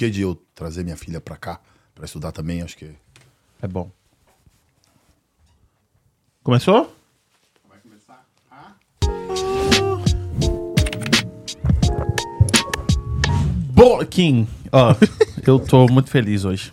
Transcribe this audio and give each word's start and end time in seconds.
porquê 0.00 0.08
de 0.08 0.22
eu 0.22 0.34
trazer 0.54 0.82
minha 0.82 0.96
filha 0.96 1.20
pra 1.20 1.36
cá, 1.36 1.60
pra 1.94 2.06
estudar 2.06 2.32
também, 2.32 2.62
acho 2.62 2.74
que... 2.74 2.90
É 3.60 3.68
bom. 3.68 3.90
Começou? 6.42 6.96
Vai 7.68 7.78
começar? 7.80 8.24
Boa, 13.74 14.06
Kim. 14.06 14.48
Ó, 14.72 14.94
eu 15.46 15.58
tô 15.58 15.86
muito 15.88 16.08
feliz 16.08 16.46
hoje. 16.46 16.72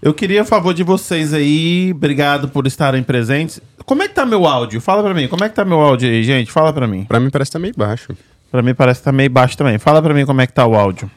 Eu 0.00 0.14
queria 0.14 0.42
a 0.42 0.44
favor 0.44 0.72
de 0.72 0.84
vocês 0.84 1.34
aí, 1.34 1.90
obrigado 1.92 2.48
por 2.48 2.68
estarem 2.68 3.02
presentes. 3.02 3.60
Como 3.84 4.04
é 4.04 4.08
que 4.08 4.14
tá 4.14 4.24
meu 4.24 4.46
áudio? 4.46 4.80
Fala 4.80 5.02
pra 5.02 5.12
mim, 5.12 5.26
como 5.26 5.42
é 5.42 5.48
que 5.48 5.56
tá 5.56 5.64
meu 5.64 5.80
áudio 5.80 6.08
aí, 6.08 6.22
gente? 6.22 6.52
Fala 6.52 6.72
pra 6.72 6.86
mim. 6.86 7.04
Pra 7.04 7.18
mim 7.18 7.30
parece 7.30 7.50
que 7.50 7.54
tá 7.54 7.58
meio 7.58 7.74
baixo. 7.76 8.16
Pra 8.48 8.62
mim 8.62 8.74
parece 8.74 9.00
que 9.00 9.04
tá 9.04 9.12
meio 9.12 9.30
baixo 9.30 9.58
também. 9.58 9.76
Fala 9.76 10.00
pra 10.00 10.14
mim 10.14 10.24
como 10.24 10.40
é 10.40 10.46
que 10.46 10.52
tá 10.52 10.64
o 10.64 10.76
áudio. 10.76 11.10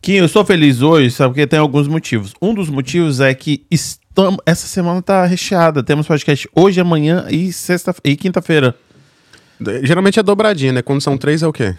Kim, 0.00 0.14
eu 0.14 0.28
sou 0.28 0.44
feliz 0.44 0.80
hoje, 0.80 1.10
sabe? 1.10 1.30
Porque 1.34 1.46
tem 1.46 1.58
alguns 1.58 1.88
motivos. 1.88 2.32
Um 2.40 2.54
dos 2.54 2.68
motivos 2.68 3.20
é 3.20 3.34
que 3.34 3.64
estamos, 3.70 4.38
essa 4.46 4.66
semana 4.66 5.02
tá 5.02 5.24
recheada. 5.26 5.82
Temos 5.82 6.06
podcast 6.06 6.48
hoje, 6.54 6.80
amanhã 6.80 7.26
e 7.30 7.52
sexta 7.52 7.94
e 8.04 8.16
quinta-feira. 8.16 8.74
Geralmente 9.82 10.20
é 10.20 10.22
dobradinha, 10.22 10.72
né? 10.72 10.82
Quando 10.82 11.00
são 11.00 11.18
três 11.18 11.42
é 11.42 11.46
o 11.46 11.52
quê? 11.52 11.74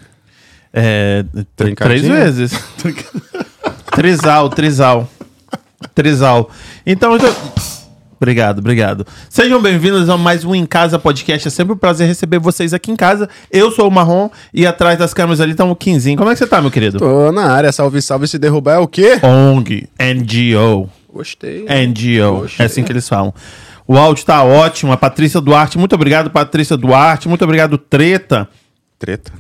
É, 0.74 1.24
três 1.75 2.01
vezes. 2.06 2.51
trisal, 3.95 4.50
trisal. 4.50 5.10
Trisal. 5.95 6.51
Então, 6.86 7.13
eu 7.13 7.19
tô- 7.19 7.78
Obrigado, 8.19 8.60
obrigado. 8.60 9.07
Sejam 9.30 9.62
bem-vindos 9.62 10.10
a 10.10 10.18
mais 10.18 10.44
um 10.44 10.54
Em 10.54 10.66
Casa 10.66 11.00
Podcast. 11.00 11.48
É 11.48 11.51
sempre 11.51 11.74
um 11.74 11.77
prazer 11.77 12.06
receber 12.06 12.38
vocês 12.38 12.74
aqui 12.74 12.92
em 12.92 12.95
casa. 12.95 13.30
Eu 13.50 13.71
sou 13.71 13.88
o 13.88 13.92
Marrom 13.92 14.30
e 14.54 14.68
atrás 14.68 15.00
das 15.00 15.13
câmeras 15.13 15.39
ali 15.39 15.56
tá 15.56 15.63
o 15.63 15.74
Quinzinho. 15.74 16.18
Como 16.18 16.30
é 16.30 16.33
que 16.33 16.39
você 16.39 16.45
tá, 16.45 16.62
meu 16.62 16.69
querido? 16.69 17.00
Tô 17.00 17.31
na 17.31 17.54
área, 17.54 17.71
salve, 17.71 18.01
salve, 18.01 18.27
se 18.27 18.38
derrubar 18.38 18.74
é 18.74 18.77
o 18.80 18.89
quê? 18.89 19.18
ONG, 19.24 19.88
NGO. 19.98 20.89
Gostei. 21.13 21.62
NGO. 21.63 22.42
Gostei. 22.42 22.66
É 22.66 22.68
assim 22.68 22.83
que 22.83 22.92
eles 22.92 23.07
falam. 23.07 23.33
O 23.88 23.98
áudio 23.98 24.25
tá 24.25 24.44
ótimo. 24.44 24.92
A 24.92 24.98
Patrícia 24.98 25.39
Duarte, 25.39 25.77
muito 25.77 25.95
obrigado, 25.95 26.30
Patrícia 26.30 26.75
Duarte. 26.75 27.30
Muito 27.30 27.45
obrigado, 27.45 27.77
Treta. 27.77 28.50
Treta. 29.00 29.31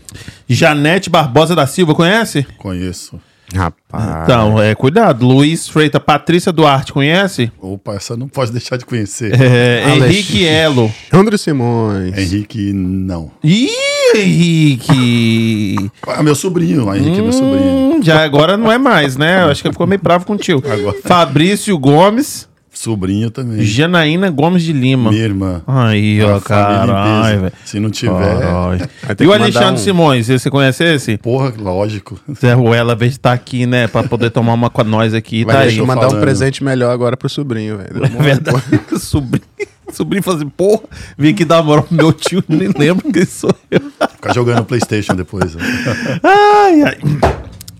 Janete 0.47 1.09
Barbosa 1.09 1.53
da 1.53 1.67
Silva, 1.67 1.93
conhece? 1.93 2.47
Conheço. 2.57 3.19
Rapaz. 3.53 4.23
Então, 4.23 4.61
é, 4.61 4.75
cuidado. 4.75 5.25
Luiz 5.25 5.67
Freitas, 5.67 6.01
Patrícia 6.01 6.51
Duarte, 6.51 6.93
conhece? 6.93 7.51
Opa, 7.59 7.95
essa 7.95 8.15
não 8.15 8.27
pode 8.27 8.51
deixar 8.51 8.77
de 8.77 8.85
conhecer. 8.85 9.33
É. 9.39 9.95
Henrique 9.95 10.45
Elo. 10.45 10.91
André 11.11 11.37
Simões. 11.37 12.17
Henrique, 12.17 12.71
não. 12.73 13.31
Ih, 13.43 13.69
Henrique! 14.15 15.91
Ah, 16.07 16.23
meu 16.23 16.35
sobrinho, 16.35 16.93
Henrique 16.93 17.19
é 17.19 17.21
meu 17.21 17.33
sobrinho. 17.33 17.95
Hum, 17.97 17.99
já 18.03 18.23
agora 18.23 18.57
não 18.57 18.71
é 18.71 18.77
mais, 18.77 19.17
né? 19.17 19.43
Eu 19.43 19.49
acho 19.49 19.61
que 19.61 19.67
ele 19.67 19.73
ficou 19.73 19.87
meio 19.87 20.01
bravo 20.01 20.25
com 20.25 20.33
o 20.33 20.37
tio. 20.37 20.63
Agora. 20.65 20.97
Fabrício 21.03 21.77
Gomes, 21.77 22.48
Sobrinho 22.83 23.29
também. 23.29 23.61
Janaína 23.61 24.29
Gomes 24.29 24.63
de 24.63 24.71
Lima. 24.71 25.09
Minha 25.11 25.23
irmã. 25.25 25.61
Aí, 25.67 26.21
ó, 26.23 26.39
caralho, 26.39 27.41
velho. 27.41 27.53
Se 27.65 27.77
não 27.77 27.89
tiver, 27.89 28.13
E 29.19 29.27
o 29.27 29.33
Alexandre 29.33 29.73
um- 29.73 29.77
Simões, 29.83 30.27
você 30.27 30.49
conhece 30.49 30.85
esse? 30.85 31.17
porra, 31.17 31.53
lógico. 31.59 32.17
Zé 32.39 32.53
Ruela, 32.53 32.95
vez 32.95 33.13
de 33.13 33.19
tá 33.19 33.33
aqui, 33.33 33.65
né? 33.65 33.87
Pra 33.89 34.03
poder 34.03 34.29
tomar 34.29 34.53
uma 34.53 34.69
com 34.69 34.81
nós 34.85 35.13
aqui. 35.13 35.43
Vai 35.43 35.55
tá 35.55 35.61
aí. 35.63 35.81
mandar 35.81 36.03
falando. 36.03 36.17
um 36.19 36.21
presente 36.21 36.63
melhor 36.63 36.91
agora 36.93 37.17
pro 37.17 37.27
sobrinho, 37.27 37.77
velho. 37.77 38.05
É 38.05 38.07
verdade. 38.23 38.63
sobrinho, 38.97 39.43
sobrinho 39.91 40.23
falou 40.23 40.39
assim, 40.39 40.47
porra, 40.49 40.83
vim 41.17 41.31
aqui 41.31 41.43
dar 41.43 41.61
moral 41.61 41.83
pro 41.83 41.97
meu 41.97 42.13
tio, 42.13 42.41
nem 42.47 42.69
lembro 42.77 43.11
quem 43.11 43.25
sou 43.25 43.53
eu. 43.69 43.81
Ficar 44.09 44.33
jogando 44.33 44.63
Playstation 44.63 45.15
depois. 45.15 45.53
né? 45.53 45.61
Ai, 46.23 46.81
ai. 46.83 46.97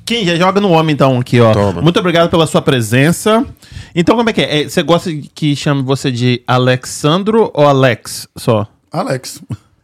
Quem 0.09 0.25
já 0.25 0.35
joga 0.35 0.59
no 0.59 0.71
homem, 0.71 0.95
então, 0.95 1.19
aqui, 1.19 1.39
ó. 1.39 1.53
Toma. 1.53 1.83
Muito 1.83 1.99
obrigado 1.99 2.31
pela 2.31 2.47
sua 2.47 2.63
presença. 2.63 3.45
Então, 3.93 4.15
como 4.15 4.27
é 4.27 4.33
que 4.33 4.41
é? 4.41 4.61
É, 4.61 4.67
Você 4.67 4.81
gosta 4.81 5.11
que 5.35 5.55
chame 5.55 5.83
você 5.83 6.11
de 6.11 6.41
Alexandro 6.47 7.51
ou 7.53 7.67
Alex 7.67 8.27
só? 8.35 8.65
Alex. 8.91 9.39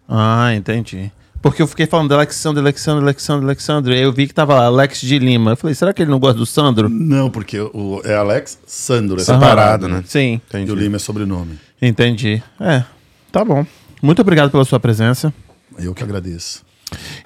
Ah, 0.10 0.52
entendi. 0.56 1.12
Porque 1.44 1.62
eu 1.62 1.68
fiquei 1.68 1.86
falando 1.86 2.08
de 2.08 2.16
Alexandre, 2.16 2.60
Alexandre, 2.60 3.04
Alexandre, 3.04 3.46
Alexandre. 3.46 3.94
Aí 3.94 4.02
eu 4.02 4.12
vi 4.12 4.26
que 4.26 4.34
tava 4.34 4.56
lá, 4.56 4.66
Alex 4.66 5.00
de 5.02 5.20
Lima. 5.20 5.52
Eu 5.52 5.58
falei, 5.58 5.76
será 5.76 5.94
que 5.94 6.02
ele 6.02 6.10
não 6.10 6.18
gosta 6.18 6.40
do 6.40 6.46
Sandro? 6.48 6.90
Não, 6.90 7.30
porque 7.30 7.60
o, 7.60 8.02
é 8.04 8.16
Alex 8.16 8.58
Sandro. 8.66 9.22
É 9.22 9.24
Separado, 9.24 9.88
né? 9.88 10.04
Sim, 10.08 10.42
E 10.52 10.58
o 10.58 10.60
Entendi. 10.64 10.74
Lima 10.74 10.96
é 10.96 11.00
sobrenome. 11.00 11.60
entendi. 11.80 12.42
É, 12.60 12.84
tá 13.32 13.46
bom. 13.46 13.64
Muito 14.02 14.24
obrigado 14.24 14.50
pela 14.50 14.66
sua 14.66 14.80
presença. 14.80 15.32
Eu 15.78 15.94
que 15.94 16.04
agradeço. 16.04 16.64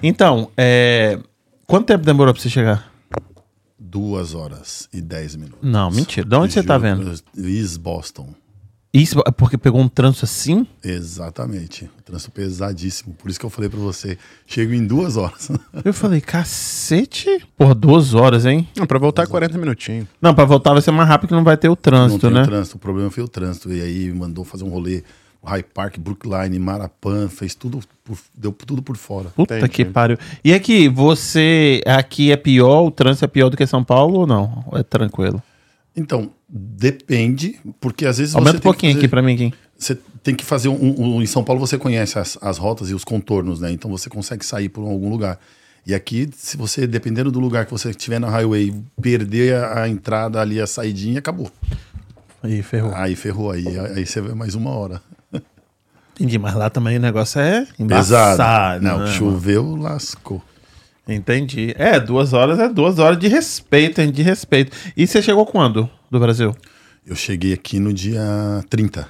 Então, 0.02 0.50
é... 0.54 1.18
quanto 1.66 1.86
tempo 1.86 2.04
demorou 2.04 2.34
pra 2.34 2.42
você 2.42 2.50
chegar? 2.50 2.89
Duas 3.82 4.34
horas 4.34 4.88
e 4.92 5.00
dez 5.00 5.34
minutos. 5.34 5.58
Não, 5.62 5.90
mentira. 5.90 6.28
De 6.28 6.36
onde 6.36 6.52
você 6.52 6.62
tá 6.62 6.76
vendo? 6.76 7.10
East 7.38 7.78
Boston. 7.78 8.34
Isso 8.92 9.22
é 9.26 9.30
porque 9.30 9.56
pegou 9.56 9.80
um 9.80 9.88
trânsito 9.88 10.24
assim? 10.26 10.66
Exatamente. 10.84 11.88
Trânsito 12.04 12.30
pesadíssimo. 12.32 13.14
Por 13.14 13.30
isso 13.30 13.38
que 13.40 13.46
eu 13.46 13.50
falei 13.50 13.70
pra 13.70 13.78
você. 13.78 14.18
Chego 14.46 14.74
em 14.74 14.84
duas 14.86 15.16
horas. 15.16 15.48
Eu 15.84 15.94
falei, 15.94 16.20
cacete? 16.20 17.40
Porra, 17.56 17.74
duas 17.74 18.14
horas, 18.14 18.44
hein? 18.44 18.68
Não, 18.76 18.86
pra 18.86 18.98
voltar 18.98 19.22
é 19.22 19.26
40 19.26 19.56
minutinhos. 19.58 20.08
Não, 20.20 20.34
pra 20.34 20.44
voltar 20.44 20.72
vai 20.72 20.82
ser 20.82 20.90
mais 20.90 21.08
rápido 21.08 21.28
que 21.28 21.34
não 21.34 21.44
vai 21.44 21.56
ter 21.56 21.68
o 21.68 21.70
Não 21.70 21.76
trânsito, 21.76 22.20
tem 22.26 22.30
né? 22.34 22.42
o 22.42 22.46
trânsito. 22.46 22.76
O 22.76 22.80
problema 22.80 23.10
foi 23.10 23.22
o 23.22 23.28
trânsito. 23.28 23.72
E 23.72 23.80
aí 23.80 24.12
mandou 24.12 24.44
fazer 24.44 24.64
um 24.64 24.68
rolê. 24.70 25.02
High 25.44 25.62
Park, 25.62 25.98
Brookline, 25.98 26.58
Marapan. 26.58 27.28
Fez 27.28 27.54
tudo. 27.54 27.80
Por, 28.04 28.18
deu 28.36 28.52
tudo 28.52 28.82
por 28.82 28.96
fora. 28.96 29.30
Puta 29.30 29.56
Entendi. 29.56 29.72
que 29.72 29.84
pariu. 29.84 30.18
E 30.44 30.52
aqui, 30.52 30.88
você. 30.88 31.80
Aqui 31.86 32.30
é 32.30 32.36
pior, 32.36 32.82
o 32.84 32.90
trânsito 32.90 33.24
é 33.24 33.28
pior 33.28 33.48
do 33.48 33.56
que 33.56 33.66
São 33.66 33.82
Paulo 33.82 34.20
ou 34.20 34.26
não? 34.26 34.64
Ou 34.70 34.78
é 34.78 34.82
tranquilo? 34.82 35.42
Então, 35.96 36.30
depende. 36.48 37.58
Porque 37.80 38.06
às 38.06 38.18
vezes 38.18 38.34
Aumenta 38.34 38.52
você 38.52 38.56
um 38.58 38.60
tem 38.60 38.62
pouquinho 38.70 38.92
que 38.92 38.98
aqui 38.98 39.08
fazer- 39.08 39.10
pra 39.10 39.22
mim, 39.22 39.34
aqui. 39.34 39.54
Você 39.78 39.98
tem 40.22 40.34
que 40.34 40.44
fazer 40.44 40.68
um, 40.68 40.94
um- 41.16 41.22
Em 41.22 41.26
São 41.26 41.42
Paulo 41.42 41.58
você 41.60 41.78
conhece 41.78 42.18
as, 42.18 42.38
as 42.42 42.58
rotas 42.58 42.90
e 42.90 42.94
os 42.94 43.04
contornos, 43.04 43.60
né? 43.60 43.72
Então 43.72 43.90
você 43.90 44.10
consegue 44.10 44.44
sair 44.44 44.68
por 44.68 44.82
algum 44.82 45.08
lugar. 45.08 45.38
E 45.86 45.94
aqui, 45.94 46.28
se 46.36 46.58
você, 46.58 46.86
dependendo 46.86 47.30
do 47.32 47.40
lugar 47.40 47.64
que 47.64 47.72
você 47.72 47.88
estiver 47.90 48.20
na 48.20 48.28
highway, 48.28 48.74
perder 49.00 49.54
a, 49.56 49.82
a 49.84 49.88
entrada 49.88 50.38
ali, 50.38 50.60
a 50.60 50.66
saidinha, 50.66 51.18
acabou. 51.18 51.50
Aí, 52.42 52.62
ferrou. 52.62 52.92
Aí 52.94 53.16
ferrou, 53.16 53.50
aí, 53.50 53.64
aí 53.96 54.04
você 54.06 54.20
vai 54.20 54.34
mais 54.34 54.54
uma 54.54 54.70
hora. 54.70 55.00
Entendi, 56.20 56.38
mas 56.38 56.54
lá 56.54 56.68
também 56.68 56.98
o 56.98 57.00
negócio 57.00 57.40
é 57.40 57.64
Pesado. 57.78 57.82
embaçado. 57.82 58.84
Não, 58.84 58.98
né, 58.98 59.06
choveu, 59.06 59.74
lascou. 59.74 60.42
Entendi. 61.08 61.74
É, 61.78 61.98
duas 61.98 62.34
horas 62.34 62.58
é 62.58 62.68
duas 62.68 62.98
horas 62.98 63.18
de 63.18 63.26
respeito, 63.26 64.02
hein? 64.02 64.12
De 64.12 64.20
respeito. 64.22 64.76
E 64.94 65.06
você 65.06 65.22
chegou 65.22 65.46
quando 65.46 65.88
do 66.10 66.20
Brasil? 66.20 66.54
Eu 67.06 67.16
cheguei 67.16 67.54
aqui 67.54 67.80
no 67.80 67.90
dia 67.90 68.22
30. 68.68 69.08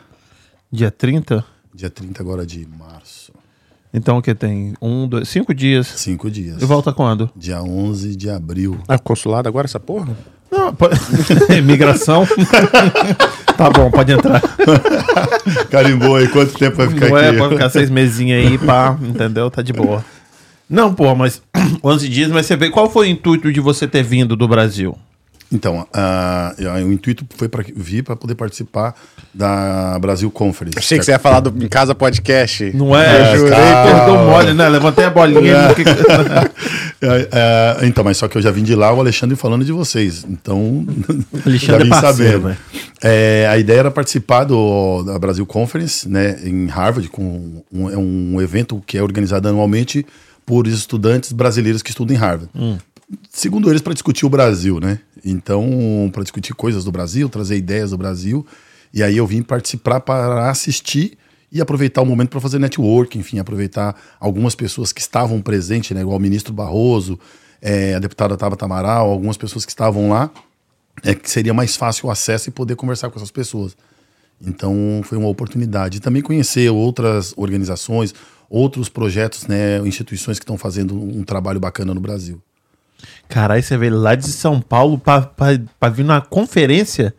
Dia 0.71 0.89
30? 0.93 1.45
Dia 1.75 1.91
30 1.91 2.23
agora 2.23 2.47
de 2.47 2.65
março. 2.79 3.33
Então 3.93 4.19
o 4.19 4.23
que 4.23 4.33
tem? 4.33 4.75
Um, 4.81 5.09
dois, 5.09 5.29
cinco 5.29 5.53
dias. 5.53 5.89
Cinco 5.89 6.31
dias. 6.31 6.63
E 6.63 6.65
volta 6.65 6.93
quando? 6.93 7.29
Dia 7.35 7.61
11 7.61 8.15
de 8.15 8.31
abril. 8.31 8.79
Ah, 8.87 9.01
consulado 9.01 9.49
agora 9.49 9.67
essa 9.67 9.81
porra? 9.81 10.17
Não, 10.49 10.73
pode... 10.73 10.95
Imigração. 11.59 12.25
tá 13.61 13.71
bom, 13.71 13.91
pode 13.91 14.13
entrar. 14.13 14.41
Carimbou 15.71 16.17
aí, 16.17 16.29
quanto 16.29 16.59
tempo 16.59 16.77
vai 16.79 16.89
ficar 16.89 17.11
Não 17.11 17.19
é, 17.19 17.29
aqui? 17.29 17.39
pode 17.39 17.55
ficar 17.55 17.69
seis 17.69 17.91
mesinhos 17.91 18.47
aí, 18.47 18.59
pá, 18.59 18.97
entendeu? 19.03 19.51
Tá 19.51 19.61
de 19.61 19.73
boa. 19.73 20.03
Não, 20.69 20.95
pô, 20.95 21.15
mas 21.15 21.43
11 21.85 22.09
dias, 22.09 22.31
mas 22.31 22.47
você 22.47 22.57
vê, 22.57 22.71
qual 22.71 22.89
foi 22.89 23.09
o 23.09 23.11
intuito 23.11 23.53
de 23.53 23.61
você 23.61 23.87
ter 23.87 24.03
vindo 24.03 24.35
do 24.35 24.49
Brasil? 24.49 24.97
Então, 25.53 25.85
ah, 25.93 26.55
o 26.87 26.93
intuito 26.93 27.27
foi 27.37 27.49
para 27.49 27.65
vir 27.75 28.05
para 28.05 28.15
poder 28.15 28.37
participar 28.37 28.95
da 29.35 29.99
Brasil 29.99 30.31
Conference. 30.31 30.79
Achei 30.79 30.97
que 30.99 31.05
você 31.05 31.11
ia 31.11 31.19
falar 31.19 31.41
do 31.41 31.65
Em 31.65 31.69
Casa 31.69 31.93
Podcast. 31.95 32.71
Não 32.75 32.95
é? 32.97 33.33
Eu 33.35 33.39
jurei, 33.39 33.59
deu 34.07 34.15
mole, 34.27 34.55
né? 34.55 34.69
Levantei 34.69 35.05
a 35.05 35.11
bolinha. 35.11 35.69
porque- 35.75 35.85
É, 37.03 37.79
é, 37.81 37.87
então, 37.87 38.05
mas 38.05 38.19
só 38.19 38.29
que 38.29 38.37
eu 38.37 38.43
já 38.43 38.51
vim 38.51 38.63
de 38.63 38.75
lá, 38.75 38.93
o 38.93 39.01
Alexandre 39.01 39.35
falando 39.35 39.65
de 39.65 39.73
vocês. 39.73 40.23
Então, 40.29 40.85
Alexandre 41.47 41.59
já 41.59 41.79
vim 41.79 41.87
é 41.87 41.89
parceiro, 41.89 42.33
sabendo. 42.43 42.49
né? 42.51 42.57
É, 43.03 43.49
a 43.51 43.57
ideia 43.57 43.79
era 43.79 43.91
participar 43.91 44.45
do, 44.45 45.03
da 45.05 45.19
Brasil 45.19 45.47
Conference, 45.47 46.07
né, 46.07 46.39
em 46.45 46.67
Harvard, 46.67 47.09
com 47.09 47.63
um, 47.73 47.89
é 47.91 47.97
um 47.97 48.39
evento 48.43 48.83
que 48.87 48.99
é 48.99 49.03
organizado 49.03 49.49
anualmente 49.49 50.05
por 50.45 50.67
estudantes 50.67 51.33
brasileiros 51.33 51.81
que 51.81 51.89
estudam 51.89 52.15
em 52.15 52.19
Harvard. 52.19 52.51
Segundo 53.29 53.69
eles, 53.69 53.83
para 53.83 53.93
discutir 53.93 54.25
o 54.25 54.29
Brasil, 54.29 54.79
né? 54.79 55.01
Então, 55.25 56.11
para 56.13 56.23
discutir 56.23 56.55
coisas 56.55 56.85
do 56.85 56.93
Brasil, 56.93 57.29
trazer 57.29 57.57
ideias 57.57 57.91
do 57.91 57.99
Brasil. 57.99 58.47
E 58.93 59.03
aí 59.03 59.17
eu 59.17 59.27
vim 59.27 59.43
participar 59.43 60.01
para 60.01 60.49
assistir 60.49 61.19
e 61.51 61.61
aproveitar 61.61 62.03
o 62.03 62.07
momento 62.07 62.31
para 62.31 62.41
fazer 62.41 62.59
network, 62.59 63.19
enfim, 63.19 63.39
aproveitar 63.39 63.97
algumas 64.21 64.55
pessoas 64.55 64.93
que 64.93 65.01
estavam 65.01 65.41
presentes, 65.43 65.91
né? 65.91 66.01
Igual 66.03 66.17
o 66.17 66.21
ministro 66.21 66.53
Barroso, 66.53 67.19
é, 67.61 67.95
a 67.95 67.99
deputada 67.99 68.37
Tabata 68.37 68.65
Amaral, 68.65 69.11
algumas 69.11 69.37
pessoas 69.37 69.65
que 69.65 69.73
estavam 69.73 70.09
lá, 70.09 70.31
é 71.03 71.15
que 71.15 71.29
seria 71.29 71.53
mais 71.53 71.77
fácil 71.77 72.09
o 72.09 72.11
acesso 72.11 72.49
e 72.49 72.53
poder 72.53 72.77
conversar 72.77 73.11
com 73.11 73.19
essas 73.19 73.31
pessoas. 73.31 73.77
Então 74.41 75.01
foi 75.05 75.19
uma 75.19 75.29
oportunidade. 75.29 75.99
E 75.99 76.01
também 76.01 76.23
conhecer 76.23 76.71
outras 76.71 77.35
organizações, 77.37 78.15
outros 78.49 78.89
projetos, 78.89 79.47
né, 79.47 79.79
instituições 79.81 80.39
que 80.39 80.45
estão 80.45 80.57
fazendo 80.57 80.95
um 80.95 81.25
trabalho 81.25 81.59
bacana 81.59 81.93
no 81.93 82.01
Brasil. 82.01 82.41
Caralho, 83.29 83.63
você 83.63 83.77
veio 83.77 83.97
lá 83.99 84.15
de 84.15 84.27
São 84.27 84.61
Paulo 84.61 84.99
pra, 84.99 85.23
pra, 85.23 85.49
pra 85.79 85.89
vir 85.89 86.05
numa 86.05 86.21
conferência? 86.21 87.15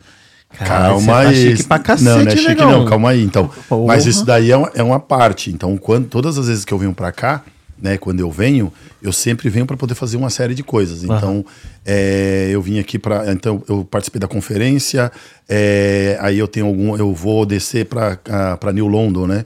Caralho, 0.57 0.95
Calma 0.95 1.13
tá 1.13 1.29
aí. 1.29 1.35
chique 1.35 1.63
pra 1.63 1.79
cacete, 1.79 2.09
não, 2.09 2.23
não 2.23 2.31
é 2.31 2.35
chique 2.35 2.55
não, 2.55 2.85
calma 2.85 3.09
aí. 3.11 3.23
Então, 3.23 3.49
Porra. 3.69 3.87
mas 3.87 4.05
isso 4.05 4.25
daí 4.25 4.51
é 4.51 4.57
uma, 4.57 4.71
é 4.75 4.83
uma 4.83 4.99
parte. 4.99 5.49
Então, 5.49 5.77
quando, 5.77 6.07
todas 6.07 6.37
as 6.37 6.47
vezes 6.47 6.65
que 6.65 6.73
eu 6.73 6.77
venho 6.77 6.93
pra 6.93 7.11
cá, 7.11 7.43
né, 7.81 7.97
quando 7.97 8.19
eu 8.19 8.29
venho, 8.29 8.71
eu 9.01 9.11
sempre 9.11 9.49
venho 9.49 9.65
para 9.65 9.77
poder 9.77 9.95
fazer 9.95 10.17
uma 10.17 10.29
série 10.29 10.53
de 10.53 10.61
coisas. 10.61 11.03
Então, 11.03 11.43
é, 11.85 12.49
eu 12.51 12.61
vim 12.61 12.79
aqui 12.79 12.99
para, 12.99 13.31
então 13.31 13.63
eu 13.67 13.83
participei 13.83 14.19
da 14.19 14.27
conferência. 14.27 15.11
é, 15.49 16.17
aí 16.19 16.37
eu 16.37 16.47
tenho 16.47 16.67
algum, 16.67 16.95
eu 16.97 17.13
vou 17.13 17.45
descer 17.45 17.85
para 17.85 18.17
para 18.57 18.71
New 18.73 18.87
London, 18.87 19.27
né? 19.27 19.45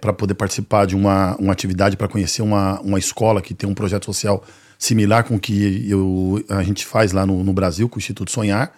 para 0.00 0.12
poder 0.12 0.34
participar 0.34 0.86
de 0.86 0.96
uma, 0.96 1.36
uma 1.36 1.52
atividade 1.52 1.94
para 1.94 2.08
conhecer 2.08 2.40
uma, 2.40 2.80
uma 2.80 2.98
escola 2.98 3.42
que 3.42 3.52
tem 3.52 3.68
um 3.68 3.74
projeto 3.74 4.06
social 4.06 4.42
similar 4.80 5.22
com 5.24 5.36
o 5.36 5.38
que 5.38 5.86
eu, 5.88 6.42
a 6.48 6.62
gente 6.64 6.84
faz 6.86 7.12
lá 7.12 7.24
no, 7.26 7.44
no 7.44 7.52
Brasil, 7.52 7.88
com 7.88 7.96
o 7.96 7.98
Instituto 8.00 8.32
Sonhar. 8.32 8.72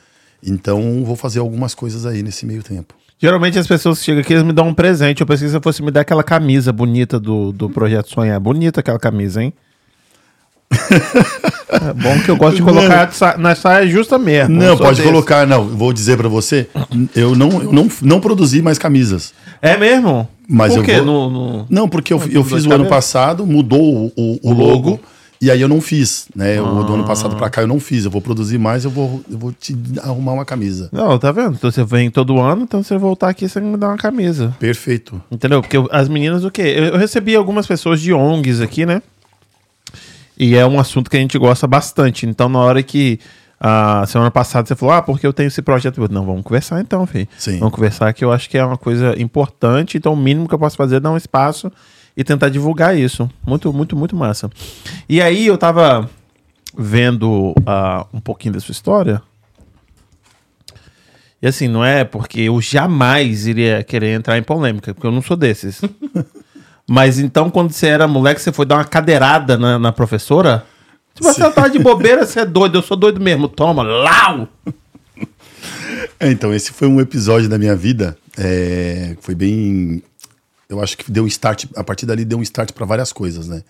Então, 0.44 1.02
vou 1.04 1.14
fazer 1.16 1.38
algumas 1.38 1.72
coisas 1.74 2.04
aí 2.04 2.22
nesse 2.22 2.44
meio 2.44 2.62
tempo. 2.62 2.92
Geralmente 3.18 3.56
as 3.56 3.68
pessoas 3.68 4.02
chegam 4.02 4.20
aqui 4.20 4.32
eles 4.32 4.42
me 4.44 4.52
dão 4.52 4.66
um 4.66 4.74
presente. 4.74 5.20
Eu 5.20 5.26
pensei 5.28 5.46
que 5.46 5.52
você 5.52 5.60
fosse 5.60 5.80
me 5.80 5.92
dar 5.92 6.00
aquela 6.00 6.24
camisa 6.24 6.72
bonita 6.72 7.20
do, 7.20 7.52
do 7.52 7.70
Projeto 7.70 8.10
Sonhar. 8.12 8.40
Bonita 8.40 8.80
aquela 8.80 8.98
camisa, 8.98 9.40
hein? 9.40 9.52
é 10.72 11.92
bom 11.92 12.18
que 12.24 12.30
eu 12.30 12.36
gosto 12.36 12.56
de 12.56 12.62
colocar 12.62 13.12
sa- 13.12 13.36
na 13.36 13.54
saia 13.54 13.86
justa 13.86 14.18
mesmo. 14.18 14.56
Não, 14.56 14.76
pode 14.76 14.96
desse. 14.96 15.08
colocar, 15.08 15.46
não. 15.46 15.64
Vou 15.68 15.92
dizer 15.92 16.16
pra 16.16 16.28
você, 16.28 16.68
eu 17.14 17.34
não, 17.36 17.50
eu 17.62 17.72
não, 17.72 17.88
não 18.00 18.20
produzi 18.20 18.60
mais 18.62 18.78
camisas. 18.78 19.32
É 19.60 19.76
mesmo? 19.76 20.28
Mas 20.48 20.72
Por 20.72 20.78
eu 20.80 20.84
quê? 20.84 20.96
vou- 20.96 21.04
No, 21.04 21.30
no- 21.30 21.66
Não, 21.70 21.88
porque 21.88 22.12
eu, 22.12 22.20
eu 22.30 22.42
fiz 22.42 22.64
o 22.66 22.72
ano 22.72 22.86
passado, 22.86 23.46
mudou 23.46 23.80
o, 24.06 24.12
o- 24.16 24.38
o 24.42 24.52
logo, 24.52 24.98
e 25.42 25.50
aí 25.50 25.60
eu 25.60 25.68
não 25.68 25.80
fiz, 25.80 26.28
né? 26.36 26.60
O 26.62 26.84
do 26.84 26.94
ano 26.94 27.02
Ah. 27.02 27.06
passado 27.06 27.34
pra 27.36 27.50
cá 27.50 27.60
eu 27.62 27.66
não 27.66 27.80
fiz. 27.80 28.04
Eu 28.04 28.10
vou 28.10 28.22
produzir 28.22 28.56
mais, 28.58 28.84
eu 28.84 28.90
vou, 28.90 29.20
eu 29.30 29.36
vou 29.36 29.52
te 29.52 29.76
arrumar 30.02 30.32
uma 30.34 30.44
camisa. 30.44 30.88
Não, 30.92 31.18
tá 31.18 31.32
vendo? 31.32 31.54
Então 31.54 31.70
você 31.70 31.82
vem 31.84 32.10
todo 32.10 32.38
ano, 32.40 32.62
então 32.62 32.82
você 32.82 32.96
voltar 32.96 33.28
aqui, 33.28 33.48
você 33.48 33.60
me 33.60 33.76
dá 33.76 33.88
uma 33.88 33.96
camisa. 33.98 34.54
Perfeito. 34.60 35.20
Entendeu? 35.30 35.60
Porque 35.60 35.76
eu- 35.76 35.88
as 35.90 36.08
meninas, 36.08 36.44
o 36.44 36.50
quê? 36.50 36.62
Eu, 36.62 36.84
eu 36.84 36.96
recebi 36.96 37.34
algumas 37.34 37.66
pessoas 37.66 38.00
de 38.00 38.12
ONGs 38.12 38.60
aqui, 38.60 38.86
né? 38.86 39.02
E 40.38 40.54
é 40.56 40.66
um 40.66 40.78
assunto 40.80 41.10
que 41.10 41.16
a 41.16 41.20
gente 41.20 41.36
gosta 41.38 41.66
bastante. 41.66 42.26
Então, 42.26 42.48
na 42.48 42.58
hora 42.58 42.82
que 42.82 43.18
a 43.60 44.04
semana 44.06 44.30
passada 44.30 44.66
você 44.66 44.74
falou, 44.74 44.94
ah, 44.94 45.02
porque 45.02 45.26
eu 45.26 45.32
tenho 45.32 45.46
esse 45.46 45.62
projeto. 45.62 46.00
Eu, 46.02 46.08
não, 46.08 46.24
vamos 46.24 46.42
conversar 46.42 46.80
então, 46.80 47.06
filho. 47.06 47.28
Sim. 47.38 47.58
Vamos 47.58 47.74
conversar 47.74 48.12
que 48.12 48.24
eu 48.24 48.32
acho 48.32 48.48
que 48.50 48.58
é 48.58 48.64
uma 48.64 48.78
coisa 48.78 49.14
importante. 49.20 49.96
Então, 49.96 50.14
o 50.14 50.16
mínimo 50.16 50.48
que 50.48 50.54
eu 50.54 50.58
posso 50.58 50.76
fazer 50.76 50.96
é 50.96 51.00
dar 51.00 51.10
um 51.12 51.16
espaço 51.16 51.70
e 52.16 52.22
tentar 52.24 52.48
divulgar 52.48 52.96
isso. 52.96 53.30
Muito, 53.46 53.72
muito, 53.72 53.96
muito 53.96 54.16
massa. 54.16 54.50
E 55.08 55.20
aí, 55.20 55.46
eu 55.46 55.56
tava 55.56 56.08
vendo 56.76 57.54
ah, 57.66 58.06
um 58.12 58.20
pouquinho 58.20 58.54
da 58.54 58.60
sua 58.60 58.72
história. 58.72 59.22
E 61.40 61.46
assim, 61.46 61.66
não 61.66 61.84
é 61.84 62.04
porque 62.04 62.42
eu 62.42 62.60
jamais 62.60 63.46
iria 63.46 63.82
querer 63.82 64.14
entrar 64.14 64.38
em 64.38 64.42
polêmica, 64.42 64.94
porque 64.94 65.06
eu 65.06 65.10
não 65.10 65.20
sou 65.20 65.36
desses. 65.36 65.80
Mas 66.88 67.18
então, 67.18 67.50
quando 67.50 67.72
você 67.72 67.86
era 67.88 68.06
moleque, 68.06 68.40
você 68.40 68.52
foi 68.52 68.66
dar 68.66 68.76
uma 68.76 68.84
cadeirada 68.84 69.56
na, 69.56 69.78
na 69.78 69.92
professora? 69.92 70.64
Se 71.14 71.22
você 71.22 71.40
tava 71.50 71.68
de 71.68 71.78
bobeira, 71.78 72.24
você 72.24 72.40
é 72.40 72.44
doido. 72.44 72.78
Eu 72.78 72.82
sou 72.82 72.96
doido 72.96 73.20
mesmo. 73.20 73.48
Toma, 73.48 73.82
lau! 73.82 74.48
É, 76.18 76.30
então, 76.30 76.54
esse 76.54 76.72
foi 76.72 76.86
um 76.88 77.00
episódio 77.00 77.48
da 77.48 77.58
minha 77.58 77.74
vida. 77.74 78.16
é, 78.38 79.16
foi 79.20 79.34
bem. 79.34 80.02
Eu 80.72 80.82
acho 80.82 80.96
que 80.96 81.12
deu 81.12 81.24
um 81.24 81.26
start. 81.26 81.66
A 81.76 81.84
partir 81.84 82.06
dali 82.06 82.24
deu 82.24 82.38
um 82.38 82.42
start 82.42 82.72
para 82.72 82.86
várias 82.86 83.12
coisas, 83.12 83.46
né? 83.46 83.62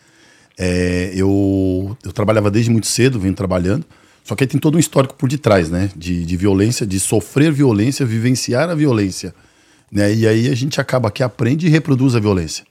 É, 0.57 1.11
eu, 1.17 1.97
eu 2.05 2.13
trabalhava 2.13 2.49
desde 2.49 2.71
muito 2.71 2.87
cedo, 2.87 3.19
venho 3.19 3.35
trabalhando. 3.35 3.85
Só 4.23 4.37
que 4.37 4.45
aí 4.45 4.49
tem 4.49 4.61
todo 4.61 4.77
um 4.77 4.79
histórico 4.79 5.15
por 5.15 5.29
detrás, 5.29 5.69
né? 5.69 5.91
De, 5.97 6.25
de 6.25 6.37
violência, 6.37 6.87
de 6.87 7.01
sofrer 7.01 7.51
violência, 7.51 8.07
vivenciar 8.07 8.71
a 8.71 8.75
violência. 8.75 9.35
Né? 9.91 10.15
E 10.15 10.29
aí 10.29 10.49
a 10.49 10.55
gente 10.55 10.81
acaba 10.81 11.11
que 11.11 11.25
aprende 11.25 11.67
e 11.67 11.71
reproduz 11.71 12.15
a 12.15 12.21
violência. 12.21 12.65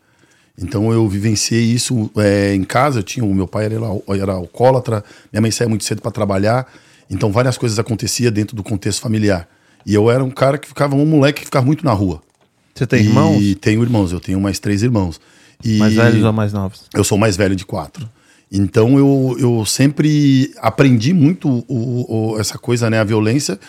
Então 0.57 0.93
eu 0.93 1.05
vivenciei 1.09 1.63
isso 1.63 2.09
é, 2.15 2.55
em 2.55 2.63
casa. 2.63 3.00
Eu 3.00 3.03
tinha 3.03 3.25
o 3.25 3.35
meu 3.35 3.47
pai 3.47 3.65
era, 3.65 3.75
era 4.17 4.31
alcoólatra, 4.31 5.03
minha 5.29 5.41
mãe 5.41 5.51
saía 5.51 5.67
muito 5.67 5.83
cedo 5.83 6.01
para 6.01 6.11
trabalhar. 6.11 6.71
Então 7.09 7.33
várias 7.33 7.57
coisas 7.57 7.77
aconteciam 7.77 8.31
dentro 8.31 8.55
do 8.55 8.63
contexto 8.63 9.01
familiar. 9.01 9.45
E 9.85 9.93
eu 9.93 10.09
era 10.09 10.23
um 10.23 10.31
cara 10.31 10.57
que 10.57 10.69
ficava 10.69 10.95
um 10.95 11.05
moleque 11.05 11.41
que 11.41 11.45
ficava 11.47 11.65
muito 11.65 11.83
na 11.83 11.91
rua. 11.91 12.21
Você 12.81 12.88
tem 12.88 13.01
e 13.01 13.05
irmãos? 13.05 13.55
tenho 13.61 13.83
irmãos. 13.83 14.11
Eu 14.11 14.19
tenho 14.19 14.41
mais 14.41 14.57
três 14.59 14.81
irmãos. 14.81 15.21
E 15.63 15.77
Mais 15.77 15.93
velhos 15.93 16.23
ou 16.23 16.33
mais 16.33 16.51
novos? 16.51 16.81
eu 16.95 17.03
sou 17.03 17.15
mais 17.17 17.38
velho 17.38 17.55
de 17.55 17.63
quatro. 17.65 18.09
Então 18.51 18.97
eu, 18.97 19.35
eu 19.39 19.65
sempre 19.65 20.51
aprendi 20.57 21.13
muito 21.13 21.47
o, 21.67 22.33
o- 22.33 22.39
essa 22.39 22.57
coisa, 22.57 22.89
né, 22.89 23.00
a 23.00 23.03
violência, 23.03 23.59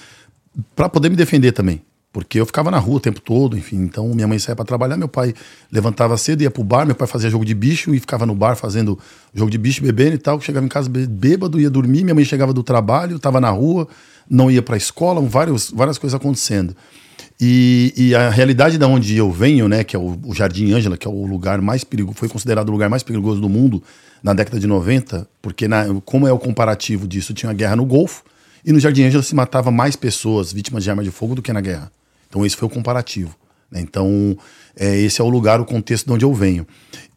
para 0.75 0.89
poder 0.89 1.11
me 1.11 1.17
defender 1.17 1.53
também. 1.53 1.83
Porque 2.11 2.41
eu 2.41 2.45
ficava 2.47 2.71
na 2.71 2.79
rua 2.79 2.97
o 2.97 3.01
tempo 3.01 3.21
todo, 3.21 3.57
enfim. 3.57 3.77
Então 3.77 4.09
minha 4.09 4.27
mãe 4.27 4.39
saía 4.39 4.57
para 4.57 4.65
trabalhar, 4.65 4.97
meu 4.97 5.09
pai 5.09 5.35
levantava 5.71 6.17
cedo, 6.17 6.43
ia 6.43 6.51
pro 6.51 6.65
bar, 6.65 6.85
meu 6.87 6.95
pai 6.95 7.07
fazia 7.07 7.29
jogo 7.31 7.45
de 7.45 7.55
bicho 7.55 7.95
e 7.95 8.01
ficava 8.01 8.25
no 8.27 8.35
bar 8.35 8.57
fazendo 8.57 8.99
jogo 9.35 9.51
de 9.51 9.59
bicho, 9.59 9.83
bebendo 9.83 10.15
e 10.15 10.19
tal. 10.19 10.41
Chegava 10.41 10.65
em 10.65 10.69
casa 10.69 10.89
bê- 10.91 11.07
bêbado, 11.07 11.61
ia 11.61 11.71
dormir, 11.71 12.03
minha 12.03 12.15
mãe 12.15 12.25
chegava 12.25 12.53
do 12.53 12.63
trabalho, 12.63 13.19
tava 13.19 13.41
na 13.41 13.51
rua, 13.51 13.87
não 14.29 14.51
ia 14.51 14.63
para 14.63 14.75
a 14.75 14.79
escola, 14.79 15.21
vários, 15.21 15.71
várias 15.71 15.97
coisas 15.99 16.15
acontecendo. 16.19 16.75
E, 17.45 17.93
e 17.97 18.15
a 18.15 18.31
realidade 18.31 18.79
da 18.79 18.87
onde 18.87 19.17
eu 19.17 19.29
venho, 19.29 19.67
né, 19.67 19.83
que 19.83 19.97
é 19.97 19.99
o, 19.99 20.17
o 20.25 20.33
Jardim 20.33 20.71
Ângela, 20.73 20.97
que 20.97 21.09
é 21.09 21.11
o 21.11 21.27
lugar 21.27 21.61
mais 21.61 21.83
perigoso, 21.83 22.17
foi 22.17 22.29
considerado 22.29 22.69
o 22.69 22.71
lugar 22.71 22.89
mais 22.89 23.03
perigoso 23.03 23.41
do 23.41 23.49
mundo 23.49 23.83
na 24.23 24.33
década 24.33 24.61
de 24.61 24.67
90, 24.69 25.29
porque 25.43 25.67
na, 25.67 25.87
como 26.05 26.29
é 26.29 26.33
o 26.33 26.39
comparativo 26.39 27.09
disso, 27.09 27.35
tinha 27.35 27.51
a 27.51 27.53
guerra 27.53 27.75
no 27.75 27.85
Golfo, 27.85 28.23
e 28.65 28.71
no 28.71 28.79
Jardim 28.79 29.03
Ângela 29.03 29.25
se 29.25 29.35
matava 29.35 29.73
mais 29.73 29.97
pessoas 29.97 30.53
vítimas 30.53 30.85
de 30.85 30.91
arma 30.91 31.03
de 31.03 31.11
fogo 31.11 31.35
do 31.35 31.43
que 31.43 31.53
na 31.53 31.61
guerra. 31.61 31.91
Então 32.29 32.47
esse 32.47 32.57
foi 32.57 32.69
o 32.69 32.71
comparativo. 32.71 33.37
né? 33.69 33.81
Então 33.81 34.39
é, 34.77 34.97
esse 35.01 35.21
é 35.21 35.25
o 35.25 35.29
lugar, 35.29 35.61
o 35.61 35.65
contexto 35.65 36.07
de 36.07 36.13
onde 36.13 36.25
eu 36.25 36.33
venho. 36.33 36.65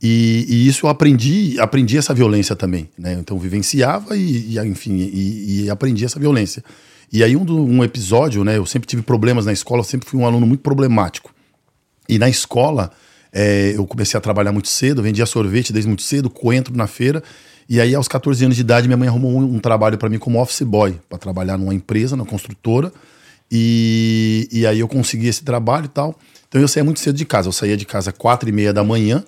E, 0.02 0.44
e 0.50 0.68
isso 0.68 0.88
eu 0.88 0.90
aprendi, 0.90 1.56
aprendi 1.60 2.00
essa 2.00 2.16
violência 2.16 2.56
também. 2.56 2.90
Né? 2.98 3.14
Então 3.14 3.38
vivenciava 3.38 4.18
e, 4.18 4.56
e, 4.56 4.60
enfim, 4.62 5.08
e 5.14 5.70
aprendi 5.70 6.04
essa 6.04 6.20
violência. 6.20 6.64
E 7.12 7.24
aí 7.24 7.36
um, 7.36 7.46
do- 7.46 7.64
um 7.64 7.84
episódio, 7.84 8.44
né? 8.44 8.58
Eu 8.58 8.66
sempre 8.66 8.88
tive 8.88 9.02
problemas 9.02 9.46
na 9.46 9.54
escola, 9.54 9.80
eu 9.82 9.86
sempre 9.86 10.08
fui 10.10 10.20
um 10.20 10.26
aluno 10.26 10.46
muito 10.46 10.62
problemático. 10.62 11.34
E 12.10 12.20
na 12.20 12.30
escola, 12.30 12.92
é, 13.32 13.74
eu 13.76 13.86
comecei 13.88 14.18
a 14.18 14.22
trabalhar 14.22 14.52
muito 14.52 14.68
cedo, 14.68 15.02
vendia 15.02 15.26
sorvete 15.26 15.72
desde 15.74 15.88
muito 15.88 16.04
cedo, 16.04 16.30
coentro 16.30 16.76
na 16.76 16.88
feira. 16.88 17.24
E 17.68 17.82
aí, 17.82 17.96
aos 17.96 18.08
14 18.08 18.46
anos 18.46 18.56
de 18.56 18.62
idade, 18.62 18.88
minha 18.88 18.98
mãe 18.98 19.08
arrumou 19.08 19.32
um, 19.32 19.56
um 19.56 19.60
trabalho 19.60 19.98
para 19.98 20.08
mim 20.08 20.20
como 20.20 20.40
office 20.40 20.62
boy, 20.62 21.00
para 21.10 21.18
trabalhar 21.18 21.58
numa 21.58 21.74
empresa, 21.74 22.16
na 22.16 22.24
construtora. 22.26 22.92
E, 23.52 24.48
e 24.52 24.66
aí 24.68 24.80
eu 24.80 24.88
consegui 24.88 25.28
esse 25.28 25.44
trabalho 25.44 25.86
e 25.86 25.90
tal. 25.90 26.18
Então 26.48 26.62
eu 26.62 26.68
saía 26.68 26.84
muito 26.84 27.00
cedo 27.00 27.16
de 27.16 27.26
casa. 27.26 27.48
Eu 27.48 27.52
saía 27.54 27.76
de 27.78 27.86
casa 27.86 28.12
às 28.12 28.18
4 28.18 28.48
e 28.50 28.52
meia 28.52 28.72
da 28.74 28.84
manhã, 28.84 29.24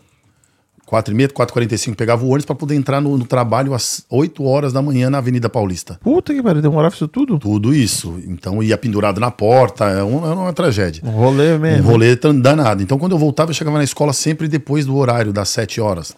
4 0.88 1.14
e 1.14 1.18
meia, 1.18 1.28
4 1.28 1.52
e 1.52 1.54
45 1.54 1.98
pegava 1.98 2.24
o 2.24 2.30
ônibus 2.30 2.46
para 2.46 2.56
poder 2.56 2.74
entrar 2.74 3.02
no, 3.02 3.18
no 3.18 3.26
trabalho 3.26 3.74
às 3.74 4.06
8 4.10 4.42
horas 4.46 4.72
da 4.72 4.82
manhã 4.82 5.10
na 5.10 5.18
Avenida 5.18 5.50
Paulista. 5.50 6.00
Puta 6.02 6.34
que 6.34 6.42
pariu, 6.42 6.62
demorava 6.62 6.96
isso 6.96 7.10
tudo? 7.10 7.38
Tudo 7.38 7.76
isso. 7.76 8.18
Então 8.26 8.64
ia 8.64 8.78
pendurado 8.78 9.20
na 9.20 9.30
porta, 9.30 9.84
é 9.90 10.02
uma, 10.02 10.28
é 10.30 10.34
uma 10.34 10.54
tragédia. 10.54 11.04
Um 11.06 11.10
rolê 11.12 11.56
Um 11.56 11.60
mesmo. 11.60 11.90
rolê 11.92 12.16
tão 12.16 12.40
danado. 12.40 12.82
Então, 12.82 12.98
quando 12.98 13.12
eu 13.12 13.18
voltava, 13.18 13.52
eu 13.52 13.54
chegava 13.54 13.78
na 13.78 13.84
escola 13.84 14.14
sempre 14.14 14.48
depois 14.48 14.86
do 14.86 14.96
horário, 14.96 15.34
das 15.34 15.50
7 15.50 15.82
horas. 15.82 16.16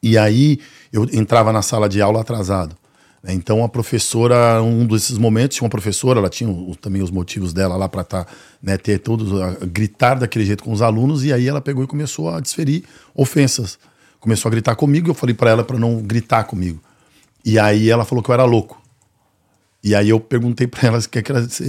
E 0.00 0.16
aí, 0.16 0.60
eu 0.92 1.04
entrava 1.12 1.52
na 1.52 1.60
sala 1.60 1.88
de 1.88 2.00
aula 2.00 2.20
atrasado. 2.20 2.76
Então, 3.30 3.62
a 3.62 3.68
professora, 3.68 4.62
um 4.62 4.86
desses 4.86 5.18
momentos, 5.18 5.56
tinha 5.56 5.64
uma 5.66 5.70
professora, 5.70 6.18
ela 6.18 6.30
tinha 6.30 6.48
o- 6.48 6.74
também 6.74 7.02
os 7.02 7.10
motivos 7.10 7.52
dela 7.52 7.76
lá 7.76 7.86
para 7.86 8.02
tá, 8.02 8.26
né, 8.62 8.78
ter 8.78 8.98
todos, 8.98 9.28
gritar 9.70 10.14
daquele 10.14 10.46
jeito 10.46 10.64
com 10.64 10.72
os 10.72 10.80
alunos, 10.80 11.24
e 11.24 11.32
aí 11.32 11.46
ela 11.46 11.60
pegou 11.60 11.84
e 11.84 11.86
começou 11.86 12.30
a 12.30 12.40
desferir 12.40 12.84
ofensas. 13.14 13.78
Começou 14.18 14.48
a 14.48 14.50
gritar 14.52 14.74
comigo, 14.76 15.10
eu 15.10 15.14
falei 15.14 15.34
para 15.34 15.50
ela 15.50 15.62
para 15.62 15.78
não 15.78 16.00
gritar 16.00 16.44
comigo. 16.44 16.80
E 17.44 17.58
aí 17.58 17.90
ela 17.90 18.04
falou 18.04 18.24
que 18.24 18.30
eu 18.30 18.34
era 18.34 18.44
louco. 18.44 18.80
E 19.84 19.94
aí 19.94 20.08
eu 20.08 20.18
perguntei 20.18 20.66
pra 20.66 20.88
ela 20.88 21.00
se 21.00 21.08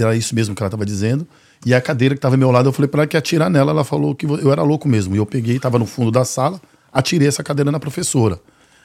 era, 0.02 0.16
isso 0.16 0.34
mesmo 0.34 0.54
que 0.54 0.62
ela 0.62 0.68
estava 0.68 0.84
dizendo. 0.86 1.26
E 1.64 1.74
a 1.74 1.80
cadeira 1.80 2.14
que 2.14 2.18
estava 2.18 2.34
ao 2.34 2.38
meu 2.38 2.50
lado, 2.50 2.68
eu 2.68 2.72
falei 2.72 2.88
pra 2.88 3.02
ela 3.02 3.06
que 3.06 3.16
atirar 3.16 3.50
nela. 3.50 3.70
Ela 3.70 3.84
falou 3.84 4.14
que 4.14 4.24
eu 4.26 4.50
era 4.50 4.62
louco 4.62 4.88
mesmo. 4.88 5.14
E 5.14 5.18
eu 5.18 5.26
peguei, 5.26 5.56
estava 5.56 5.78
no 5.78 5.86
fundo 5.86 6.10
da 6.10 6.24
sala, 6.24 6.60
atirei 6.92 7.28
essa 7.28 7.42
cadeira 7.44 7.70
na 7.70 7.78
professora. 7.78 8.40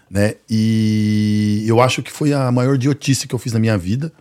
Né? 0.09 0.35
E 0.49 1.63
eu 1.67 1.81
acho 1.81 2.01
que 2.03 2.11
foi 2.11 2.31
a 2.33 2.51
maior 2.51 2.75
idiotice 2.75 3.27
que 3.27 3.33
eu 3.35 3.39
fiz 3.39 3.53
na 3.53 3.59
minha 3.59 3.77
vida. 3.77 4.11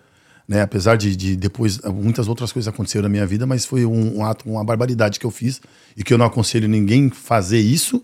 Né? 0.49 0.61
Apesar 0.61 0.97
de, 0.97 1.15
de 1.17 1.37
depois 1.37 1.79
muitas 1.81 2.29
outras 2.29 2.53
coisas 2.53 2.73
aconteceram 2.73 3.05
na 3.05 3.09
minha 3.09 3.27
vida, 3.27 3.47
mas 3.47 3.65
foi 3.65 3.85
um, 3.87 4.19
um 4.19 4.25
ato, 4.25 4.49
uma 4.49 4.63
barbaridade 4.65 5.19
que 5.19 5.25
eu 5.27 5.31
fiz 5.31 5.61
e 5.97 6.03
que 6.05 6.13
eu 6.13 6.19
não 6.19 6.27
aconselho 6.27 6.69
ninguém 6.69 7.11
fazer 7.11 7.59
isso. 7.61 8.03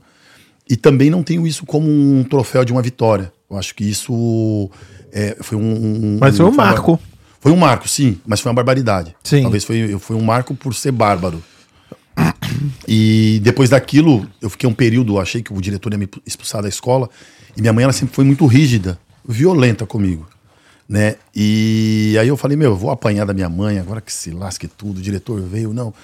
E 0.68 0.76
também 0.76 1.10
não 1.10 1.22
tenho 1.22 1.46
isso 1.46 1.66
como 1.66 1.88
um 1.90 2.22
troféu 2.24 2.64
de 2.64 2.72
uma 2.72 2.80
vitória. 2.80 3.32
Eu 3.50 3.56
acho 3.58 3.74
que 3.74 3.82
isso 3.84 4.70
é, 5.12 5.36
foi 5.40 5.58
um, 5.58 5.62
um- 5.62 6.18
Mas 6.20 6.36
foi 6.36 6.46
um 6.46 6.52
marco. 6.54 7.00
Foi 7.40 7.50
um 7.52 7.56
marco, 7.56 7.88
sim, 7.88 8.18
mas 8.26 8.40
foi 8.40 8.50
uma 8.50 8.54
barbaridade. 8.54 9.16
Sim. 9.24 9.42
Talvez 9.42 9.64
foi, 9.64 9.98
foi 9.98 10.14
um 10.14 10.20
marco 10.22 10.54
por 10.54 10.74
ser 10.74 10.92
bárbaro. 10.92 11.42
E 12.86 13.40
depois 13.42 13.70
daquilo, 13.70 14.28
eu 14.40 14.50
fiquei 14.50 14.68
um 14.68 14.74
período, 14.74 15.18
achei 15.18 15.42
que 15.42 15.52
o 15.52 15.60
diretor 15.60 15.92
ia 15.92 15.98
me 15.98 16.08
expulsar 16.26 16.62
da 16.62 16.68
escola. 16.68 17.08
E 17.56 17.60
minha 17.60 17.72
mãe, 17.72 17.84
ela 17.84 17.92
sempre 17.92 18.14
foi 18.14 18.24
muito 18.24 18.46
rígida, 18.46 18.98
violenta 19.26 19.84
comigo. 19.86 20.26
né? 20.88 21.16
E 21.34 22.16
aí 22.20 22.26
eu 22.28 22.36
falei, 22.36 22.56
meu, 22.56 22.70
eu 22.70 22.76
vou 22.76 22.90
apanhar 22.90 23.24
da 23.24 23.32
minha 23.32 23.48
mãe, 23.48 23.78
agora 23.78 24.00
que 24.00 24.12
se 24.12 24.30
lasque 24.30 24.66
tudo, 24.66 24.98
o 24.98 25.02
diretor 25.02 25.40
veio, 25.40 25.72
não, 25.72 25.94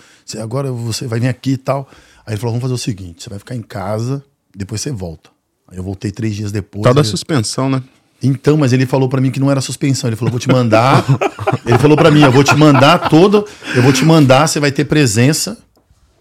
agora 0.41 0.71
você 0.71 1.07
vai 1.07 1.19
vir 1.19 1.29
aqui 1.29 1.53
e 1.53 1.57
tal. 1.57 1.89
Aí 2.27 2.35
ele 2.35 2.41
falou, 2.41 2.53
vamos 2.53 2.63
fazer 2.63 2.75
o 2.75 2.79
seguinte, 2.79 3.23
você 3.25 3.31
vai 3.31 3.39
ficar 3.39 3.55
em 3.57 3.63
casa, 3.63 4.23
depois 4.55 4.81
você 4.81 4.91
volta. 4.93 5.31
Aí 5.69 5.77
eu 5.79 5.83
voltei 5.83 6.11
três 6.13 6.35
dias 6.37 6.53
depois. 6.53 6.85
Tal 6.85 6.95
da 6.95 7.01
ele- 7.01 7.09
suspensão, 7.09 7.69
né? 7.69 7.83
Então, 8.23 8.57
mas 8.57 8.73
ele 8.73 8.87
falou 8.87 9.09
pra 9.09 9.21
mim 9.21 9.31
que 9.31 9.39
não 9.39 9.51
era 9.51 9.61
suspensão. 9.61 10.09
Ele 10.09 10.17
falou, 10.17 10.31
vou 10.31 10.41
te 10.41 10.49
mandar. 10.49 11.05
ele 11.67 11.79
falou 11.79 11.97
pra 11.97 12.11
mim, 12.11 12.23
eu 12.23 12.33
vou 12.33 12.43
te 12.43 12.55
mandar 12.57 13.11
todo. 13.11 13.45
Eu 13.75 13.83
vou 13.83 13.93
te 13.93 14.05
mandar, 14.07 14.47
você 14.49 14.59
vai 14.59 14.73
ter 14.73 14.87
presença. 14.87 15.59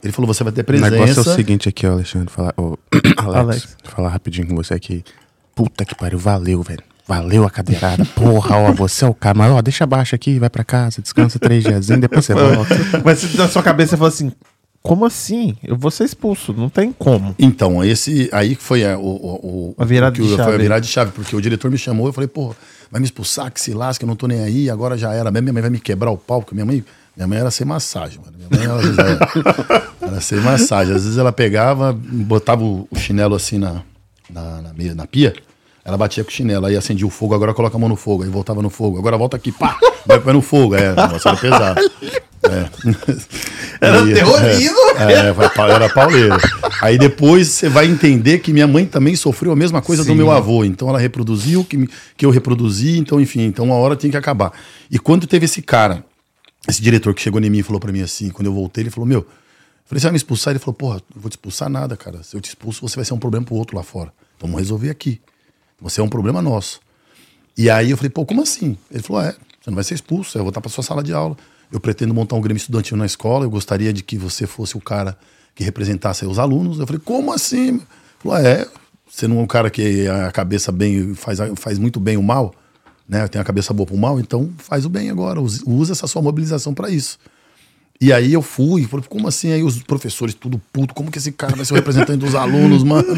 Ele 0.05 0.13
falou, 0.13 0.27
você 0.33 0.43
vai 0.43 0.53
ter 0.53 0.61
O 0.61 0.65
presença. 0.65 0.91
negócio 0.91 1.19
é 1.19 1.21
o 1.21 1.35
seguinte 1.35 1.67
aqui, 1.69 1.85
ó, 1.87 1.91
Alexandre. 1.93 2.29
Falar, 2.31 2.53
Alex, 3.17 3.35
Alex. 3.37 3.77
falar 3.83 4.09
rapidinho 4.09 4.47
com 4.47 4.55
você 4.55 4.73
aqui. 4.73 5.03
Puta 5.55 5.85
que 5.85 5.95
pariu, 5.95 6.19
valeu, 6.19 6.61
velho. 6.61 6.83
Valeu 7.07 7.45
a 7.45 7.49
cadeirada. 7.49 8.03
Porra, 8.15 8.57
ó, 8.57 8.71
você 8.73 9.05
é 9.05 9.07
o 9.07 9.13
cara. 9.13 9.37
Mas, 9.37 9.51
ó, 9.51 9.61
deixa 9.61 9.83
abaixo 9.83 10.15
aqui, 10.15 10.39
vai 10.39 10.49
pra 10.49 10.63
casa, 10.63 11.01
descansa 11.01 11.37
três 11.39 11.63
dias, 11.63 11.87
depois 11.87 12.25
você 12.25 12.33
volta. 12.33 12.75
Mas 13.05 13.33
na 13.35 13.47
sua 13.47 13.61
cabeça 13.63 13.91
você 13.91 13.97
falou 13.97 14.09
assim: 14.09 14.31
como 14.81 15.05
assim? 15.05 15.55
Eu 15.63 15.77
vou 15.77 15.89
ser 15.91 16.03
expulso, 16.03 16.51
não 16.53 16.69
tem 16.69 16.91
como. 16.91 17.35
Então, 17.39 17.83
esse 17.83 18.27
aí 18.31 18.55
que 18.55 18.63
foi 18.63 18.83
a, 18.85 18.97
o, 18.97 19.01
o, 19.03 19.71
o- 19.71 19.75
A 19.77 19.85
virada 19.85 20.15
que 20.15 20.21
de 20.21 20.27
o- 20.27 20.35
chave. 20.35 20.43
Foi 20.43 20.55
a 20.55 20.57
virada 20.57 20.81
de 20.81 20.87
chave, 20.87 21.11
porque 21.11 21.35
o 21.35 21.41
diretor 21.41 21.69
me 21.71 21.77
chamou, 21.77 22.07
eu 22.07 22.13
falei, 22.13 22.27
pô, 22.27 22.55
vai 22.91 22.99
me 22.99 23.05
expulsar, 23.05 23.51
que 23.51 23.61
se 23.61 23.71
lasca, 23.73 24.03
eu 24.03 24.07
não 24.07 24.15
tô 24.15 24.27
nem 24.27 24.41
aí, 24.43 24.69
agora 24.69 24.97
já 24.97 25.13
era. 25.13 25.29
Minha 25.31 25.53
mãe 25.53 25.61
vai 25.61 25.69
me 25.71 25.79
quebrar 25.79 26.11
o 26.11 26.17
porque 26.17 26.53
minha 26.55 26.65
mãe, 26.65 26.83
minha 27.15 27.27
mãe 27.27 27.39
era 27.39 27.51
sem 27.51 27.65
massagem, 27.65 28.19
mano. 28.19 28.33
Minha 28.37 28.69
mãe 28.69 28.85
era, 28.97 29.89
era 30.01 30.21
sem 30.21 30.39
massagem. 30.39 30.93
Às 30.95 31.03
vezes 31.03 31.17
ela 31.17 31.31
pegava, 31.31 31.93
botava 31.93 32.63
o, 32.63 32.87
chinelo 32.97 33.35
assim 33.35 33.57
na, 33.57 33.81
na, 34.29 34.61
na, 34.61 34.73
meia- 34.73 34.95
na 34.95 35.07
pia, 35.07 35.33
ela 35.83 35.97
batia 35.97 36.23
com 36.23 36.29
o 36.29 36.33
chinelo, 36.33 36.65
aí 36.65 36.75
acendia 36.75 37.05
o 37.05 37.09
fogo, 37.09 37.33
agora 37.35 37.53
coloca 37.53 37.77
a 37.77 37.79
mão 37.79 37.87
no 37.89 37.95
fogo, 37.95 38.23
aí 38.23 38.29
voltava 38.29 38.61
no 38.61 38.69
fogo, 38.69 38.97
agora 38.97 39.17
volta 39.17 39.37
aqui, 39.37 39.51
pá, 39.51 39.77
vai 40.05 40.19
pôr 40.19 40.33
no 40.33 40.41
fogo. 40.41 40.75
É, 40.75 40.91
o 40.91 40.95
negócio 40.95 41.27
era 41.29 41.37
pesado. 41.37 41.81
É. 42.43 42.65
Era 43.81 44.01
Aí, 44.03 44.13
terrorismo, 44.13 44.77
É, 44.97 45.13
é, 45.13 45.13
era 45.73 45.89
pauleira. 45.89 46.37
Aí 46.81 46.97
depois 46.97 47.47
você 47.49 47.67
vai 47.67 47.85
entender 47.87 48.39
que 48.39 48.53
minha 48.53 48.65
mãe 48.67 48.85
também 48.85 49.15
sofreu 49.17 49.51
a 49.51 49.55
mesma 49.55 49.81
coisa 49.81 50.03
do 50.03 50.11
Sim. 50.11 50.15
meu 50.15 50.31
avô. 50.31 50.63
Então 50.63 50.87
ela 50.87 50.97
reproduziu 50.99 51.63
que, 51.65 51.89
que 52.15 52.25
eu 52.25 52.29
reproduzi, 52.29 52.97
então 52.97 53.19
enfim, 53.19 53.41
então 53.41 53.65
uma 53.65 53.75
hora 53.75 53.95
tem 53.97 54.09
que 54.09 54.15
acabar. 54.15 54.53
E 54.89 54.97
quando 54.97 55.27
teve 55.27 55.43
esse 55.45 55.61
cara, 55.61 56.05
esse 56.67 56.81
diretor 56.81 57.13
que 57.13 57.21
chegou 57.21 57.41
em 57.41 57.49
mim 57.49 57.59
e 57.59 57.63
falou 57.63 57.79
pra 57.79 57.91
mim 57.91 58.01
assim, 58.01 58.29
quando 58.29 58.47
eu 58.47 58.53
voltei, 58.53 58.83
ele 58.83 58.89
falou: 58.89 59.07
Meu, 59.07 59.19
eu 59.19 59.25
falei, 59.85 59.99
você 59.99 60.05
vai 60.07 60.11
me 60.11 60.17
expulsar? 60.17 60.51
Ele 60.51 60.59
falou: 60.59 60.73
Porra, 60.73 61.01
não 61.13 61.21
vou 61.21 61.29
te 61.29 61.33
expulsar 61.33 61.69
nada, 61.69 61.95
cara. 61.95 62.23
Se 62.23 62.35
eu 62.35 62.41
te 62.41 62.49
expulso, 62.49 62.81
você 62.81 62.95
vai 62.95 63.05
ser 63.05 63.13
um 63.13 63.19
problema 63.19 63.45
pro 63.45 63.55
outro 63.55 63.75
lá 63.75 63.83
fora. 63.83 64.11
Então 64.35 64.47
vamos 64.49 64.59
resolver 64.59 64.89
aqui. 64.89 65.21
Você 65.79 66.01
é 66.01 66.03
um 66.03 66.09
problema 66.09 66.41
nosso. 66.41 66.79
E 67.57 67.69
aí 67.69 67.91
eu 67.91 67.97
falei, 67.97 68.09
pô, 68.09 68.25
como 68.25 68.41
assim? 68.41 68.77
Ele 68.91 69.01
falou, 69.01 69.21
é, 69.21 69.31
você 69.31 69.69
não 69.69 69.75
vai 69.75 69.83
ser 69.83 69.93
expulso, 69.93 70.37
eu 70.37 70.39
vou 70.39 70.45
voltar 70.45 70.61
para 70.61 70.69
sua 70.69 70.83
sala 70.83 71.03
de 71.03 71.13
aula. 71.13 71.37
Eu 71.71 71.79
pretendo 71.79 72.13
montar 72.13 72.35
um 72.35 72.41
grêmio 72.41 72.59
estudantil 72.59 72.97
na 72.97 73.05
escola, 73.05 73.45
eu 73.45 73.49
gostaria 73.49 73.91
de 73.91 74.03
que 74.03 74.17
você 74.17 74.45
fosse 74.45 74.77
o 74.77 74.81
cara 74.81 75.17
que 75.53 75.63
representasse 75.63 76.25
os 76.25 76.37
alunos. 76.37 76.79
Eu 76.79 76.85
falei, 76.85 77.01
como 77.03 77.33
assim? 77.33 77.69
Ele 77.69 77.81
falou, 78.19 78.37
é, 78.37 78.67
você 79.09 79.27
não 79.27 79.39
é 79.39 79.41
um 79.41 79.47
cara 79.47 79.69
que 79.69 80.07
a 80.07 80.31
cabeça 80.31 80.71
bem, 80.71 81.13
faz, 81.15 81.39
faz 81.55 81.79
muito 81.79 81.99
bem 81.99 82.17
o 82.17 82.23
mal, 82.23 82.53
né? 83.07 83.27
Tem 83.27 83.39
a 83.39 83.43
cabeça 83.43 83.73
boa 83.73 83.85
pro 83.85 83.97
mal, 83.97 84.19
então 84.19 84.49
faz 84.57 84.85
o 84.85 84.89
bem 84.89 85.09
agora, 85.09 85.39
usa 85.41 85.91
essa 85.91 86.07
sua 86.07 86.21
mobilização 86.21 86.73
para 86.73 86.89
isso. 86.89 87.17
E 87.99 88.11
aí 88.11 88.33
eu 88.33 88.41
fui, 88.41 88.83
falei, 88.83 89.05
como 89.07 89.27
assim? 89.27 89.51
Aí 89.51 89.63
os 89.63 89.81
professores 89.81 90.35
tudo 90.35 90.61
puto, 90.73 90.93
como 90.93 91.09
que 91.09 91.17
esse 91.17 91.31
cara 91.31 91.55
vai 91.55 91.65
ser 91.65 91.73
o 91.73 91.75
representante 91.75 92.19
dos 92.19 92.35
alunos, 92.35 92.83
mano? 92.83 93.15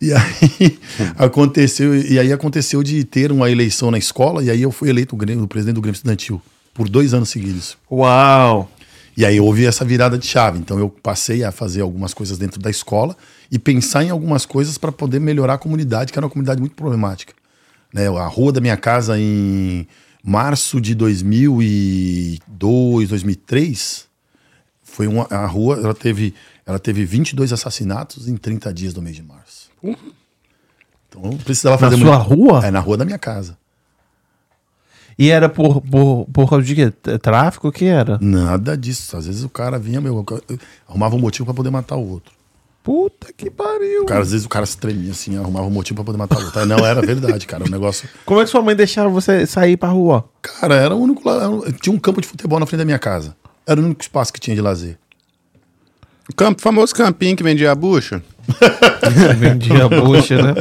E 0.00 0.12
aí 0.12 0.78
aconteceu, 1.18 1.94
e 1.94 2.18
aí 2.18 2.32
aconteceu 2.32 2.82
de 2.82 3.04
ter 3.04 3.30
uma 3.30 3.50
eleição 3.50 3.90
na 3.90 3.98
escola, 3.98 4.42
e 4.42 4.50
aí 4.50 4.62
eu 4.62 4.72
fui 4.72 4.88
eleito 4.88 5.14
o, 5.14 5.18
Grêmio, 5.18 5.44
o 5.44 5.48
presidente 5.48 5.74
do 5.74 5.82
Grêmio 5.82 5.96
Estudantil 5.96 6.40
por 6.72 6.88
dois 6.88 7.12
anos 7.12 7.28
seguidos. 7.28 7.76
Uau! 7.90 8.70
E 9.16 9.24
aí 9.26 9.38
houve 9.38 9.66
essa 9.66 9.84
virada 9.84 10.16
de 10.16 10.26
chave. 10.26 10.58
Então 10.58 10.78
eu 10.78 10.88
passei 10.88 11.44
a 11.44 11.52
fazer 11.52 11.82
algumas 11.82 12.14
coisas 12.14 12.38
dentro 12.38 12.58
da 12.58 12.70
escola 12.70 13.14
e 13.50 13.58
pensar 13.58 14.02
em 14.02 14.08
algumas 14.08 14.46
coisas 14.46 14.78
para 14.78 14.90
poder 14.90 15.20
melhorar 15.20 15.54
a 15.54 15.58
comunidade, 15.58 16.10
que 16.10 16.18
era 16.18 16.24
uma 16.24 16.30
comunidade 16.30 16.60
muito 16.60 16.74
problemática. 16.74 17.34
Né? 17.92 18.08
A 18.08 18.26
rua 18.26 18.52
da 18.52 18.60
minha 18.60 18.76
casa 18.76 19.18
em 19.18 19.86
março 20.22 20.80
de 20.80 20.94
2002, 20.94 23.08
2003, 23.08 24.08
foi 24.82 25.06
uma 25.06 25.26
a 25.30 25.46
rua, 25.46 25.76
ela 25.76 25.94
teve, 25.94 26.34
ela 26.66 26.78
teve 26.78 27.04
22 27.04 27.52
assassinatos 27.52 28.28
em 28.28 28.36
30 28.36 28.72
dias 28.72 28.94
do 28.94 29.02
mês 29.02 29.16
de 29.16 29.22
março. 29.22 29.70
Então 29.82 31.24
eu 31.24 31.32
precisava 31.38 31.76
Na 31.76 31.90
fazer 31.90 32.02
sua 32.02 32.18
muito- 32.18 32.34
rua? 32.34 32.66
É, 32.66 32.70
na 32.70 32.80
rua 32.80 32.96
da 32.96 33.04
minha 33.04 33.18
casa. 33.18 33.58
E 35.18 35.28
era 35.30 35.48
por, 35.50 35.82
por, 35.82 36.26
por 36.32 36.48
causa 36.48 36.64
de 36.64 36.74
quê? 36.74 36.90
Tráfico? 37.18 37.68
O 37.68 37.72
que 37.72 37.84
era? 37.84 38.18
Nada 38.22 38.74
disso. 38.76 39.16
Às 39.16 39.26
vezes 39.26 39.44
o 39.44 39.50
cara 39.50 39.78
vinha, 39.78 40.00
meu, 40.00 40.24
arrumava 40.88 41.14
um 41.14 41.18
motivo 41.18 41.44
para 41.44 41.54
poder 41.54 41.68
matar 41.70 41.96
o 41.96 42.08
outro. 42.08 42.32
Puta 42.82 43.32
que 43.36 43.50
pariu. 43.50 44.06
Cara, 44.06 44.22
às 44.22 44.30
vezes 44.32 44.46
o 44.46 44.48
cara 44.48 44.64
se 44.64 44.76
tremia 44.76 45.10
assim, 45.10 45.36
arrumava 45.36 45.66
um 45.66 45.70
motivo 45.70 45.96
pra 45.96 46.04
poder 46.04 46.18
matar 46.18 46.38
o 46.38 46.44
outro. 46.44 46.64
Não, 46.66 46.78
era 46.78 47.02
verdade, 47.02 47.46
cara. 47.46 47.64
O 47.64 47.70
negócio. 47.70 48.08
Como 48.24 48.40
é 48.40 48.44
que 48.44 48.50
sua 48.50 48.62
mãe 48.62 48.74
deixava 48.74 49.10
você 49.10 49.46
sair 49.46 49.76
pra 49.76 49.90
rua? 49.90 50.28
Cara, 50.40 50.74
era 50.74 50.94
o 50.94 51.00
único. 51.00 51.22
Tinha 51.80 51.94
um 51.94 51.98
campo 51.98 52.20
de 52.20 52.26
futebol 52.26 52.58
na 52.58 52.66
frente 52.66 52.78
da 52.78 52.84
minha 52.84 52.98
casa. 52.98 53.36
Era 53.66 53.80
o 53.80 53.84
único 53.84 54.00
espaço 54.00 54.32
que 54.32 54.40
tinha 54.40 54.56
de 54.56 54.62
lazer. 54.62 54.98
O 56.28 56.34
campo, 56.34 56.62
famoso 56.62 56.94
campinho 56.94 57.36
que 57.36 57.42
vendia 57.42 57.70
a 57.70 57.74
bucha. 57.74 58.22
Vendia 59.38 59.88
bucha, 59.88 60.40
né? 60.42 60.54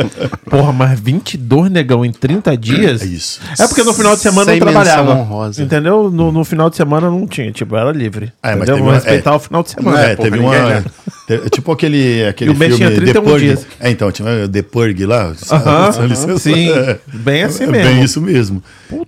Porra, 0.50 0.72
mas 0.74 1.00
22 1.00 1.70
negão 1.72 2.04
em 2.06 2.12
30 2.12 2.56
dias? 2.58 3.02
É 3.02 3.06
isso. 3.06 3.40
É 3.60 3.68
porque 3.68 3.84
no 3.84 3.94
final 3.94 4.16
de 4.16 4.22
semana 4.22 4.52
Sem 4.52 4.60
não 4.60 4.68
trabalhava. 4.68 5.12
honrosa. 5.16 5.62
Entendeu? 5.62 6.10
No, 6.12 6.32
no 6.32 6.44
final 6.44 6.70
de 6.70 6.76
semana 6.76 7.10
não 7.10 7.28
tinha, 7.28 7.52
tipo, 7.52 7.76
era 7.76 7.92
livre. 7.92 8.32
É, 8.42 8.56
mas 8.56 8.56
entendeu? 8.58 8.66
teve 8.76 8.80
Vamos 8.80 8.88
uma- 8.94 8.94
respeitar 8.96 9.32
é. 9.32 9.36
o 9.36 9.40
final 9.40 9.64
de 9.64 9.70
semana. 9.72 10.00
é, 10.02 10.16
porra, 10.16 10.30
teve 10.30 10.44
uma. 10.44 10.56
já- 10.56 10.84
te- 11.28 11.50
tipo 11.52 11.72
aquele, 11.72 12.26
aquele 12.26 12.56
filme 12.56 12.76
tinha 12.76 12.90
The 12.90 12.96
31 12.96 13.24
Purge. 13.24 13.46
dias. 13.46 13.68
É, 13.80 13.90
então, 13.92 14.12
tinha 14.12 14.48
The 14.48 14.62
Purge 14.64 15.06
lá. 15.06 15.34
Com 15.96 16.06
licença. 16.06 16.40
sim. 16.40 16.70
É. 16.72 16.98
Bem 17.14 17.44
assim 17.44 17.64
É 17.66 17.68
mesmo. 17.68 17.94
Bem 17.94 18.04
isso 18.04 18.22
mesmo. 18.22 18.64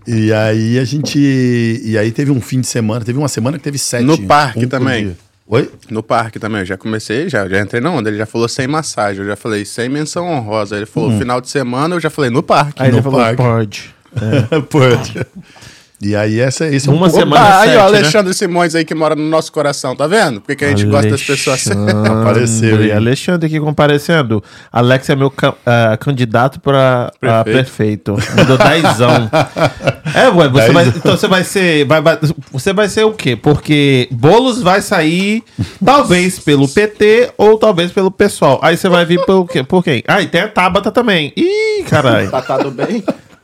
E 0.08 0.32
aí 0.34 0.78
a 0.80 0.86
gente. 0.86 1.18
E 1.20 1.98
aí 1.98 2.12
teve 2.12 2.32
um 2.32 2.40
fim 2.42 2.62
de 2.62 2.68
semana, 2.68 3.04
teve 3.04 3.18
uma 3.18 3.28
semana 3.28 3.58
que 3.58 3.64
teve 3.64 3.78
sete. 3.78 4.04
No 4.04 4.18
parque 4.22 4.62
por 4.62 4.70
também. 4.70 5.06
dia. 5.06 5.18
Oi? 5.48 5.70
No 5.90 6.02
parque 6.02 6.40
também, 6.40 6.60
eu 6.62 6.66
já 6.66 6.78
comecei, 6.78 7.28
já, 7.28 7.48
já 7.48 7.60
entrei 7.60 7.82
na 7.82 7.92
onda. 7.92 8.10
Ele 8.10 8.18
já 8.18 8.26
falou 8.26 8.48
sem 8.48 8.68
massagem, 8.68 9.22
eu 9.22 9.28
já 9.28 9.36
falei 9.36 9.66
sem 9.66 9.90
menção 9.90 10.28
honrosa. 10.28 10.78
Ele 10.78 10.86
falou 10.86 11.12
final 11.18 11.42
de 11.42 11.50
semana, 11.50 11.96
eu 11.96 12.00
já 12.00 12.10
falei 12.10 12.30
no 12.30 12.42
parque. 12.42 12.82
Aí 12.82 12.90
ele 12.90 12.98
no 12.98 13.04
falou, 13.04 13.20
parque. 13.20 13.36
pode. 13.38 13.96
Purge. 14.70 15.26
E 16.04 16.16
aí 16.16 16.40
essa, 16.40 16.68
esse 16.68 16.90
é 16.90 16.92
um 16.92 16.96
Uma 16.96 17.08
pouco- 17.10 17.20
semana 17.20 17.46
Opa, 17.46 17.60
aí, 17.60 17.68
sete, 17.70 17.78
ó, 17.78 17.82
né? 17.92 17.98
Alexandre 18.00 18.34
Simões 18.34 18.74
aí 18.74 18.84
que 18.84 18.96
mora 18.96 19.14
no 19.16 19.22
nosso 19.30 19.52
coração, 19.52 19.96
tá 19.96 20.08
vendo? 20.08 20.42
Porque 20.42 20.56
que 20.56 20.66
a 20.66 20.70
gente 20.70 20.86
gosta 20.86 21.10
das 21.12 21.22
pessoas 21.22 21.68
assim. 21.68 21.80
Apareceu 22.22 22.78
aí. 22.78 22.92
Alexandre 22.92 23.46
aqui 23.48 23.60
comparecendo. 23.60 24.44
Alex 24.72 25.10
é 25.10 25.16
meu 25.16 25.30
ca- 25.30 25.54
ah, 25.66 25.96
candidato 26.00 26.60
para 26.60 27.12
prefeito. 27.20 28.16
Prefeito. 28.16 28.36
Mandou 28.36 28.58
dezão. 28.58 29.30
é, 30.16 30.28
ué, 30.30 30.48
você 30.50 30.72
vai, 30.72 30.86
Dezão. 30.86 30.98
então 31.00 31.18
você 31.18 31.28
vai 31.28 31.44
ser. 31.44 31.86
Vai, 31.86 32.02
vai- 32.02 32.20
você 32.52 32.74
vai 32.74 32.90
ser 32.90 33.04
o 33.04 33.12
quê? 33.14 33.36
Porque 33.36 34.08
Boulos 34.12 34.62
vai 34.62 34.82
sair, 34.82 35.44
talvez 35.86 36.40
pelo 36.40 36.68
PT 36.68 37.32
ou 37.38 37.58
talvez 37.60 37.92
pelo 37.92 38.10
pessoal. 38.10 38.60
Aí 38.64 38.76
você 38.76 38.90
vai 38.90 39.06
vir 39.06 39.24
pelo 39.26 39.46
quê? 39.46 39.62
Por 39.64 39.84
quem? 39.84 40.04
Ah, 40.08 40.22
e 40.22 40.28
tem 40.28 40.42
a 40.42 40.48
Tabata 40.48 40.92
também. 40.92 41.32
Ih, 41.38 41.84
caralho. 41.88 42.32
Tá 42.32 42.42
tudo 42.58 42.72
bem? 42.72 43.04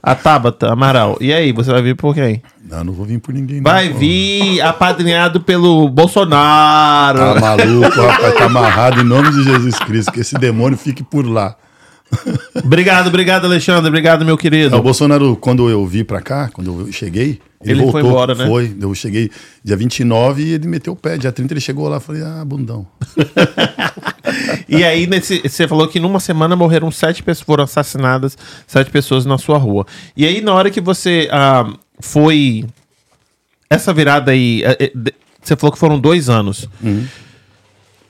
A 0.09 0.15
Tabata, 0.15 0.71
Amaral. 0.71 1.17
E 1.19 1.33
aí, 1.33 1.51
você 1.51 1.69
vai 1.71 1.81
vir 1.81 1.95
por 1.95 2.13
quem? 2.15 2.41
Não, 2.69 2.83
não 2.83 2.93
vou 2.93 3.05
vir 3.05 3.19
por 3.19 3.33
ninguém. 3.33 3.57
não, 3.57 3.63
Vai 3.63 3.89
pô. 3.89 3.97
vir 3.97 4.61
apadrinhado 4.61 5.41
pelo 5.41 5.89
Bolsonaro. 5.89 7.19
Tá 7.19 7.39
maluco, 7.39 8.01
rapaz, 8.01 8.33
tá 8.35 8.45
amarrado 8.45 9.01
em 9.01 9.03
nome 9.03 9.31
de 9.31 9.43
Jesus 9.43 9.77
Cristo, 9.79 10.11
que 10.11 10.21
esse 10.21 10.35
demônio 10.35 10.77
fique 10.77 11.03
por 11.03 11.25
lá. 11.27 11.55
Obrigado, 12.63 13.07
obrigado, 13.07 13.45
Alexandre. 13.45 13.87
Obrigado, 13.89 14.23
meu 14.23 14.37
querido. 14.37 14.77
O 14.77 14.81
Bolsonaro, 14.81 15.35
quando 15.35 15.69
eu 15.69 15.85
vi 15.85 16.03
pra 16.03 16.21
cá, 16.21 16.49
quando 16.53 16.87
eu 16.87 16.91
cheguei, 16.91 17.39
ele, 17.61 17.81
Ele 17.81 17.91
foi 17.91 18.01
voltou. 18.03 18.09
embora, 18.11 18.35
né? 18.35 18.45
Foi, 18.45 18.75
eu 18.79 18.93
cheguei 18.93 19.29
dia 19.63 19.75
29 19.75 20.43
e 20.43 20.53
ele 20.53 20.67
meteu 20.67 20.93
o 20.93 20.95
pé. 20.95 21.17
Dia 21.17 21.31
30 21.31 21.53
ele 21.53 21.61
chegou 21.61 21.87
lá, 21.87 21.99
falei, 21.99 22.21
ah, 22.23 22.43
bundão. 22.45 22.85
E 24.67 24.83
aí, 24.83 25.07
nesse, 25.07 25.39
você 25.39 25.67
falou 25.67 25.87
que 25.87 25.99
numa 25.99 26.19
semana 26.19 26.53
morreram 26.55 26.91
sete 26.91 27.23
pessoas, 27.23 27.45
foram 27.45 27.63
assassinadas, 27.63 28.37
sete 28.67 28.91
pessoas 28.91 29.25
na 29.25 29.37
sua 29.37 29.57
rua. 29.57 29.85
E 30.15 30.25
aí, 30.25 30.41
na 30.41 30.53
hora 30.53 30.69
que 30.69 30.81
você 30.81 31.29
ah, 31.31 31.71
foi. 31.99 32.65
Essa 33.69 33.93
virada 33.93 34.31
aí. 34.31 34.63
eh, 34.65 34.91
de- 34.93 35.13
Você 35.41 35.55
falou 35.55 35.71
que 35.71 35.79
foram 35.79 35.97
dois 35.99 36.27
anos. 36.29 36.67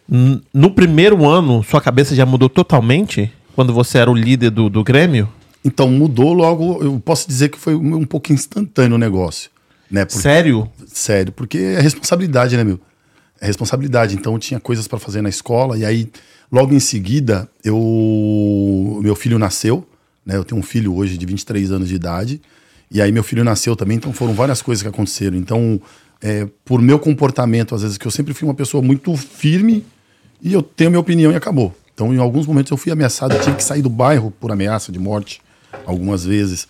N- 0.09 0.41
No 0.53 0.71
primeiro 0.71 1.27
ano, 1.29 1.63
sua 1.63 1.79
cabeça 1.81 2.15
já 2.15 2.25
mudou 2.25 2.49
totalmente? 2.49 3.31
Quando 3.55 3.71
você 3.73 3.99
era 3.99 4.09
o 4.09 4.15
líder 4.15 4.49
do, 4.49 4.69
do 4.69 4.83
Grêmio? 4.83 5.29
Então 5.63 5.89
mudou 5.89 6.33
logo, 6.33 6.81
eu 6.83 6.99
posso 6.99 7.27
dizer 7.27 7.49
que 7.49 7.57
foi 7.59 7.75
um 7.75 8.05
pouco 8.05 8.31
instantâneo 8.31 8.95
o 8.95 8.99
negócio. 8.99 9.49
Né? 9.89 10.05
Porque- 10.05 10.21
Sério? 10.21 10.69
Sério, 10.87 11.31
porque 11.31 11.57
é 11.57 11.79
responsabilidade, 11.81 12.55
né, 12.57 12.63
meu? 12.63 12.79
É 13.39 13.45
responsabilidade. 13.47 14.15
Então 14.15 14.33
eu 14.33 14.39
tinha 14.39 14.59
coisas 14.59 14.87
pra 14.87 14.99
fazer 14.99 15.21
na 15.21 15.29
escola 15.29 15.77
e 15.77 15.85
aí 15.85 16.09
logo 16.51 16.73
em 16.73 16.79
seguida 16.79 17.49
eu 17.63 18.99
meu 19.01 19.15
filho 19.15 19.37
nasceu, 19.39 19.87
né? 20.25 20.35
Eu 20.35 20.43
tenho 20.43 20.59
um 20.59 20.63
filho 20.63 20.95
hoje 20.95 21.17
de 21.17 21.25
23 21.25 21.71
anos 21.71 21.87
de 21.89 21.95
idade 21.95 22.41
E 22.89 23.01
aí 23.01 23.11
meu 23.11 23.23
filho 23.23 23.43
nasceu 23.43 23.75
também, 23.75 23.97
então 23.97 24.13
foram 24.13 24.33
várias 24.33 24.61
coisas 24.61 24.81
que 24.81 24.87
aconteceram. 24.87 25.37
Então, 25.37 25.79
é, 26.21 26.47
por 26.63 26.81
meu 26.81 26.97
comportamento, 26.97 27.75
às 27.75 27.81
vezes, 27.81 27.97
que 27.97 28.07
eu 28.07 28.11
sempre 28.11 28.33
fui 28.33 28.47
uma 28.47 28.53
pessoa 28.53 28.81
muito 28.81 29.13
firme 29.17 29.85
e 30.41 30.53
eu 30.53 30.61
tenho 30.61 30.89
minha 30.91 30.99
opinião 30.99 31.31
e 31.31 31.35
acabou. 31.35 31.75
Então, 31.93 32.13
em 32.13 32.17
alguns 32.17 32.47
momentos 32.47 32.71
eu 32.71 32.77
fui 32.77 32.89
ameaçado, 32.91 33.33
eu 33.35 33.41
tive 33.41 33.57
que 33.57 33.63
sair 33.63 33.81
do 33.81 33.89
bairro 33.89 34.31
por 34.39 34.51
ameaça 34.51 34.89
de 34.91 34.99
morte, 34.99 35.41
algumas 35.85 36.25
vezes. 36.25 36.67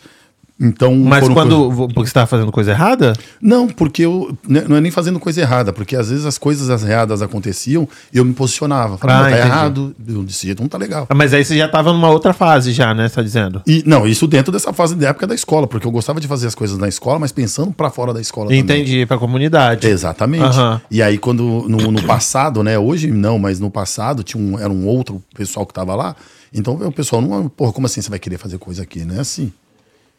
Então, 0.59 0.95
Mas 0.95 1.27
quando. 1.29 1.69
Porque 1.93 2.07
você 2.09 2.13
tava 2.15 2.25
fazendo 2.25 2.51
coisa 2.51 2.71
errada? 2.71 3.13
não, 3.39 3.67
porque 3.67 4.01
eu 4.01 4.35
né, 4.47 4.63
não 4.67 4.75
é 4.75 4.81
nem 4.81 4.89
fazendo 4.89 5.19
coisa 5.19 5.39
errada, 5.39 5.71
porque 5.71 5.95
às 5.95 6.09
vezes 6.09 6.25
as 6.25 6.39
coisas 6.39 6.83
erradas 6.83 7.21
aconteciam 7.21 7.87
e 8.11 8.17
eu 8.17 8.25
me 8.25 8.33
posicionava. 8.33 8.97
Falava, 8.97 9.19
Ah, 9.19 9.21
não, 9.21 9.29
tá 9.29 9.37
entendi. 9.37 9.47
errado, 9.53 9.95
desse 9.99 10.47
jeito 10.47 10.63
não 10.63 10.67
tá 10.67 10.79
legal. 10.79 11.05
Ah, 11.11 11.13
Mas 11.13 11.31
aí 11.31 11.45
você 11.45 11.55
já 11.55 11.67
tava 11.67 11.93
numa 11.93 12.09
outra 12.09 12.33
fase, 12.33 12.71
já, 12.71 12.91
né? 12.91 13.07
Tá 13.07 13.21
dizendo? 13.21 13.61
E 13.67 13.83
não, 13.85 14.07
isso 14.07 14.25
dentro 14.25 14.51
dessa 14.51 14.73
fase 14.73 14.95
da 14.95 15.09
época 15.09 15.27
da 15.27 15.35
escola, 15.35 15.67
porque 15.67 15.85
eu 15.85 15.91
gostava 15.91 16.19
de 16.19 16.27
fazer 16.27 16.47
as 16.47 16.55
coisas 16.55 16.75
na 16.79 16.87
escola, 16.87 17.19
mas 17.19 17.31
pensando 17.31 17.71
pra 17.71 17.91
fora 17.91 18.11
da 18.11 18.19
escola. 18.19 18.51
Entendi, 18.55 19.05
pra 19.05 19.19
comunidade. 19.19 19.85
Exatamente. 19.85 20.43
Aham. 20.43 20.81
E 20.89 21.03
aí, 21.03 21.19
quando 21.19 21.43
no, 21.69 21.91
no 21.91 22.01
passado, 22.01 22.63
né? 22.63 22.79
Hoje 22.79 23.11
não, 23.11 23.37
mas 23.37 23.59
no 23.59 23.69
passado 23.69 24.23
tinha 24.23 24.41
um, 24.43 24.57
era 24.57 24.71
um 24.73 24.87
outro 24.87 25.21
pessoal 25.35 25.67
que 25.67 25.73
tava 25.75 25.93
lá. 25.93 26.15
Então 26.53 26.75
o 26.75 26.91
pessoal 26.91 27.21
não. 27.21 27.47
Porra, 27.49 27.73
como 27.73 27.85
assim 27.87 28.01
você 28.01 28.09
vai 28.09 28.19
querer 28.19 28.37
fazer 28.37 28.57
coisa 28.57 28.83
aqui? 28.83 29.03
Não 29.05 29.15
é 29.15 29.19
assim. 29.19 29.51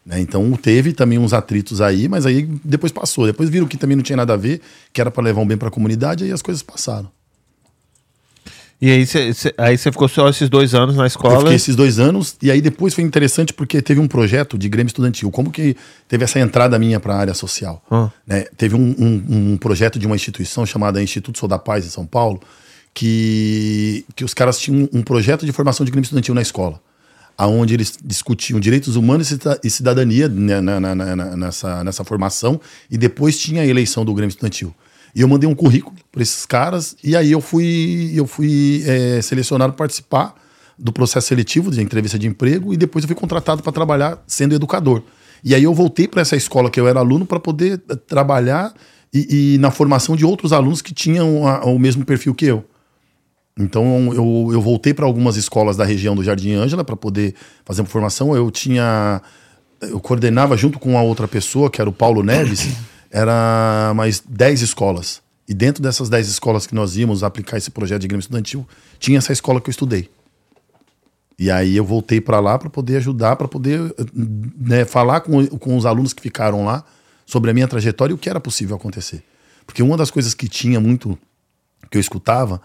Né? 0.04 0.20
Então 0.20 0.50
teve 0.52 0.92
também 0.92 1.18
uns 1.18 1.32
atritos 1.32 1.80
aí, 1.80 2.08
mas 2.08 2.24
aí 2.26 2.42
depois 2.64 2.90
passou. 2.92 3.26
Depois 3.26 3.48
viram 3.50 3.66
que 3.66 3.76
também 3.76 3.96
não 3.96 4.02
tinha 4.02 4.16
nada 4.16 4.34
a 4.34 4.36
ver, 4.36 4.60
que 4.92 5.00
era 5.00 5.10
pra 5.10 5.22
levar 5.22 5.40
um 5.40 5.46
bem 5.46 5.56
pra 5.58 5.70
comunidade, 5.70 6.24
aí 6.24 6.32
as 6.32 6.40
coisas 6.42 6.62
passaram. 6.62 7.10
E 8.80 8.92
aí 8.92 9.04
você, 9.04 9.52
aí 9.58 9.76
ficou 9.76 10.06
só 10.06 10.28
esses 10.28 10.48
dois 10.48 10.72
anos 10.72 10.94
na 10.94 11.02
Eu 11.02 11.06
escola. 11.08 11.40
fiquei 11.40 11.56
esses 11.56 11.74
dois 11.74 11.98
anos, 11.98 12.36
e 12.40 12.48
aí 12.48 12.60
depois 12.60 12.94
foi 12.94 13.02
interessante 13.02 13.52
porque 13.52 13.82
teve 13.82 13.98
um 14.00 14.06
projeto 14.06 14.56
de 14.56 14.68
Grêmio 14.68 14.86
Estudantil. 14.86 15.32
Como 15.32 15.50
que 15.50 15.76
teve 16.06 16.22
essa 16.22 16.38
entrada 16.38 16.78
minha 16.78 17.00
para 17.00 17.14
a 17.14 17.18
área 17.18 17.34
social? 17.34 17.82
Ah. 17.90 18.08
Né? 18.24 18.44
Teve 18.56 18.76
um, 18.76 18.94
um- 18.96 19.52
um 19.52 19.56
projeto 19.56 19.98
de 19.98 20.06
uma 20.06 20.14
instituição 20.14 20.64
chamada 20.64 21.02
Instituto 21.02 21.40
Sou 21.40 21.48
da 21.48 21.58
Paz, 21.58 21.84
em 21.86 21.88
São 21.90 22.06
Paulo, 22.06 22.40
que, 22.94 24.04
que 24.16 24.24
os 24.24 24.34
caras 24.34 24.58
tinham 24.58 24.88
um 24.92 25.02
projeto 25.02 25.46
de 25.46 25.52
formação 25.52 25.84
de 25.84 25.90
Grêmio 25.92 26.04
Estudantil 26.04 26.34
na 26.34 26.42
escola, 26.42 26.80
aonde 27.36 27.74
eles 27.74 27.96
discutiam 28.04 28.58
direitos 28.58 28.96
humanos 28.96 29.30
e 29.30 29.34
cida- 29.34 29.60
cidadania 29.64 30.28
né, 30.28 30.60
na- 30.60 30.80
na- 30.80 30.94
na- 30.94 31.36
nessa, 31.36 31.84
nessa 31.84 32.04
formação, 32.04 32.60
e 32.90 32.98
depois 32.98 33.38
tinha 33.38 33.62
a 33.62 33.66
eleição 33.66 34.04
do 34.04 34.12
Grêmio 34.14 34.30
Estudantil. 34.30 34.74
E 35.14 35.20
eu 35.20 35.28
mandei 35.28 35.48
um 35.48 35.54
currículo 35.54 35.96
para 36.12 36.22
esses 36.22 36.44
caras, 36.44 36.96
e 37.02 37.16
aí 37.16 37.30
eu 37.32 37.40
fui, 37.40 38.12
eu 38.14 38.26
fui 38.26 38.82
é, 38.86 39.22
selecionado 39.22 39.72
para 39.72 39.78
participar 39.84 40.34
do 40.78 40.92
processo 40.92 41.28
seletivo 41.28 41.70
de 41.70 41.80
entrevista 41.80 42.18
de 42.18 42.26
emprego, 42.26 42.72
e 42.72 42.76
depois 42.76 43.04
eu 43.04 43.08
fui 43.08 43.16
contratado 43.16 43.62
para 43.62 43.72
trabalhar 43.72 44.22
sendo 44.26 44.54
educador. 44.54 45.02
E 45.42 45.54
aí 45.54 45.62
eu 45.64 45.72
voltei 45.72 46.06
para 46.08 46.20
essa 46.20 46.36
escola 46.36 46.68
que 46.70 46.78
eu 46.80 46.86
era 46.88 46.98
aluno 47.00 47.24
para 47.24 47.38
poder 47.40 47.80
eh, 47.88 47.94
trabalhar 47.94 48.72
e, 49.14 49.54
e 49.54 49.58
na 49.58 49.70
formação 49.70 50.16
de 50.16 50.24
outros 50.24 50.52
alunos 50.52 50.82
que 50.82 50.92
tinham 50.92 51.46
a- 51.46 51.64
o 51.64 51.78
mesmo 51.78 52.04
perfil 52.04 52.34
que 52.34 52.44
eu. 52.46 52.64
Então 53.58 54.12
eu, 54.14 54.50
eu 54.52 54.60
voltei 54.60 54.94
para 54.94 55.04
algumas 55.04 55.36
escolas 55.36 55.76
da 55.76 55.84
região 55.84 56.14
do 56.14 56.22
Jardim 56.22 56.54
Ângela 56.54 56.84
para 56.84 56.96
poder 56.96 57.34
fazer 57.64 57.80
uma 57.82 57.88
formação. 57.88 58.34
Eu 58.34 58.50
tinha. 58.50 59.20
Eu 59.80 60.00
coordenava 60.00 60.56
junto 60.56 60.78
com 60.78 60.96
a 60.96 61.02
outra 61.02 61.26
pessoa, 61.26 61.70
que 61.70 61.80
era 61.80 61.90
o 61.90 61.92
Paulo 61.92 62.22
Neves, 62.22 62.68
era 63.10 63.92
mais 63.94 64.22
10 64.26 64.62
escolas. 64.62 65.20
E 65.48 65.54
dentro 65.54 65.82
dessas 65.82 66.08
10 66.08 66.28
escolas 66.28 66.66
que 66.66 66.74
nós 66.74 66.96
íamos 66.96 67.24
aplicar 67.24 67.56
esse 67.56 67.70
projeto 67.70 68.02
de 68.02 68.08
Grêmio 68.08 68.20
Estudantil, 68.20 68.66
tinha 68.98 69.18
essa 69.18 69.32
escola 69.32 69.60
que 69.60 69.68
eu 69.68 69.72
estudei. 69.72 70.08
E 71.38 71.50
aí 71.50 71.76
eu 71.76 71.84
voltei 71.84 72.20
para 72.20 72.40
lá 72.40 72.58
para 72.58 72.68
poder 72.68 72.96
ajudar, 72.96 73.36
para 73.36 73.48
poder 73.48 73.94
né, 74.14 74.84
falar 74.84 75.20
com, 75.20 75.46
com 75.46 75.76
os 75.76 75.86
alunos 75.86 76.12
que 76.12 76.20
ficaram 76.20 76.64
lá 76.64 76.84
sobre 77.24 77.50
a 77.50 77.54
minha 77.54 77.68
trajetória 77.68 78.12
e 78.12 78.14
o 78.14 78.18
que 78.18 78.28
era 78.28 78.40
possível 78.40 78.76
acontecer. 78.76 79.22
Porque 79.64 79.82
uma 79.82 79.96
das 79.96 80.10
coisas 80.10 80.34
que 80.34 80.48
tinha 80.48 80.80
muito, 80.80 81.16
que 81.90 81.96
eu 81.96 82.00
escutava, 82.00 82.60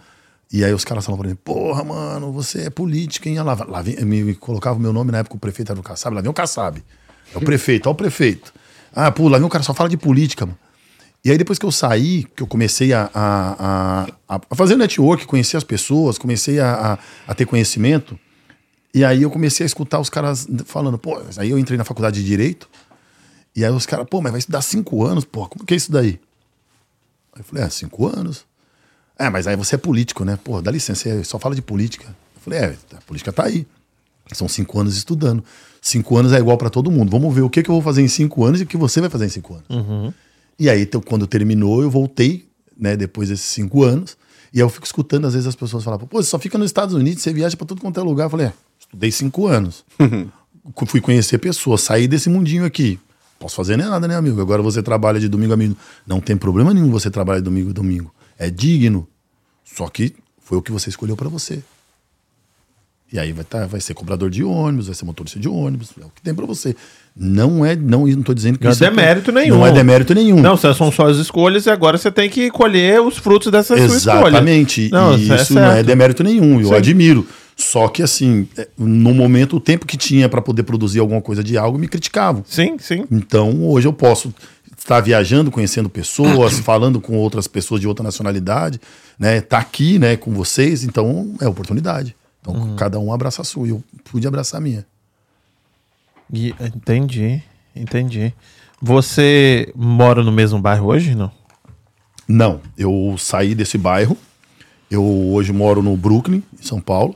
e 0.53 0.63
aí 0.63 0.71
os 0.71 0.85
caras 0.85 1.03
falavam 1.03 1.23
pra 1.23 1.31
mim, 1.31 1.35
porra, 1.43 1.83
mano, 1.83 2.31
você 2.31 2.67
é 2.67 2.69
político, 2.69 3.27
hein? 3.27 3.39
Olha 3.39 3.53
Lá, 3.55 3.65
lá 3.65 3.81
vem, 3.81 3.95
me, 4.05 4.23
me 4.23 4.35
colocava 4.35 4.77
o 4.77 4.79
meu 4.79 4.93
nome 4.93 5.11
na 5.11 5.17
época, 5.17 5.35
o 5.35 5.39
prefeito 5.39 5.71
era 5.71 5.79
o 5.79 5.83
Kassab, 5.83 6.15
lá 6.15 6.21
vem 6.21 6.29
o 6.29 6.33
Kassab. 6.33 6.79
É 7.33 7.37
o 7.39 7.41
prefeito, 7.43 7.87
ó 7.87 7.91
o 7.91 7.95
prefeito. 7.95 8.53
Ah, 8.95 9.11
pô, 9.11 9.27
lá 9.27 9.39
vem 9.39 9.47
o 9.47 9.49
cara 9.49 9.63
só 9.63 9.73
fala 9.73 9.89
de 9.89 9.97
política, 9.97 10.45
mano. 10.45 10.59
E 11.25 11.31
aí 11.31 11.37
depois 11.39 11.57
que 11.57 11.65
eu 11.65 11.71
saí, 11.71 12.25
que 12.35 12.43
eu 12.43 12.47
comecei 12.47 12.93
a, 12.93 13.09
a, 13.11 14.05
a, 14.27 14.41
a 14.51 14.55
fazer 14.55 14.75
network, 14.75 15.25
conhecer 15.25 15.57
as 15.57 15.63
pessoas, 15.63 16.19
comecei 16.19 16.59
a, 16.59 16.99
a, 17.25 17.33
ter 17.33 17.47
conhecimento, 17.47 18.19
e 18.93 19.03
aí 19.03 19.23
eu 19.23 19.31
comecei 19.31 19.63
a 19.63 19.67
escutar 19.67 19.99
os 19.99 20.09
caras 20.09 20.45
falando, 20.65 20.99
pô, 20.99 21.19
aí 21.37 21.49
eu 21.49 21.57
entrei 21.57 21.79
na 21.79 21.83
faculdade 21.83 22.21
de 22.21 22.27
Direito, 22.27 22.69
e 23.55 23.65
aí 23.65 23.71
os 23.71 23.87
caras, 23.87 24.05
pô, 24.07 24.21
mas 24.21 24.31
vai 24.31 24.39
estudar 24.39 24.61
cinco 24.61 25.03
anos, 25.03 25.25
pô, 25.25 25.47
como 25.47 25.65
que 25.65 25.73
é 25.73 25.77
isso 25.77 25.91
daí? 25.91 26.19
Aí 27.33 27.39
eu 27.39 27.43
falei, 27.43 27.63
é, 27.63 27.69
cinco 27.69 28.05
anos? 28.05 28.45
É, 29.17 29.29
mas 29.29 29.47
aí 29.47 29.55
você 29.55 29.75
é 29.75 29.77
político, 29.77 30.25
né? 30.25 30.37
Pô, 30.43 30.61
dá 30.61 30.71
licença, 30.71 31.03
você 31.03 31.23
só 31.23 31.37
fala 31.37 31.55
de 31.55 31.61
política. 31.61 32.07
Eu 32.07 32.41
falei, 32.41 32.59
é, 32.59 32.75
a 32.95 33.01
política 33.01 33.31
tá 33.31 33.45
aí. 33.45 33.65
São 34.33 34.47
cinco 34.47 34.79
anos 34.79 34.97
estudando. 34.97 35.43
Cinco 35.81 36.17
anos 36.17 36.31
é 36.31 36.37
igual 36.37 36.57
para 36.57 36.69
todo 36.69 36.89
mundo. 36.89 37.11
Vamos 37.11 37.33
ver 37.33 37.41
o 37.41 37.49
que, 37.49 37.61
que 37.61 37.69
eu 37.69 37.73
vou 37.73 37.81
fazer 37.81 38.01
em 38.01 38.07
cinco 38.07 38.45
anos 38.45 38.61
e 38.61 38.63
o 38.63 38.67
que 38.67 38.77
você 38.77 39.01
vai 39.01 39.09
fazer 39.09 39.25
em 39.25 39.29
cinco 39.29 39.53
anos. 39.53 39.65
E 40.57 40.69
aí, 40.69 40.81
então, 40.83 41.01
quando 41.01 41.27
terminou, 41.27 41.81
eu 41.81 41.89
voltei, 41.89 42.47
né, 42.77 42.95
depois 42.95 43.29
desses 43.29 43.45
cinco 43.45 43.83
anos, 43.83 44.17
e 44.53 44.59
aí 44.59 44.61
eu 44.61 44.69
fico 44.69 44.85
escutando, 44.85 45.25
às 45.25 45.33
vezes, 45.33 45.47
as 45.47 45.55
pessoas 45.55 45.83
falam, 45.83 45.99
pô, 45.99 46.21
você 46.21 46.29
só 46.29 46.39
fica 46.39 46.57
nos 46.57 46.67
Estados 46.67 46.95
Unidos, 46.95 47.21
você 47.21 47.33
viaja 47.33 47.57
para 47.57 47.67
tudo 47.67 47.81
quanto 47.81 47.99
é 47.99 48.03
lugar. 48.03 48.25
Eu 48.25 48.29
falei, 48.29 48.47
é, 48.47 48.53
estudei 48.79 49.11
cinco 49.11 49.47
anos. 49.47 49.83
Fui 50.87 51.01
conhecer 51.01 51.37
pessoas, 51.39 51.81
saí 51.81 52.07
desse 52.07 52.29
mundinho 52.29 52.63
aqui. 52.63 52.99
Posso 53.39 53.55
fazer 53.55 53.75
nem 53.75 53.85
nada, 53.85 54.07
né, 54.07 54.15
amigo? 54.15 54.39
Agora 54.39 54.61
você 54.61 54.81
trabalha 54.81 55.19
de 55.19 55.27
domingo 55.27 55.51
a 55.51 55.55
domingo. 55.55 55.77
Não 56.07 56.21
tem 56.21 56.37
problema 56.37 56.73
nenhum 56.73 56.89
você 56.89 57.11
trabalhar 57.11 57.39
de 57.39 57.45
domingo 57.45 57.71
a 57.71 57.73
domingo. 57.73 58.13
É 58.37 58.49
digno. 58.49 59.07
Só 59.63 59.87
que 59.87 60.13
foi 60.41 60.57
o 60.57 60.61
que 60.61 60.71
você 60.71 60.89
escolheu 60.89 61.15
para 61.15 61.29
você. 61.29 61.61
E 63.13 63.19
aí 63.19 63.31
vai, 63.31 63.43
tá, 63.43 63.67
vai 63.67 63.79
ser 63.79 63.93
cobrador 63.93 64.27
de 64.27 64.43
ônibus, 64.43 64.87
vai 64.87 64.95
ser 64.95 65.05
motorista 65.05 65.39
de 65.39 65.47
ônibus, 65.47 65.91
é 66.01 66.03
o 66.03 66.09
que 66.09 66.19
tem 66.23 66.33
para 66.33 66.47
você. 66.47 66.75
Não 67.15 67.63
é, 67.63 67.75
não, 67.75 68.07
não 68.07 68.23
tô 68.23 68.33
dizendo 68.33 68.57
que 68.57 68.63
Não 68.63 68.71
é 68.71 68.73
isso 68.73 68.83
demérito 68.83 69.31
nenhum. 69.31 69.57
Não 69.57 69.67
é 69.67 69.71
demérito 69.71 70.15
nenhum. 70.15 70.41
Não, 70.41 70.57
são 70.57 70.91
só 70.91 71.07
as 71.07 71.17
escolhas 71.17 71.67
e 71.67 71.69
agora 71.69 71.95
você 71.95 72.11
tem 72.11 72.27
que 72.27 72.49
colher 72.49 72.99
os 72.99 73.19
frutos 73.19 73.51
dessa 73.51 73.77
sua 73.77 73.85
escolha. 73.85 74.29
Exatamente. 74.29 74.89
Não, 74.89 75.15
e 75.15 75.21
isso 75.21 75.33
é 75.33 75.41
isso 75.43 75.53
não 75.53 75.71
é 75.71 75.83
demérito 75.83 76.23
nenhum, 76.23 76.59
eu 76.59 76.69
Sim. 76.69 76.73
admiro. 76.73 77.27
Só 77.55 77.87
que 77.87 78.01
assim, 78.01 78.47
é, 78.57 78.67
no 78.75 79.13
momento, 79.13 79.57
o 79.57 79.59
tempo 79.59 79.85
que 79.85 79.95
tinha 79.95 80.27
para 80.27 80.41
poder 80.41 80.63
produzir 80.63 80.99
alguma 80.99 81.21
coisa 81.21 81.43
de 81.43 81.55
algo, 81.55 81.77
me 81.77 81.87
criticavam. 81.87 82.43
Sim, 82.47 82.77
sim. 82.79 83.05
Então, 83.11 83.63
hoje 83.63 83.87
eu 83.87 83.93
posso 83.93 84.33
estar 84.83 84.99
viajando, 84.99 85.49
conhecendo 85.49 85.89
pessoas, 85.89 86.59
falando 86.59 86.99
com 86.99 87.15
outras 87.17 87.47
pessoas 87.47 87.79
de 87.79 87.87
outra 87.87 88.03
nacionalidade, 88.03 88.79
né? 89.17 89.39
Tá 89.41 89.59
aqui, 89.59 89.97
né, 89.97 90.17
com 90.17 90.31
vocês, 90.33 90.83
então 90.83 91.35
é 91.39 91.47
oportunidade. 91.47 92.15
Então, 92.41 92.53
Uhum. 92.53 92.75
cada 92.75 92.99
um 92.99 93.13
abraça 93.13 93.41
a 93.41 93.45
sua. 93.45 93.65
e 93.67 93.69
Eu 93.69 93.81
pude 94.03 94.27
abraçar 94.27 94.59
a 94.59 94.63
minha. 94.63 94.85
E- 96.31 96.53
entendi, 96.59 97.41
entendi. 97.75 98.33
Você 98.81 99.71
mora 99.75 100.21
no 100.23 100.31
mesmo 100.31 100.59
bairro 100.59 100.87
hoje, 100.87 101.15
não? 101.15 101.31
Não, 102.27 102.59
eu 102.77 103.15
saí 103.17 103.55
desse 103.55 103.77
bairro. 103.77 104.17
Eu 104.91 105.03
hoje 105.03 105.53
moro 105.53 105.81
no 105.81 105.95
Brooklyn, 105.95 106.43
em 106.59 106.63
São 106.65 106.79
Paulo, 106.81 107.15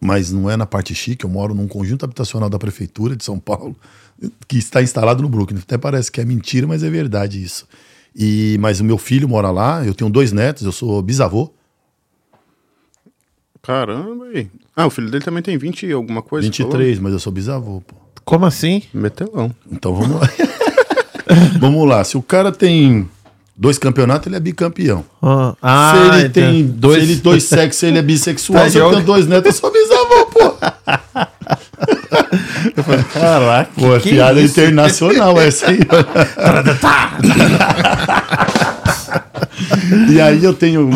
mas 0.00 0.32
não 0.32 0.50
é 0.50 0.56
na 0.56 0.66
parte 0.66 0.94
chique. 0.94 1.24
Eu 1.24 1.30
moro 1.30 1.54
num 1.54 1.68
conjunto 1.68 2.04
habitacional 2.04 2.50
da 2.50 2.58
prefeitura 2.58 3.14
de 3.16 3.24
São 3.24 3.38
Paulo 3.38 3.76
que 4.46 4.58
está 4.58 4.82
instalado 4.82 5.22
no 5.22 5.28
Brooklyn. 5.28 5.58
Até 5.58 5.78
parece 5.78 6.10
que 6.10 6.20
é 6.20 6.24
mentira, 6.24 6.66
mas 6.66 6.82
é 6.82 6.90
verdade 6.90 7.42
isso. 7.42 7.66
E 8.14 8.56
mas 8.60 8.80
o 8.80 8.84
meu 8.84 8.98
filho 8.98 9.28
mora 9.28 9.50
lá. 9.50 9.84
Eu 9.84 9.94
tenho 9.94 10.10
dois 10.10 10.32
netos. 10.32 10.64
Eu 10.64 10.72
sou 10.72 11.00
bisavô, 11.02 11.52
Caramba, 13.62 14.26
aí. 14.34 14.48
Ah, 14.74 14.86
o 14.86 14.90
filho 14.90 15.08
dele 15.08 15.24
também 15.24 15.42
tem 15.42 15.56
20 15.56 15.86
e 15.86 15.92
alguma 15.92 16.20
coisa? 16.20 16.46
você 16.52 16.64
23, 16.64 16.98
mas 16.98 17.12
eu 17.12 17.20
sou 17.20 17.32
bisavô. 17.32 17.80
Pô. 17.80 17.94
Como 18.24 18.44
assim? 18.44 18.80
falou? 18.80 19.02
Metelão. 19.02 19.54
Então 19.70 19.94
vamos 19.94 20.20
lá. 20.20 20.28
vamos 21.60 21.88
lá. 21.88 22.02
Se 22.02 22.16
o 22.16 22.22
cara 22.22 22.50
tem 22.50 23.08
dois 23.56 23.78
campeonatos, 23.78 24.26
ele 24.26 24.34
é 24.34 24.40
bicampeão. 24.40 25.04
Ah, 25.22 25.54
ah, 25.62 25.92
se 25.94 26.00
ele 26.00 26.26
então, 26.26 26.30
tem 26.32 26.66
dois, 26.66 27.04
se 27.04 27.10
ele 27.12 27.20
dois 27.20 27.44
sexos, 27.44 27.82
ele 27.84 27.98
é 27.98 28.02
bissexual. 28.02 28.64
Tá 28.64 28.70
se 28.70 28.78
eu 28.78 28.90
tenho 28.90 29.04
dois 29.04 29.28
netos, 29.28 29.54
eu 29.54 29.60
sou 29.60 29.72
bisavô, 29.72 29.91
pô. 30.26 30.56
Caraca, 33.12 33.70
Pô, 33.76 33.96
é 33.96 34.00
que 34.00 34.10
piada 34.10 34.40
isso? 34.40 34.52
internacional 34.60 35.40
essa 35.40 35.66
aí. 35.70 35.78
e 40.10 40.20
aí 40.20 40.44
eu 40.44 40.54
tenho. 40.54 40.90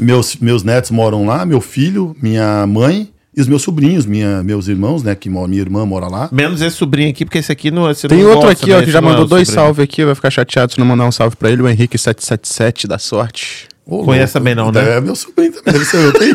Meus, 0.00 0.36
meus 0.36 0.62
netos 0.62 0.90
moram 0.90 1.26
lá, 1.26 1.44
meu 1.44 1.60
filho, 1.60 2.14
minha 2.22 2.66
mãe 2.66 3.08
e 3.36 3.40
os 3.40 3.48
meus 3.48 3.62
sobrinhos, 3.62 4.06
minha, 4.06 4.42
meus 4.42 4.68
irmãos, 4.68 5.02
né? 5.02 5.14
Que 5.14 5.28
minha 5.28 5.60
irmã 5.60 5.84
mora 5.84 6.06
lá. 6.08 6.28
Menos 6.32 6.60
esse 6.60 6.76
sobrinho 6.76 7.10
aqui, 7.10 7.24
porque 7.24 7.38
esse 7.38 7.50
aqui 7.52 7.70
não 7.70 7.82
você 7.82 8.06
Tem 8.08 8.18
não 8.22 8.30
outro 8.30 8.48
gosta, 8.48 8.62
aqui, 8.64 8.72
ó, 8.72 8.76
né? 8.76 8.82
que 8.82 8.84
Esse 8.84 8.92
já 8.92 8.98
é 8.98 9.02
mandou 9.02 9.26
dois 9.26 9.48
salve 9.48 9.82
aqui, 9.82 10.04
vai 10.04 10.14
ficar 10.14 10.30
chateado 10.30 10.72
se 10.72 10.78
não 10.78 10.86
mandar 10.86 11.04
um 11.06 11.12
salve 11.12 11.36
pra 11.36 11.50
ele, 11.50 11.62
o 11.62 11.66
Henrique777 11.66 12.86
da 12.86 12.98
sorte. 12.98 13.68
Ô, 13.90 14.04
Conhece 14.04 14.34
também 14.34 14.54
não, 14.54 14.70
né? 14.70 14.98
É 14.98 15.00
meu 15.00 15.16
sobrinho 15.16 15.50
também, 15.50 15.72
deve 15.72 15.84
ser 15.86 15.96
eu. 16.04 16.12
Tem- 16.12 16.34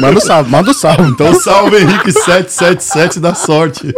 Manda 0.00 0.18
o 0.18 0.20
salve, 0.20 0.48
manda 0.50 0.70
o 0.70 0.74
salve. 0.74 1.02
Então 1.10 1.34
salve 1.34 1.78
Henrique 1.78 2.12
777 2.12 3.18
da 3.18 3.34
sorte. 3.34 3.92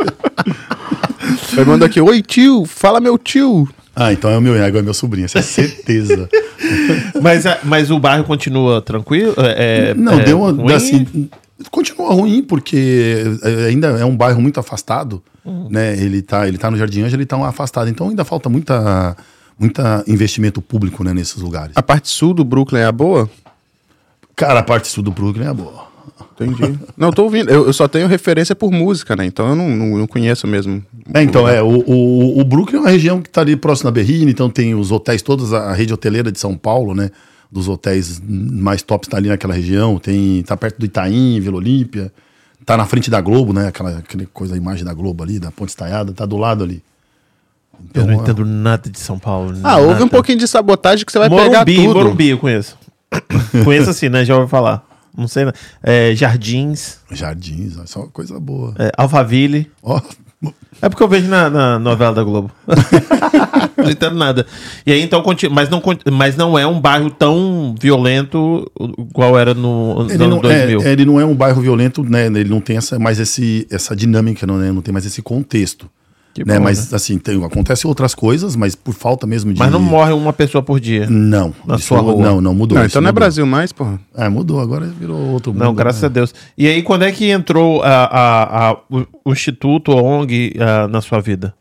Ele 1.52 1.64
mandou 1.66 1.86
aqui, 1.86 2.00
oi 2.00 2.22
tio, 2.22 2.64
fala 2.64 3.00
meu 3.00 3.18
tio. 3.18 3.68
Ah, 3.94 4.12
então 4.12 4.30
é 4.30 4.38
o 4.38 4.40
meu 4.40 4.56
ego, 4.56 4.78
é 4.78 4.82
meu 4.82 4.94
sobrinho, 4.94 5.26
essa 5.26 5.38
é 5.38 5.42
certeza. 5.42 6.28
Mas, 7.22 7.46
a- 7.46 7.58
mas 7.62 7.90
o 7.90 7.98
bairro 7.98 8.24
continua 8.24 8.80
tranquilo? 8.82 9.34
É, 9.36 9.90
é- 9.90 9.94
Não, 9.94 10.18
é 10.18 10.24
deu 10.24 10.40
uma. 10.40 10.50
ruim? 10.50 10.72
Assim, 10.72 11.28
continua 11.70 12.12
ruim, 12.12 12.42
porque 12.42 13.22
é, 13.42 13.66
ainda 13.66 13.88
é 13.88 14.04
um 14.04 14.16
bairro 14.16 14.40
muito 14.40 14.58
afastado. 14.58 15.22
Uhum. 15.44 15.68
Né? 15.70 15.92
Ele, 15.98 16.22
tá, 16.22 16.48
ele 16.48 16.56
tá 16.58 16.70
no 16.70 16.76
Jardim 16.78 17.02
Ângela, 17.02 17.16
ele 17.20 17.26
tá 17.26 17.36
um 17.36 17.44
afastado. 17.44 17.88
Então 17.88 18.08
ainda 18.08 18.24
falta 18.24 18.48
muita, 18.48 19.14
muita 19.58 20.04
investimento 20.06 20.60
público 20.60 21.04
né, 21.04 21.12
nesses 21.12 21.36
lugares. 21.36 21.72
A 21.76 21.82
parte 21.82 22.08
sul 22.08 22.34
do 22.34 22.44
Brooklyn 22.44 22.80
é 22.80 22.86
a 22.86 22.92
boa? 22.92 23.28
Cara, 24.36 24.60
a 24.60 24.62
parte 24.62 24.88
sul 24.88 25.02
do 25.02 25.10
Brooklyn 25.10 25.46
é 25.46 25.54
boa. 25.54 25.94
Entendi. 26.32 26.78
não, 26.96 27.08
eu 27.08 27.12
tô 27.12 27.24
ouvindo. 27.24 27.48
Eu, 27.50 27.66
eu 27.66 27.72
só 27.72 27.86
tenho 27.86 28.08
referência 28.08 28.54
por 28.56 28.70
música, 28.70 29.14
né? 29.14 29.24
Então 29.24 29.48
eu 29.48 29.54
não, 29.54 29.68
não, 29.68 29.98
não 29.98 30.06
conheço 30.06 30.46
mesmo. 30.46 30.84
É, 31.12 31.22
então, 31.22 31.48
é, 31.48 31.62
o, 31.62 31.84
o, 31.86 32.40
o 32.40 32.44
Brooklyn 32.44 32.78
é 32.78 32.80
uma 32.80 32.90
região 32.90 33.22
que 33.22 33.28
está 33.28 33.40
ali 33.40 33.54
próximo 33.56 33.88
da 33.88 33.92
Berrine, 33.92 34.30
então 34.30 34.50
tem 34.50 34.74
os 34.74 34.90
hotéis 34.90 35.22
todos, 35.22 35.52
a 35.52 35.72
rede 35.72 35.92
hoteleira 35.92 36.32
de 36.32 36.38
São 36.38 36.56
Paulo, 36.56 36.94
né? 36.94 37.10
Dos 37.50 37.68
hotéis 37.68 38.20
mais 38.26 38.82
tops 38.82 39.08
tá 39.08 39.16
ali 39.16 39.28
naquela 39.28 39.54
região, 39.54 39.98
tem, 39.98 40.42
tá 40.42 40.56
perto 40.56 40.78
do 40.78 40.86
Itaim, 40.86 41.38
Vila 41.40 41.56
Olímpia, 41.56 42.12
tá 42.66 42.76
na 42.76 42.84
frente 42.84 43.08
da 43.10 43.20
Globo, 43.20 43.52
né? 43.52 43.68
Aquela, 43.68 43.98
aquela 43.98 44.26
coisa, 44.32 44.54
a 44.54 44.56
imagem 44.56 44.84
da 44.84 44.92
Globo 44.92 45.22
ali, 45.22 45.38
da 45.38 45.52
Ponte 45.52 45.68
Estaiada, 45.68 46.12
tá 46.12 46.26
do 46.26 46.36
lado 46.36 46.64
ali. 46.64 46.82
Eu 47.94 48.04
não 48.04 48.12
Então, 48.14 48.22
entendo 48.22 48.44
nada 48.44 48.90
de 48.90 48.98
São 48.98 49.18
Paulo. 49.18 49.54
Ah, 49.62 49.78
houve 49.78 50.02
um 50.02 50.08
pouquinho 50.08 50.38
de 50.38 50.48
sabotagem 50.48 51.04
que 51.04 51.12
você 51.12 51.18
vai 51.18 51.28
Morumbi, 51.28 51.50
pegar 51.50 51.64
tudo. 51.64 51.98
Morumbi 51.98 52.28
eu 52.30 52.38
conheço. 52.38 52.76
conheço 53.64 53.90
assim, 53.90 54.08
né? 54.08 54.24
Já 54.24 54.36
ouvi 54.36 54.50
falar. 54.50 54.84
Não 55.16 55.28
sei. 55.28 55.44
né? 55.44 55.52
É, 55.82 56.14
Jardins, 56.14 56.98
Jardins, 57.10 57.78
ó, 57.78 57.86
só 57.86 58.00
uma 58.00 58.08
coisa 58.08 58.38
boa. 58.40 58.74
é, 58.78 58.90
Alphaville. 58.96 59.70
Ó, 59.82 60.00
É 60.82 60.88
porque 60.88 61.02
eu 61.02 61.08
vejo 61.08 61.28
na, 61.28 61.48
na 61.48 61.78
novela 61.78 62.14
da 62.14 62.22
Globo. 62.22 62.50
não 63.76 63.90
entendo 63.90 64.16
nada. 64.16 64.46
E 64.84 64.92
aí, 64.92 65.00
então, 65.00 65.22
continua. 65.22 65.54
Mas 65.54 65.68
não, 65.68 65.82
mas 66.12 66.36
não 66.36 66.58
é 66.58 66.66
um 66.66 66.80
bairro 66.80 67.10
tão 67.10 67.74
violento 67.80 68.70
igual 68.98 69.38
era 69.38 69.54
no, 69.54 70.06
ele 70.10 70.24
anos 70.24 70.42
não, 70.42 70.50
é, 70.50 70.66
2000. 70.66 70.82
ele 70.82 71.04
não 71.04 71.20
é 71.20 71.24
um 71.24 71.34
bairro 71.34 71.62
violento, 71.62 72.02
né? 72.02 72.26
Ele 72.26 72.48
não 72.48 72.60
tem 72.60 72.76
essa, 72.76 72.98
mais 72.98 73.18
esse, 73.20 73.66
essa 73.70 73.94
dinâmica, 73.94 74.46
não, 74.46 74.58
né? 74.58 74.72
não 74.72 74.82
tem 74.82 74.92
mais 74.92 75.06
esse 75.06 75.22
contexto. 75.22 75.88
Que 76.34 76.44
né? 76.44 76.58
bom, 76.58 76.64
mas 76.64 76.92
assim, 76.92 77.16
tem, 77.16 77.42
acontece 77.44 77.86
outras 77.86 78.12
coisas, 78.14 78.56
mas 78.56 78.74
por 78.74 78.92
falta 78.92 79.24
mesmo 79.26 79.52
de. 79.52 79.58
Mas 79.58 79.70
não 79.70 79.78
morre 79.80 80.12
uma 80.12 80.32
pessoa 80.32 80.62
por 80.62 80.80
dia. 80.80 81.08
Não. 81.08 81.54
Na 81.64 81.78
sua 81.78 82.00
rua. 82.00 82.20
Não, 82.20 82.40
não 82.40 82.52
mudou. 82.52 82.76
Não, 82.76 82.84
então 82.84 83.00
não 83.00 83.08
é 83.08 83.12
mudou. 83.12 83.20
Brasil 83.20 83.46
mais, 83.46 83.72
porra. 83.72 84.00
É, 84.16 84.28
mudou, 84.28 84.58
agora 84.60 84.84
virou 84.86 85.16
outro 85.28 85.52
mundo. 85.52 85.62
Não, 85.62 85.72
graças 85.72 86.02
né? 86.02 86.06
a 86.06 86.10
Deus. 86.10 86.34
E 86.58 86.66
aí, 86.66 86.82
quando 86.82 87.02
é 87.04 87.12
que 87.12 87.30
entrou 87.30 87.82
a, 87.84 87.88
a- 87.88 88.70
a- 88.70 88.76
o, 88.90 89.06
o 89.26 89.32
Instituto, 89.32 89.92
a 89.92 90.02
ONG, 90.02 90.56
ah, 90.58 90.88
na 90.88 91.00
sua 91.00 91.20
vida? 91.20 91.54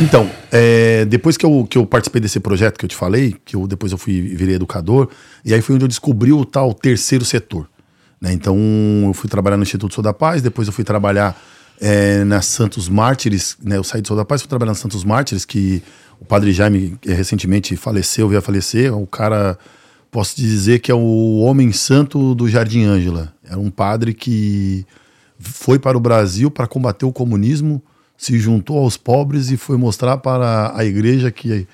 Então, 0.00 0.28
é, 0.50 1.04
depois 1.04 1.36
que 1.36 1.44
eu, 1.46 1.66
que 1.68 1.76
eu 1.78 1.84
participei 1.86 2.20
desse 2.20 2.40
projeto 2.40 2.78
que 2.78 2.84
eu 2.84 2.88
te 2.88 2.96
falei, 2.96 3.36
que 3.44 3.54
eu, 3.54 3.66
depois 3.68 3.92
eu 3.92 3.98
fui 3.98 4.20
virei 4.20 4.54
educador, 4.56 5.08
e 5.44 5.52
aí 5.54 5.60
foi 5.60 5.74
onde 5.76 5.84
eu 5.84 5.88
descobri 5.88 6.32
o 6.32 6.44
tal 6.46 6.72
terceiro 6.74 7.24
setor. 7.24 7.68
né? 8.20 8.32
Então, 8.32 8.56
eu 9.06 9.12
fui 9.14 9.28
trabalhar 9.28 9.56
no 9.58 9.62
Instituto 9.62 9.94
Sou 9.94 10.02
da 10.02 10.12
Paz, 10.14 10.40
depois 10.42 10.66
eu 10.66 10.72
fui 10.72 10.82
trabalhar 10.82 11.38
é, 11.80 12.24
na 12.24 12.40
Santos 12.42 12.88
Mártires, 12.88 13.56
né? 13.62 13.76
Eu 13.76 13.84
saí 13.84 14.02
de 14.02 14.08
Sou 14.08 14.16
da 14.16 14.24
Paz, 14.24 14.42
fui 14.42 14.48
trabalhar 14.48 14.72
na 14.72 14.76
Santos 14.76 15.04
Mártires, 15.04 15.44
que 15.44 15.82
o 16.20 16.24
padre 16.24 16.52
Jaime 16.52 16.96
eh, 17.04 17.14
recentemente 17.14 17.74
faleceu, 17.76 18.28
veio 18.28 18.38
a 18.38 18.42
falecer. 18.42 18.96
O 18.96 19.06
cara, 19.06 19.58
posso 20.10 20.36
dizer 20.36 20.78
que 20.78 20.92
é 20.92 20.94
o 20.94 21.38
homem 21.38 21.72
santo 21.72 22.34
do 22.34 22.48
Jardim 22.48 22.84
Ângela. 22.84 23.34
Era 23.44 23.58
um 23.58 23.70
padre 23.70 24.14
que 24.14 24.86
foi 25.38 25.78
para 25.78 25.96
o 25.96 26.00
Brasil 26.00 26.50
para 26.50 26.68
combater 26.68 27.04
o 27.04 27.12
comunismo, 27.12 27.82
se 28.16 28.38
juntou 28.38 28.78
aos 28.78 28.96
pobres 28.96 29.50
e 29.50 29.56
foi 29.56 29.76
mostrar 29.76 30.18
para 30.18 30.72
a 30.76 30.84
igreja 30.84 31.32
que 31.32 31.66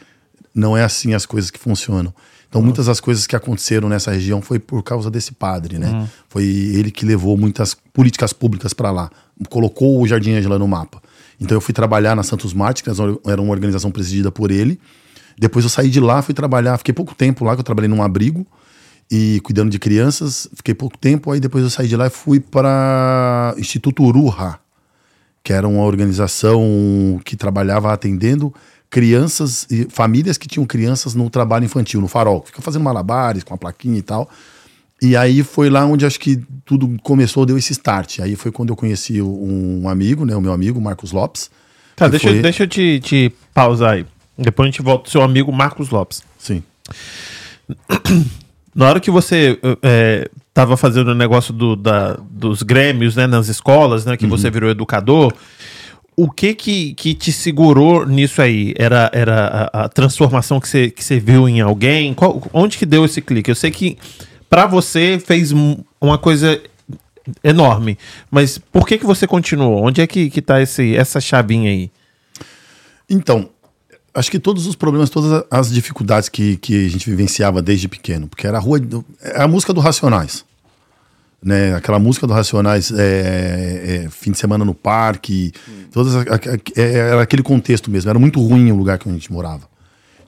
não 0.55 0.75
é 0.75 0.83
assim 0.83 1.13
as 1.13 1.27
coisas 1.27 1.51
que 1.51 1.59
funcionam. 1.59 2.15
Então, 2.49 2.63
muitas 2.63 2.87
das 2.87 2.99
coisas 2.99 3.27
que 3.27 3.37
aconteceram 3.37 3.91
nessa 3.91 4.11
região 4.11 4.41
foi 4.41 4.59
por 4.59 4.83
causa 4.83 5.11
desse 5.11 5.33
padre, 5.33 5.79
né? 5.79 6.09
Foi 6.31 6.45
ele 6.45 6.91
que 6.91 7.05
levou 7.05 7.37
muitas 7.37 7.75
políticas 7.75 8.33
públicas 8.33 8.73
para 8.73 8.91
lá, 8.91 9.11
colocou 9.49 10.01
o 10.01 10.07
Jardim 10.07 10.33
Ângela 10.33 10.59
no 10.59 10.67
mapa. 10.69 11.03
Então, 11.41 11.57
eu 11.57 11.61
fui 11.61 11.73
trabalhar 11.73 12.17
na 12.17 12.23
Santos 12.23 12.53
Mártires, 12.53 12.97
que 12.97 13.31
era 13.31 13.41
uma 13.41 13.53
organização 13.53 13.91
presidida 13.91 14.31
por 14.31 14.51
ele. 14.51 14.81
Depois, 15.39 15.65
eu 15.65 15.69
saí 15.69 15.89
de 15.89 16.01
lá, 16.01 16.21
fui 16.21 16.35
trabalhar, 16.35 16.77
fiquei 16.79 16.93
pouco 16.93 17.15
tempo 17.15 17.45
lá, 17.45 17.55
que 17.55 17.61
eu 17.61 17.65
trabalhei 17.65 17.89
num 17.89 18.03
abrigo 18.03 18.47
e 19.11 19.41
cuidando 19.45 19.71
de 19.71 19.79
crianças. 19.79 20.49
Fiquei 20.55 20.75
pouco 20.75 20.99
tempo, 20.99 21.31
aí 21.31 21.41
depois 21.41 21.63
eu 21.65 21.71
saí 21.71 21.89
de 21.89 21.97
lá 21.97 22.07
e 22.07 22.11
fui 22.11 22.41
para 22.41 23.55
Instituto 23.57 24.03
Uruha, 24.03 24.59
que 25.43 25.53
era 25.53 25.67
uma 25.67 25.83
organização 25.83 27.21
que 27.25 27.37
trabalhava 27.37 27.93
atendendo 27.93 28.53
crianças 28.91 29.67
e 29.71 29.87
famílias 29.91 30.39
que 30.39 30.49
tinham 30.49 30.67
crianças 30.67 31.15
no 31.15 31.29
trabalho 31.31 31.65
infantil, 31.65 32.01
no 32.01 32.09
farol. 32.09 32.43
Fica 32.45 32.61
fazendo 32.63 32.83
malabares 32.83 33.45
com 33.45 33.55
a 33.55 33.59
plaquinha 33.59 33.99
e 33.99 34.03
tal. 34.03 34.29
E 35.01 35.17
aí 35.17 35.43
foi 35.45 35.71
lá 35.71 35.85
onde 35.87 36.05
acho 36.05 36.19
que 36.19 36.41
tudo 36.65 36.97
começou, 37.03 37.47
deu 37.47 37.57
esse 37.57 37.73
start. 37.73 38.19
Aí 38.21 38.35
foi 38.35 38.51
quando 38.51 38.71
eu 38.71 38.77
conheci 38.77 39.23
um 39.23 39.89
amigo, 39.89 40.25
né, 40.25 40.35
o 40.35 40.41
meu 40.41 40.53
amigo 40.53 40.81
Marcos 40.81 41.13
Lopes. 41.13 41.51
Tá, 41.95 42.09
deixa, 42.09 42.29
foi- 42.29 42.39
eu- 42.39 42.43
deixa 42.43 42.63
eu 42.65 42.67
te, 42.67 43.01
te 43.01 43.33
pausar 43.55 43.95
aí. 43.95 44.07
Depois 44.37 44.67
a 44.67 44.71
gente 44.71 44.83
volta 44.83 45.03
pro 45.05 45.11
seu 45.13 45.23
amigo 45.23 45.53
Marcos 45.53 45.91
Lopes. 45.91 46.23
Sim. 46.39 46.63
Na 48.75 48.89
hora 48.89 49.01
que 49.01 49.11
você 49.11 49.59
é, 49.83 50.29
tava 50.55 50.77
fazendo 50.77 51.09
o 51.09 51.15
negócio 51.15 51.53
do, 51.53 51.75
da- 51.75 52.19
dos 52.31 52.63
grêmios, 52.63 53.17
né, 53.17 53.27
nas 53.27 53.49
escolas, 53.49 54.05
né, 54.05 54.17
que 54.17 54.25
Uhum. 54.25 54.31
você 54.31 54.51
virou 54.51 54.71
educador, 54.71 55.33
o 56.17 56.31
que 56.31 56.55
que, 56.55 56.95
que 56.95 57.15
te 57.15 57.33
segurou 57.33 58.07
nisso 58.07 58.41
aí? 58.43 58.75
Era, 58.77 59.11
era 59.13 59.71
a, 59.73 59.85
a 59.85 59.89
transformação 59.89 60.61
que 60.61 60.69
você, 60.69 60.91
que 60.91 61.03
você 61.05 61.19
viu 61.19 61.49
em 61.49 61.61
alguém? 61.61 62.15
Qual- 62.15 62.43
onde 62.53 62.77
que 62.79 62.87
deu 62.87 63.05
esse 63.05 63.21
clique? 63.21 63.51
Eu 63.51 63.55
sei 63.55 63.71
que 63.71 63.97
pra 64.49 64.67
você 64.67 65.19
fez 65.25 65.53
um- 65.53 65.77
uma 66.01 66.19
coisa 66.19 66.61
enorme, 67.45 67.99
mas 68.31 68.59
por 68.59 68.87
que 68.87 68.99
que 68.99 69.05
você 69.07 69.27
continuou? 69.27 69.83
Onde 69.85 70.01
é 70.01 70.07
que, 70.07 70.31
que 70.31 70.41
tá 70.41 70.61
esse, 70.63 70.97
essa 70.97 71.21
chavinha 71.21 71.71
aí? 71.71 71.91
Então, 73.09 73.51
acho 74.15 74.31
que 74.31 74.39
todos 74.39 74.67
os 74.67 74.75
problemas, 74.75 75.11
todas 75.11 75.45
as 75.51 75.71
dificuldades 75.73 76.29
que, 76.29 76.57
que 76.57 76.87
a 76.87 76.89
gente 76.91 77.09
vivenciava 77.09 77.61
desde 77.63 77.89
pequeno, 77.89 78.29
porque 78.29 78.47
era 78.47 78.59
a 78.59 78.61
rua, 78.61 78.81
é 79.23 79.43
a 79.43 79.49
música 79.49 79.73
do 79.73 79.81
Racionais. 79.81 80.45
Né, 81.41 81.73
aquela 81.77 82.01
música 82.01 82.27
do 82.27 82.33
Racionais, 82.33 82.91
é, 82.91 84.03
é, 84.07 84.11
fim 84.11 84.33
de 84.33 84.39
semana 84.39 84.65
no 84.65 84.75
parque, 84.75 85.53
todas 85.93 86.17
a- 86.17 86.21
a- 86.23 86.59
é, 86.81 86.93
era 86.99 87.23
aquele 87.23 87.45
contexto 87.45 87.89
mesmo. 87.93 88.11
Era 88.11 88.19
muito 88.19 88.41
ruim 88.45 88.73
o 88.73 88.77
lugar 88.77 88.99
que 88.99 89.09
a 89.09 89.13
gente 89.13 89.33
morava. 89.33 89.63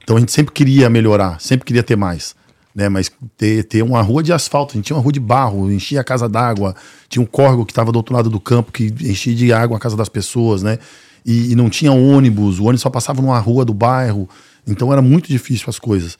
Então 0.04 0.16
a 0.16 0.20
gente 0.20 0.30
sempre 0.30 0.54
queria 0.54 0.88
melhorar, 0.88 1.40
sempre 1.40 1.66
queria 1.66 1.82
ter 1.82 1.96
mais. 1.96 2.36
Né, 2.72 2.88
mas 2.88 3.10
ter, 3.36 3.64
ter 3.64 3.82
uma 3.82 4.00
rua 4.00 4.22
de 4.22 4.32
asfalto, 4.32 4.72
a 4.72 4.76
gente 4.76 4.86
tinha 4.86 4.96
uma 4.96 5.02
rua 5.02 5.12
de 5.12 5.18
barro, 5.18 5.72
enchia 5.72 6.00
a 6.00 6.04
casa 6.04 6.28
d'água, 6.28 6.76
tinha 7.08 7.20
um 7.20 7.26
córrego 7.26 7.66
que 7.66 7.72
estava 7.72 7.90
do 7.90 7.96
outro 7.96 8.14
lado 8.14 8.30
do 8.30 8.38
campo 8.38 8.70
que 8.70 8.94
enchia 9.00 9.34
de 9.34 9.52
água 9.52 9.76
a 9.76 9.80
casa 9.80 9.96
das 9.96 10.08
pessoas, 10.08 10.62
né? 10.62 10.78
E, 11.26 11.50
e 11.50 11.56
não 11.56 11.68
tinha 11.68 11.90
ônibus, 11.92 12.60
o 12.60 12.64
ônibus 12.64 12.82
só 12.82 12.88
passava 12.88 13.20
numa 13.20 13.38
rua 13.40 13.64
do 13.64 13.74
bairro, 13.74 14.28
então 14.66 14.92
era 14.92 15.02
muito 15.02 15.28
difícil 15.28 15.66
as 15.68 15.80
coisas. 15.80 16.16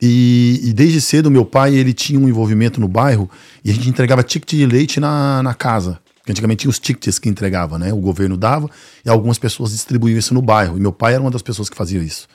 E, 0.00 0.60
e 0.64 0.72
desde 0.72 1.00
cedo 1.00 1.30
meu 1.30 1.44
pai 1.44 1.76
ele 1.76 1.92
tinha 1.92 2.18
um 2.18 2.28
envolvimento 2.28 2.80
no 2.80 2.88
bairro 2.88 3.30
e 3.64 3.70
a 3.70 3.72
gente 3.72 3.88
entregava 3.88 4.24
ticket 4.24 4.50
de 4.50 4.66
leite 4.66 4.98
na, 4.98 5.40
na 5.44 5.54
casa. 5.54 6.00
Porque 6.16 6.32
Antigamente 6.32 6.60
tinha 6.62 6.70
os 6.70 6.80
tickets 6.80 7.18
que 7.20 7.28
entregava, 7.28 7.78
né? 7.78 7.92
O 7.92 7.98
governo 7.98 8.36
dava 8.36 8.68
e 9.04 9.08
algumas 9.08 9.38
pessoas 9.38 9.70
distribuíam 9.70 10.18
isso 10.18 10.34
no 10.34 10.42
bairro. 10.42 10.76
E 10.76 10.80
meu 10.80 10.92
pai 10.92 11.14
era 11.14 11.22
uma 11.22 11.30
das 11.30 11.42
pessoas 11.42 11.68
que 11.68 11.76
fazia 11.76 12.00
isso. 12.00 12.26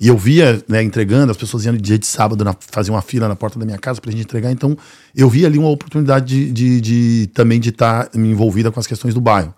E 0.00 0.08
eu 0.08 0.16
via, 0.16 0.64
né, 0.66 0.82
entregando, 0.82 1.30
as 1.30 1.36
pessoas 1.36 1.66
iam 1.66 1.76
dia 1.76 1.98
de 1.98 2.06
sábado 2.06 2.42
na, 2.42 2.56
uma 2.88 3.02
fila 3.02 3.28
na 3.28 3.36
porta 3.36 3.58
da 3.58 3.66
minha 3.66 3.76
casa 3.76 4.00
pra 4.00 4.10
gente 4.10 4.22
entregar. 4.22 4.50
Então, 4.50 4.74
eu 5.14 5.28
via 5.28 5.46
ali 5.46 5.58
uma 5.58 5.68
oportunidade 5.68 6.26
de, 6.26 6.50
de, 6.52 6.80
de- 6.80 7.26
também 7.34 7.60
de 7.60 7.68
estar 7.68 8.08
envolvida 8.14 8.72
com 8.72 8.80
as 8.80 8.86
questões 8.86 9.12
do 9.12 9.20
bairro. 9.20 9.54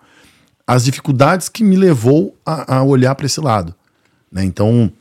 As 0.67 0.83
dificuldades 0.83 1.47
que 1.47 1.63
me 1.63 1.77
levou 1.77 2.37
a, 2.45 2.75
a 2.75 2.83
olhar 2.83 3.15
para 3.15 3.25
esse 3.25 3.39
lado. 3.39 3.73
Né? 4.29 4.43
Então, 4.43 4.91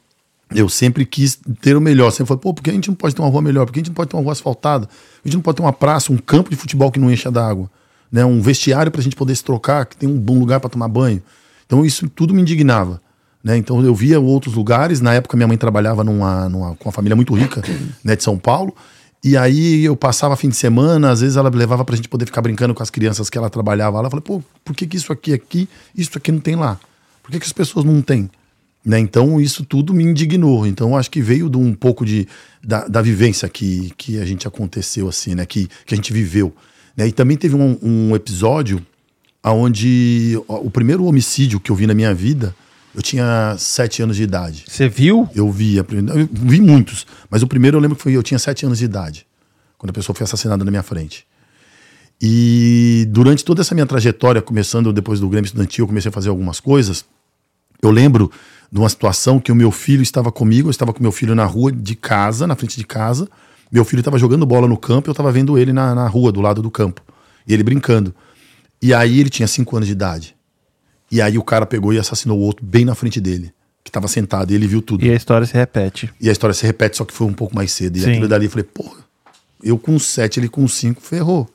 eu 0.55 0.68
sempre 0.68 1.05
quis 1.05 1.40
ter 1.61 1.76
o 1.76 1.81
melhor. 1.81 2.12
Sempre 2.12 2.26
falei, 2.28 2.40
pô, 2.40 2.55
por 2.55 2.62
que 2.62 2.70
a 2.70 2.74
gente 2.74 2.88
não 2.88 2.94
pode 2.94 3.14
ter 3.14 3.22
uma 3.22 3.31
rua 3.31 3.42
melhor? 3.42 3.66
Por 3.66 3.72
que 3.72 3.81
a 3.81 3.83
gente 3.83 3.88
não 3.88 3.94
pode 3.94 4.11
ter 4.11 4.16
uma 4.16 4.22
rua 4.22 4.33
asfaltada? 4.33 4.88
A 5.24 5.28
gente 5.28 5.35
não 5.35 5.42
pode 5.42 5.57
ter 5.57 5.62
uma 5.62 5.72
praça, 5.72 6.12
um 6.12 6.18
campo 6.18 6.50
de 6.50 6.57
futebol 6.57 6.90
que 6.92 7.00
não 7.00 7.11
encha 7.11 7.33
d'água? 7.33 7.68
Né? 8.12 8.24
Um 8.24 8.40
vestiário 8.40 8.92
para 8.92 9.00
a 9.00 9.05
gente 9.05 9.16
poder 9.16 9.35
se 9.35 9.42
trocar, 9.42 9.87
que 9.87 9.96
tem 9.96 10.09
um 10.09 10.18
bom 10.18 10.38
lugar 10.38 10.61
para 10.61 10.70
tomar 10.70 10.87
banho. 10.87 11.20
Então, 11.66 11.85
isso 11.85 12.09
tudo 12.09 12.33
me 12.33 12.42
indignava. 12.42 13.00
Né? 13.42 13.57
Então 13.57 13.85
eu 13.85 13.94
via 13.94 14.20
outros 14.20 14.55
lugares. 14.55 15.00
Na 15.00 15.14
época 15.14 15.37
minha 15.37 15.46
mãe 15.48 15.57
trabalhava 15.57 16.05
numa, 16.05 16.48
numa- 16.48 16.76
com 16.76 16.88
uma 16.88 16.92
família 16.92 17.16
muito 17.16 17.35
rica, 17.35 17.62
né, 18.05 18.14
de 18.16 18.22
São 18.22 18.38
Paulo. 18.38 18.74
E 19.24 19.37
aí 19.37 19.85
eu 19.85 19.94
passava 19.96 20.37
fim 20.37 20.48
de 20.48 20.57
semana, 20.57 21.11
às 21.11 21.20
vezes 21.20 21.37
ela 21.37 21.48
levava 21.48 21.85
pra 21.85 21.94
gente 21.94 22.09
poder 22.09 22.26
ficar 22.26 22.42
brincando 22.42 22.74
com 22.74 22.83
as 22.83 22.90
crianças 22.90 23.31
que 23.31 23.38
ela 23.38 23.48
trabalhava 23.48 24.00
lá. 24.00 24.07
Eu 24.07 24.11
falei, 24.11 24.24
pô, 24.24 24.42
por 24.64 24.74
que, 24.74 24.87
que 24.87 24.96
isso 24.96 25.12
aqui 25.12 25.33
aqui, 25.33 25.68
isso 25.96 26.11
aqui 26.16 26.33
não 26.33 26.40
tem 26.40 26.57
lá? 26.57 26.78
Por 27.22 27.31
que, 27.31 27.38
que 27.38 27.46
as 27.46 27.52
pessoas 27.52 27.85
não 27.85 28.02
têm? 28.02 28.28
Né? 28.85 28.98
Então 28.98 29.40
isso 29.40 29.64
tudo 29.64 29.94
me 29.94 30.02
indignou. 30.02 30.66
Então 30.66 30.96
acho 30.96 31.09
que 31.09 31.22
veio 31.22 31.48
de 31.48 31.57
um 31.57 31.72
pouco 31.72 32.05
de, 32.05 32.26
da, 32.64 32.88
da 32.88 33.00
vivência 33.00 33.48
que, 33.48 33.92
que 33.96 34.18
a 34.18 34.24
gente 34.24 34.48
aconteceu 34.48 35.09
assim, 35.09 35.37
né? 35.37 35.46
Que, 35.46 35.68
que 35.87 35.94
a 35.94 35.96
gente 35.96 36.12
viveu. 36.12 36.52
Né? 36.96 37.07
E 37.07 37.12
também 37.12 37.37
teve 37.37 37.55
um, 37.55 37.78
um 37.81 38.16
episódio 38.16 38.85
onde 39.44 40.37
o 40.48 40.70
primeiro 40.70 41.05
homicídio 41.05 41.61
que 41.61 41.70
eu 41.70 41.76
vi 41.76 41.87
na 41.87 41.94
minha 41.94 42.12
vida 42.14 42.55
Eu 42.94 43.00
tinha 43.02 43.55
sete 43.59 44.02
anos 44.02 44.16
de 44.16 44.22
idade. 44.22 44.64
Você 44.68 44.88
viu? 44.88 45.28
Eu 45.35 45.50
vi, 45.50 45.78
a 45.78 45.85
primeira- 45.85 46.20
eu 46.20 46.28
vi 46.31 46.61
muitos, 46.61 47.07
mas 47.31 47.42
o 47.42 47.46
primeiro 47.46 47.76
eu 47.76 47.81
lembro 47.81 47.96
que 47.96 48.02
foi 48.02 48.12
eu 48.12 48.22
tinha 48.22 48.38
sete 48.38 48.66
anos 48.66 48.78
de 48.78 48.85
idade, 48.85 49.26
quando 49.78 49.90
a 49.90 49.92
pessoa 49.94 50.14
foi 50.14 50.24
assassinada 50.24 50.64
na 50.64 50.70
minha 50.70 50.83
frente. 50.83 51.26
E 52.20 53.07
durante 53.11 53.44
toda 53.44 53.62
essa 53.62 53.74
minha 53.74 53.87
trajetória, 53.87 54.40
começando 54.40 54.92
depois 54.92 55.18
do 55.18 55.28
Grêmio 55.28 55.46
Estudantil, 55.46 55.85
eu 55.85 55.88
comecei 55.88 56.09
a 56.09 56.12
fazer 56.12 56.28
algumas 56.28 56.61
coisas. 56.61 57.05
Eu 57.83 57.90
lembro 57.90 58.31
de 58.70 58.78
uma 58.78 58.88
situação 58.88 59.40
que 59.40 59.50
o 59.50 59.55
meu 59.57 59.72
filho 59.72 60.02
estava 60.02 60.31
comigo, 60.31 60.68
eu 60.68 60.70
estava 60.70 60.92
com 60.92 61.02
meu 61.02 61.11
filho 61.12 61.35
na 61.35 61.44
rua 61.44 61.72
de 61.72 61.96
casa, 61.96 62.46
na 62.46 62.55
frente 62.55 62.76
de 62.76 62.85
casa. 62.87 63.28
Meu 63.72 63.85
filho 63.85 64.00
estava 64.00 64.18
jogando 64.18 64.46
bola 64.46 64.68
no 64.68 64.76
campo, 64.76 65.09
eu 65.09 65.12
estava 65.12 65.33
vendo 65.33 65.59
ele 65.59 65.72
na, 65.72 65.94
na 65.94 66.07
rua, 66.07 66.31
do 66.31 66.40
lado 66.40 66.62
do 66.62 66.70
campo. 66.70 67.02
E 67.46 67.52
ele 67.52 67.62
brincando. 67.64 68.14
E 68.81 68.94
aí 68.94 69.18
ele 69.18 69.31
tinha 69.31 69.48
cinco 69.48 69.74
anos 69.76 69.87
de 69.88 69.92
idade. 69.92 70.37
E 71.12 71.20
aí 71.20 71.37
o 71.37 71.44
cara 71.44 71.66
pegou 71.66 71.92
e 71.92 71.98
assassinou 71.98 72.38
o 72.38 72.40
outro 72.40 72.64
bem 72.64 72.87
na 72.87 72.94
frente 72.94 73.20
dele, 73.20 73.53
que 73.85 73.90
estava 73.90 74.09
sentado, 74.09 74.51
e 74.51 74.55
ele 74.55 74.66
viu 74.66 74.81
tudo. 74.81 75.05
E 75.05 75.11
a 75.11 75.14
história 75.14 75.46
se 75.46 75.53
repete. 75.53 76.11
E 76.18 76.31
a 76.31 76.33
história 76.33 76.55
se 76.55 76.64
repete, 76.64 76.96
só 76.96 77.05
que 77.05 77.12
foi 77.12 77.27
um 77.27 77.35
pouco 77.35 77.55
mais 77.55 77.70
cedo. 77.70 77.98
E 77.98 78.01
Sim. 78.01 78.12
aquilo 78.12 78.27
dali 78.27 78.46
eu 78.46 78.51
falei, 78.51 78.64
porra, 78.64 78.96
eu 79.62 79.79
com 79.79 79.98
sete, 79.98 80.40
ele 80.40 80.48
com 80.48 80.66
cinco, 80.66 81.03
ferrou. 81.03 81.46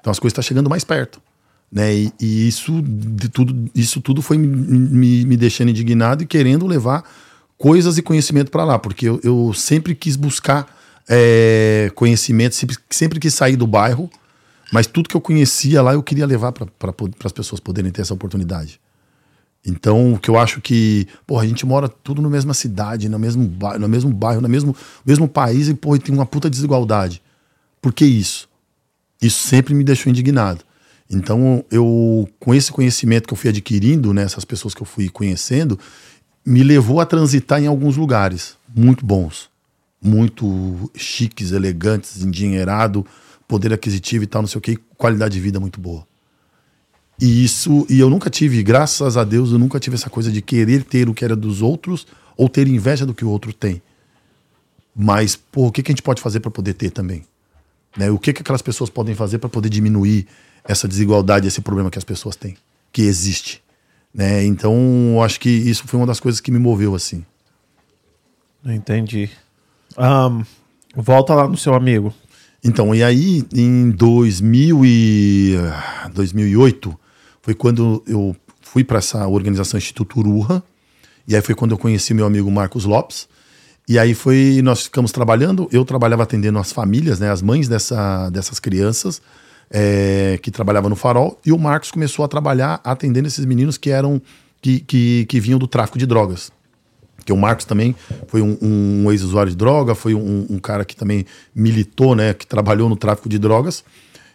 Então 0.00 0.10
as 0.10 0.18
coisas 0.18 0.32
estão 0.32 0.42
chegando 0.42 0.68
mais 0.68 0.82
perto. 0.82 1.22
Né? 1.70 1.94
E, 1.94 2.12
e 2.20 2.48
isso, 2.48 2.82
de 2.82 3.28
tudo, 3.28 3.70
isso 3.76 4.00
tudo 4.00 4.20
foi 4.20 4.36
me, 4.36 4.48
me, 4.48 5.24
me 5.24 5.36
deixando 5.36 5.70
indignado 5.70 6.24
e 6.24 6.26
querendo 6.26 6.66
levar 6.66 7.08
coisas 7.56 7.96
e 7.96 8.02
conhecimento 8.02 8.50
para 8.50 8.64
lá, 8.64 8.76
porque 8.76 9.08
eu, 9.08 9.20
eu 9.22 9.52
sempre 9.54 9.94
quis 9.94 10.16
buscar 10.16 10.66
é, 11.08 11.92
conhecimento, 11.94 12.56
sempre, 12.56 12.76
sempre 12.90 13.20
quis 13.20 13.34
sair 13.34 13.54
do 13.54 13.66
bairro, 13.66 14.10
mas 14.72 14.86
tudo 14.86 15.08
que 15.08 15.16
eu 15.16 15.20
conhecia 15.20 15.82
lá 15.82 15.94
eu 15.94 16.02
queria 16.02 16.26
levar 16.26 16.52
para 16.52 16.68
as 17.24 17.32
pessoas 17.32 17.60
poderem 17.60 17.90
ter 17.90 18.02
essa 18.02 18.14
oportunidade. 18.14 18.80
Então, 19.66 20.12
o 20.12 20.18
que 20.18 20.28
eu 20.28 20.38
acho 20.38 20.60
que, 20.60 21.08
porra, 21.26 21.44
a 21.44 21.46
gente 21.46 21.64
mora 21.64 21.88
tudo 21.88 22.20
na 22.20 22.28
mesma 22.28 22.52
cidade, 22.52 23.08
no 23.08 23.18
mesmo 23.18 23.46
bairro, 23.46 23.78
no 23.78 23.88
mesmo 23.88 24.12
bairro, 24.12 24.40
no 24.42 24.48
mesmo, 24.48 24.76
mesmo 25.06 25.26
país 25.26 25.68
e, 25.68 25.74
porra, 25.74 25.98
tem 25.98 26.14
uma 26.14 26.26
puta 26.26 26.50
desigualdade. 26.50 27.22
Por 27.80 27.92
que 27.92 28.04
isso? 28.04 28.46
Isso 29.22 29.46
sempre 29.46 29.74
me 29.74 29.82
deixou 29.82 30.10
indignado. 30.10 30.62
Então, 31.08 31.64
eu, 31.70 32.28
com 32.38 32.54
esse 32.54 32.70
conhecimento 32.70 33.26
que 33.26 33.32
eu 33.32 33.38
fui 33.38 33.50
adquirindo, 33.50 34.12
né, 34.12 34.22
essas 34.22 34.44
pessoas 34.44 34.74
que 34.74 34.82
eu 34.82 34.86
fui 34.86 35.08
conhecendo, 35.08 35.78
me 36.44 36.62
levou 36.62 37.00
a 37.00 37.06
transitar 37.06 37.62
em 37.62 37.66
alguns 37.66 37.96
lugares 37.96 38.56
muito 38.74 39.04
bons, 39.04 39.48
muito 40.02 40.90
chiques, 40.94 41.52
elegantes, 41.52 42.22
endinheirado, 42.22 43.06
poder 43.46 43.72
aquisitivo 43.72 44.24
e 44.24 44.26
tal, 44.26 44.42
não 44.42 44.48
sei 44.48 44.58
o 44.58 44.62
que, 44.62 44.76
qualidade 44.96 45.34
de 45.34 45.40
vida 45.40 45.60
muito 45.60 45.80
boa. 45.80 46.06
E 47.20 47.44
isso, 47.44 47.86
e 47.88 48.00
eu 48.00 48.10
nunca 48.10 48.28
tive, 48.28 48.62
graças 48.62 49.16
a 49.16 49.24
Deus, 49.24 49.52
eu 49.52 49.58
nunca 49.58 49.78
tive 49.78 49.94
essa 49.94 50.10
coisa 50.10 50.32
de 50.32 50.42
querer 50.42 50.82
ter 50.82 51.08
o 51.08 51.14
que 51.14 51.24
era 51.24 51.36
dos 51.36 51.62
outros 51.62 52.06
ou 52.36 52.48
ter 52.48 52.66
inveja 52.66 53.06
do 53.06 53.14
que 53.14 53.24
o 53.24 53.30
outro 53.30 53.52
tem. 53.52 53.80
Mas, 54.94 55.36
pô, 55.36 55.66
o 55.66 55.72
que, 55.72 55.82
que 55.82 55.90
a 55.90 55.92
gente 55.92 56.02
pode 56.02 56.20
fazer 56.20 56.40
para 56.40 56.50
poder 56.50 56.74
ter 56.74 56.90
também? 56.90 57.24
Né? 57.96 58.10
O 58.10 58.18
que, 58.18 58.32
que 58.32 58.42
aquelas 58.42 58.62
pessoas 58.62 58.90
podem 58.90 59.14
fazer 59.14 59.38
para 59.38 59.48
poder 59.48 59.68
diminuir 59.68 60.26
essa 60.64 60.88
desigualdade, 60.88 61.46
esse 61.46 61.60
problema 61.60 61.90
que 61.90 61.98
as 61.98 62.04
pessoas 62.04 62.36
têm, 62.36 62.56
que 62.92 63.02
existe? 63.02 63.62
Né? 64.12 64.44
Então, 64.44 64.74
eu 65.14 65.22
acho 65.22 65.38
que 65.38 65.48
isso 65.48 65.86
foi 65.86 65.98
uma 65.98 66.06
das 66.06 66.20
coisas 66.20 66.40
que 66.40 66.50
me 66.50 66.58
moveu 66.58 66.94
assim. 66.94 67.24
Entendi. 68.64 69.30
Ahn, 69.96 70.44
volta 70.94 71.34
lá 71.34 71.48
no 71.48 71.56
seu 71.56 71.74
amigo. 71.74 72.14
Então, 72.64 72.94
e 72.94 73.04
aí 73.04 73.44
em 73.54 73.90
2000 73.90 74.86
e, 74.86 75.54
ah, 75.58 76.10
2008 76.14 76.98
foi 77.42 77.54
quando 77.54 78.02
eu 78.06 78.34
fui 78.62 78.82
para 78.82 78.98
essa 78.98 79.28
organização 79.28 79.76
Instituto 79.76 80.18
Ururra, 80.18 80.64
e 81.28 81.36
aí 81.36 81.42
foi 81.42 81.54
quando 81.54 81.72
eu 81.72 81.78
conheci 81.78 82.14
meu 82.14 82.24
amigo 82.24 82.50
Marcos 82.50 82.86
Lopes. 82.86 83.28
E 83.86 83.98
aí 83.98 84.14
foi, 84.14 84.62
nós 84.64 84.84
ficamos 84.84 85.12
trabalhando, 85.12 85.68
eu 85.70 85.84
trabalhava 85.84 86.22
atendendo 86.22 86.58
as 86.58 86.72
famílias, 86.72 87.20
né, 87.20 87.30
as 87.30 87.42
mães 87.42 87.68
dessa, 87.68 88.30
dessas 88.30 88.58
crianças 88.58 89.20
é, 89.70 90.38
que 90.42 90.50
trabalhavam 90.50 90.88
no 90.88 90.96
farol, 90.96 91.38
e 91.44 91.52
o 91.52 91.58
Marcos 91.58 91.90
começou 91.90 92.24
a 92.24 92.28
trabalhar 92.28 92.80
atendendo 92.82 93.28
esses 93.28 93.44
meninos 93.44 93.76
que 93.76 93.90
eram 93.90 94.22
que, 94.62 94.80
que, 94.80 95.26
que 95.26 95.38
vinham 95.38 95.58
do 95.58 95.66
tráfico 95.66 95.98
de 95.98 96.06
drogas. 96.06 96.50
Porque 97.24 97.32
o 97.32 97.36
Marcos 97.38 97.64
também 97.64 97.96
foi 98.28 98.42
um, 98.42 98.58
um 98.60 99.10
ex-usuário 99.10 99.50
de 99.50 99.56
droga, 99.56 99.94
foi 99.94 100.14
um, 100.14 100.46
um 100.50 100.58
cara 100.58 100.84
que 100.84 100.94
também 100.94 101.24
militou, 101.54 102.14
né, 102.14 102.34
que 102.34 102.46
trabalhou 102.46 102.86
no 102.86 102.96
tráfico 102.96 103.30
de 103.30 103.38
drogas. 103.38 103.82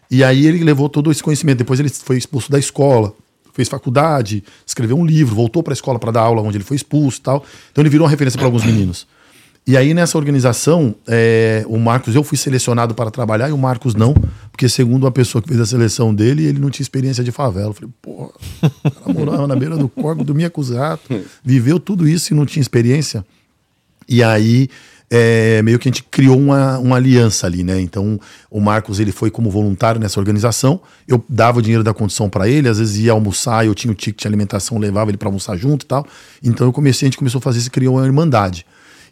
E 0.10 0.24
aí 0.24 0.48
ele 0.48 0.64
levou 0.64 0.90
todo 0.90 1.12
esse 1.12 1.22
conhecimento. 1.22 1.60
Depois 1.60 1.80
ele 1.80 1.90
foi 1.90 2.18
expulso 2.18 2.52
da 2.52 2.58
escola, 2.58 3.14
fez 3.54 3.70
faculdade, 3.70 4.44
escreveu 4.66 4.98
um 4.98 5.06
livro, 5.06 5.36
voltou 5.36 5.62
para 5.62 5.72
a 5.72 5.76
escola 5.76 6.00
para 6.00 6.12
dar 6.12 6.22
aula 6.22 6.42
onde 6.42 6.58
ele 6.58 6.64
foi 6.64 6.78
expulso 6.78 7.22
tal. 7.22 7.46
Então 7.72 7.84
ele 7.84 7.92
virou 7.92 8.06
uma 8.06 8.10
referência 8.10 8.40
para 8.40 8.48
alguns 8.48 8.66
meninos. 8.66 9.06
E 9.70 9.78
aí 9.78 9.94
nessa 9.94 10.18
organização, 10.18 10.96
é, 11.08 11.64
o 11.68 11.78
Marcos, 11.78 12.16
eu 12.16 12.24
fui 12.24 12.36
selecionado 12.36 12.96
para 12.96 13.12
trabalhar 13.12 13.50
e 13.50 13.52
o 13.52 13.58
Marcos 13.58 13.94
não, 13.94 14.16
porque 14.52 14.68
segundo 14.68 15.06
a 15.06 15.12
pessoa 15.12 15.44
que 15.44 15.48
fez 15.48 15.60
a 15.60 15.66
seleção 15.68 16.12
dele, 16.12 16.48
ele 16.48 16.58
não 16.58 16.72
tinha 16.72 16.84
experiência 16.84 17.24
de 17.24 17.32
favela. 17.32 17.68
Eu 17.70 17.74
falei, 17.76 17.92
porra, 18.02 18.32
morava 19.14 19.46
na 19.46 19.56
beira 19.56 19.78
do 19.78 19.88
corpo, 19.88 20.24
dormia 20.24 20.50
com 20.50 20.60
os 20.60 20.72
viveu 21.44 21.80
tudo 21.80 22.08
isso 22.08 22.34
e 22.34 22.36
não 22.36 22.48
tinha 22.48 22.62
experiência. 22.62 23.24
E 24.08 24.24
aí, 24.24 24.70
é, 25.08 25.62
meio 25.62 25.78
que 25.78 25.88
a 25.88 25.92
gente 25.92 26.02
criou 26.02 26.40
uma, 26.40 26.80
uma 26.80 26.96
aliança 26.96 27.46
ali, 27.46 27.64
né? 27.64 27.80
Então, 27.80 28.20
o 28.50 28.60
Marcos 28.60 29.00
ele 29.00 29.12
foi 29.12 29.30
como 29.30 29.52
voluntário 29.52 30.02
nessa 30.02 30.20
organização. 30.20 30.82
Eu 31.08 31.24
dava 31.30 31.60
o 31.60 31.62
dinheiro 31.62 31.84
da 31.84 31.94
condição 31.94 32.28
para 32.28 32.50
ele, 32.50 32.68
às 32.68 32.80
vezes 32.80 32.98
ia 32.98 33.12
almoçar, 33.12 33.68
eu 33.68 33.76
tinha 33.76 33.92
o 33.92 33.96
ticket 33.96 34.22
de 34.22 34.28
alimentação, 34.28 34.80
levava 34.80 35.12
ele 35.12 35.18
para 35.18 35.28
almoçar 35.28 35.56
junto 35.56 35.84
e 35.84 35.88
tal. 35.88 36.08
Então, 36.44 36.66
eu 36.66 36.74
comecei, 36.74 37.06
a 37.06 37.08
gente 37.08 37.20
começou 37.20 37.38
a 37.38 37.42
fazer 37.44 37.60
isso, 37.60 37.70
criou 37.70 37.98
uma 37.98 38.06
irmandade. 38.08 38.66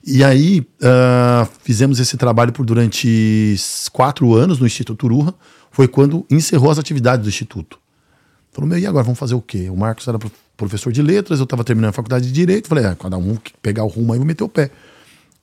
E 0.09 0.23
aí, 0.23 0.65
ah, 0.81 1.45
fizemos 1.63 1.99
esse 1.99 2.15
trabalho 2.15 2.53
por 2.53 2.65
durante 2.65 3.57
quatro 3.91 4.33
anos 4.33 4.57
no 4.57 4.65
Instituto 4.65 5.03
Ururra. 5.05 5.33
Foi 5.69 5.85
quando 5.85 6.25
encerrou 6.31 6.71
as 6.71 6.79
atividades 6.79 7.23
do 7.23 7.29
Instituto. 7.29 7.77
Falou, 8.53 8.69
meu, 8.69 8.79
e 8.79 8.87
agora 8.87 9.03
vamos 9.03 9.19
fazer 9.19 9.35
o 9.35 9.41
quê? 9.41 9.69
O 9.69 9.75
Marcos 9.75 10.07
era 10.07 10.17
pro- 10.17 10.31
professor 10.55 10.93
de 10.93 11.01
letras, 11.01 11.39
eu 11.39 11.43
estava 11.43 11.61
terminando 11.61 11.89
a 11.89 11.93
faculdade 11.93 12.25
de 12.25 12.31
direito. 12.31 12.69
Falei, 12.69 12.85
ah, 12.85 12.95
cada 12.95 13.17
um 13.17 13.35
que 13.35 13.51
pegar 13.61 13.83
o 13.83 13.87
rumo 13.87 14.13
aí, 14.13 14.17
vou 14.17 14.25
meter 14.25 14.45
o 14.45 14.49
pé. 14.49 14.71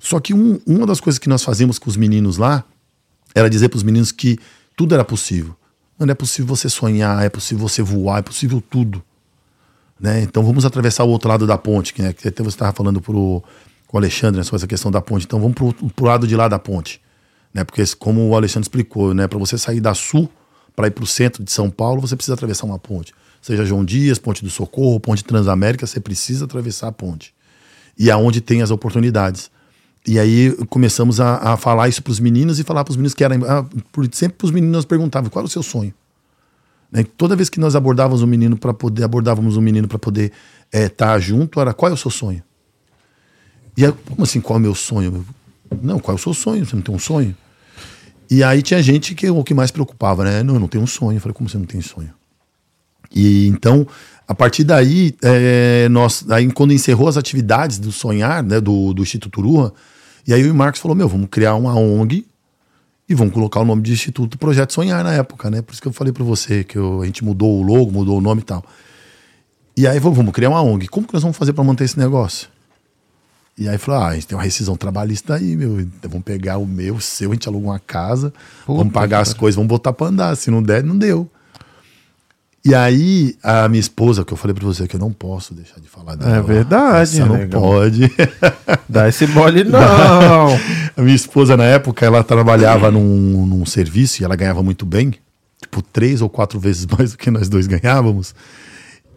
Só 0.00 0.18
que 0.18 0.32
um- 0.32 0.58
uma 0.66 0.86
das 0.86 0.98
coisas 0.98 1.18
que 1.18 1.28
nós 1.28 1.44
fazíamos 1.44 1.78
com 1.78 1.90
os 1.90 1.96
meninos 1.96 2.38
lá 2.38 2.64
era 3.34 3.50
dizer 3.50 3.68
para 3.68 3.76
os 3.76 3.82
meninos 3.82 4.10
que 4.12 4.38
tudo 4.74 4.94
era 4.94 5.04
possível. 5.04 5.54
Mano, 5.98 6.10
é 6.10 6.14
possível 6.14 6.56
você 6.56 6.70
sonhar, 6.70 7.22
é 7.22 7.28
possível 7.28 7.68
você 7.68 7.82
voar, 7.82 8.20
é 8.20 8.22
possível 8.22 8.62
tudo. 8.70 9.02
Né? 10.00 10.22
Então 10.22 10.42
vamos 10.42 10.64
atravessar 10.64 11.04
o 11.04 11.08
outro 11.10 11.28
lado 11.28 11.46
da 11.46 11.56
ponte, 11.56 11.92
que, 11.94 12.02
né, 12.02 12.08
até 12.08 12.42
você 12.42 12.48
estava 12.48 12.72
falando 12.72 13.00
pro, 13.00 13.42
com 13.94 13.98
o 13.98 14.00
Alexandre 14.00 14.38
né, 14.38 14.42
sobre 14.42 14.56
essa 14.56 14.66
questão 14.66 14.90
da 14.90 15.00
ponte. 15.00 15.24
Então 15.24 15.38
vamos 15.38 15.54
pro, 15.54 15.72
pro 15.92 16.04
lado 16.04 16.26
de 16.26 16.34
lá 16.34 16.48
da 16.48 16.58
ponte. 16.58 17.00
Né? 17.52 17.62
Porque 17.62 17.80
como 17.96 18.28
o 18.28 18.34
Alexandre 18.34 18.64
explicou, 18.64 19.14
né, 19.14 19.28
para 19.28 19.38
você 19.38 19.56
sair 19.56 19.80
da 19.80 19.94
sul 19.94 20.28
para 20.74 20.88
ir 20.88 20.90
para 20.90 21.04
o 21.04 21.06
centro 21.06 21.44
de 21.44 21.52
São 21.52 21.70
Paulo, 21.70 22.00
você 22.00 22.16
precisa 22.16 22.34
atravessar 22.34 22.66
uma 22.66 22.76
ponte. 22.76 23.14
Seja 23.40 23.64
João 23.64 23.84
Dias, 23.84 24.18
Ponte 24.18 24.42
do 24.42 24.50
Socorro, 24.50 24.98
Ponte 24.98 25.22
Transamérica, 25.22 25.86
você 25.86 26.00
precisa 26.00 26.46
atravessar 26.46 26.88
a 26.88 26.92
ponte. 26.92 27.32
E 27.96 28.10
aonde 28.10 28.40
tem 28.40 28.62
as 28.62 28.72
oportunidades. 28.72 29.48
E 30.04 30.18
aí 30.18 30.52
começamos 30.68 31.20
a, 31.20 31.52
a 31.52 31.56
falar 31.56 31.88
isso 31.88 32.02
para 32.02 32.10
os 32.10 32.18
meninos 32.18 32.58
e 32.58 32.64
falar 32.64 32.82
para 32.82 32.90
os 32.90 32.96
meninos 32.96 33.14
que 33.14 33.22
era. 33.22 33.36
ah, 33.36 33.64
sempre 34.10 34.38
para 34.38 34.46
os 34.46 34.50
meninos 34.50 34.74
nós 34.74 34.84
perguntavam 34.84 35.30
qual 35.30 35.42
era 35.42 35.46
o 35.46 35.50
seu 35.50 35.62
sonho. 35.62 35.94
Né? 36.90 37.04
Toda 37.16 37.36
vez 37.36 37.48
que 37.48 37.60
nós 37.60 37.76
abordávamos 37.76 38.22
um 38.22 38.26
menino 38.26 38.56
para 38.56 38.74
poder 38.74 39.04
abordávamos 39.04 39.56
um 39.56 39.60
menino 39.60 39.86
para 39.86 40.00
poder 40.00 40.32
estar 40.72 41.16
junto, 41.20 41.60
era 41.60 41.72
qual 41.72 41.92
é 41.92 41.94
o 41.94 41.96
seu 41.96 42.10
sonho? 42.10 42.42
E 43.76 43.84
aí, 43.84 43.92
como 43.92 44.22
assim, 44.22 44.40
qual 44.40 44.56
é 44.56 44.60
o 44.60 44.62
meu 44.62 44.74
sonho? 44.74 45.24
Não, 45.82 45.98
qual 45.98 46.16
é 46.16 46.20
o 46.20 46.22
seu 46.22 46.32
sonho? 46.34 46.64
Você 46.64 46.76
não 46.76 46.82
tem 46.82 46.94
um 46.94 46.98
sonho? 46.98 47.34
E 48.30 48.42
aí 48.42 48.62
tinha 48.62 48.82
gente 48.82 49.14
que 49.14 49.28
o 49.28 49.44
que 49.44 49.54
mais 49.54 49.70
preocupava, 49.70 50.24
né? 50.24 50.42
Não, 50.42 50.54
eu 50.54 50.60
não 50.60 50.68
tenho 50.68 50.84
um 50.84 50.86
sonho. 50.86 51.16
Eu 51.16 51.20
falei, 51.20 51.34
como 51.34 51.48
você 51.48 51.58
não 51.58 51.66
tem 51.66 51.80
sonho? 51.80 52.10
E 53.14 53.46
então, 53.48 53.86
a 54.26 54.34
partir 54.34 54.64
daí, 54.64 55.14
é, 55.22 55.88
nós, 55.90 56.24
aí 56.30 56.50
quando 56.52 56.72
encerrou 56.72 57.08
as 57.08 57.16
atividades 57.16 57.78
do 57.78 57.92
Sonhar, 57.92 58.42
né, 58.42 58.60
do, 58.60 58.92
do 58.92 59.02
Instituto 59.02 59.38
Urua, 59.40 59.72
e 60.26 60.32
aí 60.32 60.48
o 60.50 60.54
Marcos 60.54 60.80
falou, 60.80 60.96
meu, 60.96 61.08
vamos 61.08 61.28
criar 61.30 61.54
uma 61.54 61.74
ONG 61.74 62.26
e 63.08 63.14
vamos 63.14 63.34
colocar 63.34 63.60
o 63.60 63.64
nome 63.64 63.82
de 63.82 63.92
Instituto 63.92 64.38
Projeto 64.38 64.72
Sonhar 64.72 65.04
na 65.04 65.12
época, 65.12 65.50
né? 65.50 65.60
Por 65.60 65.72
isso 65.72 65.82
que 65.82 65.86
eu 65.86 65.92
falei 65.92 66.12
para 66.12 66.24
você 66.24 66.64
que 66.64 66.76
eu- 66.78 67.02
a 67.02 67.06
gente 67.06 67.22
mudou 67.22 67.60
o 67.60 67.62
logo, 67.62 67.92
mudou 67.92 68.18
o 68.18 68.20
nome 68.20 68.40
e 68.40 68.44
tal. 68.44 68.64
E 69.76 69.86
aí 69.86 69.98
vamos 69.98 70.32
criar 70.32 70.50
uma 70.50 70.62
ONG. 70.62 70.88
Como 70.88 71.06
que 71.06 71.12
nós 71.12 71.22
vamos 71.22 71.36
fazer 71.36 71.52
para 71.52 71.62
manter 71.62 71.84
esse 71.84 71.98
negócio? 71.98 72.48
E 73.56 73.68
aí 73.68 73.78
falou, 73.78 74.00
ah, 74.00 74.08
a 74.08 74.14
gente 74.14 74.26
tem 74.26 74.36
uma 74.36 74.42
rescisão 74.42 74.76
trabalhista 74.76 75.34
aí, 75.34 75.56
meu. 75.56 75.80
Então 75.80 76.10
vamos 76.10 76.24
pegar 76.24 76.58
o 76.58 76.66
meu, 76.66 76.96
o 76.96 77.00
seu, 77.00 77.30
a 77.30 77.34
gente 77.34 77.48
aluga 77.48 77.66
uma 77.66 77.78
casa, 77.78 78.32
vamos 78.66 78.92
pagar 78.92 79.20
as 79.20 79.32
coisas, 79.32 79.54
vamos 79.54 79.68
botar 79.68 79.92
para 79.92 80.08
andar. 80.08 80.36
Se 80.36 80.50
não 80.50 80.62
der, 80.62 80.82
não 80.82 80.98
deu. 80.98 81.30
E 82.66 82.74
aí, 82.74 83.36
a 83.42 83.68
minha 83.68 83.78
esposa, 83.78 84.24
que 84.24 84.32
eu 84.32 84.38
falei 84.38 84.54
pra 84.54 84.64
você 84.64 84.88
que 84.88 84.96
eu 84.96 85.00
não 85.00 85.12
posso 85.12 85.52
deixar 85.52 85.78
de 85.80 85.86
falar 85.86 86.16
dela. 86.16 86.36
É 86.36 86.40
verdade, 86.40 87.10
Você 87.10 87.24
não 87.24 87.46
pode. 87.46 88.10
Dá 88.88 89.06
esse 89.06 89.26
mole 89.26 89.62
não. 89.68 90.48
A 90.96 91.02
minha 91.02 91.14
esposa, 91.14 91.58
na 91.58 91.64
época, 91.64 92.06
ela 92.06 92.24
trabalhava 92.24 92.90
num, 92.90 93.46
num 93.46 93.66
serviço 93.66 94.22
e 94.22 94.24
ela 94.24 94.34
ganhava 94.34 94.62
muito 94.62 94.86
bem, 94.86 95.12
tipo, 95.60 95.82
três 95.82 96.22
ou 96.22 96.30
quatro 96.30 96.58
vezes 96.58 96.86
mais 96.98 97.12
do 97.12 97.18
que 97.18 97.30
nós 97.30 97.50
dois 97.50 97.66
ganhávamos. 97.66 98.34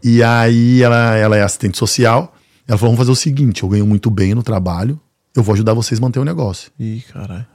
E 0.04 0.22
aí 0.22 0.84
ela, 0.84 1.16
ela 1.16 1.38
é 1.38 1.42
assistente 1.42 1.78
social 1.78 2.36
Ela 2.68 2.78
falou: 2.78 2.94
vamos 2.94 3.00
fazer 3.00 3.12
o 3.12 3.16
seguinte: 3.16 3.64
eu 3.64 3.70
ganho 3.70 3.86
muito 3.86 4.10
bem 4.10 4.36
no 4.36 4.44
trabalho, 4.44 5.00
eu 5.36 5.42
vou 5.42 5.54
ajudar 5.54 5.74
vocês 5.74 6.00
a 6.00 6.02
manter 6.02 6.20
o 6.20 6.26
negócio. 6.26 6.72
Ih, 6.80 7.04
caralho. 7.12 7.46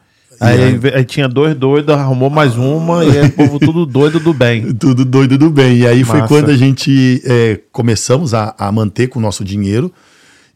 Aí, 0.40 0.80
aí, 0.94 1.04
tinha 1.04 1.28
dois 1.28 1.54
doidos, 1.54 1.94
arrumou 1.94 2.28
mais 2.28 2.56
uma, 2.56 3.04
e 3.04 3.16
aí 3.16 3.26
o 3.26 3.32
povo 3.32 3.60
tudo 3.60 3.86
doido 3.86 4.18
do 4.18 4.34
bem. 4.34 4.72
Tudo 4.74 5.04
doido 5.04 5.38
do 5.38 5.50
bem. 5.50 5.78
E 5.78 5.86
aí 5.86 6.02
foi 6.02 6.20
Massa. 6.20 6.28
quando 6.28 6.50
a 6.50 6.56
gente 6.56 7.22
é, 7.24 7.60
começamos 7.70 8.34
a, 8.34 8.52
a 8.58 8.72
manter 8.72 9.06
com 9.06 9.20
o 9.20 9.22
nosso 9.22 9.44
dinheiro. 9.44 9.92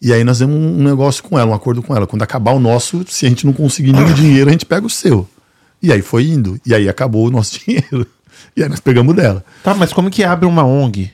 E 0.03 0.13
aí 0.13 0.25
nós 0.25 0.39
temos 0.39 0.57
um 0.57 0.83
negócio 0.83 1.23
com 1.23 1.39
ela, 1.39 1.51
um 1.51 1.55
acordo 1.55 1.83
com 1.83 1.95
ela. 1.95 2.07
Quando 2.07 2.23
acabar 2.23 2.53
o 2.53 2.59
nosso, 2.59 3.05
se 3.09 3.27
a 3.27 3.29
gente 3.29 3.47
não 3.47 3.53
conseguir 3.53 3.93
nenhum 3.93 4.13
dinheiro, 4.15 4.49
a 4.49 4.53
gente 4.53 4.67
pega 4.67 4.85
o 4.85 4.91
seu. 4.91 5.29
E 5.81 5.93
aí 5.93 6.03
foi 6.03 6.25
indo. 6.27 6.59
E 6.67 6.75
aí 6.75 6.89
acabou 6.89 7.27
o 7.27 7.31
nosso 7.31 7.61
dinheiro. 7.65 8.07
E 8.57 8.63
aí 8.63 8.69
nós 8.69 8.81
pegamos 8.81 9.15
dela. 9.15 9.45
Tá, 9.63 9.75
mas 9.75 9.93
como 9.93 10.11
que 10.11 10.25
abre 10.25 10.47
uma 10.47 10.65
ONG? 10.65 11.13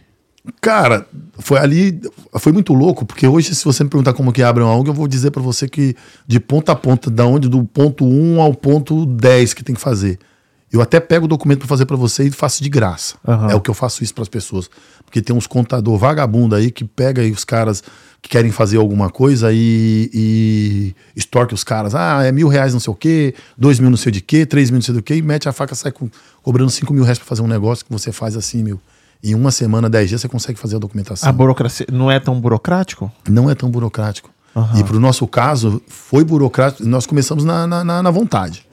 Cara, 0.61 1.07
foi 1.43 1.59
ali, 1.59 2.01
foi 2.39 2.53
muito 2.53 2.73
louco, 2.73 3.05
porque 3.05 3.27
hoje, 3.27 3.55
se 3.55 3.65
você 3.65 3.85
me 3.85 3.91
perguntar 3.91 4.13
como 4.15 4.33
que 4.33 4.43
abre 4.43 4.63
uma 4.63 4.75
ONG, 4.75 4.89
eu 4.89 4.95
vou 4.95 5.07
dizer 5.09 5.31
pra 5.31 5.43
você 5.43 5.69
que 5.69 5.95
de 6.27 6.39
ponta 6.41 6.73
a 6.73 6.77
ponta, 6.77 7.11
da 7.11 7.27
onde, 7.27 7.49
do 7.49 7.63
ponto 7.65 8.05
1 8.05 8.41
ao 8.41 8.55
ponto 8.55 9.05
10 9.07 9.53
que 9.55 9.63
tem 9.65 9.75
que 9.75 9.81
fazer. 9.81 10.19
Eu 10.73 10.81
até 10.81 10.99
pego 11.01 11.27
o 11.27 11.29
documento 11.29 11.59
pra 11.59 11.69
fazer 11.69 11.85
pra 11.85 11.99
você 11.99 12.25
e 12.25 12.31
faço 12.31 12.63
de 12.63 12.71
graça. 12.71 13.17
Aham. 13.29 13.51
É 13.51 13.55
o 13.55 13.61
que 13.61 13.69
eu 13.69 13.75
faço 13.75 14.03
isso 14.03 14.15
pras 14.15 14.27
pessoas. 14.29 14.71
Porque 15.05 15.21
tem 15.21 15.37
uns 15.37 15.47
contador 15.47 15.99
vagabundo 15.99 16.55
aí 16.55 16.71
que 16.71 16.83
pega 16.83 17.21
aí 17.21 17.31
os 17.31 17.45
caras 17.45 17.83
que 18.23 18.31
querem 18.31 18.51
fazer 18.51 18.79
alguma 18.79 19.11
coisa 19.11 19.51
e, 19.53 20.09
e 20.15 20.95
extorque 21.15 21.53
os 21.53 21.63
caras. 21.63 21.95
Ah, 21.95 22.23
é 22.25 22.33
mil 22.33 22.49
reais 22.49 22.73
não 22.73 22.81
sei 22.81 22.91
o 22.91 22.97
quê, 22.97 23.35
dois 23.59 23.79
mil 23.79 23.91
não 23.91 23.99
sei 23.99 24.11
de 24.13 24.23
quê, 24.23 24.47
três 24.47 24.71
mil 24.71 24.79
não 24.79 24.83
sei 24.83 24.95
do 24.95 25.03
quê, 25.03 25.17
e 25.17 25.21
mete 25.23 25.47
a 25.47 25.53
faca, 25.53 25.75
sai 25.75 25.93
com- 25.93 26.09
cobrando 26.43 26.71
cinco 26.71 26.95
mil 26.95 27.03
reais 27.05 27.19
pra 27.19 27.27
fazer 27.27 27.43
um 27.43 27.47
negócio 27.49 27.85
que 27.85 27.93
você 27.93 28.11
faz 28.11 28.35
assim, 28.35 28.63
meu. 28.63 28.81
Em 29.23 29.35
uma 29.35 29.51
semana, 29.53 29.89
dez 29.89 30.09
dias, 30.09 30.21
você 30.21 30.29
consegue 30.29 30.59
fazer 30.59 30.77
a 30.77 30.79
documentação. 30.79 31.29
A 31.29 31.33
burocracia 31.33 31.87
não 31.93 32.11
é 32.11 32.19
tão 32.19 32.41
burocrático? 32.41 33.11
Não 33.29 33.49
é 33.49 33.55
tão 33.55 33.71
burocrático. 33.71 34.31
Aham. 34.55 34.81
E 34.81 34.85
pro 34.85 34.99
nosso 34.99 35.27
caso, 35.29 35.81
foi 35.87 36.25
burocrático. 36.25 36.85
Nós 36.85 37.07
começamos 37.07 37.45
na, 37.45 37.67
na, 37.67 38.03
na- 38.03 38.11
vontade. 38.11 38.67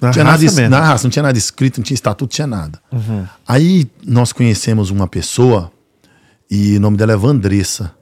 Na 0.00 0.08
Não 0.08 0.12
tinha 0.12 0.24
raça 0.24 0.34
nada, 0.38 0.44
es- 0.46 0.54
mesmo. 0.56 0.70
na 0.70 0.80
raça, 0.80 1.04
não 1.04 1.10
tinha 1.10 1.22
nada 1.22 1.36
escrito, 1.38 1.76
não 1.78 1.84
tinha 1.84 1.94
estatuto, 1.94 2.24
não 2.32 2.34
tinha 2.34 2.46
nada. 2.46 2.80
Uhum. 2.90 3.26
Aí 3.46 3.88
nós 4.04 4.32
conhecemos 4.32 4.90
uma 4.90 5.06
pessoa 5.06 5.70
e 6.50 6.76
o 6.76 6.80
nome 6.80 6.96
dela 6.96 7.12
é 7.12 7.16
Vandressa. 7.16 7.92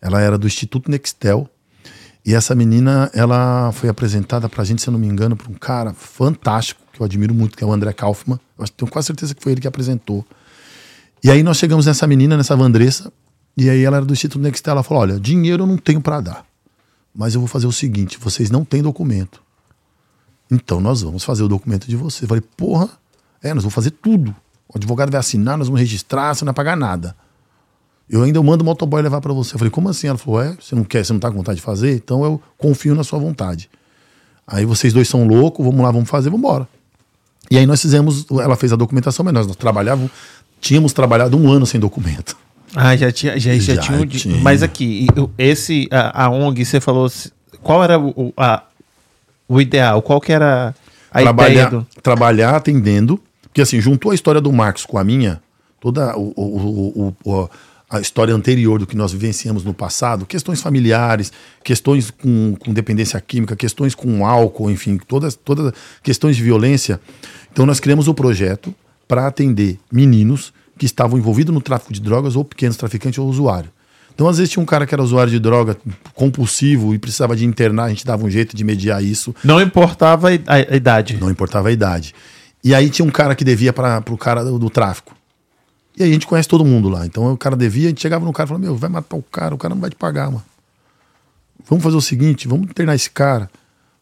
Ela 0.00 0.20
era 0.20 0.36
do 0.38 0.46
Instituto 0.46 0.90
Nextel. 0.90 1.48
E 2.24 2.34
essa 2.34 2.54
menina, 2.54 3.10
ela 3.12 3.72
foi 3.72 3.88
apresentada 3.88 4.48
pra 4.48 4.62
gente, 4.62 4.80
se 4.82 4.88
eu 4.88 4.92
não 4.92 5.00
me 5.00 5.08
engano, 5.08 5.34
por 5.34 5.48
um 5.50 5.54
cara 5.54 5.92
fantástico, 5.94 6.80
que 6.92 7.00
eu 7.00 7.04
admiro 7.06 7.34
muito, 7.34 7.56
que 7.56 7.64
é 7.64 7.66
o 7.66 7.72
André 7.72 7.92
Kaufmann. 7.92 8.38
Eu 8.56 8.68
tenho 8.68 8.88
quase 8.90 9.06
certeza 9.06 9.34
que 9.34 9.42
foi 9.42 9.52
ele 9.52 9.60
que 9.60 9.66
apresentou. 9.66 10.24
E 11.22 11.30
aí 11.30 11.42
nós 11.42 11.56
chegamos 11.56 11.86
nessa 11.86 12.06
menina, 12.06 12.36
nessa 12.36 12.56
Vandressa, 12.56 13.12
e 13.56 13.70
aí 13.70 13.84
ela 13.84 13.98
era 13.98 14.06
do 14.06 14.12
Instituto 14.12 14.42
Nextel. 14.42 14.72
Ela 14.72 14.82
falou: 14.82 15.02
Olha, 15.02 15.20
dinheiro 15.20 15.62
eu 15.62 15.66
não 15.66 15.76
tenho 15.76 16.00
pra 16.00 16.20
dar, 16.20 16.44
mas 17.14 17.34
eu 17.34 17.40
vou 17.40 17.48
fazer 17.48 17.66
o 17.66 17.72
seguinte: 17.72 18.18
vocês 18.18 18.50
não 18.50 18.64
têm 18.64 18.82
documento. 18.82 19.42
Então 20.50 20.80
nós 20.80 21.02
vamos 21.02 21.22
fazer 21.22 21.42
o 21.42 21.48
documento 21.48 21.86
de 21.86 21.96
vocês. 21.96 22.22
Eu 22.22 22.28
falei: 22.28 22.42
Porra, 22.56 22.88
é, 23.42 23.54
nós 23.54 23.62
vamos 23.62 23.74
fazer 23.74 23.90
tudo. 23.90 24.34
O 24.68 24.76
advogado 24.76 25.10
vai 25.10 25.20
assinar, 25.20 25.56
nós 25.56 25.68
vamos 25.68 25.80
registrar, 25.80 26.34
você 26.34 26.44
não 26.44 26.52
vai 26.52 26.56
pagar 26.56 26.76
nada. 26.76 27.14
Eu 28.10 28.22
ainda 28.22 28.42
mando 28.42 28.62
o 28.62 28.66
motoboy 28.66 29.00
levar 29.00 29.20
pra 29.20 29.32
você. 29.32 29.54
Eu 29.54 29.58
falei: 29.58 29.70
Como 29.70 29.88
assim? 29.88 30.08
Ela 30.08 30.18
falou: 30.18 30.42
É, 30.42 30.56
você 30.60 30.74
não 30.74 30.82
quer, 30.82 31.04
você 31.04 31.12
não 31.12 31.20
tá 31.20 31.30
com 31.30 31.36
vontade 31.36 31.56
de 31.56 31.62
fazer? 31.62 31.94
Então 31.94 32.24
eu 32.24 32.42
confio 32.58 32.94
na 32.94 33.04
sua 33.04 33.20
vontade. 33.20 33.70
Aí 34.44 34.64
vocês 34.64 34.92
dois 34.92 35.08
são 35.08 35.24
loucos, 35.26 35.64
vamos 35.64 35.80
lá, 35.80 35.90
vamos 35.92 36.10
fazer, 36.10 36.28
vamos 36.28 36.44
embora. 36.44 36.68
E 37.50 37.58
aí 37.58 37.66
nós 37.66 37.80
fizemos, 37.80 38.26
ela 38.30 38.56
fez 38.56 38.72
a 38.72 38.76
documentação, 38.76 39.24
mas 39.24 39.34
nós, 39.34 39.46
nós 39.46 39.56
trabalhávamos, 39.56 40.10
tínhamos 40.62 40.94
trabalhado 40.94 41.36
um 41.36 41.50
ano 41.52 41.66
sem 41.66 41.78
documento. 41.78 42.36
Ah, 42.74 42.96
já 42.96 43.12
tinha, 43.12 43.38
já, 43.38 43.52
já 43.58 43.74
Já 43.74 43.82
tinha, 43.82 44.06
tinha. 44.06 44.36
Mas 44.38 44.62
aqui, 44.62 45.06
esse, 45.36 45.86
a, 45.90 46.24
a 46.24 46.30
ONG, 46.30 46.64
você 46.64 46.80
falou, 46.80 47.10
qual 47.62 47.84
era 47.84 47.98
o, 48.00 48.32
a- 48.34 48.62
o 49.46 49.60
ideal? 49.60 50.00
Qual 50.00 50.18
que 50.22 50.32
era 50.32 50.74
a 51.10 51.20
trabalhar, 51.20 51.50
ideia 51.52 51.70
do... 51.70 51.86
trabalhar 52.02 52.56
atendendo, 52.56 53.20
porque 53.42 53.60
assim, 53.60 53.78
juntou 53.78 54.10
a 54.10 54.14
história 54.14 54.40
do 54.40 54.50
Marcos 54.50 54.86
com 54.86 54.96
a 54.96 55.04
minha, 55.04 55.42
toda 55.78 56.16
o- 56.16 56.32
o- 56.34 57.14
o- 57.24 57.50
a 57.90 58.00
história 58.00 58.34
anterior 58.34 58.78
do 58.78 58.86
que 58.86 58.96
nós 58.96 59.12
vivenciamos 59.12 59.64
no 59.64 59.74
passado, 59.74 60.24
questões 60.24 60.62
familiares, 60.62 61.30
questões 61.62 62.10
com, 62.10 62.56
com 62.58 62.72
dependência 62.72 63.20
química, 63.20 63.54
questões 63.54 63.94
com 63.94 64.24
álcool, 64.24 64.70
enfim, 64.70 64.96
todas, 64.96 65.34
todas 65.34 65.74
questões 66.02 66.36
de 66.36 66.42
violência. 66.42 66.98
Então 67.52 67.66
nós 67.66 67.78
criamos 67.80 68.08
o 68.08 68.14
projeto 68.14 68.74
para 69.12 69.26
atender 69.26 69.78
meninos 69.92 70.54
que 70.78 70.86
estavam 70.86 71.18
envolvidos 71.18 71.52
no 71.52 71.60
tráfico 71.60 71.92
de 71.92 72.00
drogas 72.00 72.34
ou 72.34 72.42
pequenos 72.42 72.78
traficantes 72.78 73.18
ou 73.18 73.28
usuário. 73.28 73.68
Então, 74.14 74.26
às 74.26 74.38
vezes, 74.38 74.50
tinha 74.50 74.62
um 74.62 74.64
cara 74.64 74.86
que 74.86 74.94
era 74.94 75.02
usuário 75.02 75.30
de 75.30 75.38
droga 75.38 75.76
compulsivo 76.14 76.94
e 76.94 76.98
precisava 76.98 77.36
de 77.36 77.44
internar, 77.44 77.84
a 77.84 77.88
gente 77.90 78.06
dava 78.06 78.24
um 78.24 78.30
jeito 78.30 78.56
de 78.56 78.64
mediar 78.64 79.04
isso. 79.04 79.34
Não 79.44 79.60
importava 79.60 80.28
a, 80.28 80.74
idade. 80.74 81.18
Não 81.20 81.30
importava 81.30 81.68
a 81.68 81.72
idade. 81.72 82.14
E 82.64 82.74
aí 82.74 82.88
tinha 82.88 83.04
um 83.04 83.10
cara 83.10 83.34
que 83.34 83.44
devia 83.44 83.70
para 83.70 84.02
o 84.08 84.16
cara 84.16 84.42
do, 84.42 84.58
do 84.58 84.70
tráfico. 84.70 85.14
E 85.94 86.02
aí 86.02 86.08
a 86.08 86.12
gente 86.14 86.26
conhece 86.26 86.48
todo 86.48 86.64
mundo 86.64 86.88
lá. 86.88 87.04
Então 87.04 87.30
o 87.30 87.36
cara 87.36 87.54
devia, 87.54 87.88
a 87.88 87.88
gente 87.90 88.00
chegava 88.00 88.24
no 88.24 88.32
cara 88.32 88.46
e 88.46 88.48
falava: 88.48 88.64
Meu, 88.64 88.74
vai 88.74 88.88
matar 88.88 89.18
o 89.18 89.22
cara, 89.22 89.54
o 89.54 89.58
cara 89.58 89.74
não 89.74 89.80
vai 89.82 89.90
te 89.90 89.96
pagar, 89.96 90.30
mano. 90.30 90.44
Vamos 91.68 91.84
fazer 91.84 91.96
o 91.96 92.00
seguinte: 92.00 92.48
vamos 92.48 92.64
internar 92.64 92.94
esse 92.94 93.10
cara, 93.10 93.50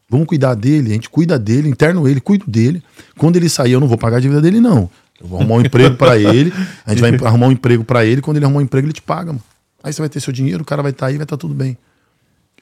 vamos 0.09 0.25
cuidar 0.25 0.55
dele, 0.55 0.91
a 0.91 0.93
gente 0.93 1.09
cuida 1.09 1.37
dele, 1.37 1.67
interno 1.67 2.07
ele, 2.07 2.21
cuido 2.21 2.45
dele. 2.49 2.81
Quando 3.17 3.35
ele 3.35 3.49
sair, 3.49 3.73
eu 3.73 3.79
não 3.81 3.89
vou 3.89 3.97
pagar 3.97 4.17
a 4.17 4.19
dívida 4.21 4.41
dele, 4.41 4.61
não. 4.61 4.89
Eu 5.21 5.27
vou 5.27 5.39
arrumar 5.39 5.55
um 5.55 5.61
emprego 5.61 5.95
para 5.95 6.17
ele, 6.19 6.51
a 6.85 6.91
gente 6.95 6.99
vai 7.01 7.27
arrumar 7.27 7.47
um 7.47 7.51
emprego 7.51 7.83
para 7.83 8.05
ele, 8.05 8.21
quando 8.21 8.37
ele 8.37 8.45
arrumar 8.45 8.59
um 8.59 8.63
emprego, 8.63 8.87
ele 8.87 8.93
te 8.93 9.01
paga, 9.01 9.27
mano. 9.33 9.43
Aí 9.83 9.91
você 9.91 10.01
vai 10.01 10.09
ter 10.09 10.19
seu 10.19 10.31
dinheiro, 10.33 10.61
o 10.61 10.65
cara 10.65 10.81
vai 10.81 10.91
estar 10.91 11.07
aí, 11.07 11.15
vai 11.17 11.23
estar 11.23 11.37
tudo 11.37 11.53
bem. 11.53 11.77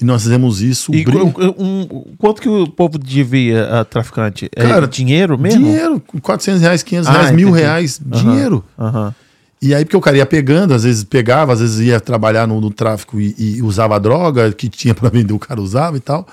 E 0.02 0.06
nós 0.06 0.24
fizemos 0.24 0.62
isso. 0.62 0.94
E 0.96 1.04
qu- 1.04 1.54
um- 1.58 2.06
quanto 2.18 2.42
que 2.42 2.48
o 2.48 2.68
povo 2.68 2.98
devia 2.98 3.80
a 3.82 3.84
traficante? 3.84 4.50
É 4.56 4.66
Cara, 4.70 4.88
dinheiro 4.88 5.38
mesmo? 5.38 5.60
Dinheiro, 5.66 6.02
400 6.22 6.62
reais, 6.62 6.82
500 6.84 7.10
Ah, 7.10 7.12
reais, 7.12 7.32
mil 7.32 7.52
reais, 7.52 8.00
Aham, 8.10 8.22
dinheiro. 8.22 8.64
aham. 8.78 9.14
E 9.62 9.76
aí, 9.76 9.84
porque 9.84 9.98
o 9.98 10.02
cara 10.02 10.16
ia 10.16 10.26
pegando, 10.26 10.74
às 10.74 10.84
vezes 10.86 11.04
pegava, 11.04 11.52
às 11.52 11.60
vezes 11.60 11.82
ia 11.86 12.00
trabalhar 12.00 12.48
no, 12.48 12.62
no 12.62 12.72
tráfico 12.72 13.20
e, 13.20 13.36
e 13.38 13.62
usava 13.62 13.98
a 13.98 14.00
droga 14.00 14.54
que 14.54 14.70
tinha 14.70 14.96
para 14.96 15.10
vender, 15.10 15.34
o 15.34 15.40
cara 15.40 15.60
usava 15.60 15.98
e 15.98 16.00
tal. 16.00 16.26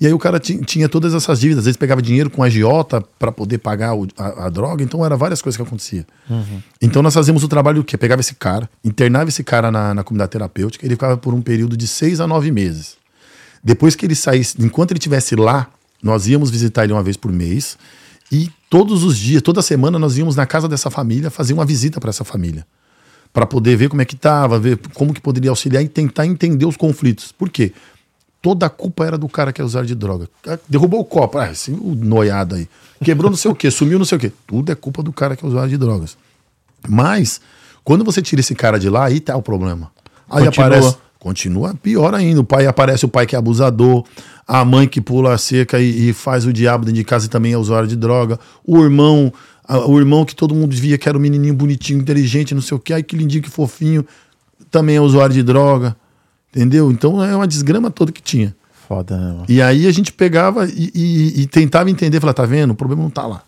E 0.00 0.06
aí 0.06 0.12
o 0.12 0.18
cara 0.18 0.40
ti- 0.40 0.58
tinha 0.64 0.88
todas 0.88 1.14
essas 1.14 1.38
dívidas, 1.38 1.60
às 1.60 1.64
vezes 1.66 1.76
pegava 1.76 2.02
dinheiro 2.02 2.28
com 2.28 2.42
a 2.42 2.46
agiota 2.46 3.00
para 3.18 3.30
poder 3.30 3.58
pagar 3.58 3.94
o- 3.94 4.08
a, 4.18 4.46
a 4.46 4.48
droga, 4.50 4.82
então 4.82 5.04
era 5.04 5.16
várias 5.16 5.40
coisas 5.40 5.56
que 5.56 5.62
acontecia. 5.62 6.04
Então 6.82 7.00
nós 7.02 7.14
fazíamos 7.14 7.44
o 7.44 7.48
trabalho 7.48 7.78
do 7.78 7.84
quê? 7.84 7.96
Pegava 7.96 8.20
esse 8.20 8.34
cara, 8.34 8.68
internava 8.84 9.28
esse 9.28 9.44
cara 9.44 9.70
na, 9.70 9.94
na 9.94 10.02
comunidade 10.02 10.32
terapêutica, 10.32 10.84
ele 10.84 10.94
ficava 10.94 11.16
por 11.16 11.32
um 11.32 11.40
período 11.40 11.76
de 11.76 11.86
seis 11.86 12.20
a 12.20 12.26
nove 12.26 12.50
meses. 12.50 12.96
Depois 13.62 13.94
que 13.94 14.04
ele 14.04 14.14
saísse, 14.14 14.56
enquanto 14.60 14.90
ele 14.90 14.98
estivesse 14.98 15.36
lá, 15.36 15.68
nós 16.02 16.26
íamos 16.26 16.50
visitar 16.50 16.84
ele 16.84 16.92
uma 16.92 17.02
vez 17.02 17.16
por 17.16 17.32
mês 17.32 17.78
e 18.30 18.50
todos 18.68 19.02
os 19.04 19.16
dias, 19.16 19.40
toda 19.40 19.62
semana 19.62 19.98
nós 19.98 20.18
íamos 20.18 20.36
na 20.36 20.44
casa 20.44 20.68
dessa 20.68 20.90
família 20.90 21.30
fazer 21.30 21.54
uma 21.54 21.64
visita 21.64 21.98
para 22.00 22.10
essa 22.10 22.24
família, 22.24 22.66
para 23.32 23.46
poder 23.46 23.76
ver 23.76 23.88
como 23.88 24.02
é 24.02 24.04
que 24.04 24.14
estava, 24.16 24.58
ver 24.58 24.78
como 24.92 25.14
que 25.14 25.20
poderia 25.20 25.50
auxiliar 25.50 25.82
e 25.82 25.88
tentar 25.88 26.26
entender 26.26 26.66
os 26.66 26.76
conflitos. 26.76 27.32
Por 27.32 27.48
quê? 27.48 27.72
Toda 28.44 28.66
a 28.66 28.68
culpa 28.68 29.06
era 29.06 29.16
do 29.16 29.26
cara 29.26 29.54
que 29.54 29.62
é 29.62 29.64
usuário 29.64 29.88
de 29.88 29.94
droga. 29.94 30.28
Ah, 30.46 30.58
Derrubou 30.68 31.00
o 31.00 31.04
copo, 31.06 31.38
ah, 31.38 31.50
esse 31.50 31.70
o 31.70 31.94
noiado 31.94 32.56
aí. 32.56 32.68
Quebrou 33.02 33.30
não 33.30 33.38
sei 33.38 33.50
o 33.50 33.54
quê, 33.54 33.70
sumiu 33.70 33.98
não 33.98 34.04
sei 34.04 34.18
o 34.18 34.20
quê. 34.20 34.30
Tudo 34.46 34.70
é 34.70 34.74
culpa 34.74 35.02
do 35.02 35.14
cara 35.14 35.34
que 35.34 35.42
é 35.42 35.48
usuário 35.48 35.70
de 35.70 35.78
drogas. 35.78 36.14
Mas, 36.86 37.40
quando 37.82 38.04
você 38.04 38.20
tira 38.20 38.40
esse 38.40 38.54
cara 38.54 38.78
de 38.78 38.90
lá, 38.90 39.06
aí 39.06 39.18
tá 39.18 39.34
o 39.34 39.40
problema. 39.40 39.90
Aí 40.30 40.44
Continua. 40.44 40.66
aparece. 40.66 40.96
Continua 41.18 41.74
pior 41.74 42.14
ainda. 42.14 42.40
O 42.42 42.44
pai 42.44 42.66
aparece 42.66 43.06
o 43.06 43.08
pai 43.08 43.24
que 43.26 43.34
é 43.34 43.38
abusador, 43.38 44.04
a 44.46 44.62
mãe 44.62 44.86
que 44.86 45.00
pula 45.00 45.32
a 45.32 45.38
cerca 45.38 45.80
e, 45.80 46.10
e 46.10 46.12
faz 46.12 46.44
o 46.44 46.52
diabo 46.52 46.84
dentro 46.84 46.98
de 46.98 47.04
casa 47.04 47.24
e 47.24 47.28
também 47.30 47.54
é 47.54 47.56
usuário 47.56 47.88
de 47.88 47.96
droga, 47.96 48.38
o 48.66 48.82
irmão, 48.84 49.32
a- 49.66 49.86
o 49.86 49.98
irmão 49.98 50.22
que 50.26 50.36
todo 50.36 50.54
mundo 50.54 50.76
via 50.76 50.98
que 50.98 51.08
era 51.08 51.16
um 51.16 51.20
menininho 51.22 51.54
bonitinho, 51.54 51.98
inteligente, 51.98 52.54
não 52.54 52.60
sei 52.60 52.76
o 52.76 52.78
que, 52.78 52.92
ai 52.92 53.02
que 53.02 53.16
lindinho, 53.16 53.42
que 53.42 53.48
fofinho, 53.48 54.04
também 54.70 54.96
é 54.96 55.00
usuário 55.00 55.34
de 55.34 55.42
droga. 55.42 55.96
Entendeu? 56.54 56.90
Então 56.90 57.22
é 57.24 57.34
uma 57.34 57.46
desgrama 57.48 57.90
toda 57.90 58.12
que 58.12 58.22
tinha. 58.22 58.54
Foda, 58.86 59.16
né, 59.16 59.26
mano? 59.32 59.44
E 59.48 59.60
aí 59.62 59.86
a 59.86 59.92
gente 59.92 60.12
pegava 60.12 60.66
e, 60.66 60.90
e- 60.94 61.40
e 61.42 61.46
tentava 61.46 61.90
entender, 61.90 62.20
falar, 62.20 62.34
tá 62.34 62.44
vendo? 62.44 62.70
O 62.72 62.74
problema 62.74 63.02
não 63.02 63.10
tá 63.10 63.26
lá. 63.26 63.42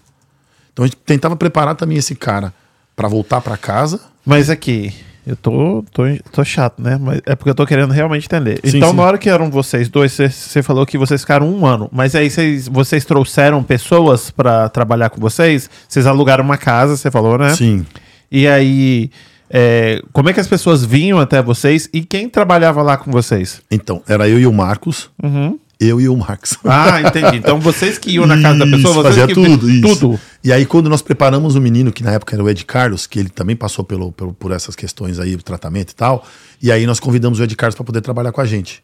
Então 0.73 0.85
a 0.85 0.89
gente 0.89 0.97
tentava 0.99 1.37
preparar 1.37 1.75
também 1.77 1.99
esse 1.99 2.15
cara 2.15 2.53
para 2.97 3.07
voltar 3.09 3.41
para 3.41 3.57
casa. 3.57 4.01
Mas 4.25 4.51
aqui, 4.51 4.93
eu 5.27 5.37
tô, 5.37 5.85
tô, 5.93 6.03
tô 6.33 6.45
chato, 6.45 6.81
né? 6.83 6.99
Mas 7.01 7.21
é 7.27 7.37
porque 7.37 7.51
eu 7.51 7.55
tô 7.55 7.67
querendo 7.67 7.93
realmente 7.93 8.25
entender. 8.27 8.61
Sim, 8.65 8.79
então, 8.79 8.91
sim. 8.91 8.97
na 8.97 9.03
hora 9.03 9.19
que 9.19 9.29
eram 9.29 9.51
vocês 9.51 9.89
dois, 9.89 10.13
você- 10.13 10.63
falou 10.63 10.85
que 10.87 10.99
vocês 10.99 11.21
ficaram 11.21 11.49
um 11.49 11.65
ano. 11.67 11.89
Mas 11.93 12.15
aí 12.15 12.29
vocês, 12.31 12.67
vocês 12.67 13.05
trouxeram 13.05 13.63
pessoas 13.63 14.31
pra 14.31 14.69
trabalhar 14.71 15.11
com 15.11 15.21
vocês? 15.21 15.69
Vocês 15.89 16.07
alugaram 16.07 16.43
uma 16.43 16.57
casa, 16.57 16.97
você 16.97 17.11
falou, 17.11 17.37
né? 17.39 17.55
Sim. 17.55 17.85
E 18.33 18.49
aí, 18.49 19.11
é, 19.51 20.03
como 20.12 20.28
é 20.28 20.32
que 20.32 20.40
as 20.40 20.47
pessoas 20.49 20.84
vinham 20.84 21.18
até 21.18 21.42
vocês 21.42 21.88
e 21.92 22.03
quem 22.05 22.28
trabalhava 22.28 22.82
lá 22.82 22.97
com 22.97 23.11
vocês? 23.11 23.61
Então, 23.70 24.03
era 24.09 24.28
eu 24.28 24.38
e 24.38 24.47
o 24.47 24.53
Marcos. 24.53 25.11
Uhum. 25.22 25.59
Eu 25.78 26.01
e 26.01 26.09
o 26.09 26.16
Marcos. 26.16 26.57
Ah, 26.64 27.03
entendi. 27.03 27.36
Então 27.36 27.61
vocês 27.61 27.99
que 27.99 28.11
iam 28.12 28.26
na 28.26 28.40
casa 28.40 28.59
da 28.61 28.64
pessoa, 28.64 28.78
Isso, 28.78 28.92
vocês 28.94 29.14
fazia 29.16 29.26
que 29.26 29.34
tudo, 29.34 29.70
isso. 29.70 29.82
tudo. 30.01 30.20
E 30.42 30.51
aí, 30.51 30.64
quando 30.64 30.88
nós 30.88 31.03
preparamos 31.03 31.55
o 31.55 31.61
menino, 31.61 31.92
que 31.92 32.03
na 32.03 32.12
época 32.12 32.34
era 32.34 32.42
o 32.42 32.49
Ed 32.49 32.64
Carlos, 32.64 33.07
que 33.07 33.18
ele 33.18 33.28
também 33.28 33.55
passou 33.55 33.84
pelo, 33.84 34.11
pelo- 34.11 34.32
por 34.32 34.53
essas 34.53 34.74
questões 34.74 35.18
aí, 35.20 35.36
tratamento 35.36 35.90
e 35.90 35.94
tal, 35.94 36.24
e 36.62 36.72
aí 36.72 36.86
nós 36.86 36.99
convidamos 36.99 37.38
o 37.40 37.42
Ed 37.44 37.55
Carlos 37.57 37.74
para 37.74 37.84
poder 37.84 38.01
trabalhar 38.01 38.32
com 38.32 38.40
a 38.40 38.47
gente. 38.47 38.82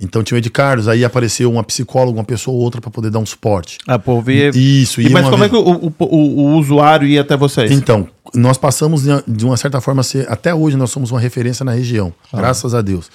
Então 0.00 0.22
tinha 0.22 0.36
o 0.36 0.38
Ed 0.38 0.48
Carlos, 0.50 0.88
aí 0.88 1.04
apareceu 1.04 1.50
uma 1.52 1.62
psicóloga, 1.62 2.18
uma 2.18 2.24
pessoa 2.24 2.56
ou 2.56 2.62
outra 2.62 2.80
para 2.80 2.90
poder 2.90 3.10
dar 3.10 3.18
um 3.18 3.26
suporte. 3.26 3.76
Ah, 3.86 3.98
pô, 3.98 4.20
ver. 4.22 4.54
Isso, 4.56 5.00
E, 5.00 5.10
mas 5.10 5.24
como 5.24 5.36
vez- 5.36 5.46
é 5.46 5.48
que 5.50 5.56
o, 5.56 5.92
o- 5.98 6.16
o- 6.16 6.56
usuário 6.58 7.06
ia 7.06 7.20
até 7.20 7.36
vocês? 7.36 7.70
Então, 7.70 8.08
nós 8.34 8.56
passamos 8.56 9.02
de- 9.26 9.44
uma 9.44 9.56
certa 9.58 9.80
forma 9.80 10.00
a 10.00 10.04
ser, 10.04 10.26
até 10.30 10.54
hoje 10.54 10.76
nós 10.76 10.90
somos 10.90 11.10
uma 11.10 11.20
referência 11.20 11.64
na 11.64 11.72
região, 11.72 12.12
graças 12.32 12.74
a 12.74 12.80
Deus. 12.80 13.10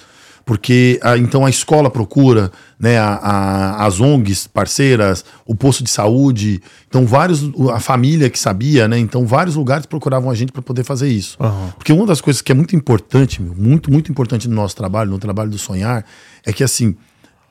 Porque 0.46 1.00
a- 1.02 1.18
então 1.18 1.44
a 1.44 1.50
escola 1.50 1.90
procura, 1.90 2.52
né, 2.78 2.96
a, 2.98 3.14
a- 3.16 3.84
as 3.84 3.98
ONGs 4.00 4.46
parceiras, 4.46 5.24
o 5.44 5.56
posto 5.56 5.82
de 5.82 5.90
saúde, 5.90 6.62
então 6.86 7.04
vários, 7.04 7.40
a 7.74 7.80
família 7.80 8.30
que 8.30 8.38
sabia, 8.38 8.86
né, 8.86 8.96
então 8.96 9.26
vários 9.26 9.56
lugares 9.56 9.86
procuravam 9.86 10.30
a 10.30 10.34
gente 10.36 10.52
para 10.52 10.62
poder 10.62 10.84
fazer 10.84 11.08
isso. 11.08 11.36
Aham. 11.40 11.72
Porque 11.76 11.92
uma 11.92 12.06
das 12.06 12.20
coisas 12.20 12.40
que 12.40 12.52
é 12.52 12.54
muito 12.54 12.76
importante, 12.76 13.42
muito, 13.42 13.90
muito 13.90 14.08
importante 14.10 14.48
no 14.48 14.54
nosso 14.54 14.76
trabalho, 14.76 15.10
no 15.10 15.18
trabalho 15.18 15.50
do 15.50 15.58
Sonhar, 15.58 16.04
é 16.44 16.52
que 16.52 16.62
assim, 16.62 16.94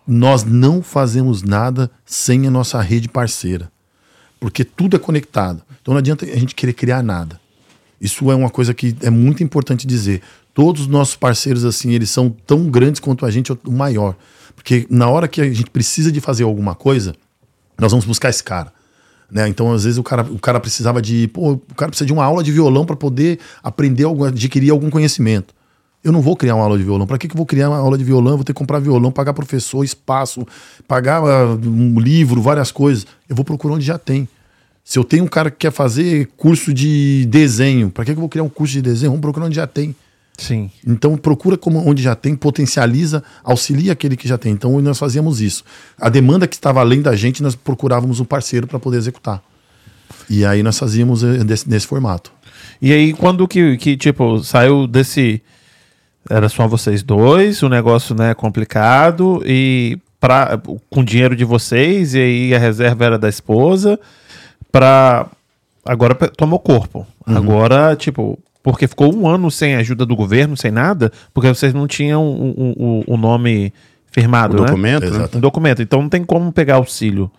nós 0.07 0.45
não 0.45 0.81
fazemos 0.81 1.43
nada 1.43 1.91
sem 2.05 2.47
a 2.47 2.51
nossa 2.51 2.79
rede 2.81 3.09
parceira. 3.09 3.69
Porque 4.39 4.63
tudo 4.63 4.95
é 4.95 4.99
conectado. 4.99 5.61
Então 5.81 5.93
não 5.93 5.99
adianta 5.99 6.23
a 6.25 6.37
gente 6.37 6.55
querer 6.55 6.73
criar 6.73 7.03
nada. 7.03 7.41
Isso 7.99 8.29
é 8.31 8.35
uma 8.35 8.49
coisa 8.49 8.73
que 8.73 8.95
é 9.01 9.09
muito 9.09 9.41
importante 9.43 9.85
dizer. 9.87 10.21
Todos 10.55 10.83
os 10.83 10.87
nossos 10.87 11.17
parceiros, 11.17 11.65
assim, 11.65 11.91
eles 11.91 12.09
são 12.09 12.29
tão 12.29 12.69
grandes 12.69 13.01
quanto 13.01 13.25
a 13.25 13.29
gente, 13.29 13.51
o 13.51 13.71
maior. 13.71 14.15
Porque 14.55 14.87
na 14.89 15.09
hora 15.09 15.27
que 15.27 15.41
a 15.41 15.53
gente 15.53 15.69
precisa 15.69 16.09
de 16.09 16.21
fazer 16.21 16.45
alguma 16.45 16.73
coisa, 16.73 17.13
nós 17.77 17.91
vamos 17.91 18.05
buscar 18.05 18.29
esse 18.29 18.41
cara. 18.41 18.71
Né? 19.29 19.49
Então, 19.49 19.73
às 19.73 19.83
vezes, 19.83 19.99
o 19.99 20.03
cara, 20.03 20.23
o 20.23 20.39
cara 20.39 20.61
precisava 20.61 21.01
de. 21.01 21.27
Pô, 21.27 21.51
o 21.51 21.75
cara 21.75 21.89
precisa 21.89 22.05
de 22.05 22.13
uma 22.13 22.23
aula 22.23 22.41
de 22.41 22.53
violão 22.53 22.85
para 22.85 22.95
poder 22.95 23.37
aprender, 23.61 24.05
algum, 24.05 24.23
adquirir 24.23 24.71
algum 24.71 24.89
conhecimento. 24.89 25.53
Eu 26.01 26.13
não 26.13 26.21
vou 26.21 26.37
criar 26.37 26.55
uma 26.55 26.63
aula 26.63 26.77
de 26.77 26.85
violão. 26.85 27.05
Para 27.05 27.17
que, 27.17 27.27
que 27.27 27.33
eu 27.33 27.37
vou 27.37 27.45
criar 27.45 27.67
uma 27.67 27.77
aula 27.77 27.97
de 27.97 28.05
violão? 28.05 28.31
Eu 28.31 28.37
vou 28.37 28.45
ter 28.45 28.53
que 28.53 28.57
comprar 28.57 28.79
violão, 28.79 29.11
pagar 29.11 29.33
professor, 29.33 29.83
espaço, 29.83 30.47
pagar 30.87 31.21
ah, 31.21 31.47
um 31.53 31.99
livro, 31.99 32.41
várias 32.41 32.71
coisas. 32.71 33.05
Eu 33.27 33.35
vou 33.35 33.43
procurar 33.43 33.73
onde 33.73 33.83
já 33.83 33.97
tem. 33.97 34.25
Se 34.85 34.97
eu 34.97 35.03
tenho 35.03 35.25
um 35.25 35.27
cara 35.27 35.51
que 35.51 35.57
quer 35.57 35.71
fazer 35.71 36.29
curso 36.37 36.73
de 36.73 37.25
desenho, 37.27 37.89
para 37.89 38.05
que, 38.05 38.11
que 38.13 38.17
eu 38.17 38.21
vou 38.21 38.29
criar 38.29 38.43
um 38.43 38.49
curso 38.49 38.71
de 38.71 38.81
desenho? 38.81 39.11
Vamos 39.11 39.21
procurar 39.21 39.47
onde 39.47 39.55
já 39.57 39.67
tem. 39.67 39.93
Sim. 40.37 40.69
Então 40.85 41.15
procura 41.15 41.57
como 41.57 41.79
onde 41.87 42.03
já 42.03 42.15
tem, 42.15 42.35
potencializa, 42.35 43.23
auxilia 43.43 43.93
aquele 43.93 44.17
que 44.17 44.27
já 44.27 44.37
tem. 44.37 44.51
Então 44.51 44.79
nós 44.81 44.99
fazíamos 44.99 45.39
isso. 45.41 45.63
A 45.99 46.09
demanda 46.09 46.47
que 46.47 46.55
estava 46.55 46.81
além 46.81 47.01
da 47.01 47.15
gente, 47.15 47.41
nós 47.41 47.55
procurávamos 47.55 48.19
um 48.19 48.25
parceiro 48.25 48.67
para 48.67 48.79
poder 48.79 48.97
executar. 48.97 49.41
E 50.29 50.45
aí 50.45 50.61
nós 50.63 50.77
fazíamos 50.77 51.23
eh, 51.23 51.43
desse, 51.43 51.69
nesse 51.69 51.87
formato. 51.87 52.31
E 52.81 52.91
aí, 52.91 53.13
quando 53.13 53.47
que, 53.47 53.77
que, 53.77 53.95
tipo, 53.95 54.43
saiu 54.43 54.87
desse. 54.87 55.41
Era 56.29 56.49
só 56.49 56.67
vocês 56.67 57.03
dois, 57.03 57.61
o 57.61 57.69
negócio, 57.69 58.15
né, 58.15 58.33
complicado, 58.33 59.43
e 59.45 59.99
pra, 60.19 60.59
com 60.89 61.03
dinheiro 61.03 61.35
de 61.35 61.45
vocês, 61.45 62.15
e 62.15 62.19
aí 62.19 62.55
a 62.55 62.57
reserva 62.57 63.05
era 63.05 63.19
da 63.19 63.29
esposa, 63.29 63.99
pra. 64.71 65.27
Agora 65.85 66.15
tomou 66.15 66.59
corpo. 66.59 67.05
Uhum. 67.27 67.37
Agora, 67.37 67.95
tipo, 67.95 68.39
porque 68.65 68.87
ficou 68.87 69.15
um 69.15 69.27
ano 69.27 69.49
sem 69.51 69.75
ajuda 69.75 70.05
do 70.05 70.15
governo, 70.15 70.57
sem 70.57 70.71
nada, 70.71 71.11
porque 71.33 71.47
vocês 71.47 71.71
não 71.73 71.85
tinham 71.87 72.23
o, 72.25 73.03
o, 73.07 73.13
o- 73.13 73.17
nome 73.17 73.71
firmado, 74.11 74.57
O 74.57 74.61
né? 74.61 74.65
documento, 74.67 75.09
né? 75.11 75.29
Um 75.35 75.39
documento. 75.39 75.81
Então 75.81 76.01
não 76.01 76.09
tem 76.09 76.23
como 76.25 76.51
pegar 76.51 76.75
auxílio. 76.75 77.29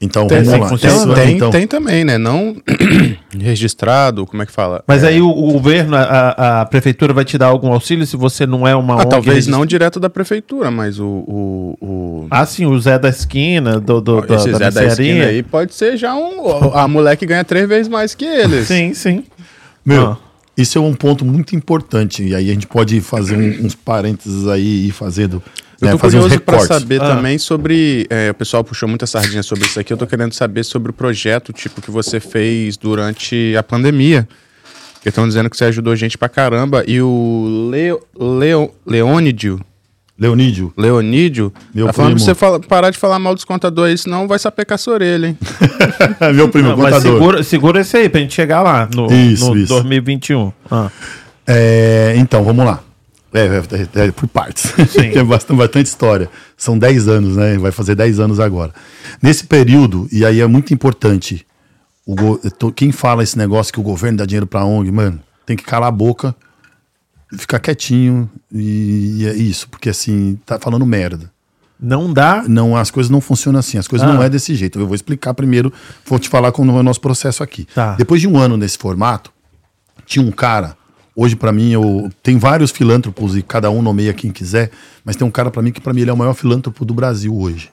Então, 0.00 0.28
Tem, 0.28 0.44
vamos 0.44 0.70
lá. 0.70 0.76
Isso, 0.88 1.12
tem, 1.14 1.34
então, 1.36 1.50
tem 1.50 1.66
também, 1.66 2.04
né? 2.04 2.16
Não 2.18 2.54
registrado, 3.36 4.24
como 4.26 4.42
é 4.42 4.46
que 4.46 4.52
fala? 4.52 4.82
Mas 4.86 5.02
aí 5.02 5.20
o, 5.20 5.28
o 5.28 5.52
governo, 5.52 5.96
a, 5.96 6.60
a- 6.60 6.66
prefeitura 6.66 7.12
vai 7.12 7.24
te 7.24 7.36
dar 7.36 7.46
algum 7.46 7.72
auxílio 7.72 8.06
se 8.06 8.16
você 8.16 8.46
não 8.46 8.66
é 8.66 8.76
uma 8.76 8.94
Ah, 8.94 8.98
ONG 8.98 9.08
talvez 9.10 9.34
registrada? 9.34 9.58
não 9.58 9.66
direto 9.66 9.98
da 10.00 10.08
prefeitura, 10.08 10.70
mas 10.70 11.00
o. 11.00 11.04
o, 11.06 11.78
o... 11.80 12.26
Ah, 12.30 12.46
sim, 12.46 12.64
o 12.64 12.78
Zé 12.80 12.96
da 12.98 13.08
esquina, 13.08 13.80
do, 13.80 14.00
do, 14.00 14.20
da, 14.22 14.36
Esse 14.36 14.52
da 14.52 14.58
Zé 14.58 14.70
da 14.70 14.80
mercearia. 14.82 14.90
esquina 15.12 15.24
aí 15.26 15.42
pode 15.42 15.74
ser 15.74 15.96
já 15.96 16.14
um. 16.14 16.72
A 16.74 16.86
moleque 16.86 17.26
ganha 17.26 17.44
três 17.44 17.68
vezes 17.68 17.88
mais 17.88 18.14
que 18.14 18.24
eles. 18.24 18.68
Sim, 18.68 18.94
sim. 18.94 19.24
Meu, 19.84 20.12
Ah. 20.12 20.16
Isso 20.60 20.76
é 20.76 20.80
um 20.80 20.92
ponto 20.94 21.24
muito 21.24 21.54
importante. 21.56 22.22
E 22.22 22.34
aí 22.34 22.50
a 22.50 22.52
gente 22.52 22.66
pode 22.66 23.00
fazer 23.00 23.36
um- 23.36 23.64
uns 23.66 23.74
parênteses 23.74 24.46
aí 24.48 24.88
e 24.88 24.90
fazendo. 24.90 25.42
Eu 25.80 25.86
né, 25.86 25.92
tô 25.92 25.98
fazer 25.98 26.16
uns 26.18 26.22
curioso 26.22 26.40
pra 26.42 26.58
recortes. 26.58 26.76
saber 26.82 27.00
Ah. 27.00 27.14
também 27.14 27.38
sobre. 27.38 28.06
é, 28.10 28.30
o 28.30 28.34
pessoal 28.34 28.64
puxou 28.64 28.88
muita 28.88 29.06
sardinha 29.06 29.42
sobre 29.44 29.64
isso 29.64 29.78
aqui. 29.78 29.92
Eu 29.92 29.96
tô 29.96 30.06
querendo 30.06 30.32
saber 30.32 30.64
sobre 30.64 30.90
o 30.90 30.92
projeto, 30.92 31.52
tipo, 31.52 31.80
que 31.80 31.90
você 31.90 32.18
fez 32.18 32.76
durante 32.76 33.54
a 33.56 33.62
pandemia. 33.62 34.28
Porque 34.94 35.10
estão 35.10 35.28
dizendo 35.28 35.48
que 35.48 35.56
você 35.56 35.66
ajudou 35.66 35.94
gente 35.94 36.18
pra 36.18 36.28
caramba. 36.28 36.82
E 36.86 37.00
o 37.00 37.68
Leo, 37.70 38.00
Leo, 38.18 38.74
Leônidio, 38.84 39.60
Leonídio. 40.18 40.72
Leonídio, 40.76 41.52
Meu 41.72 41.86
tá 41.86 41.92
falando 41.92 42.10
pra 42.12 42.14
primo. 42.16 42.26
você 42.26 42.34
fala- 42.34 42.58
parar 42.60 42.90
de 42.90 42.98
falar 42.98 43.18
mal 43.20 43.34
dos 43.34 43.44
contadores, 43.44 44.00
senão 44.00 44.26
vai 44.26 44.38
sapecar 44.38 44.76
sua 44.78 44.94
orelha, 44.94 45.28
hein? 45.28 45.38
Meu 46.34 46.48
primo, 46.48 46.70
Não, 46.70 46.76
mas 46.76 46.94
contador. 46.96 47.12
segura, 47.18 47.42
segura 47.44 47.80
esse 47.80 47.96
aí 47.96 48.08
pra 48.08 48.20
gente 48.20 48.34
chegar 48.34 48.62
lá 48.62 48.88
no, 48.94 49.06
Isso, 49.12 49.48
no 49.50 49.56
isso. 49.56 49.68
2021. 49.74 50.52
Ah. 50.70 50.90
É, 51.46 52.14
então, 52.16 52.42
vamos 52.44 52.64
lá. 52.64 52.80
É, 53.32 53.46
é, 53.96 54.06
é, 54.06 54.10
por 54.10 54.26
partes. 54.26 54.72
Sim. 54.90 55.10
Tem 55.12 55.24
bastante, 55.24 55.56
bastante 55.56 55.86
história. 55.86 56.28
São 56.56 56.78
10 56.78 57.08
anos, 57.08 57.36
né? 57.36 57.56
Vai 57.58 57.70
fazer 57.70 57.94
10 57.94 58.18
anos 58.18 58.40
agora. 58.40 58.72
Nesse 59.22 59.44
período, 59.44 60.08
e 60.10 60.24
aí 60.24 60.40
é 60.40 60.46
muito 60.46 60.74
importante, 60.74 61.46
o 62.06 62.14
go- 62.14 62.40
eu 62.42 62.50
tô- 62.50 62.72
quem 62.72 62.90
fala 62.90 63.22
esse 63.22 63.36
negócio 63.38 63.72
que 63.72 63.78
o 63.78 63.82
governo 63.82 64.18
dá 64.18 64.24
dinheiro 64.26 64.46
pra 64.46 64.64
ONG, 64.64 64.90
mano, 64.90 65.20
tem 65.46 65.56
que 65.56 65.62
calar 65.64 65.88
a 65.90 65.92
boca, 65.92 66.34
ficar 67.36 67.58
quietinho 67.58 68.30
e, 68.52 69.18
e 69.22 69.26
é 69.26 69.34
isso, 69.34 69.68
porque 69.68 69.88
assim, 69.90 70.38
tá 70.46 70.58
falando 70.58 70.84
merda. 70.86 71.30
Não 71.80 72.12
dá. 72.12 72.42
Não, 72.48 72.76
as 72.76 72.90
coisas 72.90 73.08
não 73.08 73.20
funcionam 73.20 73.60
assim, 73.60 73.78
as 73.78 73.86
coisas 73.86 74.08
Ah. 74.08 74.12
não 74.12 74.22
é 74.22 74.28
desse 74.28 74.54
jeito. 74.54 74.80
Eu 74.80 74.86
vou 74.86 74.94
explicar 74.96 75.32
primeiro, 75.34 75.72
vou 76.04 76.18
te 76.18 76.28
falar 76.28 76.50
como 76.50 76.72
é 76.72 76.74
o 76.74 76.82
nosso 76.82 77.00
processo 77.00 77.42
aqui. 77.42 77.66
Tá. 77.74 77.94
Depois 77.94 78.20
de 78.20 78.26
um 78.26 78.36
ano 78.36 78.56
nesse 78.56 78.76
formato, 78.78 79.32
tinha 80.04 80.24
um 80.24 80.32
cara, 80.32 80.76
hoje 81.14 81.36
pra 81.36 81.52
mim, 81.52 81.70
eu 81.70 82.10
tem 82.22 82.36
vários 82.38 82.70
filântropos 82.70 83.36
e 83.36 83.42
cada 83.42 83.70
um 83.70 83.80
nomeia 83.82 84.12
quem 84.12 84.32
quiser, 84.32 84.70
mas 85.04 85.14
tem 85.14 85.26
um 85.26 85.30
cara 85.30 85.50
pra 85.50 85.62
mim 85.62 85.70
que 85.70 85.80
pra 85.80 85.92
mim 85.92 86.00
ele 86.00 86.10
é 86.10 86.12
o 86.12 86.16
maior 86.16 86.34
filântropo 86.34 86.84
do 86.84 86.92
Brasil 86.94 87.36
hoje, 87.36 87.70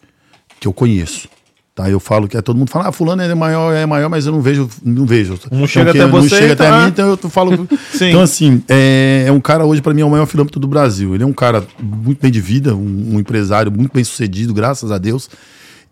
que 0.59 0.67
eu 0.67 0.73
conheço. 0.73 1.27
Tá, 1.75 1.89
eu 1.89 1.99
falo 1.99 2.25
que 2.25 2.37
é, 2.37 2.41
todo 2.41 2.55
mundo 2.55 2.69
fala, 2.71 2.87
ah, 2.87 2.91
fulano 2.93 3.21
é 3.21 3.35
maior, 3.35 3.73
é 3.73 3.85
maior, 3.85 4.07
mas 4.09 4.25
eu 4.25 4.31
não 4.31 4.39
vejo, 4.41 4.69
não 4.81 5.05
vejo. 5.05 5.37
Não 5.51 5.67
chega 5.67 5.89
Então, 5.89 6.03
até 6.03 6.09
que- 6.09 6.15
não 6.15 6.29
você, 6.29 6.37
chega 6.37 6.53
até 6.53 6.69
tá? 6.69 6.79
mim, 6.81 6.87
então 6.87 7.09
eu 7.21 7.29
falo. 7.29 7.67
Então, 8.01 8.21
assim, 8.21 8.63
é, 8.69 9.25
é 9.27 9.31
um 9.33 9.41
cara 9.41 9.65
hoje, 9.65 9.81
pra 9.81 9.93
mim, 9.93 9.99
é 9.99 10.05
o 10.05 10.09
maior 10.09 10.25
filântropo 10.25 10.57
do 10.57 10.69
Brasil. 10.69 11.13
Ele 11.13 11.23
é 11.25 11.27
um 11.27 11.33
cara 11.33 11.67
muito 11.83 12.21
bem 12.21 12.31
de 12.31 12.39
vida, 12.39 12.73
um, 12.73 13.15
um 13.15 13.19
empresário 13.19 13.69
muito 13.69 13.91
bem 13.93 14.05
sucedido, 14.05 14.53
graças 14.53 14.89
a 14.89 14.97
Deus. 14.97 15.29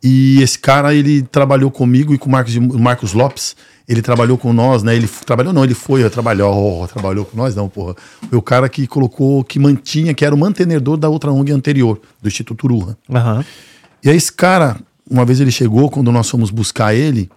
E 0.02 0.42
esse 0.42 0.58
cara, 0.58 0.94
ele 0.94 1.22
trabalhou 1.22 1.70
comigo 1.70 2.14
e 2.14 2.18
com 2.18 2.30
o 2.30 2.32
Marcos, 2.32 2.56
Marcos 2.58 3.12
Lopes. 3.14 3.54
Ele 3.86 4.02
trabalhou 4.02 4.38
com 4.38 4.54
nós, 4.54 4.84
né? 4.84 4.96
Ele 4.96 5.10
trabalhou, 5.26 5.52
não, 5.52 5.66
ele 5.66 5.74
foi, 5.74 6.10
trabalhou, 6.10 6.84
oh, 6.84 6.88
trabalhou 6.88 7.26
com 7.26 7.36
nós, 7.36 7.54
não, 7.54 7.68
porra. 7.68 7.94
Foi 8.30 8.38
o 8.38 8.42
cara 8.42 8.70
que 8.70 8.88
colocou, 8.88 9.44
que 9.44 9.60
mantinha, 9.60 10.14
que 10.14 10.24
era 10.24 10.34
o 10.34 10.38
mantenedor 10.38 10.96
da 10.96 11.10
outra 11.10 11.30
ONG 11.30 11.52
anterior, 11.52 12.00
do 12.22 12.30
Instituto 12.30 12.74
Urra. 12.74 12.98
Aham. 13.14 13.44
E 14.02 14.10
aí 14.10 14.16
esse 14.16 14.32
cara, 14.32 14.78
uma 15.10 15.26
vez 15.26 15.40
ele 15.40 15.52
chegou, 15.52 15.90
quando 15.90 16.12
nós 16.12 16.30
fomos 16.30 16.50
buscar 16.50 16.94
ele 16.94 17.30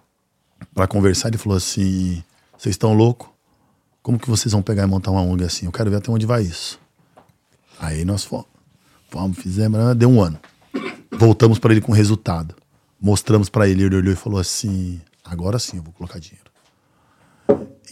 pra 0.75 0.87
conversar, 0.87 1.29
ele 1.29 1.39
falou 1.39 1.57
assim: 1.57 2.23
"Vocês 2.57 2.75
estão 2.75 2.93
loucos? 2.95 3.29
Como 4.03 4.19
que 4.19 4.29
vocês 4.31 4.53
vão 4.53 4.63
pegar 4.63 4.85
e 4.85 4.87
montar 4.87 5.11
uma 5.11 5.21
ONG 5.23 5.45
assim? 5.45 5.67
Eu 5.67 5.73
quero 5.73 5.91
ver 5.91 5.97
até 5.97 6.11
onde 6.11 6.27
vai 6.27 6.43
isso". 6.43 6.79
Aí 7.79 8.05
nós 8.05 8.25
fomos, 8.25 8.47
fomos 9.11 9.39
fizemos, 9.39 9.95
deu 9.97 10.09
um 10.09 10.23
ano. 10.23 10.39
Voltamos 11.13 11.59
pra 11.59 11.73
ele 11.73 11.81
com 11.81 11.93
resultado. 11.93 12.55
Mostramos 13.01 13.49
pra 13.49 13.69
ele, 13.69 13.83
ele 13.85 13.97
olhou 13.97 14.13
e 14.13 14.17
falou 14.17 14.39
assim: 14.41 15.01
"Agora 15.25 15.59
sim 15.59 15.77
eu 15.79 15.83
vou 15.83 15.93
colocar 15.93 16.19
dinheiro". 16.19 16.51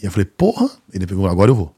E 0.01 0.05
eu 0.05 0.11
falei: 0.11 0.25
"Porra". 0.25 0.69
Ele 0.93 1.05
pegou: 1.05 1.27
"Agora 1.27 1.51
eu 1.51 1.55
vou". 1.55 1.75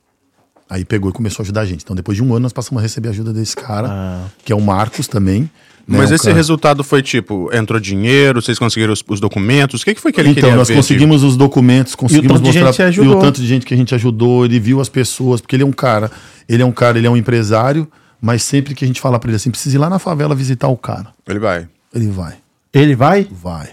Aí 0.70 0.84
pegou 0.84 1.10
e 1.10 1.14
começou 1.14 1.42
a 1.42 1.44
ajudar 1.46 1.62
a 1.62 1.66
gente. 1.66 1.84
Então 1.84 1.96
depois 1.96 2.18
de 2.18 2.24
um 2.24 2.32
ano 2.32 2.42
nós 2.42 2.52
passamos 2.54 2.80
a 2.80 2.84
receber 2.84 3.08
a 3.08 3.12
ajuda 3.12 3.32
desse 3.32 3.56
cara, 3.56 3.88
Ah. 3.90 4.28
que 4.44 4.52
é 4.52 4.56
o 4.56 4.62
Marcos 4.62 5.08
também. 5.08 5.50
Né? 5.88 5.98
Mas 6.00 6.12
esse 6.12 6.26
cara- 6.26 6.36
resultado 6.36 6.84
foi 6.84 7.02
tipo, 7.02 7.50
entrou 7.54 7.80
dinheiro, 7.80 8.42
vocês 8.42 8.60
conseguiram 8.60 8.92
os, 8.94 9.04
os 9.08 9.20
documentos? 9.20 9.82
O 9.82 9.86
que, 9.86 9.96
que 9.96 10.02
foi 10.02 10.12
que 10.12 10.20
ele 10.20 10.30
então, 10.30 10.42
queria 10.42 10.56
nós 10.58 10.68
ver? 10.68 10.76
conseguimos 10.76 11.24
os 11.24 11.38
documentos, 11.38 11.96
conseguimos 11.96 12.34
tanto 12.40 12.44
de 12.44 12.52
gente 12.52 12.60
que 12.62 12.66
mostrar 12.68 12.86
ajudou. 12.88 13.14
e 13.14 13.16
o 13.16 13.20
tanto 13.20 13.42
de 13.42 13.48
gente 13.48 13.66
que 13.66 13.74
a 13.74 13.78
gente 13.78 13.96
ajudou, 13.96 14.44
ele 14.46 14.60
viu 14.60 14.82
as 14.82 14.90
pessoas, 14.90 15.40
porque 15.40 15.56
ele 15.56 15.64
é 15.64 15.66
um 15.66 15.72
cara, 15.72 16.12
ele 16.50 16.62
é 16.62 16.66
um 16.66 16.72
cara, 16.72 16.98
ele 16.98 17.08
é 17.08 17.10
um 17.10 17.16
empresário, 17.18 17.88
mas 18.22 18.44
sempre 18.44 18.76
que 18.76 18.84
a 18.84 18.88
gente 18.88 19.00
fala 19.00 19.18
pra 19.20 19.30
ele 19.30 19.36
assim, 19.38 19.50
precisa 19.52 19.76
ir 19.76 19.80
lá 19.80 19.90
na 19.90 20.00
favela 20.00 20.36
visitar 20.36 20.68
o 20.68 20.76
cara. 20.78 21.04
Tipo, 21.18 21.32
Ele 21.32 21.40
vai. 21.40 21.68
Ele 21.94 22.08
vai, 22.10 22.34
Ele 22.74 22.96
vai? 22.96 23.28
vai. 23.32 23.70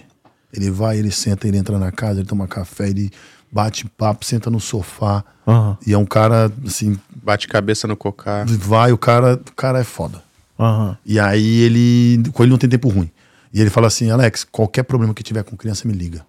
Ele 0.52 0.70
vai, 0.70 0.98
ele 0.98 1.10
senta, 1.10 1.48
ele 1.48 1.56
entra 1.58 1.78
na 1.80 1.90
casa, 1.90 2.20
ele 2.20 2.28
toma 2.28 2.46
café, 2.46 2.88
ele 2.88 3.10
bate 3.50 3.86
papo, 3.98 4.24
senta 4.24 4.50
no 4.50 4.60
sofá. 4.60 5.24
Aham. 5.46 5.76
E 5.86 5.92
é 5.92 5.98
um 5.98 6.04
cara, 6.06 6.50
assim, 6.64 6.96
Bate 7.24 7.48
cabeça 7.48 7.88
no 7.88 7.96
cocar. 7.96 8.46
vai, 8.46 8.92
o 8.92 8.98
cara, 8.98 9.34
o 9.34 9.52
cara 9.54 9.80
é 9.80 9.84
foda. 9.84 10.22
Aham. 10.58 10.96
E 11.04 11.18
aí 11.18 11.60
ele. 11.62 12.22
Com 12.32 12.42
ele 12.42 12.50
não 12.50 12.58
tem 12.58 12.68
tempo 12.70 12.88
ruim. 12.88 13.10
E 13.52 13.60
ele 13.60 13.70
fala 13.70 13.86
assim: 13.86 14.10
Alex, 14.10 14.44
qualquer 14.44 14.82
problema 14.84 15.12
que 15.14 15.22
tiver 15.22 15.42
com 15.42 15.56
criança, 15.56 15.86
me 15.86 15.94
liga. 15.94 16.24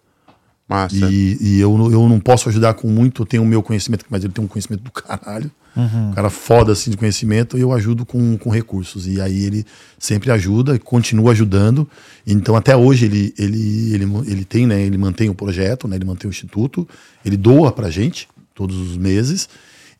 Massa. 0.67 0.95
E, 1.11 1.38
e 1.39 1.59
eu, 1.59 1.78
não- 1.78 1.91
eu 1.91 2.09
não 2.09 2.19
posso 2.19 2.49
ajudar 2.49 2.73
com 2.73 2.88
muito, 2.89 3.21
eu 3.21 3.26
tenho 3.26 3.43
o 3.43 3.45
meu 3.45 3.61
conhecimento, 3.61 4.03
mas 4.09 4.23
ele 4.23 4.34
tem 4.34 4.43
um 4.43 4.47
conhecimento 4.47 4.82
do 4.84 4.91
caralho. 4.91 5.51
Um 5.78 6.13
cara 6.13 6.30
foda 6.30 6.71
assim 6.71 6.89
de 6.89 6.95
conhecimento, 6.97 7.57
e 7.57 7.61
eu 7.61 7.71
ajudo 7.73 8.05
com, 8.05 8.38
com 8.38 8.49
recursos. 8.49 9.05
E 9.07 9.19
aí 9.21 9.43
ele 9.43 9.65
sempre 9.99 10.32
ajuda, 10.32 10.73
e 10.76 10.80
continua 10.80 11.34
ajudando. 11.34 11.88
Então 12.26 12.55
até 12.55 12.76
hoje 12.76 13.05
ele, 13.05 13.34
ele, 13.38 13.93
ele, 13.93 14.05
ele 14.26 14.45
tem, 14.45 14.65
né? 14.65 14.82
Ele 14.82 14.97
mantém 14.97 15.30
o 15.30 15.36
projeto, 15.36 15.88
né? 15.88 15.97
Ele 15.97 16.05
mantém 16.05 16.28
o 16.30 16.32
instituto, 16.32 16.88
ele 17.23 17.36
doa 17.38 17.71
pra 17.71 17.89
gente 17.91 18.28
todos 18.55 18.76
os 18.78 18.97
meses. 18.97 19.47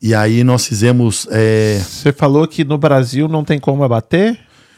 E 0.06 0.14
aí 0.14 0.44
nós 0.44 0.68
fizemos. 0.68 1.28
é, 1.32 1.80
Você 1.80 2.14
falou 2.14 2.48
que 2.48 2.64
no 2.64 2.78
Brasil 2.78 3.28
não 3.28 3.44
tem 3.44 3.60
como 3.60 3.84
abater? 3.84 4.38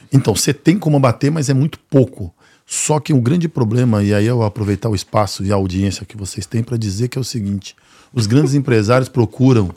então, 0.10 0.34
você 0.34 0.54
tem 0.54 0.80
como 0.80 0.98
bater, 1.02 1.30
mas 1.30 1.50
é 1.50 1.54
muito 1.54 1.78
pouco. 1.90 2.34
Só 2.66 2.98
que 2.98 3.12
o 3.12 3.20
grande 3.20 3.50
problema, 3.50 4.02
e 4.02 4.14
aí 4.14 4.26
eu 4.26 4.38
vou 4.38 4.46
aproveitar 4.46 4.88
o 4.88 4.96
espaço 4.96 5.44
e 5.44 5.52
a 5.52 5.56
audiência 5.56 6.06
que 6.06 6.16
vocês 6.16 6.46
têm 6.46 6.64
para 6.64 6.78
dizer 6.78 7.10
que 7.10 7.18
é 7.18 7.22
o 7.22 7.26
seguinte: 7.26 7.76
os 8.14 8.26
grandes 8.26 8.54
empresários 8.56 9.10
procuram 9.10 9.70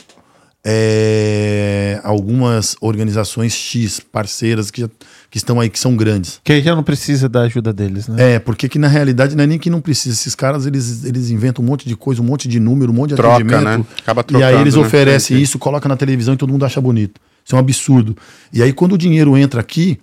é, 0.65 2.01
algumas 2.05 2.77
organizações 2.81 3.53
X, 3.53 4.01
parceiras 4.01 4.71
que, 4.71 4.83
já- 4.83 4.89
que 5.31 5.39
estão 5.39 5.59
aí, 5.61 5.71
que 5.71 5.79
são 5.79 5.97
grandes. 5.97 6.41
Que 6.45 6.53
aí 6.53 6.63
já 6.63 6.75
não 6.75 6.83
precisa 6.83 7.29
da 7.29 7.43
ajuda 7.43 7.73
deles, 7.73 8.09
né? 8.09 8.35
É, 8.35 8.39
porque 8.39 8.69
que 8.69 8.79
na 8.79 8.89
realidade 8.89 9.35
não 9.37 9.45
é 9.45 9.47
nem 9.47 9.59
que 9.59 9.71
não 9.71 9.81
precisa. 9.81 10.15
Esses 10.15 10.35
caras, 10.35 10.67
eles, 10.67 11.05
eles 11.05 11.31
inventam 11.31 11.65
um 11.65 11.67
monte 11.69 11.89
de 11.89 11.97
coisa, 11.97 12.21
um 12.21 12.25
monte 12.25 12.49
de 12.49 12.61
número, 12.61 12.93
um 12.93 12.95
monte 12.95 13.11
de 13.11 13.17
Troca, 13.17 13.37
atendimento. 13.37 13.65
né? 13.65 13.85
Acaba 14.01 14.21
e 14.21 14.35
aí 14.35 14.41
trocando, 14.41 14.61
eles 14.63 14.75
né? 14.75 14.81
oferecem 14.81 15.41
isso, 15.41 15.59
coloca 15.59 15.89
na 15.89 15.97
televisão 15.97 16.35
e 16.35 16.37
todo 16.37 16.51
mundo 16.53 16.65
acha 16.65 16.81
bonito. 16.81 17.21
Isso 17.45 17.55
é 17.55 17.57
um 17.57 17.61
absurdo. 17.61 18.17
E 18.53 18.63
aí 18.63 18.73
quando 18.73 18.93
o 18.93 18.99
dinheiro 18.99 19.37
entra 19.37 19.61
aqui, 19.61 19.99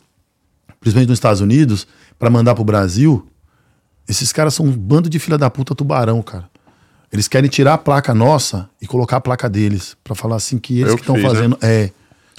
principalmente 0.79 1.09
nos 1.09 1.17
Estados 1.17 1.41
Unidos, 1.41 1.87
para 2.17 2.29
mandar 2.29 2.55
pro 2.55 2.63
Brasil, 2.63 3.27
esses 4.07 4.31
caras 4.31 4.53
são 4.53 4.65
um 4.65 4.71
bando 4.71 5.09
de 5.09 5.19
filha 5.19 5.37
da 5.37 5.49
puta 5.49 5.75
tubarão, 5.75 6.21
cara. 6.21 6.49
Eles 7.11 7.27
querem 7.27 7.49
tirar 7.49 7.75
a 7.75 7.77
placa 7.77 8.13
nossa 8.13 8.69
e 8.81 8.87
colocar 8.87 9.17
a 9.17 9.21
placa 9.21 9.49
deles, 9.49 9.95
para 10.03 10.13
falar 10.15 10.35
assim 10.35 10.57
que 10.57 10.79
eles 10.79 10.89
Eu 10.91 10.95
que 10.95 11.01
estão 11.01 11.15
né? 11.15 11.21
fazendo. 11.21 11.57
É. 11.61 11.89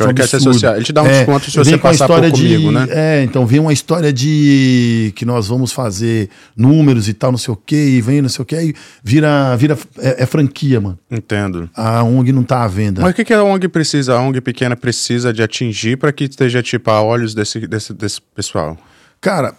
Isso 0.01 0.09
é 0.09 0.15
que 0.15 0.21
é 0.21 0.25
absurdo. 0.25 0.51
associar. 0.51 0.77
Ele 0.77 0.85
te 0.85 0.93
dá 0.93 1.03
um 1.03 1.09
desconto 1.09 1.51
se 1.51 1.57
você 1.59 1.77
passar 1.77 2.07
por 2.07 2.23
história 2.23 2.31
de- 2.31 2.43
comigo, 2.55 2.71
né? 2.71 2.87
É, 2.91 3.23
então 3.25 3.45
vem 3.45 3.59
uma 3.59 3.73
história 3.73 4.13
de 4.13 5.13
que 5.17 5.25
nós 5.25 5.49
vamos 5.49 5.73
fazer 5.73 6.29
números 6.57 7.09
e 7.09 7.15
tal, 7.15 7.33
não 7.33 7.39
sei 7.39 7.53
o 7.53 7.57
quê, 7.57 7.97
e 7.97 8.01
vem 8.01 8.23
não 8.23 8.29
sei 8.29 8.43
o 8.43 8.47
quê, 8.47 8.57
e 8.63 8.75
vira, 9.03 9.57
vira 9.57 9.77
é, 9.99 10.23
é 10.23 10.27
franquia, 10.27 10.81
mano. 10.81 10.97
Entendo. 11.11 11.69
A 11.75 12.05
ONG 12.05 12.31
não 12.31 12.45
tá 12.45 12.63
à 12.63 12.69
venda. 12.69 13.03
Mas 13.03 13.11
o 13.11 13.15
que, 13.15 13.25
que 13.25 13.35
a 13.35 13.43
ONG 13.43 13.67
precisa? 13.67 14.15
A 14.15 14.21
ONG 14.21 14.41
pequena 14.41 14.77
precisa 14.77 15.33
de 15.33 15.43
atingir 15.43 15.97
para 15.97 16.13
que 16.13 16.25
esteja, 16.25 16.63
tipo, 16.63 16.89
a 16.93 17.03
olhos 17.03 17.35
desse, 17.35 17.67
desse, 17.67 17.93
desse 17.93 18.21
pessoal? 18.37 18.79
Cara, 19.21 19.53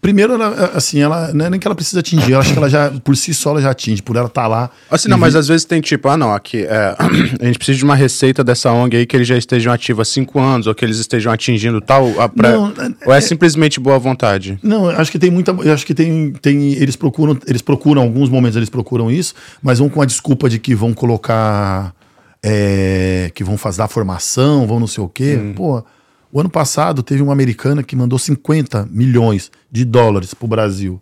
primeiro, 0.00 0.34
ela, 0.34 0.72
assim, 0.74 1.00
ela 1.00 1.32
não 1.32 1.46
é 1.46 1.50
nem 1.50 1.58
que 1.60 1.66
ela 1.66 1.74
precisa 1.74 2.00
atingir, 2.00 2.32
eu 2.32 2.38
acho 2.40 2.52
que 2.52 2.58
ela 2.58 2.68
já, 2.68 2.90
por 3.02 3.16
si 3.16 3.32
só, 3.34 3.50
ela 3.50 3.60
já 3.62 3.70
atinge, 3.70 4.02
por 4.02 4.16
ela 4.16 4.26
estar 4.26 4.46
lá. 4.46 4.70
Assim, 4.90 5.08
não, 5.08 5.16
mas 5.18 5.32
vi- 5.34 5.38
às 5.40 5.48
vezes 5.48 5.64
tem 5.64 5.80
tipo, 5.80 6.08
ah, 6.08 6.16
não, 6.16 6.32
aqui 6.32 6.62
é, 6.64 6.96
a 7.40 7.44
gente 7.44 7.58
precisa 7.58 7.78
de 7.78 7.84
uma 7.84 7.94
receita 7.94 8.42
dessa 8.44 8.70
ONG 8.72 8.96
aí 8.96 9.06
que 9.06 9.16
eles 9.16 9.26
já 9.28 9.36
estejam 9.36 9.72
ativos 9.72 10.08
há 10.08 10.10
cinco 10.12 10.38
anos, 10.40 10.66
ou 10.66 10.74
que 10.74 10.84
eles 10.84 10.98
estejam 10.98 11.32
atingindo 11.32 11.80
tal. 11.80 12.20
A 12.20 12.28
pré... 12.28 12.52
Não, 12.52 12.72
ou 13.06 13.12
é 13.12 13.20
simplesmente 13.20 13.78
boa 13.80 13.98
vontade? 13.98 14.58
Não, 14.62 14.88
acho 14.90 15.10
que 15.10 15.18
tem 15.18 15.30
muita. 15.30 15.52
Eu 15.52 15.72
acho 15.72 15.84
que 15.86 15.94
tem. 15.94 16.32
tem 16.32 16.72
eles 16.74 16.96
procuram. 16.96 17.38
Eles 17.46 17.62
procuram, 17.62 18.02
alguns 18.02 18.28
momentos 18.28 18.56
eles 18.56 18.68
procuram 18.70 19.10
isso, 19.10 19.34
mas 19.62 19.78
vão 19.78 19.88
com 19.88 20.02
a 20.02 20.04
desculpa 20.04 20.48
de 20.48 20.58
que 20.58 20.74
vão 20.74 20.92
colocar. 20.92 21.94
é, 22.42 23.30
que 23.34 23.42
vão 23.42 23.56
fazer 23.56 23.82
a 23.82 23.88
formação, 23.88 24.66
vão 24.66 24.78
não 24.78 24.86
sei 24.86 25.02
o 25.02 25.08
quê. 25.08 25.38
Hum. 25.40 25.52
Pô, 25.54 25.82
o 26.34 26.40
ano 26.40 26.50
passado 26.50 27.00
teve 27.00 27.22
uma 27.22 27.32
americana 27.32 27.82
que 27.84 27.94
mandou 27.94 28.18
50 28.18 28.88
milhões 28.90 29.52
de 29.70 29.84
dólares 29.84 30.34
pro 30.34 30.48
Brasil. 30.48 31.00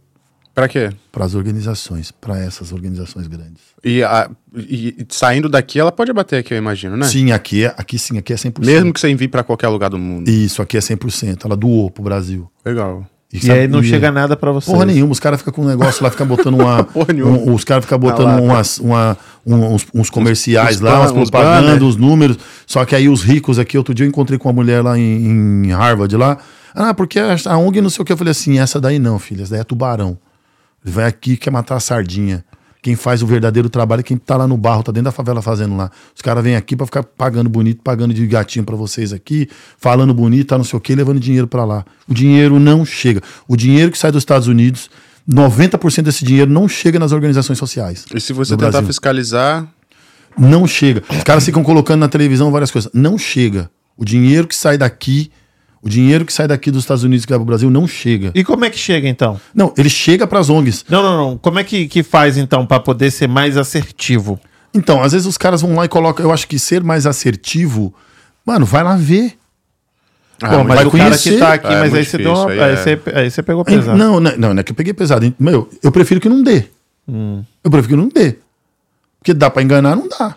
Pra 0.55 0.68
quê? 0.68 0.91
Para 1.11 1.24
as 1.24 1.35
organizações, 1.35 2.12
para 2.12 2.39
essas 2.39 2.72
organizações 2.72 3.26
grandes. 3.26 3.62
E, 3.83 4.03
a- 4.05 4.30
e- 4.55 5.07
saindo 5.09 5.49
daqui, 5.49 5.80
ela 5.80 5.91
pode 5.91 6.12
bater 6.12 6.37
aqui, 6.41 6.53
eu 6.53 6.59
imagino, 6.59 6.95
né? 6.95 7.07
Sim, 7.07 7.33
aqui, 7.33 7.64
é, 7.64 7.74
aqui 7.78 7.99
sim, 7.99 8.18
aqui 8.18 8.35
é 8.35 8.37
100%. 8.37 8.62
Mesmo 8.66 8.93
que 8.93 9.01
você 9.01 9.09
envie 9.09 9.28
pra 9.28 9.43
qualquer 9.43 9.68
lugar 9.68 9.89
do 9.89 9.99
mundo. 9.99 10.28
Isso, 10.28 10.61
aqui 10.61 10.76
é 10.76 10.80
100%. 10.80 11.47
Ela 11.47 11.57
doou 11.57 11.91
pro 11.91 12.03
Brasil. 12.03 12.51
Legal. 12.66 13.07
E 13.33 13.41
sabe- 13.41 13.61
aí 13.61 13.68
não 13.68 13.83
chega 13.83 14.11
nada 14.12 14.37
pra 14.37 14.53
vocês. 14.53 14.70
Porra 14.72 14.85
nenhuma, 14.85 15.12
os 15.12 15.18
caras 15.20 15.39
ficam 15.41 15.55
com 15.55 15.62
um 15.62 15.66
negócio 15.68 16.05
lá, 16.05 16.11
ficam 16.11 16.26
botando 16.26 16.55
uma. 16.55 16.87
Um- 17.24 17.55
os 17.55 17.64
caras 17.64 17.85
ficam 17.85 17.99
botando 17.99 18.26
Na 18.26 18.33
lata. 18.35 18.43
umas, 18.45 18.78
uma, 18.78 19.16
um- 19.47 19.74
uns, 19.74 19.87
uns 19.95 20.11
comerciais 20.11 20.76
uns 20.76 20.80
lá, 20.83 21.01
umas 21.01 21.12
propagandas, 21.12 21.70
banner. 21.70 21.83
os 21.83 21.97
números. 21.97 22.37
Só 22.66 22.85
que 22.85 22.95
aí 22.95 23.09
os 23.09 23.22
ricos 23.22 23.59
aqui, 23.59 23.78
outro 23.78 23.95
dia 23.95 24.05
eu 24.05 24.09
encontrei 24.09 24.39
com 24.39 24.49
uma 24.49 24.55
mulher 24.55 24.83
lá 24.83 24.99
em, 24.99 25.64
em 25.64 25.72
Harvard 25.72 26.14
lá. 26.16 26.37
Ah, 26.74 26.93
porque 26.95 27.18
a, 27.18 27.59
ONG 27.59 27.80
não 27.80 27.91
sei 27.91 28.03
o 28.03 28.05
que. 28.05 28.12
Eu 28.12 28.16
falei 28.16 28.30
assim: 28.33 28.59
essa 28.59 28.80
daí 28.80 28.99
não, 28.99 29.18
filha, 29.18 29.43
essa 29.43 29.53
daí 29.53 29.61
é 29.61 29.64
tubarão. 29.64 30.18
Ele 30.85 30.93
vai 30.95 31.05
aqui 31.07 31.33
e 31.33 31.37
quer 31.37 31.51
matar 31.51 31.76
a 31.76 31.80
sardinha. 31.80 32.45
Quem 32.83 32.97
faz 32.97 33.22
o 33.22 33.26
verdadeiro 33.28 33.70
trabalho 33.70 34.01
é 34.01 34.03
quem 34.03 34.16
tá 34.16 34.37
lá 34.37 34.49
no 34.49 34.57
barro, 34.57 34.83
tá 34.83 34.91
dentro 34.91 35.05
da 35.05 35.12
favela 35.12 35.41
fazendo 35.41 35.76
lá. 35.76 35.89
Os 36.16 36.20
caras 36.20 36.43
vêm 36.43 36.57
aqui 36.57 36.74
pra 36.74 36.85
ficar 36.85 37.05
pagando 37.05 37.49
bonito, 37.49 37.80
pagando 37.80 38.12
de 38.12 38.26
gatinho 38.26 38.64
pra 38.64 38.74
vocês 38.74 39.12
aqui, 39.12 39.49
falando 39.78 40.12
bonito, 40.12 40.49
tá 40.49 40.59
não 40.59 40.64
sei 40.64 40.76
o 40.76 40.80
que, 40.80 40.93
levando 40.93 41.20
dinheiro 41.20 41.47
pra 41.47 41.64
lá. 41.64 41.85
O 42.09 42.12
dinheiro 42.12 42.59
não 42.59 42.85
chega. 42.85 43.22
O 43.47 43.57
dinheiro 43.57 43.93
que 43.93 43.97
sai 43.97 44.11
dos 44.11 44.22
Estados 44.22 44.49
Unidos, 44.49 44.91
90% 45.30 46.03
desse 46.03 46.24
dinheiro 46.24 46.51
não 46.51 46.68
chega 46.68 46.99
nas 46.99 47.12
organizações 47.12 47.57
sociais. 47.57 48.05
E 48.12 48.20
se 48.20 48.33
você 48.33 48.57
tentar 48.57 48.72
Brasil. 48.72 48.89
fiscalizar, 48.89 49.68
Não 50.37 50.66
chega. 50.66 51.05
Os 51.09 51.22
caras 51.22 51.45
ficam 51.45 51.62
colocando 51.62 52.01
na 52.01 52.09
televisão 52.09 52.51
várias 52.51 52.70
coisas. 52.70 52.91
Não 52.93 53.16
chega. 53.16 53.70
O 53.97 54.05
dinheiro 54.05 54.49
que 54.49 54.57
sai 54.57 54.76
daqui, 54.78 55.30
o 55.83 55.89
dinheiro 55.89 56.24
que 56.24 56.33
sai 56.33 56.47
daqui 56.47 56.70
dos 56.70 56.85
Estados 56.85 57.03
Unidos 57.03 57.26
que 57.26 57.33
vai 57.33 57.39
pro 57.39 57.45
Brasil 57.47 57.68
não 57.68 57.87
chega. 57.89 58.30
E 58.35 58.45
como 58.45 58.64
é 58.64 58.70
que 58.70 58.78
chega 58.78 59.09
então? 59.09 59.41
Não, 59.55 59.74
ele 59.76 59.91
chega 59.91 60.26
pras 60.26 60.49
ONGs. 60.49 60.85
Não, 60.89 61.03
não, 61.03 61.16
não. 61.16 61.39
Como 61.39 61.59
é 61.59 61.64
que, 61.64 61.89
que 61.89 62.03
faz 62.03 62.39
então 62.39 62.64
pra 62.64 62.78
poder 62.80 63.11
ser 63.11 63.26
mais 63.28 63.57
assertivo? 63.57 64.39
Então, 64.72 65.03
às 65.03 65.12
vezes 65.12 65.26
os 65.26 65.37
caras 65.37 65.61
vão 65.61 65.74
lá 65.74 65.85
e 65.85 65.89
colocam. 65.89 66.24
Eu 66.24 66.33
acho 66.33 66.47
que 66.49 66.59
ser 66.59 66.83
mais 66.83 67.05
assertivo, 67.07 67.93
mano, 68.47 68.64
vai 68.64 68.83
lá 68.83 68.97
ver. 68.97 69.35
Ah, 70.41 70.55
muito- 70.57 70.68
mas 70.68 70.76
vai 70.76 70.87
o 70.87 70.91
cara 70.91 71.05
conhecer. 71.05 71.33
que 71.35 71.39
tá 71.39 71.53
aqui, 71.53 71.66
É, 71.66 71.70
mas 71.70 71.80
muito 71.91 71.97
aí 71.97 72.05
você 72.05 72.18
deu 72.18 72.33
uma, 72.33 72.47
difícil, 72.47 72.62
aí 72.64 72.70
aí, 72.70 72.72
é. 72.74 72.76
você, 72.76 73.01
aí 73.14 73.30
você 73.30 73.43
pegou 73.43 73.64
Hein, 73.68 73.78
pesado. 73.78 73.99
Não, 73.99 74.18
não, 74.20 74.37
não, 74.37 74.55
não 74.55 74.61
é 74.61 74.62
que 74.64 74.72
eu 74.72 74.76
peguei 74.76 74.93
pesado. 74.95 75.35
Meu, 75.39 75.68
eu 75.83 75.93
prefiro 75.93 76.20
que 76.20 76.28
não 76.28 76.43
dê. 76.43 76.64
Eu 77.62 77.70
prefiro 77.70 77.89
que 77.89 77.97
não 77.97 78.09
dê. 78.09 78.37
Porque 79.20 79.35
dá 79.35 79.49
pra 79.51 79.62
enganar, 79.62 79.95
não 79.95 80.09
dá. 80.09 80.35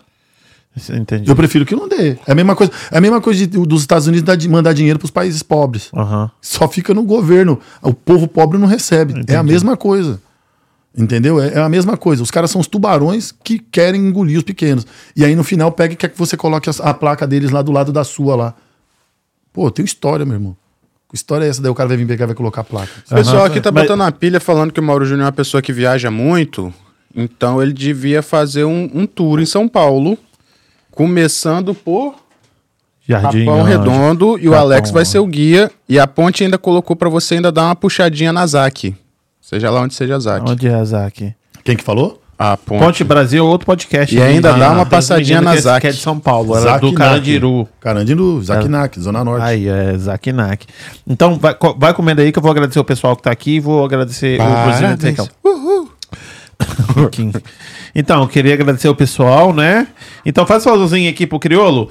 Entendi. 0.90 1.28
Eu 1.30 1.34
prefiro 1.34 1.64
que 1.64 1.74
não 1.74 1.88
dê. 1.88 2.18
É 2.26 2.32
a 2.32 2.34
mesma 2.34 2.54
coisa, 2.54 2.70
é 2.90 2.98
a 2.98 3.00
mesma 3.00 3.20
coisa 3.20 3.46
de- 3.46 3.58
dos 3.66 3.80
Estados 3.80 4.06
Unidos 4.06 4.46
mandar 4.46 4.72
dinheiro 4.74 4.98
pros 4.98 5.10
países 5.10 5.42
pobres. 5.42 5.88
Aham. 5.94 6.30
Só 6.40 6.68
fica 6.68 6.92
no 6.92 7.02
governo. 7.02 7.58
O 7.82 7.94
povo 7.94 8.28
pobre 8.28 8.58
não 8.58 8.66
recebe. 8.66 9.14
É 9.26 9.36
a 9.36 9.42
mesma 9.42 9.76
coisa. 9.76 10.20
Entendeu? 10.98 11.40
É, 11.40 11.54
é 11.54 11.58
a 11.60 11.68
mesma 11.68 11.96
coisa. 11.96 12.22
Os 12.22 12.30
caras 12.30 12.50
são 12.50 12.60
os 12.60 12.66
tubarões 12.66 13.32
que 13.44 13.58
querem 13.58 14.00
engolir 14.08 14.38
os 14.38 14.44
pequenos. 14.44 14.86
E 15.14 15.24
aí 15.24 15.34
no 15.36 15.44
final 15.44 15.70
pega 15.72 15.92
e 15.94 15.96
quer 15.96 16.08
que 16.08 16.18
você 16.18 16.36
coloque 16.36 16.68
a, 16.70 16.72
a 16.84 16.94
placa 16.94 17.26
deles 17.26 17.50
lá 17.50 17.60
do 17.62 17.72
lado 17.72 17.92
da 17.92 18.04
sua 18.04 18.34
lá. 18.36 18.54
Pô, 19.52 19.70
tem 19.70 19.84
história, 19.84 20.24
meu 20.24 20.34
irmão. 20.34 20.56
Que 21.08 21.14
história 21.16 21.44
é 21.44 21.48
essa? 21.48 21.62
Daí 21.62 21.70
o 21.70 21.74
cara 21.74 21.88
vai 21.88 21.96
vir 21.96 22.06
pegar 22.06 22.24
e 22.24 22.28
vai 22.28 22.34
colocar 22.36 22.62
a 22.62 22.64
placa. 22.64 22.90
O 23.10 23.14
pessoal 23.14 23.44
aqui 23.44 23.60
tá 23.60 23.70
Mas- 23.70 23.84
botando 23.84 24.00
uma 24.00 24.12
pilha 24.12 24.40
falando 24.40 24.72
que 24.72 24.80
o 24.80 24.82
Mauro 24.82 25.04
Júnior 25.04 25.22
é 25.22 25.26
uma 25.26 25.32
pessoa 25.32 25.62
que 25.62 25.72
viaja 25.72 26.10
muito, 26.10 26.72
então 27.14 27.62
ele 27.62 27.72
devia 27.72 28.22
fazer 28.22 28.64
um, 28.64 28.90
um 28.92 29.06
tour 29.06 29.38
em 29.40 29.46
São 29.46 29.68
Paulo, 29.68 30.18
começando 30.96 31.74
por 31.74 32.14
Jardim. 33.06 33.44
Capão 33.44 33.60
Anjo. 33.60 33.68
Redondo 33.68 34.38
e 34.38 34.48
o 34.48 34.52
Capão 34.52 34.66
Alex 34.66 34.90
vai 34.90 35.04
ser 35.04 35.18
o 35.18 35.26
guia. 35.26 35.70
E 35.86 35.98
a 35.98 36.06
ponte 36.06 36.42
ainda 36.42 36.56
colocou 36.58 36.96
pra 36.96 37.08
você 37.08 37.34
ainda 37.34 37.52
dar 37.52 37.66
uma 37.66 37.76
puxadinha 37.76 38.32
na 38.32 38.44
ZAC. 38.46 38.96
Seja 39.40 39.70
lá 39.70 39.82
onde 39.82 39.94
seja 39.94 40.16
a 40.16 40.18
ZAC. 40.18 40.50
Onde 40.50 40.66
é 40.66 40.74
a 40.74 40.84
Zac? 40.84 41.34
Quem 41.62 41.76
que 41.76 41.84
falou? 41.84 42.20
A 42.38 42.56
ponte. 42.56 42.80
Ponte 42.80 43.04
Brasil 43.04 43.44
é 43.44 43.48
outro 43.48 43.66
podcast. 43.66 44.14
E 44.14 44.20
ainda 44.20 44.52
né? 44.54 44.58
dá 44.58 44.72
uma 44.72 44.86
passadinha 44.86 45.40
na 45.40 45.54
é- 45.54 45.60
Zac. 45.60 45.80
Que 45.82 45.86
é 45.86 45.90
de 45.90 45.98
São 45.98 46.18
Paulo, 46.18 46.56
ela 46.56 46.66
é 46.66 46.72
Zac 46.72 46.80
do. 46.80 46.92
Carandiru. 46.92 47.68
Carandiru, 47.80 48.42
Zaquinak, 48.42 49.00
Zona 49.00 49.22
Norte. 49.22 49.44
Aí, 49.44 49.68
é 49.68 49.96
Zakinak. 49.96 50.66
Então, 51.06 51.38
vai, 51.38 51.54
vai 51.78 51.94
comendo 51.94 52.22
aí 52.22 52.32
que 52.32 52.38
eu 52.38 52.42
vou 52.42 52.50
agradecer 52.50 52.80
o 52.80 52.84
pessoal 52.84 53.14
que 53.14 53.22
tá 53.22 53.30
aqui 53.30 53.52
e 53.52 53.60
vou 53.60 53.84
agradecer 53.84 54.40
o 54.40 54.44
Parabéns. 54.44 54.96
presidente 54.96 55.30
Então, 57.94 58.26
queria 58.26 58.54
agradecer 58.54 58.88
o 58.88 58.94
pessoal, 58.94 59.52
né? 59.54 59.86
Então, 60.24 60.46
faz 60.46 60.62
favorzinho 60.64 61.10
aqui 61.10 61.26
pro 61.26 61.38
Criolo. 61.38 61.90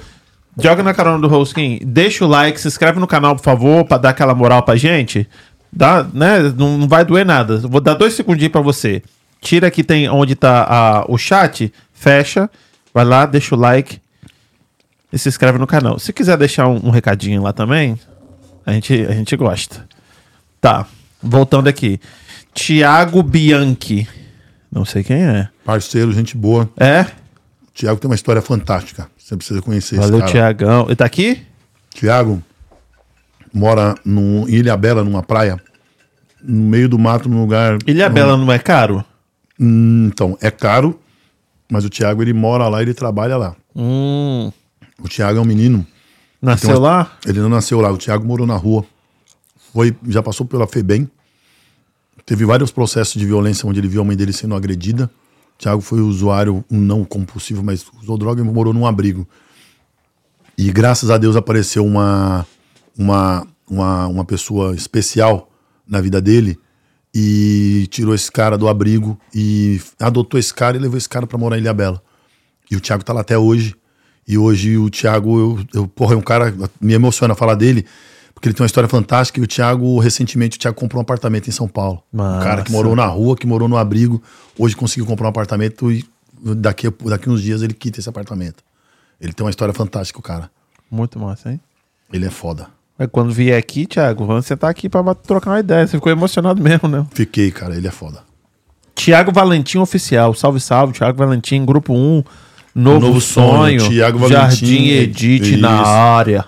Joga 0.58 0.82
na 0.82 0.94
carona 0.94 1.18
do 1.18 1.28
Roskin, 1.28 1.80
deixa 1.84 2.24
o 2.24 2.28
like, 2.28 2.58
se 2.60 2.66
inscreve 2.68 2.98
no 2.98 3.06
canal, 3.06 3.36
por 3.36 3.42
favor, 3.42 3.84
pra 3.84 3.98
dar 3.98 4.10
aquela 4.10 4.34
moral 4.34 4.62
pra 4.62 4.76
gente. 4.76 5.28
Dá, 5.72 6.02
né? 6.14 6.40
Não, 6.56 6.78
não 6.78 6.88
vai 6.88 7.04
doer 7.04 7.26
nada. 7.26 7.58
Vou 7.58 7.80
dar 7.80 7.94
dois 7.94 8.14
segundinhos 8.14 8.52
pra 8.52 8.60
você. 8.62 9.02
Tira 9.42 9.66
aqui 9.66 9.84
tem 9.84 10.08
onde 10.08 10.34
tá 10.34 10.62
a- 10.68 11.04
o 11.08 11.18
chat, 11.18 11.70
fecha, 11.92 12.48
vai 12.94 13.04
lá, 13.04 13.26
deixa 13.26 13.54
o 13.54 13.58
like 13.58 14.00
e 15.12 15.18
se 15.18 15.28
inscreve 15.28 15.58
no 15.58 15.66
canal. 15.66 15.98
Se 15.98 16.12
quiser 16.12 16.38
deixar 16.38 16.68
um, 16.68 16.80
um 16.86 16.90
recadinho 16.90 17.42
lá 17.42 17.52
também, 17.52 17.98
a 18.64 18.72
gente, 18.72 18.94
a 19.06 19.12
gente 19.12 19.36
gosta. 19.36 19.86
Tá, 20.60 20.86
voltando 21.22 21.68
aqui. 21.68 22.00
Tiago 22.54 23.22
Bianchi. 23.22 24.08
Não 24.76 24.84
sei 24.84 25.02
quem 25.02 25.24
é. 25.24 25.48
Parceiro, 25.64 26.12
gente 26.12 26.36
boa. 26.36 26.68
É? 26.76 27.00
O 27.00 27.72
Tiago 27.72 27.98
tem 27.98 28.10
uma 28.10 28.14
história 28.14 28.42
fantástica. 28.42 29.08
Você 29.16 29.34
precisa 29.34 29.62
conhecer 29.62 29.96
Valeu, 29.96 30.18
esse 30.18 30.18
cara. 30.18 30.30
Tiagão. 30.30 30.84
Ele 30.84 30.96
tá 30.96 31.06
aqui? 31.06 31.40
Tiago, 31.94 32.42
mora 33.54 33.94
no, 34.04 34.46
em 34.46 34.56
Ilha 34.56 34.76
Bela, 34.76 35.02
numa 35.02 35.22
praia, 35.22 35.58
no 36.42 36.62
meio 36.64 36.90
do 36.90 36.98
mato, 36.98 37.26
num 37.26 37.40
lugar. 37.40 37.78
Ilha 37.86 38.10
Bela 38.10 38.36
não 38.36 38.52
é 38.52 38.58
caro? 38.58 39.02
Hum, 39.58 40.10
então, 40.12 40.36
é 40.42 40.50
caro, 40.50 41.00
mas 41.72 41.86
o 41.86 41.88
Thiago 41.88 42.20
ele 42.20 42.34
mora 42.34 42.68
lá, 42.68 42.82
ele 42.82 42.92
trabalha 42.92 43.38
lá. 43.38 43.56
Hum. 43.74 44.52
O 45.02 45.08
Thiago 45.08 45.38
é 45.38 45.40
um 45.40 45.46
menino. 45.46 45.86
Nasceu 46.42 46.68
Então, 46.68 46.82
lá? 46.82 47.12
Ele 47.26 47.40
não 47.40 47.48
nasceu 47.48 47.80
lá, 47.80 47.90
o 47.90 47.96
Thiago 47.96 48.26
morou 48.26 48.46
na 48.46 48.56
rua. 48.56 48.84
Foi, 49.72 49.96
já 50.06 50.22
passou 50.22 50.44
pela 50.44 50.66
FEBEM. 50.66 51.08
Teve 52.26 52.44
vários 52.44 52.72
processos 52.72 53.14
de 53.14 53.24
violência 53.24 53.68
onde 53.68 53.78
ele 53.78 53.86
viu 53.86 54.02
a 54.02 54.04
mãe 54.04 54.16
dele 54.16 54.32
sendo 54.32 54.56
agredida. 54.56 55.08
O 55.54 55.58
Thiago 55.58 55.80
foi 55.80 56.00
usuário, 56.00 56.64
não 56.68 57.04
compulsivo, 57.04 57.62
mas 57.62 57.86
usou 58.02 58.18
droga 58.18 58.42
e 58.42 58.44
morou 58.44 58.74
num 58.74 58.84
abrigo. 58.84 59.26
E 60.58 60.72
graças 60.72 61.08
a 61.08 61.16
Deus 61.16 61.36
apareceu 61.36 61.86
uma, 61.86 62.44
uma, 62.98 63.46
uma, 63.70 64.06
uma 64.08 64.24
pessoa 64.24 64.74
especial 64.74 65.48
na 65.86 66.00
vida 66.00 66.20
dele 66.20 66.58
e 67.14 67.86
tirou 67.90 68.14
esse 68.14 68.30
cara 68.30 68.58
do 68.58 68.68
abrigo 68.68 69.18
e 69.32 69.80
adotou 70.00 70.38
esse 70.38 70.52
cara 70.52 70.76
e 70.76 70.80
levou 70.80 70.98
esse 70.98 71.08
cara 71.08 71.26
pra 71.26 71.38
morar 71.38 71.56
em 71.56 71.60
Ilha 71.60 71.72
Bela. 71.72 72.02
E 72.70 72.76
o 72.76 72.80
Thiago 72.80 73.04
tá 73.04 73.12
lá 73.12 73.20
até 73.20 73.38
hoje. 73.38 73.74
E 74.26 74.36
hoje 74.36 74.76
o 74.76 74.90
Thiago, 74.90 75.38
eu, 75.38 75.66
eu, 75.72 75.88
porra, 75.88 76.14
é 76.14 76.16
um 76.16 76.22
cara, 76.22 76.52
me 76.80 76.92
emociona 76.92 77.36
falar 77.36 77.54
dele, 77.54 77.86
porque 78.36 78.48
ele 78.48 78.54
tem 78.54 78.62
uma 78.62 78.66
história 78.66 78.86
fantástica. 78.88 79.40
E 79.40 79.42
o 79.42 79.46
Thiago, 79.46 79.98
recentemente, 79.98 80.58
o 80.58 80.60
Thiago 80.60 80.78
comprou 80.78 81.00
um 81.00 81.02
apartamento 81.02 81.48
em 81.48 81.50
São 81.50 81.66
Paulo. 81.66 82.02
Um 82.12 82.18
cara 82.18 82.62
que 82.62 82.70
Massa. 82.70 82.72
morou 82.72 82.94
na 82.94 83.06
rua, 83.06 83.34
que 83.34 83.46
morou 83.46 83.66
no 83.66 83.78
abrigo, 83.78 84.22
hoje 84.58 84.76
conseguiu 84.76 85.06
comprar 85.06 85.26
um 85.26 85.30
apartamento 85.30 85.90
e 85.90 86.04
daqui, 86.54 86.86
a- 86.86 86.92
daqui 87.08 87.30
uns 87.30 87.40
dias 87.40 87.62
ele 87.62 87.72
quita 87.72 87.98
esse 87.98 88.08
apartamento. 88.08 88.62
Ele 89.18 89.32
tem 89.32 89.42
uma 89.44 89.48
história 89.50 89.72
fantástica, 89.72 90.18
o 90.18 90.22
cara. 90.22 90.50
Muito 90.90 91.18
massa, 91.18 91.50
hein? 91.50 91.60
Ele 92.12 92.26
é 92.26 92.30
foda. 92.30 92.68
Mas 92.98 93.08
quando 93.10 93.32
vier 93.32 93.58
aqui, 93.58 93.86
Thiago, 93.86 94.26
vamos 94.26 94.44
sentar 94.44 94.70
aqui 94.70 94.88
pra 94.88 95.14
trocar 95.14 95.50
uma 95.52 95.60
ideia. 95.60 95.86
Você 95.86 95.96
ficou 95.96 96.12
emocionado 96.12 96.62
mesmo, 96.62 96.88
né? 96.88 97.06
Fiquei, 97.12 97.50
cara, 97.50 97.74
ele 97.74 97.88
é 97.88 97.90
foda. 97.90 98.20
Tiago 98.94 99.32
Valentim 99.32 99.78
Oficial. 99.78 100.34
Salve, 100.34 100.60
salve. 100.60 100.92
Tiago 100.92 101.16
Valentim, 101.18 101.64
Grupo 101.64 101.94
1. 101.94 102.22
Novo, 102.74 103.00
Novo 103.06 103.20
Sonho. 103.20 103.88
Thiago 103.88 104.18
Valentim, 104.18 104.36
Jardim 104.66 104.88
Edite 104.88 105.56
na 105.56 105.70
área. 105.82 106.44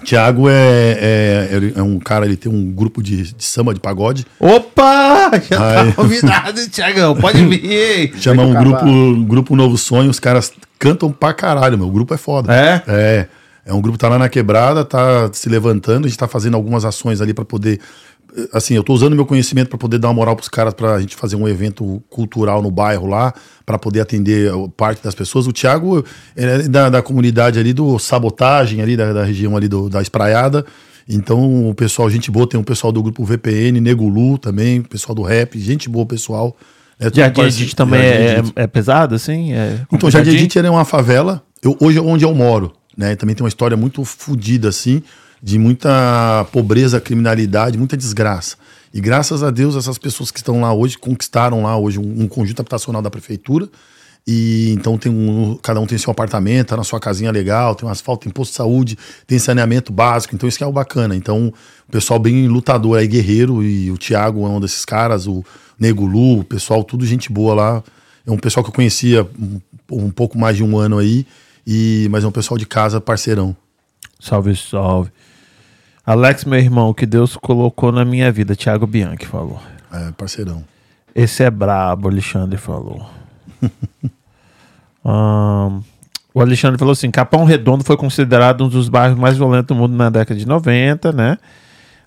Thiago 0.00 0.48
é, 0.48 0.52
é, 0.54 1.72
é 1.76 1.82
um 1.82 1.98
cara, 1.98 2.26
ele 2.26 2.36
tem 2.36 2.50
um 2.50 2.72
grupo 2.72 3.02
de, 3.02 3.34
de 3.34 3.44
samba, 3.44 3.74
de 3.74 3.80
pagode. 3.80 4.26
Opa! 4.38 5.30
Já 5.48 5.60
Ai. 5.60 5.86
tá 5.86 5.92
convidado, 5.92 6.68
Tiagão. 6.68 7.14
Pode 7.16 7.44
vir. 7.46 8.14
Chama 8.20 8.42
um 8.42 8.54
grupo, 8.54 9.24
grupo 9.26 9.56
Novo 9.56 9.76
Sonho, 9.78 10.10
os 10.10 10.20
caras 10.20 10.52
cantam 10.78 11.12
pra 11.12 11.32
caralho, 11.32 11.78
meu. 11.78 11.88
O 11.88 11.90
grupo 11.90 12.14
é 12.14 12.16
foda. 12.16 12.54
É? 12.54 12.82
É. 12.86 13.26
É 13.64 13.72
um 13.72 13.80
grupo 13.80 13.96
que 13.96 14.00
tá 14.00 14.08
lá 14.08 14.18
na 14.18 14.28
quebrada, 14.28 14.84
tá 14.84 15.30
se 15.32 15.48
levantando, 15.48 16.06
a 16.06 16.08
gente 16.08 16.18
tá 16.18 16.26
fazendo 16.26 16.54
algumas 16.56 16.84
ações 16.84 17.20
ali 17.20 17.32
pra 17.32 17.44
poder. 17.44 17.78
Assim, 18.52 18.74
eu 18.74 18.82
tô 18.82 18.92
usando 18.92 19.14
meu 19.14 19.26
conhecimento 19.26 19.68
pra 19.68 19.78
poder 19.78 19.98
dar 19.98 20.08
uma 20.08 20.14
moral 20.14 20.36
pros 20.36 20.48
caras, 20.48 20.74
pra 20.74 21.00
gente 21.00 21.16
fazer 21.16 21.36
um 21.36 21.48
evento 21.48 22.02
cultural 22.08 22.62
no 22.62 22.70
bairro 22.70 23.06
lá, 23.06 23.32
pra 23.64 23.78
poder 23.78 24.00
atender 24.00 24.52
parte 24.76 25.02
das 25.02 25.14
pessoas. 25.14 25.46
O 25.46 25.52
Thiago 25.52 26.04
é 26.36 26.68
da, 26.68 26.88
da 26.88 27.02
comunidade 27.02 27.58
ali 27.58 27.72
do 27.72 27.98
Sabotagem, 27.98 28.80
ali 28.82 28.96
da, 28.96 29.12
da 29.12 29.24
região 29.24 29.56
ali 29.56 29.68
do, 29.68 29.88
da 29.88 30.00
Espraiada. 30.02 30.64
Então, 31.08 31.68
o 31.68 31.74
pessoal, 31.74 32.08
gente 32.08 32.30
boa, 32.30 32.46
tem 32.46 32.60
o 32.60 32.64
pessoal 32.64 32.92
do 32.92 33.02
grupo 33.02 33.24
VPN, 33.24 33.80
Negulu 33.80 34.38
também, 34.38 34.78
o 34.78 34.84
pessoal 34.84 35.14
do 35.14 35.22
rap, 35.22 35.58
gente 35.58 35.88
boa, 35.88 36.06
pessoal. 36.06 36.56
É 37.00 37.10
Jardim 37.12 37.40
Edite 37.40 37.74
também 37.74 38.00
é, 38.00 38.38
Edite. 38.38 38.52
é 38.54 38.66
pesado, 38.66 39.14
assim? 39.14 39.52
É 39.52 39.80
Então, 39.90 40.10
Jardim 40.10 40.30
Edite 40.30 40.58
é 40.58 40.70
uma 40.70 40.84
favela. 40.84 41.42
Eu, 41.62 41.76
hoje 41.80 41.98
é 41.98 42.00
onde 42.00 42.24
eu 42.24 42.34
moro, 42.34 42.72
né? 42.96 43.16
Também 43.16 43.34
tem 43.34 43.42
uma 43.42 43.48
história 43.48 43.76
muito 43.76 44.04
fodida, 44.04 44.68
assim, 44.68 45.02
de 45.42 45.58
muita 45.58 46.46
pobreza, 46.52 47.00
criminalidade, 47.00 47.78
muita 47.78 47.96
desgraça. 47.96 48.56
E 48.92 49.00
graças 49.00 49.42
a 49.42 49.50
Deus, 49.50 49.76
essas 49.76 49.98
pessoas 49.98 50.30
que 50.30 50.38
estão 50.38 50.60
lá 50.60 50.72
hoje 50.72 50.98
conquistaram 50.98 51.62
lá 51.62 51.76
hoje 51.76 51.98
um, 51.98 52.26
conjunto 52.26 52.60
habitacional 52.60 53.00
da 53.00 53.10
prefeitura. 53.10 53.68
E 54.26 54.70
então 54.72 54.98
tem 54.98 55.10
um, 55.10 55.58
cada 55.62 55.80
um 55.80 55.86
tem 55.86 55.96
seu 55.96 56.10
apartamento, 56.10 56.68
tá 56.68 56.76
na 56.76 56.84
sua 56.84 57.00
casinha 57.00 57.30
legal, 57.30 57.74
tem 57.74 57.88
um 57.88 57.90
asfalto, 57.90 58.24
tem 58.24 58.32
posto 58.32 58.50
de 58.50 58.56
saúde, 58.56 58.98
tem 59.26 59.38
saneamento 59.38 59.92
básico. 59.92 60.34
Então 60.34 60.48
isso 60.48 60.58
que 60.58 60.64
é 60.64 60.66
o 60.66 60.72
bacana. 60.72 61.16
Então, 61.16 61.52
o 61.88 61.92
pessoal 61.92 62.18
bem 62.18 62.46
lutador 62.46 62.98
aí, 62.98 63.06
guerreiro, 63.06 63.62
e 63.62 63.90
o 63.90 63.96
Thiago 63.96 64.44
é 64.44 64.48
um 64.48 64.60
desses 64.60 64.84
caras, 64.84 65.26
o 65.26 65.44
Nego 65.78 66.04
Lu, 66.04 66.40
o 66.40 66.44
pessoal, 66.44 66.84
tudo 66.84 67.06
gente 67.06 67.32
boa 67.32 67.54
lá. 67.54 67.84
É 68.26 68.30
um 68.30 68.36
pessoal 68.36 68.62
que 68.62 68.70
eu 68.70 68.74
conhecia 68.74 69.26
um, 69.38 69.60
um 69.90 70.10
pouco 70.10 70.38
mais 70.38 70.56
de 70.56 70.62
um 70.62 70.76
ano 70.76 70.98
aí, 70.98 71.26
e, 71.66 72.06
mas 72.10 72.22
é 72.22 72.26
um 72.26 72.32
pessoal 72.32 72.58
de 72.58 72.66
casa 72.66 73.00
parceirão. 73.00 73.56
Salve, 74.20 74.54
salve. 74.54 75.10
Alex, 76.10 76.44
meu 76.44 76.58
irmão, 76.58 76.92
que 76.92 77.06
Deus 77.06 77.36
colocou 77.36 77.92
na 77.92 78.04
minha 78.04 78.32
vida. 78.32 78.56
Thiago 78.56 78.84
Bianchi 78.84 79.26
falou. 79.26 79.60
É, 79.92 80.10
parceirão. 80.10 80.64
Esse 81.14 81.44
é 81.44 81.48
brabo, 81.48 82.08
Alexandre 82.08 82.58
falou. 82.58 83.08
Ahn, 85.06 85.82
o 86.34 86.40
Alexandre 86.40 86.80
falou 86.80 86.90
assim: 86.90 87.12
Capão 87.12 87.44
Redondo 87.44 87.84
foi 87.84 87.96
considerado 87.96 88.64
um 88.64 88.68
dos 88.68 88.88
bairros 88.88 89.16
mais 89.16 89.36
violentos 89.36 89.68
do 89.68 89.80
mundo 89.80 89.94
na 89.94 90.10
década 90.10 90.36
de 90.36 90.48
90, 90.48 91.12
né? 91.12 91.38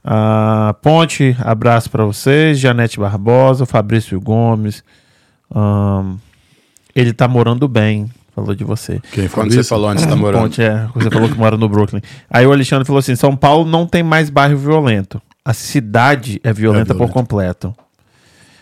Ah, 0.04 0.76
Ponte, 0.82 1.34
abraço 1.40 1.90
pra 1.90 2.04
vocês. 2.04 2.60
Janete 2.60 3.00
Barbosa, 3.00 3.66
Fabrício 3.66 4.20
Gomes. 4.20 4.84
Ahn, 5.50 6.18
ele 6.94 7.14
tá 7.14 7.26
morando 7.26 7.70
bem, 7.70 8.12
falou 8.34 8.56
de 8.56 8.64
você. 8.64 9.00
Quem 9.12 9.28
Quando 9.28 9.54
você 9.54 9.64
falou 9.64 9.90
antes, 9.90 10.06
tá 10.06 10.16
morando. 10.16 10.44
Ponte, 10.44 10.62
é, 10.62 10.88
você 10.94 11.10
falou 11.10 11.30
que 11.30 11.38
mora 11.38 11.58
no 11.58 11.70
Brooklyn. 11.70 12.02
Aí 12.30 12.46
o 12.46 12.52
Alexandre 12.52 12.86
falou 12.86 13.00
assim: 13.00 13.16
São 13.16 13.36
Paulo 13.36 13.70
não 13.70 13.86
tem 13.86 14.04
mais 14.04 14.30
bairro 14.30 14.58
violento. 14.58 15.22
A 15.46 15.54
cidade 15.54 16.40
é 16.44 16.54
violenta 16.54 16.94
É 16.94 16.98
por 16.98 17.10
completo. 17.10 17.76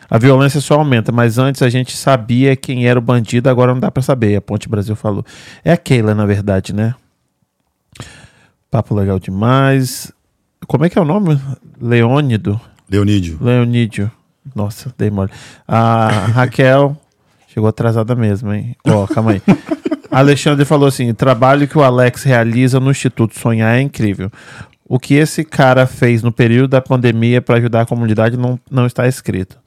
A 0.09 0.17
violência 0.17 0.59
só 0.59 0.73
aumenta, 0.75 1.09
mas 1.11 1.37
antes 1.37 1.61
a 1.61 1.69
gente 1.69 1.95
sabia 1.95 2.53
quem 2.55 2.85
era 2.85 2.99
o 2.99 3.01
bandido, 3.01 3.49
agora 3.49 3.73
não 3.73 3.79
dá 3.79 3.89
pra 3.89 4.03
saber. 4.03 4.35
A 4.35 4.41
Ponte 4.41 4.67
Brasil 4.67 4.95
falou. 4.95 5.23
É 5.63 5.71
a 5.71 5.77
Keila, 5.77 6.13
na 6.13 6.25
verdade, 6.25 6.73
né? 6.73 6.93
Papo 8.69 8.93
legal 8.93 9.19
demais. 9.19 10.11
Como 10.67 10.83
é 10.83 10.89
que 10.89 10.99
é 10.99 11.01
o 11.01 11.05
nome? 11.05 11.39
Leônido? 11.79 12.59
Leonídio. 12.89 13.37
Leonídio. 13.39 14.11
Nossa, 14.53 14.93
dei 14.97 15.09
mole. 15.09 15.29
A 15.65 16.07
Raquel 16.33 16.97
chegou 17.53 17.67
atrasada 17.69 18.15
mesmo, 18.15 18.53
hein? 18.53 18.75
Ó, 18.87 19.05
calma 19.07 19.31
aí. 19.31 19.41
Alexandre 20.11 20.65
falou 20.65 20.87
assim: 20.87 21.09
o 21.09 21.13
trabalho 21.13 21.67
que 21.67 21.77
o 21.77 21.83
Alex 21.83 22.23
realiza 22.23 22.79
no 22.79 22.91
Instituto 22.91 23.39
Sonhar 23.39 23.75
é 23.75 23.81
incrível. 23.81 24.29
O 24.85 24.99
que 24.99 25.13
esse 25.13 25.45
cara 25.45 25.87
fez 25.87 26.21
no 26.21 26.33
período 26.33 26.69
da 26.71 26.81
pandemia 26.81 27.41
para 27.41 27.57
ajudar 27.57 27.81
a 27.81 27.85
comunidade 27.85 28.35
não, 28.35 28.59
não 28.69 28.85
está 28.85 29.07
escrito. 29.07 29.57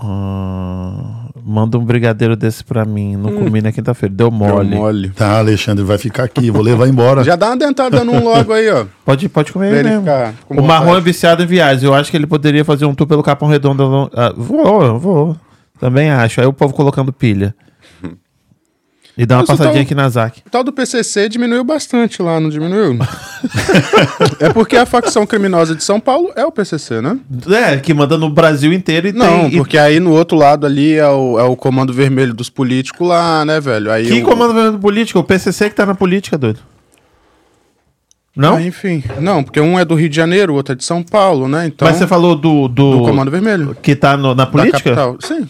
Ah, 0.00 1.26
manda 1.44 1.76
um 1.76 1.84
brigadeiro 1.84 2.34
desse 2.34 2.64
pra 2.64 2.86
mim. 2.86 3.16
Não 3.16 3.34
comi 3.34 3.60
na 3.60 3.72
quinta-feira. 3.72 4.14
Deu 4.14 4.30
Deu 4.30 4.38
mole. 4.38 4.74
mole. 4.74 5.08
Tá, 5.10 5.38
Alexandre, 5.38 5.84
vai 5.84 5.98
ficar 5.98 6.24
aqui, 6.24 6.50
vou 6.50 6.62
levar 6.62 6.88
embora. 6.88 7.22
Já 7.24 7.36
dá 7.36 7.48
uma 7.48 7.58
dentada 7.58 8.04
num 8.04 8.24
logo 8.24 8.54
aí, 8.54 8.70
ó. 8.70 8.86
Pode, 9.04 9.28
pode 9.28 9.52
comer 9.52 9.84
mesmo. 9.84 10.06
com 10.46 10.54
O 10.54 10.66
Marrom 10.66 10.96
é 10.96 11.00
viciado 11.00 11.42
em 11.42 11.46
viagens. 11.46 11.82
Eu 11.82 11.92
acho 11.92 12.10
que 12.10 12.16
ele 12.16 12.26
poderia 12.26 12.64
fazer 12.64 12.86
um 12.86 12.94
tour 12.94 13.06
pelo 13.06 13.22
Capão 13.22 13.48
Redondo. 13.48 14.10
Ah, 14.14 14.32
vou, 14.34 14.98
vou. 14.98 15.36
Também 15.80 16.10
acho. 16.10 16.40
Aí 16.40 16.46
o 16.46 16.52
povo 16.52 16.74
colocando 16.74 17.12
pilha. 17.12 17.54
E 19.18 19.26
dá 19.26 19.34
uma 19.36 19.40
Mas 19.40 19.48
passadinha 19.48 19.74
tal- 19.74 19.82
aqui 19.82 19.94
na 19.94 20.08
ZAC. 20.08 20.40
O 20.46 20.50
tal 20.50 20.64
do 20.64 20.72
PCC 20.72 21.28
diminuiu 21.28 21.62
bastante 21.64 22.22
lá, 22.22 22.38
não 22.40 22.48
diminuiu? 22.48 22.96
é 24.40 24.50
porque 24.52 24.76
a 24.76 24.86
facção 24.86 25.26
criminosa 25.26 25.74
de 25.74 25.82
São 25.84 26.00
Paulo 26.00 26.30
é 26.36 26.44
o 26.44 26.52
PCC, 26.52 27.02
né? 27.02 27.18
É, 27.48 27.76
que 27.76 27.92
manda 27.92 28.16
no 28.16 28.30
Brasil 28.30 28.72
inteiro 28.72 29.08
e 29.08 29.12
Não, 29.12 29.40
tem. 29.40 29.54
e- 29.54 29.56
porque 29.58 29.76
aí 29.76 30.00
no 30.00 30.12
outro 30.12 30.38
lado 30.38 30.64
ali 30.64 30.94
é 30.94 31.08
o, 31.08 31.38
é 31.38 31.42
o 31.42 31.54
comando 31.56 31.92
vermelho 31.92 32.32
dos 32.32 32.48
políticos 32.48 33.06
lá, 33.06 33.44
né, 33.44 33.60
velho? 33.60 33.90
Aí 33.90 34.06
Que 34.06 34.20
o- 34.22 34.24
comando 34.24 34.54
vermelho 34.54 34.78
política? 34.78 35.18
O 35.18 35.24
PCC 35.24 35.68
que 35.68 35.74
tá 35.76 35.84
na 35.84 35.94
política, 35.94 36.38
doido. 36.38 36.60
Não? 38.34 38.56
Ah, 38.56 38.62
enfim. 38.62 39.02
Não, 39.20 39.42
porque 39.42 39.60
um 39.60 39.78
é 39.78 39.84
do 39.84 39.96
Rio 39.96 40.08
de 40.08 40.16
Janeiro, 40.16 40.52
o 40.52 40.56
outro 40.56 40.72
é 40.72 40.76
de 40.76 40.84
São 40.84 41.02
Paulo, 41.02 41.46
né? 41.48 41.66
Então, 41.66 41.86
Mas 41.86 41.96
você 41.98 42.06
falou 42.06 42.34
do. 42.36 42.68
Do, 42.68 42.98
do 42.98 43.02
comando 43.04 43.30
vermelho. 43.30 43.76
Que 43.82 43.94
tá 43.96 44.16
no- 44.16 44.28
na 44.28 44.44
Da 44.44 44.46
política? 44.46 44.78
capital. 44.78 45.16
Sim. 45.20 45.46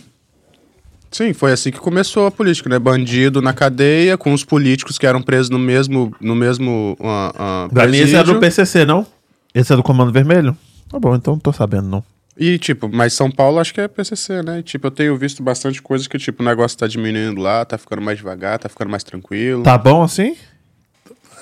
Sim, 1.11 1.33
foi 1.33 1.53
assim 1.53 1.73
que 1.73 1.81
começou 1.81 2.27
a 2.27 2.31
política, 2.31 2.69
né? 2.71 2.79
Bandido 2.79 3.43
na 3.43 3.53
cadeia, 3.53 4.17
com 4.17 4.33
os 4.33 4.45
políticos 4.45 4.97
que 4.97 5.07
eram 5.07 5.21
presos 5.21 5.51
no 5.51 5.59
mesmo, 5.59 6.15
no 6.21 6.37
mesmo 6.37 6.97
uh, 7.01 7.67
uh, 7.67 7.73
Pra 7.73 7.87
mim 7.89 7.99
esse 7.99 8.15
era 8.15 8.23
do 8.23 8.39
presídio. 8.39 8.65
PCC, 8.65 8.85
não? 8.85 9.05
Esse 9.53 9.73
é 9.73 9.77
do 9.77 9.83
comando 9.83 10.13
vermelho? 10.13 10.57
Tá 10.89 10.99
bom, 11.01 11.15
então 11.17 11.35
não 11.35 11.41
tô 11.41 11.53
sabendo, 11.53 11.89
não. 11.89 12.05
E, 12.37 12.59
tipo, 12.59 12.89
mas 12.89 13.13
São 13.13 13.31
Paulo 13.31 13.59
acho 13.59 13.75
que 13.75 13.81
é 13.81 13.89
PCC, 13.89 14.43
né? 14.43 14.61
E, 14.61 14.63
tipo, 14.63 14.87
eu 14.87 14.91
tenho 14.91 15.17
visto 15.17 15.43
bastante 15.43 15.83
coisa 15.83 16.09
que, 16.09 16.17
tipo, 16.17 16.43
o 16.43 16.47
negócio 16.47 16.79
tá 16.79 16.87
diminuindo 16.87 17.41
lá, 17.41 17.65
tá 17.65 17.77
ficando 17.77 18.01
mais 18.01 18.19
devagar, 18.19 18.59
tá 18.59 18.69
ficando 18.69 18.91
mais 18.91 19.03
tranquilo. 19.03 19.65
Tá 19.65 19.77
bom 19.77 20.03
assim? 20.03 20.37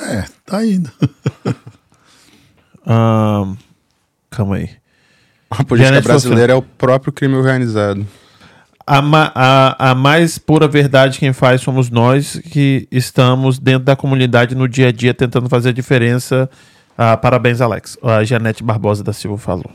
É, 0.01 0.25
tá 0.47 0.65
indo. 0.65 0.91
Ahn, 2.87 3.55
calma 4.31 4.57
aí. 4.57 4.71
A 5.51 5.63
política 5.63 5.91
Janet 5.95 6.05
brasileira 6.05 6.53
é 6.55 6.57
o 6.57 6.63
próprio 6.63 7.13
crime 7.13 7.35
organizado. 7.35 8.07
A, 8.91 9.03
a, 9.35 9.91
a 9.91 9.95
mais 9.95 10.39
pura 10.39 10.67
verdade 10.67 11.19
quem 11.19 11.33
faz 11.33 11.61
somos 11.61 11.91
nós 11.91 12.41
que 12.51 12.89
estamos 12.91 13.59
dentro 13.59 13.85
da 13.85 13.95
comunidade 13.95 14.55
no 14.55 14.67
dia 14.67 14.89
a 14.89 14.93
dia 14.93 15.13
tentando 15.13 15.49
fazer 15.49 15.69
a 15.69 15.73
diferença 15.73 16.49
Ah, 16.97 17.17
parabéns, 17.17 17.61
Alex. 17.61 17.97
A 18.03 18.25
Janete 18.25 18.63
Barbosa 18.65 19.05
da 19.05 19.13
Silva 19.13 19.37
falou. 19.39 19.71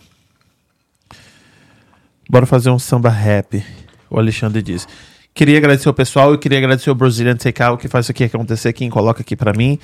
Bora 2.29 2.45
fazer 2.45 2.69
um 2.69 2.79
samba 2.79 3.09
rap. 3.09 3.63
O 4.09 4.17
Alexandre 4.17 4.61
diz. 4.61 4.87
Queria 5.33 5.57
agradecer 5.57 5.89
o 5.89 5.93
pessoal 5.93 6.33
e 6.33 6.37
queria 6.37 6.57
agradecer 6.57 6.89
o 6.91 6.95
Brazilian 6.95 7.35
Takeout 7.35 7.81
que 7.81 7.87
faz 7.87 8.05
isso 8.05 8.11
aqui 8.11 8.23
acontecer. 8.25 8.71
Quem 8.73 8.89
coloca 8.89 9.21
aqui 9.21 9.35
pra 9.35 9.53
mim. 9.53 9.79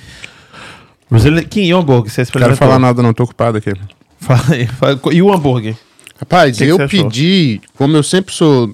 Brazilian... 1.10 1.42
Kim, 1.44 1.62
e 1.62 1.74
o 1.74 1.78
hambúrguer? 1.78 2.10
Você 2.10 2.20
Não 2.20 2.24
experimentou? 2.24 2.56
quero 2.56 2.68
falar 2.68 2.78
nada, 2.78 3.02
não, 3.02 3.12
tô 3.12 3.24
ocupado 3.24 3.58
aqui. 3.58 3.72
Fala 4.18 4.42
aí, 4.52 4.66
fala- 4.66 5.00
E 5.12 5.22
o 5.22 5.32
hambúrguer? 5.32 5.76
Rapaz, 6.18 6.56
que 6.58 6.64
eu 6.64 6.76
achou? 6.76 6.88
pedi, 6.88 7.60
como 7.76 7.96
eu 7.96 8.02
sempre 8.02 8.32
sou 8.34 8.72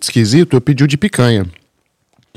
esquisito, 0.00 0.54
eu 0.54 0.60
pedi 0.60 0.84
o 0.84 0.86
de 0.88 0.96
picanha. 0.96 1.46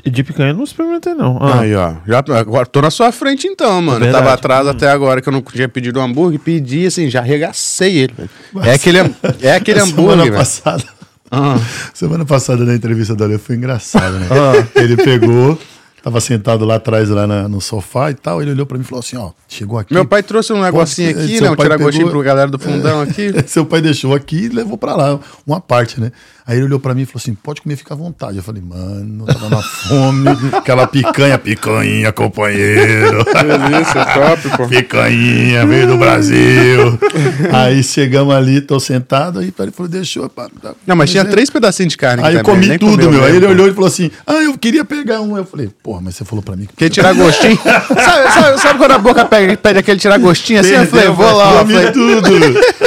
E 0.04 0.10
De 0.10 0.22
picanha 0.22 0.50
eu 0.50 0.54
não 0.56 0.62
experimentei, 0.64 1.12
não. 1.12 1.38
Ah, 1.40 1.60
Aí, 1.60 1.74
ó. 1.74 1.94
Já, 2.06 2.18
agora 2.38 2.64
tô 2.66 2.80
na 2.80 2.90
sua 2.90 3.10
frente 3.10 3.48
então, 3.48 3.82
mano. 3.82 3.98
Eu 3.98 4.04
verdade. 4.04 4.24
tava 4.24 4.34
atrás 4.34 4.66
até 4.68 4.88
agora 4.88 5.20
que 5.20 5.28
eu 5.28 5.32
não 5.32 5.42
tinha 5.42 5.68
pedido 5.68 5.98
um 5.98 6.02
hambúrguer. 6.04 6.38
Pedi, 6.38 6.86
assim, 6.86 7.10
já 7.10 7.18
arregacei 7.20 7.96
ele. 7.98 8.14
É 8.62 8.74
aquele, 8.74 8.98
é 9.42 9.52
aquele 9.54 9.80
Semana 9.84 9.92
hambúrguer, 10.02 10.24
velho. 10.26 10.36
passada, 10.36 10.84
Ah. 11.30 11.58
semana 11.92 12.24
passada 12.24 12.64
na 12.64 12.74
entrevista 12.74 13.14
do 13.16 13.24
Ale 13.24 13.38
foi 13.38 13.56
engraçado, 13.56 14.18
né? 14.20 14.28
Ah. 14.30 14.80
Ele 14.80 14.96
pegou, 14.96 15.58
tava 16.00 16.20
sentado 16.20 16.64
lá 16.64 16.76
atrás, 16.76 17.08
lá 17.10 17.26
na- 17.26 17.48
no 17.48 17.60
sofá 17.60 18.12
e 18.12 18.14
tal. 18.14 18.40
Ele 18.40 18.52
olhou 18.52 18.64
pra 18.66 18.78
mim 18.78 18.84
e 18.84 18.86
falou 18.86 19.00
assim: 19.00 19.16
ó, 19.16 19.32
chegou 19.48 19.80
aqui. 19.80 19.92
Meu 19.92 20.06
pai 20.06 20.22
trouxe 20.22 20.52
um 20.52 20.62
negocinho 20.62 21.10
aqui, 21.10 21.40
né? 21.40 21.50
Um 21.50 21.56
pai 21.56 21.66
tiragostinho 21.66 22.06
pegou- 22.06 22.20
pro 22.22 22.26
galera 22.26 22.48
do 22.48 22.58
fundão 22.58 23.00
aqui. 23.02 23.30
Seu 23.48 23.66
pai 23.66 23.82
deixou 23.82 24.14
aqui 24.14 24.44
e 24.44 24.48
levou 24.48 24.78
pra 24.78 24.94
lá, 24.94 25.18
uma 25.44 25.60
parte, 25.60 26.00
né? 26.00 26.12
Aí 26.48 26.56
ele 26.56 26.64
olhou 26.64 26.80
pra 26.80 26.94
mim 26.94 27.02
e 27.02 27.04
falou 27.04 27.20
assim: 27.22 27.34
pode 27.34 27.60
comer, 27.60 27.76
fica 27.76 27.92
à 27.92 27.96
vontade. 27.96 28.38
Eu 28.38 28.42
falei, 28.42 28.62
mano, 28.66 29.26
tava 29.26 29.50
na 29.50 29.62
fome, 29.62 30.28
aquela 30.56 30.86
picanha, 30.86 31.36
picanha, 31.38 32.10
companheiro. 32.10 33.22
Delícia, 33.68 34.04
top, 34.06 34.56
pô. 34.56 34.66
Picanha, 34.66 35.66
veio 35.66 35.86
do 35.88 35.98
Brasil. 35.98 36.98
aí 37.52 37.82
chegamos 37.82 38.34
ali, 38.34 38.62
tô 38.62 38.80
sentado, 38.80 39.40
aí 39.40 39.52
ele 39.58 39.70
falou, 39.70 39.90
deixou. 39.90 40.26
pá, 40.30 40.48
tá. 40.62 40.72
Não, 40.86 40.96
mas 40.96 41.10
tinha 41.10 41.22
é- 41.22 41.26
três 41.26 41.50
pedacinhos 41.50 41.92
de 41.92 41.98
carne 41.98 42.24
Aí 42.24 42.36
eu 42.36 42.42
comi 42.42 42.66
nem 42.66 42.78
tudo, 42.78 43.10
meu. 43.10 43.22
Aí 43.24 43.36
ele 43.36 43.44
pô. 43.46 43.52
olhou 43.52 43.68
e 43.68 43.74
falou 43.74 43.88
assim: 43.88 44.10
Ah, 44.26 44.42
eu 44.42 44.56
queria 44.56 44.86
pegar 44.86 45.20
um. 45.20 45.36
Eu 45.36 45.44
falei, 45.44 45.68
porra, 45.82 46.00
mas 46.02 46.16
você 46.16 46.24
falou 46.24 46.42
pra 46.42 46.56
mim 46.56 46.64
que. 46.64 46.72
Aquele 46.72 46.90
tirar 46.90 47.12
gostinho. 47.12 47.58
sabe, 47.62 48.32
sabe- 48.32 48.58
sabe 48.58 48.78
quando 48.78 48.92
a 48.92 48.98
boca 48.98 49.22
pega, 49.26 49.54
pede 49.54 49.80
aquele 49.80 50.00
tirar 50.00 50.16
gostinho 50.16 50.60
assim? 50.60 50.70
Eu 50.70 50.86
falei, 50.86 51.08
vou 51.10 51.30
lá. 51.36 51.52
Eu 51.52 51.58
Comi 51.58 51.74
falei, 51.74 51.92
tudo. 51.92 52.30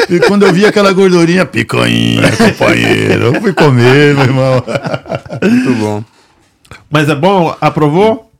E 0.09 0.19
quando 0.21 0.47
eu 0.47 0.51
vi 0.51 0.65
aquela 0.65 0.91
gordurinha, 0.91 1.45
picanha, 1.45 2.23
companheiro. 2.37 3.25
Eu 3.35 3.41
fui 3.41 3.50
comer, 3.53 4.13
meu 4.15 4.23
irmão. 4.23 4.63
muito 5.43 5.73
bom. 5.79 6.03
Mas 6.89 7.09
é 7.09 7.15
bom? 7.15 7.55
Aprovou? 7.61 8.31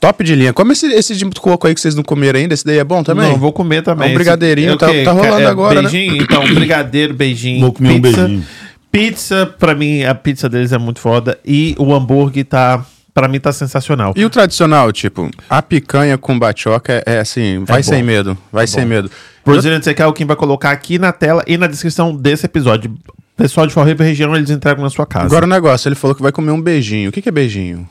Top 0.00 0.24
de 0.24 0.34
linha. 0.34 0.52
Come 0.52 0.72
esse, 0.72 0.86
esse 0.86 1.14
de 1.14 1.24
coco 1.40 1.66
aí 1.66 1.74
que 1.74 1.80
vocês 1.80 1.94
não 1.94 2.02
comeram 2.02 2.38
ainda. 2.40 2.54
Esse 2.54 2.64
daí 2.64 2.78
é 2.78 2.84
bom 2.84 3.02
também? 3.02 3.28
Não, 3.30 3.36
vou 3.36 3.52
comer 3.52 3.82
também. 3.82 4.08
É 4.08 4.12
um 4.12 4.14
brigadeirinho, 4.14 4.70
Esse- 4.70 4.78
tá- 4.78 4.88
o 4.88 4.92
quê? 4.92 5.02
tá 5.04 5.12
rolando 5.12 5.40
É 5.42 5.46
agora, 5.46 5.82
né? 5.82 5.88
beijinho, 5.88 6.22
Então, 6.22 6.42
brigadeiro, 6.54 7.14
beijinho. 7.14 7.60
Vou 7.60 7.72
comer 7.72 7.90
um 7.92 8.00
pizza. 8.02 8.16
beijinho. 8.26 8.44
Pizza, 8.90 9.46
pra 9.58 9.74
mim, 9.74 10.02
a 10.02 10.14
pizza 10.14 10.48
deles 10.48 10.72
é 10.72 10.78
muito 10.78 10.98
foda. 11.00 11.38
E 11.44 11.74
o 11.78 11.94
hambúrguer 11.94 12.44
tá, 12.44 12.84
pra 13.14 13.28
mim, 13.28 13.38
tá 13.38 13.52
sensacional. 13.52 14.12
E 14.16 14.24
o 14.24 14.30
tradicional, 14.30 14.90
tipo, 14.92 15.30
a 15.48 15.60
picanha 15.62 16.16
com 16.18 16.36
batioca 16.38 16.94
é, 17.06 17.16
é 17.16 17.18
assim, 17.20 17.62
vai 17.64 17.82
bom. 17.82 17.88
sem 17.90 18.02
medo. 18.02 18.36
Vai 18.50 18.66
sem 18.66 18.84
medo. 18.86 19.10
Brazilian 19.44 19.80
Takeout, 19.80 20.16
quem 20.16 20.26
vai 20.26 20.36
colocar 20.36 20.70
aqui 20.72 20.98
na 20.98 21.12
tela 21.12 21.42
e 21.46 21.56
na 21.56 21.66
descrição 21.66 22.14
desse 22.14 22.44
episódio. 22.46 22.94
Pessoal 23.38 23.68
de 23.68 23.74
River 23.74 24.04
região, 24.04 24.34
eles 24.34 24.50
entregam 24.50 24.82
na 24.82 24.90
sua 24.90 25.06
casa. 25.06 25.26
Agora 25.26 25.46
o 25.46 25.48
negócio, 25.48 25.88
ele 25.88 25.94
falou 25.94 26.14
que 26.14 26.20
vai 26.20 26.32
comer 26.32 26.50
um 26.50 26.60
beijinho. 26.60 27.08
O 27.08 27.12
que, 27.12 27.22
que 27.22 27.28
é 27.28 27.32
beijinho? 27.32 27.88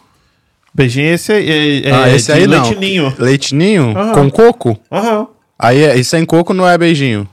Beijinho 0.74 1.08
esse 1.14 1.32
é, 1.32 1.88
é, 1.88 1.92
ah, 1.92 2.10
é 2.10 2.16
esse 2.18 2.26
de 2.28 2.32
aí 2.34 2.46
não. 2.48 2.62
leitinho. 2.70 3.14
Leitinho? 3.18 3.98
Aham. 3.98 4.12
Com 4.14 4.30
coco? 4.30 4.78
Aham. 4.92 5.28
Aí 5.58 5.82
é, 5.84 5.98
e 5.98 6.04
sem 6.04 6.26
coco 6.26 6.54
não 6.54 6.68
é 6.68 6.78
beijinho. 6.78 7.28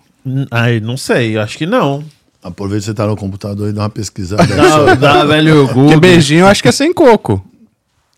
Ai, 0.51 0.79
não 0.79 0.97
sei, 0.97 1.37
acho 1.37 1.59
que 1.59 1.67
não. 1.67 2.05
Aproveita 2.43 2.81
que 2.83 2.87
você 2.87 2.95
tá 2.95 3.05
no 3.07 3.17
computador 3.17 3.69
e 3.69 3.73
dá 3.73 3.83
uma 3.83 3.91
pesquisada. 3.91 4.45
Não, 4.55 4.97
dá, 4.97 5.25
velho, 5.27 5.63
Porque 5.67 5.75
Google. 5.75 6.01
beijinho 6.01 6.41
eu 6.43 6.47
acho 6.47 6.63
que 6.63 6.69
é 6.69 6.73
sem 6.73 6.93
coco. 6.95 7.45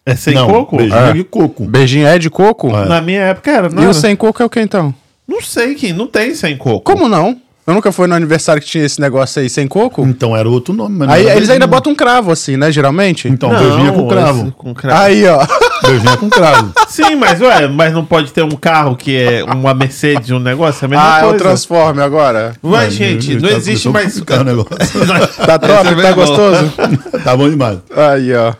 É 0.05 0.15
sem 0.15 0.35
Não, 0.35 0.47
coco? 0.49 0.77
Beijinho 0.77 0.99
Ah. 1.01 1.13
de 1.13 1.25
coco. 1.25 1.65
Beijinho 1.65 2.07
é 2.07 2.19
de 2.19 2.29
coco? 2.29 2.69
É. 2.77 2.87
Na 2.87 3.01
minha 3.01 3.21
época 3.23 3.51
era, 3.51 3.69
não 3.71 3.79
E 3.83 3.85
era? 3.87 3.91
o 3.91 3.95
sem 3.95 4.15
coco 4.15 4.43
é 4.43 4.47
o 4.47 4.51
que 4.51 4.61
então? 4.61 4.95
Não 5.27 5.41
sei, 5.41 5.75
quem 5.75 5.93
não 5.93 6.07
tem 6.07 6.35
sem 6.35 6.57
coco. 6.57 6.81
Como 6.81 7.09
não? 7.09 7.41
Eu 7.67 7.75
nunca 7.75 7.91
fui 7.91 8.07
no 8.07 8.15
aniversário 8.15 8.63
que 8.63 8.69
tinha 8.69 8.85
esse 8.85 9.01
negócio 9.01 9.43
aí 9.43 9.51
sem 9.51 9.67
coco? 9.67 10.03
Então 10.07 10.37
era 10.37 10.49
outro 10.49 10.73
nome, 10.73 10.99
mas 10.99 11.09
não 11.09 11.15
Aí 11.15 11.27
eles 11.29 11.51
ainda 11.51 11.67
botam 11.67 11.91
um 11.93 11.97
cravo 11.97 12.31
assim, 12.31 12.57
né? 12.57 12.71
Geralmente. 12.71 13.27
Então, 13.29 13.49
beijinho 13.51 13.89
é 13.89 13.93
com 13.93 14.07
cravo. 14.07 14.53
com 14.53 14.73
cravo. 14.73 15.03
Aí, 15.03 15.27
ó. 15.27 15.45
Beijinho 15.85 16.13
é 16.13 16.17
com 16.17 16.31
cravo. 16.31 16.73
Sim, 16.89 17.17
mas 17.17 17.41
ué, 17.41 17.67
mas 17.67 17.93
não 17.93 18.05
pode 18.05 18.33
ter 18.33 18.43
um 18.45 18.51
carro 18.51 18.95
que 18.95 19.17
é 19.17 19.43
uma 19.43 19.75
Mercedes, 19.75 20.31
um 20.31 20.39
negócio, 20.39 20.85
é 20.85 20.87
a 20.87 20.89
mesma 20.89 21.15
Ah, 21.17 21.19
é 21.19 21.25
o 21.25 21.29
coisa. 21.31 21.45
Transforme 21.45 22.01
agora. 22.03 22.55
Ué, 22.63 22.71
Mas, 22.71 22.95
gente, 22.95 23.35
não 23.35 23.49
tá- 23.49 23.57
existe 23.57 23.89
mais. 23.89 24.17
o 24.17 24.45
negócio. 24.45 24.71
Tá 25.45 25.59
top? 25.59 25.73
É 25.73 25.83
tá 25.83 25.95
bem 25.95 26.07
bom. 26.11 26.15
gostoso? 26.15 26.73
tá 27.25 27.37
bom 27.37 27.51
demais. 27.51 27.79
Aí, 27.97 28.33
ó. 28.33 28.55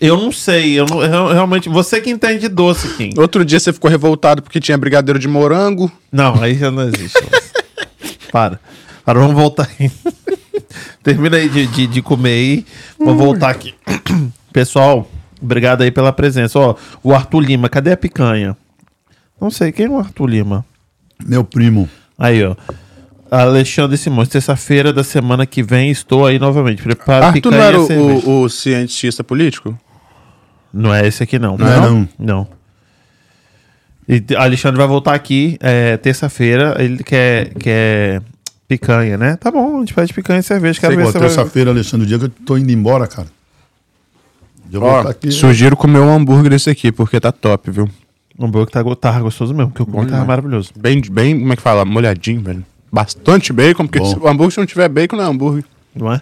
Eu 0.00 0.16
não 0.18 0.30
sei, 0.32 0.78
eu, 0.78 0.84
não, 0.84 1.00
eu 1.02 1.32
realmente. 1.32 1.68
Você 1.68 2.00
que 2.00 2.10
entende 2.10 2.40
de 2.40 2.48
doce, 2.48 2.88
Kim. 2.96 3.10
Outro 3.16 3.44
dia 3.44 3.58
você 3.58 3.72
ficou 3.72 3.90
revoltado 3.90 4.42
porque 4.42 4.60
tinha 4.60 4.76
brigadeiro 4.76 5.18
de 5.18 5.26
morango. 5.28 5.90
Não, 6.12 6.42
aí 6.42 6.54
já 6.58 6.70
não 6.70 6.82
existe. 6.82 7.18
Para. 8.36 8.60
Para, 9.02 9.18
vamos 9.18 9.34
voltar 9.34 9.66
aí. 9.80 9.90
Termina 11.02 11.38
aí 11.38 11.48
de, 11.48 11.66
de, 11.68 11.86
de 11.86 12.02
comer 12.02 12.28
aí. 12.34 12.66
Vamos 12.98 13.16
voltar 13.24 13.48
aqui. 13.48 13.74
Pessoal, 14.52 15.08
obrigado 15.40 15.80
aí 15.82 15.90
pela 15.90 16.12
presença. 16.12 16.58
Ó, 16.58 16.74
o 17.02 17.14
Arthur 17.14 17.40
Lima, 17.40 17.70
cadê 17.70 17.92
a 17.92 17.96
picanha? 17.96 18.54
Não 19.40 19.50
sei, 19.50 19.72
quem 19.72 19.86
é 19.86 19.88
o 19.88 19.98
Arthur 19.98 20.26
Lima? 20.26 20.66
Meu 21.24 21.44
primo. 21.44 21.88
Aí, 22.18 22.44
ó. 22.44 22.54
Alexandre 23.30 23.96
Simões, 23.96 24.28
terça-feira 24.28 24.92
da 24.92 25.02
semana 25.02 25.46
que 25.46 25.62
vem 25.62 25.90
estou 25.90 26.26
aí 26.26 26.38
novamente. 26.38 26.82
Prepara 26.82 27.28
Arthur 27.28 27.40
picanha 27.50 27.56
não 27.58 27.68
era 27.68 27.80
o, 27.80 28.28
o- 28.28 28.42
o 28.42 28.48
cientista 28.50 29.24
político? 29.24 29.78
Não 30.72 30.92
é 30.94 31.06
esse 31.06 31.22
aqui, 31.22 31.38
não. 31.38 31.56
Não 31.56 31.66
é, 31.66 31.80
não? 31.80 32.08
Não. 32.18 32.48
E 34.08 34.22
Alexandre 34.36 34.78
vai 34.78 34.86
voltar 34.86 35.14
aqui 35.14 35.56
é, 35.60 35.96
terça-feira. 35.96 36.76
Ele 36.78 37.02
quer, 37.02 37.52
quer 37.54 38.22
picanha, 38.68 39.16
né? 39.16 39.36
Tá 39.36 39.50
bom, 39.50 39.76
a 39.76 39.80
gente 39.80 39.94
pede 39.94 40.12
picanha 40.12 40.40
e 40.40 40.42
cerveja. 40.42 40.80
Quero 40.80 40.94
Sei 40.94 40.96
ver 40.96 41.02
qual, 41.02 41.12
se 41.12 41.18
você 41.18 41.24
vai... 41.24 41.28
terça-feira, 41.28 41.70
Alexandre, 41.70 42.04
o 42.04 42.08
dia 42.08 42.18
que 42.18 42.24
eu 42.26 42.28
tô 42.44 42.56
indo 42.56 42.70
embora, 42.70 43.06
cara. 43.06 43.26
Eu 44.72 44.80
vou 44.80 44.88
Ó, 44.88 45.00
aqui. 45.08 45.30
sugiro 45.30 45.76
comer 45.76 46.00
um 46.00 46.12
hambúrguer 46.12 46.50
desse 46.50 46.70
aqui, 46.70 46.90
porque 46.90 47.20
tá 47.20 47.32
top, 47.32 47.70
viu? 47.70 47.88
O 48.38 48.44
hambúrguer 48.44 48.70
tá, 48.70 48.84
tava 48.96 49.20
gostoso 49.20 49.54
mesmo, 49.54 49.70
porque 49.70 49.82
o 49.82 49.86
comi 49.86 50.06
demais. 50.06 50.26
maravilhoso. 50.26 50.70
Bem, 50.76 51.00
bem, 51.10 51.38
como 51.38 51.52
é 51.52 51.56
que 51.56 51.62
fala? 51.62 51.84
Molhadinho, 51.84 52.40
velho. 52.42 52.64
Bastante 52.92 53.52
bacon, 53.52 53.86
porque 53.86 54.04
se 54.04 54.18
o 54.18 54.28
hambúrguer 54.28 54.52
se 54.52 54.58
não 54.58 54.66
tiver 54.66 54.88
bacon, 54.88 55.16
não 55.16 55.24
é 55.24 55.28
hambúrguer. 55.28 55.64
Não 55.94 56.12
é? 56.12 56.20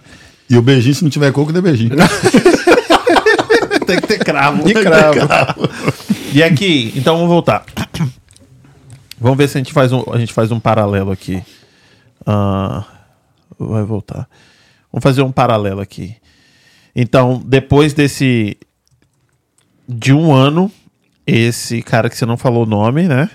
E 0.49 0.57
o 0.57 0.63
beijinho, 0.63 0.95
se 0.95 1.03
não 1.03 1.11
tiver 1.11 1.33
coco, 1.33 1.53
dê 1.53 1.61
beijinho. 1.61 1.97
Tem 3.87 4.01
que 4.01 4.07
ter 4.07 4.19
cravo. 4.19 4.69
E 4.69 4.75
cravo. 4.75 5.19
E 6.35 6.43
aqui, 6.43 6.93
então 6.97 7.15
vamos 7.15 7.31
voltar. 7.31 7.65
Vamos 9.21 9.39
ver 9.39 9.49
se 9.49 9.57
a 9.57 9.61
gente 9.61 9.73
faz 9.73 9.93
um, 9.93 10.03
a 10.13 10.19
gente 10.19 10.33
faz 10.33 10.51
um 10.51 10.59
paralelo 10.59 11.13
aqui. 11.13 11.41
Ah, 12.27 12.85
vai 13.57 13.85
voltar. 13.85 14.29
Vamos 14.93 15.05
fazer 15.05 15.23
um 15.23 15.31
paralelo 15.31 15.81
aqui. 15.81 16.17
Então, 16.95 17.41
depois 17.47 17.95
desse. 17.95 18.57
De 19.89 20.13
um 20.13 20.33
ano, 20.33 20.73
esse 21.25 21.81
cara 21.83 22.11
que 22.11 22.17
você 22.17 22.27
não 22.27 22.37
falou 22.37 22.65
o 22.65 22.69
nome, 22.69 23.05
né? 23.05 23.31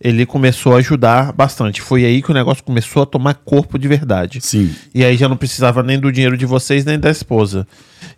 Ele 0.00 0.24
começou 0.24 0.74
a 0.74 0.78
ajudar 0.78 1.30
bastante. 1.30 1.82
Foi 1.82 2.06
aí 2.06 2.22
que 2.22 2.30
o 2.30 2.34
negócio 2.34 2.64
começou 2.64 3.02
a 3.02 3.06
tomar 3.06 3.34
corpo 3.34 3.78
de 3.78 3.86
verdade. 3.86 4.40
Sim. 4.40 4.74
E 4.94 5.04
aí 5.04 5.18
já 5.18 5.28
não 5.28 5.36
precisava 5.36 5.82
nem 5.82 6.00
do 6.00 6.10
dinheiro 6.10 6.38
de 6.38 6.46
vocês, 6.46 6.86
nem 6.86 6.98
da 6.98 7.10
esposa. 7.10 7.66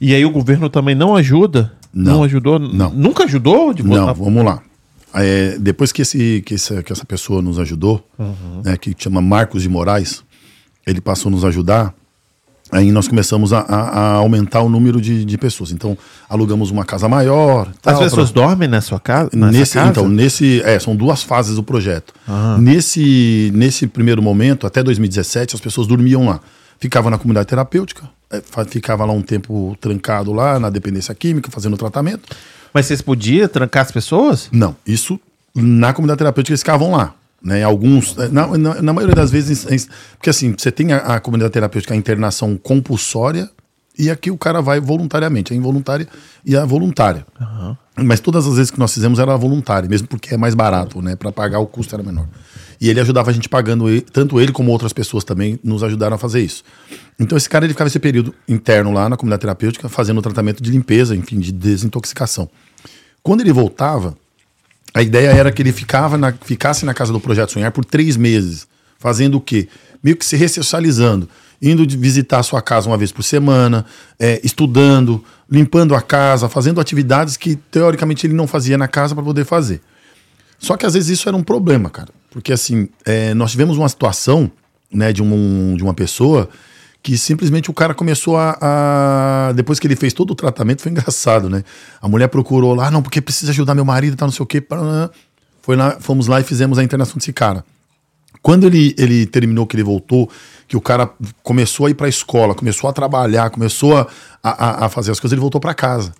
E 0.00 0.14
aí 0.14 0.24
o 0.24 0.30
governo 0.30 0.70
também 0.70 0.94
não 0.94 1.16
ajuda? 1.16 1.72
Não. 2.04 2.22
ajudou? 2.22 2.58
Não. 2.58 2.90
Nunca 2.90 3.24
ajudou? 3.24 3.72
De 3.72 3.82
Não, 3.82 3.90
botar- 4.00 4.12
vamos 4.12 4.44
lá. 4.44 4.60
É, 5.14 5.56
depois 5.58 5.92
que, 5.92 6.02
esse, 6.02 6.42
que, 6.44 6.54
essa, 6.56 6.82
que 6.82 6.92
essa 6.92 7.04
pessoa 7.06 7.40
nos 7.40 7.58
ajudou, 7.58 8.06
né, 8.64 8.76
que 8.76 8.94
chama 8.98 9.22
Marcos 9.22 9.62
de 9.62 9.68
Moraes, 9.68 10.22
ele 10.86 11.00
passou 11.00 11.30
a 11.30 11.32
nos 11.32 11.42
ajudar, 11.44 11.94
aí 12.70 12.90
nós 12.92 13.08
começamos 13.08 13.52
a, 13.52 13.60
a- 13.60 13.88
a 13.88 14.12
aumentar 14.16 14.60
o 14.60 14.68
número 14.68 15.00
de, 15.00 15.24
de 15.24 15.38
pessoas. 15.38 15.72
Então, 15.72 15.96
alugamos 16.28 16.70
uma 16.70 16.84
casa 16.84 17.08
maior. 17.08 17.68
As 17.68 17.76
tal, 17.80 17.98
pessoas 17.98 18.30
pra- 18.30 18.42
dormem 18.42 18.68
na 18.68 18.80
sua 18.82 19.00
casa? 19.00 19.30
nessa 19.32 19.52
Nesse, 19.58 19.74
casa? 19.74 19.90
então, 19.90 20.08
nesse, 20.08 20.60
é, 20.64 20.78
são 20.78 20.94
duas 20.94 21.22
fases 21.22 21.56
do 21.56 21.62
projeto. 21.62 22.12
Ah. 22.28 22.58
Nesse, 22.60 23.50
nesse 23.54 23.86
primeiro 23.86 24.20
momento, 24.20 24.66
até 24.66 24.82
2017, 24.82 25.54
as 25.54 25.60
pessoas 25.62 25.86
dormiam 25.86 26.26
lá. 26.26 26.40
Ficavam 26.78 27.10
na 27.10 27.18
comunidade 27.18 27.48
terapêutica, 27.48 28.08
é, 28.30 28.42
ficava 28.68 29.04
lá 29.04 29.12
um 29.12 29.22
tempo 29.22 29.76
trancado 29.80 30.32
lá 30.32 30.58
na 30.58 30.70
dependência 30.70 31.14
química, 31.14 31.50
fazendo 31.50 31.76
tratamento. 31.76 32.28
Mas 32.72 32.86
vocês 32.86 33.00
podiam 33.00 33.48
trancar 33.48 33.84
as 33.84 33.92
pessoas? 33.92 34.48
Não, 34.52 34.76
isso 34.86 35.18
na 35.54 35.92
comunidade 35.94 36.18
terapêutica 36.18 36.52
eles 36.52 36.60
ficavam 36.60 36.92
lá. 36.92 37.14
Né? 37.42 37.62
Alguns, 37.62 38.16
na, 38.16 38.46
na, 38.58 38.82
na 38.82 38.92
maioria 38.92 39.14
das 39.14 39.30
vezes, 39.30 39.88
porque 40.16 40.30
assim, 40.30 40.54
você 40.56 40.70
tem 40.70 40.92
a, 40.92 40.98
a 40.98 41.20
comunidade 41.20 41.52
terapêutica, 41.52 41.94
a 41.94 41.96
internação 41.96 42.56
compulsória 42.56 43.48
e 43.98 44.10
aqui 44.10 44.30
o 44.30 44.36
cara 44.36 44.60
vai 44.60 44.80
voluntariamente, 44.80 45.52
a 45.52 45.56
involuntária 45.56 46.06
e 46.44 46.56
a 46.56 46.64
voluntária. 46.64 47.26
Mas 47.96 48.20
todas 48.20 48.46
as 48.46 48.56
vezes 48.56 48.70
que 48.70 48.78
nós 48.78 48.92
fizemos 48.92 49.18
era 49.18 49.34
voluntária, 49.36 49.88
mesmo 49.88 50.06
porque 50.06 50.34
é 50.34 50.36
mais 50.36 50.54
barato, 50.54 51.00
né? 51.00 51.16
Para 51.16 51.32
pagar 51.32 51.60
o 51.60 51.66
custo 51.66 51.94
era 51.94 52.02
menor. 52.02 52.28
E 52.78 52.90
ele 52.90 53.00
ajudava 53.00 53.30
a 53.30 53.32
gente 53.32 53.48
pagando, 53.48 53.88
ele, 53.88 54.02
tanto 54.02 54.38
ele 54.38 54.52
como 54.52 54.70
outras 54.70 54.92
pessoas 54.92 55.24
também 55.24 55.58
nos 55.64 55.82
ajudaram 55.82 56.16
a 56.16 56.18
fazer 56.18 56.42
isso. 56.42 56.62
Então 57.18 57.38
esse 57.38 57.48
cara 57.48 57.64
ele 57.64 57.72
ficava 57.72 57.88
esse 57.88 57.98
período 57.98 58.34
interno 58.46 58.92
lá 58.92 59.08
na 59.08 59.16
comunidade 59.16 59.40
terapêutica, 59.40 59.88
fazendo 59.88 60.18
o 60.18 60.22
tratamento 60.22 60.62
de 60.62 60.70
limpeza, 60.70 61.16
enfim, 61.16 61.38
de 61.38 61.52
desintoxicação. 61.52 62.50
Quando 63.22 63.40
ele 63.40 63.52
voltava, 63.52 64.14
a 64.92 65.02
ideia 65.02 65.30
era 65.30 65.50
que 65.50 65.62
ele 65.62 65.72
ficava 65.72 66.18
na, 66.18 66.32
ficasse 66.32 66.84
na 66.84 66.92
casa 66.92 67.12
do 67.12 67.20
Projeto 67.20 67.52
Sonhar 67.52 67.72
por 67.72 67.84
três 67.84 68.16
meses, 68.16 68.66
fazendo 68.98 69.36
o 69.36 69.40
quê? 69.40 69.68
Meio 70.02 70.16
que 70.16 70.24
se 70.24 70.36
ressocializando, 70.36 71.28
indo 71.60 71.86
visitar 71.98 72.40
a 72.40 72.42
sua 72.42 72.60
casa 72.60 72.88
uma 72.88 72.96
vez 72.96 73.12
por 73.12 73.22
semana, 73.22 73.84
é, 74.18 74.40
estudando, 74.44 75.24
limpando 75.50 75.94
a 75.94 76.00
casa, 76.00 76.48
fazendo 76.48 76.80
atividades 76.80 77.36
que 77.36 77.56
teoricamente 77.56 78.26
ele 78.26 78.34
não 78.34 78.46
fazia 78.46 78.76
na 78.76 78.88
casa 78.88 79.14
para 79.14 79.24
poder 79.24 79.44
fazer. 79.44 79.80
Só 80.58 80.76
que 80.76 80.86
às 80.86 80.94
vezes 80.94 81.18
isso 81.18 81.28
era 81.28 81.36
um 81.36 81.42
problema, 81.42 81.90
cara. 81.90 82.08
Porque 82.30 82.52
assim, 82.52 82.88
é, 83.04 83.34
nós 83.34 83.50
tivemos 83.50 83.76
uma 83.76 83.88
situação 83.88 84.50
né, 84.92 85.12
de, 85.12 85.22
um, 85.22 85.74
de 85.76 85.82
uma 85.82 85.94
pessoa 85.94 86.48
que 87.02 87.16
simplesmente 87.16 87.70
o 87.70 87.72
cara 87.72 87.94
começou 87.94 88.36
a, 88.36 88.58
a, 88.60 89.52
Depois 89.52 89.78
que 89.78 89.86
ele 89.86 89.94
fez 89.94 90.12
todo 90.12 90.32
o 90.32 90.34
tratamento, 90.34 90.82
foi 90.82 90.90
engraçado, 90.90 91.48
né? 91.48 91.62
A 92.02 92.08
mulher 92.08 92.26
procurou 92.26 92.74
lá, 92.74 92.90
não, 92.90 93.00
porque 93.00 93.20
precisa 93.20 93.52
ajudar 93.52 93.76
meu 93.76 93.84
marido 93.84 94.16
tal, 94.16 94.26
não 94.26 94.32
sei 94.32 94.42
o 94.42 94.46
quê. 94.46 94.60
Foi 95.62 95.76
lá, 95.76 95.98
fomos 96.00 96.26
lá 96.26 96.40
e 96.40 96.42
fizemos 96.42 96.78
a 96.78 96.82
internação 96.82 97.16
desse 97.16 97.32
cara. 97.32 97.64
Quando 98.42 98.66
ele, 98.66 98.94
ele 98.98 99.26
terminou, 99.26 99.66
que 99.66 99.76
ele 99.76 99.82
voltou, 99.82 100.30
que 100.68 100.76
o 100.76 100.80
cara 100.80 101.10
começou 101.42 101.86
a 101.86 101.90
ir 101.90 101.94
pra 101.94 102.08
escola, 102.08 102.54
começou 102.54 102.88
a 102.88 102.92
trabalhar, 102.92 103.50
começou 103.50 103.96
a, 103.96 104.06
a, 104.42 104.86
a 104.86 104.88
fazer 104.88 105.12
as 105.12 105.20
coisas, 105.20 105.32
ele 105.32 105.40
voltou 105.40 105.60
para 105.60 105.74
casa. 105.74 106.12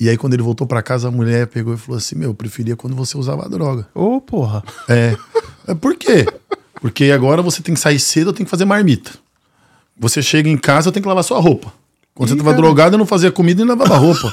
E 0.00 0.08
aí, 0.08 0.16
quando 0.16 0.34
ele 0.34 0.42
voltou 0.42 0.66
para 0.66 0.80
casa, 0.80 1.08
a 1.08 1.10
mulher 1.10 1.48
pegou 1.48 1.74
e 1.74 1.76
falou 1.76 1.98
assim: 1.98 2.14
Meu, 2.14 2.30
eu 2.30 2.34
preferia 2.34 2.76
quando 2.76 2.94
você 2.94 3.18
usava 3.18 3.48
droga. 3.48 3.88
Ô, 3.94 4.16
oh, 4.16 4.20
porra. 4.20 4.62
É. 4.88 5.16
é. 5.66 5.74
Por 5.74 5.96
quê? 5.96 6.24
Porque 6.80 7.10
agora 7.10 7.42
você 7.42 7.60
tem 7.60 7.74
que 7.74 7.80
sair 7.80 7.98
cedo, 7.98 8.30
eu 8.30 8.32
tenho 8.32 8.46
que 8.46 8.50
fazer 8.50 8.64
marmita. 8.64 9.10
Você 9.98 10.22
chega 10.22 10.48
em 10.48 10.56
casa, 10.56 10.88
eu 10.88 10.92
tenho 10.92 11.02
que 11.02 11.08
lavar 11.08 11.24
sua 11.24 11.40
roupa. 11.40 11.72
Quando 12.14 12.28
Ih, 12.28 12.32
você 12.32 12.38
tava 12.38 12.50
cara. 12.50 12.62
drogado, 12.62 12.94
eu 12.94 12.98
não 12.98 13.06
fazia 13.06 13.32
comida 13.32 13.62
e 13.62 13.64
não 13.64 13.76
lavava 13.76 13.96
roupa. 13.96 14.32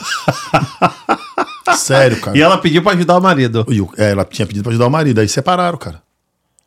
Sério, 1.77 2.21
cara. 2.21 2.37
E 2.37 2.41
ela 2.41 2.59
pediu 2.59 2.83
pra 2.83 2.93
ajudar 2.93 3.17
o 3.17 3.21
marido. 3.21 3.65
É, 3.97 4.11
ela 4.11 4.23
tinha 4.23 4.45
pedido 4.45 4.61
pra 4.63 4.69
ajudar 4.69 4.85
o 4.85 4.91
marido. 4.91 5.19
Aí 5.19 5.27
separaram, 5.27 5.77
cara. 5.79 6.04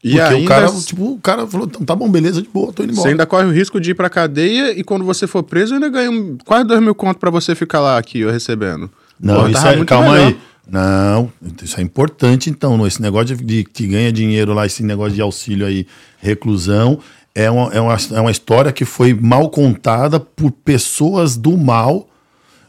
E 0.02 0.10
Porque 0.10 0.34
ainda... 0.34 0.44
o 0.44 0.48
cara, 0.48 0.72
tipo, 0.80 1.12
o 1.12 1.18
cara 1.18 1.46
falou, 1.46 1.66
tá 1.66 1.94
bom, 1.96 2.08
beleza, 2.08 2.40
de 2.40 2.48
boa, 2.48 2.72
tô 2.72 2.84
indo 2.84 2.92
embora. 2.92 3.02
Você 3.02 3.08
ainda 3.08 3.26
corre 3.26 3.46
o 3.46 3.50
risco 3.50 3.80
de 3.80 3.90
ir 3.90 3.94
pra 3.94 4.08
cadeia 4.08 4.78
e 4.78 4.84
quando 4.84 5.04
você 5.04 5.26
for 5.26 5.42
preso, 5.42 5.74
ainda 5.74 5.88
ganha 5.88 6.10
um, 6.10 6.38
quase 6.44 6.64
dois 6.64 6.80
mil 6.80 6.94
contos 6.94 7.18
pra 7.18 7.30
você 7.30 7.54
ficar 7.54 7.80
lá 7.80 7.98
aqui, 7.98 8.24
ó, 8.24 8.30
recebendo. 8.30 8.88
Não, 9.20 9.42
Pô, 9.42 9.48
isso 9.48 9.66
é, 9.66 9.84
calma 9.84 10.12
melhor. 10.12 10.26
aí. 10.28 10.38
Não, 10.70 11.32
isso 11.62 11.80
é 11.80 11.82
importante 11.82 12.50
então. 12.50 12.86
Esse 12.86 13.02
negócio 13.02 13.34
de, 13.36 13.42
de 13.44 13.64
que 13.64 13.86
ganha 13.86 14.12
dinheiro 14.12 14.52
lá, 14.52 14.66
esse 14.66 14.84
negócio 14.84 15.14
de 15.14 15.20
auxílio 15.20 15.66
aí, 15.66 15.86
reclusão, 16.18 17.00
é 17.34 17.50
uma, 17.50 17.72
é, 17.72 17.80
uma, 17.80 17.96
é 18.12 18.20
uma 18.20 18.30
história 18.30 18.70
que 18.70 18.84
foi 18.84 19.14
mal 19.14 19.48
contada 19.48 20.20
por 20.20 20.52
pessoas 20.52 21.36
do 21.36 21.56
mal 21.56 22.07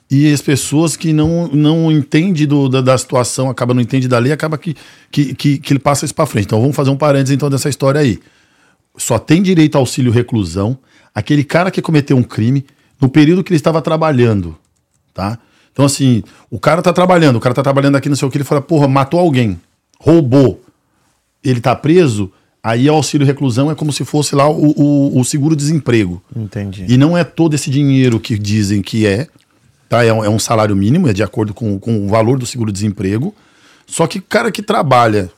e 0.10 0.32
as 0.34 0.42
pessoas 0.42 0.96
que 0.96 1.14
não, 1.14 1.48
não 1.50 1.92
entendem 1.92 2.48
do, 2.48 2.68
da, 2.68 2.82
da, 2.82 2.98
situação, 2.98 3.50
acaba 3.50 3.76
não 3.76 3.82
entendem 3.82 4.10
da 4.10 4.18
lei, 4.18 4.32
acaba 4.32 4.58
que, 4.58 4.76
que, 5.12 5.36
que, 5.36 5.58
que 5.60 5.74
ele 5.74 5.80
passa 5.80 6.04
isso 6.04 6.16
para 6.16 6.26
frente. 6.26 6.46
Então 6.46 6.60
vamos 6.60 6.76
fazer 6.76 6.90
um 6.90 6.98
parênteses 6.98 7.36
então 7.36 7.50
dessa 7.50 7.70
história 7.70 8.02
aí. 8.02 8.20
Só 8.98 9.20
tem 9.20 9.42
direito 9.42 9.76
ao 9.76 9.82
auxílio 9.82 10.12
reclusão 10.12 10.78
aquele 11.14 11.44
cara 11.44 11.70
que 11.70 11.82
cometeu 11.82 12.18
um 12.18 12.24
crime 12.24 12.66
no 13.00 13.08
período 13.08 13.44
que 13.44 13.52
ele 13.52 13.58
estava 13.58 13.82
trabalhando, 13.82 14.58
tá? 15.14 15.38
Então 15.72 15.86
assim, 15.86 16.24
o 16.50 16.60
cara 16.60 16.82
tá 16.82 16.92
trabalhando, 16.92 17.36
o 17.36 17.40
cara 17.40 17.54
tá 17.54 17.62
trabalhando 17.62 17.96
aqui, 17.96 18.10
não 18.10 18.16
sei 18.16 18.28
o 18.28 18.32
que, 18.32 18.38
ele 18.38 18.44
fala, 18.44 18.62
porra, 18.62 18.88
matou 18.88 19.20
alguém, 19.20 19.60
roubou, 20.00 20.62
ele 21.44 21.62
tá 21.62 21.76
preso, 21.76 22.32
aí 22.64 22.90
o 22.90 22.94
auxílio 22.94 23.28
reclusão 23.28 23.70
é 23.70 23.76
como 23.76 23.94
se 23.94 24.04
fosse 24.04 24.36
lá 24.36 24.50
o, 24.50 24.72
o, 24.76 25.20
o 25.20 25.24
seguro-desemprego. 25.24 26.22
Entendi. 26.36 26.86
E 26.90 26.98
não 26.98 27.18
é 27.18 27.24
todo 27.24 27.54
esse 27.54 27.70
dinheiro 27.70 28.20
que 28.20 28.38
dizem 28.38 28.82
que 28.82 29.06
é, 29.06 29.28
Tá? 29.90 30.06
É, 30.06 30.14
um, 30.14 30.24
é 30.24 30.30
um 30.30 30.40
salário 30.40 30.76
mínimo, 30.76 31.10
é 31.10 31.14
de 31.14 31.24
acordo 31.24 31.54
com, 31.54 31.80
com 31.80 32.06
o 32.06 32.08
valor 32.08 32.38
do 32.38 32.46
seguro-desemprego. 32.46 33.34
Só 33.88 34.06
que 34.06 34.20
o 34.20 34.22
cara 34.22 34.52
que 34.52 34.62
trabalha 34.62 35.32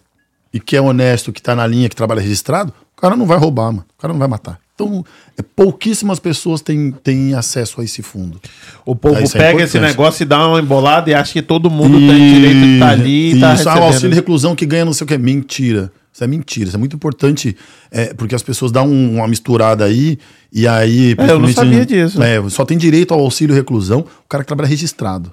e 0.54 0.60
que 0.60 0.76
é 0.76 0.82
honesto, 0.82 1.32
que 1.32 1.40
está 1.40 1.56
na 1.56 1.66
linha, 1.66 1.88
que 1.88 1.96
trabalha 1.96 2.20
registrado, 2.20 2.74
o 2.98 3.02
cara 3.02 3.16
não 3.16 3.26
vai 3.26 3.38
roubar, 3.38 3.72
mano. 3.72 3.86
O 3.98 4.02
cara 4.02 4.14
não 4.14 4.20
vai 4.20 4.28
matar. 4.28 4.60
Então, 4.76 5.06
é, 5.38 5.42
pouquíssimas 5.42 6.20
pessoas 6.20 6.62
têm, 6.62 6.92
têm 6.92 7.34
acesso 7.34 7.80
a 7.80 7.84
esse 7.84 8.02
fundo. 8.02 8.40
O 8.86 8.96
povo 8.96 9.24
tá, 9.24 9.38
pega 9.38 9.62
é 9.62 9.64
esse 9.64 9.80
negócio 9.80 10.24
e 10.24 10.26
dá 10.26 10.48
uma 10.48 10.60
embolada 10.60 11.10
e 11.10 11.14
acha 11.14 11.32
que 11.32 11.42
todo 11.42 11.70
mundo 11.70 12.00
e... 12.00 12.08
tem 12.08 12.34
direito 12.34 12.60
de 12.60 12.74
estar 12.74 12.86
tá 12.88 12.92
ali 12.92 13.36
e 13.36 13.40
tá 13.40 13.54
Isso, 13.54 13.70
ah, 13.70 13.80
o 13.80 13.84
auxílio 13.84 14.16
reclusão 14.16 14.56
que 14.56 14.66
ganha 14.66 14.86
não 14.86 14.94
sei 14.94 15.06
o 15.06 15.08
que. 15.08 15.18
Mentira. 15.18 15.92
Isso 16.14 16.24
é 16.24 16.28
mentira, 16.28 16.68
isso 16.68 16.76
é 16.76 16.80
muito 16.80 16.96
importante, 16.96 17.56
é, 17.90 18.14
porque 18.14 18.36
as 18.36 18.44
pessoas 18.44 18.72
dão 18.72 18.88
um, 18.88 19.16
uma 19.16 19.28
misturada 19.28 19.86
aí, 19.86 20.20
e 20.52 20.68
aí. 20.68 21.16
É, 21.18 21.32
eu 21.32 21.40
não 21.40 21.48
sabia 21.52 21.86
disso. 21.86 22.22
É, 22.22 22.50
só 22.50 22.66
tem 22.66 22.78
direito 22.78 23.14
ao 23.14 23.22
auxílio 23.22 23.56
reclusão 23.56 24.02
o 24.02 24.28
cara 24.28 24.44
que 24.44 24.48
trabalha 24.48 24.68
registrado. 24.68 25.32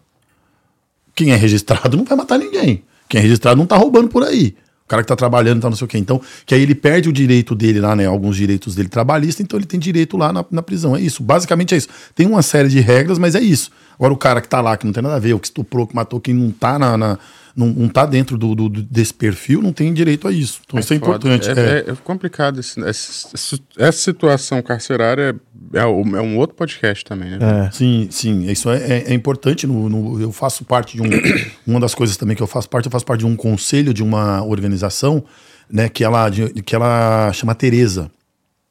Quem 1.15 1.33
é 1.33 1.37
registrado 1.37 1.97
não 1.97 2.05
vai 2.05 2.17
matar 2.17 2.39
ninguém. 2.39 2.85
Quem 3.09 3.19
é 3.19 3.23
registrado 3.23 3.57
não 3.59 3.67
tá 3.67 3.77
roubando 3.77 4.09
por 4.09 4.23
aí. 4.23 4.55
O 4.85 4.89
cara 4.89 5.03
que 5.03 5.09
tá 5.09 5.17
trabalhando, 5.17 5.61
tá 5.61 5.69
não 5.69 5.77
sei 5.77 5.85
o 5.85 5.89
quê. 5.89 5.99
Então, 5.99 6.21
que 6.47 6.55
aí 6.55 6.63
ele 6.63 6.75
perde 6.75 7.09
o 7.09 7.13
direito 7.13 7.55
dele 7.55 7.81
lá, 7.81 7.95
né? 7.97 8.07
Alguns 8.07 8.37
direitos 8.37 8.75
dele 8.75 8.89
trabalhista, 8.89 9.43
então 9.43 9.59
ele 9.59 9.67
tem 9.67 9.79
direito 9.79 10.17
lá 10.17 10.33
na, 10.33 10.45
na 10.51 10.63
prisão. 10.63 10.97
É 10.97 11.01
isso. 11.01 11.23
Basicamente 11.23 11.75
é 11.75 11.77
isso. 11.77 11.89
Tem 12.15 12.27
uma 12.27 12.41
série 12.41 12.69
de 12.69 12.81
regras, 12.81 13.19
mas 13.19 13.35
é 13.35 13.41
isso. 13.41 13.71
Agora, 13.97 14.15
o 14.15 14.17
cara 14.17 14.41
que 14.41 14.49
tá 14.49 14.61
lá, 14.61 14.77
que 14.77 14.87
não 14.87 14.93
tem 14.93 15.03
nada 15.03 15.17
a 15.17 15.19
ver, 15.19 15.35
o 15.35 15.39
que 15.41 15.49
estuprou, 15.49 15.87
que 15.87 15.95
matou, 15.95 16.21
quem 16.21 16.33
não 16.33 16.51
tá 16.51 16.79
na, 16.79 16.97
na 16.97 17.19
não, 17.59 17.67
não 17.67 17.89
tá 17.89 18.07
dentro 18.07 18.39
do, 18.39 18.55
do, 18.55 18.69
desse 18.69 19.13
perfil, 19.13 19.61
não 19.61 19.73
tem 19.73 19.93
direito 19.93 20.29
a 20.29 20.33
isso. 20.33 20.61
Então, 20.65 20.79
é 20.79 20.81
isso 20.81 20.95
é 20.95 20.99
foda. 20.99 21.09
importante. 21.09 21.51
É, 21.51 21.53
é. 21.53 21.91
é, 21.91 21.97
complicado. 22.05 22.61
Esse, 22.61 22.81
essa, 22.85 23.59
essa 23.77 23.99
situação 23.99 24.63
carcerária 24.63 25.35
é, 25.75 25.81
é, 25.81 25.87
um 25.87 26.39
outro 26.39 26.55
podcast 26.55 27.05
também, 27.05 27.31
né? 27.31 27.67
É. 27.67 27.71
Sim, 27.73 28.07
sim. 28.13 28.49
Isso 28.49 28.71
é, 28.71 29.03
é, 29.09 29.13
importante. 29.13 29.67
No, 29.67 29.89
no, 29.89 30.23
eu 30.23 30.31
faço 30.31 30.65
parte 30.65 30.97
de 30.97 31.03
um. 31.03 31.11
uma 31.67 31.81
das 31.81 31.97
coisas 31.97 32.17
também 32.17 32.37
que 32.37 32.43
eu 32.43 32.47
faço 32.47 32.69
parte, 32.69 32.87
eu 32.87 32.93
faço 32.93 33.05
parte 33.05 33.21
de 33.21 33.27
um 33.27 33.35
conselho 33.35 33.93
de 33.93 34.05
uma 34.05 34.41
organização, 34.45 35.25
né, 35.69 35.89
que 35.89 36.05
ela, 36.05 36.31
de, 36.31 36.49
que 36.63 36.77
ela 36.77 37.33
chama 37.33 37.57
Tereza. 37.57 38.09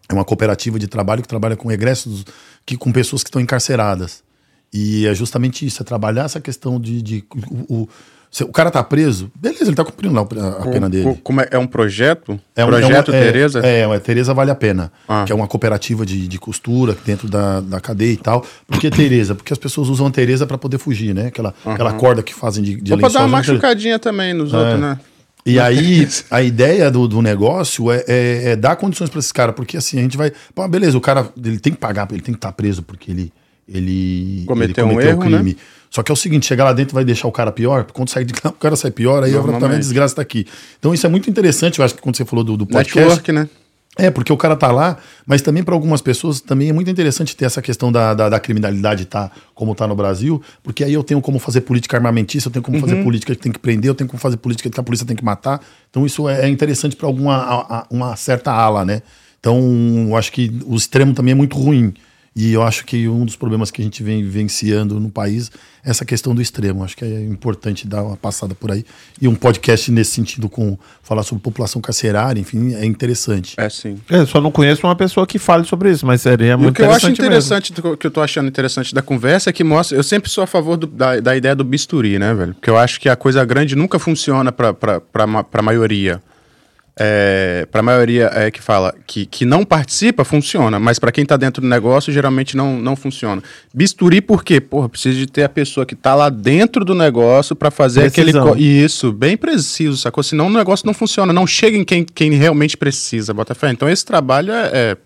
É 0.08 0.14
uma 0.14 0.24
cooperativa 0.24 0.80
de 0.80 0.88
trabalho 0.88 1.22
que 1.22 1.28
trabalha 1.28 1.58
com 1.58 1.70
egressos, 1.70 2.24
que, 2.66 2.78
com 2.78 2.94
pessoas 2.94 3.22
que 3.22 3.28
estão 3.28 3.42
encarceradas. 3.42 4.24
E 4.74 5.06
é 5.06 5.14
justamente 5.14 5.66
isso, 5.66 5.82
é 5.82 5.86
trabalhar 5.86 6.24
essa 6.24 6.40
questão 6.40 6.80
de, 6.80 7.02
de 7.02 7.26
o, 7.70 7.82
o 7.84 7.90
cara 8.54 8.70
tá 8.70 8.84
preso, 8.84 9.32
beleza, 9.36 9.66
ele 9.66 9.76
tá 9.76 9.84
cumprindo 9.84 10.14
lá 10.14 10.22
a, 10.22 10.70
pena 10.70 10.90
dele. 10.90 11.18
Como 11.24 11.42
é, 11.42 11.48
é 11.52 11.58
um 11.58 11.66
projeto? 11.66 12.40
É 12.56 12.64
um 12.64 12.68
projeto 12.68 13.14
é, 13.14 13.24
Tereza? 13.24 13.62
É, 13.66 13.82
é, 13.82 14.00
Tereza 14.00 14.34
Vale 14.34 14.52
a 14.52 14.56
Pena, 14.56 14.92
ah. 15.08 15.24
que 15.26 15.32
é 15.32 15.36
uma 15.36 15.48
cooperativa 15.48 16.06
de, 16.06 16.28
de 16.28 16.40
costura 16.40 16.96
dentro 17.06 17.28
da, 17.28 17.62
da 17.62 17.80
cadeia 17.80 18.12
e 18.12 18.18
tal. 18.18 18.46
Por 18.68 18.80
que 18.80 18.90
Tereza? 18.90 19.34
Porque 19.34 19.54
as 19.54 19.60
pessoas 19.60 19.90
usam 19.90 20.08
a 20.08 20.12
Tereza 20.12 20.46
para 20.46 20.58
poder 20.58 20.78
fugir, 20.78 21.16
né? 21.16 21.28
Aquela, 21.28 21.54
uhum. 21.66 21.72
aquela 21.72 21.94
corda 21.94 22.22
que 22.22 22.34
fazem 22.34 22.64
de, 22.64 22.82
de 22.82 22.94
Ou 22.94 23.00
pra 23.00 23.10
dar 23.10 23.20
uma 23.22 23.30
machucadinha 23.30 23.98
também 23.98 24.34
nos 24.34 24.54
é. 24.54 24.58
outros, 24.58 24.80
né? 24.80 25.00
E 25.48 25.62
aí, 25.62 26.06
a 26.30 26.42
ideia 26.42 26.92
do, 26.92 27.08
do 27.08 27.22
negócio 27.22 27.90
é, 27.90 28.04
é, 28.06 28.50
é 28.50 28.56
dar 28.58 28.76
condições 28.76 29.10
para 29.10 29.20
esses 29.20 29.32
caras, 29.32 29.56
porque 29.56 29.78
assim, 29.78 29.98
a 29.98 30.02
gente 30.02 30.18
vai. 30.18 30.30
Pô, 30.54 30.68
beleza, 30.68 30.98
o 30.98 31.02
cara 31.02 31.30
ele 31.42 31.58
tem 31.58 31.72
que 31.72 31.80
pagar, 31.80 32.06
ele 32.12 32.20
tem 32.20 32.34
que 32.34 32.38
estar 32.38 32.50
tá 32.50 32.54
preso 32.54 32.84
porque 32.84 33.12
ele, 33.12 33.32
ele 33.68 34.44
cometeu, 34.46 34.86
ele 34.86 34.94
cometeu 34.94 35.10
um 35.10 35.12
erro, 35.12 35.22
crime. 35.22 35.52
Né? 35.54 35.60
Só 35.90 36.04
que 36.04 36.12
é 36.12 36.14
o 36.14 36.16
seguinte, 36.16 36.46
chegar 36.46 36.66
lá 36.66 36.74
dentro 36.74 36.94
vai 36.94 37.06
deixar 37.06 37.28
o 37.28 37.32
cara 37.32 37.52
pior, 37.52 37.86
quando 37.92 38.10
sair 38.10 38.26
de 38.26 38.34
cá, 38.34 38.50
o 38.50 38.54
cara 38.54 38.76
sai 38.76 38.92
pior, 38.92 39.24
aí 39.24 39.34
também 39.34 39.78
a 39.78 39.80
desgraça 39.80 40.16
tá 40.16 40.22
aqui. 40.22 40.46
Então 40.80 40.94
isso 40.94 41.06
é 41.06 41.10
muito 41.10 41.30
interessante, 41.30 41.80
eu 41.80 41.86
acho 41.86 41.96
que 41.96 42.02
quando 42.02 42.16
você 42.16 42.26
falou 42.26 42.44
do, 42.44 42.58
do 42.58 42.66
podcast. 42.66 43.00
Network, 43.00 43.32
né? 43.32 43.50
É, 44.00 44.12
porque 44.12 44.32
o 44.32 44.38
cara 44.38 44.56
tá 44.56 44.72
lá, 44.72 44.98
mas 45.26 45.42
também 45.42 45.64
para 45.64 45.74
algumas 45.74 46.02
pessoas 46.02 46.40
também 46.40 46.70
é 46.70 46.74
muito 46.74 46.88
interessante 46.88 47.36
ter 47.36 47.46
essa 47.46 47.64
questão 47.64 47.92
da, 47.92 48.14
da, 48.14 48.30
da, 48.30 48.40
criminalidade 48.40 49.06
tá 49.06 49.32
como 49.56 49.74
tá 49.74 49.88
no 49.88 49.96
Brasil, 49.96 50.40
porque 50.62 50.84
aí 50.84 50.94
eu 50.94 51.04
tenho 51.04 51.20
como 51.20 51.40
fazer 51.40 51.62
política 51.62 51.98
armamentista, 51.98 52.48
eu 52.48 52.54
tenho 52.54 52.62
como 52.62 52.78
uhum. 52.78 52.84
fazer 52.84 53.04
política 53.04 53.36
que 53.36 53.42
tem 53.42 53.52
que 53.52 53.58
prender, 53.58 53.90
eu 53.90 53.96
tenho 53.96 54.08
como 54.08 54.20
fazer 54.20 54.38
política 54.38 54.70
que 54.70 54.80
a 54.80 54.84
polícia 54.84 55.04
tem 55.04 55.16
que 55.16 55.26
matar. 55.26 55.60
Então 55.90 56.06
isso 56.06 56.30
é, 56.30 56.46
é 56.46 56.48
interessante 56.48 56.96
para 56.96 57.08
alguma 57.08 57.38
a, 57.38 57.80
a, 57.80 57.88
uma 57.90 58.16
certa 58.16 58.52
ala, 58.52 58.86
né? 58.86 59.02
Então, 59.40 60.08
eu 60.10 60.16
acho 60.16 60.32
que 60.32 60.52
o 60.66 60.76
extremo 60.76 61.14
também 61.14 61.32
é 61.32 61.36
muito 61.36 61.58
ruim. 61.58 61.94
E 62.38 62.54
eu 62.54 62.62
acho 62.62 62.86
que 62.86 63.10
um 63.10 63.26
dos 63.26 63.36
problemas 63.36 63.72
que 63.72 63.82
a 63.82 63.84
gente 63.84 64.04
vem 64.04 64.22
vivenciando 64.22 65.00
no 65.00 65.10
país 65.10 65.50
é 65.84 65.90
essa 65.90 66.06
questão 66.06 66.36
do 66.36 66.42
extremo. 66.42 66.84
Acho 66.84 66.96
que 66.96 67.04
é 67.04 67.22
importante 67.24 67.88
dar 67.88 68.04
uma 68.04 68.16
passada 68.16 68.54
por 68.54 68.70
aí. 68.72 68.86
E 69.20 69.28
um 69.28 69.34
podcast 69.34 69.92
nesse 69.92 70.12
sentido, 70.12 70.48
com 70.48 70.78
falar 71.02 71.24
sobre 71.24 71.44
população 71.44 71.82
carcerária, 71.82 72.40
enfim, 72.40 72.76
é 72.76 72.86
interessante. 72.86 73.56
É, 73.58 73.68
sim. 73.72 73.98
É, 74.08 74.24
só 74.24 74.40
não 74.40 74.52
conheço 74.52 74.86
uma 74.86 74.96
pessoa 74.96 75.26
que 75.26 75.40
fale 75.40 75.64
sobre 75.64 75.90
isso, 75.90 76.06
mas 76.06 76.22
seria 76.22 76.56
muito 76.56 76.80
interessante. 76.80 76.96
O 76.96 77.00
que 77.00 77.06
eu 77.06 77.10
acho 77.10 77.22
interessante, 77.26 77.72
mesmo. 77.72 77.98
que 77.98 78.06
eu 78.06 78.12
tô 78.12 78.22
achando 78.22 78.48
interessante 78.48 78.94
da 78.94 79.02
conversa 79.02 79.50
é 79.50 79.54
que 79.54 79.64
mostra. 79.64 79.98
Eu 79.98 80.04
sempre 80.04 80.30
sou 80.30 80.44
a 80.44 80.48
favor 80.48 80.78
do, 80.78 80.86
da, 80.86 81.20
da 81.20 81.36
ideia 81.36 81.56
do 81.56 81.64
bisturi, 81.64 82.20
né, 82.20 82.36
velho? 82.36 82.54
Porque 82.54 82.70
eu 82.70 82.78
acho 82.78 83.02
que 83.02 83.10
a 83.10 83.16
coisa 83.16 83.44
grande 83.44 83.76
nunca 83.76 83.98
funciona 83.98 84.52
para 84.52 85.02
a 85.54 85.62
maioria. 85.64 86.22
É, 87.00 87.68
para 87.72 87.80
a 87.80 87.84
maioria 87.84 88.30
é, 88.34 88.50
que 88.52 88.62
fala 88.62 88.94
que, 89.06 89.26
que 89.26 89.46
não 89.46 89.64
participa, 89.64 90.24
funciona, 90.24 90.80
mas 90.80 90.98
para 91.00 91.12
quem 91.12 91.22
está 91.24 91.38
dentro 91.38 91.62
do 91.62 91.68
negócio, 91.68 92.12
geralmente 92.12 92.58
não, 92.58 92.80
não 92.80 92.96
funciona. 92.96 93.42
Bisturi 93.74 94.22
por 94.22 94.44
quê? 94.44 94.60
Porra, 94.60 94.90
precisa 94.90 95.18
de 95.18 95.28
ter 95.28 95.44
a 95.44 95.50
pessoa 95.50 95.86
que 95.86 95.94
está 95.94 96.16
lá 96.16 96.30
dentro 96.30 96.84
do 96.84 96.96
negócio 96.96 97.56
para 97.56 97.70
fazer 97.70 98.12
Precisão. 98.12 98.42
aquele. 98.52 98.56
co- 98.56 98.62
Isso, 98.86 99.12
bem 99.12 99.38
preciso, 99.38 99.98
sacou? 99.98 100.24
Senão 100.24 100.48
o 100.48 100.50
negócio 100.50 100.86
não 100.86 100.94
funciona, 100.94 101.32
não 101.32 101.46
chega 101.46 101.78
em 101.78 101.84
quem, 101.84 102.04
quem 102.04 102.32
realmente 102.34 102.76
precisa, 102.76 103.34
bota 103.34 103.54
fé. 103.54 103.70
Então 103.72 103.88
esse 103.90 104.04
trabalho 104.06 104.52
é, 104.52 104.70
é 104.74 104.98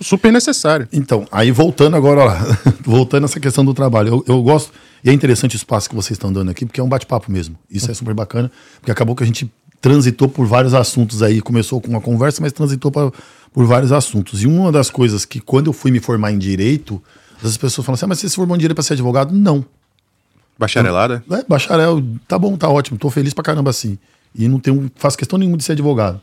super 0.00 0.32
necessário. 0.32 0.88
Então, 0.92 1.26
aí 1.30 1.50
voltando 1.50 1.96
agora 1.96 2.24
lá, 2.24 2.58
voltando 2.82 3.24
essa 3.24 3.38
questão 3.40 3.64
do 3.64 3.74
trabalho, 3.74 4.08
eu, 4.08 4.24
eu 4.36 4.42
gosto, 4.42 4.72
e 5.04 5.10
é 5.10 5.12
interessante 5.12 5.54
o 5.54 5.58
espaço 5.58 5.88
que 5.88 5.94
vocês 5.94 6.16
estão 6.16 6.32
dando 6.32 6.50
aqui, 6.50 6.64
porque 6.66 6.80
é 6.80 6.84
um 6.84 6.88
bate-papo 6.88 7.30
mesmo. 7.30 7.56
Isso 7.70 7.90
é 7.90 7.94
super 7.94 8.14
bacana, 8.14 8.50
porque 8.80 8.90
acabou 8.92 9.16
que 9.16 9.22
a 9.24 9.26
gente 9.26 9.50
transitou 9.82 10.28
por 10.28 10.46
vários 10.46 10.72
assuntos 10.72 11.22
aí, 11.22 11.42
começou 11.42 11.80
com 11.80 11.88
uma 11.88 12.00
conversa, 12.00 12.40
mas 12.40 12.52
transitou 12.52 12.90
pra, 12.90 13.10
por 13.52 13.66
vários 13.66 13.92
assuntos. 13.92 14.42
E 14.42 14.46
uma 14.46 14.72
das 14.72 14.88
coisas 14.88 15.24
que, 15.26 15.40
quando 15.40 15.66
eu 15.66 15.72
fui 15.74 15.90
me 15.90 15.98
formar 16.00 16.32
em 16.32 16.38
direito, 16.38 17.02
as 17.44 17.56
pessoas 17.58 17.84
falam 17.84 17.94
assim: 17.96 18.04
ah, 18.06 18.08
mas 18.08 18.20
você 18.20 18.28
se 18.28 18.36
formou 18.36 18.56
em 18.56 18.60
direito 18.60 18.76
para 18.76 18.84
ser 18.84 18.94
advogado? 18.94 19.34
Não. 19.34 19.64
Bacharelada? 20.58 21.24
É, 21.30 21.44
bacharel, 21.48 22.02
tá 22.28 22.38
bom, 22.38 22.56
tá 22.56 22.68
ótimo, 22.68 22.96
tô 22.98 23.10
feliz 23.10 23.34
pra 23.34 23.42
caramba 23.42 23.70
assim. 23.70 23.98
E 24.34 24.46
não 24.48 24.58
tenho, 24.60 24.90
faço 24.96 25.18
questão 25.18 25.38
nenhuma 25.38 25.56
de 25.56 25.64
ser 25.64 25.72
advogado. 25.72 26.20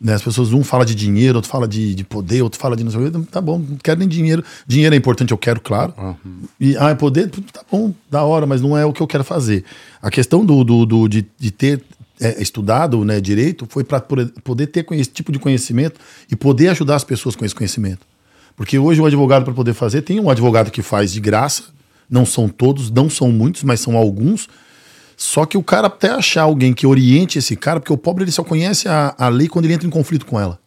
Né? 0.00 0.14
As 0.14 0.22
pessoas, 0.22 0.52
um 0.52 0.62
fala 0.64 0.84
de 0.84 0.94
dinheiro, 0.94 1.36
outro 1.36 1.50
fala 1.50 1.66
de, 1.68 1.94
de 1.94 2.04
poder, 2.04 2.42
outro 2.42 2.58
fala 2.60 2.76
de 2.76 2.84
não 2.84 2.90
sei 2.90 3.00
o 3.06 3.10
quê. 3.10 3.18
Tá 3.30 3.40
bom, 3.40 3.58
não 3.58 3.76
quero 3.76 3.98
nem 3.98 4.08
dinheiro. 4.08 4.42
Dinheiro 4.66 4.94
é 4.94 4.98
importante, 4.98 5.32
eu 5.32 5.38
quero, 5.38 5.60
claro. 5.60 5.94
E, 6.60 6.76
ah, 6.76 6.90
é 6.90 6.94
poder? 6.94 7.28
Tá 7.52 7.62
bom, 7.70 7.92
da 8.10 8.22
hora, 8.22 8.46
mas 8.46 8.60
não 8.62 8.76
é 8.76 8.84
o 8.84 8.92
que 8.92 9.00
eu 9.02 9.06
quero 9.06 9.24
fazer. 9.24 9.64
A 10.00 10.10
questão 10.10 10.44
do, 10.44 10.62
do, 10.64 10.86
do- 10.86 11.08
de, 11.08 11.26
de 11.38 11.50
ter 11.50 11.82
é, 12.20 12.40
estudado 12.40 13.04
né, 13.04 13.20
direito 13.20 13.66
foi 13.68 13.84
para 13.84 14.00
poder 14.00 14.66
ter 14.68 14.86
esse 14.92 15.10
tipo 15.10 15.30
de 15.30 15.38
conhecimento 15.38 16.00
e 16.30 16.36
poder 16.36 16.68
ajudar 16.68 16.96
as 16.96 17.04
pessoas 17.04 17.36
com 17.36 17.44
esse 17.44 17.54
conhecimento. 17.54 18.06
Porque 18.56 18.78
hoje 18.78 19.00
o 19.00 19.06
advogado, 19.06 19.44
para 19.44 19.52
poder 19.52 19.74
fazer, 19.74 20.02
tem 20.02 20.18
um 20.18 20.30
advogado 20.30 20.70
que 20.70 20.80
faz 20.82 21.12
de 21.12 21.20
graça, 21.20 21.64
não 22.08 22.24
são 22.24 22.48
todos, 22.48 22.90
não 22.90 23.10
são 23.10 23.30
muitos, 23.30 23.62
mas 23.62 23.80
são 23.80 23.96
alguns. 23.96 24.48
Só 25.16 25.44
que 25.44 25.58
o 25.58 25.62
cara 25.62 25.86
até 25.88 26.10
achar 26.10 26.42
alguém 26.42 26.72
que 26.72 26.86
oriente 26.86 27.38
esse 27.38 27.54
cara, 27.56 27.80
porque 27.80 27.92
o 27.92 27.98
pobre 27.98 28.24
ele 28.24 28.32
só 28.32 28.42
conhece 28.42 28.88
a, 28.88 29.14
a 29.18 29.28
lei 29.28 29.48
quando 29.48 29.66
ele 29.66 29.74
entra 29.74 29.86
em 29.86 29.90
conflito 29.90 30.24
com 30.24 30.40
ela. 30.40 30.58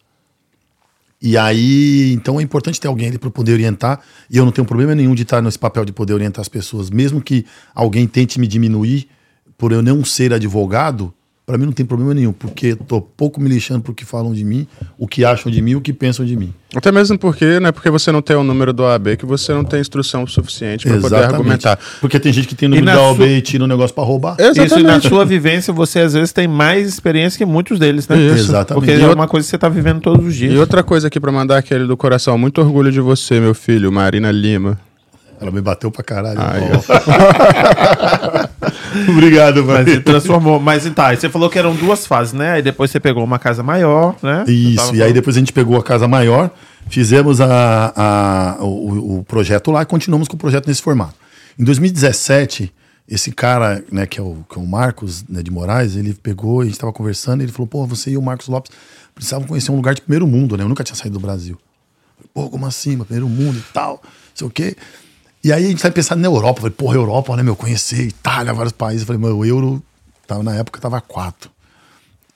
E 1.22 1.36
aí, 1.36 2.12
então 2.12 2.40
é 2.40 2.42
importante 2.42 2.80
ter 2.80 2.88
alguém 2.88 3.08
ali 3.08 3.18
para 3.18 3.30
poder 3.30 3.52
orientar. 3.52 4.00
E 4.30 4.38
eu 4.38 4.44
não 4.44 4.52
tenho 4.52 4.66
problema 4.66 4.94
nenhum 4.94 5.14
de 5.14 5.22
estar 5.22 5.42
nesse 5.42 5.58
papel 5.58 5.84
de 5.84 5.92
poder 5.92 6.14
orientar 6.14 6.40
as 6.40 6.48
pessoas, 6.48 6.88
mesmo 6.88 7.20
que 7.20 7.44
alguém 7.74 8.06
tente 8.06 8.40
me 8.40 8.46
diminuir 8.46 9.08
por 9.58 9.70
eu 9.70 9.82
não 9.82 10.02
ser 10.04 10.32
advogado. 10.32 11.12
Para 11.46 11.58
mim 11.58 11.64
não 11.64 11.72
tem 11.72 11.84
problema 11.84 12.14
nenhum, 12.14 12.32
porque 12.32 12.76
tô 12.76 13.00
pouco 13.00 13.40
me 13.40 13.48
lixando 13.48 13.80
pro 13.80 13.92
que 13.92 14.04
falam 14.04 14.32
de 14.32 14.44
mim, 14.44 14.68
o 14.96 15.08
que 15.08 15.24
acham 15.24 15.50
de 15.50 15.60
mim, 15.60 15.74
o 15.74 15.80
que 15.80 15.92
pensam 15.92 16.24
de 16.24 16.36
mim. 16.36 16.54
Até 16.76 16.92
mesmo 16.92 17.18
porque, 17.18 17.58
não 17.58 17.70
é 17.70 17.72
porque 17.72 17.90
você 17.90 18.12
não 18.12 18.22
tem 18.22 18.36
o 18.36 18.44
número 18.44 18.72
do 18.72 18.86
AB 18.86 19.16
que 19.16 19.26
você 19.26 19.52
não 19.52 19.64
tem 19.64 19.80
instrução 19.80 20.24
suficiente 20.28 20.86
para 20.86 21.00
poder 21.00 21.16
argumentar. 21.24 21.76
Porque 22.00 22.20
tem 22.20 22.32
gente 22.32 22.46
que 22.46 22.54
tem 22.54 22.68
E 22.68 22.70
número 22.70 22.86
da 22.86 23.02
OAB 23.02 23.16
sua- 23.16 23.26
e 23.26 23.40
tira 23.42 23.64
um 23.64 23.66
negócio 23.66 23.92
para 23.92 24.04
roubar. 24.04 24.36
Isso 24.38 24.78
e 24.78 24.82
na 24.84 25.00
sua 25.00 25.24
vivência, 25.24 25.72
você 25.72 25.98
às 25.98 26.12
vezes 26.12 26.32
tem 26.32 26.46
mais 26.46 26.86
experiência 26.88 27.36
que 27.36 27.44
muitos 27.44 27.80
deles, 27.80 28.06
né? 28.06 28.16
Isso. 28.16 28.44
Exatamente. 28.44 28.74
Porque 28.86 28.92
E 28.92 29.00
é 29.02 29.06
outra- 29.06 29.16
uma 29.20 29.26
coisa 29.26 29.44
que 29.44 29.50
você 29.50 29.58
tá 29.58 29.68
vivendo 29.68 30.00
todos 30.00 30.24
os 30.24 30.36
dias. 30.36 30.54
E 30.54 30.56
outra 30.56 30.84
coisa 30.84 31.08
aqui 31.08 31.18
para 31.18 31.32
mandar 31.32 31.58
aquele 31.58 31.84
do 31.84 31.96
coração, 31.96 32.38
muito 32.38 32.60
orgulho 32.60 32.92
de 32.92 33.00
você, 33.00 33.40
meu 33.40 33.54
filho, 33.54 33.90
Marina 33.90 34.30
Lima. 34.30 34.78
Ela 35.40 35.50
me 35.50 35.60
bateu 35.60 35.90
pra 35.90 36.04
caralho. 36.04 36.38
Ai, 36.40 36.60
Obrigado, 39.08 39.64
mano. 39.64 39.88
se 39.88 40.00
transformou. 40.00 40.60
Mas 40.60 40.84
tá, 40.94 41.08
aí 41.08 41.16
você 41.16 41.28
falou 41.28 41.48
que 41.48 41.58
eram 41.58 41.74
duas 41.74 42.06
fases, 42.06 42.32
né? 42.32 42.52
Aí 42.52 42.62
depois 42.62 42.90
você 42.90 43.00
pegou 43.00 43.24
uma 43.24 43.38
casa 43.38 43.62
maior, 43.62 44.16
né? 44.22 44.44
Isso, 44.46 44.76
Tava 44.76 44.96
e 44.96 45.02
aí 45.02 45.12
depois 45.12 45.36
a 45.36 45.38
gente 45.38 45.52
pegou 45.52 45.76
a 45.78 45.82
casa 45.82 46.06
maior, 46.08 46.50
fizemos 46.88 47.40
a, 47.40 47.92
a- 47.96 48.56
o, 48.64 49.18
o 49.20 49.24
projeto 49.24 49.70
lá 49.70 49.82
e 49.82 49.86
continuamos 49.86 50.28
com 50.28 50.36
o 50.36 50.38
projeto 50.38 50.66
nesse 50.66 50.82
formato. 50.82 51.14
Em 51.58 51.64
2017, 51.64 52.72
esse 53.08 53.32
cara, 53.32 53.82
né, 53.90 54.06
que 54.06 54.20
é 54.20 54.22
o, 54.22 54.44
que 54.48 54.58
é 54.58 54.62
o 54.62 54.66
Marcos 54.66 55.24
né, 55.28 55.42
de 55.42 55.50
Moraes, 55.50 55.96
ele 55.96 56.14
pegou, 56.14 56.60
a 56.60 56.64
gente 56.64 56.74
estava 56.74 56.92
conversando, 56.92 57.40
e 57.40 57.44
ele 57.44 57.52
falou, 57.52 57.66
pô, 57.66 57.86
você 57.86 58.10
e 58.10 58.16
o 58.16 58.22
Marcos 58.22 58.48
Lopes 58.48 58.70
precisavam 59.14 59.46
conhecer 59.46 59.72
um 59.72 59.76
lugar 59.76 59.94
de 59.94 60.02
primeiro 60.02 60.26
mundo, 60.26 60.56
né? 60.56 60.64
Eu 60.64 60.68
nunca 60.68 60.84
tinha 60.84 60.96
saído 60.96 61.18
do 61.18 61.20
Brasil. 61.20 61.58
Pô, 62.32 62.48
como 62.48 62.66
assim, 62.66 62.96
primeiro 62.98 63.28
mundo 63.28 63.58
e 63.58 63.72
tal, 63.72 64.00
não 64.04 64.10
sei 64.34 64.46
o 64.46 64.50
quê. 64.50 64.76
E 65.42 65.52
aí 65.52 65.64
a 65.64 65.68
gente 65.68 65.82
vai 65.82 65.90
pensar 65.90 66.16
na 66.16 66.26
Europa. 66.26 66.58
Eu 66.58 66.62
falei, 66.62 66.76
porra, 66.76 66.96
Europa, 66.96 67.36
né, 67.36 67.42
meu? 67.42 67.56
Conhecer 67.56 68.02
Itália, 68.02 68.52
vários 68.52 68.72
países. 68.72 69.02
Eu 69.02 69.06
falei, 69.06 69.20
mano, 69.20 69.38
o 69.38 69.44
euro, 69.44 69.82
tava, 70.26 70.42
na 70.42 70.54
época, 70.54 70.80
tava 70.80 71.00
4. 71.00 71.50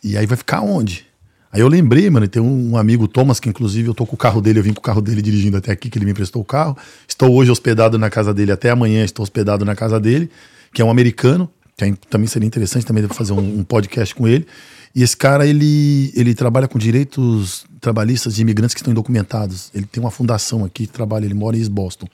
E 0.03 0.17
aí 0.17 0.27
vai 0.27 0.37
ficar 0.37 0.61
onde? 0.61 1.07
Aí 1.53 1.61
eu 1.61 1.69
lembrei, 1.69 2.11
mano, 2.11 2.27
tem 2.27 2.43
um 2.43 2.77
amigo, 2.77 3.07
Thomas, 3.07 3.39
que 3.39 3.49
inclusive 3.49 3.89
eu 3.89 3.95
tô 3.95 4.05
com 4.05 4.15
o 4.17 4.19
carro 4.19 4.41
dele, 4.41 4.59
eu 4.59 4.63
vim 4.63 4.73
com 4.73 4.81
o 4.81 4.83
carro 4.83 5.01
dele 5.01 5.23
dirigindo 5.23 5.57
até 5.57 5.71
aqui, 5.71 5.89
que 5.89 5.97
ele 5.97 6.05
me 6.05 6.11
emprestou 6.11 6.43
o 6.43 6.45
carro. 6.45 6.77
Estou 7.07 7.33
hoje 7.33 7.51
hospedado 7.51 7.97
na 7.97 8.11
casa 8.11 8.35
dele, 8.35 8.51
até 8.51 8.71
amanhã 8.71 9.05
estou 9.05 9.23
hospedado 9.23 9.65
na 9.65 9.77
casa 9.77 10.01
dele, 10.01 10.29
que 10.73 10.83
é 10.83 10.85
um 10.85 10.91
americano, 10.91 11.49
que 11.77 11.85
aí 11.85 11.95
também 12.11 12.27
seria 12.27 12.47
interessante 12.47 12.85
também 12.85 13.07
fazer 13.07 13.35
um, 13.35 13.61
um 13.61 13.63
podcast 13.63 14.15
com 14.15 14.27
ele. 14.27 14.47
E 14.95 15.03
esse 15.03 15.17
cara, 15.17 15.47
ele, 15.47 16.13
ele 16.17 16.35
trabalha 16.35 16.67
com 16.67 16.79
direitos 16.79 17.65
trabalhistas 17.81 18.35
de 18.35 18.43
imigrantes 18.43 18.75
que 18.75 18.81
estão 18.81 18.91
indocumentados. 18.91 19.71
Ele 19.73 19.87
tem 19.87 20.03
uma 20.03 20.11
fundação 20.11 20.65
aqui 20.65 20.87
trabalha, 20.89 21.25
ele 21.25 21.35
mora 21.35 21.57
em 21.57 21.61
East 21.61 21.71
Boston. 21.71 22.09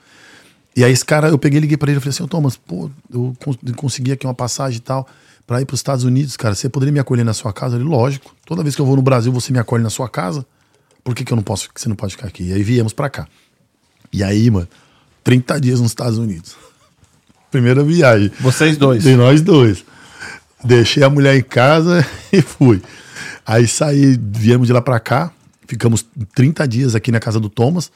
E 0.75 0.83
aí 0.83 0.91
esse 0.91 1.03
cara, 1.05 1.27
eu 1.29 1.37
peguei 1.37 1.57
e 1.57 1.61
liguei 1.61 1.77
pra 1.77 1.89
ele 1.91 1.97
e 1.97 2.01
falei 2.01 2.15
assim, 2.15 2.25
Thomas, 2.27 2.55
pô, 2.55 2.89
eu 3.13 3.35
cons- 3.43 3.57
consegui 3.75 4.11
aqui 4.13 4.25
uma 4.25 4.33
passagem 4.33 4.77
e 4.77 4.81
tal 4.81 5.07
pra 5.45 5.59
ir 5.61 5.65
pros 5.65 5.79
Estados 5.79 6.05
Unidos, 6.05 6.37
cara, 6.37 6.55
você 6.55 6.69
poderia 6.69 6.93
me 6.93 6.99
acolher 6.99 7.25
na 7.25 7.33
sua 7.33 7.51
casa? 7.51 7.75
Ele, 7.75 7.83
lógico, 7.83 8.33
toda 8.45 8.63
vez 8.63 8.73
que 8.75 8.81
eu 8.81 8.85
vou 8.85 8.95
no 8.95 9.01
Brasil 9.01 9.31
você 9.33 9.51
me 9.51 9.59
acolhe 9.59 9.83
na 9.83 9.89
sua 9.89 10.07
casa, 10.07 10.45
por 11.03 11.13
que 11.13 11.25
que 11.25 11.33
eu 11.33 11.35
não 11.35 11.43
posso, 11.43 11.69
que 11.73 11.81
você 11.81 11.89
não 11.89 11.95
pode 11.95 12.13
ficar 12.15 12.27
aqui? 12.27 12.43
E 12.49 12.53
aí 12.53 12.63
viemos 12.63 12.93
pra 12.93 13.09
cá. 13.09 13.27
E 14.13 14.23
aí, 14.23 14.49
mano, 14.49 14.67
30 15.25 15.59
dias 15.59 15.81
nos 15.81 15.91
Estados 15.91 16.17
Unidos. 16.17 16.55
Primeira 17.51 17.83
viagem. 17.83 18.31
Vocês 18.39 18.77
dois. 18.77 19.03
De 19.03 19.15
nós 19.15 19.41
dois. 19.41 19.83
Deixei 20.63 21.03
a 21.03 21.09
mulher 21.09 21.35
em 21.35 21.41
casa 21.43 22.05
e 22.31 22.41
fui. 22.41 22.81
Aí 23.45 23.67
saí, 23.67 24.17
viemos 24.21 24.67
de 24.67 24.73
lá 24.73 24.81
pra 24.81 24.99
cá, 25.01 25.31
ficamos 25.67 26.05
30 26.33 26.65
dias 26.67 26.95
aqui 26.95 27.11
na 27.11 27.19
casa 27.19 27.39
do 27.41 27.49
Thomas. 27.49 27.91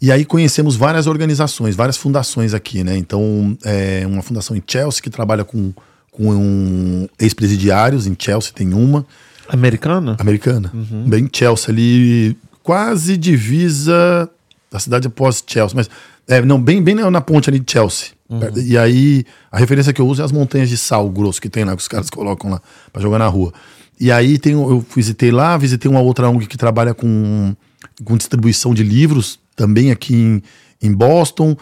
E 0.00 0.12
aí 0.12 0.24
conhecemos 0.24 0.76
várias 0.76 1.06
organizações, 1.06 1.74
várias 1.74 1.96
fundações 1.96 2.52
aqui, 2.52 2.84
né? 2.84 2.96
Então, 2.96 3.56
é 3.64 4.04
uma 4.06 4.22
fundação 4.22 4.54
em 4.56 4.62
Chelsea 4.66 5.00
que 5.02 5.08
trabalha 5.08 5.44
com, 5.44 5.72
com 6.10 6.34
um 6.34 7.08
ex-presidiários, 7.18 8.06
em 8.06 8.14
Chelsea 8.18 8.52
tem 8.54 8.74
uma, 8.74 9.06
Americana? 9.48 10.16
americana. 10.18 10.70
Bem 11.08 11.28
Chelsea 11.32 11.70
ali, 11.70 12.36
quase 12.62 13.16
divisa 13.16 14.28
da 14.70 14.78
cidade 14.78 15.06
após 15.06 15.42
Chelsea, 15.46 15.74
mas 15.76 15.88
é, 16.28 16.42
não, 16.42 16.60
bem, 16.60 16.82
bem 16.82 16.94
na, 16.94 17.20
ponte 17.20 17.48
ali 17.48 17.58
de 17.60 17.70
Chelsea. 17.70 18.08
Perto- 18.40 18.58
E 18.60 18.76
aí, 18.76 19.24
a 19.52 19.58
referência 19.58 19.92
que 19.92 20.00
eu 20.00 20.06
uso 20.08 20.20
é 20.22 20.24
as 20.24 20.32
montanhas 20.32 20.68
de 20.68 20.76
sal 20.76 21.08
grosso 21.08 21.40
que 21.40 21.48
tem 21.48 21.64
lá, 21.64 21.74
que 21.76 21.82
os 21.82 21.88
caras 21.88 22.10
colocam 22.10 22.50
lá 22.50 22.60
pra 22.92 23.00
jogar 23.00 23.18
na 23.18 23.28
rua. 23.28 23.52
E 24.00 24.10
aí 24.10 24.38
tem, 24.38 24.52
eu 24.54 24.84
visitei 24.94 25.30
lá, 25.30 25.56
visitei 25.56 25.90
uma 25.90 26.00
outra 26.00 26.28
ONG 26.28 26.46
que 26.46 26.56
trabalha 26.56 26.92
com, 26.92 27.54
com 28.02 28.16
distribuição 28.16 28.74
de 28.74 28.82
livros, 28.82 29.38
também 29.56 29.90
aqui 29.90 30.14
em, 30.14 30.42
em 30.82 30.92
Boston. 30.92 31.56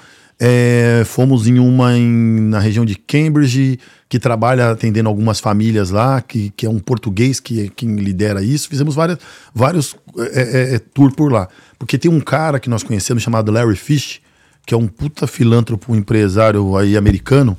É, 0.45 1.05
fomos 1.07 1.47
em 1.47 1.61
uma 1.61 1.97
em- 1.97 2.40
na 2.49 2.59
região 2.59 2.84
de 2.84 2.97
Cambridge, 2.97 3.78
que 4.09 4.18
trabalha 4.18 4.70
atendendo 4.72 5.09
algumas 5.09 5.38
famílias 5.38 5.90
lá, 5.90 6.20
que, 6.20 6.51
que 6.57 6.66
é 6.66 6.70
um 6.70 6.80
português 6.80 7.38
que 7.38 7.66
é 7.66 7.68
quem 7.68 7.95
lidera 7.95 8.43
isso. 8.43 8.68
Fizemos 8.68 8.97
várias, 8.97 9.18
vários 9.55 9.95
é, 10.18 10.43
é, 10.43 10.74
é, 10.74 10.78
tour 10.80 11.14
por 11.14 11.30
lá. 11.30 11.49
Porque 11.78 11.97
tem 11.97 12.11
um 12.11 12.20
cara 12.20 12.59
que 12.59 12.68
nós 12.68 12.82
conhecemos 12.82 13.22
chamado 13.22 13.53
Larry 13.53 13.76
Fish, 13.76 14.20
que 14.66 14.74
é 14.74 14.76
um 14.76 14.88
puta 14.88 15.28
filântropo, 15.28 15.95
empresário 15.95 16.76
aí 16.76 16.97
americano, 16.97 17.57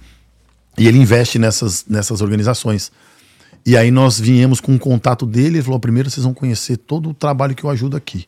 e 0.78 0.88
ele 0.88 0.98
investe 0.98 1.40
nessas, 1.40 1.86
nessas 1.88 2.20
organizações. 2.22 2.92
E 3.66 3.78
aí 3.78 3.92
nós 3.92 4.20
viemos 4.20 4.60
com 4.60 4.74
um 4.74 4.78
contato 4.78 5.26
dele, 5.26 5.58
ele 5.58 5.64
falou: 5.64 5.80
primeiro 5.80 6.10
vocês 6.10 6.26
vão 6.26 6.34
conhecer 6.34 6.76
todo 6.76 7.10
o 7.10 7.14
trabalho 7.14 7.56
que 7.56 7.64
eu 7.64 7.70
ajudo 7.70 7.96
aqui. 7.96 8.26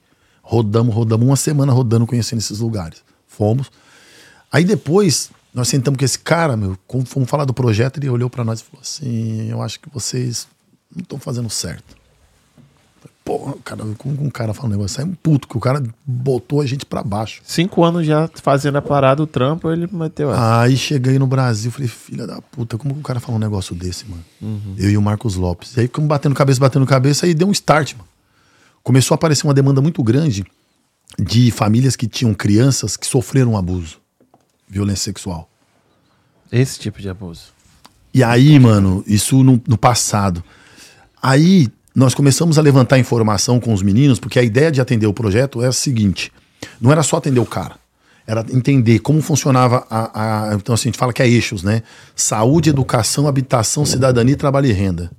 Rodamos, 0.47 0.93
rodamos 0.93 1.27
uma 1.27 1.35
semana 1.35 1.73
rodando, 1.73 2.05
conhecendo 2.05 2.37
esses 2.37 2.59
lugares. 2.59 3.01
Fomos. 3.27 3.71
Aí 4.51 4.63
depois, 4.63 5.31
nós 5.51 5.67
sentamos 5.67 5.97
com 5.97 6.05
esse 6.05 6.19
cara, 6.19 6.55
meu, 6.55 6.77
como 6.85 7.03
fomos 7.03 7.27
falar 7.27 7.45
do 7.45 7.53
projeto, 7.53 7.97
ele 7.97 8.07
olhou 8.09 8.29
pra 8.29 8.43
nós 8.43 8.59
e 8.59 8.63
falou 8.63 8.81
assim: 8.81 9.49
Eu 9.49 9.61
acho 9.63 9.79
que 9.79 9.89
vocês 9.89 10.47
não 10.95 11.01
estão 11.01 11.17
fazendo 11.17 11.49
certo. 11.49 11.95
Pô, 13.23 13.57
cara, 13.63 13.83
como 13.97 14.23
um 14.23 14.29
cara 14.29 14.53
fala 14.53 14.67
um 14.67 14.71
negócio? 14.71 14.97
Sai 14.97 15.03
um 15.05 15.15
puto, 15.15 15.47
que 15.47 15.57
o 15.57 15.59
cara 15.59 15.83
botou 16.05 16.61
a 16.61 16.65
gente 16.67 16.85
pra 16.85 17.01
baixo. 17.01 17.41
Cinco 17.43 17.83
anos 17.83 18.05
já 18.05 18.29
fazendo 18.35 18.77
a 18.77 18.83
parada, 18.83 19.23
o 19.23 19.25
trampo, 19.25 19.71
ele 19.71 19.89
meteu 19.91 20.31
essa. 20.31 20.61
Aí 20.61 20.77
cheguei 20.77 21.17
no 21.17 21.25
Brasil, 21.25 21.71
falei, 21.71 21.87
filha 21.87 22.27
da 22.27 22.39
puta, 22.39 22.77
como 22.77 22.93
que 22.93 22.99
o 22.99 23.03
cara 23.03 23.19
fala 23.19 23.37
um 23.37 23.41
negócio 23.41 23.73
desse, 23.73 24.05
mano? 24.05 24.23
Eu 24.77 24.91
e 24.91 24.95
o 24.95 25.01
Marcos 25.01 25.35
Lopes. 25.35 25.75
E 25.75 25.79
aí 25.79 25.87
ficamos 25.87 26.07
batendo 26.07 26.35
cabeça, 26.35 26.59
batendo 26.59 26.85
cabeça, 26.85 27.25
aí 27.25 27.33
deu 27.33 27.47
um 27.47 27.51
start, 27.51 27.93
mano. 27.93 28.07
Começou 28.85 29.15
a 29.15 29.17
aparecer 29.17 29.47
uma 29.47 29.53
demanda 29.53 29.81
muito 29.81 30.03
grande 30.03 30.45
de 31.17 31.49
famílias 31.49 31.95
que 31.95 32.07
tinham 32.07 32.35
crianças 32.35 32.95
que 32.95 33.07
sofreram 33.07 33.57
abuso, 33.57 33.99
violência 34.69 35.05
sexual. 35.05 35.49
Esse 36.51 36.79
tipo 36.79 37.01
de 37.01 37.09
abuso. 37.09 37.45
E 38.13 38.23
aí, 38.23 38.59
mano, 38.59 39.03
isso 39.07 39.43
no, 39.43 39.59
no 39.67 39.75
passado. 39.75 40.43
Aí 41.19 41.67
nós 41.95 42.13
começamos 42.13 42.59
a 42.59 42.61
levantar 42.61 42.99
informação 42.99 43.59
com 43.59 43.73
os 43.73 43.81
meninos, 43.81 44.19
porque 44.19 44.37
a 44.37 44.43
ideia 44.43 44.71
de 44.71 44.79
atender 44.79 45.07
o 45.07 45.13
projeto 45.13 45.63
é 45.63 45.67
a 45.67 45.71
seguinte: 45.71 46.31
não 46.79 46.91
era 46.91 47.01
só 47.01 47.17
atender 47.17 47.39
o 47.39 47.45
cara, 47.45 47.79
era 48.27 48.45
entender 48.51 48.99
como 48.99 49.19
funcionava 49.19 49.87
a. 49.89 50.51
a 50.51 50.53
então, 50.53 50.75
assim, 50.75 50.89
a 50.89 50.91
gente 50.91 50.99
fala 50.99 51.11
que 51.11 51.23
é 51.23 51.27
eixos, 51.27 51.63
né? 51.63 51.81
Saúde, 52.15 52.69
educação, 52.69 53.27
habitação, 53.27 53.83
cidadania, 53.83 54.37
trabalho 54.37 54.67
e 54.67 54.71
renda. 54.71 55.09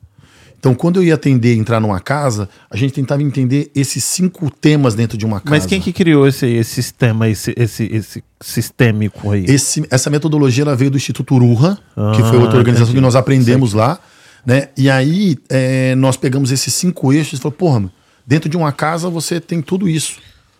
Então, 0.59 0.75
quando 0.75 0.97
eu 0.97 1.05
ia 1.05 1.15
atender, 1.15 1.55
entrar 1.57 1.79
numa 1.81 2.01
casa, 2.01 2.49
a 2.71 2.77
gente 2.77 2.93
tentava 2.95 3.23
entender 3.23 3.71
esses 3.75 4.03
cinco 4.03 4.51
temas 4.51 4.95
dentro 4.95 5.17
de 5.17 5.25
uma 5.25 5.39
casa. 5.41 5.51
Mas 5.51 5.67
quem 5.67 5.81
que 5.81 5.93
criou 5.93 6.27
esse, 6.27 6.47
esse 6.47 6.75
sistema, 6.75 7.29
esse, 7.29 7.55
esse, 7.57 7.85
esse 7.93 8.25
sistêmico 8.41 9.31
aí? 9.31 9.45
Esse, 9.47 9.87
essa 9.91 10.11
metodologia 10.11 10.65
ela 10.65 10.75
veio 10.75 10.91
do 10.91 10.97
Instituto 10.97 11.35
Urra, 11.37 11.79
Ah, 11.97 12.13
que 12.17 12.23
foi 12.23 12.39
outra 12.39 12.57
organização 12.59 12.87
entendi. 12.87 12.97
que 12.99 13.01
nós 13.01 13.15
aprendemos 13.15 13.73
lá, 13.75 13.99
né? 14.45 14.69
E 14.77 14.89
aí 14.91 15.37
é, 15.49 15.95
nós 15.95 16.17
pegamos 16.17 16.51
esses 16.51 16.73
cinco 16.75 17.13
eixos 17.13 17.39
e 17.39 17.43
falamos, 17.43 17.59
porra, 17.59 17.93
dentro 18.27 18.49
de 18.49 18.57
uma 18.57 18.73
casa 18.73 19.09
você 19.09 19.41
tem 19.41 19.61
tudo 19.63 19.89
isso. 19.89 20.17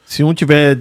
Se 0.07 0.23
um 0.23 0.33
tiver, 0.33 0.79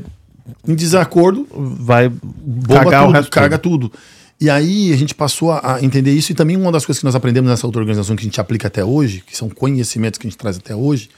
Em 0.68 0.76
desacordo, 0.76 1.48
vai 1.52 2.10
bomba 2.10 2.84
cagar 2.84 3.04
o 3.04 3.06
tudo, 3.08 3.16
resto 3.16 3.32
caga 3.32 3.58
todo. 3.58 3.90
tudo. 3.90 3.98
E 4.40 4.49
aí 4.49 4.91
a 4.91 4.98
gente 4.98 5.16
passou 5.16 5.52
a, 5.52 5.76
a 5.76 5.84
entender 5.84 6.12
isso 6.12 6.32
e 6.32 6.36
também 6.36 6.57
uma 6.57 6.72
das 6.72 6.86
coisas 6.86 6.99
que 6.99 7.06
nós 7.06 7.16
aprendemos 7.16 7.49
nessa 7.49 7.66
outra 7.66 7.80
organização 7.82 8.16
que 8.16 8.22
a 8.22 8.26
gente 8.26 8.40
aplica 8.41 8.68
até 8.68 8.84
hoje, 8.84 9.24
que 9.26 9.36
são 9.36 9.49
conhecimentos 9.49 10.18
que 10.18 10.28
a 10.28 10.30
gente 10.30 10.38
traz 10.38 10.57
até 10.57 10.76
hoje, 10.76 11.10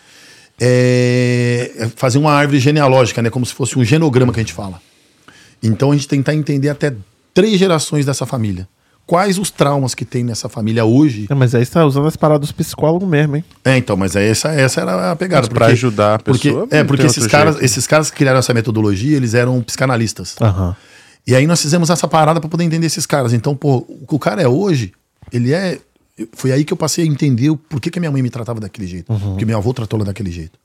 é 0.60 1.72
é 1.77 1.88
fazer 1.95 2.18
uma 2.18 2.31
árvore 2.31 2.60
genealógica, 2.60 3.22
né? 3.22 3.30
Como 3.30 3.45
se 3.45 3.53
fosse 3.53 3.77
um 3.77 3.84
genograma 3.84 4.34
que 4.34 4.39
a 4.39 4.44
gente 4.44 4.53
fala. 4.53 4.81
Então 5.61 5.91
a 5.91 5.95
gente 5.95 6.07
tentar 6.07 6.34
entender 6.35 6.69
até 6.69 6.94
três 7.34 7.57
gerações 7.60 8.06
dessa 8.06 8.26
família. 8.26 8.68
Quais 9.06 9.38
os 9.38 9.49
traumas 9.49 9.95
que 9.95 10.03
tem 10.03 10.22
nessa 10.23 10.49
família 10.49 10.84
hoje? 10.84 11.27
É, 11.30 11.34
mas 11.34 11.56
aí 11.56 11.65
você 11.65 11.72
tá 11.72 11.85
usando 11.85 12.07
as 12.07 12.18
paradas 12.18 12.41
dos 12.41 12.52
psicólogos 12.52 13.07
mesmo, 13.07 13.38
hein? 13.38 13.45
É, 13.64 13.77
então, 13.77 13.95
mas 13.95 14.18
aí 14.18 14.27
essa, 14.27 14.49
essa 14.49 14.81
era 14.81 15.11
a 15.11 15.15
pegada. 15.15 15.48
Mas 15.48 15.53
pra 15.53 15.68
ajudar 15.68 16.15
a 16.15 16.19
porque, 16.19 16.49
pessoa, 16.49 16.68
É, 16.69 16.84
porque 16.84 17.03
tem 17.03 17.06
esses 17.10 17.23
outro 17.23 17.31
caras, 17.31 17.53
jeito. 17.53 17.65
esses 17.65 17.88
caras 17.88 18.11
que 18.11 18.18
criaram 18.18 18.39
essa 18.39 18.53
metodologia, 18.53 19.15
eles 19.15 19.34
eram 19.34 19.61
psicanalistas. 19.61 20.35
Aham. 20.41 20.76
E 21.28 21.36
aí 21.36 21.45
nós 21.45 21.62
fizemos 21.62 21.90
essa 21.90 22.08
parada 22.08 22.40
pra 22.40 22.49
poder 22.49 22.64
entender 22.64 22.88
esses 22.88 23.06
caras. 23.06 23.34
Então, 23.34 23.54
pô, 23.54 23.86
o 23.90 24.08
que 24.08 24.16
o 24.16 24.20
cara 24.20 24.41
é 24.41 24.48
hoje, 24.48 24.94
ele 25.32 25.54
é. 25.54 25.78
Foi 26.32 26.54
aí 26.54 26.64
que 26.64 26.72
eu 26.72 26.78
passei 26.78 27.04
a 27.04 27.08
entender 27.08 27.49
o 27.49 27.58
porquê 27.58 27.91
que 27.91 27.99
a 27.99 28.02
minha 28.02 28.12
mãe 28.12 28.24
me 28.24 28.30
tratava 28.30 28.62
daquele 28.62 28.88
jeito. 28.88 29.14
Porque 29.14 29.45
meu 29.45 29.58
avô 29.58 29.74
tratou 29.74 29.98
ela 29.98 30.06
daquele 30.06 30.32
jeito. 30.32 30.58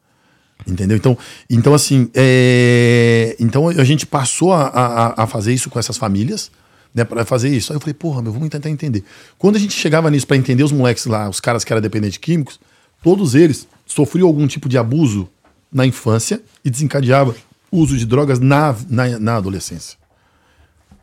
Entendeu? 0.67 0.97
Então, 0.97 1.19
então 1.51 1.75
assim, 1.75 2.09
é... 2.15 3.37
então 3.41 3.69
a 3.69 3.85
gente 3.85 4.07
passou 4.07 4.53
a, 4.53 4.69
a, 4.69 5.25
a 5.25 5.27
fazer 5.27 5.53
isso 5.53 5.69
com 5.69 5.79
essas 5.79 5.97
famílias, 5.97 6.53
né, 6.95 7.05
para 7.05 7.25
fazer 7.25 7.49
isso. 7.49 7.73
Aí 7.73 7.77
eu 7.77 7.81
falei, 7.81 7.95
porra, 7.95 8.23
meu, 8.23 8.33
vamos 8.33 8.49
tentar 8.49 8.71
entender. 8.71 9.03
Quando 9.37 9.57
a 9.57 9.59
gente 9.59 9.75
chegava 9.75 10.09
nisso 10.11 10.27
para 10.27 10.37
entender 10.37 10.63
os 10.63 10.71
moleques 10.71 11.07
lá, 11.07 11.29
os 11.29 11.41
caras 11.41 11.65
que 11.65 11.73
eram 11.73 11.83
dependentes 11.83 12.15
de 12.15 12.21
químicos, 12.21 12.61
todos 13.03 13.35
eles 13.35 13.67
sofriam 13.85 14.29
algum 14.29 14.47
tipo 14.47 14.69
de 14.69 14.79
abuso 14.79 15.29
na 15.73 15.85
infância 15.85 16.41
e 16.65 16.71
desencadeava 16.71 17.35
uso 17.71 17.97
de 17.97 18.07
drogas 18.07 18.39
na, 18.39 18.77
na, 18.89 19.19
na 19.19 19.37
adolescência. 19.37 20.02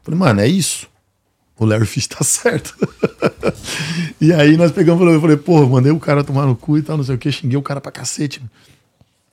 Falei, 0.09 0.19
mano, 0.19 0.41
é 0.41 0.47
isso. 0.47 0.87
O 1.57 1.65
Larry 1.65 1.85
Fish 1.85 2.07
tá 2.07 2.23
certo. 2.23 2.73
e 4.19 4.33
aí 4.33 4.57
nós 4.57 4.71
pegamos 4.71 5.01
e 5.15 5.19
falei, 5.21 5.37
porra, 5.37 5.67
mandei 5.67 5.91
o 5.91 5.99
cara 5.99 6.23
tomar 6.23 6.45
no 6.45 6.55
cu 6.55 6.77
e 6.77 6.81
tal, 6.81 6.97
não 6.97 7.03
sei 7.03 7.15
o 7.15 7.17
que, 7.17 7.31
xinguei 7.31 7.57
o 7.57 7.61
cara 7.61 7.79
pra 7.81 7.91
cacete. 7.91 8.41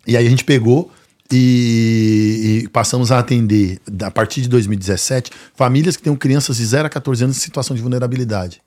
E 0.06 0.16
aí 0.16 0.26
a 0.26 0.30
gente 0.30 0.44
pegou 0.44 0.90
e, 1.32 2.62
e 2.64 2.68
passamos 2.68 3.10
a 3.12 3.18
atender, 3.18 3.78
a 4.02 4.10
partir 4.10 4.42
de 4.42 4.48
2017, 4.48 5.30
famílias 5.54 5.96
que 5.96 6.02
tenham 6.02 6.16
crianças 6.16 6.56
de 6.58 6.66
0 6.66 6.86
a 6.86 6.90
14 6.90 7.24
anos 7.24 7.36
em 7.36 7.40
situação 7.40 7.74
de 7.74 7.82
vulnerabilidade. 7.82 8.60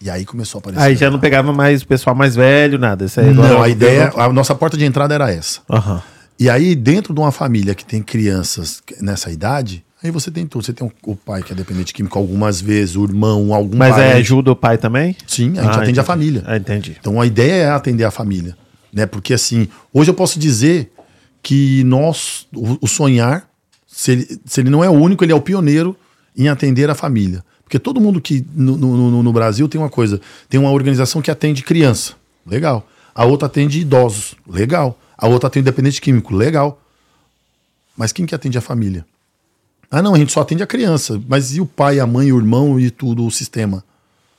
E 0.00 0.10
aí 0.10 0.24
começou 0.24 0.58
a 0.58 0.60
aparecer. 0.60 0.82
Aí 0.84 0.96
já 0.96 1.10
não 1.10 1.18
pegava 1.18 1.52
mais 1.52 1.82
o 1.82 1.86
pessoal 1.86 2.14
mais 2.16 2.34
velho, 2.36 2.78
nada. 2.78 3.04
Isso 3.06 3.20
aí 3.20 3.32
Não, 3.32 3.44
agora- 3.44 3.64
a 3.64 3.68
ideia, 3.68 4.12
a 4.16 4.32
nossa 4.32 4.54
porta 4.54 4.76
de 4.76 4.84
entrada 4.84 5.14
era 5.14 5.32
essa. 5.32 5.60
Aham. 5.70 6.02
E 6.38 6.50
aí, 6.50 6.74
dentro 6.74 7.14
de 7.14 7.20
uma 7.20 7.30
família 7.30 7.76
que 7.76 7.84
tem 7.84 8.02
crianças 8.02 8.82
nessa 9.00 9.30
idade, 9.30 9.84
aí 10.04 10.10
você 10.10 10.30
tem 10.30 10.46
tudo. 10.46 10.64
Você 10.64 10.72
tem 10.72 10.90
o- 11.06 11.16
pai 11.16 11.42
que 11.42 11.52
é 11.52 11.56
dependente 11.56 11.92
químico 11.92 12.18
algumas 12.18 12.60
vezes, 12.60 12.96
o 12.96 13.04
irmão, 13.04 13.52
algum 13.54 13.76
Mas 13.76 13.96
é 13.98 14.12
ajuda 14.14 14.52
o 14.52 14.56
pai 14.56 14.76
também? 14.78 15.16
Sim, 15.26 15.52
a 15.52 15.54
gente 15.54 15.58
Ah, 15.58 15.68
atende 15.70 15.82
entendi. 15.84 16.00
a 16.00 16.04
família. 16.04 16.42
Ah, 16.46 16.56
entendi. 16.56 16.96
Então 17.00 17.20
a 17.20 17.26
ideia 17.26 17.52
é 17.64 17.70
atender 17.70 18.04
a 18.04 18.10
família, 18.10 18.56
né? 18.92 19.06
Porque 19.06 19.32
assim, 19.34 19.68
hoje 19.92 20.10
eu 20.10 20.14
posso 20.14 20.38
dizer 20.38 20.92
que 21.42 21.82
nós, 21.84 22.46
o, 22.54 22.86
sonhar, 22.86 23.48
se 23.86 24.12
ele, 24.12 24.40
se 24.44 24.60
ele 24.60 24.70
não 24.70 24.82
é 24.84 24.88
o 24.88 24.92
único, 24.92 25.24
ele 25.24 25.32
é 25.32 25.36
o 25.36 25.40
pioneiro 25.40 25.96
em 26.36 26.48
atender 26.48 26.88
a 26.90 26.94
família. 26.94 27.44
Porque 27.62 27.78
todo 27.78 28.00
mundo 28.00 28.20
que 28.20 28.44
no, 28.54 28.76
no- 28.76 29.10
no- 29.10 29.22
no 29.22 29.32
Brasil 29.32 29.68
tem 29.68 29.80
uma 29.80 29.90
coisa, 29.90 30.20
tem 30.48 30.60
uma 30.60 30.70
organização 30.70 31.22
que 31.22 31.30
atende 31.30 31.62
criança, 31.62 32.12
legal. 32.46 32.86
A 33.14 33.24
outra 33.24 33.46
atende 33.46 33.80
idosos, 33.80 34.34
legal. 34.46 34.98
A 35.16 35.26
outra 35.28 35.46
atende 35.46 35.64
dependente 35.64 36.00
químico, 36.00 36.34
legal. 36.34 36.80
Mas 37.96 38.12
quem 38.12 38.26
que 38.26 38.34
atende 38.34 38.58
a 38.58 38.60
família? 38.60 39.06
Ah, 39.96 40.02
não, 40.02 40.14
a 40.14 40.18
gente 40.18 40.32
só 40.32 40.40
atende 40.40 40.62
a 40.62 40.66
criança. 40.66 41.20
Mas 41.28 41.54
e 41.56 41.60
o 41.60 41.66
pai, 41.66 42.00
a 42.00 42.06
mãe, 42.06 42.32
o 42.32 42.38
irmão 42.38 42.78
e 42.80 42.90
tudo, 42.90 43.24
o 43.26 43.30
sistema? 43.30 43.84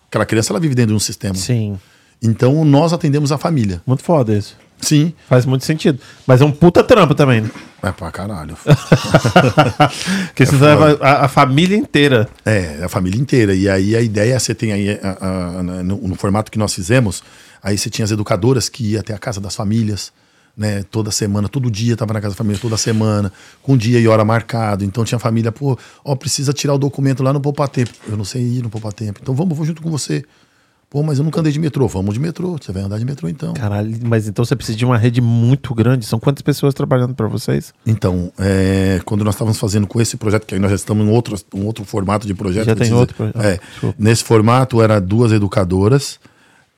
Aquela 0.10 0.26
criança, 0.26 0.52
ela 0.52 0.60
vive 0.60 0.76
dentro 0.76 0.90
de 0.92 0.96
um 0.96 1.00
sistema. 1.00 1.36
Sim. 1.36 1.80
Então 2.22 2.64
nós 2.66 2.92
atendemos 2.94 3.32
a 3.32 3.38
família. 3.38 3.82
Muito 3.86 4.04
foda 4.04 4.34
isso. 4.36 4.56
Sim. 4.82 5.14
Faz 5.30 5.46
muito 5.46 5.64
sentido. 5.64 6.00
Mas 6.28 6.42
é 6.42 6.46
um 6.46 6.52
puta 6.52 6.84
trampo 6.84 7.16
também. 7.16 7.42
né? 7.42 7.50
É 7.84 7.92
pra 7.92 8.12
caralho. 8.12 8.58
Porque 10.28 10.46
você 10.46 10.56
leva 10.58 10.98
a, 11.02 11.26
a 11.26 11.28
família 11.28 11.78
inteira. 11.78 12.28
é, 12.46 12.82
a 12.84 12.90
família 12.90 13.20
inteira. 13.20 13.54
E 13.54 13.70
aí 13.70 13.96
a 13.96 14.02
ideia, 14.02 14.40
você 14.40 14.54
tem 14.54 14.72
aí, 14.72 15.00
a- 15.02 15.18
a- 15.60 15.64
no, 15.64 16.08
no 16.08 16.16
formato 16.16 16.52
que 16.52 16.58
nós 16.58 16.74
fizemos, 16.74 17.24
aí 17.64 17.78
você 17.78 17.90
tinha 17.90 18.04
as 18.06 18.12
educadoras 18.12 18.68
que 18.70 18.92
ia 18.92 19.00
até 19.00 19.14
a 19.14 19.18
casa 19.18 19.40
das 19.40 19.56
famílias, 19.56 20.12
né? 20.58 20.84
Toda 20.84 21.12
semana, 21.12 21.50
todo 21.50 21.70
dia 21.70 21.96
tava 21.96 22.14
na 22.14 22.22
casa 22.22 22.34
da 22.34 22.38
família, 22.38 22.60
toda 22.60 22.78
semana, 22.78 23.32
com 23.62 23.76
dia 23.76 24.00
e 24.00 24.08
hora 24.08 24.24
marcado. 24.24 24.84
Então 24.84 25.04
tinha 25.04 25.20
família, 25.20 25.52
pô, 25.52 25.78
ó, 26.04 26.16
precisa 26.16 26.54
tirar 26.54 26.74
o 26.74 26.78
documento 26.78 27.24
lá 27.24 27.34
no 27.34 27.42
Poupa 27.42 27.68
Tempo. 27.68 27.92
Eu 28.08 28.18
não 28.18 28.26
sei 28.26 28.42
ir 28.42 28.64
no 28.64 28.70
Poupa 28.70 28.92
Tempo. 28.92 29.20
Então 29.22 29.36
vamos, 29.36 29.58
vou 29.58 29.66
junto 29.66 29.82
com 29.82 29.90
você. 29.90 30.24
Pô, 30.90 31.04
mas 31.04 31.18
eu 31.18 31.26
nunca 31.26 31.40
andei 31.42 31.52
de 31.52 31.60
metrô. 31.60 31.88
Vamos 31.88 32.14
de 32.14 32.20
metrô. 32.20 32.58
Você 32.62 32.72
vai 32.72 32.84
andar 32.84 32.98
de 32.98 33.04
metrô 33.04 33.28
então. 33.28 33.54
Caralho, 33.54 33.98
mas 34.04 34.28
então 34.28 34.46
você 34.46 34.56
precisa 34.56 34.78
de 34.78 34.86
uma 34.86 34.98
rede 34.98 35.20
muito 35.20 35.74
grande. 35.74 36.06
São 36.06 36.20
quantas 36.20 36.42
pessoas 36.42 36.74
trabalhando 36.74 37.14
pra 37.14 37.28
vocês? 37.28 37.74
Então, 37.86 38.32
é, 38.40 39.02
quando 39.04 39.24
nós 39.24 39.34
estávamos 39.36 39.60
fazendo 39.60 39.88
com 39.88 40.00
esse 40.00 40.16
projeto, 40.16 40.46
que 40.46 40.54
aí 40.54 40.60
nós 40.60 40.70
já 40.70 40.76
estamos 40.76 41.06
em 41.06 41.10
outro, 41.10 41.36
um 41.54 41.66
outro 41.66 41.84
formato 41.84 42.26
de 42.26 42.34
projeto. 42.34 42.68
Já 42.68 42.76
tem 42.76 42.94
outro 42.94 43.16
projeto. 43.16 43.42
É, 43.42 43.60
Desculpa. 43.72 43.96
nesse 44.00 44.24
formato, 44.24 44.82
era 44.82 45.02
duas 45.02 45.32
educadoras, 45.32 46.20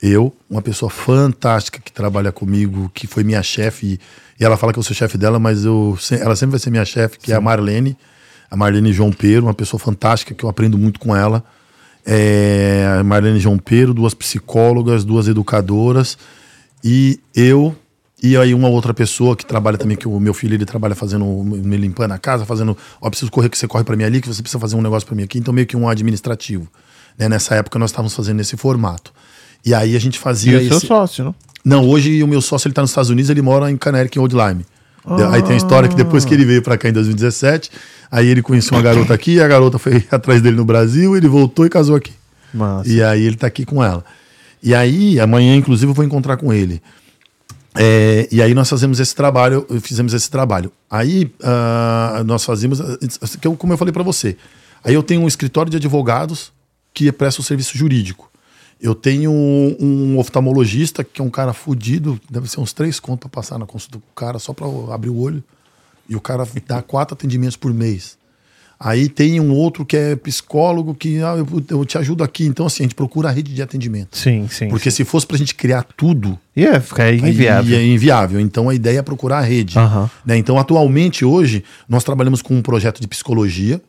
eu, 0.02 0.34
uma 0.49 0.61
pessoa 0.61 0.90
fantástica 0.90 1.80
que 1.84 1.91
trabalha 1.91 2.32
comigo, 2.32 2.91
que 2.94 3.07
foi 3.07 3.24
minha 3.24 3.41
chefe, 3.41 3.99
e, 4.40 4.44
ela 4.44 4.56
fala 4.56 4.72
que 4.72 4.80
eu 4.80 4.84
sou 4.84 4.95
chefe 4.95 5.18
dela, 5.18 5.40
mas 5.40 5.65
eu, 5.65 5.98
ela 6.19 6.36
sempre 6.36 6.52
vai 6.52 6.60
ser 6.60 6.69
minha 6.69 6.86
chefe, 6.86 7.18
que 7.18 7.32
é 7.32 7.36
a 7.36 7.41
Marlene, 7.41 7.98
a 8.49 8.56
Marlene 8.56 8.94
João 8.94 9.11
Pedro, 9.11 9.48
uma 9.48 9.53
pessoa 9.53 9.80
fantástica, 9.80 10.34
que 10.34 10.44
eu 10.44 10.49
aprendo 10.49 10.78
muito 10.78 10.99
com 10.99 11.15
ela. 11.15 11.44
É, 12.06 12.98
a 12.99 13.03
Marlene 13.03 13.40
João 13.40 13.57
Pedro, 13.57 13.94
duas 13.94 14.14
psicólogas, 14.14 15.03
duas 15.03 15.28
educadoras, 15.28 16.18
e 16.84 17.19
eu 17.36 17.76
e 18.22 18.36
aí 18.36 18.53
uma 18.53 18.68
outra 18.68 18.95
pessoa 18.95 19.36
que 19.36 19.45
trabalha 19.45 19.78
também, 19.78 19.95
que 19.95 20.07
o 20.07 20.19
meu 20.19 20.34
filho 20.34 20.56
ele 20.56 20.65
trabalha 20.65 20.95
fazendo, 20.95 21.26
me 21.44 21.78
limpando 21.78 22.14
a 22.14 22.18
casa, 22.18 22.45
fazendo, 22.45 22.76
ó, 22.99 23.10
preciso 23.10 23.30
correr 23.30 23.48
que 23.48 23.57
você 23.57 23.68
corre 23.68 23.84
para 23.84 23.95
mim 23.95 24.03
ali, 24.03 24.22
que 24.22 24.28
você 24.28 24.41
precisa 24.41 24.60
fazer 24.60 24.76
um 24.76 24.82
negócio 24.82 25.07
para 25.07 25.15
mim 25.15 25.24
aqui, 25.24 25.38
então 25.38 25.53
meio 25.53 25.68
que 25.68 25.78
um 25.78 25.88
administrativo. 25.88 26.68
Né? 27.18 27.30
Nessa 27.30 27.56
época 27.56 27.78
nós 27.78 27.91
estávamos 27.91 28.15
fazendo 28.15 28.40
esse 28.40 28.57
formato. 28.57 29.14
E 29.68 29.73
aí 29.73 29.98
a 29.98 29.99
gente 29.99 30.15
E 30.15 30.19
fazia 30.19 30.57
o 30.57 30.65
seu 30.65 30.77
esse... 30.77 30.88
sócio, 30.88 31.26
não? 31.26 31.35
Não, 31.65 31.89
hoje 31.89 32.23
o 32.23 32.27
meu 32.27 32.41
sócio 32.41 32.69
ele 32.69 32.73
tá 32.73 32.81
nos 32.81 32.91
Estados 32.91 33.10
Unidos, 33.10 33.30
ele 33.30 33.41
mora 33.41 33.69
em 33.69 33.76
Connecticut, 33.76 34.18
em 34.18 34.22
Old 34.22 34.34
Lyme. 34.34 34.65
Aí 35.30 35.44
tem 35.44 35.53
a 35.53 35.57
história 35.57 35.89
que 35.89 35.95
depois 35.95 36.23
que 36.23 36.34
ele 36.34 36.45
veio 36.45 36.61
para 36.61 36.77
cá 36.77 36.88
em 36.88 36.94
2017, 36.94 37.69
aí 38.10 38.27
ele 38.27 38.41
conheceu 38.41 38.77
uma 38.77 38.81
garota 38.81 39.14
aqui, 39.14 39.41
a 39.41 39.48
garota 39.48 39.77
foi 39.77 40.02
atrás 40.10 40.41
dele 40.41 40.56
no 40.56 40.64
Brasil, 40.64 41.18
ele 41.18 41.27
voltou 41.27 41.65
e 41.65 41.69
casou 41.69 41.98
aqui. 41.98 42.14
Massa. 42.53 42.89
E 42.89 43.03
aí 43.03 43.22
ele 43.22 43.35
tá 43.35 43.48
aqui 43.48 43.65
com 43.65 43.84
ela. 43.84 44.06
E 44.64 44.73
aí, 44.73 45.19
amanhã, 45.19 45.53
inclusive, 45.56 45.91
eu 45.91 45.94
vou 45.94 46.06
encontrar 46.06 46.38
com 46.38 46.53
ele. 46.53 46.81
É, 47.76 48.30
e 48.31 48.41
aí 48.41 48.53
nós 48.53 48.69
fazemos 48.69 49.02
esse 49.02 49.14
trabalho, 49.14 49.68
fizemos 49.81 50.14
esse 50.14 50.31
trabalho. 50.31 50.72
Aí 50.89 51.30
ah, 51.44 52.23
nós 52.26 52.45
fazíamos, 52.45 52.80
ah, 52.80 52.98
como 53.57 53.73
eu 53.73 53.77
falei 53.77 53.91
para 53.91 54.03
você, 54.03 54.38
aí 54.81 54.94
eu 54.94 55.03
tenho 55.03 55.22
um 55.22 55.27
escritório 55.27 55.69
de 55.69 55.76
advogados 55.76 56.53
que 56.94 57.11
presta 57.11 57.41
o 57.41 57.44
serviço 57.44 57.77
jurídico. 57.77 58.31
Eu 58.79 58.93
tenho 58.93 59.31
um 59.31 60.17
oftalmologista 60.19 61.03
que 61.03 61.19
é 61.21 61.23
um 61.23 61.29
cara 61.29 61.51
fudido, 61.53 62.19
deve 62.29 62.47
ser 62.49 62.59
uns 62.59 62.73
três 62.73 62.99
contos 62.99 63.21
para 63.21 63.29
passar 63.29 63.57
na 63.57 63.65
consulta 63.65 63.97
com 63.97 64.05
o 64.11 64.15
cara 64.15 64.37
só 64.39 64.53
para 64.53 64.67
abrir 64.93 65.09
o 65.09 65.17
olho. 65.17 65.43
E 66.07 66.15
o 66.15 66.21
cara 66.21 66.47
dá 66.65 66.81
quatro 66.81 67.13
atendimentos 67.15 67.57
por 67.57 67.73
mês. 67.73 68.17
Aí 68.79 69.09
tem 69.09 69.39
um 69.39 69.51
outro 69.51 69.83
que 69.83 69.97
é 69.97 70.15
psicólogo 70.15 70.93
que 70.93 71.17
ah, 71.23 71.35
eu, 71.35 71.47
eu 71.71 71.83
te 71.83 71.97
ajudo 71.97 72.23
aqui. 72.23 72.45
Então, 72.45 72.67
assim, 72.67 72.83
a 72.83 72.85
gente 72.85 72.93
procura 72.93 73.27
a 73.27 73.31
rede 73.31 73.51
de 73.51 73.61
atendimento. 73.61 74.15
Sim, 74.15 74.47
sim. 74.47 74.69
Porque 74.69 74.91
se 74.91 75.03
fosse 75.03 75.25
pra 75.25 75.35
gente 75.35 75.55
criar 75.55 75.83
tudo, 75.97 76.37
E 76.55 76.63
é, 76.63 76.79
fica 76.79 77.03
aí 77.03 77.19
aí 77.21 77.29
inviável. 77.31 77.77
é 77.77 77.83
inviável. 77.83 78.39
Então 78.39 78.69
a 78.69 78.75
ideia 78.75 78.99
é 78.99 79.01
procurar 79.01 79.39
a 79.39 79.41
rede. 79.41 79.75
Né? 80.23 80.37
Então, 80.37 80.59
atualmente, 80.59 81.25
hoje, 81.25 81.63
nós 81.89 82.03
trabalhamos 82.03 82.43
com 82.43 82.53
um 82.55 82.61
projeto 82.61 83.01
de 83.01 83.07
psicologia. 83.07 83.81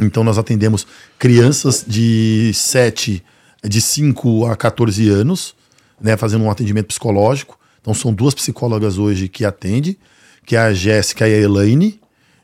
Então, 0.00 0.22
nós 0.22 0.38
atendemos 0.38 0.86
crianças 1.18 1.84
de 1.86 2.52
7, 2.54 3.22
de 3.68 3.80
5 3.80 4.46
a 4.46 4.56
14 4.56 5.08
anos, 5.08 5.54
né? 6.00 6.16
Fazendo 6.16 6.44
um 6.44 6.50
atendimento 6.50 6.86
psicológico. 6.86 7.58
Então 7.80 7.92
são 7.92 8.12
duas 8.12 8.34
psicólogas 8.34 8.98
hoje 8.98 9.28
que 9.28 9.44
atendem, 9.44 9.96
que 10.44 10.56
é 10.56 10.58
a 10.58 10.72
Jéssica 10.72 11.28
e 11.28 11.34
a 11.34 11.38
Elaine. 11.38 12.00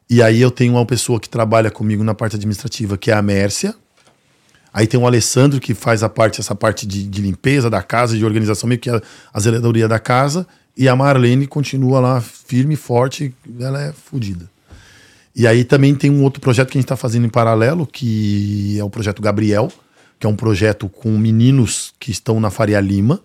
E 0.09 0.23
aí 0.23 0.41
eu 0.41 0.51
tenho 0.51 0.75
uma 0.75 0.85
pessoa 0.85 1.21
que 1.21 1.29
trabalha 1.29 1.71
comigo 1.71 2.03
na 2.03 2.15
parte 2.15 2.37
administrativa, 2.37 2.99
que 2.99 3.11
é 3.11 3.15
a 3.15 3.23
Mércia. 3.23 3.75
Aí 4.73 4.87
tem 4.87 4.99
o 4.99 5.07
Alessandro, 5.07 5.61
que 5.61 5.75
faz 5.75 6.03
a 6.03 6.09
parte, 6.09 6.41
essa 6.41 6.55
parte 6.55 6.87
de, 6.87 7.05
de 7.05 7.23
limpeza 7.23 7.69
da 7.69 7.83
casa, 7.83 8.17
de 8.17 8.25
organização, 8.25 8.69
meio 8.69 8.81
que 8.81 8.91
a, 8.91 9.01
a 9.33 9.41
zeladoria 9.41 9.89
da 9.89 9.99
casa. 9.99 10.47
E 10.77 10.89
a 10.89 10.95
Marlene 10.95 11.47
continua 11.47 12.01
lá 12.01 12.21
firme, 12.21 12.77
forte, 12.77 13.35
ela 13.59 13.83
é 13.83 13.93
fodida. 13.93 14.49
E 15.35 15.47
aí 15.47 15.65
também 15.65 15.95
tem 15.95 16.11
um 16.11 16.23
outro 16.23 16.41
projeto 16.41 16.71
que 16.71 16.79
a 16.79 16.81
gente 16.81 16.87
está 16.87 16.97
fazendo 16.97 17.27
em 17.27 17.31
paralelo, 17.31 17.87
que 17.87 18.79
é 18.79 18.85
o 18.85 18.91
projeto 18.91 19.23
Gabriel, 19.23 19.73
que 20.21 20.27
é 20.27 20.31
um 20.31 20.37
projeto 20.37 20.87
com 20.87 21.17
meninos 21.17 21.95
que 21.99 22.11
estão 22.11 22.39
na 22.39 22.51
Faria 22.51 22.79
Lima, 22.79 23.21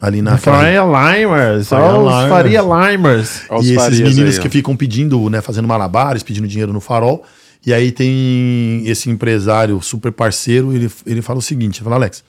ali 0.00 0.22
na 0.22 0.38
Faria 0.38 0.82
Limers, 0.82 1.70
ó, 1.70 2.24
os. 2.24 2.28
Faria 2.30 2.62
Limers. 2.62 3.42
Olha 3.50 3.62
e 3.62 3.76
esses 3.76 4.00
meninos 4.00 4.36
aí, 4.36 4.40
que 4.40 4.48
ficam 4.48 4.74
pedindo, 4.74 5.28
né, 5.28 5.42
fazendo 5.42 5.68
malabares, 5.68 6.22
pedindo 6.22 6.48
dinheiro 6.48 6.72
no 6.72 6.80
farol. 6.80 7.22
E 7.64 7.72
aí 7.72 7.92
tem 7.92 8.82
esse 8.86 9.10
empresário 9.10 9.80
super 9.82 10.10
parceiro, 10.10 10.72
ele, 10.72 10.90
ele 11.06 11.20
fala 11.20 11.38
o 11.38 11.42
seguinte, 11.42 11.76
ele 11.76 11.84
fala, 11.84 11.96
Alex, 11.96 12.24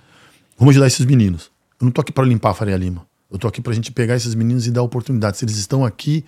vamos 0.60 0.74
ajudar 0.74 0.86
esses 0.86 1.06
meninos. 1.06 1.50
Eu 1.80 1.86
não 1.86 1.92
tô 1.92 2.02
aqui 2.02 2.12
para 2.12 2.26
limpar 2.26 2.52
a 2.52 2.54
Faria 2.54 2.76
Lima. 2.76 3.08
Eu 3.32 3.40
tô 3.40 3.48
aqui 3.48 3.62
pra 3.62 3.74
gente 3.74 3.92
pegar 3.92 4.16
esses 4.16 4.36
meninos 4.36 4.68
e 4.68 4.72
dar 4.72 4.84
oportunidade. 4.84 5.38
Se 5.38 5.46
eles 5.46 5.58
estão 5.58 5.84
aqui, 5.84 6.24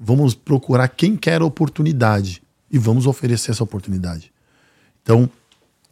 vamos 0.00 0.34
procurar 0.34 0.88
quem 0.88 1.14
quer 1.14 1.42
oportunidade 1.42 2.42
e 2.70 2.78
vamos 2.78 3.06
oferecer 3.06 3.50
essa 3.50 3.62
oportunidade. 3.62 4.32
Então, 5.02 5.30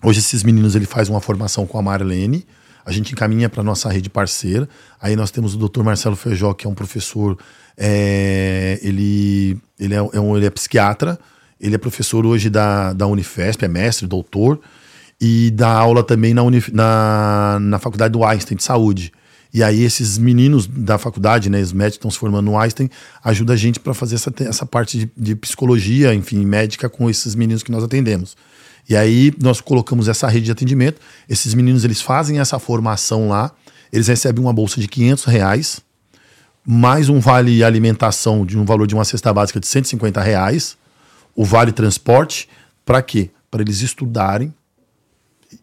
hoje 0.02 0.20
esses 0.20 0.42
meninos 0.42 0.74
ele 0.74 0.86
faz 0.86 1.08
uma 1.08 1.20
formação 1.20 1.66
com 1.66 1.78
a 1.78 1.82
Marlene, 1.82 2.46
a 2.86 2.92
gente 2.92 3.12
encaminha 3.12 3.48
para 3.48 3.64
nossa 3.64 3.90
rede 3.90 4.08
parceira. 4.08 4.68
Aí 5.02 5.16
nós 5.16 5.32
temos 5.32 5.56
o 5.56 5.58
Dr. 5.58 5.82
Marcelo 5.82 6.14
Feijó, 6.14 6.54
que 6.54 6.68
é 6.68 6.70
um 6.70 6.74
professor, 6.74 7.36
é, 7.76 8.78
ele, 8.80 9.58
ele, 9.76 9.92
é, 9.92 9.96
é 9.96 10.20
um, 10.20 10.36
ele 10.36 10.46
é 10.46 10.50
psiquiatra, 10.50 11.18
ele 11.60 11.74
é 11.74 11.78
professor 11.78 12.24
hoje 12.24 12.48
da, 12.48 12.92
da 12.92 13.08
Unifesp, 13.08 13.64
é 13.64 13.68
mestre, 13.68 14.06
doutor, 14.06 14.60
e 15.20 15.50
dá 15.50 15.68
aula 15.68 16.04
também 16.04 16.32
na, 16.32 16.44
Unif, 16.44 16.72
na, 16.72 17.58
na 17.60 17.78
Faculdade 17.80 18.12
do 18.12 18.24
Einstein 18.24 18.56
de 18.56 18.62
Saúde. 18.62 19.12
E 19.52 19.64
aí 19.64 19.82
esses 19.82 20.16
meninos 20.16 20.66
da 20.66 20.98
faculdade, 20.98 21.50
né, 21.50 21.60
os 21.60 21.72
médicos 21.72 21.96
estão 21.96 22.10
se 22.10 22.18
formando 22.18 22.44
no 22.44 22.58
Einstein, 22.58 22.88
ajuda 23.24 23.54
a 23.54 23.56
gente 23.56 23.80
para 23.80 23.94
fazer 23.94 24.16
essa, 24.16 24.32
essa 24.40 24.66
parte 24.66 24.98
de, 24.98 25.10
de 25.16 25.34
psicologia, 25.34 26.14
enfim, 26.14 26.44
médica 26.44 26.88
com 26.88 27.10
esses 27.10 27.34
meninos 27.34 27.64
que 27.64 27.72
nós 27.72 27.82
atendemos. 27.82 28.36
E 28.88 28.96
aí 28.96 29.32
nós 29.40 29.60
colocamos 29.60 30.08
essa 30.08 30.28
rede 30.28 30.46
de 30.46 30.52
atendimento. 30.52 31.00
Esses 31.28 31.54
meninos 31.54 31.84
eles 31.84 32.00
fazem 32.00 32.38
essa 32.38 32.58
formação 32.58 33.28
lá, 33.28 33.50
eles 33.92 34.08
recebem 34.08 34.42
uma 34.42 34.52
bolsa 34.52 34.80
de 34.80 34.86
500 34.86 35.24
reais, 35.24 35.80
mais 36.64 37.08
um 37.08 37.20
vale 37.20 37.62
alimentação 37.64 38.44
de 38.46 38.58
um 38.58 38.64
valor 38.64 38.86
de 38.86 38.94
uma 38.94 39.04
cesta 39.04 39.32
básica 39.32 39.60
de 39.60 39.66
150 39.66 40.20
reais, 40.20 40.76
o 41.34 41.44
vale 41.44 41.72
transporte, 41.72 42.48
para 42.84 43.02
quê? 43.02 43.30
Para 43.50 43.62
eles 43.62 43.80
estudarem 43.80 44.54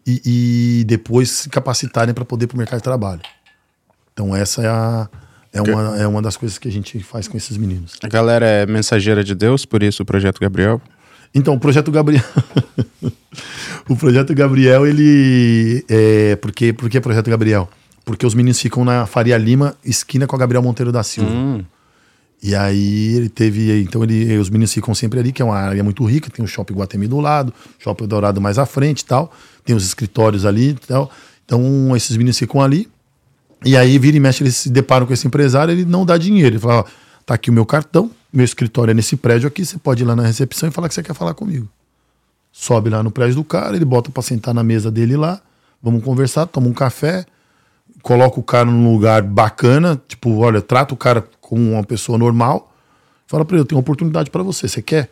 e, 0.06 0.80
e 0.80 0.84
depois 0.84 1.30
se 1.30 1.48
capacitarem 1.48 2.14
para 2.14 2.24
poder 2.24 2.44
ir 2.44 2.48
para 2.48 2.54
o 2.54 2.58
mercado 2.58 2.80
de 2.80 2.84
trabalho. 2.84 3.20
Então 4.12 4.34
essa 4.34 4.62
é, 4.62 4.68
a, 4.68 5.08
é, 5.52 5.62
uma, 5.62 5.98
é 5.98 6.06
uma 6.06 6.22
das 6.22 6.36
coisas 6.36 6.58
que 6.58 6.68
a 6.68 6.72
gente 6.72 6.98
faz 7.00 7.26
com 7.26 7.36
esses 7.36 7.56
meninos. 7.56 7.94
A 8.02 8.08
galera 8.08 8.46
é 8.46 8.66
mensageira 8.66 9.24
de 9.24 9.34
Deus, 9.34 9.64
por 9.64 9.82
isso 9.82 10.02
o 10.02 10.06
Projeto 10.06 10.40
Gabriel. 10.40 10.80
Então, 11.34 11.54
o 11.54 11.60
projeto 11.60 11.90
Gabriel. 11.90 12.22
o 13.88 13.96
projeto 13.96 14.34
Gabriel, 14.34 14.86
ele. 14.86 15.84
É, 15.88 16.36
por, 16.36 16.52
que, 16.52 16.72
por 16.72 16.88
que 16.88 17.00
projeto 17.00 17.28
Gabriel? 17.28 17.68
Porque 18.04 18.26
os 18.26 18.34
meninos 18.34 18.60
ficam 18.60 18.84
na 18.84 19.06
Faria 19.06 19.36
Lima, 19.36 19.74
esquina 19.84 20.26
com 20.26 20.36
a 20.36 20.38
Gabriel 20.38 20.62
Monteiro 20.62 20.92
da 20.92 21.02
Silva. 21.02 21.30
Hum. 21.30 21.64
E 22.42 22.54
aí 22.54 23.16
ele 23.16 23.28
teve. 23.30 23.80
Então 23.80 24.04
ele, 24.04 24.36
os 24.36 24.50
meninos 24.50 24.72
ficam 24.72 24.94
sempre 24.94 25.18
ali, 25.18 25.32
que 25.32 25.40
é 25.40 25.44
uma 25.44 25.56
área 25.56 25.82
muito 25.82 26.04
rica, 26.04 26.28
tem 26.28 26.44
o 26.44 26.48
shopping 26.48 26.74
Guatemi 26.74 27.06
do 27.06 27.18
lado, 27.18 27.54
shopping 27.78 28.06
Dourado 28.06 28.38
mais 28.40 28.58
à 28.58 28.66
frente 28.66 29.00
e 29.00 29.04
tal. 29.06 29.32
Tem 29.64 29.74
os 29.74 29.84
escritórios 29.84 30.44
ali 30.44 30.70
e 30.70 30.74
tal. 30.74 31.10
Então 31.46 31.96
esses 31.96 32.14
meninos 32.16 32.38
ficam 32.38 32.60
ali. 32.60 32.86
E 33.64 33.78
aí 33.78 33.98
vira 33.98 34.18
e 34.18 34.20
mexe, 34.20 34.42
eles 34.42 34.56
se 34.56 34.68
deparam 34.68 35.06
com 35.06 35.14
esse 35.14 35.26
empresário, 35.26 35.72
ele 35.72 35.86
não 35.86 36.04
dá 36.04 36.18
dinheiro. 36.18 36.56
Ele 36.56 36.58
fala, 36.58 36.80
ó, 36.80 36.84
tá 37.24 37.32
aqui 37.32 37.48
o 37.48 37.52
meu 37.52 37.64
cartão, 37.64 38.10
meu 38.34 38.44
escritório 38.44 38.90
é 38.90 38.94
nesse 38.94 39.16
prédio 39.16 39.46
aqui, 39.46 39.64
você 39.64 39.78
pode 39.78 40.02
ir 40.02 40.06
lá 40.06 40.16
na 40.16 40.24
recepção 40.24 40.68
e 40.68 40.72
falar 40.72 40.88
que 40.88 40.94
você 40.94 41.02
quer 41.04 41.14
falar 41.14 41.34
comigo. 41.34 41.68
Sobe 42.50 42.90
lá 42.90 43.00
no 43.00 43.10
prédio 43.10 43.36
do 43.36 43.44
cara, 43.44 43.76
ele 43.76 43.84
bota 43.84 44.10
pra 44.10 44.22
sentar 44.22 44.52
na 44.52 44.64
mesa 44.64 44.90
dele 44.90 45.16
lá, 45.16 45.40
vamos 45.80 46.02
conversar, 46.02 46.46
toma 46.46 46.66
um 46.66 46.72
café, 46.72 47.24
coloca 48.02 48.40
o 48.40 48.42
cara 48.42 48.64
num 48.64 48.92
lugar 48.92 49.22
bacana, 49.22 50.00
tipo, 50.08 50.36
olha, 50.38 50.60
trata 50.60 50.92
o 50.92 50.96
cara 50.96 51.24
como 51.40 51.72
uma 51.72 51.84
pessoa 51.84 52.18
normal, 52.18 52.74
fala 53.26 53.44
pra 53.44 53.54
ele, 53.54 53.62
eu 53.62 53.66
tenho 53.66 53.76
uma 53.76 53.82
oportunidade 53.82 54.30
pra 54.30 54.42
você, 54.42 54.66
você 54.66 54.82
quer? 54.82 55.10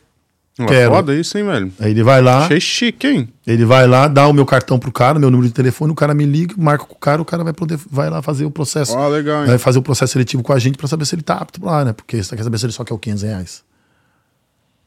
É 0.58 0.66
Quero. 0.66 0.90
foda 0.90 1.14
isso, 1.14 1.38
hein, 1.38 1.44
velho? 1.44 1.72
Aí 1.80 1.92
ele 1.92 2.02
vai 2.02 2.20
lá, 2.20 2.44
Achei 2.44 2.60
chique, 2.60 3.06
hein? 3.06 3.28
ele 3.46 3.64
vai 3.64 3.86
lá, 3.86 4.06
dá 4.06 4.26
o 4.28 4.34
meu 4.34 4.44
cartão 4.44 4.78
pro 4.78 4.92
cara, 4.92 5.18
meu 5.18 5.30
número 5.30 5.48
de 5.48 5.54
telefone, 5.54 5.92
o 5.92 5.94
cara 5.94 6.12
me 6.12 6.26
liga, 6.26 6.54
marca 6.58 6.84
com 6.84 6.94
o 6.94 6.98
cara, 6.98 7.22
o 7.22 7.24
cara 7.24 7.42
vai 7.42 7.54
poder, 7.54 7.78
vai 7.90 8.10
lá 8.10 8.20
fazer 8.20 8.44
o 8.44 8.50
processo. 8.50 8.94
Ó, 8.94 9.08
legal, 9.08 9.42
hein? 9.42 9.48
Vai 9.48 9.58
fazer 9.58 9.78
o 9.78 9.82
processo 9.82 10.12
seletivo 10.12 10.42
com 10.42 10.52
a 10.52 10.58
gente 10.58 10.76
pra 10.76 10.86
saber 10.86 11.06
se 11.06 11.14
ele 11.14 11.22
tá 11.22 11.36
apto 11.36 11.64
lá, 11.64 11.84
né? 11.84 11.94
Porque 11.94 12.22
você 12.22 12.36
quer 12.36 12.42
saber 12.42 12.58
se 12.58 12.66
ele 12.66 12.72
só 12.72 12.84
quer 12.84 12.92
o 12.92 12.98
500 12.98 13.22
reais. 13.22 13.64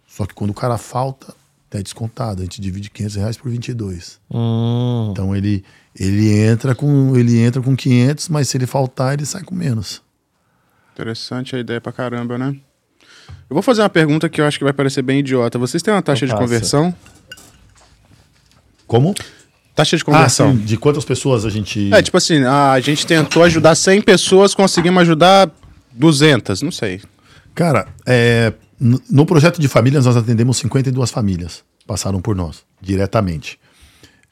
Só 0.07 0.25
que 0.25 0.35
quando 0.35 0.51
o 0.51 0.53
cara 0.53 0.77
falta, 0.77 1.33
é 1.71 1.81
descontado. 1.81 2.41
A 2.41 2.45
gente 2.45 2.61
divide 2.61 2.89
500 2.89 3.15
reais 3.15 3.37
por 3.37 3.49
22. 3.49 4.19
Hum. 4.31 5.09
Então 5.11 5.35
ele, 5.35 5.63
ele, 5.97 6.31
entra 6.31 6.73
com, 6.73 7.15
ele 7.15 7.39
entra 7.39 7.61
com 7.61 7.75
500, 7.75 8.29
mas 8.29 8.49
se 8.49 8.57
ele 8.57 8.65
faltar, 8.65 9.13
ele 9.13 9.25
sai 9.25 9.43
com 9.43 9.55
menos. 9.55 10.01
Interessante 10.93 11.55
a 11.55 11.59
ideia 11.59 11.81
pra 11.81 11.91
caramba, 11.91 12.37
né? 12.37 12.55
Eu 13.49 13.53
vou 13.53 13.61
fazer 13.61 13.81
uma 13.81 13.89
pergunta 13.89 14.27
que 14.29 14.41
eu 14.41 14.45
acho 14.45 14.57
que 14.57 14.63
vai 14.63 14.73
parecer 14.73 15.01
bem 15.01 15.19
idiota. 15.19 15.57
Vocês 15.59 15.81
têm 15.83 15.93
uma 15.93 16.01
taxa 16.01 16.25
de 16.25 16.31
faça. 16.31 16.43
conversão? 16.43 16.95
Como? 18.87 19.13
Taxa 19.75 19.97
de 19.97 20.03
Ah, 20.03 20.05
conversão. 20.05 20.51
sim. 20.51 20.57
De 20.63 20.77
quantas 20.77 21.03
pessoas 21.05 21.45
a 21.45 21.49
gente. 21.49 21.93
É, 21.93 22.01
tipo 22.01 22.17
assim, 22.17 22.43
a 22.43 22.79
gente 22.79 23.05
tentou 23.05 23.43
ajudar 23.43 23.75
100 23.75 24.01
pessoas, 24.01 24.53
conseguimos 24.55 25.01
ajudar 25.01 25.51
200, 25.91 26.61
não 26.61 26.71
sei. 26.71 27.01
Cara, 27.53 27.87
é, 28.05 28.53
no 28.79 29.25
projeto 29.25 29.59
de 29.59 29.67
famílias 29.67 30.05
nós 30.05 30.15
atendemos 30.17 30.57
52 30.57 31.11
famílias. 31.11 31.63
Passaram 31.87 32.21
por 32.21 32.35
nós, 32.35 32.63
diretamente. 32.81 33.59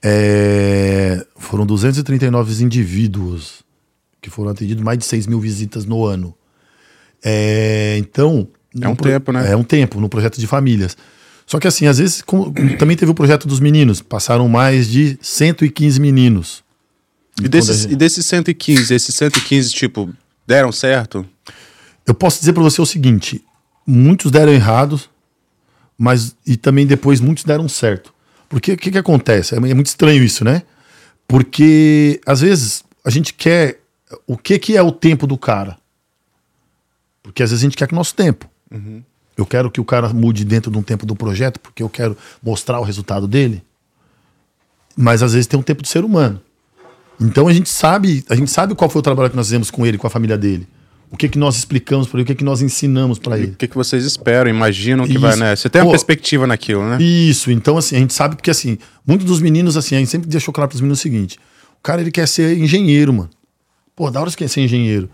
É, 0.01 1.25
foram 1.37 1.65
239 1.65 2.63
indivíduos 2.63 3.63
que 4.21 4.29
foram 4.29 4.51
atendidos, 4.51 4.83
mais 4.83 4.97
de 4.97 5.05
6 5.05 5.27
mil 5.27 5.39
visitas 5.39 5.85
no 5.85 6.05
ano. 6.05 6.33
É, 7.23 7.95
então. 7.99 8.47
É 8.81 8.87
um 8.87 8.95
pro- 8.95 9.09
tempo, 9.09 9.31
né? 9.31 9.51
É 9.51 9.55
um 9.55 9.63
tempo 9.63 9.99
no 9.99 10.09
projeto 10.09 10.39
de 10.39 10.47
famílias. 10.47 10.97
Só 11.45 11.59
que 11.59 11.67
assim, 11.67 11.85
às 11.87 11.97
vezes, 11.99 12.21
como- 12.21 12.51
também 12.77 12.95
teve 12.97 13.11
o 13.11 13.15
projeto 13.15 13.47
dos 13.47 13.59
meninos. 13.59 14.01
Passaram 14.01 14.47
mais 14.47 14.87
de 14.89 15.17
115 15.21 15.99
meninos. 15.99 16.63
E 17.43 17.47
desses, 17.47 17.81
gente- 17.81 17.91
e 17.93 17.95
desses 17.95 18.25
115, 18.25 18.93
esses 18.93 19.13
115, 19.15 19.71
tipo, 19.73 20.09
deram 20.47 20.71
certo? 20.71 21.25
Eu 22.05 22.13
posso 22.13 22.39
dizer 22.39 22.53
para 22.53 22.63
você 22.63 22.81
o 22.81 22.85
seguinte: 22.85 23.43
muitos 23.85 24.31
deram 24.31 24.51
errado, 24.53 24.99
mas 25.97 26.35
e 26.45 26.55
também 26.57 26.85
depois 26.85 27.19
muitos 27.19 27.43
deram 27.43 27.67
certo. 27.67 28.13
Porque 28.49 28.73
o 28.73 28.77
que, 28.77 28.91
que 28.91 28.97
acontece? 28.97 29.55
É 29.55 29.57
é 29.57 29.73
muito 29.73 29.87
estranho 29.87 30.23
isso, 30.23 30.43
né? 30.45 30.61
Porque 31.27 32.21
às 32.25 32.41
vezes 32.41 32.83
a 33.03 33.09
gente 33.09 33.33
quer. 33.33 33.79
O 34.27 34.37
que, 34.37 34.59
que 34.59 34.77
é 34.77 34.81
o 34.81 34.91
tempo 34.91 35.25
do 35.25 35.37
cara? 35.37 35.77
Porque 37.23 37.41
às 37.41 37.49
vezes 37.49 37.63
a 37.63 37.65
gente 37.67 37.77
quer 37.77 37.87
que 37.87 37.93
o 37.93 37.97
nosso 37.97 38.13
tempo. 38.13 38.47
Eu 39.35 39.45
quero 39.45 39.71
que 39.71 39.81
o 39.81 39.85
cara 39.85 40.09
mude 40.09 40.45
dentro 40.45 40.71
de 40.71 40.77
um 40.77 40.83
tempo 40.83 41.05
do 41.05 41.15
projeto, 41.15 41.59
porque 41.59 41.81
eu 41.81 41.89
quero 41.89 42.15
mostrar 42.41 42.79
o 42.79 42.83
resultado 42.83 43.27
dele. 43.27 43.63
Mas 44.95 45.23
às 45.23 45.33
vezes 45.33 45.47
tem 45.47 45.59
um 45.59 45.63
tempo 45.63 45.81
de 45.81 45.89
ser 45.89 46.03
humano. 46.03 46.39
Então 47.19 47.47
a 47.47 47.53
gente 47.53 47.69
sabe, 47.69 48.23
a 48.29 48.35
gente 48.35 48.51
sabe 48.51 48.75
qual 48.75 48.89
foi 48.89 48.99
o 48.99 49.03
trabalho 49.03 49.29
que 49.29 49.35
nós 49.35 49.47
fizemos 49.47 49.71
com 49.71 49.85
ele, 49.85 49.97
com 49.97 50.05
a 50.07 50.09
família 50.09 50.37
dele. 50.37 50.67
O 51.09 51.17
que 51.17 51.29
que 51.29 51.37
nós 51.37 51.55
explicamos 51.55 52.07
para 52.07 52.17
ele, 52.19 52.23
o 52.23 52.25
que 52.25 52.35
que 52.35 52.43
nós 52.43 52.61
ensinamos 52.61 53.19
para 53.19 53.33
O 53.33 53.37
ele. 53.37 53.55
que, 53.55 53.67
que 53.67 53.75
vocês 53.75 54.03
esperam, 54.03 54.49
imaginam 54.49 55.05
que 55.05 55.11
Isso. 55.11 55.19
vai, 55.21 55.35
né? 55.35 55.55
Você 55.55 55.69
tem 55.69 55.81
uma 55.81 55.85
Pô, 55.85 55.91
perspectiva 55.91 56.47
naquilo, 56.47 56.83
né? 56.89 56.97
Isso, 57.01 57.51
então 57.51 57.77
assim, 57.77 57.95
a 57.95 57.99
gente 57.99 58.13
sabe 58.13 58.35
porque 58.35 58.49
assim, 58.49 58.79
muitos 59.05 59.25
dos 59.27 59.39
meninos 59.39 59.77
assim, 59.77 59.95
a 59.95 59.99
gente 59.99 60.09
sempre 60.09 60.27
deixou 60.27 60.51
claro 60.51 60.67
para 60.69 60.75
os 60.75 60.81
meninos 60.81 60.99
o 60.99 61.01
seguinte: 61.01 61.37
o 61.79 61.83
cara 61.83 62.01
ele 62.01 62.09
quer 62.11 62.27
ser 62.27 62.57
engenheiro, 62.57 63.13
mano. 63.13 63.29
Pô, 63.95 64.09
da 64.09 64.19
hora 64.19 64.29
você 64.31 64.37
quer 64.37 64.47
ser 64.47 64.61
engenheiro. 64.61 65.07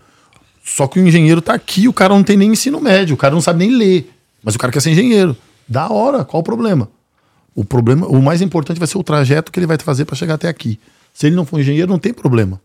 Só 0.76 0.86
que 0.86 1.00
o 1.00 1.06
engenheiro 1.06 1.40
tá 1.42 1.52
aqui, 1.54 1.88
o 1.88 1.92
cara 1.92 2.14
não 2.14 2.22
tem 2.22 2.36
nem 2.36 2.52
ensino 2.52 2.80
médio, 2.80 3.14
o 3.14 3.18
cara 3.18 3.34
não 3.34 3.40
sabe 3.40 3.58
nem 3.66 3.76
ler, 3.76 4.08
mas 4.42 4.54
o 4.54 4.58
cara 4.58 4.72
quer 4.72 4.80
ser 4.80 4.90
engenheiro. 4.92 5.36
Da 5.68 5.88
hora, 5.90 6.24
qual 6.24 6.40
o 6.40 6.44
problema? 6.44 6.88
O 7.54 7.64
problema, 7.64 8.06
o 8.06 8.22
mais 8.22 8.40
importante 8.40 8.78
vai 8.78 8.86
ser 8.86 8.96
o 8.98 9.02
trajeto 9.02 9.50
que 9.50 9.58
ele 9.58 9.66
vai 9.66 9.76
fazer 9.78 10.04
para 10.04 10.14
chegar 10.14 10.34
até 10.34 10.48
aqui. 10.48 10.78
Se 11.12 11.26
ele 11.26 11.34
não 11.34 11.44
for 11.44 11.58
engenheiro, 11.58 11.90
não 11.90 11.98
tem 11.98 12.12
problema. 12.14 12.60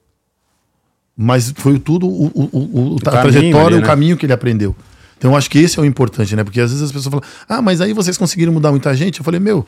Mas 1.17 1.51
foi 1.57 1.79
tudo 1.79 2.07
o, 2.07 2.25
o, 2.27 2.49
o, 2.51 2.93
o- 2.93 2.97
a 2.97 3.11
trajetória, 3.11 3.67
ali, 3.67 3.75
o 3.77 3.81
né? 3.81 3.85
caminho 3.87 4.17
que 4.17 4.25
ele 4.25 4.33
aprendeu. 4.33 4.75
Então 5.17 5.31
eu 5.31 5.37
acho 5.37 5.49
que 5.49 5.57
esse 5.59 5.79
é 5.79 5.81
o 5.81 5.85
importante, 5.85 6.35
né? 6.35 6.43
Porque 6.43 6.59
às 6.59 6.69
vezes 6.71 6.83
as 6.83 6.91
pessoas 6.91 7.11
falam, 7.11 7.23
ah, 7.47 7.61
mas 7.61 7.79
aí 7.81 7.93
vocês 7.93 8.17
conseguiram 8.17 8.51
mudar 8.53 8.69
muita 8.71 8.93
gente. 8.93 9.19
Eu 9.19 9.23
falei, 9.25 9.39
meu, 9.39 9.65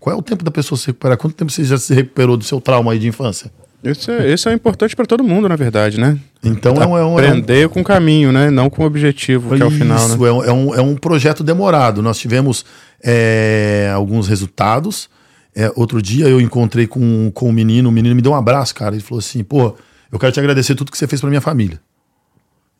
qual 0.00 0.14
é 0.14 0.18
o 0.18 0.22
tempo 0.22 0.44
da 0.44 0.50
pessoa 0.50 0.76
se 0.76 0.88
recuperar? 0.88 1.16
Quanto 1.16 1.34
tempo 1.34 1.50
você 1.52 1.64
já 1.64 1.78
se 1.78 1.94
recuperou 1.94 2.36
do 2.36 2.44
seu 2.44 2.60
trauma 2.60 2.92
aí 2.92 2.98
de 2.98 3.06
infância? 3.08 3.50
Isso 3.82 4.10
é, 4.10 4.32
isso 4.32 4.48
é 4.48 4.52
importante 4.52 4.96
para 4.96 5.06
todo 5.06 5.22
mundo, 5.22 5.48
na 5.48 5.54
verdade, 5.54 6.00
né? 6.00 6.18
Então 6.42 6.74
é 6.82 6.86
um, 6.86 6.96
é 6.98 7.04
um, 7.04 7.18
é 7.20 7.22
um- 7.24 7.28
Aprender 7.28 7.68
com 7.68 7.80
o 7.80 7.84
caminho, 7.84 8.32
né? 8.32 8.50
Não 8.50 8.68
com 8.68 8.82
o 8.82 8.86
objetivo, 8.86 9.54
que 9.56 9.62
é 9.62 9.64
o 9.64 9.70
final, 9.70 10.08
né? 10.08 10.14
Isso, 10.14 10.26
é, 10.26 10.32
um- 10.32 10.44
é 10.44 10.52
um, 10.52 10.74
é 10.74 10.80
um 10.82 10.96
projeto 10.96 11.44
demorado. 11.44 12.02
Nós 12.02 12.18
tivemos 12.18 12.64
é, 13.04 13.90
alguns 13.94 14.26
resultados. 14.26 15.08
É, 15.54 15.70
outro 15.76 16.02
dia 16.02 16.26
eu 16.28 16.40
encontrei 16.40 16.86
com, 16.86 17.30
com 17.32 17.48
um 17.48 17.52
menino, 17.52 17.88
o 17.88 17.92
menino 17.92 18.14
me 18.14 18.22
deu 18.22 18.32
um 18.32 18.36
abraço, 18.36 18.74
cara. 18.74 18.94
Ele 18.96 19.02
falou 19.02 19.20
assim: 19.20 19.44
pô, 19.44 19.76
eu 20.10 20.18
quero 20.18 20.32
te 20.32 20.40
agradecer 20.40 20.74
tudo 20.74 20.90
que 20.90 20.98
você 20.98 21.06
fez 21.06 21.20
pra 21.20 21.30
minha 21.30 21.40
família. 21.40 21.80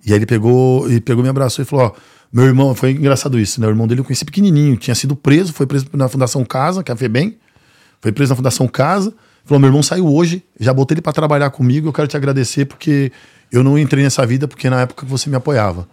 E 0.05 0.13
aí 0.13 0.19
ele 0.19 0.27
pegou, 0.27 0.89
ele 0.89 1.01
pegou 1.01 1.23
me 1.23 1.29
abraçou 1.31 1.63
e 1.63 1.67
falou: 1.67 1.87
ó, 1.87 1.93
meu 2.33 2.45
irmão, 2.45 2.75
foi 2.75 2.91
engraçado 2.91 3.39
isso, 3.39 3.61
né? 3.61 3.67
O 3.67 3.71
irmão 3.71 3.87
dele 3.87 4.01
eu 4.01 4.05
conheci 4.05 4.25
pequenininho, 4.25 4.77
tinha 4.77 4.95
sido 4.97 5.15
preso, 5.15 5.53
foi 5.53 5.67
preso 5.67 5.87
na 5.93 6.09
Fundação 6.09 6.45
Casa, 6.45 6.83
que 6.83 6.91
é 6.91 6.95
a 6.95 6.97
FEBEM, 6.97 7.37
foi 8.01 8.11
preso 8.13 8.31
na 8.33 8.37
Fundação 8.37 8.67
Casa. 8.67 9.15
Falou: 9.49 9.59
meu 9.59 9.69
irmão 9.69 9.83
saiu 9.83 10.07
hoje, 10.07 10.45
já 10.61 10.75
botei 10.75 10.95
ele 10.95 11.01
pra 11.01 11.11
trabalhar 11.11 11.49
comigo, 11.49 11.89
eu 11.89 11.93
quero 11.93 12.07
te 12.07 12.15
agradecer 12.19 12.67
porque 12.67 13.11
eu 13.51 13.65
não 13.65 13.79
entrei 13.79 14.05
nessa 14.05 14.27
vida 14.27 14.47
porque 14.47 14.69
na 14.69 14.83
época 14.83 15.07
você 15.07 15.31
me 15.31 15.37
apoiava. 15.37 15.89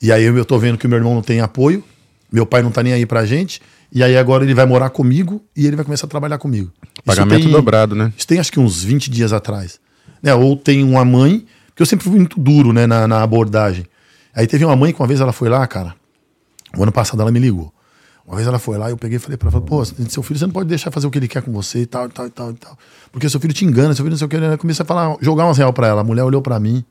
E 0.00 0.10
aí 0.10 0.24
eu 0.24 0.44
tô 0.46 0.58
vendo 0.58 0.78
que 0.78 0.86
o 0.86 0.88
meu 0.88 0.96
irmão 0.96 1.14
não 1.14 1.20
tem 1.20 1.42
apoio, 1.42 1.84
meu 2.32 2.46
pai 2.46 2.62
não 2.62 2.70
tá 2.70 2.82
nem 2.82 2.94
aí 2.94 3.04
pra 3.04 3.26
gente, 3.26 3.60
e 3.92 4.02
aí 4.02 4.16
agora 4.16 4.44
ele 4.44 4.54
vai 4.54 4.64
morar 4.64 4.88
comigo 4.88 5.44
e 5.54 5.66
ele 5.66 5.76
vai 5.76 5.84
começar 5.84 6.06
a 6.06 6.08
trabalhar 6.08 6.38
comigo. 6.38 6.72
Pagamento 7.04 7.42
tem- 7.42 7.52
dobrado, 7.52 7.94
né? 7.94 8.10
Isso 8.16 8.26
tem 8.26 8.38
acho 8.38 8.50
que 8.50 8.58
uns 8.58 8.82
20 8.82 9.10
dias 9.10 9.34
atrás. 9.34 9.78
Né? 10.22 10.32
Ou 10.32 10.56
tem 10.56 10.82
uma 10.82 11.04
mãe, 11.04 11.44
porque 11.66 11.82
eu 11.82 11.86
sempre 11.86 12.04
fui 12.04 12.16
muito 12.16 12.40
duro 12.40 12.72
né, 12.72 12.86
na, 12.86 13.06
na 13.06 13.22
abordagem. 13.22 13.84
Aí 14.34 14.46
teve 14.46 14.64
uma 14.64 14.74
mãe 14.74 14.90
que 14.90 15.00
uma 15.02 15.06
vez 15.06 15.20
ela 15.20 15.32
foi 15.32 15.50
lá, 15.50 15.66
cara, 15.66 15.94
o 16.74 16.82
ano 16.82 16.92
passado 16.92 17.20
ela 17.20 17.30
me 17.30 17.38
ligou. 17.40 17.70
Uma 18.30 18.36
vez 18.36 18.46
ela 18.46 18.60
foi 18.60 18.78
lá, 18.78 18.88
eu 18.88 18.96
peguei 18.96 19.16
e 19.16 19.18
falei 19.18 19.36
pra 19.36 19.50
ela, 19.50 19.60
pô, 19.60 19.84
seu 19.84 20.22
filho 20.22 20.38
você 20.38 20.46
não 20.46 20.52
pode 20.52 20.68
deixar 20.68 20.92
fazer 20.92 21.04
o 21.04 21.10
que 21.10 21.18
ele 21.18 21.26
quer 21.26 21.42
com 21.42 21.50
você 21.50 21.80
e 21.80 21.86
tal, 21.86 22.06
e 22.06 22.10
tal, 22.10 22.26
e 22.28 22.30
tal, 22.30 22.50
e 22.52 22.54
tal. 22.54 22.78
Porque 23.10 23.28
seu 23.28 23.40
filho 23.40 23.52
te 23.52 23.64
engana, 23.64 23.92
seu 23.92 24.04
filho 24.04 24.12
não 24.12 24.16
sei 24.18 24.24
o 24.24 24.28
que. 24.28 24.36
Eu 24.36 24.56
comecei 24.56 24.84
a 24.84 24.86
falar, 24.86 25.16
jogar 25.20 25.46
umas 25.46 25.58
real 25.58 25.72
pra 25.72 25.88
ela. 25.88 26.02
A 26.02 26.04
mulher 26.04 26.22
olhou 26.22 26.40
pra 26.40 26.60
mim. 26.60 26.84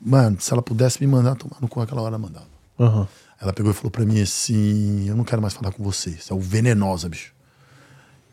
Mano, 0.00 0.38
se 0.40 0.50
ela 0.50 0.62
pudesse 0.62 1.02
me 1.02 1.06
mandar 1.06 1.34
tomar 1.34 1.58
no 1.60 1.68
cu 1.68 1.82
aquela 1.82 2.00
hora, 2.00 2.12
ela 2.12 2.18
mandava. 2.18 2.46
Aham. 2.80 3.06
Ela 3.38 3.52
pegou 3.52 3.72
e 3.72 3.74
falou 3.74 3.90
pra 3.90 4.06
mim 4.06 4.22
assim: 4.22 5.06
Eu 5.06 5.14
não 5.14 5.22
quero 5.22 5.42
mais 5.42 5.52
falar 5.52 5.70
com 5.70 5.84
você. 5.84 6.08
Isso 6.08 6.32
é 6.32 6.36
o 6.36 6.40
venenosa, 6.40 7.10
bicho. 7.10 7.34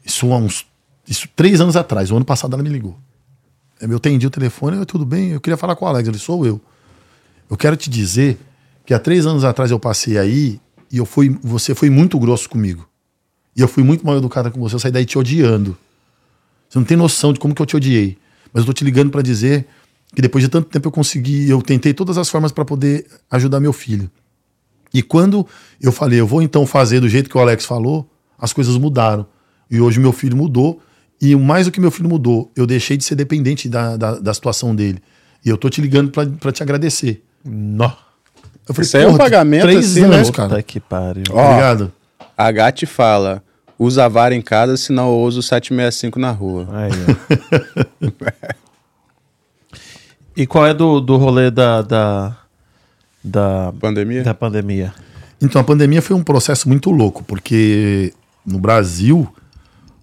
Isso 0.05 0.31
há 0.31 0.37
uns. 0.37 0.65
Isso 1.05 1.27
três 1.35 1.59
anos 1.59 1.75
atrás, 1.75 2.11
o 2.11 2.15
ano 2.15 2.23
passado 2.23 2.53
ela 2.53 2.63
me 2.63 2.69
ligou. 2.69 2.97
Eu 3.81 3.97
atendi 3.97 4.25
o 4.25 4.29
telefone, 4.29 4.77
eu, 4.77 4.85
tudo 4.85 5.05
bem, 5.05 5.31
eu 5.31 5.41
queria 5.41 5.57
falar 5.57 5.75
com 5.75 5.83
o 5.83 5.87
Alex. 5.89 6.07
Ele 6.07 6.17
sou 6.17 6.45
eu. 6.45 6.61
Eu 7.49 7.57
quero 7.57 7.75
te 7.75 7.89
dizer 7.89 8.39
que 8.85 8.93
há 8.93 8.99
três 8.99 9.25
anos 9.25 9.43
atrás 9.43 9.69
eu 9.69 9.79
passei 9.79 10.17
aí 10.17 10.61
e 10.91 10.97
eu 10.97 11.05
fui, 11.05 11.37
você 11.41 11.73
foi 11.73 11.89
muito 11.89 12.19
grosso 12.19 12.49
comigo. 12.49 12.87
E 13.55 13.61
eu 13.61 13.67
fui 13.67 13.83
muito 13.83 14.05
mal 14.05 14.17
educada 14.17 14.51
com 14.51 14.59
você. 14.59 14.75
Eu 14.75 14.79
saí 14.79 14.91
daí 14.91 15.05
te 15.05 15.17
odiando. 15.17 15.77
Você 16.69 16.79
não 16.79 16.85
tem 16.85 16.97
noção 16.97 17.33
de 17.33 17.39
como 17.39 17.53
que 17.53 17.61
eu 17.61 17.65
te 17.65 17.75
odiei. 17.75 18.17
Mas 18.53 18.61
eu 18.61 18.67
tô 18.67 18.73
te 18.73 18.83
ligando 18.83 19.09
pra 19.09 19.21
dizer 19.21 19.67
que 20.13 20.21
depois 20.21 20.43
de 20.43 20.49
tanto 20.49 20.69
tempo 20.69 20.87
eu 20.87 20.91
consegui, 20.91 21.49
eu 21.49 21.61
tentei 21.61 21.93
todas 21.93 22.17
as 22.17 22.29
formas 22.29 22.51
pra 22.51 22.65
poder 22.65 23.05
ajudar 23.29 23.59
meu 23.59 23.73
filho. 23.73 24.09
E 24.93 25.01
quando 25.01 25.47
eu 25.79 25.91
falei, 25.91 26.19
eu 26.19 26.27
vou 26.27 26.41
então 26.41 26.65
fazer 26.65 26.99
do 26.99 27.07
jeito 27.07 27.29
que 27.29 27.37
o 27.37 27.39
Alex 27.39 27.65
falou, 27.65 28.09
as 28.37 28.51
coisas 28.51 28.75
mudaram. 28.77 29.25
E 29.69 29.79
hoje 29.79 29.99
meu 29.99 30.11
filho 30.11 30.35
mudou. 30.35 30.81
E 31.21 31.35
mais 31.35 31.67
do 31.67 31.71
que 31.71 31.79
meu 31.79 31.91
filho 31.91 32.09
mudou, 32.09 32.51
eu 32.55 32.65
deixei 32.65 32.97
de 32.97 33.03
ser 33.03 33.15
dependente 33.15 33.69
da, 33.69 33.95
da, 33.95 34.19
da 34.19 34.33
situação 34.33 34.75
dele. 34.75 34.99
E 35.45 35.49
eu 35.49 35.57
tô 35.57 35.69
te 35.69 35.79
ligando 35.79 36.11
pra 36.11 36.51
te 36.51 36.63
agradecer. 36.63 37.23
Nó. 37.45 38.10
Eu 38.67 38.75
falei, 38.75 38.85
Isso 38.85 38.97
aí 38.97 39.03
é 39.03 39.07
um 39.07 39.11
"Porra, 39.11 39.23
pagamento, 39.23 39.63
três 39.63 39.91
assim, 39.91 40.03
anos, 40.03 40.27
né? 40.27 40.33
cara. 40.33 40.49
Puta 40.49 40.63
que 40.63 40.79
pariu. 40.79 41.23
Ó, 41.31 41.45
Obrigado. 41.45 41.91
A 42.37 42.51
Gatti 42.51 42.85
fala: 42.85 43.43
usa 43.77 44.05
a 44.05 44.07
vara 44.07 44.35
em 44.35 44.41
casa, 44.41 44.77
senão 44.77 45.09
eu 45.09 45.19
uso 45.21 45.39
o 45.39 45.43
765 45.43 46.19
na 46.19 46.31
rua. 46.31 46.67
Aí, 46.71 46.91
ó. 48.01 48.31
e 50.37 50.45
qual 50.45 50.65
é 50.65 50.73
do, 50.73 50.99
do 50.99 51.17
rolê 51.17 51.49
da, 51.49 51.81
da, 51.81 52.37
da, 53.23 53.73
Pandemia? 53.79 54.23
da 54.23 54.33
pandemia? 54.33 54.93
Então, 55.41 55.59
a 55.59 55.63
pandemia 55.63 56.01
foi 56.01 56.15
um 56.15 56.23
processo 56.23 56.69
muito 56.69 56.91
louco, 56.91 57.23
porque 57.23 58.13
no 58.45 58.59
Brasil, 58.59 59.27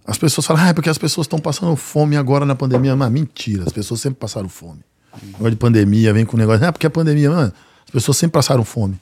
as 0.04 0.18
pessoas 0.18 0.46
falam, 0.46 0.64
ah, 0.64 0.68
é 0.68 0.72
porque 0.72 0.90
as 0.90 0.98
pessoas 0.98 1.26
estão 1.26 1.38
passando 1.38 1.76
fome 1.76 2.16
agora 2.16 2.44
na 2.44 2.56
pandemia. 2.56 2.96
Mas 2.96 3.10
mentira, 3.12 3.62
as 3.64 3.72
pessoas 3.72 4.00
sempre 4.00 4.18
passaram 4.18 4.48
fome. 4.48 4.80
Negócio 5.22 5.50
de 5.50 5.56
pandemia, 5.56 6.12
vem 6.12 6.24
com 6.24 6.36
o 6.36 6.40
negócio, 6.40 6.66
ah, 6.66 6.72
porque 6.72 6.86
a 6.86 6.90
pandemia, 6.90 7.30
mano, 7.30 7.52
as 7.88 7.92
pessoas 7.92 8.16
sempre 8.16 8.34
passaram 8.34 8.64
fome. 8.64 8.98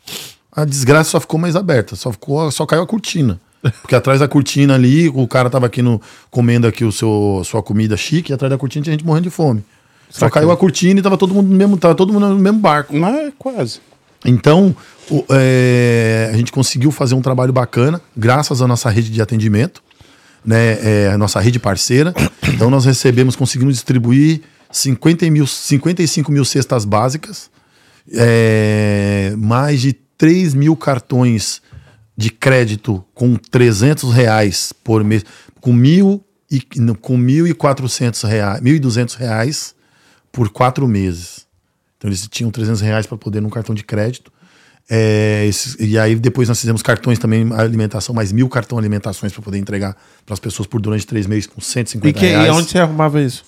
A 0.53 0.65
desgraça 0.65 1.11
só 1.11 1.21
ficou 1.21 1.39
mais 1.39 1.55
aberta, 1.55 1.95
só, 1.97 2.11
ficou, 2.13 2.51
só 2.51 2.65
caiu 2.65 2.83
a 2.83 2.87
cortina. 2.87 3.39
Porque 3.83 3.95
atrás 3.95 4.21
da 4.21 4.29
cortina 4.29 4.75
ali, 4.75 5.09
o 5.09 5.27
cara 5.27 5.51
tava 5.51 5.67
aqui 5.67 5.83
no, 5.83 6.01
comendo 6.31 6.67
aqui 6.67 6.85
o 6.85 6.93
seu, 6.93 7.43
sua 7.45 7.63
comida 7.63 7.97
chique, 7.97 8.31
e 8.31 8.35
atrás 8.35 8.51
da 8.51 8.57
cortina 8.57 8.85
tinha 8.85 8.93
gente 8.95 9.05
morrendo 9.05 9.25
de 9.25 9.31
fome. 9.31 9.65
Só 10.09 10.31
caiu 10.31 10.51
a 10.53 10.57
cortina 10.57 11.01
e 11.01 11.03
tava 11.03 11.19
todo 11.19 11.35
mundo 11.35 11.49
no 11.49 11.55
mesmo, 11.57 11.77
tava 11.77 11.95
todo 11.95 12.13
mundo 12.13 12.29
no 12.29 12.39
mesmo 12.39 12.59
barco. 12.61 12.97
Não 12.97 13.09
é 13.09 13.33
quase. 13.37 13.81
Então, 14.25 14.75
o- 15.11 15.25
é, 15.31 16.31
a 16.33 16.37
gente 16.37 16.53
conseguiu 16.53 16.91
fazer 16.93 17.15
um 17.17 17.21
trabalho 17.21 17.53
bacana, 17.53 18.01
graças 18.17 18.63
à 18.63 18.69
nossa 18.69 18.89
rede 18.89 19.11
de 19.11 19.21
atendimento, 19.21 19.83
né, 20.45 20.79
é, 20.81 21.11
a 21.13 21.19
nossa 21.19 21.41
rede 21.41 21.59
parceira. 21.59 22.15
Então, 22.49 22.71
nós 22.71 22.85
recebemos, 22.85 23.35
conseguimos 23.35 23.75
distribuir 23.75 24.43
50 24.71 25.29
mil, 25.29 25.47
55 25.47 26.31
mil 26.31 26.45
cestas 26.45 26.85
básicas, 26.85 27.51
é, 28.13 29.35
mais 29.37 29.81
de 29.81 29.93
3 29.93 30.55
mil 30.55 30.77
cartões 30.77 31.61
de 32.17 32.31
crédito 32.31 33.05
com 33.15 33.37
300 33.37 34.13
reais 34.13 34.73
por 34.85 35.05
mês, 35.05 35.25
com 35.61 35.73
mil 35.73 36.25
e 36.51 36.61
com 37.01 37.19
1.400 37.19 38.27
reais, 38.29 38.61
1.200 38.61 39.15
reais 39.17 39.75
por 40.33 40.49
quatro 40.49 40.87
meses. 40.89 41.47
Então 41.99 42.09
eles 42.09 42.27
tinham 42.31 42.51
300 42.51 42.81
reais 42.81 43.07
para 43.07 43.19
poder 43.19 43.41
num 43.41 43.51
cartão 43.51 43.75
de 43.75 43.83
crédito. 43.85 44.33
É, 44.89 45.45
esses- 45.49 45.77
e 45.81 45.99
aí 45.99 46.15
depois 46.15 46.49
nós 46.49 46.61
fizemos 46.61 46.81
cartões 46.81 47.19
também 47.19 47.53
alimentação, 47.53 48.15
mais 48.15 48.31
mil 48.31 48.49
cartão 48.49 48.79
alimentações 48.79 49.33
para 49.33 49.43
poder 49.43 49.59
entregar 49.59 49.97
para 50.25 50.33
as 50.33 50.39
pessoas 50.39 50.67
por 50.69 50.81
durante 50.81 51.05
três 51.07 51.27
meses 51.27 51.47
com 51.47 51.61
150 51.61 52.09
E, 52.09 52.13
que, 52.21 52.27
reais. 52.27 52.47
e 52.47 52.51
onde 52.51 52.71
você 52.71 52.79
arrumava 52.79 53.21
isso? 53.21 53.45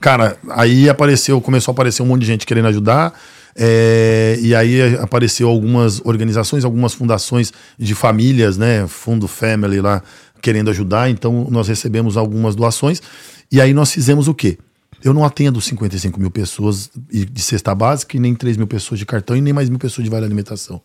Cara, 0.00 0.36
aí 0.50 0.88
apareceu, 0.88 1.40
começou 1.40 1.72
a 1.72 1.74
aparecer 1.74 2.02
um 2.02 2.06
monte 2.06 2.20
de 2.20 2.26
gente 2.28 2.46
querendo 2.46 2.68
ajudar. 2.68 3.18
É, 3.56 4.38
e 4.40 4.54
aí 4.54 4.96
apareceu 4.96 5.48
algumas 5.48 6.00
organizações, 6.04 6.64
algumas 6.64 6.92
fundações 6.92 7.52
de 7.78 7.94
famílias, 7.94 8.58
né? 8.58 8.86
Fundo 8.86 9.26
Family 9.26 9.80
lá, 9.80 10.02
querendo 10.42 10.68
ajudar. 10.70 11.08
Então 11.08 11.48
nós 11.50 11.66
recebemos 11.66 12.16
algumas 12.16 12.54
doações. 12.54 13.00
E 13.50 13.60
aí 13.60 13.72
nós 13.72 13.92
fizemos 13.92 14.28
o 14.28 14.34
quê? 14.34 14.58
Eu 15.02 15.14
não 15.14 15.24
atendo 15.24 15.60
55 15.60 16.20
mil 16.20 16.30
pessoas 16.30 16.90
de 17.10 17.42
cesta 17.42 17.74
básica, 17.74 18.16
e 18.16 18.20
nem 18.20 18.34
3 18.34 18.56
mil 18.56 18.66
pessoas 18.66 18.98
de 18.98 19.06
cartão, 19.06 19.36
e 19.36 19.40
nem 19.40 19.52
mais 19.52 19.68
mil 19.70 19.78
pessoas 19.78 20.04
de 20.04 20.10
vale 20.10 20.24
alimentação. 20.24 20.80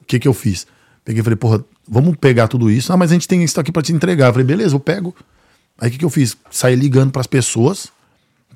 O 0.00 0.04
que 0.06 0.18
que 0.18 0.28
eu 0.28 0.34
fiz? 0.34 0.66
Peguei 1.04 1.20
e 1.20 1.24
falei, 1.24 1.36
porra, 1.36 1.64
vamos 1.88 2.16
pegar 2.16 2.48
tudo 2.48 2.70
isso. 2.70 2.92
Ah, 2.92 2.96
mas 2.96 3.10
a 3.10 3.14
gente 3.14 3.26
tem 3.26 3.42
isso 3.42 3.58
aqui 3.60 3.72
para 3.72 3.82
te 3.82 3.92
entregar. 3.92 4.28
Eu 4.28 4.32
falei, 4.32 4.46
beleza, 4.46 4.74
eu 4.74 4.80
pego. 4.80 5.14
Aí 5.78 5.88
o 5.88 5.92
que, 5.92 5.98
que 5.98 6.04
eu 6.04 6.10
fiz? 6.10 6.36
Saí 6.50 6.76
ligando 6.76 7.10
para 7.10 7.20
as 7.20 7.26
pessoas. 7.26 7.88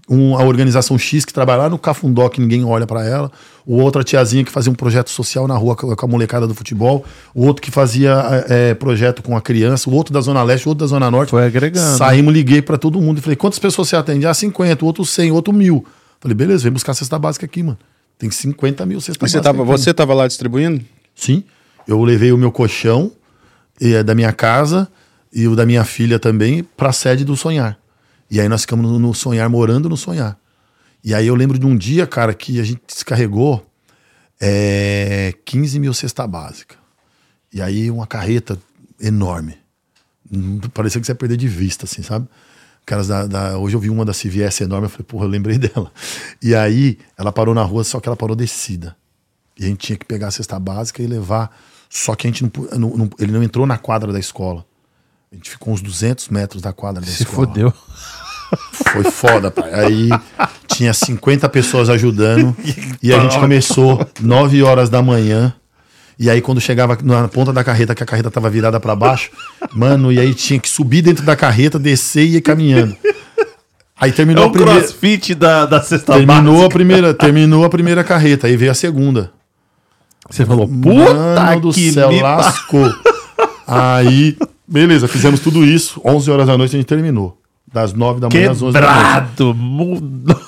Um, 0.09 0.37
a 0.37 0.45
organização 0.45 0.99
X 0.99 1.25
que 1.25 1.33
trabalha 1.33 1.63
lá 1.63 1.71
no 1.71 1.79
Cafundó, 1.79 2.29
que 2.29 2.39
ninguém 2.39 2.63
olha 2.63 2.87
para 2.87 3.05
ela. 3.05 3.33
O 3.65 3.81
outra 3.81 4.05
tiazinha 4.05 4.45
que 4.45 4.51
fazia 4.53 4.71
um 4.71 4.75
projeto 4.75 5.09
social 5.09 5.49
na 5.49 5.57
rua 5.57 5.75
com 5.75 6.05
a 6.05 6.09
molecada 6.09 6.47
do 6.47 6.55
futebol. 6.55 7.05
O 7.35 7.47
outro 7.47 7.63
que 7.63 7.71
fazia 7.71 8.45
é, 8.49 8.75
projeto 8.75 9.23
com 9.23 9.35
a 9.35 9.41
criança. 9.41 9.89
O 9.89 9.95
outro 9.95 10.13
da 10.13 10.21
Zona 10.21 10.43
Leste, 10.43 10.67
o 10.67 10.71
outro 10.71 10.85
da 10.85 10.89
Zona 10.89 11.11
Norte. 11.11 11.31
Foi 11.31 11.47
agregando. 11.47 11.97
Saímos, 11.97 12.35
liguei 12.35 12.61
para 12.61 12.77
todo 12.77 13.01
mundo 13.01 13.19
e 13.19 13.21
falei: 13.23 13.37
quantas 13.37 13.59
pessoas 13.59 13.89
você 13.89 13.97
atende? 13.97 14.27
Ah, 14.27 14.35
50, 14.35 14.85
o 14.85 14.87
outro 14.87 15.05
100, 15.07 15.31
o 15.31 15.35
outro 15.35 15.55
mil. 15.55 15.87
Falei: 16.21 16.35
beleza, 16.35 16.65
vem 16.65 16.73
buscar 16.73 16.93
a 16.93 16.95
cesta 16.95 17.19
básica 17.19 17.47
aqui, 17.47 17.63
mano. 17.63 17.79
Tem 18.19 18.31
50 18.31 18.85
mil 18.85 19.01
cesta 19.01 19.27
você 19.27 19.39
básica. 19.39 19.43
tava, 19.43 19.65
você 19.65 19.95
tava 19.95 20.13
lá 20.13 20.27
distribuindo? 20.27 20.85
Sim. 21.15 21.43
Eu 21.89 22.03
levei 22.03 22.31
o 22.31 22.37
meu 22.37 22.53
colchão 22.53 23.11
e, 23.81 23.95
é, 23.95 24.03
da 24.03 24.15
minha 24.15 24.33
casa 24.33 24.89
e 25.33 25.49
o 25.49 25.57
da 25.57 25.67
minha 25.67 25.85
filha 25.85 26.19
também 26.19 26.63
para 26.63 26.91
a 26.91 26.93
sede 26.93 27.25
do 27.25 27.37
Sonhar. 27.37 27.79
E 28.35 28.41
aí 28.41 28.49
nós 28.49 28.63
ficamos 28.63 28.91
no, 28.91 28.99
no 28.99 29.15
Sonhar, 29.15 29.49
morando 29.49 29.89
no 29.89 29.97
Sonhar. 29.97 30.37
E 31.05 31.15
aí 31.15 31.27
eu 31.27 31.35
lembro 31.37 31.57
de 31.59 31.67
um 31.67 31.77
dia, 31.77 32.05
cara, 32.07 32.35
que 32.35 32.59
a 32.59 32.65
gente 32.65 32.83
descarregou 32.87 33.65
é, 34.41 35.35
15 35.45 35.79
mil 35.79 35.95
cesta 35.95 36.27
básica. 36.27 36.77
E 37.53 37.63
aí 37.63 37.91
uma 37.91 38.07
carreta 38.07 38.59
enorme. 39.01 39.57
Hum, 40.33 40.59
Parecia 40.73 41.01
que 41.01 41.07
você 41.07 41.13
ia 41.13 41.17
perder 41.17 41.37
de 41.37 41.47
vista, 41.47 41.85
assim, 41.85 42.03
sabe? 42.03 42.27
Caras 42.85 43.09
da, 43.09 43.27
da- 43.27 43.57
hoje 43.59 43.77
eu 43.77 43.81
vi 43.81 43.89
uma 43.89 44.05
da 44.05 44.13
CVS 44.13 44.63
enorme, 44.63 44.87
eu 44.87 44.91
falei, 44.91 45.05
porra, 45.07 45.25
eu 45.27 45.29
lembrei 45.29 45.57
dela. 45.59 45.93
E 46.43 46.55
aí 46.55 46.99
ela 47.17 47.31
parou 47.33 47.55
na 47.55 47.63
rua, 47.63 47.85
só 47.85 48.01
que 48.01 48.09
ela 48.09 48.17
parou 48.17 48.35
descida. 48.35 48.97
E 49.57 49.65
a 49.65 49.69
gente 49.69 49.79
tinha 49.87 49.97
que 49.97 50.05
pegar 50.05 50.27
a 50.29 50.31
cesta 50.33 50.59
básica 50.59 51.01
e 51.03 51.07
levar. 51.07 51.57
Só 51.89 52.17
que 52.17 52.27
a 52.27 52.31
gente 52.31 52.43
não, 52.43 52.51
não- 52.79 52.97
não- 52.97 53.11
ele 53.21 53.31
não 53.31 53.43
entrou 53.43 53.65
na 53.67 53.79
quadra 53.79 54.13
da 54.13 54.19
escola. 54.19 54.67
A 55.31 55.37
gente 55.37 55.51
ficou 55.51 55.73
uns 55.73 55.81
200 55.81 56.29
metros 56.29 56.61
da 56.61 56.73
quadra 56.73 57.01
da 57.01 57.07
Se 57.07 57.23
escola. 57.23 57.47
fodeu. 57.47 57.73
Foi 58.93 59.05
foda, 59.05 59.51
pai. 59.51 59.73
Aí 59.73 60.09
tinha 60.67 60.93
50 60.93 61.49
pessoas 61.49 61.89
ajudando. 61.91 62.55
e 63.03 63.13
a 63.13 63.19
gente 63.21 63.39
começou 63.39 64.07
9 64.21 64.63
horas 64.63 64.89
da 64.89 65.03
manhã. 65.03 65.55
E 66.19 66.31
aí, 66.31 66.41
quando 66.41 66.61
chegava 66.61 66.97
na 67.03 67.27
ponta 67.27 67.53
da 67.53 67.65
carreta, 67.65 67.95
que 67.95 68.03
a 68.03 68.07
carreta 68.07 68.31
tava 68.31 68.49
virada 68.49 68.79
para 68.79 68.95
baixo, 68.95 69.31
mano, 69.73 70.13
e 70.13 70.21
aí 70.21 70.33
tinha 70.33 70.61
que 70.61 70.69
subir 70.69 71.03
dentro 71.03 71.25
da 71.25 71.35
carreta, 71.35 71.77
descer 71.79 72.25
e 72.25 72.37
ir 72.37 72.41
caminhando. 72.41 72.97
Aí 74.01 74.11
É 74.11 74.13
terminou 74.13 74.45
o 74.45 74.49
a 74.49 74.53
primeira. 74.53 74.81
crossfit 74.81 75.35
da, 75.35 75.67
da 75.67 75.83
cesta 75.83 76.15
Terminou 76.15 76.65
a 76.65 76.69
primeira, 76.69 77.13
terminou 77.15 77.65
a 77.65 77.69
primeira 77.69 78.05
carreta, 78.05 78.47
aí 78.47 78.57
veio 78.57 78.71
a 78.71 78.75
segunda. 78.75 79.33
Você 80.31 80.47
falou, 80.47 80.69
puta 80.69 81.15
Mano 81.15 81.61
do 81.61 81.73
que 81.73 81.93
céu, 81.93 82.09
me 82.09 82.23
lascou. 82.23 82.93
Aí, 83.67 84.37
beleza, 84.67 85.09
fizemos 85.09 85.41
tudo 85.41 85.65
isso. 85.65 86.01
11 86.05 86.31
horas 86.31 86.47
da 86.47 86.57
noite 86.57 86.77
a 86.77 86.79
gente 86.79 86.87
terminou. 86.89 87.39
Das 87.75 87.93
9 87.93 88.21
da 88.21 88.29
manhã 88.29 88.53
às 88.53 88.63
11 88.63 88.73
da 88.73 88.81
noite. 88.81 88.95
Quebrado. 88.95 89.55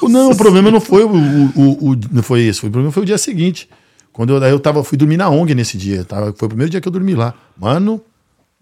Não, 0.08 0.30
o 0.30 0.36
problema 0.36 0.70
não 0.70 0.80
foi 0.80 1.02
o, 1.04 1.08
o, 1.10 1.52
o- 1.56 1.90
o- 1.92 2.00
não 2.12 2.22
foi 2.22 2.42
esse, 2.42 2.60
o 2.64 2.70
problema 2.70 2.92
foi 2.92 3.02
o 3.02 3.06
dia 3.06 3.18
seguinte. 3.18 3.68
Quando 4.12 4.32
eu, 4.34 4.42
eu 4.44 4.60
tava, 4.60 4.82
fui 4.84 4.96
dormir 4.96 5.16
na 5.16 5.28
ONG 5.28 5.54
nesse 5.54 5.76
dia. 5.76 6.04
Tava, 6.04 6.32
foi 6.38 6.46
o 6.46 6.48
primeiro 6.48 6.70
dia 6.70 6.80
que 6.80 6.86
eu 6.88 6.92
dormi 6.92 7.14
lá. 7.14 7.34
Mano, 7.60 8.00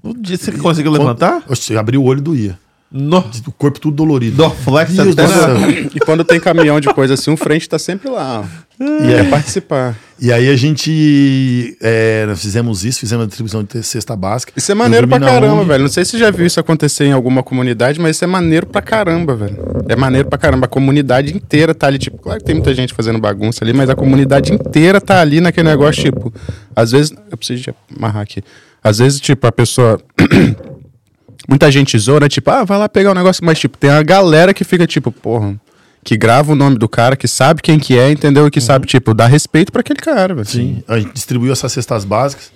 Um 0.03 0.13
dia 0.15 0.37
você 0.37 0.51
conseguiu 0.53 0.91
levantar? 0.93 1.43
Oxe, 1.49 1.77
abri 1.77 1.97
o 1.99 2.03
olho 2.05 2.19
e 2.19 2.23
doía. 2.23 2.59
No. 2.97 3.19
O 3.49 3.51
corpo 3.51 3.81
tudo 3.81 3.97
dolorido. 3.97 4.37
Dorflex. 4.37 4.93
E 5.93 5.99
quando 5.99 6.23
tem 6.23 6.39
caminhão 6.39 6.79
de 6.79 6.87
coisa 6.95 7.15
assim, 7.15 7.33
o 7.33 7.37
frente 7.37 7.69
tá 7.69 7.77
sempre 7.77 8.09
lá, 8.09 8.43
ó. 8.43 8.45
E 8.81 9.13
é 9.13 9.25
participar. 9.25 9.97
E 10.21 10.33
aí 10.33 10.49
a 10.49 10.55
gente 10.55 11.77
é, 11.83 12.33
fizemos 12.37 12.85
isso, 12.85 13.01
fizemos 13.01 13.25
a 13.25 13.27
distribuição 13.27 13.65
de 13.65 13.83
cesta 13.83 14.15
básica. 14.15 14.53
Isso 14.57 14.71
é 14.71 14.77
maneiro 14.77 15.09
pra 15.09 15.19
caramba, 15.19 15.57
ONG. 15.63 15.69
velho. 15.69 15.83
Não 15.83 15.91
sei 15.91 16.05
se 16.05 16.13
você 16.13 16.19
já 16.19 16.31
viu 16.31 16.47
isso 16.47 16.61
acontecer 16.61 17.05
em 17.05 17.13
alguma 17.13 17.43
comunidade, 17.43 18.01
mas 18.01 18.15
isso 18.15 18.23
é 18.25 18.29
maneiro 18.29 18.67
pra 18.69 18.81
caramba, 18.81 19.35
velho. 19.35 19.59
É 19.89 19.97
maneiro 19.97 20.29
pra 20.29 20.39
caramba. 20.39 20.67
A 20.67 20.69
comunidade 20.69 21.35
inteira 21.35 21.75
tá 21.75 21.89
ali, 21.89 21.99
tipo, 21.99 22.19
claro 22.19 22.39
que 22.39 22.45
tem 22.45 22.55
muita 22.55 22.73
gente 22.73 22.95
fazendo 22.95 23.19
bagunça 23.19 23.65
ali, 23.65 23.73
mas 23.73 23.91
a 23.91 23.97
comunidade 23.97 24.53
inteira 24.53 25.01
tá 25.01 25.21
ali 25.21 25.41
naquele 25.41 25.69
negócio, 25.69 26.01
tipo, 26.01 26.33
às 26.77 26.93
vezes. 26.93 27.13
Eu 27.29 27.37
preciso 27.37 27.61
de 27.61 27.75
amarrar 27.97 28.23
aqui. 28.23 28.41
Às 28.85 28.99
vezes, 28.99 29.19
tipo, 29.19 29.45
a 29.49 29.53
pessoa. 29.53 30.01
Muita 31.49 31.71
gente 31.71 31.99
zoa, 31.99 32.21
né? 32.21 32.29
Tipo, 32.29 32.51
ah, 32.51 32.65
vai 32.65 32.79
lá 32.79 32.89
pegar 32.89 33.11
o 33.11 33.15
negócio, 33.15 33.45
mas, 33.45 33.59
tipo, 33.59 33.77
tem 33.77 33.91
a 33.91 34.03
galera 34.03 34.55
que 34.55 34.65
fica, 34.65 34.87
tipo, 34.87 35.11
porra. 35.13 35.59
Que 36.03 36.17
grava 36.17 36.53
o 36.53 36.55
nome 36.55 36.77
do 36.79 36.89
cara, 36.89 37.17
que 37.17 37.27
sabe 37.27 37.63
quem 37.63 37.79
que 37.79 37.99
é, 37.99 38.11
entendeu? 38.11 38.47
E 38.47 38.51
que 38.51 38.61
sabe, 38.61 38.87
tipo, 38.87 39.15
dar 39.15 39.27
respeito 39.27 39.73
pra 39.73 39.81
aquele 39.81 39.99
cara, 39.99 40.35
velho. 40.35 40.47
Sim, 40.47 40.83
a 40.87 40.99
gente 40.99 41.13
distribuiu 41.15 41.53
essas 41.53 41.73
cestas 41.73 42.05
básicas. 42.05 42.53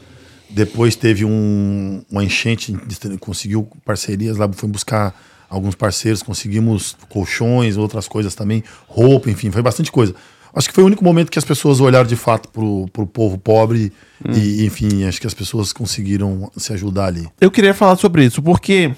Depois 0.50 0.96
teve 0.96 1.24
um, 1.24 2.02
uma 2.10 2.24
enchente, 2.24 2.76
conseguiu 3.20 3.68
parcerias 3.84 4.36
lá, 4.36 4.48
foi 4.52 4.68
buscar 4.68 5.14
alguns 5.48 5.74
parceiros, 5.74 6.22
conseguimos 6.22 6.96
colchões, 7.08 7.76
outras 7.76 8.06
coisas 8.06 8.34
também, 8.34 8.62
roupa, 8.86 9.30
enfim, 9.30 9.50
foi 9.50 9.62
bastante 9.62 9.90
coisa. 9.90 10.14
Acho 10.54 10.68
que 10.68 10.74
foi 10.74 10.84
o 10.84 10.86
único 10.86 11.04
momento 11.04 11.30
que 11.30 11.38
as 11.38 11.44
pessoas 11.44 11.80
olharam 11.80 12.06
de 12.06 12.16
fato 12.16 12.48
pro, 12.48 12.88
pro 12.92 13.06
povo 13.06 13.38
pobre 13.38 13.92
e, 14.34 14.64
enfim, 14.64 15.04
acho 15.04 15.20
que 15.20 15.26
as 15.26 15.34
pessoas 15.34 15.72
conseguiram 15.72 16.50
se 16.56 16.72
ajudar 16.72 17.06
ali. 17.06 17.28
Eu 17.40 17.50
queria 17.50 17.74
falar 17.74 17.96
sobre 17.96 18.24
isso, 18.24 18.42
porque 18.42 18.92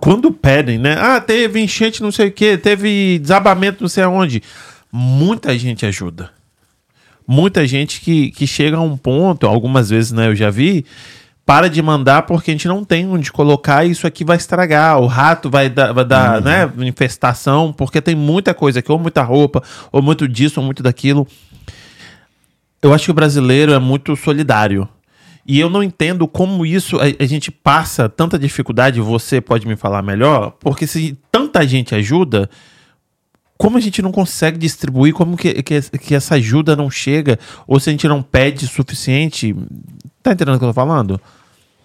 quando 0.00 0.32
pedem, 0.32 0.78
né? 0.78 0.96
Ah, 0.98 1.20
teve 1.20 1.60
enchente 1.60 2.02
não 2.02 2.10
sei 2.10 2.28
o 2.28 2.32
que, 2.32 2.58
teve 2.58 3.18
desabamento 3.18 3.82
não 3.82 3.88
sei 3.88 4.02
aonde. 4.02 4.42
Muita 4.90 5.56
gente 5.56 5.86
ajuda. 5.86 6.30
Muita 7.26 7.66
gente 7.66 8.00
que, 8.00 8.30
que 8.32 8.46
chega 8.46 8.76
a 8.76 8.80
um 8.80 8.96
ponto, 8.96 9.46
algumas 9.46 9.90
vezes, 9.90 10.10
né, 10.10 10.26
eu 10.26 10.34
já 10.34 10.50
vi, 10.50 10.84
para 11.52 11.68
de 11.68 11.82
mandar 11.82 12.22
porque 12.22 12.50
a 12.50 12.54
gente 12.54 12.66
não 12.66 12.82
tem 12.82 13.06
onde 13.06 13.30
colocar 13.30 13.84
e 13.84 13.90
isso 13.90 14.06
aqui 14.06 14.24
vai 14.24 14.38
estragar. 14.38 14.98
O 14.98 15.06
rato 15.06 15.50
vai 15.50 15.68
dar, 15.68 15.92
vai 15.92 16.02
dar 16.02 16.40
né, 16.40 16.72
infestação, 16.78 17.74
porque 17.74 18.00
tem 18.00 18.14
muita 18.14 18.54
coisa 18.54 18.78
aqui, 18.78 18.90
ou 18.90 18.98
muita 18.98 19.22
roupa, 19.22 19.62
ou 19.92 20.00
muito 20.00 20.26
disso, 20.26 20.60
ou 20.60 20.64
muito 20.64 20.82
daquilo. 20.82 21.28
Eu 22.80 22.94
acho 22.94 23.04
que 23.04 23.10
o 23.10 23.14
brasileiro 23.14 23.74
é 23.74 23.78
muito 23.78 24.16
solidário. 24.16 24.88
E 25.46 25.60
eu 25.60 25.68
não 25.68 25.82
entendo 25.82 26.26
como 26.26 26.64
isso 26.64 26.98
a, 26.98 27.02
a 27.22 27.26
gente 27.26 27.50
passa 27.50 28.08
tanta 28.08 28.38
dificuldade, 28.38 28.98
você 29.02 29.38
pode 29.38 29.68
me 29.68 29.76
falar 29.76 30.00
melhor, 30.00 30.54
porque 30.58 30.86
se 30.86 31.18
tanta 31.30 31.68
gente 31.68 31.94
ajuda, 31.94 32.48
como 33.58 33.76
a 33.76 33.80
gente 33.80 34.00
não 34.00 34.10
consegue 34.10 34.56
distribuir, 34.56 35.12
como 35.12 35.36
que, 35.36 35.62
que, 35.62 35.82
que 35.98 36.14
essa 36.14 36.36
ajuda 36.36 36.74
não 36.74 36.90
chega, 36.90 37.38
ou 37.66 37.78
se 37.78 37.90
a 37.90 37.92
gente 37.92 38.08
não 38.08 38.22
pede 38.22 38.66
suficiente. 38.66 39.54
Tá 40.22 40.32
entendendo 40.32 40.54
o 40.54 40.58
que 40.58 40.64
eu 40.64 40.68
tô 40.68 40.74
falando? 40.74 41.20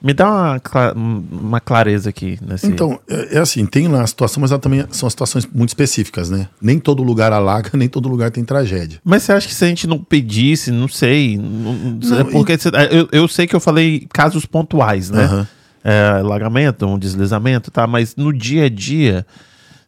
Me 0.01 0.13
dá 0.13 0.29
uma, 0.29 0.93
uma 1.31 1.59
clareza 1.59 2.09
aqui 2.09 2.37
nesse. 2.45 2.67
Então, 2.67 2.99
é, 3.09 3.37
é 3.37 3.39
assim, 3.39 3.65
tem 3.65 3.87
lá 3.87 4.03
a 4.03 4.07
situação, 4.07 4.41
mas 4.41 4.51
ela 4.51 4.59
também 4.59 4.85
são 4.91 5.09
situações 5.09 5.45
muito 5.47 5.69
específicas, 5.69 6.29
né? 6.29 6.47
Nem 6.61 6.77
todo 6.77 7.01
lugar 7.01 7.33
alaga, 7.33 7.71
nem 7.77 7.89
todo 7.89 8.07
lugar 8.07 8.29
tem 8.29 8.43
tragédia. 8.45 8.99
Mas 9.03 9.23
você 9.23 9.31
acha 9.33 9.47
que 9.47 9.55
se 9.55 9.65
a 9.65 9.67
gente 9.67 9.87
não 9.87 9.97
pedisse, 9.97 10.71
não 10.71 10.87
sei. 10.87 11.37
Não, 11.37 11.73
Não, 11.73 12.19
é 12.19 12.23
porque 12.23 12.57
você- 12.57 12.69
eu, 12.91 13.09
eu 13.11 13.27
sei 13.27 13.47
que 13.47 13.55
eu 13.55 13.59
falei 13.59 14.05
casos 14.13 14.45
pontuais, 14.45 15.09
né? 15.09 15.23
Aham. 15.25 15.47
É, 15.83 16.19
alagamento, 16.19 16.85
um 16.85 16.99
deslizamento, 16.99 17.71
tá? 17.71 17.87
Mas 17.87 18.15
no 18.15 18.33
dia 18.33 18.65
a 18.65 18.69
dia, 18.69 19.25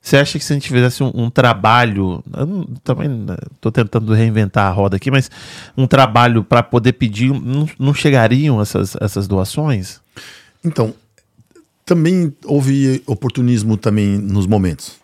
você 0.09 0.17
acha 0.17 0.37
que 0.39 0.43
se 0.45 0.51
a 0.53 0.55
gente 0.55 0.69
fizesse 0.69 1.03
um, 1.03 1.11
um 1.13 1.29
trabalho. 1.29 2.23
eu 2.35 2.45
não- 2.45 2.63
também 2.83 3.07
né, 3.07 3.35
tô 3.61 3.71
tentando 3.71 4.13
reinventar 4.13 4.65
a 4.67 4.71
roda 4.71 4.95
aqui, 4.97 5.09
mas 5.11 5.29
um 5.77 5.85
trabalho 5.87 6.43
para 6.43 6.61
poder 6.63 6.93
pedir, 6.93 7.31
não, 7.31 7.67
não 7.77 7.93
chegariam 7.93 8.61
essas, 8.61 8.95
essas 8.99 9.27
doações? 9.27 9.99
Então, 10.65 10.93
também 11.85 12.33
houve 12.45 13.01
oportunismo 13.05 13.77
também 13.77 14.17
nos 14.17 14.45
momentos. 14.45 14.97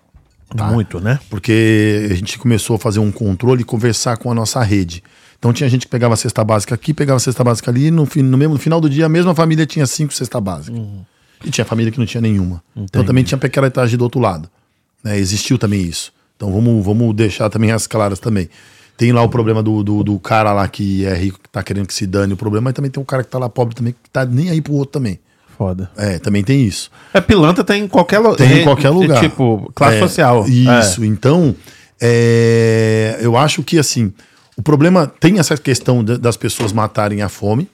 Tá. 0.55 0.67
Muito, 0.67 0.99
né? 0.99 1.19
Porque 1.29 2.07
a 2.11 2.13
gente 2.13 2.37
começou 2.37 2.75
a 2.75 2.79
fazer 2.79 2.99
um 2.99 3.11
controle 3.11 3.61
e 3.61 3.65
conversar 3.65 4.17
com 4.17 4.31
a 4.31 4.35
nossa 4.35 4.61
rede. 4.61 5.03
Então 5.39 5.51
tinha 5.51 5.67
gente 5.69 5.85
que 5.85 5.91
pegava 5.91 6.13
a 6.13 6.17
cesta 6.17 6.43
básica 6.43 6.75
aqui, 6.75 6.93
pegava 6.93 7.17
a 7.17 7.19
cesta 7.19 7.43
básica 7.43 7.69
ali, 7.71 7.87
e 7.87 7.91
no, 7.91 8.05
fim- 8.05 8.21
no 8.21 8.37
mesmo 8.37 8.53
no 8.53 8.59
final 8.59 8.79
do 8.79 8.89
dia 8.89 9.05
a 9.07 9.09
mesma 9.09 9.33
família 9.35 9.65
tinha 9.65 9.85
cinco 9.85 10.13
cesta 10.13 10.39
básicas. 10.39 10.79
E 11.43 11.49
tinha 11.51 11.65
família 11.65 11.91
que 11.91 11.99
não 11.99 12.05
tinha 12.05 12.21
nenhuma. 12.21 12.63
Então 12.73 12.83
Entendi. 13.01 13.05
também 13.07 13.23
tinha 13.23 13.37
picaretagem 13.37 13.97
do 13.97 14.03
outro 14.03 14.19
lado. 14.21 14.49
Né? 15.05 15.17
Existiu 15.17 15.57
também 15.57 15.81
isso. 15.81 16.11
Então 16.35 16.51
vamos, 16.51 16.83
vamos 16.83 17.15
deixar 17.15 17.49
também 17.49 17.71
as 17.71 17.87
claras 17.87 18.19
também. 18.19 18.49
Tem 18.97 19.11
lá 19.11 19.21
o 19.21 19.29
problema 19.29 19.61
do, 19.61 19.83
do, 19.83 20.03
do 20.03 20.19
cara 20.19 20.51
lá 20.53 20.67
que 20.67 21.05
é 21.05 21.13
rico, 21.13 21.39
que 21.41 21.49
tá 21.49 21.61
querendo 21.63 21.85
que 21.87 21.93
se 21.93 22.07
dane 22.07 22.33
o 22.33 22.37
problema, 22.37 22.65
mas 22.65 22.73
também 22.73 22.89
tem 22.91 23.01
um 23.01 23.05
cara 23.05 23.23
que 23.23 23.29
tá 23.29 23.37
lá 23.37 23.47
pobre 23.49 23.75
também, 23.75 23.93
que 23.93 24.09
tá 24.09 24.25
nem 24.25 24.49
aí 24.49 24.61
pro 24.61 24.73
outro 24.73 24.93
também. 24.93 25.19
Foda. 25.57 25.89
É, 25.95 26.17
também 26.19 26.43
tem 26.43 26.65
isso. 26.65 26.89
É 27.13 27.21
pilantra 27.21 27.63
tem 27.63 27.83
em 27.83 27.87
qualquer 27.87 28.19
lugar. 28.19 28.35
Tem 28.35 28.59
em 28.59 28.63
qualquer 28.63 28.89
lugar. 28.89 29.21
Tipo, 29.21 29.71
classe 29.75 29.97
É, 29.97 29.99
social. 30.01 30.45
Isso, 30.47 31.03
então, 31.05 31.55
é, 32.01 33.17
eu 33.21 33.35
acho 33.37 33.63
que 33.63 33.77
assim, 33.79 34.13
o 34.57 34.61
problema 34.61 35.07
tem 35.07 35.39
essa 35.39 35.55
questão 35.57 36.03
da- 36.03 36.17
das 36.17 36.35
pessoas 36.37 36.71
matarem 36.73 37.21
a 37.21 37.29
fome. 37.29 37.69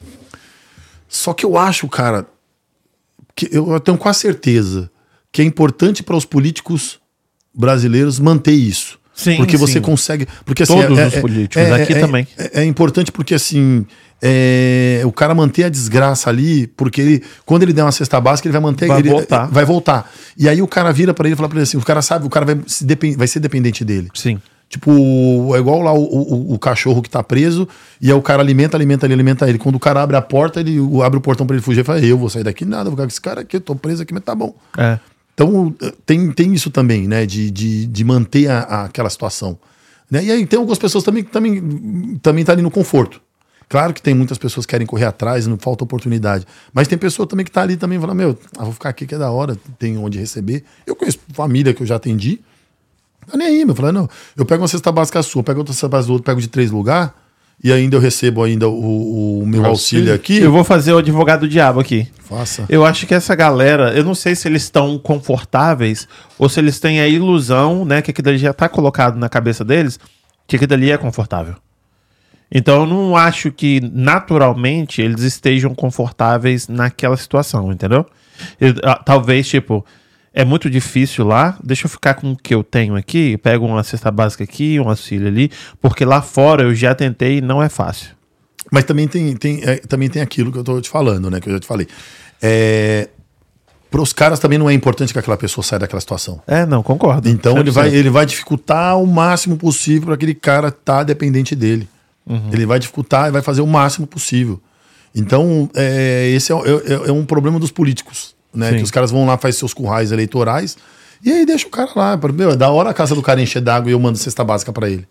Só 1.10 1.34
que 1.34 1.46
eu 1.46 1.58
acho, 1.58 1.88
cara, 1.88 2.26
que 3.36 3.50
eu 3.52 3.80
tenho 3.80 3.98
quase 3.98 4.20
certeza 4.20 4.90
que 5.32 5.42
é 5.42 5.46
importante 5.46 6.04
para 6.04 6.16
os 6.16 6.26
políticos 6.26 7.00
brasileiros 7.54 8.20
manter 8.20 8.54
isso. 8.54 9.00
Sim, 9.14 9.38
porque 9.38 9.58
você 9.58 9.74
sim. 9.74 9.82
consegue. 9.82 10.28
Porque, 10.46 10.64
assim, 10.64 10.74
Todos 10.74 10.98
é- 10.98 11.08
os 11.08 11.14
é- 11.14 11.22
políticos, 11.22 11.58
é- 11.58 11.84
aqui 11.84 11.94
é- 11.94 12.00
também. 12.00 12.28
É, 12.38 12.62
é 12.62 12.66
importante 12.66 13.12
porque, 13.12 13.36
assim, 13.36 13.86
é, 14.22 15.02
o 15.06 15.12
cara 15.12 15.36
manter 15.36 15.66
a 15.66 15.70
desgraça 15.70 16.30
ali, 16.30 16.66
porque 16.68 17.02
ele, 17.02 17.24
quando 17.46 17.64
ele 17.64 17.74
der 17.74 17.84
uma 17.84 17.92
cesta 17.92 18.20
básica, 18.22 18.48
ele 18.48 18.54
vai 18.54 18.62
manter. 18.62 18.88
Vai 18.88 19.00
ele, 19.00 19.10
voltar. 19.10 19.46
Vai 19.48 19.66
voltar. 19.66 20.12
E 20.38 20.48
aí 20.50 20.62
o 20.62 20.68
cara 20.68 20.92
vira 20.92 21.14
para 21.14 21.28
ele 21.28 21.34
e 21.34 21.38
fala 21.38 21.50
pra 21.50 21.58
ele 21.58 21.64
assim: 21.64 21.78
o 21.78 21.82
cara 21.82 22.02
sabe, 22.02 22.26
o 22.26 22.30
cara 22.30 22.46
vai, 22.46 22.60
se 22.66 22.84
depen- 22.86 23.16
vai 23.16 23.28
ser 23.28 23.40
dependente 23.40 23.84
dele. 23.86 24.10
Sim. 24.14 24.40
Tipo, 24.70 25.54
é 25.54 25.60
igual 25.60 25.82
lá 25.82 25.92
o, 25.94 26.02
o, 26.02 26.54
o 26.54 26.58
cachorro 26.60 27.02
que 27.02 27.10
tá 27.10 27.22
preso, 27.22 27.68
e 28.00 28.08
aí 28.10 28.14
o 28.18 28.22
cara 28.22 28.42
alimenta, 28.42 28.78
alimenta 28.78 29.06
ele, 29.06 29.14
alimenta 29.14 29.50
ele. 29.50 29.58
Quando 29.58 29.76
o 29.76 29.80
cara 29.80 30.02
abre 30.02 30.16
a 30.16 30.22
porta, 30.22 30.62
ele 30.62 30.78
abre 31.04 31.18
o 31.18 31.22
portão 31.22 31.46
pra 31.46 31.56
ele 31.56 31.62
fugir 31.64 31.82
e 31.82 31.84
fala: 31.84 32.00
Eu 32.00 32.18
vou 32.18 32.30
sair 32.30 32.44
daqui, 32.44 32.64
nada, 32.64 32.86
vou 32.86 32.92
ficar 32.94 33.04
com 33.04 33.10
esse 33.10 33.22
cara 33.22 33.42
aqui, 33.42 33.58
eu 33.58 33.62
tô 33.62 33.76
preso 33.76 34.02
aqui, 34.02 34.14
mas 34.14 34.24
tá 34.24 34.34
bom. 34.34 34.56
É. 34.78 34.98
Então, 35.44 35.76
eh, 35.82 35.94
tem, 36.06 36.32
tem 36.32 36.54
isso 36.54 36.70
também, 36.70 37.08
né? 37.08 37.26
De, 37.26 37.50
de, 37.50 37.88
de 37.88 38.04
manter 38.04 38.48
a, 38.48 38.60
a- 38.60 38.86
aquela 38.86 39.10
situação. 39.10 39.58
Né? 40.10 40.26
E 40.26 40.32
aí 40.32 40.46
tem 40.46 40.58
algumas 40.58 40.78
pessoas 40.78 41.04
também 41.04 41.24
que 41.24 41.32
também, 41.32 42.20
também 42.22 42.46
tá 42.46 42.52
ali 42.52 42.62
no 42.62 42.70
conforto. 42.70 43.20
Claro 43.68 43.94
que 43.94 44.02
tem 44.02 44.14
muitas 44.14 44.38
pessoas 44.38 44.66
que 44.66 44.72
querem 44.72 44.86
correr 44.86 45.06
atrás, 45.06 45.48
não 45.48 45.58
falta 45.58 45.84
oportunidade. 45.84 46.46
Mas 46.74 46.88
tem 46.90 46.98
pessoa 46.98 47.26
também 47.26 47.46
que 47.46 47.52
tá 47.52 47.62
ali 47.62 47.78
também 47.78 47.98
falando, 48.00 48.18
meu, 48.18 48.38
ah, 48.58 48.66
vou 48.66 48.74
ficar 48.74 48.90
aqui 48.90 49.08
que 49.08 49.16
é 49.16 49.18
da 49.18 49.32
hora, 49.32 49.58
tem 49.80 49.98
onde 49.98 50.20
receber. 50.20 50.64
Eu 50.86 50.96
conheço 50.96 51.20
família 51.34 51.74
que 51.74 51.82
eu 51.82 51.88
já 51.88 51.96
atendi. 51.96 52.42
Tá 53.26 53.38
nem 53.38 53.48
aí, 53.48 53.66
meu. 53.66 53.74
Falando, 53.74 53.96
não, 53.96 54.10
eu 54.36 54.46
pego 54.46 54.62
uma 54.62 54.68
cesta 54.68 54.92
básica 54.92 55.24
sua, 55.24 55.42
pego 55.42 55.60
outra 55.60 55.74
cesta 55.74 55.88
básica 55.88 56.08
do 56.08 56.14
outro, 56.14 56.26
pego 56.26 56.42
de 56.42 56.50
três 56.50 56.70
lugares, 56.70 57.12
e 57.64 57.72
ainda 57.72 57.96
eu 57.96 58.00
recebo 58.00 58.44
ainda 58.44 58.68
o, 58.68 59.40
o 59.42 59.46
meu 59.46 59.66
auxílio, 59.66 60.12
Auxílio. 60.12 60.14
aqui. 60.14 60.38
Eu 60.38 60.52
vou 60.52 60.64
fazer 60.64 60.94
o 60.94 60.98
advogado 60.98 61.42
do 61.42 61.48
diabo 61.48 61.80
aqui. 61.80 62.08
Faça. 62.24 62.66
Eu 62.70 62.86
acho 62.86 63.06
que 63.06 63.14
essa 63.14 63.36
galera, 63.36 63.92
eu 63.94 64.04
não 64.04 64.16
sei 64.16 64.34
se 64.36 64.48
eles 64.48 64.64
estão 64.64 64.98
confortáveis 64.98 66.08
ou 66.40 66.50
se 66.50 66.60
eles 66.60 66.80
têm 66.80 67.00
a 67.02 67.08
ilusão, 67.08 67.86
né, 67.86 68.02
que 68.02 68.12
aquilo 68.12 68.30
ali 68.30 68.38
já 68.38 68.54
tá 68.54 68.68
colocado 68.68 69.18
na 69.18 69.30
cabeça 69.30 69.64
deles, 69.64 70.00
que 70.48 70.56
aquilo 70.56 70.74
ali 70.74 70.92
é 70.92 70.98
confortável. 70.98 71.56
Então 72.54 72.82
eu 72.82 72.86
não 72.88 73.16
acho 73.16 73.52
que 73.52 73.80
naturalmente 73.94 75.02
eles 75.02 75.22
estejam 75.22 75.74
confortáveis 75.74 76.68
naquela 76.68 77.16
situação, 77.16 77.72
entendeu? 77.72 78.06
Eu- 78.60 78.74
ah, 78.84 78.96
talvez, 78.96 79.48
tipo, 79.48 79.86
é 80.34 80.46
muito 80.46 80.70
difícil 80.70 81.26
lá, 81.26 81.58
deixa 81.64 81.86
eu 81.86 81.90
ficar 81.90 82.14
com 82.14 82.32
o 82.32 82.38
que 82.38 82.54
eu 82.56 82.64
tenho 82.64 82.96
aqui, 82.96 83.38
pego 83.38 83.66
uma 83.66 83.84
cesta 83.84 84.10
básica 84.10 84.44
aqui, 84.44 84.80
um 84.80 84.90
auxílio 84.90 85.28
ali, 85.28 85.52
porque 85.82 86.06
lá 86.06 86.22
fora 86.22 86.64
eu 86.64 86.74
já 86.74 86.96
tentei 86.96 87.38
e 87.38 87.42
não 87.42 87.62
é 87.62 87.68
fácil. 87.68 88.10
Mas 88.72 88.86
também 88.86 89.08
tem, 89.08 89.36
tem, 89.36 89.62
é, 89.64 89.78
também 89.78 90.10
tem 90.10 90.22
aquilo 90.22 90.52
que 90.52 90.58
eu 90.58 90.64
tô 90.64 90.80
te 90.80 90.90
falando, 90.90 91.30
né? 91.30 91.42
Que 91.42 91.50
eu 91.50 91.54
já 91.54 91.60
te 91.60 91.68
falei. 91.68 91.88
É, 92.42 93.10
para 93.90 94.02
os 94.02 94.14
caras 94.14 94.40
também 94.40 94.58
não 94.58 94.70
é 94.70 94.74
importante 94.74 95.12
que 95.12 95.20
aquela 95.20 95.36
pessoa 95.36 95.64
saia 95.66 95.80
daquela 95.80 96.00
situação. 96.00 96.42
É, 96.48 96.66
não, 96.66 96.82
concordo. 96.82 97.28
Então 97.28 97.58
ele 97.58 97.70
100%. 97.70 97.74
vai, 97.74 97.94
ele 97.94 98.10
vai 98.10 98.26
dificultar 98.26 98.98
o 98.98 99.06
máximo 99.06 99.58
possível 99.58 100.04
para 100.06 100.14
aquele 100.16 100.34
cara 100.34 100.70
estar 100.70 101.00
tá 101.00 101.04
dependente 101.04 101.56
dele. 101.56 101.90
Ele 102.54 102.66
vai 102.66 102.80
dificultar 102.80 103.28
e 103.28 103.32
vai 103.32 103.42
fazer 103.42 103.60
o 103.60 103.68
máximo 103.68 104.08
possível. 104.08 104.62
Então, 105.14 105.70
é, 105.76 106.30
esse 106.30 106.54
é, 106.54 106.56
é- 106.56 107.10
é 107.10 107.12
um 107.12 107.26
problema 107.26 107.60
dos 107.60 107.72
políticos. 107.72 108.34
Né? 108.54 108.72
Sim. 108.72 108.78
Que 108.78 108.84
os 108.84 108.92
caras 108.92 109.12
vão 109.12 109.26
lá, 109.26 109.38
fazem 109.38 109.60
seus 109.60 109.74
currais 109.74 110.12
eleitorais 110.12 110.78
e 111.24 111.32
aí 111.32 111.46
deixa 111.46 111.68
o 111.68 111.70
cara 111.70 111.92
lá. 111.96 112.20
Meu, 112.34 112.52
é 112.52 112.56
da 112.56 112.70
hora 112.70 112.90
a 112.90 112.94
casa 112.94 113.14
do 113.14 113.22
cara 113.22 113.42
encher 113.42 113.62
d'água 113.62 113.90
e 113.90 113.94
eu 113.94 114.00
mando 114.00 114.18
cesta 114.18 114.44
básica 114.44 114.74
para 114.74 114.90
ele. 114.90 115.08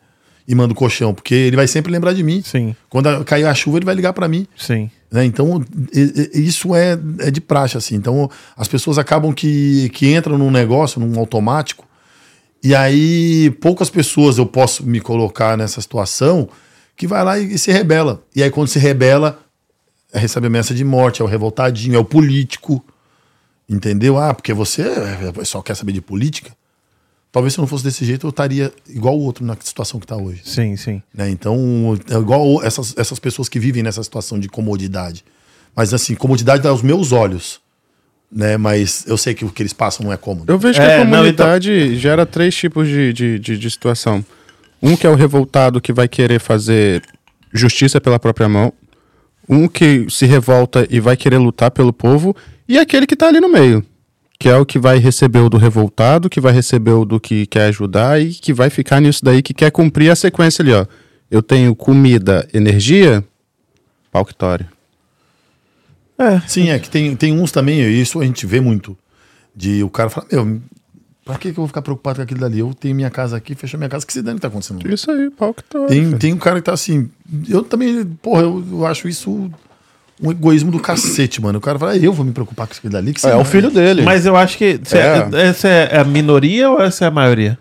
E 0.48 0.54
mando 0.54 0.74
colchão, 0.74 1.14
porque 1.14 1.34
ele 1.34 1.54
vai 1.54 1.68
sempre 1.68 1.92
lembrar 1.92 2.12
de 2.12 2.24
mim. 2.24 2.42
Sim, 2.44 2.74
Quando 2.88 3.24
cair 3.24 3.44
a 3.44 3.54
chuva, 3.54 3.78
ele 3.78 3.84
vai 3.84 3.94
ligar 3.94 4.12
para 4.12 4.26
mim. 4.26 4.46
sim. 4.56 4.90
né? 5.10 5.24
Então, 5.24 5.62
isso 6.34 6.74
é, 6.74 6.98
é 7.20 7.30
de 7.30 7.40
praxe, 7.40 7.76
assim. 7.76 7.94
Então, 7.94 8.28
as 8.56 8.66
pessoas 8.66 8.98
acabam 8.98 9.32
que, 9.32 9.90
que 9.90 10.12
entram 10.12 10.36
num 10.36 10.50
negócio, 10.50 11.00
num 11.00 11.20
automático, 11.20 11.86
e 12.64 12.74
aí 12.74 13.50
poucas 13.60 13.88
pessoas 13.90 14.38
eu 14.38 14.46
posso 14.46 14.84
me 14.84 15.00
colocar 15.00 15.56
nessa 15.56 15.80
situação 15.80 16.48
que 16.96 17.06
vai 17.06 17.22
lá 17.22 17.38
e, 17.38 17.54
e 17.54 17.58
se 17.58 17.70
rebela. 17.70 18.24
E 18.34 18.42
aí, 18.42 18.50
quando 18.50 18.66
se 18.66 18.78
rebela, 18.78 19.38
é 20.12 20.18
recebe 20.18 20.48
ameaça 20.48 20.74
de 20.74 20.84
morte, 20.84 21.22
é 21.22 21.24
o 21.24 21.28
revoltadinho, 21.28 21.94
é 21.94 21.98
o 21.98 22.04
político. 22.04 22.84
Entendeu? 23.70 24.18
Ah, 24.18 24.34
porque 24.34 24.52
você 24.52 24.82
é, 24.82 25.44
só 25.44 25.62
quer 25.62 25.76
saber 25.76 25.92
de 25.92 26.00
política. 26.00 26.50
Talvez 27.30 27.54
se 27.54 27.60
eu 27.60 27.62
não 27.62 27.68
fosse 27.68 27.84
desse 27.84 28.04
jeito, 28.04 28.26
eu 28.26 28.30
estaria 28.30 28.72
igual 28.88 29.16
o 29.16 29.22
outro 29.22 29.44
na 29.44 29.56
situação 29.60 30.00
que 30.00 30.04
está 30.04 30.16
hoje. 30.16 30.42
Sim, 30.44 30.76
sim. 30.76 31.00
Né? 31.14 31.30
Então, 31.30 31.96
é 32.10 32.16
igual 32.16 32.60
essas, 32.64 32.92
essas 32.98 33.20
pessoas 33.20 33.48
que 33.48 33.60
vivem 33.60 33.84
nessa 33.84 34.02
situação 34.02 34.40
de 34.40 34.48
comodidade. 34.48 35.24
Mas 35.76 35.94
assim, 35.94 36.16
comodidade 36.16 36.66
aos 36.66 36.82
meus 36.82 37.12
olhos. 37.12 37.60
Né? 38.32 38.56
Mas 38.56 39.04
eu 39.06 39.16
sei 39.16 39.34
que 39.34 39.44
o 39.44 39.50
que 39.50 39.62
eles 39.62 39.72
passam 39.72 40.04
não 40.04 40.12
é 40.12 40.16
cômodo. 40.16 40.52
Eu 40.52 40.58
vejo 40.58 40.80
É, 40.80 40.86
que 40.86 40.92
a 40.92 41.04
não, 41.04 41.12
comunidade 41.12 41.96
gera 41.96 42.26
três 42.26 42.56
tipos 42.56 42.88
de, 42.88 43.12
de, 43.12 43.38
de, 43.38 43.56
de 43.56 43.70
situação. 43.70 44.24
Um 44.82 44.96
que 44.96 45.06
é 45.06 45.10
o 45.10 45.14
revoltado 45.14 45.80
que 45.80 45.92
vai 45.92 46.08
querer 46.08 46.40
fazer 46.40 47.04
justiça 47.52 48.00
pela 48.00 48.18
própria 48.18 48.48
mão. 48.48 48.72
Um 49.48 49.68
que 49.68 50.06
se 50.10 50.26
revolta 50.26 50.84
e 50.90 50.98
vai 50.98 51.16
querer 51.16 51.38
lutar 51.38 51.70
pelo 51.70 51.92
povo. 51.92 52.34
E 52.70 52.78
aquele 52.78 53.04
que 53.04 53.16
tá 53.16 53.26
ali 53.26 53.40
no 53.40 53.48
meio. 53.48 53.84
Que 54.38 54.48
é 54.48 54.56
o 54.56 54.64
que 54.64 54.78
vai 54.78 54.98
receber 54.98 55.40
o 55.40 55.48
do 55.48 55.56
revoltado, 55.56 56.30
que 56.30 56.40
vai 56.40 56.52
receber 56.52 56.92
o 56.92 57.04
do 57.04 57.18
que 57.18 57.44
quer 57.44 57.64
ajudar 57.64 58.22
e 58.22 58.32
que 58.32 58.52
vai 58.52 58.70
ficar 58.70 59.00
nisso 59.00 59.24
daí, 59.24 59.42
que 59.42 59.52
quer 59.52 59.72
cumprir 59.72 60.08
a 60.08 60.14
sequência 60.14 60.62
ali, 60.62 60.72
ó. 60.72 60.86
Eu 61.28 61.42
tenho 61.42 61.74
comida, 61.74 62.48
energia, 62.54 63.24
pau 64.12 64.24
que 64.24 64.32
tore. 64.32 64.66
É, 66.16 66.40
Sim, 66.46 66.70
é 66.70 66.78
que 66.78 66.88
tem, 66.88 67.16
tem 67.16 67.32
uns 67.32 67.50
também, 67.50 67.80
isso 67.90 68.20
a 68.20 68.24
gente 68.24 68.46
vê 68.46 68.60
muito. 68.60 68.96
De 69.52 69.82
o 69.82 69.90
cara 69.90 70.08
falar, 70.08 70.28
meu, 70.30 70.60
pra 71.24 71.34
que, 71.38 71.48
que 71.52 71.58
eu 71.58 71.62
vou 71.62 71.66
ficar 71.66 71.82
preocupado 71.82 72.18
com 72.18 72.22
aquilo 72.22 72.38
dali? 72.38 72.60
Eu 72.60 72.72
tenho 72.72 72.94
minha 72.94 73.10
casa 73.10 73.36
aqui, 73.36 73.56
fechou 73.56 73.78
minha 73.78 73.90
casa, 73.90 74.06
que 74.06 74.12
se 74.12 74.22
dane 74.22 74.36
que 74.36 74.42
tá 74.42 74.48
acontecendo? 74.48 74.88
Isso 74.88 75.10
aí, 75.10 75.28
pau 75.28 75.52
que 75.52 75.64
tore. 75.64 75.88
Tem, 75.88 76.16
tem 76.16 76.32
um 76.32 76.38
cara 76.38 76.60
que 76.60 76.66
tá 76.66 76.72
assim. 76.72 77.10
Eu 77.48 77.64
também, 77.64 78.04
porra, 78.22 78.42
eu, 78.42 78.64
eu 78.70 78.86
acho 78.86 79.08
isso 79.08 79.50
um 80.22 80.30
egoísmo 80.30 80.70
do 80.70 80.78
cacete, 80.80 81.40
mano. 81.40 81.58
O 81.58 81.60
cara 81.60 81.78
fala, 81.78 81.92
"Ah, 81.92 81.96
eu 81.96 82.12
vou 82.12 82.24
me 82.24 82.32
preocupar 82.32 82.66
com 82.66 82.74
aquilo 82.74 82.92
dali. 82.92 83.12
Que 83.14 83.26
É, 83.26 83.30
é 83.30 83.34
o 83.34 83.38
dane." 83.38 83.48
filho 83.50 83.70
dele. 83.70 84.02
Mas 84.02 84.26
eu 84.26 84.36
acho 84.36 84.56
que. 84.58 84.80
cê- 84.84 84.98
É. 84.98 85.28
Essa 85.48 85.68
é 85.68 85.98
a 86.00 86.04
minoria 86.04 86.70
ou 86.70 86.80
essa 86.80 87.04
é 87.04 87.08
a 87.08 87.10
maioria? 87.10 87.58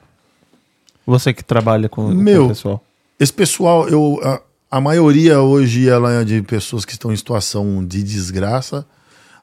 Você 1.05 1.33
que 1.33 1.43
trabalha 1.43 1.89
com, 1.89 2.03
com 2.07 2.13
Meu. 2.13 2.45
o 2.45 2.49
pessoal. 2.49 2.83
Esse 3.19 3.33
pessoal, 3.33 3.87
eu, 3.89 4.19
a, 4.23 4.41
a 4.77 4.81
maioria 4.81 5.41
hoje 5.41 5.89
ela 5.89 6.13
é 6.13 6.23
de 6.23 6.41
pessoas 6.41 6.85
que 6.85 6.91
estão 6.91 7.11
em 7.11 7.15
situação 7.15 7.85
de 7.85 8.03
desgraça. 8.03 8.85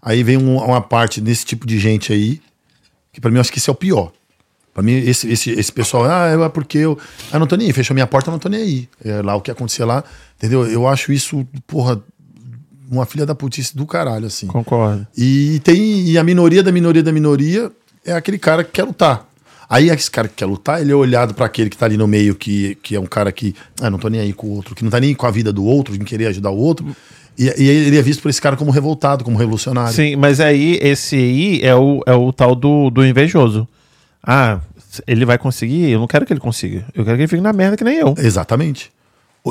Aí 0.00 0.22
vem 0.22 0.36
um- 0.36 0.58
uma 0.58 0.80
parte 0.80 1.20
desse 1.20 1.44
tipo 1.44 1.66
de 1.66 1.78
gente 1.78 2.12
aí, 2.12 2.40
que 3.12 3.20
pra 3.20 3.30
mim 3.30 3.36
eu 3.36 3.40
acho 3.40 3.50
que 3.52 3.58
esse 3.58 3.68
é 3.68 3.72
o 3.72 3.76
pior. 3.76 4.12
Pra 4.72 4.82
mim, 4.82 4.92
esse, 4.92 5.26
esse, 5.32 5.50
esse 5.52 5.72
pessoal, 5.72 6.04
ah, 6.04 6.26
é 6.28 6.48
porque 6.50 6.76
eu. 6.76 6.98
Ah, 7.32 7.38
não 7.38 7.46
tô 7.46 7.56
nem 7.56 7.66
aí, 7.66 7.72
fechou 7.72 7.94
minha 7.94 8.06
porta, 8.06 8.28
eu 8.28 8.32
não 8.32 8.38
tô 8.38 8.48
nem 8.50 8.60
aí. 8.60 8.88
É 9.02 9.22
lá 9.22 9.34
o 9.34 9.40
que 9.40 9.50
acontecer 9.50 9.84
lá, 9.86 10.04
entendeu? 10.36 10.66
Eu 10.66 10.86
acho 10.86 11.10
isso, 11.12 11.46
porra, 11.66 11.98
uma 12.90 13.06
filha 13.06 13.26
da 13.26 13.34
putice 13.34 13.76
do 13.76 13.86
caralho, 13.86 14.26
assim. 14.26 14.46
Concordo. 14.46 15.06
E 15.16 15.60
tem 15.64 16.08
e 16.08 16.18
a 16.18 16.24
minoria 16.24 16.62
da 16.62 16.72
minoria 16.72 17.02
da 17.02 17.12
minoria 17.12 17.70
é 18.04 18.12
aquele 18.12 18.38
cara 18.38 18.64
que 18.64 18.72
quer 18.72 18.84
lutar. 18.84 19.26
Aí 19.68 19.90
esse 19.90 20.10
cara 20.10 20.28
que 20.28 20.34
quer 20.34 20.46
lutar, 20.46 20.80
ele 20.80 20.92
é 20.92 20.94
olhado 20.94 21.34
para 21.34 21.46
aquele 21.46 21.68
que 21.68 21.76
tá 21.76 21.86
ali 21.86 21.96
no 21.96 22.06
meio, 22.06 22.36
que, 22.36 22.76
que 22.82 22.94
é 22.94 23.00
um 23.00 23.06
cara 23.06 23.32
que, 23.32 23.54
ah, 23.80 23.90
não 23.90 23.98
tô 23.98 24.08
nem 24.08 24.20
aí 24.20 24.32
com 24.32 24.46
o 24.46 24.50
outro, 24.50 24.76
que 24.76 24.84
não 24.84 24.90
tá 24.90 25.00
nem 25.00 25.12
com 25.12 25.26
a 25.26 25.30
vida 25.30 25.52
do 25.52 25.64
outro, 25.64 25.94
em 25.94 26.04
querer 26.04 26.26
ajudar 26.26 26.50
o 26.50 26.56
outro. 26.56 26.94
E, 27.36 27.44
e 27.44 27.68
ele 27.68 27.98
é 27.98 28.02
visto 28.02 28.22
por 28.22 28.28
esse 28.28 28.40
cara 28.40 28.56
como 28.56 28.70
revoltado, 28.70 29.24
como 29.24 29.36
revolucionário. 29.36 29.92
Sim, 29.92 30.14
mas 30.16 30.40
aí 30.40 30.78
esse 30.80 31.16
aí 31.16 31.60
é 31.62 31.74
o, 31.74 32.00
é 32.06 32.14
o 32.14 32.32
tal 32.32 32.54
do, 32.54 32.90
do 32.90 33.04
invejoso. 33.04 33.66
Ah, 34.22 34.60
ele 35.06 35.24
vai 35.24 35.36
conseguir? 35.36 35.90
Eu 35.90 35.98
não 35.98 36.06
quero 36.06 36.24
que 36.24 36.32
ele 36.32 36.40
consiga. 36.40 36.84
Eu 36.94 37.04
quero 37.04 37.16
que 37.16 37.22
ele 37.22 37.28
fique 37.28 37.42
na 37.42 37.52
merda 37.52 37.76
que 37.76 37.84
nem 37.84 37.96
eu. 37.96 38.14
Exatamente. 38.16 38.92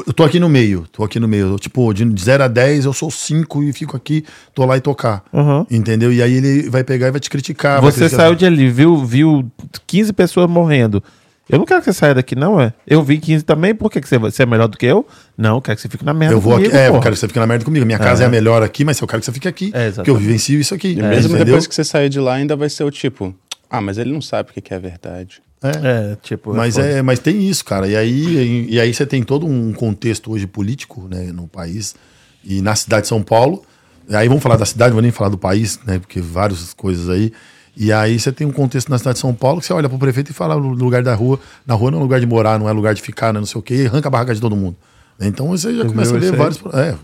Eu 0.05 0.13
tô 0.13 0.23
aqui 0.23 0.39
no 0.39 0.49
meio, 0.49 0.85
tô 0.91 1.03
aqui 1.03 1.19
no 1.19 1.27
meio. 1.27 1.47
Eu, 1.53 1.59
tipo, 1.59 1.93
de 1.93 2.05
0 2.21 2.43
a 2.43 2.47
10, 2.47 2.85
eu 2.85 2.93
sou 2.93 3.09
5 3.09 3.63
e 3.63 3.71
fico 3.71 3.95
aqui, 3.95 4.25
tô 4.53 4.65
lá 4.65 4.75
e 4.77 4.81
tocar. 4.81 5.23
Uhum. 5.31 5.65
Entendeu? 5.71 6.11
E 6.11 6.21
aí 6.21 6.33
ele 6.33 6.69
vai 6.69 6.83
pegar 6.83 7.07
e 7.07 7.11
vai 7.11 7.19
te 7.19 7.29
criticar. 7.29 7.79
Você 7.81 7.99
criticar- 8.01 8.25
saiu 8.25 8.35
de 8.35 8.45
ali, 8.45 8.69
viu, 8.69 9.05
viu 9.05 9.49
15 9.87 10.11
pessoas 10.13 10.49
morrendo. 10.49 11.01
Eu 11.47 11.59
não 11.59 11.65
quero 11.65 11.79
que 11.79 11.85
você 11.85 11.93
saia 11.93 12.15
daqui, 12.15 12.35
não, 12.35 12.59
é? 12.59 12.73
Eu 12.87 13.03
vi 13.03 13.19
15 13.19 13.45
também, 13.45 13.75
por 13.75 13.91
que, 13.91 14.01
que 14.01 14.09
você, 14.09 14.17
você 14.17 14.41
é 14.43 14.45
melhor 14.47 14.67
do 14.67 14.77
que 14.77 14.85
eu? 14.85 15.05
Não, 15.37 15.57
eu 15.57 15.61
quero 15.61 15.75
que 15.75 15.81
você 15.83 15.87
fique 15.87 16.03
na 16.03 16.11
merda 16.13 16.33
Eu 16.33 16.41
vou 16.41 16.53
comigo, 16.53 16.69
aqui, 16.69 16.77
é, 16.77 16.87
eu 16.87 16.91
porra. 16.93 17.03
quero 17.03 17.13
que 17.13 17.19
você 17.19 17.27
fique 17.27 17.39
na 17.39 17.45
merda 17.45 17.63
comigo. 17.63 17.85
Minha 17.85 17.99
casa 17.99 18.23
é, 18.23 18.25
a 18.25 18.29
melhor 18.29 18.63
aqui, 18.63 18.83
mas 18.83 18.99
eu 18.99 19.07
quero 19.07 19.19
que 19.19 19.25
você 19.27 19.31
fique 19.31 19.47
aqui. 19.47 19.69
É, 19.73 19.91
porque 19.91 20.09
eu 20.09 20.15
vivencio 20.15 20.59
isso 20.59 20.73
aqui. 20.73 20.93
E 20.93 20.95
mesmo 20.95 21.29
entendeu? 21.29 21.45
depois 21.45 21.67
que 21.67 21.75
você 21.75 21.83
sair 21.83 22.09
de 22.09 22.19
lá, 22.19 22.33
ainda 22.33 22.55
vai 22.55 22.67
ser 22.67 22.83
o 22.83 22.89
tipo, 22.89 23.33
ah, 23.69 23.79
mas 23.79 23.99
ele 23.99 24.11
não 24.11 24.21
sabe 24.21 24.49
o 24.49 24.61
que 24.61 24.73
é 24.73 24.79
verdade. 24.79 25.39
É, 25.63 26.15
tipo... 26.21 26.53
Mas, 26.53 26.75
foda. 26.75 26.87
é, 26.87 27.01
mas 27.01 27.19
tem 27.19 27.47
isso, 27.47 27.65
cara. 27.65 27.87
E 27.87 27.95
aí, 27.95 28.67
e 28.69 28.79
aí 28.79 28.93
você 28.93 29.05
tem 29.05 29.23
todo 29.23 29.45
um 29.45 29.73
contexto 29.73 30.31
hoje 30.31 30.45
político 30.45 31.07
né, 31.09 31.31
no 31.31 31.47
país 31.47 31.95
e 32.43 32.61
na 32.61 32.75
cidade 32.75 33.03
de 33.03 33.07
São 33.07 33.23
Paulo. 33.23 33.63
Aí 34.09 34.27
vamos 34.27 34.43
falar 34.43 34.57
da 34.57 34.65
cidade, 34.65 34.89
não 34.89 34.95
vou 34.95 35.01
nem 35.01 35.11
falar 35.11 35.29
do 35.29 35.37
país, 35.37 35.79
né? 35.85 35.97
Porque 35.97 36.21
várias 36.21 36.73
coisas 36.73 37.09
aí. 37.09 37.31
E 37.75 37.91
aí 37.91 38.19
você 38.19 38.31
tem 38.31 38.45
um 38.45 38.51
contexto 38.51 38.89
na 38.89 38.97
cidade 38.97 39.15
de 39.15 39.21
São 39.21 39.33
Paulo 39.33 39.59
que 39.59 39.65
você 39.65 39.73
olha 39.73 39.89
pro 39.89 39.97
prefeito 39.97 40.29
e 40.29 40.33
fala 40.33 40.55
no 40.55 40.69
lugar 40.69 41.03
da 41.03 41.13
rua. 41.13 41.39
Na 41.65 41.73
rua 41.73 41.91
não 41.91 41.99
é 41.99 42.01
lugar 42.01 42.19
de 42.19 42.25
morar, 42.25 42.59
não 42.59 42.69
é 42.69 42.71
lugar 42.71 42.93
de 42.93 43.01
ficar, 43.01 43.33
não, 43.33 43.39
é 43.39 43.41
não 43.41 43.47
sei 43.47 43.59
o 43.59 43.61
quê, 43.61 43.83
e 43.83 43.87
arranca 43.87 44.07
a 44.07 44.11
barraca 44.11 44.33
de 44.33 44.39
todo 44.39 44.55
mundo. 44.55 44.77
Então 45.19 45.47
você 45.47 45.75
já 45.75 45.83
Você 45.83 45.89
começa 45.89 46.15
a 46.15 46.19
ver 46.19 46.31
vários. 46.35 46.61
É, 46.73 46.95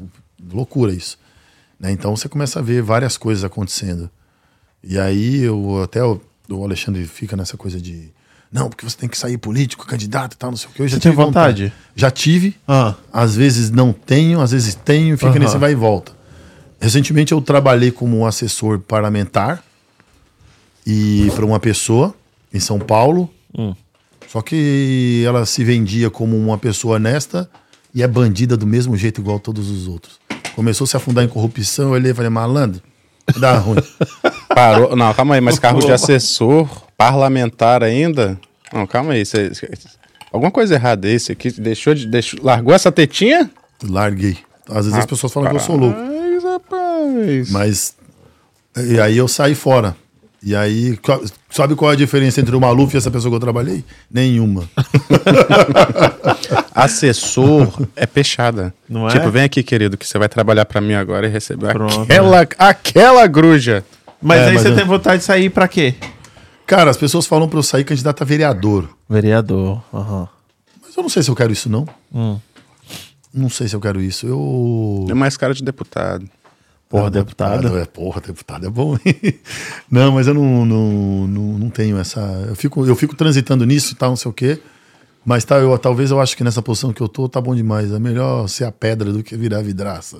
loucura 0.53 0.93
isso. 0.93 1.17
Né? 1.79 1.91
Então 1.91 2.15
você 2.15 2.29
começa 2.29 2.59
a 2.59 2.61
ver 2.61 2.81
várias 2.81 3.17
coisas 3.17 3.43
acontecendo. 3.43 4.09
E 4.83 4.99
aí 4.99 5.41
eu 5.41 5.81
até 5.83 6.03
o, 6.03 6.21
o 6.49 6.63
Alexandre 6.63 7.05
fica 7.05 7.35
nessa 7.35 7.57
coisa 7.57 7.81
de 7.81 8.11
não, 8.51 8.69
porque 8.69 8.83
você 8.83 8.97
tem 8.97 9.07
que 9.07 9.17
sair 9.17 9.37
político, 9.37 9.85
candidato 9.87 10.33
e 10.33 10.37
tal, 10.37 10.51
não 10.51 10.57
sei 10.57 10.69
o 10.69 10.73
que. 10.73 10.81
Eu 10.81 10.87
já 10.87 10.97
Você 10.97 11.01
tem 11.01 11.11
tive 11.11 11.23
vontade? 11.23 11.73
Já 11.95 12.11
tive. 12.11 12.55
Ah, 12.67 12.95
Às 13.13 13.35
vezes 13.35 13.71
não 13.71 13.93
tenho, 13.93 14.41
às 14.41 14.51
vezes 14.51 14.75
tenho, 14.75 15.17
fica 15.17 15.29
Aham. 15.31 15.39
nesse 15.39 15.57
vai 15.57 15.71
e 15.71 15.75
volta. 15.75 16.11
Recentemente 16.79 17.31
eu 17.31 17.39
trabalhei 17.41 17.91
como 17.91 18.25
assessor 18.25 18.79
parlamentar 18.79 19.63
e 20.85 21.31
para 21.35 21.45
uma 21.45 21.59
pessoa 21.59 22.13
em 22.53 22.59
São 22.59 22.79
Paulo. 22.79 23.29
Hum. 23.57 23.73
Só 24.27 24.41
que 24.41 25.23
ela 25.25 25.45
se 25.45 25.63
vendia 25.63 26.09
como 26.09 26.37
uma 26.37 26.57
pessoa 26.57 26.95
honesta 26.95 27.49
e 27.93 28.01
é 28.01 28.07
bandida 28.07 28.57
do 28.57 28.65
mesmo 28.65 28.95
jeito 28.97 29.21
igual 29.21 29.39
todos 29.39 29.69
os 29.69 29.87
outros. 29.87 30.19
Começou 30.55 30.85
a 30.85 30.87
se 30.87 30.97
afundar 30.97 31.23
em 31.23 31.27
corrupção, 31.27 31.85
eu 31.85 31.91
olhei 31.91 32.11
e 32.11 32.15
falei, 32.15 32.29
malandro, 32.29 32.81
dá 33.37 33.57
ruim. 33.57 33.77
Parou. 34.53 34.95
Não, 34.95 35.13
calma 35.13 35.35
aí, 35.35 35.41
mas 35.41 35.59
carro 35.59 35.79
de 35.79 35.91
assessor 35.93 36.67
parlamentar 37.05 37.83
ainda? 37.83 38.37
Não, 38.73 38.85
calma 38.85 39.13
aí. 39.13 39.25
Você, 39.25 39.49
você- 39.49 39.69
alguma 40.31 40.51
coisa 40.51 40.75
errada 40.75 41.07
esse 41.07 41.31
aqui. 41.31 41.49
Deixou 41.51 41.93
de. 41.93 42.05
Deixou, 42.07 42.39
largou 42.43 42.73
essa 42.73 42.91
tetinha? 42.91 43.49
Larguei. 43.83 44.37
Às 44.69 44.85
vezes 44.85 44.99
as 44.99 45.05
pessoas 45.05 45.33
falam 45.33 45.49
que 45.49 45.55
eu 45.55 45.59
sou 45.59 45.75
louco. 45.75 45.99
Rapaz, 45.99 46.43
rapaz. 46.43 47.51
Mas. 47.51 47.95
E 48.77 48.99
aí 48.99 49.17
eu 49.17 49.27
saí 49.27 49.55
fora. 49.55 49.95
E 50.43 50.55
aí, 50.55 50.97
sabe 51.51 51.75
qual 51.75 51.91
é 51.91 51.93
a 51.93 51.97
diferença 51.97 52.41
entre 52.41 52.55
o 52.55 52.59
Maluf 52.59 52.95
e 52.95 52.97
essa 52.97 53.11
pessoa 53.11 53.29
que 53.31 53.35
eu 53.35 53.39
trabalhei? 53.39 53.83
Nenhuma. 54.09 54.67
Assessor 56.73 57.87
é 57.95 58.05
peixada. 58.07 58.73
Não 58.89 59.07
é? 59.07 59.11
Tipo, 59.11 59.29
vem 59.29 59.43
aqui, 59.43 59.61
querido, 59.61 59.97
que 59.97 60.07
você 60.07 60.17
vai 60.17 60.27
trabalhar 60.29 60.65
pra 60.65 60.81
mim 60.81 60.93
agora 60.93 61.27
e 61.27 61.29
receber 61.29 61.71
Pronto. 61.73 62.01
aquela, 62.01 62.47
aquela 62.57 63.27
gruja. 63.27 63.83
mas 64.21 64.39
É, 64.41 64.45
aí 64.47 64.53
mas 64.53 64.63
você 64.63 64.69
eu- 64.69 64.75
tem 64.75 64.85
vontade 64.85 65.19
de 65.19 65.23
sair 65.25 65.49
pra 65.49 65.67
quê? 65.67 65.93
Cara, 66.71 66.89
as 66.89 66.95
pessoas 66.95 67.25
falam 67.27 67.49
pra 67.49 67.59
eu 67.59 67.63
sair 67.63 67.83
candidato 67.83 68.21
a 68.21 68.25
vereador. 68.25 68.87
Vereador. 69.09 69.83
aham. 69.93 70.25
Mas 70.81 70.95
eu 70.95 71.03
não 71.03 71.09
sei 71.09 71.21
se 71.21 71.29
eu 71.29 71.35
quero 71.35 71.51
isso, 71.51 71.67
não. 71.69 71.85
Hum. 72.15 72.39
Não 73.33 73.49
sei 73.49 73.67
se 73.67 73.75
eu 73.75 73.81
quero 73.81 73.99
isso. 73.99 74.25
Eu. 74.25 75.05
É 75.09 75.13
mais 75.13 75.35
cara 75.35 75.53
de 75.53 75.61
deputado. 75.61 76.29
Porra, 76.87 77.07
Ah, 77.07 77.09
deputado. 77.09 77.77
É, 77.77 77.83
porra, 77.83 78.21
deputado 78.21 78.65
é 78.67 78.69
bom. 78.69 78.95
hein? 79.05 79.37
não, 79.91 80.13
mas 80.13 80.27
eu 80.27 80.33
não, 80.33 80.65
não, 80.65 81.27
não, 81.27 81.43
não 81.59 81.69
tenho 81.69 81.97
essa. 81.97 82.21
Eu 82.47 82.55
fico, 82.55 82.85
eu 82.85 82.95
fico 82.95 83.17
transitando 83.17 83.65
nisso 83.65 83.91
e 83.91 83.95
tal, 83.97 84.11
não 84.11 84.15
sei 84.15 84.31
o 84.31 84.33
quê. 84.33 84.57
Mas 85.23 85.45
tá, 85.45 85.57
eu, 85.57 85.77
talvez 85.77 86.09
eu 86.09 86.19
acho 86.19 86.35
que 86.35 86.43
nessa 86.43 86.61
posição 86.63 86.91
que 86.91 86.99
eu 87.01 87.07
tô, 87.07 87.29
tá 87.29 87.39
bom 87.39 87.53
demais. 87.55 87.91
É 87.91 87.99
melhor 87.99 88.47
ser 88.47 88.63
a 88.65 88.71
pedra 88.71 89.11
do 89.11 89.21
que 89.21 89.35
virar 89.37 89.61
vidraça. 89.61 90.17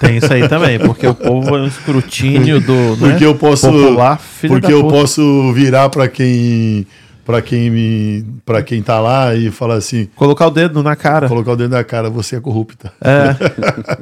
Tem 0.00 0.16
isso 0.16 0.32
aí 0.32 0.48
também, 0.48 0.78
porque 0.78 1.06
o 1.06 1.14
povo 1.14 1.54
é 1.54 1.60
um 1.60 1.66
escrutínio 1.66 2.58
do 2.60 2.72
né, 2.96 3.10
Porque 3.10 3.26
eu 3.26 3.34
posso. 3.34 3.70
popular, 3.70 4.20
porque 4.46 4.72
eu 4.72 4.88
posso 4.88 5.52
virar 5.52 5.90
pra 5.90 6.08
quem. 6.08 6.86
para 7.26 7.42
quem 7.42 7.70
me. 7.70 8.24
para 8.46 8.62
quem 8.62 8.82
tá 8.82 8.98
lá 8.98 9.34
e 9.34 9.50
falar 9.50 9.74
assim. 9.74 10.08
Colocar 10.16 10.46
o 10.46 10.50
dedo 10.50 10.82
na 10.82 10.96
cara. 10.96 11.28
Colocar 11.28 11.52
o 11.52 11.56
dedo 11.56 11.72
na 11.72 11.84
cara, 11.84 12.08
você 12.08 12.36
é 12.36 12.40
corrupta. 12.40 12.90
É, 13.02 13.36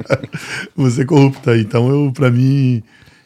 Você 0.77 1.01
é 1.01 1.05
corrupta. 1.05 1.57
Então 1.57 1.89
eu, 1.89 2.09
pra 2.13 2.31
mim, 2.31 2.81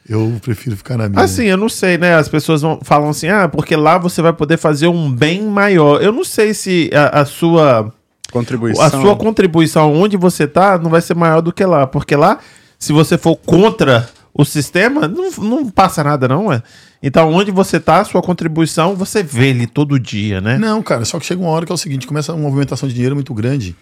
eu 0.08 0.38
prefiro 0.42 0.76
ficar 0.76 0.98
na 0.98 1.08
minha. 1.10 1.22
assim, 1.22 1.44
eu 1.46 1.58
não 1.58 1.70
sei, 1.70 1.98
né? 1.98 2.16
As 2.16 2.28
pessoas 2.28 2.62
vão- 2.62 2.80
falam 2.84 3.10
assim, 3.10 3.28
ah, 3.30 3.48
porque 3.48 3.76
lá 3.76 3.98
você 3.98 4.22
vai 4.22 4.34
poder 4.34 4.58
fazer 4.58 4.88
um 4.88 5.12
bem 5.12 5.44
maior. 5.44 6.02
Eu 6.02 6.12
não 6.12 6.24
sei 6.24 6.54
se 6.54 6.90
a, 6.94 7.22
a 7.22 7.26
sua 7.26 7.94
Contribuição. 8.32 8.84
a 8.86 8.90
sua 8.90 9.16
contribuição 9.16 9.94
onde 9.94 10.16
você 10.18 10.48
tá 10.48 10.78
não 10.78 10.90
vai 10.90 11.02
ser 11.02 11.16
maior 11.16 11.42
do 11.42 11.52
que 11.52 11.66
lá, 11.66 11.86
porque 11.86 12.16
lá, 12.16 12.40
se 12.80 12.94
você 12.94 13.18
for 13.18 13.36
contra 13.36 14.10
o 14.34 14.46
sistema, 14.46 15.08
não, 15.08 15.30
não 15.40 15.70
passa 15.70 16.04
nada, 16.04 16.28
não 16.28 16.52
é? 16.52 16.64
Então, 17.04 17.32
onde 17.34 17.52
você 17.52 17.80
tá, 17.80 18.00
a 18.00 18.06
sua 18.06 18.22
contribuição, 18.22 18.96
você 18.96 19.22
vê 19.22 19.48
ele 19.50 19.68
todo 19.68 20.00
dia, 20.00 20.40
né? 20.40 20.58
Não, 20.58 20.82
cara, 20.82 21.04
só 21.04 21.20
que 21.20 21.26
chega 21.26 21.42
uma 21.42 21.50
hora 21.50 21.66
que 21.66 21.72
é 21.72 21.76
o 21.76 21.78
seguinte, 21.78 22.08
começa 22.08 22.32
uma 22.34 22.42
movimentação 22.44 22.88
de 22.88 22.94
dinheiro 22.96 23.16
muito 23.16 23.34
grande. 23.34 23.76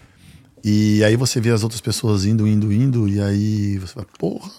E 0.63 1.03
aí 1.03 1.15
você 1.15 1.39
vê 1.39 1.51
as 1.51 1.61
outras 1.63 1.79
pessoas 1.81 2.25
indo, 2.25 2.47
indo, 2.47 2.71
indo, 2.73 3.07
e 3.07 3.21
aí 3.21 3.77
você 3.77 3.93
fala, 3.93 4.07
porra. 4.17 4.49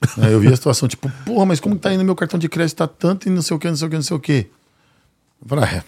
Eu 0.30 0.40
vi 0.40 0.48
a 0.48 0.56
situação, 0.56 0.88
tipo, 0.88 1.10
porra, 1.24 1.46
mas 1.46 1.60
como 1.60 1.76
tá 1.76 1.92
indo 1.92 2.04
meu 2.04 2.14
cartão 2.14 2.38
de 2.38 2.48
crédito? 2.48 2.76
Tá 2.76 2.86
tanto 2.86 3.28
e 3.28 3.30
não 3.30 3.42
sei 3.42 3.56
o 3.56 3.60
que, 3.60 3.68
não 3.68 3.76
sei 3.76 3.86
o 3.86 3.90
que, 3.90 3.96
não 3.96 4.02
sei 4.02 4.16
o 4.16 4.20
que. 4.20 4.46
Ah, 5.50 5.76
é. 5.76 5.82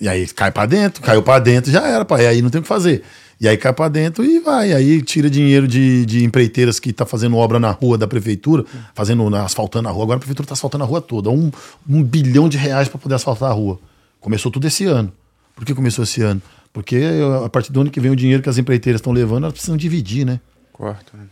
E 0.00 0.08
aí 0.08 0.26
cai 0.28 0.50
pra 0.50 0.66
dentro, 0.66 1.02
caiu 1.02 1.22
pra 1.22 1.38
dentro, 1.38 1.70
já 1.70 1.86
era, 1.86 2.04
pai. 2.04 2.26
Aí 2.26 2.42
não 2.42 2.50
tem 2.50 2.58
o 2.58 2.62
que 2.62 2.68
fazer. 2.68 3.02
E 3.40 3.48
aí 3.48 3.56
cai 3.56 3.72
pra 3.72 3.88
dentro 3.88 4.24
e 4.24 4.38
vai. 4.38 4.72
Aí 4.72 5.02
tira 5.02 5.28
dinheiro 5.28 5.66
de, 5.66 6.04
de 6.06 6.24
empreiteiras 6.24 6.78
que 6.78 6.92
tá 6.92 7.04
fazendo 7.04 7.36
obra 7.36 7.58
na 7.58 7.70
rua 7.70 7.98
da 7.98 8.06
prefeitura, 8.06 8.64
fazendo, 8.94 9.34
asfaltando 9.36 9.88
a 9.88 9.92
rua. 9.92 10.04
Agora 10.04 10.16
a 10.16 10.20
prefeitura 10.20 10.46
tá 10.46 10.54
asfaltando 10.54 10.84
a 10.84 10.86
rua 10.86 11.00
toda. 11.00 11.30
Um, 11.30 11.50
um 11.88 12.02
bilhão 12.02 12.48
de 12.48 12.58
reais 12.58 12.88
pra 12.88 12.98
poder 12.98 13.14
asfaltar 13.14 13.50
a 13.50 13.54
rua. 13.54 13.78
Começou 14.20 14.50
tudo 14.50 14.66
esse 14.66 14.84
ano. 14.84 15.12
Por 15.56 15.64
que 15.64 15.74
começou 15.74 16.04
esse 16.04 16.22
ano? 16.22 16.42
Porque 16.72 17.00
a 17.44 17.48
partir 17.48 17.72
do 17.72 17.80
ano 17.80 17.90
que 17.90 18.00
vem 18.00 18.10
o 18.10 18.16
dinheiro 18.16 18.42
que 18.42 18.48
as 18.48 18.58
empreiteiras 18.58 19.00
estão 19.00 19.12
levando, 19.12 19.44
elas 19.44 19.52
precisam 19.52 19.76
dividir, 19.76 20.26
né? 20.26 20.40
Corta, 20.72 21.16
né? 21.16 21.24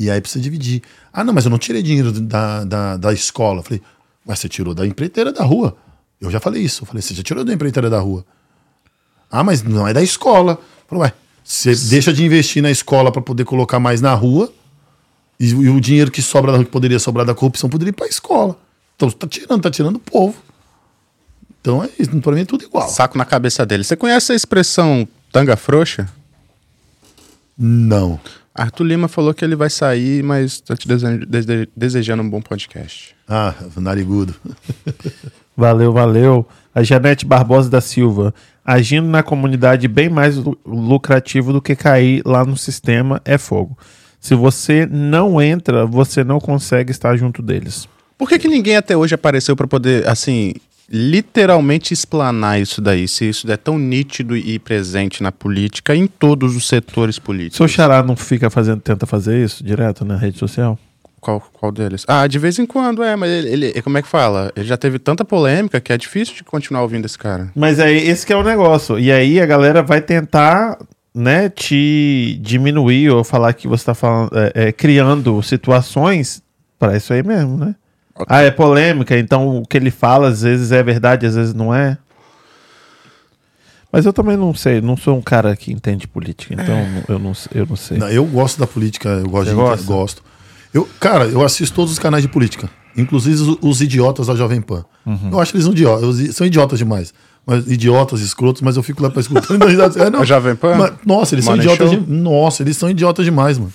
E 0.00 0.10
aí 0.10 0.18
precisa 0.18 0.42
dividir. 0.42 0.82
Ah, 1.12 1.22
não, 1.22 1.34
mas 1.34 1.44
eu 1.44 1.50
não 1.50 1.58
tirei 1.58 1.82
dinheiro 1.82 2.10
da, 2.10 2.64
da, 2.64 2.96
da 2.96 3.12
escola. 3.12 3.58
Eu 3.58 3.62
falei, 3.62 3.82
mas 4.24 4.38
você 4.38 4.48
tirou 4.48 4.72
da 4.72 4.86
empreiteira 4.86 5.30
da 5.30 5.44
rua. 5.44 5.76
Eu 6.18 6.30
já 6.30 6.40
falei 6.40 6.62
isso. 6.62 6.84
Eu 6.84 6.86
falei, 6.86 7.02
você 7.02 7.12
já 7.12 7.22
tirou 7.22 7.44
da 7.44 7.52
empreiteira 7.52 7.90
da 7.90 8.00
rua. 8.00 8.24
Ah, 9.30 9.44
mas 9.44 9.62
não 9.62 9.86
é 9.86 9.92
da 9.92 10.02
escola. 10.02 10.52
Eu 10.52 10.58
falei, 10.88 11.04
ué, 11.04 11.12
você 11.44 11.74
deixa 11.90 12.14
de 12.14 12.24
investir 12.24 12.62
na 12.62 12.70
escola 12.70 13.12
para 13.12 13.20
poder 13.20 13.44
colocar 13.44 13.78
mais 13.78 14.00
na 14.00 14.14
rua 14.14 14.50
e, 15.38 15.50
e 15.50 15.68
o 15.68 15.78
dinheiro 15.78 16.10
que 16.10 16.22
sobra 16.22 16.50
da 16.50 16.56
rua, 16.56 16.64
que 16.64 16.72
poderia 16.72 16.98
sobrar 16.98 17.26
da 17.26 17.34
corrupção, 17.34 17.68
poderia 17.68 17.90
ir 17.90 17.92
para 17.92 18.06
a 18.06 18.08
escola. 18.08 18.58
Então 18.96 19.10
você 19.10 19.16
tá 19.18 19.26
tirando, 19.26 19.60
tá 19.60 19.70
tirando 19.70 19.96
o 19.96 20.00
povo. 20.00 20.34
Então 21.60 21.84
é 21.84 21.90
isso, 21.98 22.18
para 22.22 22.32
mim 22.32 22.40
é 22.40 22.46
tudo 22.46 22.64
igual. 22.64 22.88
Saco 22.88 23.18
na 23.18 23.26
cabeça 23.26 23.66
dele. 23.66 23.84
Você 23.84 23.96
conhece 23.96 24.32
a 24.32 24.34
expressão 24.34 25.06
tanga 25.30 25.58
frouxa? 25.58 26.08
Não. 27.58 28.18
Arthur 28.54 28.84
Lima 28.84 29.08
falou 29.08 29.32
que 29.32 29.44
ele 29.44 29.54
vai 29.56 29.70
sair, 29.70 30.22
mas 30.22 30.60
tá 30.60 30.76
te 30.76 30.86
dese- 30.88 31.18
dese- 31.26 31.68
desejando 31.76 32.22
um 32.22 32.28
bom 32.28 32.40
podcast. 32.42 33.14
Ah, 33.28 33.54
narigudo. 33.76 34.34
Valeu, 35.56 35.92
valeu. 35.92 36.46
A 36.74 36.82
Janete 36.82 37.26
Barbosa 37.26 37.68
da 37.68 37.80
Silva. 37.80 38.32
Agindo 38.64 39.08
na 39.08 39.22
comunidade 39.22 39.86
bem 39.88 40.08
mais 40.08 40.36
lu- 40.36 40.58
lucrativo 40.64 41.52
do 41.52 41.60
que 41.60 41.76
cair 41.76 42.22
lá 42.24 42.44
no 42.44 42.56
sistema 42.56 43.20
é 43.24 43.36
fogo. 43.36 43.76
Se 44.18 44.34
você 44.34 44.86
não 44.86 45.40
entra, 45.40 45.84
você 45.86 46.22
não 46.24 46.38
consegue 46.40 46.90
estar 46.92 47.14
junto 47.16 47.42
deles. 47.42 47.86
Por 48.16 48.28
que, 48.28 48.38
que 48.38 48.48
ninguém 48.48 48.76
até 48.76 48.96
hoje 48.96 49.14
apareceu 49.14 49.54
pra 49.56 49.66
poder, 49.66 50.06
assim, 50.08 50.54
literalmente 50.90 51.94
explanar 51.94 52.60
isso 52.60 52.80
daí? 52.80 53.06
Se 53.06 53.28
isso 53.28 53.50
é 53.50 53.56
tão 53.56 53.78
nítido 53.78 54.36
e 54.36 54.58
presente 54.58 55.22
na 55.22 55.30
política, 55.30 55.94
em 55.94 56.06
todos 56.06 56.56
os 56.56 56.66
setores 56.66 57.18
políticos. 57.18 57.56
Seu 57.56 57.68
xará 57.68 58.02
não 58.02 58.16
fica 58.16 58.50
fazendo, 58.50 58.80
tenta 58.80 59.06
fazer 59.06 59.44
isso 59.44 59.62
direto 59.64 60.04
na 60.04 60.16
rede 60.16 60.38
social? 60.38 60.78
Qual, 61.20 61.40
qual 61.52 61.70
deles? 61.70 62.04
Ah, 62.08 62.26
de 62.26 62.38
vez 62.38 62.58
em 62.58 62.64
quando, 62.64 63.02
é, 63.02 63.14
mas 63.14 63.30
ele, 63.30 63.66
ele- 63.66 63.82
como 63.82 63.98
é 63.98 64.02
que 64.02 64.08
fala? 64.08 64.50
Ele 64.56 64.66
já 64.66 64.76
teve 64.76 64.98
tanta 64.98 65.22
polêmica 65.24 65.78
que 65.80 65.92
é 65.92 65.98
difícil 65.98 66.34
de 66.34 66.42
continuar 66.42 66.80
ouvindo 66.82 67.04
esse 67.04 67.18
cara. 67.18 67.50
Mas 67.54 67.78
é 67.78 67.92
esse 67.92 68.24
que 68.26 68.32
é 68.32 68.36
o 68.36 68.42
negócio. 68.42 68.98
E 68.98 69.12
aí 69.12 69.38
a 69.38 69.44
galera 69.44 69.82
vai 69.82 70.00
tentar, 70.00 70.78
né, 71.14 71.50
te 71.50 72.38
diminuir 72.40 73.10
ou 73.10 73.22
falar 73.22 73.52
que 73.52 73.68
você 73.68 73.84
tá 73.84 73.94
falando, 73.94 74.30
é, 74.34 74.68
é, 74.68 74.72
criando 74.72 75.42
situações 75.42 76.42
para 76.78 76.96
isso 76.96 77.12
aí 77.12 77.22
mesmo, 77.22 77.58
né? 77.58 77.74
Ah, 78.28 78.42
é 78.42 78.50
polêmica, 78.50 79.18
então 79.18 79.58
o 79.58 79.66
que 79.66 79.76
ele 79.76 79.90
fala 79.90 80.28
às 80.28 80.42
vezes 80.42 80.72
é 80.72 80.82
verdade, 80.82 81.26
às 81.26 81.34
vezes 81.34 81.54
não 81.54 81.74
é. 81.74 81.98
Mas 83.92 84.06
eu 84.06 84.12
também 84.12 84.36
não 84.36 84.54
sei, 84.54 84.80
não 84.80 84.96
sou 84.96 85.16
um 85.16 85.22
cara 85.22 85.56
que 85.56 85.72
entende 85.72 86.06
política, 86.06 86.54
então 86.54 86.76
eu, 87.08 87.18
não, 87.18 87.32
eu 87.52 87.66
não 87.66 87.76
sei. 87.76 87.98
Não, 87.98 88.08
eu 88.08 88.24
gosto 88.24 88.58
da 88.58 88.66
política, 88.66 89.08
eu 89.08 89.28
gosto 89.28 89.46
Você 89.46 89.50
de 89.50 89.56
gosta? 89.56 89.86
gosto. 89.86 90.22
Eu, 90.72 90.88
cara, 91.00 91.24
eu 91.24 91.44
assisto 91.44 91.74
todos 91.74 91.92
os 91.92 91.98
canais 91.98 92.22
de 92.22 92.28
política, 92.28 92.70
inclusive 92.96 93.42
os, 93.42 93.58
os 93.60 93.80
idiotas 93.80 94.28
da 94.28 94.36
Jovem 94.36 94.60
Pan. 94.60 94.84
Uhum. 95.04 95.30
Eu 95.32 95.40
acho 95.40 95.50
que 95.50 95.56
eles 95.56 95.64
são 95.64 95.72
idiotas, 95.72 96.36
são 96.36 96.46
idiotas 96.46 96.78
demais. 96.78 97.12
Mas, 97.44 97.66
idiotas, 97.68 98.20
escrotos, 98.20 98.62
mas 98.62 98.76
eu 98.76 98.82
fico 98.82 99.02
lá 99.02 99.10
pra 99.10 99.20
escutar. 99.20 99.48
e. 99.68 100.02
É, 100.02 100.10
não. 100.10 100.20
A 100.20 100.24
Jovem 100.24 100.54
Pan? 100.54 100.76
Mas, 100.76 100.92
nossa, 101.04 101.34
eles 101.34 101.44
Morning 101.46 101.62
são 101.62 101.74
idiotas 101.74 101.90
de, 101.90 102.12
Nossa, 102.12 102.62
eles 102.62 102.76
são 102.76 102.88
idiotas 102.88 103.24
demais, 103.24 103.58
mano. 103.58 103.72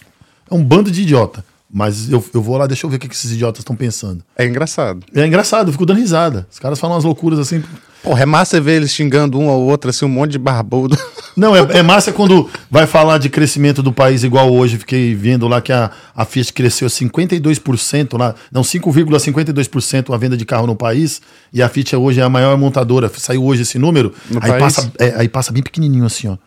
É 0.50 0.54
um 0.54 0.64
bando 0.64 0.90
de 0.90 1.02
idiota. 1.02 1.44
Mas 1.78 2.10
eu, 2.10 2.24
eu 2.34 2.42
vou 2.42 2.56
lá, 2.56 2.68
deixa 2.68 2.86
eu 2.86 2.90
ver 2.90 2.96
o 2.96 3.00
que, 3.00 3.10
que 3.10 3.14
esses 3.14 3.34
idiotas 3.34 3.60
estão 3.60 3.76
pensando. 3.76 4.24
É 4.38 4.46
engraçado. 4.46 5.06
É 5.14 5.28
engraçado, 5.28 5.68
eu 5.68 5.74
fico 5.74 5.86
dando 5.86 5.98
risada. 5.98 6.48
Os 6.50 6.58
caras 6.58 6.80
falam 6.80 6.96
umas 6.96 7.04
loucuras 7.04 7.38
assim. 7.38 7.62
Porra, 8.02 8.24
é 8.24 8.26
massa 8.26 8.62
ver 8.62 8.78
eles 8.78 8.94
xingando 8.94 9.38
um 9.38 9.50
ao 9.50 9.60
outro, 9.60 9.90
assim, 9.90 10.06
um 10.06 10.10
monte 10.10 10.32
de 10.32 10.38
barbudo. 10.38 10.98
Não, 11.36 11.54
é, 11.54 11.80
é 11.80 11.84
massa 11.84 12.14
quando 12.14 12.50
vai 12.72 12.88
falar 12.88 13.18
de 13.18 13.28
crescimento 13.28 13.84
do 13.84 13.92
país 13.92 14.24
igual 14.24 14.54
hoje. 14.54 14.78
Fiquei 14.78 15.14
vendo 15.14 15.50
lá 15.50 15.60
que 15.60 15.74
a, 15.74 15.92
a 16.16 16.24
Fiat 16.24 16.54
cresceu 16.54 16.88
52% 16.88 18.18
lá, 18.18 18.34
não, 18.50 18.62
5,52% 18.62 20.14
a 20.14 20.18
venda 20.18 20.38
de 20.38 20.46
carro 20.46 20.66
no 20.66 20.78
país. 20.78 21.22
E 21.52 21.62
a 21.62 21.68
Fiat 21.68 21.94
hoje 21.98 22.22
é 22.22 22.24
a 22.24 22.30
maior 22.30 22.58
montadora. 22.58 23.12
Saiu 23.18 23.44
hoje 23.44 23.64
esse 23.64 23.78
número. 23.78 24.14
No 24.32 24.40
aí, 24.42 24.50
país? 24.50 24.62
passa, 24.62 24.92
é, 24.98 25.14
aí 25.18 25.28
passa 25.28 25.52
bem 25.52 25.62
pequenininho 25.62 26.06
assim, 26.06 26.30
ó. 26.30 26.38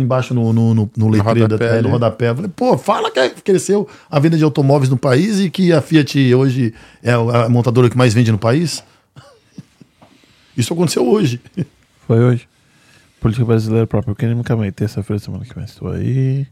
Embaixo 0.00 0.34
no, 0.34 0.52
no, 0.52 0.74
no, 0.74 0.90
no 0.96 1.08
letreiro, 1.08 1.48
da, 1.48 1.56
rodapé 1.56 1.82
no 1.82 1.88
rodapé. 1.88 2.28
Eu 2.30 2.34
falei, 2.36 2.50
pô, 2.54 2.78
fala 2.78 3.10
que 3.10 3.30
cresceu 3.42 3.88
a 4.10 4.18
venda 4.18 4.36
de 4.36 4.44
automóveis 4.44 4.88
no 4.88 4.96
país 4.96 5.40
e 5.40 5.50
que 5.50 5.72
a 5.72 5.80
Fiat 5.80 6.34
hoje 6.34 6.74
é 7.02 7.12
a 7.12 7.48
montadora 7.48 7.90
que 7.90 7.96
mais 7.96 8.14
vende 8.14 8.30
no 8.30 8.38
país. 8.38 8.84
Isso 10.56 10.72
aconteceu 10.72 11.08
hoje. 11.08 11.40
Foi 12.06 12.20
hoje. 12.20 12.48
Política 13.20 13.44
brasileira 13.44 13.86
própria, 13.86 14.14
clinicamente, 14.14 14.72
terça-feira, 14.72 15.18
semana 15.18 15.44
que 15.44 15.54
vem. 15.54 15.64
Estou 15.64 15.90
aí. 15.90 16.46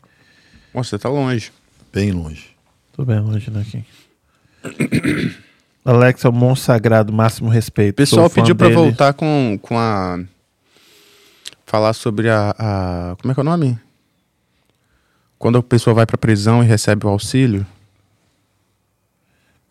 Nossa, 0.72 0.90
você 0.90 0.98
tá 0.98 1.08
longe. 1.08 1.50
Bem 1.92 2.12
longe. 2.12 2.50
Tô 2.92 3.04
bem 3.04 3.18
longe 3.18 3.50
daqui. 3.50 3.84
Alex 5.84 6.24
é 6.24 6.28
o 6.28 6.32
monstro 6.32 6.66
sagrado, 6.66 7.12
máximo 7.12 7.48
respeito. 7.48 7.94
O 7.94 7.96
pessoal 7.96 8.30
pediu 8.30 8.54
pra 8.54 8.68
dele. 8.68 8.80
voltar 8.80 9.12
com, 9.14 9.58
com 9.60 9.76
a. 9.78 10.20
Falar 11.70 11.92
sobre 11.92 12.28
a, 12.28 12.52
a- 12.58 13.16
Como 13.22 13.30
é 13.30 13.34
que 13.34 13.38
é 13.38 13.42
o 13.42 13.44
nome? 13.44 13.78
Quando 15.38 15.58
a 15.58 15.62
pessoa 15.62 15.94
vai 15.94 16.04
pra 16.04 16.18
prisão 16.18 16.64
e 16.64 16.66
recebe 16.66 17.06
o 17.06 17.08
auxílio. 17.08 17.64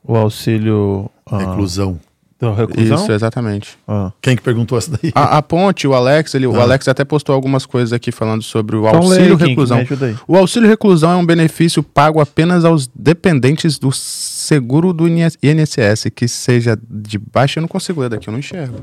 O 0.02 0.16
auxílio. 0.16 1.12
ah, 1.26 1.40
Reclusão. 1.40 2.00
Da 2.40 2.54
reclusão? 2.54 2.96
Isso, 3.04 3.12
exatamente. 3.12 3.78
Ah. 3.88 4.12
Quem 4.22 4.36
que 4.36 4.42
perguntou 4.42 4.78
essa 4.78 4.92
daí? 4.92 5.12
A, 5.14 5.38
a 5.38 5.42
ponte, 5.42 5.86
o 5.88 5.94
Alex, 5.94 6.34
ele, 6.36 6.48
o 6.48 6.56
Ah. 6.58 6.64
Alex 6.64 6.88
até 6.88 7.04
postou 7.04 7.36
algumas 7.36 7.66
coisas 7.66 7.92
aqui 7.92 8.12
falando 8.12 8.42
sobre 8.42 8.76
o 8.76 8.88
Então 8.88 9.02
aí, 9.02 9.08
auxílio 9.08 9.38
que 9.38 9.46
reclusão. 9.48 9.78
aí. 9.78 10.16
O 10.28 10.38
auxílio 10.38 10.70
reclusão 10.70 11.12
é 11.12 11.16
um 11.16 11.26
benefício 11.26 11.84
pago 11.84 12.22
apenas 12.22 12.64
aos 12.64 12.88
dependentes 12.88 13.78
do 13.78 13.92
seguro 13.92 14.94
do 14.94 15.08
INSS, 15.08 16.06
que 16.16 16.28
seja 16.28 16.80
de 16.90 17.18
baixa. 17.18 17.60
Eu 17.60 17.62
não 17.62 17.68
consigo 17.68 18.00
ler 18.02 18.10
daqui, 18.10 18.30
eu 18.30 18.32
não 18.32 18.40
enxergo. 18.40 18.80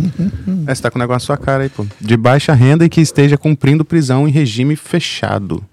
é, 0.66 0.74
você 0.74 0.82
tá 0.82 0.90
com 0.90 0.98
o 0.98 1.00
negócio 1.00 1.32
na 1.32 1.36
sua 1.36 1.38
cara 1.38 1.62
aí, 1.62 1.68
pô. 1.68 1.86
De 2.00 2.16
baixa 2.16 2.52
renda 2.52 2.84
e 2.84 2.88
que 2.88 3.00
esteja 3.00 3.38
cumprindo 3.38 3.84
prisão 3.84 4.28
em 4.28 4.30
regime 4.30 4.76
fechado. 4.76 5.64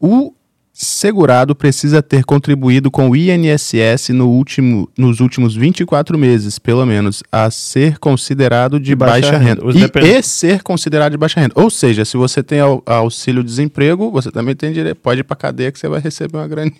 O 0.00 0.32
segurado 0.72 1.54
precisa 1.54 2.02
ter 2.02 2.24
contribuído 2.24 2.90
com 2.90 3.10
o 3.10 3.16
INSS 3.16 4.08
no 4.10 4.28
último, 4.28 4.88
nos 4.96 5.20
últimos 5.20 5.54
24 5.54 6.18
meses, 6.18 6.58
pelo 6.58 6.84
menos, 6.86 7.22
a 7.30 7.50
ser 7.50 7.98
considerado 7.98 8.80
de, 8.80 8.86
De 8.86 8.94
baixa 8.96 9.30
baixa, 9.32 9.38
renda. 9.38 9.62
renda. 9.62 9.78
E, 9.78 9.80
depend- 9.82 10.06
e 10.08 10.22
ser 10.22 10.62
considerado 10.62 11.12
de 11.12 11.18
baixa 11.18 11.40
renda. 11.40 11.52
Ou 11.56 11.68
seja, 11.68 12.04
se 12.04 12.16
você 12.16 12.42
tem 12.42 12.60
au- 12.60 12.82
auxílio-desemprego, 12.86 14.10
você 14.10 14.30
também 14.30 14.54
tem 14.56 14.72
direito, 14.72 14.96
pode 14.96 15.20
ir 15.20 15.24
pra 15.24 15.36
cadeia 15.36 15.70
que 15.70 15.78
você 15.78 15.88
vai 15.88 16.00
receber 16.00 16.38
uma 16.38 16.48
graninha. 16.48 16.72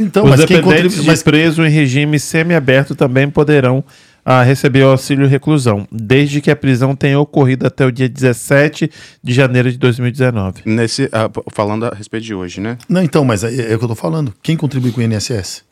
Então, 0.00 0.24
Os 0.24 0.30
mas 0.30 0.44
quem 0.44 0.56
dependentes 0.58 0.82
contribui. 0.82 1.00
de 1.02 1.06
Mas, 1.08 1.22
preso 1.22 1.64
em 1.64 1.70
regime 1.70 2.18
semiaberto 2.20 2.94
também 2.94 3.28
poderão 3.28 3.82
a 4.30 4.42
receber 4.42 4.82
o 4.84 4.88
auxílio 4.90 5.26
reclusão, 5.26 5.88
desde 5.90 6.42
que 6.42 6.50
a 6.50 6.54
prisão 6.56 6.94
tenha 6.94 7.18
ocorrido 7.18 7.66
até 7.66 7.86
o 7.86 7.90
dia 7.90 8.06
17 8.10 8.90
de 9.24 9.32
janeiro 9.32 9.72
de 9.72 9.78
2019. 9.78 10.60
Nesse, 10.66 11.08
p- 11.08 11.42
falando 11.50 11.86
a 11.86 11.94
respeito 11.94 12.24
de 12.26 12.34
hoje, 12.34 12.60
né? 12.60 12.76
Não, 12.86 13.02
então, 13.02 13.24
mas 13.24 13.42
é, 13.42 13.72
é 13.72 13.74
o 13.74 13.78
que 13.78 13.84
eu 13.86 13.88
tô 13.88 13.94
falando. 13.94 14.34
Quem 14.42 14.54
contribui 14.54 14.92
com 14.92 15.00
o 15.00 15.02
INSS? 15.02 15.64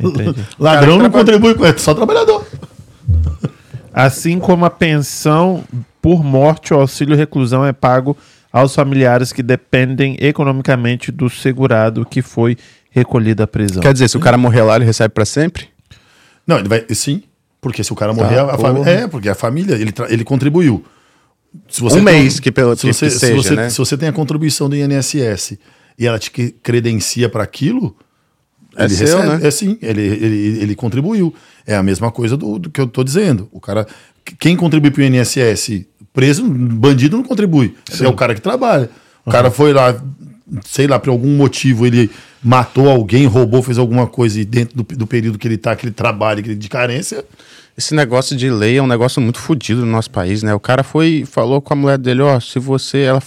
Entendi. 0.00 0.40
Ladrão 0.58 0.96
Cara, 0.96 1.02
não 1.02 1.10
contribui 1.10 1.54
com 1.54 1.66
é 1.66 1.76
só 1.76 1.92
trabalhador. 1.92 2.46
Assim 3.92 4.38
como 4.38 4.64
a 4.64 4.70
pensão 4.70 5.62
por 6.00 6.24
morte, 6.24 6.72
o 6.72 6.78
auxílio 6.78 7.14
reclusão 7.14 7.66
é 7.66 7.74
pago 7.74 8.16
aos 8.50 8.74
familiares 8.74 9.34
que 9.34 9.42
dependem 9.42 10.16
economicamente 10.18 11.12
do 11.12 11.28
segurado 11.28 12.06
que 12.06 12.22
foi 12.22 12.56
recolhido 12.90 13.42
à 13.42 13.46
prisão. 13.46 13.82
Quer 13.82 13.92
dizer, 13.92 14.08
se 14.08 14.16
o 14.16 14.20
cara 14.20 14.38
morrer 14.38 14.62
lá, 14.62 14.76
ele 14.76 14.86
recebe 14.86 15.12
pra 15.12 15.26
sempre? 15.26 15.68
Não, 16.46 16.58
ele 16.58 16.68
vai. 16.70 16.86
Sim. 16.88 17.22
Porque 17.60 17.84
se 17.84 17.92
o 17.92 17.96
cara 17.96 18.12
morrer, 18.12 18.38
a 18.38 18.56
família. 18.56 18.90
É, 18.90 19.06
porque 19.06 19.28
a 19.28 19.34
família, 19.34 19.74
ele, 19.74 19.92
ele 20.08 20.24
contribuiu. 20.24 20.84
Se 21.68 21.82
Um 21.82 22.00
mês 22.02 22.38
que 22.40 22.50
pelo- 22.52 22.76
se 22.76 22.86
que 22.86 22.92
você, 22.92 23.10
se 23.10 23.18
seja, 23.18 23.34
você, 23.36 23.54
né? 23.56 23.68
se 23.70 23.76
você 23.78 23.96
tem 23.98 24.08
a 24.08 24.12
contribuição 24.12 24.68
do 24.68 24.76
INSS 24.76 25.58
e 25.98 26.06
ela 26.06 26.18
te 26.18 26.30
que- 26.30 26.52
credencia 26.62 27.28
para 27.28 27.42
aquilo, 27.42 27.94
É 28.76 28.84
ele 28.84 28.94
seu, 28.94 29.18
né? 29.18 29.40
É 29.42 29.50
sim, 29.50 29.76
ele, 29.82 30.00
ele, 30.00 30.58
ele 30.62 30.74
contribuiu. 30.76 31.34
É 31.66 31.74
a 31.76 31.82
mesma 31.82 32.10
coisa 32.10 32.36
do, 32.36 32.58
do 32.58 32.70
que 32.70 32.80
eu 32.80 32.86
tô 32.86 33.02
dizendo. 33.04 33.48
O 33.52 33.60
cara. 33.60 33.86
Quem 34.38 34.54
contribui 34.56 34.90
para 34.92 35.00
o 35.02 35.04
INSS 35.04 35.84
preso, 36.12 36.44
bandido 36.46 37.16
não 37.16 37.24
contribui. 37.24 37.74
É 38.00 38.06
o 38.08 38.12
cara 38.14 38.34
que 38.34 38.40
trabalha. 38.40 38.88
O 39.26 39.30
cara 39.30 39.50
foi 39.50 39.72
lá, 39.72 40.00
sei 40.66 40.86
lá, 40.86 40.98
por 40.98 41.10
algum 41.10 41.36
motivo, 41.36 41.84
ele 41.86 42.10
matou 42.42 42.88
alguém, 42.88 43.26
roubou, 43.26 43.62
fez 43.62 43.76
alguma 43.78 44.06
coisa 44.06 44.40
e 44.40 44.44
dentro 44.44 44.76
do, 44.82 44.96
do 44.96 45.06
período 45.06 45.38
que 45.38 45.46
ele 45.46 45.58
tá, 45.58 45.76
que 45.76 45.84
ele 45.86 45.92
trabalha, 45.92 46.42
que 46.42 46.48
ele- 46.50 46.56
de 46.56 46.68
carência. 46.68 47.24
Esse 47.76 47.94
negócio 47.94 48.36
de 48.36 48.50
lei 48.50 48.76
é 48.78 48.82
um 48.82 48.86
negócio 48.86 49.20
muito 49.22 49.38
fodido 49.38 49.80
no 49.86 49.92
nosso 49.92 50.10
país, 50.10 50.42
né? 50.42 50.52
O 50.54 50.60
cara 50.60 50.82
foi 50.82 51.24
falou 51.30 51.60
com 51.60 51.72
a 51.72 51.76
mulher 51.76 51.98
dele, 51.98 52.22
ó, 52.22 52.38
se 52.40 52.58
você 52.58 52.98
ela, 53.02 53.22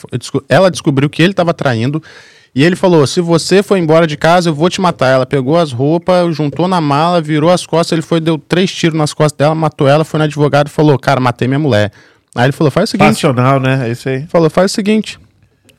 ela 0.49 0.69
descobriu 0.72 1.10
que 1.10 1.22
ele 1.23 1.31
estava 1.31 1.53
traindo 1.53 2.02
e 2.53 2.64
ele 2.64 2.76
falou, 2.76 3.07
se 3.07 3.19
você 3.19 3.64
for 3.64 3.77
embora 3.77 4.06
de 4.06 4.15
casa, 4.15 4.49
eu 4.49 4.53
vou 4.53 4.69
te 4.69 4.80
matar. 4.80 5.07
Ela 5.07 5.26
pegou 5.26 5.57
as 5.57 5.72
roupas, 5.72 6.35
juntou 6.35 6.68
na 6.68 6.80
mala, 6.80 7.19
virou 7.19 7.49
as 7.49 7.65
costas, 7.65 7.94
ele 7.94 8.02
foi 8.03 8.19
deu 8.19 8.38
três 8.38 8.72
tiros 8.72 8.95
nas 8.98 9.11
costas 9.14 9.38
dela, 9.38 9.56
matou 9.56 9.88
ela, 9.88 10.03
foi 10.03 10.19
no 10.19 10.26
advogado 10.26 10.68
e 10.68 10.72
falou, 10.72 10.99
cara, 10.99 11.19
matei 11.19 11.48
minha 11.48 11.60
mulher. 11.60 11.91
Aí 12.35 12.45
ele 12.45 12.52
falou, 12.52 12.69
faz 12.69 12.90
o 12.90 12.91
seguinte, 12.91 13.10
Passional, 13.14 13.60
né? 13.60 13.88
É 13.88 13.91
isso 13.91 14.07
aí. 14.10 14.26
falou, 14.27 14.49
faz 14.52 14.72
o 14.72 14.76
seguinte, 14.76 15.19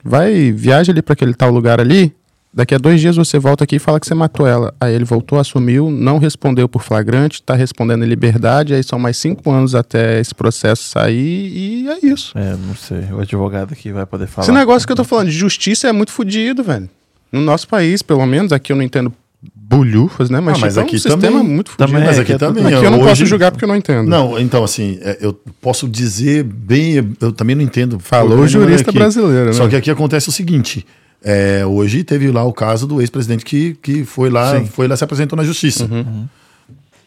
vai, 0.03 0.51
viaja 0.53 0.91
ali 0.91 1.03
para 1.03 1.13
aquele 1.13 1.35
tal 1.35 1.51
lugar 1.53 1.81
ali. 1.81 2.13
Daqui 2.55 2.73
a 2.75 2.79
dois 2.79 3.01
dias 3.01 3.17
você 3.17 3.37
volta 3.39 3.65
aqui 3.65 3.77
e 3.77 3.79
fala 3.81 3.99
que 3.99 4.07
você 4.07 4.15
matou 4.15 4.47
ela. 4.47 4.73
Aí 4.81 4.95
ele 4.95 5.05
voltou, 5.05 5.41
assumiu, 5.41 5.91
não 5.91 6.19
respondeu 6.19 6.69
por 6.69 6.83
flagrante, 6.83 7.43
tá 7.43 7.55
respondendo 7.55 8.05
em 8.05 8.09
liberdade. 8.09 8.73
Aí 8.75 8.83
são 8.85 8.97
mais 8.99 9.17
cinco 9.17 9.51
anos 9.51 9.75
até 9.75 10.21
esse 10.21 10.33
processo 10.33 10.85
sair 10.85 11.49
e 11.53 11.89
é 11.89 12.07
isso. 12.07 12.33
É, 12.39 12.55
não 12.57 12.77
sei. 12.77 13.01
O 13.13 13.21
advogado 13.21 13.73
aqui 13.73 13.91
vai 13.91 14.07
poder 14.07 14.29
falar. 14.29 14.45
Esse 14.45 14.53
negócio 14.53 14.87
que 14.87 14.93
eu 14.93 14.97
tô 14.97 15.03
falando 15.03 15.27
de 15.31 15.37
justiça 15.37 15.89
é 15.89 15.93
muito 15.93 16.13
fodido, 16.13 16.63
velho. 16.63 16.89
No 17.33 17.41
nosso 17.41 17.67
país, 17.67 18.03
pelo 18.03 18.25
menos, 18.25 18.53
aqui 18.53 18.71
eu 18.71 18.77
não 18.77 18.85
entendo 18.85 19.13
bulhufas, 19.55 20.31
né? 20.31 20.41
Mas, 20.41 20.57
Ah, 20.57 20.61
mas 20.61 20.75
tipo, 20.75 20.81
é 20.81 20.83
aqui 20.85 20.95
um 20.97 20.99
sistema 20.99 21.21
também- 21.21 21.43
muito 21.43 21.71
fodido. 21.73 21.87
também 21.93 22.07
Mas 22.07 22.19
É, 22.19 22.21
aqui 22.23 22.33
é 22.33 22.39
também. 22.39 22.65
Aqui 22.67 22.75
eu 22.77 22.91
não 22.91 22.99
hoje- 23.01 23.09
posso 23.09 23.27
julgar 23.27 23.51
porque 23.51 23.65
eu 23.65 23.69
não 23.69 23.77
entendo. 23.77 24.09
Não, 24.09 24.39
então 24.39 24.63
assim, 24.63 24.99
é, 25.03 25.19
eu 25.21 25.33
posso 25.61 25.89
dizer 25.89 26.45
bem, 26.45 27.15
eu 27.21 27.33
também 27.33 27.57
não 27.57 27.63
entendo. 27.63 27.99
Falou 27.99 28.39
o 28.39 28.47
jurista 28.49 28.91
aqui. 28.91 28.99
brasileiro, 28.99 29.47
né? 29.47 29.53
Só 29.53 29.67
que 29.69 29.75
aqui 29.77 29.91
acontece 29.91 30.29
o 30.29 30.33
seguinte: 30.33 30.87
é, 31.25 31.65
hoje 31.67 32.05
teve 32.05 32.31
lá 32.31 32.45
o 32.45 32.53
caso 32.53 32.87
do 32.87 33.01
ex-presidente 33.01 33.45
que, 33.45 33.75
que 33.83 34.05
foi 34.05 34.29
lá, 34.31 34.59
Sim. 34.61 34.67
foi 34.67 34.87
lá 34.87 34.97
se 34.97 35.03
apresentou 35.03 35.37
na 35.37 35.43
justiça. 35.43 35.85
Uhum. 35.87 36.29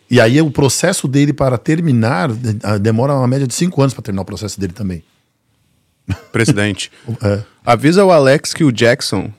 E 0.10 0.19
aí 0.19 0.41
o 0.41 0.49
processo 0.49 1.07
dele 1.07 1.34
para 1.34 1.57
terminar 1.57 2.31
de- 2.31 2.57
demora 2.81 3.14
uma 3.14 3.27
média 3.27 3.45
de 3.45 3.53
cinco 3.53 3.81
anos 3.81 3.94
para 3.94 4.02
terminar 4.03 4.22
o 4.23 4.26
processo 4.26 4.60
dele 4.60 4.73
também. 4.73 5.03
Presidente. 6.31 6.91
É. 7.22 7.41
Avisa 7.65 8.03
o 8.06 8.11
Alex 8.11 8.53
que 8.53 8.64
o 8.64 8.72
Jackson, 8.72 9.30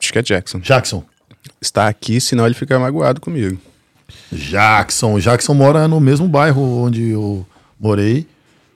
acho 0.00 0.12
que 0.12 0.18
é 0.18 0.22
Jackson, 0.22 0.58
Jackson. 0.60 1.02
está 1.60 1.88
aqui, 1.88 2.20
senão 2.20 2.44
ele 2.44 2.54
fica 2.54 2.78
magoado 2.78 3.20
comigo. 3.20 3.58
Jackson. 4.30 5.18
Jackson 5.18 5.54
mora 5.54 5.88
no 5.88 5.98
mesmo 6.00 6.28
bairro 6.28 6.60
onde 6.84 7.10
eu 7.10 7.46
morei. 7.80 8.26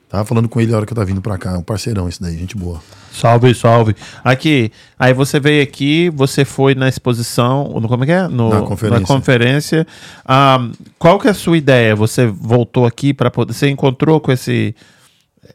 Tava 0.08 0.24
falando 0.24 0.48
com 0.48 0.60
ele 0.60 0.72
a 0.72 0.76
hora 0.76 0.86
que 0.86 0.92
eu 0.92 0.94
tava 0.94 1.06
vindo 1.06 1.20
pra 1.20 1.36
cá. 1.36 1.52
É 1.52 1.58
um 1.58 1.62
parceirão 1.62 2.08
esse 2.08 2.20
daí, 2.20 2.36
gente 2.36 2.56
boa. 2.56 2.80
Salve, 3.12 3.54
salve. 3.54 3.96
Aqui, 4.22 4.70
aí 4.98 5.12
você 5.12 5.40
veio 5.40 5.62
aqui, 5.62 6.10
você 6.10 6.44
foi 6.44 6.74
na 6.74 6.88
exposição, 6.88 7.80
no, 7.80 7.88
como 7.88 8.04
é 8.04 8.06
que 8.06 8.12
é? 8.12 8.28
No, 8.28 8.50
Na 8.50 8.60
conferência. 8.62 9.00
Na 9.00 9.06
conferência. 9.06 9.86
Ah, 10.24 10.68
qual 10.98 11.18
que 11.18 11.26
é 11.26 11.30
a 11.30 11.34
sua 11.34 11.56
ideia? 11.56 11.96
Você 11.96 12.26
voltou 12.26 12.86
aqui 12.86 13.12
para 13.12 13.30
poder... 13.30 13.52
Você 13.52 13.68
encontrou 13.68 14.20
com 14.20 14.30
esse 14.30 14.74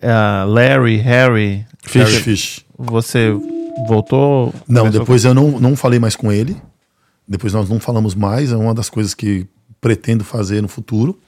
ah, 0.02 0.46
Larry, 0.48 0.98
Harry? 0.98 1.66
Fish. 1.84 2.16
Fish. 2.18 2.66
Você 2.78 3.32
voltou? 3.88 4.54
Não, 4.68 4.90
depois 4.90 5.24
eu 5.24 5.34
não, 5.34 5.60
não 5.60 5.76
falei 5.76 6.00
mais 6.00 6.16
com 6.16 6.32
ele. 6.32 6.58
Depois 7.28 7.54
nós 7.54 7.70
não 7.70 7.80
falamos 7.80 8.16
mais. 8.16 8.52
É 8.52 8.58
uma 8.58 8.74
das 8.74 8.90
coisas 8.90 9.14
que 9.14 9.48
pretendo 9.80 10.24
fazer 10.24 10.62
no 10.62 10.68
futuro. 10.68 11.20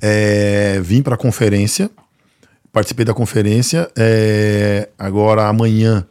É, 0.00 0.80
vim 0.82 1.02
para 1.02 1.14
a 1.14 1.18
conferência, 1.18 1.90
participei 2.72 3.04
da 3.04 3.14
conferência. 3.14 3.90
é, 3.96 4.88
agora, 4.98 5.46
amanhã, 5.46 6.06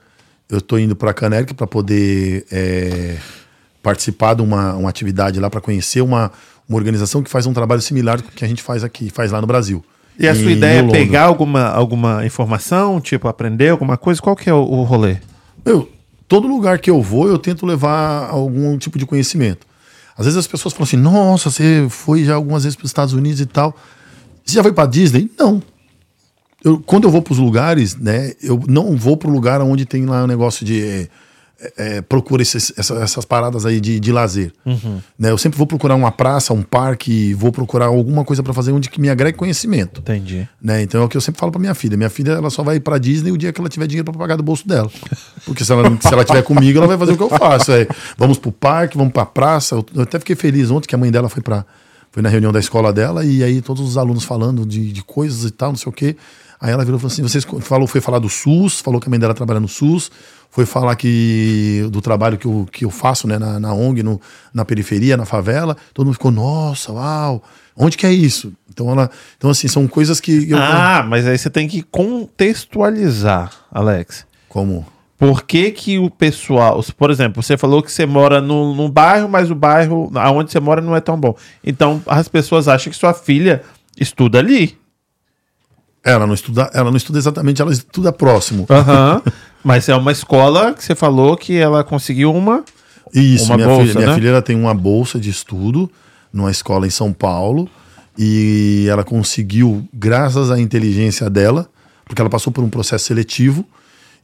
eu 0.49 0.57
estou 0.57 0.79
indo 0.79 0.95
para 0.95 1.11
a 1.11 1.13
Canérica 1.13 1.53
para 1.53 1.67
poder 1.67 2.45
é, 2.51 3.17
participar 3.83 4.33
de 4.33 4.41
uma, 4.41 4.73
uma 4.75 4.89
atividade 4.89 5.39
lá 5.39 5.49
para 5.49 5.61
conhecer 5.61 6.01
uma, 6.01 6.31
uma 6.67 6.77
organização 6.77 7.21
que 7.21 7.29
faz 7.29 7.45
um 7.45 7.53
trabalho 7.53 7.81
similar 7.81 8.21
com 8.21 8.29
o 8.29 8.31
que 8.31 8.43
a 8.43 8.47
gente 8.47 8.63
faz 8.63 8.83
aqui, 8.83 9.09
faz 9.09 9.31
lá 9.31 9.39
no 9.39 9.47
Brasil. 9.47 9.83
E 10.17 10.27
a 10.27 10.35
sua 10.35 10.51
ideia 10.51 10.79
é 10.79 10.87
pegar 10.89 11.23
alguma, 11.23 11.69
alguma 11.69 12.25
informação, 12.25 12.99
tipo, 12.99 13.29
aprender 13.29 13.69
alguma 13.69 13.95
coisa? 13.95 14.21
Qual 14.21 14.35
que 14.35 14.49
é 14.49 14.53
o, 14.53 14.57
o 14.57 14.83
rolê? 14.83 15.15
Eu, 15.63 15.89
todo 16.27 16.45
lugar 16.45 16.77
que 16.79 16.89
eu 16.89 17.01
vou, 17.01 17.29
eu 17.29 17.39
tento 17.39 17.65
levar 17.65 18.29
algum 18.29 18.77
tipo 18.77 18.99
de 18.99 19.05
conhecimento. 19.05 19.65
Às 20.17 20.25
vezes 20.25 20.37
as 20.37 20.47
pessoas 20.47 20.73
falam 20.73 20.83
assim: 20.83 20.97
nossa, 20.97 21.49
você 21.49 21.87
foi 21.89 22.25
já 22.25 22.35
algumas 22.35 22.63
vezes 22.63 22.75
para 22.75 22.83
os 22.83 22.89
Estados 22.89 23.13
Unidos 23.13 23.39
e 23.39 23.45
tal. 23.45 23.73
Você 24.43 24.55
já 24.55 24.61
foi 24.61 24.73
para 24.73 24.89
Disney? 24.89 25.31
Não. 25.39 25.63
Eu, 26.63 26.79
quando 26.79 27.05
eu 27.05 27.11
vou 27.11 27.21
para 27.21 27.33
os 27.33 27.39
lugares, 27.39 27.95
né, 27.95 28.33
eu 28.41 28.61
não 28.67 28.95
vou 28.97 29.15
para 29.15 29.29
o 29.29 29.31
lugar 29.31 29.61
onde 29.61 29.85
tem 29.85 30.05
lá 30.05 30.23
um 30.23 30.27
negócio 30.27 30.65
de. 30.65 30.81
É, 30.81 31.97
é, 31.97 32.01
procura 32.01 32.41
esses- 32.41 32.71
essa- 32.77 32.93
essas 33.03 33.25
paradas 33.25 33.65
aí 33.65 33.81
de, 33.81 33.99
de 33.99 34.11
lazer. 34.13 34.53
Né, 35.17 35.29
eu 35.29 35.37
sempre 35.37 35.57
vou 35.57 35.67
procurar 35.67 35.93
uma 35.95 36.09
praça, 36.09 36.53
um 36.53 36.61
parque, 36.61 37.33
vou 37.33 37.51
procurar 37.51 37.87
alguma 37.87 38.23
coisa 38.23 38.41
para 38.41 38.53
fazer 38.53 38.71
onde 38.71 38.89
que 38.89 38.99
me 39.01 39.09
agregue 39.09 39.37
conhecimento. 39.37 39.99
Entendi. 39.99 40.47
Né? 40.61 40.81
Então 40.81 41.01
é 41.01 41.03
o 41.03 41.09
que 41.09 41.17
eu 41.17 41.21
sempre 41.21 41.37
falo 41.39 41.51
pra 41.51 41.59
minha 41.59 41.73
filha. 41.75 41.97
Minha 41.97 42.09
filha 42.09 42.31
ela 42.31 42.49
só 42.49 42.63
vai 42.63 42.79
pra 42.79 42.97
Disney 42.97 43.31
o 43.33 43.37
dia 43.37 43.51
que 43.51 43.59
ela 43.59 43.67
tiver 43.69 43.87
dinheiro 43.87 44.09
pra 44.09 44.17
pagar 44.17 44.37
do 44.37 44.43
bolso 44.43 44.65
dela. 44.65 44.89
Porque 45.45 45.65
se 45.65 45.71
ela, 45.73 45.83
se 45.99 46.07
ela 46.13 46.23
tiver 46.23 46.43
comigo, 46.43 46.77
ela 46.77 46.87
vai 46.87 46.97
fazer 46.97 47.11
o 47.11 47.17
que 47.17 47.23
eu 47.23 47.29
faço. 47.29 47.73
É, 47.73 47.85
vamos 48.17 48.37
pro 48.37 48.53
parque, 48.53 48.95
vamos 48.97 49.11
pra 49.11 49.25
praça. 49.25 49.75
Eu, 49.75 49.85
eu 49.95 50.03
até 50.03 50.17
fiquei 50.17 50.37
feliz 50.37 50.71
ontem 50.71 50.87
que 50.87 50.95
a 50.95 50.97
mãe 50.97 51.11
dela 51.11 51.27
foi 51.27 51.41
para 51.43 51.65
foi 52.11 52.23
na 52.23 52.29
reunião 52.29 52.51
da 52.51 52.59
escola 52.59 52.91
dela 52.91 53.23
e 53.23 53.43
aí 53.43 53.61
todos 53.61 53.83
os 53.87 53.95
alunos 53.97 54.23
falando 54.23 54.65
de, 54.65 54.91
de 54.91 55.03
coisas 55.03 55.43
e 55.43 55.51
tal, 55.51 55.69
não 55.69 55.77
sei 55.77 55.89
o 55.89 55.93
quê. 55.93 56.15
Aí 56.61 56.71
ela 56.71 56.83
virou 56.83 56.97
e 56.97 57.01
falou 57.01 57.13
assim: 57.13 57.21
vocês 57.21 57.45
falou, 57.61 57.87
foi 57.87 58.01
falar 58.01 58.19
do 58.19 58.29
SUS, 58.29 58.81
falou 58.81 58.99
que 58.99 59.07
a 59.07 59.09
mãe 59.09 59.19
dela 59.19 59.33
trabalha 59.33 59.59
no 59.59 59.67
SUS, 59.67 60.11
foi 60.49 60.65
falar 60.65 60.95
que 60.95 61.87
do 61.91 62.01
trabalho 62.01 62.37
que 62.37 62.45
eu, 62.45 62.67
que 62.71 62.85
eu 62.85 62.89
faço 62.89 63.27
né, 63.27 63.37
na, 63.37 63.59
na 63.59 63.73
ONG, 63.73 64.03
no, 64.03 64.19
na 64.53 64.65
periferia, 64.65 65.15
na 65.15 65.25
favela. 65.25 65.77
Todo 65.93 66.07
mundo 66.07 66.15
ficou, 66.15 66.31
nossa, 66.31 66.91
uau, 66.91 67.41
onde 67.77 67.97
que 67.97 68.05
é 68.05 68.11
isso? 68.11 68.51
Então 68.69 68.91
ela. 68.91 69.09
Então, 69.37 69.49
assim, 69.49 69.67
são 69.67 69.87
coisas 69.87 70.19
que. 70.19 70.49
Eu, 70.51 70.57
Ah, 70.57 71.05
mas 71.07 71.25
aí 71.25 71.37
você 71.37 71.49
tem 71.49 71.67
que 71.67 71.81
contextualizar, 71.81 73.51
Alex. 73.71 74.25
Como? 74.49 74.85
Por 75.17 75.43
que, 75.43 75.71
que 75.71 75.99
o 75.99 76.09
pessoal, 76.09 76.81
por 76.97 77.11
exemplo, 77.11 77.43
você 77.43 77.57
falou 77.57 77.83
que 77.83 77.91
você 77.91 78.05
mora 78.05 78.39
no, 78.39 78.73
num 78.73 78.89
bairro, 78.89 79.27
mas 79.27 79.51
o 79.51 79.55
bairro 79.55 80.09
aonde 80.15 80.49
você 80.49 80.61
mora 80.61 80.81
não 80.81 80.95
é 80.95 81.01
tão 81.01 81.19
bom. 81.19 81.35
Então 81.61 82.01
as 82.07 82.29
pessoas 82.29 82.69
acham 82.69 82.89
que 82.89 82.97
sua 82.97 83.13
filha 83.13 83.61
estuda 83.99 84.39
ali. 84.39 84.78
Ela 86.03 86.25
não 86.25 86.33
estuda, 86.33 86.69
ela 86.73 86.89
não 86.89 86.97
estuda 86.97 87.19
exatamente, 87.19 87.61
ela 87.61 87.71
estuda 87.71 88.11
próximo. 88.11 88.65
Aham. 88.69 89.21
mas 89.63 89.89
é 89.89 89.95
uma 89.95 90.11
escola 90.11 90.73
que 90.73 90.83
você 90.83 90.95
falou 90.95 91.35
que 91.35 91.57
ela 91.57 91.83
conseguiu 91.83 92.33
uma. 92.33 92.63
Isso, 93.13 93.45
Uma 93.45 93.55
minha, 93.55 93.67
bolsa, 93.67 93.87
filha, 93.87 93.95
minha 93.95 94.07
né? 94.07 94.15
filha 94.15 94.29
ela 94.29 94.41
tem 94.41 94.55
uma 94.55 94.73
bolsa 94.73 95.19
de 95.19 95.29
estudo 95.31 95.89
numa 96.31 96.51
escola 96.51 96.85
em 96.85 96.91
São 96.91 97.11
Paulo 97.11 97.67
e 98.15 98.85
ela 98.87 99.03
conseguiu, 99.03 99.87
graças 99.91 100.51
à 100.51 100.59
inteligência 100.59 101.27
dela, 101.27 101.67
porque 102.05 102.21
ela 102.21 102.29
passou 102.29 102.53
por 102.53 102.63
um 102.63 102.69
processo 102.69 103.05
seletivo 103.05 103.65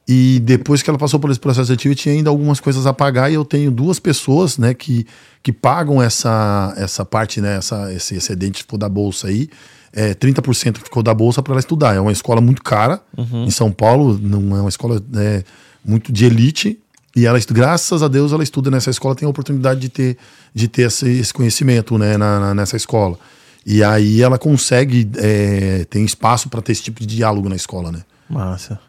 e 0.08 0.40
depois 0.44 0.84
que 0.84 0.90
ela 0.90 1.00
passou 1.00 1.20
por 1.20 1.32
esse 1.32 1.40
processo 1.40 1.68
seletivo 1.68 1.96
tinha 1.96 2.14
ainda 2.14 2.30
algumas 2.30 2.60
coisas 2.60 2.86
a 2.86 2.94
pagar 2.94 3.32
e 3.32 3.34
eu 3.34 3.44
tenho 3.44 3.72
duas 3.72 4.00
pessoas, 4.00 4.58
né, 4.58 4.74
que, 4.74 5.08
que 5.42 5.52
pagam 5.52 6.02
essa, 6.02 6.74
essa 6.78 7.04
parte, 7.04 7.42
né, 7.42 7.58
essa, 7.58 7.92
esse 7.92 8.16
excedente 8.16 8.60
ficou 8.60 8.78
da 8.78 8.88
bolsa 8.88 9.28
aí, 9.28 9.50
é, 9.96 10.14
30% 10.14 10.74
que 10.74 10.84
ficou 10.84 11.02
da 11.02 11.14
bolsa 11.14 11.42
para 11.42 11.54
ela 11.54 11.60
estudar. 11.60 11.96
É 11.96 12.00
uma 12.00 12.12
escola 12.12 12.42
muito 12.42 12.62
cara 12.62 13.02
em 13.46 13.50
São 13.50 13.72
Paulo, 13.72 14.20
não 14.22 14.56
é 14.58 14.60
uma 14.60 14.70
escola 14.70 15.02
né, 15.12 15.44
muito 15.84 16.12
de 16.12 16.26
elite, 16.26 16.78
e 17.16 17.26
ela, 17.26 17.40
graças 17.50 18.04
a 18.04 18.10
Deus, 18.10 18.34
ela 18.34 18.44
estuda 18.44 18.70
nessa 18.70 18.90
escola, 18.90 19.16
tem 19.16 19.26
a 19.26 19.30
oportunidade 19.30 19.80
de 19.80 19.88
ter, 19.90 20.18
de 20.54 20.68
ter 20.68 20.84
esse, 20.88 21.10
esse 21.10 21.34
conhecimento 21.34 21.98
né, 21.98 22.18
na, 22.18 22.40
na- 22.40 22.54
nessa 22.54 22.76
escola. 22.76 23.18
E 23.66 23.82
aí 23.84 24.22
ela 24.22 24.38
consegue, 24.38 25.10
é, 25.18 25.86
tem 25.90 26.04
espaço 26.04 26.50
para 26.50 26.62
ter 26.62 26.74
esse 26.74 26.84
tipo 26.84 27.00
de 27.00 27.08
diálogo 27.08 27.48
na 27.50 27.56
escola, 27.56 27.92
né? 27.92 28.02
Massa. 28.30 28.80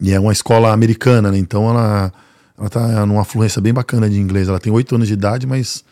E 0.00 0.12
é 0.12 0.18
uma 0.20 0.32
escola 0.32 0.72
americana, 0.72 1.30
né? 1.30 1.38
Então 1.38 1.70
ela, 1.70 2.12
ela 2.58 2.68
tá 2.68 3.06
numa 3.06 3.24
fluência 3.24 3.62
bem 3.62 3.72
bacana 3.72 4.10
de 4.10 4.18
inglês. 4.20 4.48
Ela 4.48 4.58
tem 4.60 4.70
oito 4.72 4.94
anos 4.94 5.06
de 5.08 5.14
idade, 5.14 5.46
mas 5.46 5.82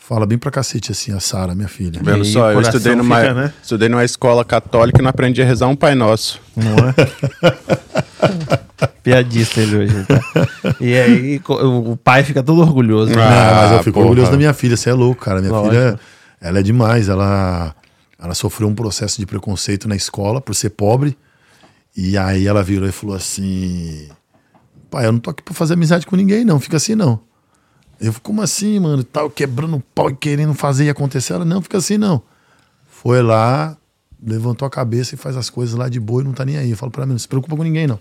fala 0.00 0.26
bem 0.26 0.36
pra 0.38 0.50
cacete, 0.50 0.90
assim, 0.90 1.12
a 1.12 1.20
Sara, 1.20 1.54
minha 1.54 1.68
filha. 1.68 2.00
Vendo 2.02 2.24
só, 2.24 2.50
eu 2.52 2.60
estudei 2.60 2.94
numa, 2.96 3.20
fica, 3.20 3.34
né? 3.34 3.52
estudei 3.62 3.88
numa 3.88 4.04
escola 4.04 4.44
católica 4.44 4.98
e 5.00 5.02
não 5.02 5.10
aprendi 5.10 5.40
a 5.40 5.44
rezar 5.44 5.68
um 5.68 5.76
Pai 5.76 5.94
Nosso. 5.94 6.40
Não 6.56 6.74
é? 6.88 6.94
Piadista 9.02 9.60
ele 9.60 9.76
hoje. 9.78 10.06
Tá? 10.06 10.20
E 10.80 10.94
aí 10.96 11.40
o 11.48 11.96
pai 11.96 12.22
fica 12.22 12.42
todo 12.42 12.60
orgulhoso. 12.60 13.14
né? 13.14 13.22
Ah, 13.22 13.30
Não, 13.54 13.62
mas 13.62 13.72
eu 13.72 13.78
fico 13.78 13.92
porra. 13.94 14.06
orgulhoso 14.06 14.30
da 14.30 14.36
minha 14.36 14.52
filha, 14.52 14.76
você 14.76 14.90
é 14.90 14.94
louco, 14.94 15.24
cara. 15.24 15.40
Minha 15.40 15.52
Lógico. 15.52 15.74
filha, 15.74 15.98
ela 16.40 16.58
é 16.58 16.62
demais. 16.62 17.08
Ela, 17.08 17.74
ela 18.22 18.34
sofreu 18.34 18.68
um 18.68 18.74
processo 18.74 19.18
de 19.18 19.24
preconceito 19.26 19.88
na 19.88 19.96
escola 19.96 20.40
por 20.40 20.54
ser 20.54 20.70
pobre. 20.70 21.16
E 21.96 22.16
aí 22.18 22.46
ela 22.46 22.62
virou 22.62 22.88
e 22.88 22.92
falou 22.92 23.16
assim: 23.16 24.08
Pai, 24.90 25.06
eu 25.06 25.12
não 25.12 25.18
tô 25.18 25.30
aqui 25.30 25.42
pra 25.42 25.54
fazer 25.54 25.74
amizade 25.74 26.06
com 26.06 26.14
ninguém, 26.16 26.44
não. 26.44 26.60
Fica 26.60 26.76
assim, 26.76 26.94
não. 26.94 27.20
Eu 28.00 28.12
fico, 28.12 28.24
como 28.24 28.40
assim, 28.40 28.78
mano? 28.78 29.04
Tal, 29.04 29.28
quebrando 29.28 29.76
o 29.76 29.80
pau 29.94 30.10
e 30.10 30.14
querendo 30.14 30.54
fazer 30.54 30.86
e 30.86 30.90
acontecer. 30.90 31.34
Ela, 31.34 31.44
não, 31.44 31.60
fica 31.60 31.78
assim, 31.78 31.98
não. 31.98 32.22
Foi 32.88 33.22
lá, 33.22 33.76
levantou 34.24 34.66
a 34.66 34.70
cabeça 34.70 35.14
e 35.14 35.18
faz 35.18 35.36
as 35.36 35.50
coisas 35.50 35.74
lá 35.74 35.88
de 35.88 36.00
boa 36.00 36.22
e 36.22 36.24
não 36.24 36.32
tá 36.32 36.44
nem 36.44 36.56
aí. 36.56 36.70
Eu 36.70 36.76
falo 36.76 36.90
pra 36.90 37.04
mim, 37.04 37.12
não 37.12 37.18
se 37.18 37.28
preocupa 37.28 37.56
com 37.56 37.62
ninguém, 37.62 37.86
não. 37.86 37.98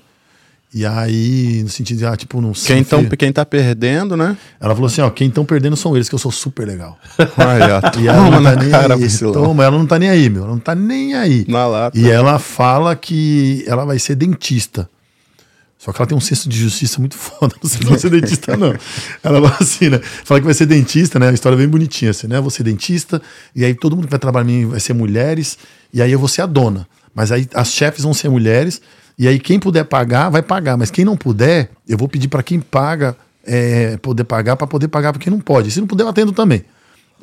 E 0.71 0.85
aí, 0.85 1.63
no 1.63 1.69
sentido 1.69 1.97
de, 1.97 2.05
ah, 2.05 2.15
tipo, 2.15 2.39
não 2.39 2.53
sei. 2.53 2.75
Quem, 2.75 2.83
tão, 2.83 3.03
quem 3.05 3.33
tá 3.33 3.43
perdendo, 3.43 4.15
né? 4.15 4.37
Ela 4.59 4.75
falou 4.75 4.85
assim: 4.85 5.01
ó, 5.01 5.09
quem 5.09 5.27
estão 5.27 5.43
perdendo 5.43 5.75
são 5.75 5.95
eles, 5.95 6.07
que 6.07 6.13
eu 6.13 6.19
sou 6.19 6.31
super 6.31 6.67
legal. 6.67 6.95
Aí, 7.17 7.71
ó, 7.71 7.99
E 7.99 8.07
ela 8.07 8.29
não 8.29 8.43
tá 8.43 8.55
nem 8.55 8.69
cara, 8.69 8.93
aí. 8.93 9.17
Toma, 9.17 9.63
ela 9.63 9.77
não 9.77 9.87
tá 9.87 9.97
nem 9.97 10.09
aí, 10.09 10.29
meu. 10.29 10.43
Ela 10.43 10.51
não 10.51 10.59
tá 10.59 10.75
nem 10.75 11.15
aí. 11.15 11.43
Na 11.47 11.65
lata. 11.65 11.97
E 11.97 12.07
ela 12.09 12.37
fala 12.37 12.95
que 12.95 13.63
ela 13.65 13.83
vai 13.83 13.97
ser 13.97 14.13
dentista. 14.13 14.87
Só 15.79 15.93
que 15.93 16.01
ela 16.01 16.07
tem 16.07 16.17
um 16.17 16.21
senso 16.21 16.49
de 16.49 16.59
justiça 16.59 16.99
muito 16.99 17.15
foda. 17.17 17.55
Não 17.63 17.69
sei 17.69 17.79
se 17.79 17.87
vai 17.87 17.97
ser 17.97 18.09
dentista, 18.09 18.57
não. 18.57 18.75
Ela 19.23 19.41
fala 19.41 19.57
assim, 19.61 19.89
né? 19.89 19.99
Fala 20.25 20.41
que 20.41 20.45
vai 20.45 20.53
ser 20.53 20.65
dentista, 20.65 21.17
né? 21.17 21.27
Uma 21.27 21.33
história 21.33 21.57
bem 21.57 21.69
bonitinha, 21.69 22.11
assim, 22.11 22.27
né? 22.27 22.39
Vou 22.41 22.49
ser 22.49 22.63
dentista, 22.63 23.21
e 23.55 23.63
aí 23.63 23.73
todo 23.73 23.95
mundo 23.95 24.05
que 24.05 24.11
vai 24.11 24.19
trabalhar 24.19 24.49
em 24.51 24.65
mim 24.65 24.65
vai 24.67 24.79
ser 24.81 24.93
mulheres, 24.93 25.57
e 25.93 26.01
aí 26.01 26.11
eu 26.11 26.19
vou 26.19 26.27
ser 26.27 26.41
a 26.41 26.45
dona. 26.45 26.85
Mas 27.15 27.31
aí 27.31 27.47
as 27.53 27.71
chefes 27.71 28.03
vão 28.03 28.13
ser 28.13 28.29
mulheres, 28.29 28.81
e 29.17 29.25
aí 29.25 29.39
quem 29.39 29.57
puder 29.57 29.85
pagar, 29.85 30.29
vai 30.29 30.41
pagar. 30.41 30.75
Mas 30.75 30.91
quem 30.91 31.05
não 31.05 31.15
puder, 31.15 31.71
eu 31.87 31.97
vou 31.97 32.09
pedir 32.09 32.27
para 32.27 32.43
quem 32.43 32.59
paga 32.59 33.15
é, 33.45 33.95
poder 33.97 34.25
pagar, 34.25 34.57
para 34.57 34.67
poder 34.67 34.89
pagar 34.89 35.13
para 35.13 35.21
quem 35.21 35.31
não 35.31 35.39
pode. 35.39 35.71
Se 35.71 35.79
não 35.79 35.87
puder, 35.87 36.03
eu 36.03 36.09
atendo 36.09 36.33
também. 36.33 36.63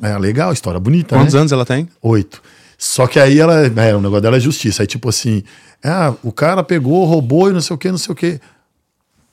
É 0.01 0.17
legal, 0.17 0.51
história 0.51 0.79
bonita, 0.79 1.15
Quantos 1.15 1.33
né? 1.33 1.39
anos 1.39 1.51
ela 1.51 1.65
tem? 1.65 1.87
Oito. 2.01 2.41
Só 2.77 3.07
que 3.07 3.19
aí 3.19 3.39
ela. 3.39 3.65
É, 3.65 3.95
o 3.95 4.01
negócio 4.01 4.21
dela 4.21 4.37
é 4.37 4.39
justiça. 4.39 4.83
Aí, 4.83 4.87
tipo 4.87 5.09
assim, 5.09 5.43
ah, 5.83 6.13
o 6.23 6.31
cara 6.31 6.63
pegou, 6.63 7.05
roubou 7.05 7.49
e 7.49 7.53
não 7.53 7.61
sei 7.61 7.73
o 7.73 7.77
que, 7.77 7.89
não 7.89 7.97
sei 7.97 8.11
o 8.13 8.15
que. 8.15 8.39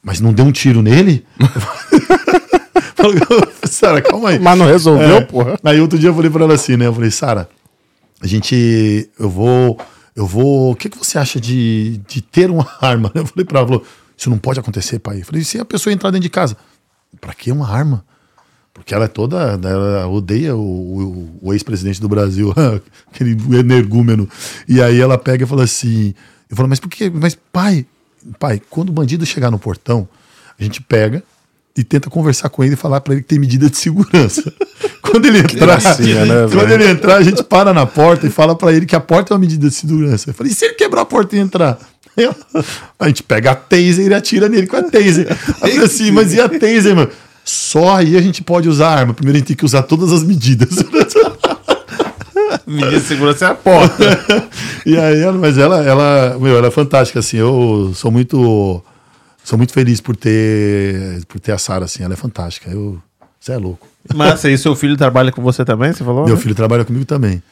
Mas 0.02 0.20
não 0.20 0.32
deu 0.32 0.44
um 0.44 0.52
tiro 0.52 0.80
nele? 0.82 1.24
Sara, 3.68 4.00
calma 4.00 4.30
aí. 4.30 4.38
Mas 4.38 4.58
não 4.58 4.66
resolveu, 4.66 5.16
É. 5.16 5.20
porra. 5.22 5.58
Aí 5.62 5.80
outro 5.80 5.98
dia 5.98 6.08
eu 6.10 6.14
falei 6.14 6.30
pra 6.30 6.44
ela 6.44 6.54
assim, 6.54 6.76
né? 6.76 6.86
Eu 6.86 6.94
falei, 6.94 7.10
Sara, 7.10 7.48
a 8.20 8.26
gente. 8.26 9.10
Eu 9.18 9.28
vou. 9.28 9.78
Eu 10.16 10.26
vou. 10.26 10.72
O 10.72 10.76
que, 10.76 10.88
que 10.88 10.96
você 10.98 11.18
acha 11.18 11.40
de, 11.40 12.00
de 12.06 12.20
ter 12.22 12.50
uma 12.50 12.66
arma? 12.80 13.10
Eu 13.14 13.26
falei 13.26 13.44
pra 13.44 13.58
ela, 13.60 13.68
falou, 13.68 13.84
isso 14.16 14.30
não 14.30 14.38
pode 14.38 14.60
acontecer, 14.60 14.98
pai. 14.98 15.20
Eu 15.20 15.24
falei, 15.24 15.42
e 15.42 15.44
se 15.44 15.58
a 15.58 15.64
pessoa 15.64 15.92
entrar 15.92 16.10
dentro 16.10 16.22
de 16.22 16.30
casa? 16.30 16.56
Pra 17.20 17.34
que 17.34 17.50
uma 17.52 17.68
arma? 17.68 18.04
Porque 18.74 18.92
ela 18.92 19.04
é 19.04 19.08
toda. 19.08 19.36
Ela 19.62 20.06
odeia 20.08 20.54
o, 20.56 20.60
o- 20.60 21.38
o 21.48 21.52
ex-presidente 21.54 22.00
do 22.00 22.08
Brasil, 22.08 22.52
aquele 23.10 23.32
energúmeno. 23.58 24.28
E 24.68 24.82
aí 24.82 25.00
ela 25.00 25.16
pega 25.16 25.44
e 25.44 25.46
fala 25.46 25.62
assim. 25.64 26.12
Eu 26.50 26.56
falo, 26.56 26.68
mas 26.68 26.80
por 26.80 26.88
que? 26.90 27.08
Mas, 27.08 27.38
pai, 27.52 27.86
pai, 28.38 28.60
quando 28.68 28.90
o 28.90 28.92
bandido 28.92 29.24
chegar 29.24 29.50
no 29.50 29.58
portão, 29.58 30.08
a 30.58 30.62
gente 30.62 30.80
pega 30.82 31.22
e 31.76 31.82
tenta 31.82 32.08
conversar 32.10 32.48
com 32.50 32.62
ele 32.62 32.74
e 32.74 32.76
falar 32.76 33.00
pra 33.00 33.14
ele 33.14 33.22
que 33.22 33.28
tem 33.28 33.38
medida 33.38 33.68
de 33.70 33.76
segurança. 33.76 34.52
quando 35.02 35.26
ele 35.26 35.38
entrar, 35.38 35.66
gracinha, 35.66 36.24
né, 36.24 36.34
quando 36.52 36.70
ele 36.70 36.88
entrar, 36.88 37.16
a 37.16 37.22
gente 37.22 37.42
para 37.42 37.72
na 37.74 37.84
porta 37.86 38.26
e 38.26 38.30
fala 38.30 38.54
pra 38.56 38.72
ele 38.72 38.86
que 38.86 38.94
a 38.94 39.00
porta 39.00 39.32
é 39.32 39.34
uma 39.34 39.40
medida 39.40 39.68
de 39.68 39.74
segurança. 39.74 40.30
Eu 40.30 40.34
falei, 40.34 40.52
e 40.52 40.54
se 40.54 40.64
ele 40.64 40.74
quebrar 40.74 41.00
a 41.02 41.04
porta 41.06 41.34
e 41.36 41.38
entrar? 41.40 41.78
A 42.98 43.08
gente 43.08 43.22
pega 43.24 43.50
a 43.50 43.54
taser 43.56 44.08
e 44.08 44.14
atira 44.14 44.48
nele 44.48 44.66
com 44.68 44.76
a 44.76 44.82
taser. 44.84 45.26
Eu 45.28 45.36
falei 45.54 45.78
assim, 45.78 46.10
mas 46.12 46.32
e 46.32 46.40
a 46.40 46.48
taser, 46.48 46.94
mano? 46.94 47.10
Só 47.44 47.96
aí 47.96 48.16
a 48.16 48.22
gente 48.22 48.42
pode 48.42 48.68
usar 48.68 48.88
a 48.88 48.98
arma. 49.00 49.14
Primeiro 49.14 49.36
a 49.36 49.38
gente 49.38 49.48
tem 49.48 49.56
que 49.56 49.64
usar 49.64 49.82
todas 49.82 50.10
as 50.12 50.24
medidas. 50.24 50.70
Medida 52.66 52.98
de 52.98 53.00
segurança 53.00 53.44
é 53.44 53.48
a 53.48 53.54
porta. 53.54 54.04
e 54.86 54.96
aí, 54.96 55.30
mas 55.32 55.58
ela, 55.58 55.84
ela, 55.84 56.38
meu, 56.38 56.56
ela 56.56 56.68
é 56.68 56.70
fantástica, 56.70 57.20
assim. 57.20 57.36
Eu 57.36 57.92
sou 57.94 58.10
muito, 58.10 58.82
sou 59.42 59.58
muito 59.58 59.72
feliz 59.72 60.00
por 60.00 60.16
ter, 60.16 61.22
por 61.26 61.38
ter 61.38 61.52
a 61.52 61.58
Sara, 61.58 61.84
assim. 61.84 62.02
Ela 62.02 62.14
é 62.14 62.16
fantástica. 62.16 62.70
Eu, 62.70 62.98
você 63.38 63.52
é 63.52 63.58
louco. 63.58 63.86
Massa, 64.14 64.50
e 64.50 64.56
seu 64.56 64.74
filho 64.74 64.96
trabalha 64.96 65.30
com 65.30 65.42
você 65.42 65.64
também? 65.64 65.92
Você 65.92 66.02
falou? 66.02 66.24
Meu 66.24 66.36
né? 66.36 66.40
filho 66.40 66.54
trabalha 66.54 66.84
comigo 66.84 67.04
também. 67.04 67.42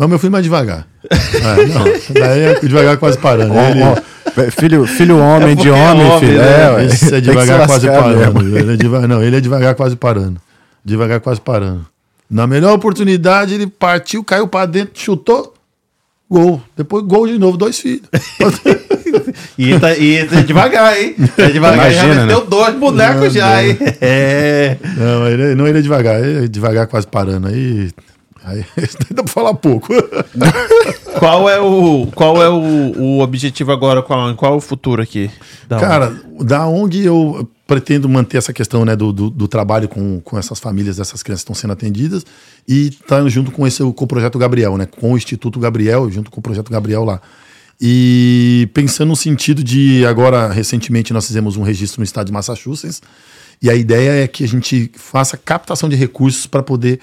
Mas 0.00 0.08
meu 0.08 0.18
filho 0.18 0.30
é 0.30 0.32
mais 0.32 0.44
devagar. 0.44 0.86
É, 1.10 1.66
não, 1.66 1.84
daí 2.20 2.40
é 2.40 2.60
devagar 2.60 2.96
quase 2.96 3.18
parando. 3.18 3.52
Ele, 3.54 3.82
Ó, 3.82 3.92
ó, 3.92 4.50
filho, 4.50 4.86
filho 4.86 5.18
homem 5.18 5.50
de 5.56 5.56
porque 5.56 5.68
é 5.68 5.72
homem, 5.72 6.06
homem, 6.06 6.18
filho. 6.20 6.38
né? 6.38 6.62
É, 6.64 6.70
ué. 6.72 6.84
esse 6.86 7.14
é 7.14 7.20
devagar 7.20 7.60
se 7.62 7.66
quase 7.66 7.86
parando. 7.86 8.42
mesmo. 8.42 8.58
Ele 8.58 8.72
é 8.74 8.76
deva- 8.76 9.08
não, 9.08 9.22
ele 9.22 9.36
é 9.36 9.40
devagar 9.40 9.74
quase 9.74 9.96
parando. 9.96 10.40
Devagar 10.84 11.20
quase 11.20 11.40
parando. 11.40 11.86
Na 12.30 12.46
melhor 12.46 12.72
oportunidade, 12.74 13.54
ele 13.54 13.66
partiu, 13.66 14.22
caiu 14.22 14.46
pra 14.48 14.64
dentro, 14.66 14.92
chutou, 15.00 15.54
gol. 16.30 16.62
Depois 16.76 17.04
gol 17.04 17.26
de 17.26 17.38
novo, 17.38 17.56
dois 17.56 17.78
filhos. 17.78 18.02
E 19.58 19.78
tá, 19.78 19.96
e 19.96 20.24
tá 20.24 20.40
devagar, 20.40 20.96
hein? 21.00 21.14
Tá 21.36 21.46
devagar, 21.46 21.90
já 21.92 22.04
Imagina, 22.04 22.26
meteu 22.26 22.40
né? 22.40 22.46
dois 22.48 22.74
bonecos 22.76 23.32
já, 23.32 23.62
hein? 23.62 23.76
É. 24.00 24.76
Não, 24.96 25.28
ele, 25.28 25.42
é- 25.42 25.54
não, 25.54 25.66
ele 25.66 25.78
é 25.78 25.82
devagar, 25.82 26.20
ele 26.22 26.44
é 26.44 26.48
devagar 26.48 26.86
quase 26.86 27.06
parando. 27.06 27.48
Aí, 27.48 27.90
aí 28.44 28.64
dá 29.10 29.22
pra 29.22 29.32
falar 29.32 29.54
pouco. 29.54 29.92
Qual 31.18 31.50
é 31.50 31.60
o, 31.60 32.06
qual 32.14 32.42
é 32.42 32.48
o, 32.48 32.98
o 32.98 33.20
objetivo 33.20 33.72
agora? 33.72 34.00
Qual, 34.00 34.34
qual 34.36 34.54
é 34.54 34.56
o 34.56 34.60
futuro 34.60 35.02
aqui? 35.02 35.30
da 35.68 35.76
ONG? 35.76 35.86
Cara, 35.86 36.22
da 36.40 36.66
ONG 36.66 37.04
eu 37.04 37.50
pretendo 37.66 38.08
manter 38.08 38.38
essa 38.38 38.52
questão 38.52 38.84
né, 38.84 38.96
do, 38.96 39.12
do, 39.12 39.28
do 39.28 39.46
trabalho 39.46 39.88
com, 39.88 40.20
com 40.20 40.38
essas 40.38 40.58
famílias, 40.58 40.98
essas 40.98 41.22
crianças 41.22 41.44
que 41.44 41.52
estão 41.52 41.54
sendo 41.54 41.72
atendidas 41.72 42.24
e 42.66 42.90
tá 43.06 43.28
junto 43.28 43.50
com 43.50 43.66
esse 43.66 43.82
com 43.92 44.04
o 44.04 44.06
projeto 44.06 44.38
Gabriel, 44.38 44.76
né, 44.76 44.86
com 44.86 45.12
o 45.12 45.16
Instituto 45.16 45.60
Gabriel, 45.60 46.10
junto 46.10 46.30
com 46.30 46.40
o 46.40 46.42
projeto 46.42 46.70
Gabriel 46.70 47.04
lá. 47.04 47.20
E 47.80 48.68
pensando 48.74 49.10
no 49.10 49.16
sentido 49.16 49.62
de 49.62 50.04
agora 50.06 50.48
recentemente 50.48 51.12
nós 51.12 51.26
fizemos 51.26 51.56
um 51.56 51.62
registro 51.62 52.00
no 52.00 52.04
estado 52.04 52.26
de 52.26 52.32
Massachusetts 52.32 53.02
e 53.62 53.68
a 53.68 53.74
ideia 53.74 54.24
é 54.24 54.26
que 54.26 54.42
a 54.42 54.48
gente 54.48 54.90
faça 54.94 55.36
captação 55.36 55.88
de 55.88 55.94
recursos 55.94 56.46
para 56.46 56.62
poder 56.62 56.98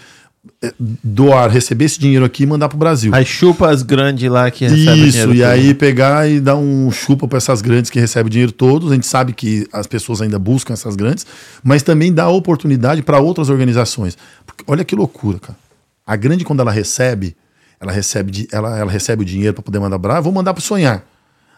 doar, 1.04 1.50
receber 1.50 1.86
esse 1.86 2.00
dinheiro 2.00 2.26
aqui 2.26 2.44
e 2.44 2.46
mandar 2.46 2.70
para 2.70 2.76
o 2.76 2.80
Brasil. 2.80 3.14
As 3.14 3.28
chupas 3.28 3.84
grandes 3.84 4.30
lá 4.30 4.50
que 4.50 4.66
recebem 4.66 5.04
Isso, 5.08 5.12
dinheiro 5.12 5.34
e 5.34 5.40
todo. 5.40 5.50
aí 5.50 5.74
pegar 5.74 6.30
e 6.30 6.40
dar 6.40 6.56
um 6.56 6.92
chupa 6.92 7.28
para 7.28 7.38
essas 7.38 7.62
grandes 7.62 7.92
que 7.92 8.00
recebem 8.00 8.30
dinheiro 8.32 8.52
todos. 8.52 8.92
A 8.92 8.96
gente 8.96 9.06
sabe 9.06 9.34
que 9.34 9.68
as 9.72 9.86
pessoas 9.86 10.22
ainda 10.22 10.40
buscam 10.40 10.74
essas 10.74 10.96
grandes, 10.96 11.26
mas 11.64 11.84
também 11.84 12.14
dá 12.14 12.28
oportunidade 12.30 13.02
para 13.02 13.20
outras 13.20 13.50
organizações. 13.50 14.18
Porque 14.46 14.64
olha 14.68 14.84
que 14.84 14.96
loucura, 14.96 15.40
cara. 15.40 15.58
A 16.06 16.16
grande, 16.16 16.46
quando 16.46 16.62
ela 16.62 16.72
recebe, 16.72 17.36
ela 17.80 17.92
recebe, 17.92 18.48
ela, 18.52 18.80
ela 18.80 18.92
recebe 18.92 19.22
o 19.24 19.26
dinheiro 19.26 19.54
para 19.54 19.64
poder 19.64 19.80
mandar 19.80 20.00
para 20.00 20.22
vou 20.22 20.32
mandar 20.32 20.54
para 20.54 20.64
sonhar. 20.64 21.06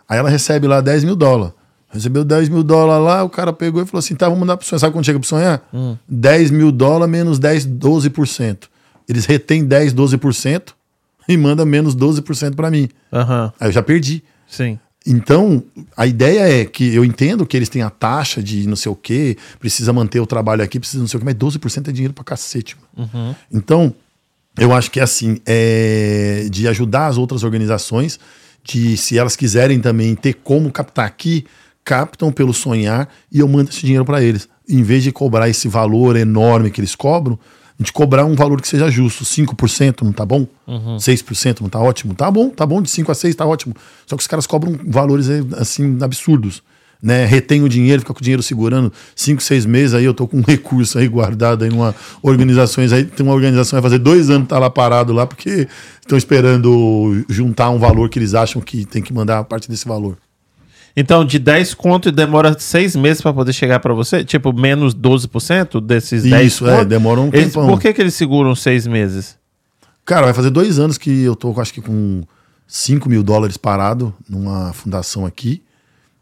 Aí 0.07 0.17
ela 0.17 0.29
recebe 0.29 0.67
lá 0.67 0.81
10 0.81 1.03
mil 1.03 1.15
dólares. 1.15 1.53
Recebeu 1.91 2.23
10 2.23 2.49
mil 2.49 2.61
dólares 2.63 3.03
lá, 3.03 3.23
o 3.23 3.29
cara 3.29 3.51
pegou 3.51 3.81
e 3.81 3.85
falou 3.85 3.99
assim: 3.99 4.15
tá, 4.15 4.25
vamos 4.27 4.39
mandar 4.41 4.57
para 4.57 4.65
sonhar. 4.65 4.79
Sabe 4.79 4.93
quando 4.93 5.05
chega 5.05 5.19
para 5.19 5.27
sonhar? 5.27 5.69
10 6.07 6.51
mil 6.51 6.71
dólares 6.71 7.11
menos 7.11 7.39
10, 7.39 7.65
12%. 7.67 8.57
Eles 9.07 9.25
retêm 9.25 9.65
10, 9.65 9.93
12% 9.93 10.73
e 11.27 11.35
manda 11.37 11.65
menos 11.65 11.95
12% 11.95 12.55
para 12.55 12.69
mim. 12.69 12.89
Aham, 13.11 13.51
Aí 13.59 13.67
eu 13.67 13.71
já 13.71 13.81
perdi. 13.81 14.23
sim. 14.47 14.77
Então, 15.07 15.63
a 15.95 16.05
ideia 16.05 16.61
é 16.61 16.65
que 16.65 16.93
eu 16.93 17.03
entendo 17.05 17.45
que 17.45 17.55
eles 17.55 17.69
têm 17.69 17.81
a 17.81 17.89
taxa 17.89 18.43
de 18.43 18.67
não 18.67 18.75
sei 18.75 18.91
o 18.91 18.95
quê, 18.95 19.37
precisa 19.57 19.93
manter 19.93 20.19
o 20.19 20.25
trabalho 20.27 20.61
aqui, 20.61 20.77
precisa 20.77 20.99
não 21.01 21.07
sei 21.07 21.17
o 21.17 21.21
quê, 21.21 21.25
mas 21.25 21.35
12% 21.35 21.87
é 21.87 21.91
dinheiro 21.91 22.13
pra 22.13 22.23
cacete. 22.23 22.75
mano. 22.95 23.35
Então, 23.51 23.93
eu 24.59 24.73
acho 24.73 24.91
que 24.91 24.99
é 24.99 25.03
assim, 25.03 25.39
é 25.47 26.47
de 26.51 26.67
ajudar 26.67 27.07
as 27.07 27.17
outras 27.17 27.43
organizações, 27.43 28.19
de 28.63 28.97
se 28.97 29.17
elas 29.17 29.37
quiserem 29.37 29.79
também 29.79 30.13
ter 30.15 30.33
como 30.33 30.69
captar 30.69 31.07
aqui, 31.07 31.45
captam 31.83 32.31
pelo 32.31 32.53
sonhar 32.53 33.09
e 33.31 33.39
eu 33.39 33.47
mando 33.47 33.69
esse 33.69 33.81
dinheiro 33.81 34.05
para 34.05 34.21
eles. 34.21 34.47
Em 34.67 34.83
vez 34.83 35.03
de 35.03 35.11
cobrar 35.11 35.49
esse 35.49 35.67
valor 35.67 36.15
enorme 36.15 36.69
que 36.69 36.79
eles 36.79 36.95
cobram, 36.95 37.39
a 37.77 37.81
gente 37.81 37.93
cobrar 37.93 38.25
um 38.25 38.35
valor 38.35 38.61
que 38.61 38.67
seja 38.67 38.89
justo. 38.91 39.23
5% 39.23 40.01
não 40.03 40.11
tá 40.11 40.25
bom? 40.25 40.45
6% 40.67 41.61
não 41.61 41.69
tá 41.69 41.79
ótimo? 41.79 42.13
Tá 42.13 42.29
bom, 42.29 42.49
tá 42.49 42.65
bom, 42.65 42.81
de 42.81 42.89
5 42.89 43.11
a 43.11 43.15
6 43.15 43.33
tá 43.35 43.45
ótimo. 43.45 43.73
Só 44.05 44.15
que 44.15 44.21
os 44.21 44.27
caras 44.27 44.45
cobram 44.45 44.77
valores 44.87 45.29
eh, 45.29 45.41
assim 45.57 45.97
absurdos. 46.01 46.61
né? 47.01 47.25
Retém 47.25 47.63
o 47.63 47.69
dinheiro, 47.69 48.01
fica 48.01 48.13
com 48.13 48.19
o 48.19 48.21
dinheiro 48.21 48.43
segurando 48.43 48.91
cinco, 49.15 49.41
seis 49.41 49.65
meses, 49.65 49.93
aí 49.93 50.03
eu 50.03 50.13
tô 50.13 50.27
com 50.27 50.37
um 50.37 50.43
recurso 50.45 50.99
aí 50.99 51.07
guardado 51.07 51.63
aí 51.63 51.69
numa 51.69 51.95
organizações 52.21 52.91
aí, 52.91 53.05
tem 53.05 53.25
uma 53.25 53.33
organização 53.33 53.77
que 53.77 53.81
vai 53.81 53.89
fazer 53.89 53.99
dois 53.99 54.29
anos 54.29 54.49
tá 54.49 54.59
lá 54.59 54.69
parado 54.69 55.13
lá, 55.13 55.25
porque 55.25 55.67
estão 56.01 56.17
esperando 56.17 57.23
juntar 57.29 57.69
um 57.69 57.79
valor 57.79 58.09
que 58.09 58.19
eles 58.19 58.33
acham 58.33 58.61
que 58.61 58.85
tem 58.85 59.01
que 59.01 59.13
mandar 59.13 59.39
a 59.39 59.43
parte 59.43 59.69
desse 59.69 59.87
valor. 59.87 60.17
Então, 60.99 61.23
de 61.23 61.39
10 61.39 61.75
conto 61.75 62.11
demora 62.11 62.59
6 62.59 62.97
meses 62.97 63.21
pra 63.21 63.31
poder 63.31 63.53
chegar 63.53 63.79
pra 63.79 63.93
você? 63.93 64.21
Tipo, 64.21 64.51
menos 64.51 64.93
12% 64.93 65.79
desses 65.79 66.23
10 66.23 66.45
Isso, 66.45 66.67
é, 66.67 66.83
demora 66.83 67.21
um 67.21 67.29
Eles, 67.31 67.53
tempão. 67.53 67.67
por 67.69 67.79
que, 67.79 67.93
que 67.93 68.01
eles 68.01 68.13
seguram 68.15 68.53
6 68.53 68.85
meses? 68.85 69.37
Cara, 70.03 70.25
vai 70.25 70.33
fazer 70.33 70.49
dois 70.49 70.77
anos 70.77 70.97
que 70.97 71.23
eu 71.23 71.37
tô, 71.37 71.57
acho 71.61 71.73
que 71.73 71.81
com 71.81 72.23
5 72.67 73.07
mil 73.07 73.23
dólares 73.23 73.55
parado 73.55 74.13
numa 74.29 74.73
fundação 74.73 75.25
aqui. 75.25 75.63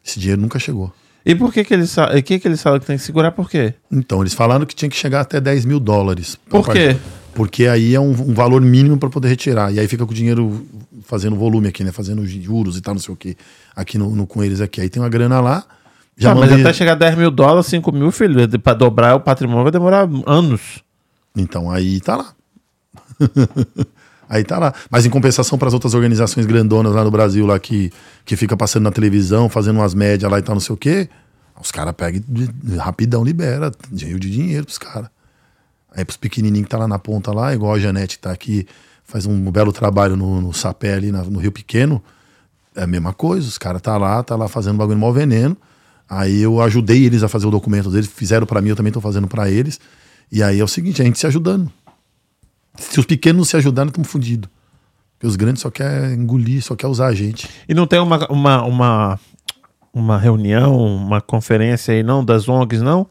Esse 0.05 0.19
dinheiro 0.19 0.39
nunca 0.39 0.59
chegou. 0.59 0.93
E 1.25 1.33
por 1.33 1.51
que, 1.51 1.63
que 1.63 1.73
eles 1.73 1.95
que, 2.23 2.37
que 2.37 2.47
eles 2.47 2.61
falam 2.61 2.79
que 2.79 2.85
tem 2.85 2.97
que 2.97 3.03
segurar? 3.03 3.31
Por 3.31 3.49
quê? 3.49 3.73
Então, 3.91 4.21
eles 4.21 4.35
falaram 4.35 4.63
que 4.63 4.75
tinha 4.75 4.89
que 4.89 4.95
chegar 4.95 5.21
até 5.21 5.41
10 5.41 5.65
mil 5.65 5.79
dólares. 5.79 6.37
Por 6.47 6.69
quê? 6.69 6.95
Porque 7.38 7.68
aí 7.68 7.93
é 7.93 7.99
um, 7.99 8.09
um 8.09 8.34
valor 8.34 8.59
mínimo 8.59 8.97
para 8.97 9.09
poder 9.11 9.27
retirar. 9.27 9.72
E 9.72 9.80
aí 9.80 9.88
fica 9.88 10.03
com 10.07 10.11
o 10.11 10.15
dinheiro 10.15 10.65
fazendo 11.03 11.35
volume 11.35 11.68
aqui, 11.68 11.84
né? 11.84 11.91
Fazendo 11.91 12.26
juros 12.26 12.76
e 12.77 12.81
tal, 12.81 12.95
não 12.95 12.99
sei 13.01 13.14
o 13.14 13.15
quê. 13.15 13.38
Aqui 13.76 13.95
no, 13.95 14.09
no- 14.15 14.26
com 14.26 14.43
eles 14.43 14.59
aqui. 14.59 14.81
Aí 14.81 14.89
tem 14.89 14.99
uma 14.99 15.07
grana 15.07 15.39
lá. 15.39 15.64
Já 16.18 16.31
Ah, 16.31 16.35
mas 16.35 16.49
mandei- 16.49 16.65
até 16.65 16.73
chegar 16.73 16.93
a 16.93 16.95
10 16.95 17.15
mil 17.15 17.30
dólares, 17.30 17.68
5 17.68 17.91
mil, 17.91 18.11
filho, 18.11 18.49
pra 18.59 18.73
dobrar 18.73 19.14
o 19.15 19.19
patrimônio 19.19 19.61
vai 19.61 19.72
demorar 19.72 20.09
anos. 20.26 20.81
Então 21.35 21.69
aí 21.69 22.01
tá 22.01 22.15
lá. 22.15 22.34
aí 24.27 24.43
tá 24.43 24.57
lá. 24.57 24.73
Mas 24.89 25.05
em 25.05 25.09
compensação 25.11 25.59
para 25.59 25.68
as 25.68 25.76
outras 25.76 25.93
organizações 25.93 26.47
grandonas 26.47 26.91
lá 26.93 27.03
no 27.03 27.11
Brasil, 27.11 27.45
lá 27.45 27.59
que, 27.59 27.91
que 28.26 28.35
fica 28.35 28.57
passando 28.57 28.84
na 28.84 28.91
televisão, 28.91 29.47
fazendo 29.47 29.77
umas 29.77 29.93
médias 29.93 30.31
lá 30.31 30.39
e 30.39 30.41
tal, 30.41 30.55
não 30.55 30.59
sei 30.59 30.73
o 30.73 30.77
quê, 30.77 31.07
os 31.61 31.72
caras 31.72 31.93
pegam 31.95 32.22
rapidão, 32.80 33.23
libera. 33.23 33.72
Cheio 33.95 34.19
de 34.19 34.31
dinheiro 34.31 34.65
pros 34.65 34.80
caras. 34.80 35.09
Aí 35.98 36.06
pros 36.06 36.15
pequenininhos 36.15 36.65
que 36.65 36.69
tá 36.69 36.78
lá 36.78 36.88
na 36.88 36.99
ponta 36.99 37.34
lá, 37.34 37.53
igual 37.53 37.74
a 37.74 37.80
Janete 37.80 38.19
tá 38.19 38.32
aqui, 38.32 38.68
faz 39.03 39.26
um 39.26 39.49
belo 39.52 39.74
trabalho 39.74 40.15
no, 40.15 40.40
no 40.40 40.53
Sapé 40.53 40.94
ali 40.94 41.11
na- 41.11 41.24
no 41.24 41.40
Rio 41.40 41.52
Pequeno. 41.52 42.02
É 42.76 42.84
a 42.84 42.88
mesma 42.88 43.11
coisa, 43.14 43.48
os 43.48 43.57
caras 43.57 43.82
tá 43.82 43.98
lá, 43.98 44.22
tá 44.22 44.36
lá 44.36 44.48
fazendo 44.48 44.78
bagulho 44.78 44.99
mal 44.99 45.11
veneno. 45.11 45.57
Aí 46.07 46.40
eu 46.40 46.61
ajudei 46.61 47.03
eles 47.03 47.24
a 47.24 47.28
fazer 47.28 47.48
o 47.48 47.52
documento 47.52 47.90
deles, 47.90 48.07
fizeram 48.07 48.45
pra 48.45 48.61
mim, 48.61 48.69
eu 48.69 48.76
também 48.76 48.94
tô 48.94 49.02
fazendo 49.02 49.28
pra 49.28 49.49
eles. 49.49 49.80
E 50.32 50.44
aí 50.44 50.60
é 50.60 50.64
o 50.64 50.68
seguinte, 50.68 51.02
a 51.02 51.06
gente 51.06 51.18
se 51.18 51.26
ajudando. 51.26 51.69
Se 52.78 52.99
os 52.99 53.06
pequenos 53.07 53.38
não 53.40 53.44
se 53.45 53.57
ajudarem, 53.57 53.90
estamos 53.90 54.07
fodidos. 54.07 54.48
Porque 55.18 55.26
os 55.26 55.36
grandes 55.36 55.64
só 55.64 55.72
quer 55.72 56.14
engolir, 56.14 56.61
só 56.64 56.76
quer 56.76 56.86
usar 56.86 57.07
a 57.07 57.14
gente. 57.15 57.49
E 57.68 57.74
não 57.74 57.88
tem 57.88 57.99
uma, 57.99 58.28
uma, 58.32 58.64
uma, 58.64 59.19
uma 59.91 60.18
reunião, 60.19 60.78
uma 60.78 61.19
conferência 61.19 61.91
aí, 61.95 62.03
não, 62.03 62.24
das 62.24 62.48
ONGs, 62.48 62.84
não? 62.84 63.07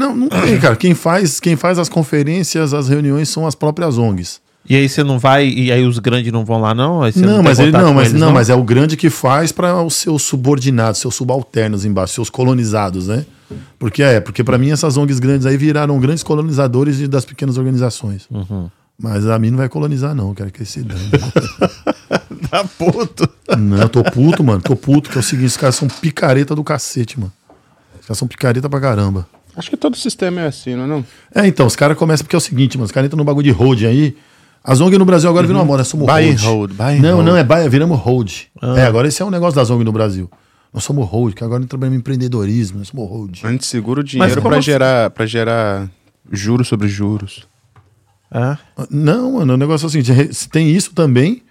Não, 0.00 0.16
não 0.16 0.28
tem, 0.28 0.58
cara. 0.58 0.74
Quem 0.76 0.94
faz, 0.94 1.38
quem 1.38 1.56
faz 1.56 1.78
as 1.78 1.88
conferências, 1.88 2.72
as 2.74 2.88
reuniões 2.88 3.28
são 3.28 3.46
as 3.46 3.54
próprias 3.54 3.98
ONGs. 3.98 4.40
E 4.68 4.76
aí 4.76 4.88
você 4.88 5.02
não 5.02 5.18
vai, 5.18 5.48
e 5.48 5.72
aí 5.72 5.84
os 5.86 5.98
grandes 5.98 6.30
não 6.32 6.44
vão 6.44 6.60
lá, 6.60 6.74
não? 6.74 7.02
Não, 7.26 7.34
tem 7.36 7.42
mas 7.44 7.58
ele 7.58 7.72
não, 7.72 7.94
mas 7.94 8.08
eles, 8.10 8.20
não, 8.20 8.32
mas 8.32 8.50
é 8.50 8.54
o 8.54 8.62
grande 8.62 8.96
que 8.96 9.08
faz 9.10 9.50
para 9.52 9.82
os 9.82 9.94
seus 9.94 10.22
subordinados, 10.22 11.00
seus 11.00 11.14
subalternos 11.14 11.84
embaixo, 11.84 12.14
seus 12.14 12.28
colonizados, 12.30 13.08
né? 13.08 13.24
Porque 13.78 14.02
é, 14.02 14.20
porque 14.20 14.44
para 14.44 14.58
mim 14.58 14.70
essas 14.70 14.96
ONGs 14.96 15.18
grandes 15.18 15.46
aí 15.46 15.56
viraram 15.56 15.98
grandes 15.98 16.22
colonizadores 16.22 16.98
de- 16.98 17.08
das 17.08 17.24
pequenas 17.24 17.56
organizações. 17.58 18.28
Mas 19.02 19.26
a 19.26 19.38
mim 19.38 19.50
não 19.50 19.56
vai 19.58 19.68
colonizar 19.68 20.14
não, 20.14 20.28
eu 20.28 20.34
quero 20.34 20.50
que 20.50 20.62
esse 20.62 20.82
dane. 20.82 21.00
Tá 22.50 22.64
puto. 22.64 23.28
Não, 23.56 23.76
eu 23.78 23.88
tô 23.88 24.02
puto, 24.02 24.42
mano. 24.42 24.60
Tô 24.60 24.74
puto, 24.74 25.08
que 25.08 25.16
é 25.16 25.20
o 25.20 25.22
seguinte, 25.22 25.46
os 25.46 25.56
caras 25.56 25.76
são 25.76 25.86
picareta 25.86 26.54
do 26.54 26.64
cacete, 26.64 27.18
mano. 27.18 27.32
Os 28.00 28.06
caras 28.06 28.18
são 28.18 28.26
picareta 28.26 28.68
pra 28.68 28.80
caramba. 28.80 29.26
Acho 29.60 29.70
que 29.70 29.76
todo 29.76 29.94
sistema 29.96 30.40
é 30.40 30.46
assim, 30.46 30.74
não 30.74 30.84
é? 30.84 30.86
Não? 30.86 31.04
É, 31.34 31.46
então, 31.46 31.66
os 31.66 31.76
caras 31.76 31.96
começam 31.96 32.24
porque 32.24 32.34
é 32.34 32.38
o 32.38 32.40
seguinte, 32.40 32.76
mano, 32.78 32.86
os 32.86 32.90
caras 32.92 33.06
entram 33.06 33.18
no 33.18 33.24
bagulho 33.24 33.44
de 33.44 33.50
hold 33.50 33.82
aí. 33.84 34.16
As 34.64 34.80
ONG 34.80 34.96
no 34.98 35.04
Brasil 35.04 35.28
agora 35.30 35.46
viram 35.46 35.60
uma 35.60 35.64
moda, 35.66 35.78
nós 35.78 35.88
somos 35.88 36.06
Buy 36.06 36.26
hold. 36.32 36.40
hold, 36.42 36.72
buy 36.72 36.98
não, 36.98 37.14
hold. 37.16 37.26
não, 37.26 37.36
é 37.36 37.44
buy, 37.44 37.68
viramos 37.68 37.98
hold. 38.00 38.30
É, 38.76 38.82
agora 38.84 39.06
esse 39.08 39.20
é 39.22 39.24
um 39.24 39.30
negócio 39.30 39.54
das 39.56 39.70
ONG 39.70 39.84
no 39.84 39.92
Brasil. 39.92 40.30
Nós 40.72 40.82
somos 40.84 41.08
hold, 41.08 41.34
que 41.34 41.44
agora 41.44 41.64
trabalhamos 41.66 41.96
em 41.96 42.00
empreendedorismo, 42.00 42.78
nós 42.78 42.88
somos 42.88 43.08
hold. 43.08 43.38
A 43.42 43.50
gente 43.52 43.66
segura 43.66 44.00
o 44.00 44.04
dinheiro 44.04 44.40
pra 44.40 44.52
assim? 44.52 44.62
gerar, 44.62 45.10
pra 45.10 45.26
gerar 45.26 45.88
juros 46.32 46.68
sobre 46.68 46.88
juros. 46.88 47.46
É. 48.32 48.56
Não, 48.90 49.32
mano, 49.32 49.54
o 49.54 49.56
negócio 49.56 49.86
é 49.86 49.88
o 49.88 49.90
seguinte, 49.90 50.12
tem 50.50 50.70
isso 50.70 50.92
também, 50.94 51.42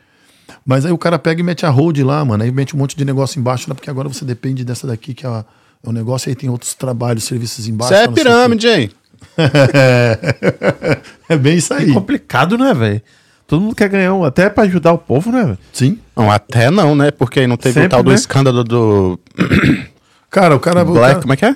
mas 0.65 0.85
aí 0.85 0.91
o 0.91 0.97
cara 0.97 1.19
pega 1.19 1.41
e 1.41 1.43
mete 1.43 1.65
a 1.65 1.69
hold 1.69 1.97
lá, 1.99 2.23
mano, 2.23 2.43
aí 2.43 2.51
mete 2.51 2.75
um 2.75 2.79
monte 2.79 2.95
de 2.95 3.03
negócio 3.03 3.39
embaixo, 3.39 3.65
lá, 3.67 3.75
porque 3.75 3.89
agora 3.89 4.07
você 4.07 4.23
depende 4.23 4.63
dessa 4.63 4.87
daqui, 4.87 5.13
que 5.13 5.25
é, 5.25 5.29
a- 5.29 5.39
é 5.39 5.45
o 5.83 5.91
negócio, 5.91 6.29
aí 6.29 6.35
tem 6.35 6.49
outros 6.49 6.73
trabalhos, 6.73 7.23
serviços 7.23 7.67
embaixo. 7.67 7.93
Isso 7.93 8.03
é 8.03 8.07
o 8.07 8.11
pirâmide, 8.13 8.67
hein? 8.67 8.91
é, 9.37 10.99
é 11.33 11.37
bem 11.37 11.57
isso 11.57 11.75
Que 11.75 11.83
aí. 11.83 11.93
complicado, 11.93 12.57
né, 12.57 12.73
velho? 12.73 13.01
Todo 13.47 13.61
mundo 13.61 13.75
quer 13.75 13.89
ganhar 13.89 14.13
um, 14.13 14.23
até 14.23 14.49
pra 14.49 14.63
ajudar 14.65 14.93
o 14.93 14.97
povo, 14.97 15.31
né, 15.31 15.43
velho? 15.43 15.57
Sim. 15.73 15.99
Não, 16.15 16.29
até 16.31 16.69
não, 16.69 16.95
né? 16.95 17.09
Porque 17.11 17.39
aí 17.39 17.47
não 17.47 17.57
teve 17.57 17.73
Sempre, 17.73 17.87
o 17.87 17.89
tal 17.89 18.03
do 18.03 18.09
né? 18.09 18.15
escândalo 18.15 18.63
do 18.63 19.19
Cara, 20.29 20.55
o 20.55 20.59
cara. 20.59 20.83
o 20.83 20.85
Black. 20.93 21.07
cara- 21.13 21.21
Como 21.21 21.33
é 21.33 21.35
que 21.37 21.45
é? 21.45 21.55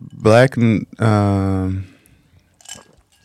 Black. 0.00 0.86
ah, 0.98 1.68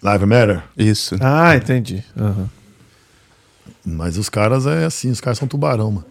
Live 0.03 0.25
Matter. 0.25 0.63
isso. 0.77 1.15
Ah, 1.19 1.55
entendi. 1.55 2.03
Aham. 2.17 2.49
Mas 3.83 4.17
os 4.17 4.29
caras 4.29 4.67
é 4.67 4.85
assim, 4.85 5.09
os 5.09 5.19
caras 5.19 5.39
são 5.39 5.47
tubarão, 5.47 5.91
mano. 5.91 6.05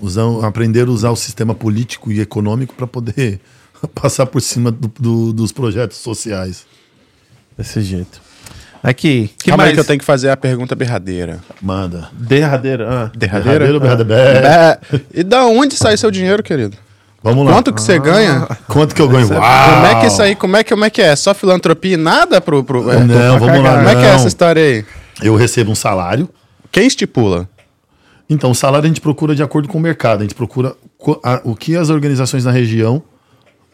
Usam, 0.00 0.44
aprenderam 0.44 0.92
a 0.92 0.94
usar 0.94 1.10
o 1.10 1.16
sistema 1.16 1.54
político 1.54 2.12
e 2.12 2.20
econômico 2.20 2.74
para 2.74 2.86
poder 2.86 3.40
passar 3.94 4.26
por 4.26 4.40
cima 4.40 4.70
do- 4.70 4.90
do- 4.98 5.32
dos 5.32 5.52
projetos 5.52 5.96
sociais. 5.98 6.64
Desse 7.56 7.80
jeito. 7.82 8.20
Aqui, 8.80 9.32
que 9.38 9.50
Calma 9.50 9.64
mais? 9.64 9.70
aí 9.70 9.74
que 9.74 9.80
eu 9.80 9.84
tenho 9.84 9.98
que 9.98 10.04
fazer 10.04 10.30
a 10.30 10.36
pergunta 10.36 10.76
berradeira. 10.76 11.40
Manda. 11.60 12.08
Derradeira. 12.12 12.86
Ah. 12.88 13.10
Derradeira? 13.16 13.58
Derradeiro, 13.66 13.80
berradeira. 13.80 14.48
É. 14.92 15.00
E 15.12 15.24
da 15.24 15.44
onde 15.46 15.74
sai 15.74 15.96
seu 15.96 16.10
dinheiro, 16.12 16.42
querido? 16.44 16.76
Vamos 17.20 17.44
lá. 17.44 17.52
Quanto 17.52 17.72
que 17.72 17.82
você 17.82 17.98
ganha? 17.98 18.46
Quanto 18.68 18.94
que 18.94 19.02
eu 19.02 19.08
ganho? 19.08 19.28
Uau! 19.28 19.74
Como 19.74 19.86
é 19.86 20.00
que 20.00 20.06
isso 20.06 20.22
aí, 20.22 20.36
como 20.36 20.56
é 20.56 20.62
que, 20.62 20.70
como 20.70 20.84
é 20.84 20.90
que 20.90 21.02
é? 21.02 21.16
Só 21.16 21.34
filantropia 21.34 21.94
e 21.94 21.96
nada 21.96 22.40
pro... 22.40 22.62
pro 22.62 22.88
é, 22.88 23.00
Não, 23.02 23.38
vamos 23.40 23.64
lá. 23.64 23.76
Como 23.78 23.88
é 23.88 23.94
que 23.96 24.02
é 24.02 24.08
não. 24.10 24.14
essa 24.14 24.28
história 24.28 24.62
aí? 24.62 24.84
Eu 25.20 25.34
recebo 25.34 25.72
um 25.72 25.74
salário. 25.74 26.28
Quem 26.70 26.86
estipula? 26.86 27.48
Então, 28.30 28.50
o 28.50 28.54
salário 28.54 28.84
a 28.84 28.88
gente 28.88 29.00
procura 29.00 29.34
de 29.34 29.42
acordo 29.42 29.68
com 29.68 29.78
o 29.78 29.80
mercado. 29.80 30.20
A 30.20 30.22
gente 30.22 30.34
procura 30.34 30.76
o 31.44 31.56
que 31.56 31.74
as 31.76 31.88
organizações 31.88 32.44
na 32.44 32.50
região 32.50 33.02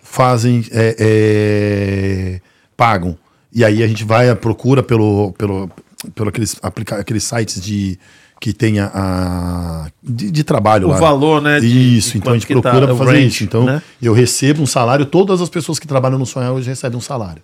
fazem, 0.02 0.64
é, 0.70 0.96
é, 0.98 2.40
pagam. 2.76 3.16
E 3.52 3.64
aí 3.64 3.82
a 3.82 3.86
gente 3.88 4.04
vai 4.04 4.28
à 4.30 4.36
procura 4.36 4.82
pelo, 4.82 5.32
pelo, 5.32 5.68
pelo 6.14 6.28
aqueles, 6.28 6.56
aplica, 6.62 6.96
aqueles 6.96 7.24
sites 7.24 7.60
de 7.60 7.98
que 8.40 8.52
tenha 8.52 8.90
a 8.92 9.86
de, 10.02 10.30
de 10.30 10.44
trabalho 10.44 10.88
O 10.88 10.90
lá. 10.90 10.98
valor, 10.98 11.40
né, 11.40 11.60
de- 11.60 11.96
Isso, 11.96 12.12
de 12.12 12.18
então 12.18 12.32
a 12.32 12.36
gente 12.38 12.46
tá 12.46 12.60
procura 12.60 12.92
o 12.92 12.96
fazer 12.98 13.12
range, 13.12 13.26
isso. 13.28 13.44
Então 13.44 13.64
né? 13.64 13.82
eu 14.02 14.12
recebo 14.12 14.62
um 14.62 14.66
salário. 14.66 15.06
Todas 15.06 15.40
as 15.40 15.48
pessoas 15.48 15.78
que 15.78 15.86
trabalham 15.86 16.18
no 16.18 16.26
Sonhar 16.26 16.52
hoje 16.52 16.68
recebem 16.68 16.98
um 16.98 17.00
salário. 17.00 17.42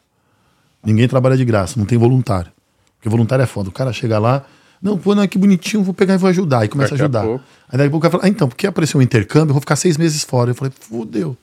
Ninguém 0.85 1.09
trabalha 1.09 1.37
de 1.37 1.45
graça, 1.45 1.79
não 1.79 1.87
tem 1.87 1.97
voluntário. 1.97 2.51
Porque 2.99 3.09
voluntário 3.09 3.43
é 3.43 3.47
foda. 3.47 3.69
O 3.69 3.73
cara 3.73 3.93
chega 3.93 4.19
lá, 4.19 4.45
não, 4.83 4.97
pô, 4.99 5.15
não, 5.15 5.27
que 5.29 5.37
bonitinho, 5.39 5.83
vou 5.83 5.93
pegar 5.95 6.15
e 6.15 6.19
vou 6.19 6.29
ajudar. 6.31 6.65
E 6.65 6.69
começa 6.69 6.91
Daqui 6.97 7.03
a 7.03 7.05
a 7.05 7.07
ajudar. 7.07 7.23
pouco. 7.25 7.45
Aí 7.69 7.79
daqui 7.79 7.89
a 7.89 7.91
pouco 7.91 7.97
o 7.97 8.01
cara 8.01 8.13
fala, 8.13 8.25
ah, 8.25 8.29
então, 8.29 8.49
porque 8.49 8.67
apareceu 8.67 8.99
um 8.99 9.03
intercâmbio, 9.03 9.51
eu 9.51 9.55
vou 9.55 9.61
ficar 9.61 9.77
seis 9.77 9.97
meses 9.97 10.23
fora. 10.25 10.51
Eu 10.51 10.55
falei, 10.55 10.73
fudeu. 10.81 11.37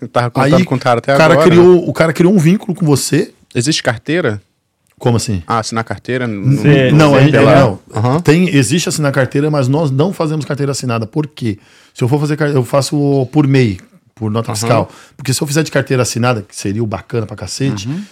Eu 0.00 0.08
tava 0.08 0.30
contando 0.30 0.54
Aí 0.56 0.64
com 0.64 0.74
o 0.74 0.78
cara 0.78 0.98
até 0.98 1.14
o 1.14 1.18
cara 1.18 1.34
agora. 1.34 1.48
né? 1.48 1.54
criou, 1.56 1.88
o 1.88 1.92
cara 1.92 2.12
criou 2.12 2.32
um 2.34 2.38
vínculo 2.38 2.74
com 2.74 2.84
você. 2.86 3.32
Existe 3.54 3.82
carteira? 3.82 4.40
Como 4.98 5.16
assim? 5.16 5.42
Ah, 5.46 5.60
assinar 5.60 5.84
carteira? 5.84 6.26
Não, 6.26 6.56
Sim. 6.58 6.90
não, 6.92 7.20
gente, 7.20 7.30
pela- 7.30 7.60
não. 7.60 7.78
Aham. 7.94 8.20
Tem, 8.20 8.48
existe 8.48 8.88
assinar 8.88 9.12
carteira, 9.12 9.48
mas 9.48 9.68
nós 9.68 9.90
não 9.92 10.12
fazemos 10.12 10.44
carteira 10.44 10.72
assinada. 10.72 11.06
Por 11.06 11.26
quê? 11.28 11.58
Se 11.94 12.02
eu 12.02 12.08
for 12.08 12.18
fazer 12.18 12.36
carteira, 12.36 12.58
eu 12.58 12.64
faço 12.64 13.28
por 13.30 13.46
MEI, 13.46 13.78
por 14.14 14.28
nota 14.28 14.52
fiscal. 14.52 14.90
Porque 15.16 15.32
se 15.32 15.40
eu 15.40 15.46
fizer 15.46 15.62
de 15.62 15.70
carteira 15.70 16.02
assinada, 16.02 16.42
que 16.42 16.56
seria 16.56 16.82
o 16.82 16.86
bacana 16.86 17.26
pra 17.26 17.36
cacete, 17.36 17.88
o 17.88 18.04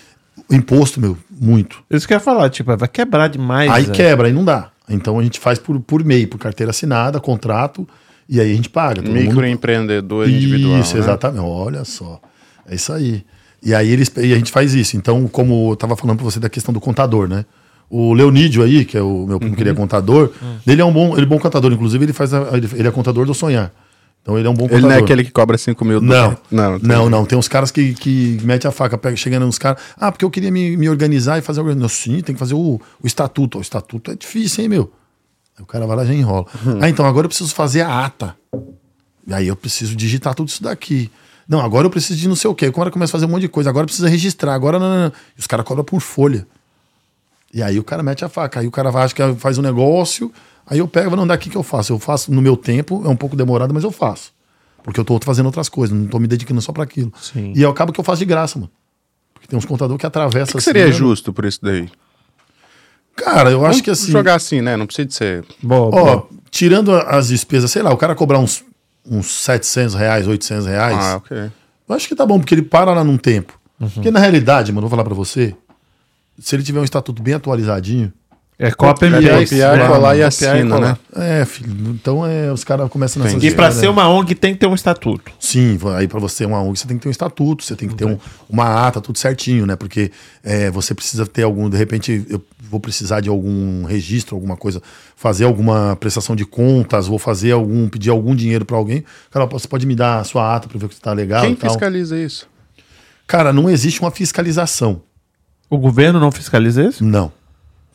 imposto, 0.50 1.00
meu, 1.00 1.16
muito. 1.40 1.82
Isso 1.90 2.06
que 2.06 2.12
eu 2.14 2.16
ia 2.16 2.20
falar, 2.20 2.48
tipo, 2.50 2.76
vai 2.76 2.88
quebrar 2.88 3.28
demais. 3.28 3.70
Aí 3.70 3.84
é. 3.84 3.90
quebra, 3.90 4.26
aí 4.28 4.32
não 4.32 4.44
dá. 4.44 4.70
Então 4.88 5.18
a 5.18 5.22
gente 5.22 5.40
faz 5.40 5.58
por, 5.58 5.78
por 5.80 6.04
MEI, 6.04 6.26
por 6.26 6.38
carteira 6.38 6.70
assinada, 6.70 7.18
contrato, 7.20 7.86
e 8.28 8.40
aí 8.40 8.52
a 8.52 8.54
gente 8.54 8.68
paga. 8.70 9.02
Todo 9.02 9.12
mundo- 9.12 9.20
Microempreendedor 9.28 10.28
individual. 10.28 10.78
Isso, 10.80 10.94
né? 10.94 11.00
exatamente. 11.00 11.40
Olha 11.44 11.84
só. 11.84 12.20
É 12.68 12.74
isso 12.74 12.92
aí. 12.92 13.24
E 13.62 13.74
aí 13.74 13.90
eles, 13.90 14.12
e 14.16 14.32
a 14.32 14.36
gente 14.36 14.52
faz 14.52 14.74
isso. 14.74 14.96
Então, 14.96 15.26
como 15.26 15.72
eu 15.72 15.76
tava 15.76 15.96
falando 15.96 16.16
pra 16.18 16.24
você 16.24 16.38
da 16.38 16.48
questão 16.48 16.72
do 16.72 16.80
contador, 16.80 17.26
né? 17.28 17.44
O 17.88 18.12
Leonídio 18.12 18.62
aí, 18.62 18.84
que 18.84 18.96
é 18.98 19.02
o 19.02 19.26
meu 19.26 19.38
primo 19.38 19.54
que 19.56 19.62
ele 19.62 19.70
é 19.70 19.72
Uhum. 19.72 19.78
contador, 19.78 20.32
ele 20.66 20.80
é 20.80 20.84
um 20.84 20.92
bom, 20.92 21.12
ele 21.14 21.22
é 21.22 21.24
um 21.24 21.28
bom 21.28 21.38
contador. 21.38 21.72
Inclusive, 21.72 22.04
ele 22.04 22.12
faz 22.12 22.32
a- 22.34 22.50
ele 22.76 22.86
é 22.86 22.90
contador 22.90 23.24
do 23.26 23.34
sonhar. 23.34 23.72
Então 24.26 24.36
ele 24.36 24.48
é 24.48 24.50
um 24.50 24.54
bom 24.54 24.64
Ele 24.64 24.70
contador. 24.70 24.90
não 24.90 24.96
é 24.96 25.00
aquele 25.00 25.22
que 25.22 25.30
cobra 25.30 25.56
5 25.56 25.84
mil 25.84 26.00
Não, 26.00 26.36
não, 26.50 26.78
não, 26.80 27.08
não, 27.08 27.24
Tem 27.24 27.38
uns 27.38 27.46
caras 27.46 27.70
que, 27.70 27.94
que 27.94 28.40
metem 28.42 28.68
a 28.68 28.72
faca, 28.72 28.98
pega, 28.98 29.14
chegando 29.14 29.46
uns 29.46 29.56
caras. 29.56 29.80
Ah, 29.96 30.10
porque 30.10 30.24
eu 30.24 30.30
queria 30.32 30.50
me, 30.50 30.76
me 30.76 30.88
organizar 30.88 31.38
e 31.38 31.42
fazer. 31.42 31.62
Não, 31.76 31.88
sim, 31.88 32.20
tem 32.22 32.34
que 32.34 32.38
fazer 32.40 32.54
o, 32.54 32.80
o 33.00 33.06
estatuto. 33.06 33.58
O 33.58 33.60
estatuto 33.60 34.10
é 34.10 34.16
difícil, 34.16 34.64
hein, 34.64 34.68
meu? 34.68 34.92
Aí 35.56 35.62
o 35.62 35.66
cara 35.66 35.86
vai 35.86 35.98
lá 35.98 36.02
e 36.02 36.08
já 36.08 36.14
enrola. 36.14 36.44
Uhum. 36.64 36.80
Ah, 36.82 36.88
então 36.88 37.06
agora 37.06 37.26
eu 37.26 37.28
preciso 37.28 37.54
fazer 37.54 37.82
a 37.82 38.04
ata. 38.04 38.34
E 39.24 39.32
aí 39.32 39.46
eu 39.46 39.54
preciso 39.54 39.94
digitar 39.94 40.34
tudo 40.34 40.48
isso 40.48 40.60
daqui. 40.60 41.08
Não, 41.48 41.60
agora 41.60 41.86
eu 41.86 41.90
preciso 41.90 42.18
de 42.18 42.26
não 42.26 42.34
sei 42.34 42.50
o 42.50 42.54
quê. 42.54 42.72
Cara 42.72 42.90
começa 42.90 43.12
a 43.12 43.16
fazer 43.16 43.26
um 43.26 43.28
monte 43.28 43.42
de 43.42 43.48
coisa. 43.48 43.70
Agora 43.70 43.86
precisa 43.86 44.08
registrar. 44.08 44.54
Agora 44.54 44.80
não, 44.80 44.88
não, 44.88 45.02
não. 45.04 45.12
E 45.36 45.38
os 45.38 45.46
caras 45.46 45.64
cobram 45.64 45.84
por 45.84 46.00
folha. 46.00 46.44
E 47.54 47.62
aí 47.62 47.78
o 47.78 47.84
cara 47.84 48.02
mete 48.02 48.24
a 48.24 48.28
faca. 48.28 48.58
Aí 48.58 48.66
o 48.66 48.72
cara 48.72 48.90
vai, 48.90 49.04
acha 49.04 49.14
que 49.14 49.34
faz 49.36 49.56
um 49.56 49.62
negócio. 49.62 50.32
Aí 50.66 50.78
eu 50.78 50.88
pego 50.88 51.06
e 51.06 51.10
falo, 51.10 51.20
não, 51.20 51.26
daqui 51.26 51.48
que 51.48 51.56
eu 51.56 51.62
faço. 51.62 51.92
Eu 51.92 51.98
faço 51.98 52.32
no 52.32 52.42
meu 52.42 52.56
tempo, 52.56 53.02
é 53.04 53.08
um 53.08 53.16
pouco 53.16 53.36
demorado, 53.36 53.72
mas 53.72 53.84
eu 53.84 53.92
faço. 53.92 54.32
Porque 54.82 54.98
eu 54.98 55.04
tô 55.04 55.18
fazendo 55.22 55.46
outras 55.46 55.68
coisas, 55.68 55.96
não 55.96 56.06
tô 56.06 56.18
me 56.18 56.26
dedicando 56.26 56.60
só 56.60 56.72
para 56.72 56.82
aquilo. 56.82 57.12
Sim. 57.20 57.52
E 57.54 57.62
eu 57.62 57.70
acabo 57.70 57.92
que 57.92 58.00
eu 58.00 58.04
faço 58.04 58.18
de 58.20 58.24
graça, 58.24 58.58
mano. 58.58 58.70
Porque 59.32 59.46
tem 59.46 59.58
uns 59.58 59.64
contadores 59.64 60.00
que 60.00 60.06
atravessam. 60.06 60.42
O 60.44 60.46
que, 60.46 60.52
que 60.52 60.58
assim, 60.58 60.64
seria 60.64 60.86
né? 60.86 60.92
justo 60.92 61.32
por 61.32 61.44
isso 61.44 61.58
daí? 61.62 61.88
Cara, 63.16 63.50
eu 63.50 63.58
acho 63.60 63.70
Vamos 63.70 63.80
que 63.80 63.90
assim. 63.90 64.12
jogar 64.12 64.34
assim, 64.34 64.60
né? 64.60 64.76
Não 64.76 64.86
precisa 64.86 65.06
de 65.06 65.14
ser. 65.14 65.44
Boa, 65.62 65.86
Ó, 65.86 65.90
boa. 65.90 66.28
tirando 66.50 66.94
as 66.94 67.28
despesas, 67.28 67.70
sei 67.70 67.82
lá, 67.82 67.92
o 67.92 67.96
cara 67.96 68.14
cobrar 68.14 68.38
uns, 68.38 68.62
uns 69.08 69.26
700 69.26 69.94
reais, 69.94 70.26
800 70.28 70.66
reais. 70.66 70.96
Ah, 70.98 71.16
ok. 71.16 71.50
Eu 71.88 71.94
acho 71.94 72.06
que 72.08 72.14
tá 72.14 72.26
bom, 72.26 72.38
porque 72.38 72.54
ele 72.54 72.62
para 72.62 72.92
lá 72.92 73.02
num 73.02 73.16
tempo. 73.16 73.58
Porque 73.94 74.10
na 74.10 74.20
realidade, 74.20 74.72
mano, 74.72 74.82
vou 74.82 74.90
falar 74.90 75.04
pra 75.04 75.14
você, 75.14 75.54
se 76.38 76.54
ele 76.56 76.62
tiver 76.62 76.80
um 76.80 76.84
estatuto 76.84 77.22
bem 77.22 77.34
atualizadinho, 77.34 78.12
É 78.58 78.70
Copa 78.70 79.04
É 79.04 79.10
MBA. 79.10 79.40
copiar, 79.44 79.78
lá, 79.78 79.86
colar 79.86 80.16
e 80.16 80.20
e 80.20 80.22
assina, 80.22 80.80
né? 80.80 80.96
é, 81.14 81.44
filho, 81.44 81.90
então 81.90 82.24
é, 82.26 82.50
os 82.50 82.64
caras 82.64 82.88
começam 82.88 83.22
nessas. 83.22 83.36
E 83.36 83.40
pra 83.40 83.48
histórias, 83.68 83.74
ser 83.74 83.82
né? 83.82 83.88
uma 83.90 84.08
ONG 84.08 84.34
tem 84.34 84.54
que 84.54 84.60
ter 84.60 84.66
um 84.66 84.74
estatuto. 84.74 85.30
Sim, 85.38 85.78
aí 85.94 86.08
pra 86.08 86.18
você 86.18 86.46
uma 86.46 86.62
ONG 86.62 86.78
você 86.78 86.86
tem 86.88 86.96
que 86.96 87.02
ter 87.02 87.08
um 87.08 87.12
estatuto, 87.12 87.62
você 87.62 87.76
tem 87.76 87.86
que 87.86 87.94
ter 87.94 88.06
um- 88.06 88.18
uma 88.48 88.86
ata, 88.88 88.98
tudo 88.98 89.18
certinho, 89.18 89.66
né? 89.66 89.76
Porque 89.76 90.10
é, 90.42 90.70
você 90.70 90.94
precisa 90.94 91.26
ter 91.26 91.42
algum, 91.42 91.68
de 91.68 91.76
repente 91.76 92.24
eu 92.30 92.42
vou 92.70 92.80
precisar 92.80 93.20
de 93.20 93.28
algum 93.28 93.84
registro, 93.84 94.34
alguma 94.34 94.56
coisa, 94.56 94.80
fazer 95.14 95.44
alguma 95.44 95.94
prestação 95.96 96.34
de 96.34 96.46
contas, 96.46 97.06
vou 97.06 97.18
fazer 97.18 97.52
algum, 97.52 97.90
pedir 97.90 98.08
algum 98.08 98.34
dinheiro 98.34 98.64
pra 98.64 98.78
alguém. 98.78 99.04
Cara, 99.30 99.44
você 99.44 99.68
pode 99.68 99.86
me 99.86 99.94
dar 99.94 100.20
a 100.20 100.24
sua 100.24 100.56
ata 100.56 100.66
pra 100.66 100.78
ver 100.78 100.88
que 100.88 100.98
tá 100.98 101.12
legal 101.12 101.42
Quem 101.42 101.52
e 101.52 101.56
tal. 101.56 101.68
fiscaliza 101.68 102.18
isso? 102.18 102.48
Cara, 103.26 103.52
não 103.52 103.68
existe 103.68 104.00
uma 104.00 104.10
fiscalização. 104.10 105.02
O 105.68 105.76
governo 105.76 106.18
não 106.18 106.32
fiscaliza 106.32 106.82
isso? 106.84 107.04
Não. 107.04 107.30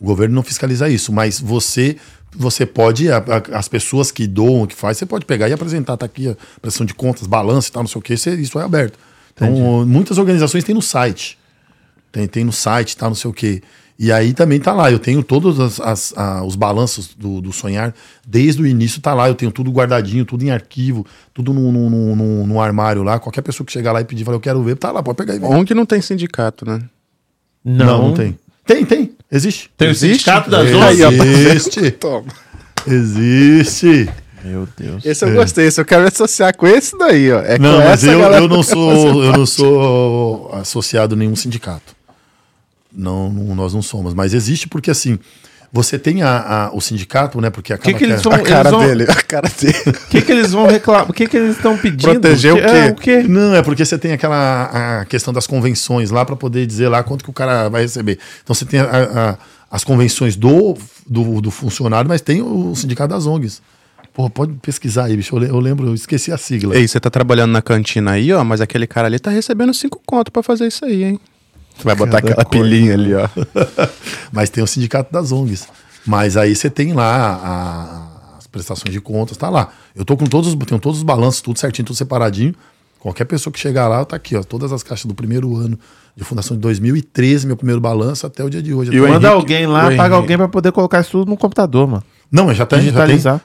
O 0.02 0.06
governo 0.06 0.34
não 0.36 0.44
fiscaliza 0.44 0.90
isso, 0.90 1.14
mas 1.14 1.40
você 1.40 1.96
você 2.34 2.66
pode, 2.66 3.12
a- 3.12 3.18
a- 3.18 3.58
as 3.60 3.68
pessoas 3.68 4.10
que 4.10 4.26
doam, 4.26 4.66
que 4.66 4.74
faz, 4.74 4.98
você 4.98 5.06
pode 5.06 5.26
pegar 5.26 5.50
e 5.50 5.54
apresentar, 5.54 5.98
tá 5.98 6.06
aqui 6.06 6.30
a 6.30 6.36
prestação 6.62 6.86
de 6.86 6.94
contas, 6.94 7.28
balanço 7.28 7.68
e 7.70 7.72
tal, 7.74 7.84
não 7.84 7.88
sei 7.90 8.00
o 8.00 8.02
que, 8.02 8.14
isso 8.14 8.58
é 8.58 8.64
aberto. 8.64 8.98
Então, 9.36 9.86
muitas 9.86 10.18
organizações 10.18 10.64
têm 10.64 10.74
no 10.74 10.82
site. 10.82 11.38
Tem, 12.10 12.28
tem 12.28 12.46
no 12.46 12.54
site, 12.54 12.96
tá, 12.96 13.08
não 13.10 13.16
sei 13.16 13.30
o 13.30 13.34
que. 13.34 13.62
E 14.00 14.14
aí 14.14 14.34
também 14.34 14.62
tá 14.62 14.72
lá, 14.74 14.90
eu 14.90 14.98
tenho 14.98 15.22
todos 15.22 15.60
as, 15.60 15.80
as- 15.82 16.14
a- 16.18 16.42
os 16.44 16.56
balanços 16.56 17.14
do, 17.16 17.42
do 17.42 17.52
Sonhar, 17.52 17.94
desde 18.26 18.62
o 18.62 18.66
início 18.66 19.02
tá 19.02 19.14
lá, 19.14 19.28
eu 19.28 19.36
tenho 19.36 19.52
tudo 19.52 19.70
guardadinho, 19.70 20.24
tudo 20.24 20.44
em 20.46 20.52
arquivo, 20.52 21.06
tudo 21.34 21.54
num 21.54 21.70
no, 21.70 21.90
no, 21.90 22.16
no, 22.16 22.48
no 22.48 22.62
armário 22.62 23.04
lá. 23.04 23.20
Qualquer 23.20 23.42
pessoa 23.42 23.66
que 23.66 23.74
chegar 23.74 23.92
lá 23.92 24.00
e 24.00 24.06
pedir, 24.06 24.24
falar, 24.24 24.38
eu 24.38 24.42
quero 24.42 24.64
ver, 24.64 24.78
tá 24.78 24.90
lá, 24.90 25.04
pode 25.04 25.18
pegar 25.18 25.36
e 25.36 25.40
ver. 25.40 25.46
ONG 25.48 25.74
não 25.74 25.86
tem 25.86 26.02
sindicato, 26.02 26.66
né? 26.66 26.80
Não, 27.64 28.08
não 28.08 28.14
tem. 28.14 28.40
Tem, 28.66 28.86
tem, 28.86 29.11
existe. 29.32 29.70
Tem 29.78 29.88
o 29.88 29.92
Existe? 29.92 30.14
sindicato 30.24 30.50
das 30.50 30.68
É, 30.70 30.76
ONGs? 30.76 31.26
Existe. 31.26 31.92
Toma. 31.98 32.26
Existe. 32.88 34.10
Meu 34.44 34.68
Deus. 34.76 35.06
Esse 35.06 35.24
eu 35.24 35.34
gostei, 35.34 35.68
esse 35.68 35.80
eu 35.80 35.86
quero 35.86 36.02
me 36.02 36.08
associar 36.08 36.56
com 36.58 36.66
esse 36.66 36.98
daí, 36.98 37.32
ó. 37.32 37.40
É 37.42 37.60
Não, 37.60 37.74
com 37.74 37.78
mas 37.88 38.04
essa 38.04 38.12
eu, 38.12 38.20
eu 38.22 38.48
não 38.48 38.64
sou 38.64 39.24
eu 39.24 39.32
não 39.34 39.46
sou 39.46 40.50
associado 40.56 41.14
a 41.14 41.18
nenhum 41.18 41.36
sindicato. 41.36 41.96
Não, 42.92 43.30
não- 43.32 43.56
nós 43.56 43.74
não 43.74 43.82
somos. 43.84 44.14
Mas 44.16 44.34
existe 44.34 44.68
porque 44.68 44.90
assim, 44.90 45.20
você 45.74 45.98
tem 45.98 46.22
a, 46.22 46.68
a- 46.68 46.72
o 46.76 46.82
sindicato, 46.82 47.40
né? 47.40 47.50
Porque 47.50 47.72
acaba 47.74 47.98
que 47.98 48.04
eles 48.04 48.20
a- 48.20 48.30
vão- 48.30 48.34
A 48.40 48.40
cara 48.42 48.70
Eles 48.70 48.72
vão- 48.72 48.88
dele, 48.88 49.04
a 49.10 49.16
cara 49.24 49.50
dele. 49.50 49.78
O 49.88 49.94
que, 50.10 50.22
que 50.22 50.32
eles 50.32 50.52
vão 50.52 50.68
reclamar? 50.68 51.10
O 51.10 51.14
que, 51.14 51.28
que 51.28 51.38
eles 51.38 51.56
estão 51.56 51.78
pedindo? 51.78 52.02
Proteger 52.20 52.54
o 52.54 52.58
Que- 52.58 52.62
quê? 52.64 52.70
É, 52.70 52.90
o 52.90 52.96
quê? 52.96 53.24
Não, 53.24 53.56
é 53.56 53.62
porque 53.62 53.86
você 53.86 53.98
tem 53.98 54.12
aquela 54.12 55.00
a 55.02 55.06
questão 55.06 55.34
das 55.34 55.48
convenções 55.48 56.12
lá 56.12 56.26
para 56.26 56.36
poder 56.36 56.66
dizer 56.66 56.90
lá 56.90 57.02
quanto 57.04 57.24
que 57.24 57.30
o 57.30 57.34
cara 57.34 57.70
vai 57.70 57.84
receber. 57.84 58.20
Então 58.44 58.54
você 58.54 58.66
tem 58.66 58.80
a- 58.82 58.86
a- 58.86 59.38
as 59.72 59.84
convenções 59.86 60.36
do, 60.36 60.76
do, 61.08 61.40
do 61.40 61.50
funcionário, 61.52 62.10
mas 62.10 62.20
tem 62.20 62.42
o 62.42 62.76
sindicato 62.76 63.14
das 63.14 63.26
ONGs. 63.26 63.62
Pô, 64.14 64.30
pode 64.30 64.52
pesquisar 64.62 65.06
aí, 65.06 65.16
bicho. 65.16 65.34
Eu 65.34 65.40
le- 65.40 65.48
eu 65.50 65.60
lembro, 65.62 65.88
eu 65.88 65.94
esqueci 65.96 66.34
a 66.34 66.38
sigla. 66.38 66.76
Ei, 66.76 66.86
você 66.86 67.00
tá 67.00 67.10
trabalhando 67.10 67.52
na 67.52 67.62
cantina 67.62 68.12
aí, 68.12 68.34
ó, 68.34 68.44
mas 68.44 68.60
aquele 68.60 68.86
cara 68.86 69.08
ali 69.08 69.18
tá 69.18 69.32
recebendo 69.32 69.74
cinco 69.74 70.02
conto 70.06 70.30
pra 70.30 70.44
fazer 70.44 70.68
isso 70.68 70.84
aí, 70.84 71.06
hein? 71.06 71.20
Você 71.82 71.86
vai 71.86 71.96
botar 71.96 72.22
Cada 72.22 72.32
aquela 72.34 72.46
coisa. 72.46 72.64
pilhinha 72.64 72.94
ali, 72.94 73.14
ó. 73.16 73.28
Mas 74.32 74.50
tem 74.50 74.64
o 74.64 74.68
sindicato 74.68 75.12
das 75.12 75.32
ONGs. 75.32 75.68
Mas 76.06 76.38
aí 76.38 76.56
você 76.56 76.70
tem 76.70 76.94
lá 76.94 77.40
a- 77.44 78.38
as 78.38 78.48
prestações 78.48 78.94
de 78.94 79.02
contas, 79.02 79.38
tá 79.38 79.50
lá. 79.50 79.70
Eu 79.96 80.06
tô 80.06 80.16
com 80.16 80.26
todos, 80.26 80.50
os- 80.54 80.56
tenho 80.66 80.80
todos 80.80 81.00
os 81.00 81.04
balanços, 81.04 81.42
tudo 81.42 81.58
certinho, 81.60 81.86
tudo 81.86 81.96
separadinho. 81.96 82.54
Qualquer 83.00 83.26
pessoa 83.26 83.52
que 83.52 83.60
chegar 83.60 83.88
lá, 83.88 84.06
tá 84.06 84.16
aqui, 84.16 84.36
ó. 84.36 84.44
Todas 84.44 84.72
as 84.72 84.84
caixas 84.84 85.06
do 85.06 85.14
primeiro 85.16 85.56
ano 85.58 85.78
de 86.16 86.24
fundação 86.24 86.56
de 86.56 86.62
2013, 86.62 87.48
meu 87.48 87.56
primeiro 87.58 87.82
balanço, 87.82 88.28
até 88.28 88.44
o 88.44 88.50
dia 88.50 88.62
de 88.62 88.74
hoje. 88.74 88.92
E 88.94 89.00
o 89.00 89.04
Manda 89.04 89.14
Henrique- 89.16 89.28
alguém 89.28 89.66
lá, 89.66 89.80
o 89.80 89.84
paga 89.84 89.94
Henrique- 89.96 90.14
alguém 90.14 90.38
pra 90.38 90.48
poder 90.48 90.72
colocar 90.72 91.02
isso 91.02 91.12
tudo 91.12 91.30
no 91.30 91.38
computador, 91.38 91.88
mano. 91.88 92.04
Não, 92.32 92.46
mas 92.46 92.56
já 92.58 92.66
tá 92.66 92.78
tem- 92.78 92.92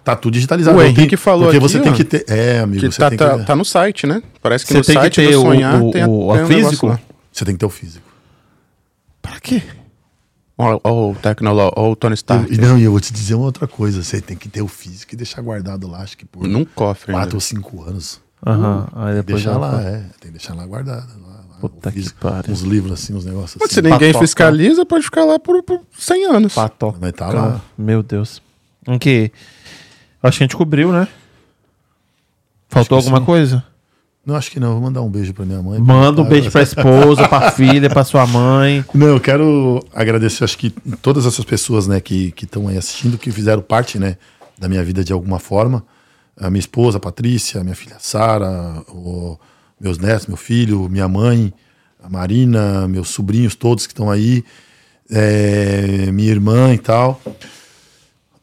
tá 0.04 0.14
tudo 0.14 0.34
digitalizado. 0.34 0.76
O 0.78 0.82
Henrique 0.82 1.06
tenho- 1.08 1.18
falou 1.18 1.44
Porque 1.44 1.56
aqui, 1.56 1.68
você 1.68 1.78
ó, 1.78 1.82
tem 1.82 1.92
que 1.92 2.04
ter. 2.04 2.24
É, 2.28 2.60
amigo, 2.60 2.80
Que 2.82 2.92
você 2.92 2.98
tá, 2.98 3.08
tem 3.08 3.18
tá, 3.18 3.38
que. 3.38 3.44
tá 3.46 3.56
no 3.56 3.64
site, 3.64 4.06
né? 4.06 4.22
Parece 4.42 4.64
que 4.64 4.72
Você 4.72 4.78
no 4.78 4.84
tem 4.84 4.94
que 4.94 5.00
site 5.00 5.14
ter 5.16 5.32
do 5.32 5.38
o- 5.40 5.42
Sonhar 5.42 5.82
o- 5.82 5.90
tem, 5.90 6.02
a- 6.02 6.08
o- 6.08 6.32
tem 6.34 6.42
um 6.42 6.46
físico? 6.46 6.86
lá. 6.86 7.00
Você 7.32 7.44
tem 7.44 7.54
que 7.54 7.58
ter 7.60 7.66
o 7.66 7.70
físico. 7.70 8.05
Pra 9.26 9.40
quê? 9.40 9.62
O 10.58 11.14
Tecnolo, 11.20 11.70
o 11.76 11.94
Tony 11.96 12.14
Stark. 12.14 12.52
E 12.52 12.56
não, 12.56 12.78
e 12.78 12.84
eu 12.84 12.90
vou 12.90 13.00
te 13.00 13.12
dizer 13.12 13.34
uma 13.34 13.44
outra 13.44 13.66
coisa. 13.68 14.02
Você 14.02 14.20
tem 14.22 14.36
que 14.36 14.48
ter 14.48 14.62
o 14.62 14.68
físico 14.68 15.12
e 15.12 15.16
deixar 15.16 15.42
guardado 15.42 15.86
lá, 15.86 15.98
acho 16.00 16.16
que 16.16 16.24
por 16.24 16.46
Num 16.48 16.64
cofre 16.64 17.10
ainda. 17.12 17.22
quatro 17.24 17.36
ou 17.36 17.40
cinco 17.40 17.82
anos. 17.82 18.20
Aham. 18.46 18.88
Aí 18.94 19.14
depois 19.16 19.42
Deixar 19.42 19.52
já- 19.52 19.58
lá, 19.58 19.82
é. 19.82 19.98
Tem 20.20 20.30
que 20.32 20.38
deixar 20.38 20.54
lá 20.54 20.64
guardado. 20.64 21.08
Lá, 21.20 21.28
lá, 21.50 21.58
Puta 21.60 21.88
o 21.88 21.92
que 21.92 22.10
pariu. 22.14 22.52
Uns 22.54 22.60
livros 22.62 22.92
assim, 22.92 23.14
uns 23.14 23.24
negócios 23.26 23.56
Mas 23.60 23.66
assim. 23.70 23.74
se 23.74 23.82
ninguém 23.82 24.08
Patoca. 24.12 24.18
fiscaliza, 24.26 24.86
pode 24.86 25.04
ficar 25.04 25.24
lá 25.24 25.38
por, 25.38 25.62
por 25.62 25.80
100 25.98 26.24
anos. 26.26 26.54
Patoca. 26.54 26.98
Vai 27.00 27.12
tá 27.12 27.28
lá. 27.28 27.60
Meu 27.76 28.02
Deus. 28.02 28.40
Em 28.88 28.98
que? 28.98 29.30
Acho 30.22 30.38
que 30.38 30.44
a 30.44 30.46
gente 30.46 30.56
cobriu, 30.56 30.90
né? 30.92 31.06
Faltou 32.68 32.96
alguma 32.96 33.18
sim. 33.18 33.24
coisa? 33.24 33.64
Não, 34.26 34.34
acho 34.34 34.50
que 34.50 34.58
não. 34.58 34.72
Vou 34.72 34.80
mandar 34.82 35.02
um 35.02 35.08
beijo 35.08 35.32
pra 35.32 35.44
minha 35.44 35.62
mãe. 35.62 35.80
Manda 35.80 36.20
um 36.20 36.24
Ah, 36.24 36.28
beijo 36.28 36.50
pra 36.50 36.60
esposa, 36.62 37.28
pra 37.28 37.52
filha, 37.52 37.88
pra 37.88 38.02
sua 38.02 38.26
mãe. 38.26 38.84
Não, 38.92 39.06
eu 39.06 39.20
quero 39.20 39.80
agradecer, 39.94 40.42
acho 40.42 40.58
que 40.58 40.70
todas 41.00 41.24
essas 41.24 41.44
pessoas, 41.44 41.86
né, 41.86 42.00
que 42.00 42.34
estão 42.42 42.66
aí 42.66 42.76
assistindo, 42.76 43.16
que 43.16 43.30
fizeram 43.30 43.62
parte, 43.62 43.98
né, 44.00 44.16
da 44.58 44.68
minha 44.68 44.82
vida 44.82 45.04
de 45.04 45.12
alguma 45.12 45.38
forma. 45.38 45.84
A 46.38 46.50
minha 46.50 46.58
esposa, 46.60 46.98
a 46.98 47.00
Patrícia, 47.00 47.60
a 47.60 47.64
minha 47.64 47.76
filha 47.76 47.96
Sara, 48.00 48.82
meus 49.80 49.96
netos, 49.96 50.26
meu 50.26 50.36
filho, 50.36 50.88
minha 50.88 51.06
mãe, 51.08 51.52
a 52.02 52.08
Marina, 52.10 52.86
meus 52.88 53.08
sobrinhos 53.10 53.54
todos 53.54 53.86
que 53.86 53.92
estão 53.92 54.10
aí, 54.10 54.44
é, 55.10 56.10
minha 56.12 56.30
irmã 56.30 56.74
e 56.74 56.78
tal. 56.78 57.20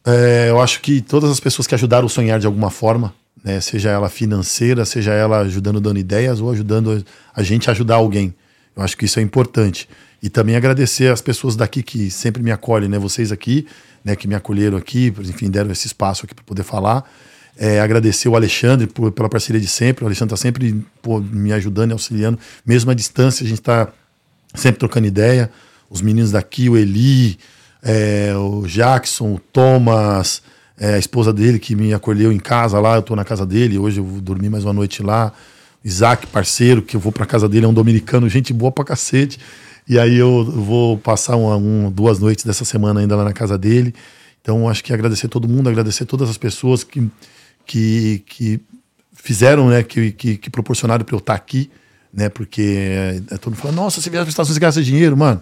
É, 0.06 0.48
eu 0.50 0.62
acho 0.62 0.82
que 0.82 1.02
todas 1.02 1.30
as 1.30 1.40
pessoas 1.40 1.68
que 1.68 1.76
ajudaram 1.76 2.06
o 2.06 2.10
sonhar 2.10 2.40
de 2.40 2.46
alguma 2.48 2.70
forma, 2.70 3.14
né, 3.44 3.60
seja 3.60 3.90
ela 3.90 4.10
financeira, 4.10 4.86
seja 4.86 5.12
ela 5.14 5.40
ajudando 5.40 5.82
dando 5.82 6.00
ideias 6.00 6.40
ou 6.40 6.52
ajudando 6.52 7.04
a 7.36 7.44
gente 7.44 7.70
a 7.70 7.74
ajudar 7.74 7.96
alguém. 7.96 8.34
Eu 8.76 8.82
acho 8.82 8.98
que 8.98 9.06
isso 9.06 9.20
é 9.20 9.22
importante. 9.22 9.88
E 10.22 10.30
também 10.30 10.56
agradecer 10.56 11.12
as 11.12 11.22
pessoas 11.22 11.56
daqui 11.56 11.84
que 11.84 12.10
sempre 12.10 12.42
me 12.42 12.52
acolhem, 12.52 12.88
né, 12.90 12.98
vocês 12.98 13.32
aqui, 13.32 13.68
né, 14.04 14.16
que 14.16 14.28
me 14.28 14.36
acolheram 14.36 14.78
aqui, 14.78 15.14
enfim, 15.20 15.50
deram 15.50 15.72
esse 15.72 15.88
espaço 15.88 16.26
aqui 16.26 16.34
para 16.34 16.44
poder 16.44 16.64
falar. 16.64 17.04
É, 17.58 17.80
agradecer 17.82 18.30
o 18.30 18.36
Alexandre 18.36 18.88
por- 18.88 19.12
pela 19.12 19.30
parceria 19.30 19.62
de 19.62 19.68
sempre. 19.68 20.04
O 20.04 20.08
Alexandre 20.08 20.34
está 20.34 20.42
sempre 20.42 20.84
pô, 21.02 21.20
me 21.20 21.54
ajudando 21.54 21.92
e 21.92 21.94
auxiliando, 21.94 22.40
mesmo 22.66 22.90
à 22.90 22.94
distância, 22.94 23.44
a 23.46 23.48
gente 23.48 23.60
está 23.60 23.90
sempre 24.56 24.80
trocando 24.80 25.06
ideia. 25.06 25.52
Os 25.90 26.02
meninos 26.02 26.32
daqui, 26.32 26.68
o 26.70 26.76
Eli, 26.76 27.38
é, 27.84 28.34
o 28.36 28.66
Jackson, 28.66 29.36
o 29.36 29.40
Thomas, 29.40 30.42
é, 30.78 30.96
a 30.96 30.98
esposa 30.98 31.32
dele 31.32 31.60
que 31.60 31.76
me 31.76 31.94
acolheu 31.94 32.32
em 32.32 32.40
casa 32.40 32.80
lá, 32.80 32.96
eu 32.96 33.02
tô 33.02 33.16
na 33.16 33.24
casa 33.24 33.46
dele, 33.46 33.78
hoje 33.78 34.00
eu 34.00 34.04
vou 34.04 34.22
dormir 34.22 34.50
mais 34.50 34.64
uma 34.64 34.74
noite 34.74 35.04
lá. 35.04 35.32
Isaac, 35.84 36.28
parceiro, 36.28 36.82
que 36.82 36.96
eu 36.96 37.00
vou 37.00 37.12
pra 37.12 37.26
casa 37.26 37.48
dele, 37.48 37.66
é 37.66 37.68
um 37.68 37.74
dominicano, 37.74 38.28
gente 38.30 38.54
boa 38.54 38.72
pra 38.72 38.86
cacete. 38.86 39.40
E 39.88 40.00
aí 40.00 40.16
eu 40.16 40.46
vou 40.46 40.98
passar 40.98 41.36
uma, 41.36 41.58
um, 41.58 41.92
duas 41.92 42.20
noites 42.20 42.46
dessa 42.46 42.64
semana 42.64 43.02
ainda 43.02 43.16
lá 43.16 43.24
na 43.24 43.34
casa 43.34 43.58
dele. 43.58 43.94
Então 44.42 44.68
acho 44.70 44.84
que 44.84 44.94
agradecer 44.94 45.28
todo 45.28 45.48
mundo, 45.48 45.70
agradecer 45.70 46.06
todas 46.06 46.30
as 46.30 46.38
pessoas 46.38 46.84
que, 46.84 47.10
que, 47.66 48.24
que 48.26 48.62
fizeram, 49.14 49.70
né, 49.70 49.84
que, 49.84 50.12
que, 50.12 50.38
que 50.38 50.50
proporcionaram 50.50 51.04
para 51.06 51.16
eu 51.16 51.20
estar 51.20 51.34
aqui, 51.34 51.70
né, 52.14 52.30
porque 52.30 53.22
é, 53.30 53.38
todo 53.38 53.54
mundo 53.54 53.62
fala, 53.62 53.74
nossa, 53.74 54.02
você 54.02 54.10
viaja 54.10 54.26
para 54.26 54.30
os 54.30 54.34
Estados 54.34 54.50
Unidos 54.50 54.58
e 54.58 54.60
gasta 54.60 54.84
dinheiro, 54.84 55.16
mano. 55.16 55.42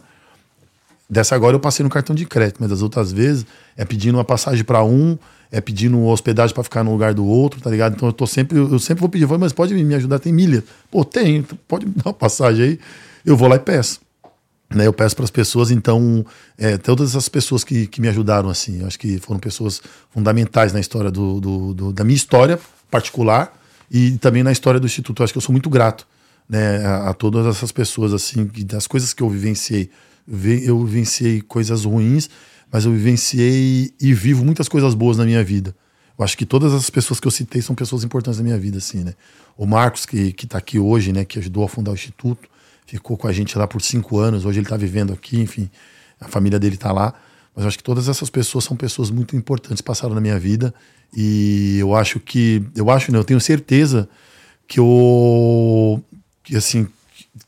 Dessa 1.11 1.35
agora 1.35 1.53
eu 1.57 1.59
passei 1.59 1.83
no 1.83 1.89
cartão 1.89 2.15
de 2.15 2.25
crédito, 2.25 2.55
mas 2.61 2.69
das 2.69 2.81
outras 2.81 3.11
vezes 3.11 3.45
é 3.75 3.83
pedindo 3.83 4.15
uma 4.17 4.23
passagem 4.23 4.63
para 4.63 4.81
um, 4.81 5.17
é 5.51 5.59
pedindo 5.59 6.01
hospedagem 6.05 6.53
para 6.53 6.63
ficar 6.63 6.85
no 6.85 6.91
lugar 6.93 7.13
do 7.13 7.25
outro, 7.25 7.59
tá 7.59 7.69
ligado? 7.69 7.95
Então 7.97 8.07
eu 8.07 8.13
tô 8.13 8.25
sempre, 8.25 8.57
eu 8.57 8.79
sempre 8.79 9.01
vou 9.01 9.09
pedir, 9.09 9.27
mas 9.37 9.51
pode 9.51 9.73
me 9.73 9.93
ajudar, 9.95 10.19
tem 10.19 10.31
milha? 10.31 10.63
Pô, 10.89 11.03
tem, 11.03 11.43
pode 11.67 11.85
me 11.85 11.91
dar 11.97 12.05
uma 12.05 12.13
passagem 12.13 12.63
aí? 12.63 12.79
Eu 13.25 13.35
vou 13.35 13.49
lá 13.49 13.57
e 13.57 13.59
peço. 13.59 13.99
Né, 14.73 14.87
eu 14.87 14.93
peço 14.93 15.13
para 15.17 15.25
as 15.25 15.29
pessoas, 15.29 15.69
então, 15.69 16.25
é, 16.57 16.77
todas 16.77 17.09
essas 17.09 17.27
pessoas 17.27 17.61
que, 17.65 17.87
que 17.87 17.99
me 17.99 18.07
ajudaram, 18.07 18.49
assim, 18.49 18.85
acho 18.85 18.97
que 18.97 19.19
foram 19.19 19.37
pessoas 19.37 19.81
fundamentais 20.11 20.71
na 20.71 20.79
história 20.79 21.11
do, 21.11 21.41
do- 21.41 21.73
do- 21.73 21.91
da 21.91 22.05
minha 22.05 22.15
história 22.15 22.57
particular 22.89 23.53
e 23.91 24.11
também 24.11 24.43
na 24.43 24.51
história 24.53 24.79
do 24.79 24.85
Instituto. 24.85 25.23
Acho 25.23 25.33
que 25.33 25.37
eu 25.37 25.41
sou 25.41 25.51
muito 25.51 25.69
grato 25.69 26.07
né, 26.47 26.85
a, 26.85 27.09
a 27.09 27.13
todas 27.13 27.45
essas 27.45 27.69
pessoas, 27.73 28.13
assim, 28.13 28.49
das 28.65 28.87
coisas 28.87 29.13
que 29.13 29.21
eu 29.21 29.29
vivenciei. 29.29 29.89
Eu 30.31 30.85
vivenciei 30.85 31.41
coisas 31.41 31.83
ruins, 31.83 32.29
mas 32.71 32.85
eu 32.85 32.91
vivenciei 32.91 33.93
e 33.99 34.13
vivo 34.13 34.45
muitas 34.45 34.69
coisas 34.69 34.93
boas 34.93 35.17
na 35.17 35.25
minha 35.25 35.43
vida. 35.43 35.75
Eu 36.17 36.23
acho 36.23 36.37
que 36.37 36.45
todas 36.45 36.73
as 36.73 36.89
pessoas 36.89 37.19
que 37.19 37.27
eu 37.27 37.31
citei 37.31 37.61
são 37.61 37.75
pessoas 37.75 38.03
importantes 38.03 38.37
na 38.37 38.43
minha 38.43 38.57
vida, 38.57 38.77
assim, 38.77 39.03
né? 39.03 39.13
O 39.57 39.65
Marcos, 39.65 40.05
que, 40.05 40.31
que 40.31 40.47
tá 40.47 40.57
aqui 40.57 40.79
hoje, 40.79 41.11
né, 41.11 41.25
que 41.25 41.37
ajudou 41.39 41.63
a 41.63 41.67
fundar 41.67 41.91
o 41.91 41.93
Instituto, 41.93 42.47
ficou 42.85 43.17
com 43.17 43.27
a 43.27 43.31
gente 43.33 43.57
lá 43.57 43.67
por 43.67 43.81
cinco 43.81 44.19
anos, 44.19 44.45
hoje 44.45 44.59
ele 44.59 44.65
está 44.65 44.77
vivendo 44.77 45.13
aqui, 45.13 45.39
enfim, 45.39 45.69
a 46.19 46.27
família 46.27 46.59
dele 46.59 46.75
está 46.75 46.91
lá. 46.91 47.13
Mas 47.55 47.63
eu 47.63 47.67
acho 47.67 47.77
que 47.77 47.83
todas 47.83 48.07
essas 48.07 48.29
pessoas 48.29 48.63
são 48.63 48.77
pessoas 48.77 49.09
muito 49.09 49.35
importantes 49.35 49.81
passaram 49.81 50.15
na 50.15 50.21
minha 50.21 50.39
vida 50.39 50.73
e 51.15 51.77
eu 51.79 51.93
acho 51.95 52.19
que, 52.19 52.63
eu 52.75 52.89
acho, 52.89 53.11
né, 53.11 53.17
eu 53.17 53.23
tenho 53.23 53.39
certeza 53.41 54.07
que 54.67 54.79
eu, 54.79 56.01
que 56.43 56.55
assim, 56.55 56.87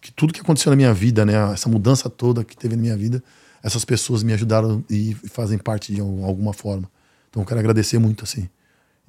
que 0.01 0.11
tudo 0.11 0.33
que 0.33 0.41
aconteceu 0.41 0.69
na 0.69 0.75
minha 0.75 0.93
vida, 0.93 1.25
né, 1.25 1.33
essa 1.53 1.69
mudança 1.69 2.09
toda 2.09 2.43
que 2.43 2.55
teve 2.55 2.75
na 2.75 2.81
minha 2.81 2.97
vida, 2.97 3.23
essas 3.61 3.85
pessoas 3.85 4.23
me 4.23 4.33
ajudaram 4.33 4.83
e 4.89 5.15
fazem 5.29 5.57
parte 5.57 5.93
de 5.93 6.01
alguma 6.01 6.53
forma. 6.53 6.89
Então 7.29 7.41
eu 7.41 7.45
quero 7.45 7.59
agradecer 7.59 7.97
muito, 7.97 8.23
assim 8.23 8.49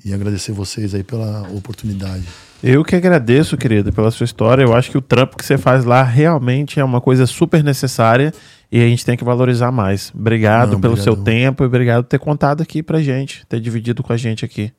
e 0.03 0.13
agradecer 0.13 0.53
vocês 0.53 0.95
aí 0.95 1.03
pela 1.03 1.43
oportunidade. 1.51 2.25
Eu 2.63 2.83
que 2.83 2.97
agradeço, 2.97 3.57
querido, 3.57 3.93
pela 3.93 4.11
sua 4.11 4.25
história. 4.25 4.63
Eu 4.63 4.75
acho 4.75 4.91
que 4.91 4.99
o 4.99 5.03
trampo 5.03 5.37
que 5.37 5.45
você 5.45 5.59
faz 5.59 5.85
lá 5.85 6.03
realmente 6.03 6.81
é 6.81 6.85
uma 6.85 7.01
coisa 7.01 7.27
super 7.27 7.63
necessária 7.63 8.33
e 8.73 8.83
a 8.83 8.89
gente 8.89 9.05
tem 9.05 9.17
que 9.17 9.23
valorizar 9.23 9.71
mais. 9.71 10.11
Obrigado 10.15 10.73
Não, 10.73 10.81
pelo 10.81 10.97
seu 10.97 11.15
tempo 11.15 11.63
e 11.63 11.67
obrigado 11.67 12.05
por 12.05 12.09
ter 12.09 12.19
contado 12.19 12.63
aqui 12.63 12.83
pra 12.83 13.03
gente, 13.03 13.47
ter 13.47 13.61
dividido 13.61 14.03
com 14.03 14.13
a 14.13 14.17
gente 14.17 14.45
aqui. 14.45 14.73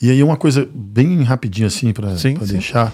E 0.00 0.10
aí 0.10 0.22
uma 0.22 0.36
coisa 0.36 0.68
bem 0.72 1.22
rapidinho 1.22 1.66
assim 1.66 1.92
para 1.92 2.14
deixar 2.46 2.92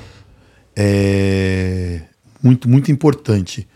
é 0.75 2.03
muito 2.43 2.69
muito 2.69 2.91
importante 2.91 3.67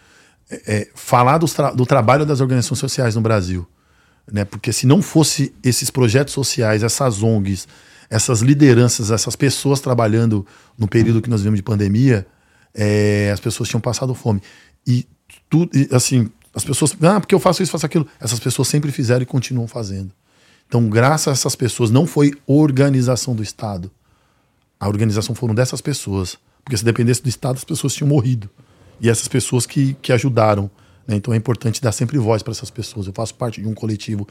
é, 0.51 0.81
é 0.81 0.89
falar 0.95 1.39
do, 1.39 1.47
tra 1.47 1.71
do 1.73 1.87
trabalho 1.87 2.27
das 2.27 2.41
organizações 2.41 2.79
sociais 2.79 3.15
no 3.15 3.21
Brasil, 3.21 3.67
né? 4.31 4.45
Porque 4.45 4.73
se 4.73 4.87
não 4.87 5.03
fosse 5.03 5.55
esses 5.63 5.91
projetos 5.91 6.35
sociais, 6.35 6.83
essas 6.83 7.23
ONGs, 7.23 7.67
essas 8.09 8.41
lideranças, 8.41 9.11
essas 9.11 9.37
pessoas 9.37 9.81
trabalhando 9.81 10.45
no 10.77 10.89
período 10.89 11.23
que 11.23 11.31
nós 11.31 11.41
vivemos 11.41 11.59
de 11.59 11.63
pandemia, 11.63 12.27
é, 12.75 13.31
as 13.33 13.41
pessoas 13.41 13.69
tinham 13.69 13.81
passado 13.81 14.15
fome. 14.15 14.43
E 14.87 15.07
tudo, 15.49 15.71
assim, 15.93 16.29
as 16.55 16.65
pessoas, 16.65 16.97
ah, 17.03 17.21
porque 17.21 17.35
eu 17.35 17.39
faço 17.39 17.63
isso, 17.63 17.71
faço 17.71 17.87
aquilo. 17.87 18.07
Essas 18.19 18.41
pessoas 18.41 18.69
sempre 18.69 18.91
fizeram 18.91 19.23
e 19.23 19.27
continuam 19.27 19.69
fazendo. 19.69 20.13
Então, 20.67 20.89
graças 20.89 21.29
a 21.29 21.33
essas 21.33 21.55
pessoas, 21.55 21.91
não 21.91 22.07
foi 22.07 22.33
organização 22.47 23.35
do 23.35 23.43
Estado. 23.43 23.91
A 24.79 24.89
organização 24.89 25.35
foram 25.35 25.55
dessas 25.55 25.81
pessoas. 25.81 26.39
Porque 26.65 26.77
se 26.77 26.85
dependesse 26.85 27.23
do 27.23 27.29
Estado, 27.29 27.57
as 27.57 27.65
pessoas 27.65 27.95
tinham 27.95 28.09
morrido. 28.09 28.49
E 29.01 29.09
essas 29.09 29.29
pessoas 29.29 29.67
que, 29.67 29.95
que 30.03 30.13
ajudaram. 30.13 30.71
Né? 31.07 31.17
Então 31.17 31.33
é 31.33 31.37
importante 31.37 31.81
dar 31.81 31.93
sempre 31.93 32.19
voz 32.19 32.43
para 32.43 32.53
essas 32.53 32.71
pessoas. 32.71 33.07
Eu 33.07 33.13
faço 33.13 33.35
parte 33.35 33.61
de 33.61 33.69
um 33.69 33.75
coletivo 33.75 34.27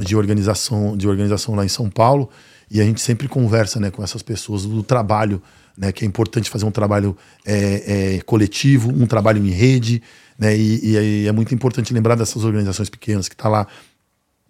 de 0.00 0.16
organização, 0.16 0.96
de 0.96 1.06
organização 1.06 1.54
lá 1.54 1.64
em 1.64 1.68
São 1.68 1.88
Paulo 1.88 2.28
e 2.70 2.80
a 2.80 2.84
gente 2.84 3.00
sempre 3.00 3.28
conversa 3.28 3.78
né, 3.78 3.90
com 3.90 4.02
essas 4.02 4.22
pessoas 4.22 4.64
do 4.64 4.82
trabalho, 4.82 5.40
né, 5.76 5.92
que 5.92 6.04
é 6.04 6.08
importante 6.08 6.50
fazer 6.50 6.64
um 6.64 6.70
trabalho 6.70 7.16
é, 7.44 8.16
é, 8.16 8.20
coletivo, 8.22 8.90
um 8.90 9.06
trabalho 9.06 9.44
em 9.44 9.50
rede, 9.50 10.02
né, 10.38 10.56
e, 10.56 11.22
e, 11.22 11.28
é 11.28 11.32
muito 11.32 11.54
importante 11.54 11.92
lembrar 11.92 12.16
dessas 12.16 12.42
organizações 12.42 12.90
pequenas 12.90 13.28
que 13.28 13.34
estão 13.34 13.50
tá 13.50 13.58
lá 13.58 13.66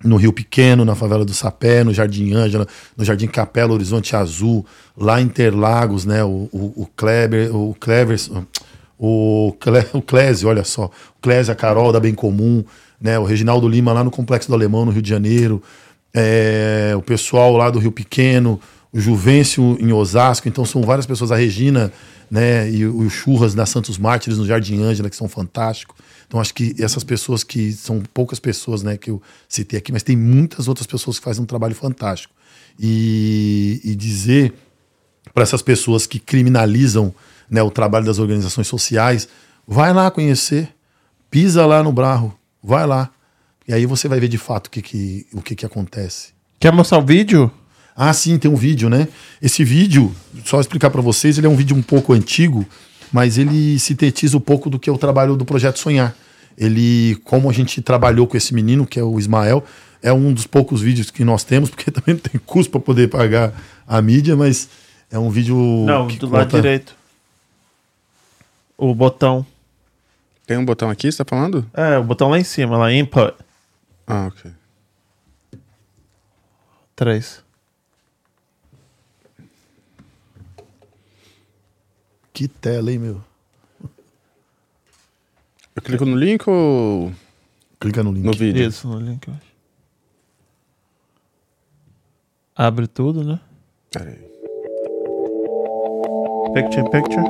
no 0.05 0.17
Rio 0.17 0.33
Pequeno, 0.33 0.85
na 0.85 0.95
favela 0.95 1.25
do 1.25 1.33
Sapé, 1.33 1.83
no 1.83 1.93
Jardim 1.93 2.33
Ângela, 2.35 2.67
no 2.97 3.05
Jardim 3.05 3.27
Capela, 3.27 3.73
Horizonte 3.73 4.15
Azul, 4.15 4.65
lá 4.97 5.21
em 5.21 5.25
Interlagos, 5.25 6.05
né, 6.05 6.23
o, 6.23 6.49
o, 6.53 6.83
o 6.83 6.89
Kleber, 6.95 7.55
o 7.57 7.75
Clever, 7.81 8.21
o, 8.99 9.57
Cle, 9.59 9.87
o 9.93 10.03
Clésio, 10.03 10.49
olha 10.49 10.63
só, 10.63 10.85
o 10.85 11.23
Clésio, 11.23 11.53
a 11.53 11.57
Carol 11.57 11.91
da 11.91 11.99
Bem 11.99 12.15
Comum, 12.15 12.63
né, 13.01 13.19
o 13.19 13.25
Reginaldo 13.25 13.67
Lima 13.67 13.93
lá 13.93 14.05
no 14.05 14.11
Complexo 14.11 14.49
do 14.49 14.55
Alemão, 14.55 14.85
no 14.85 14.93
Rio 14.93 15.03
de 15.03 15.09
Janeiro, 15.09 15.63
é, 16.13 16.93
o 16.97 17.03
pessoal 17.03 17.57
lá 17.57 17.71
do 17.71 17.79
Rio 17.79 17.91
Pequeno, 17.91 18.61
o 18.93 19.01
Juvencio 19.01 19.77
em 19.81 19.93
Osasco, 19.93 20.49
então 20.49 20.65
são 20.65 20.83
várias 20.83 21.07
pessoas, 21.07 21.33
a 21.33 21.37
Regina, 21.37 21.91
né, 22.31 22.71
e 22.71 22.87
os 22.87 23.13
Churras 23.13 23.55
da 23.55 23.67
Santos 23.67 23.99
Mártires 23.99 24.39
no 24.39 24.47
Jardim 24.47 24.83
Ângela, 24.83 25.11
que 25.11 25.17
são 25.17 25.29
fantásticos. 25.29 25.97
Então 26.27 26.41
acho 26.41 26.55
que 26.55 26.75
essas 26.79 27.05
pessoas 27.05 27.45
que 27.45 27.73
são 27.73 28.03
poucas 28.13 28.39
pessoas, 28.39 28.83
né, 28.83 28.97
que 28.97 29.11
eu 29.11 29.23
citei 29.49 29.79
aqui, 29.79 29.93
mas 29.93 30.03
tem 30.03 30.17
muitas 30.17 30.69
outras 30.69 30.87
pessoas 30.87 31.19
que 31.19 31.25
fazem 31.25 31.43
um 31.43 31.47
trabalho 31.47 31.75
fantástico. 31.75 32.35
E, 32.79 33.81
e 33.85 33.95
dizer 33.95 34.53
para 35.33 35.43
essas 35.43 35.63
pessoas 35.63 36.07
que 36.07 36.19
criminalizam 36.19 37.15
né, 37.49 37.63
o 37.63 37.71
trabalho 37.71 38.05
das 38.05 38.19
organizações 38.19 38.67
sociais, 38.67 39.29
vai 39.67 39.93
lá 39.93 40.11
conhecer, 40.11 40.75
pisa 41.31 41.65
lá 41.67 41.83
no 41.83 41.93
Brarro, 41.93 42.37
vai 42.63 42.87
lá. 42.87 43.11
E 43.67 43.73
aí 43.73 43.87
você 43.87 44.09
vai 44.09 44.21
ver 44.21 44.29
de 44.29 44.39
fato 44.39 44.67
o 44.67 44.71
que, 44.71 44.83
que, 44.83 45.27
o 45.33 45.41
que, 45.41 45.55
que 45.55 45.67
acontece. 45.67 46.33
Quer 46.59 46.73
mostrar 46.73 46.99
o 46.99 47.05
vídeo? 47.05 47.51
Ah, 47.97 48.13
sim, 48.13 48.39
tem 48.39 48.51
um 48.51 48.57
vídeo, 48.57 48.91
né? 48.91 49.09
Esse 49.41 49.63
vídeo, 49.65 50.15
só 50.45 50.61
explicar 50.61 50.91
para 50.91 51.01
vocês, 51.01 51.39
ele 51.39 51.47
é 51.47 51.51
um 51.51 51.57
vídeo 51.57 51.77
um 51.77 51.83
pouco 51.83 52.13
antigo, 52.13 52.67
mas 53.15 53.39
ele 53.39 53.79
sintetiza 53.79 54.37
um 54.37 54.41
pouco 54.41 54.69
do 54.69 54.77
que 54.77 54.91
é 54.91 54.93
o 54.93 54.99
trabalho 54.99 55.37
do 55.37 55.45
Projeto 55.45 55.79
Sonhar. 55.79 56.17
Ele, 56.59 57.15
como 57.23 57.49
a 57.49 57.53
gente 57.53 57.81
trabalhou 57.81 58.27
com 58.27 58.37
esse 58.37 58.53
menino, 58.53 58.85
que 58.85 58.99
é 58.99 59.05
o 59.05 59.21
Ismael, 59.21 59.63
é 60.03 60.13
um 60.13 60.33
dos 60.33 60.49
poucos 60.49 60.81
vídeos 60.81 61.13
que 61.13 61.25
nós 61.25 61.45
temos, 61.45 61.71
porque 61.71 61.93
também 61.93 62.17
não 62.17 62.21
tem 62.21 62.41
custo 62.45 62.73
para 62.73 62.81
poder 62.81 63.09
pagar 63.09 63.53
a 63.87 64.03
mídia, 64.03 64.35
mas 64.35 64.69
é 65.13 65.17
um 65.17 65.31
vídeo. 65.31 65.57
Não, 65.87 66.09
do 66.09 66.27
conta... 66.27 66.39
lado 66.39 66.51
direito. 66.51 66.97
O 68.77 68.93
botão. 68.93 69.47
Tem 70.45 70.59
um 70.59 70.65
botão 70.65 70.91
aqui, 70.91 71.13
você 71.13 71.19
tá 71.19 71.25
falando? 71.25 71.65
É, 71.73 71.97
o 71.97 72.03
botão 72.03 72.29
lá 72.31 72.41
em 72.41 72.45
cima, 72.45 72.77
lá, 72.77 72.93
input. 72.93 73.33
Ah, 74.09 74.27
ok. 74.27 74.51
Três. 76.97 77.44
Que 82.35 82.49
tela, 82.49 82.91
hein, 82.91 82.99
meu? 82.99 83.21
Eu 85.77 85.83
clico 85.83 86.05
no 86.05 86.17
link 86.17 86.51
ou. 86.51 87.13
Clica 87.79 88.03
no 88.03 88.11
link. 88.11 88.25
No 88.25 88.33
vídeo. 88.33 88.67
Isso, 88.67 88.89
no 88.89 88.99
link, 88.99 89.29
eu 89.29 89.35
acho. 89.35 89.55
Abre 92.57 92.89
tudo, 92.89 93.23
né? 93.23 93.41
Peraí. 93.93 94.19
Picture, 96.55 96.91
picture. 96.91 97.25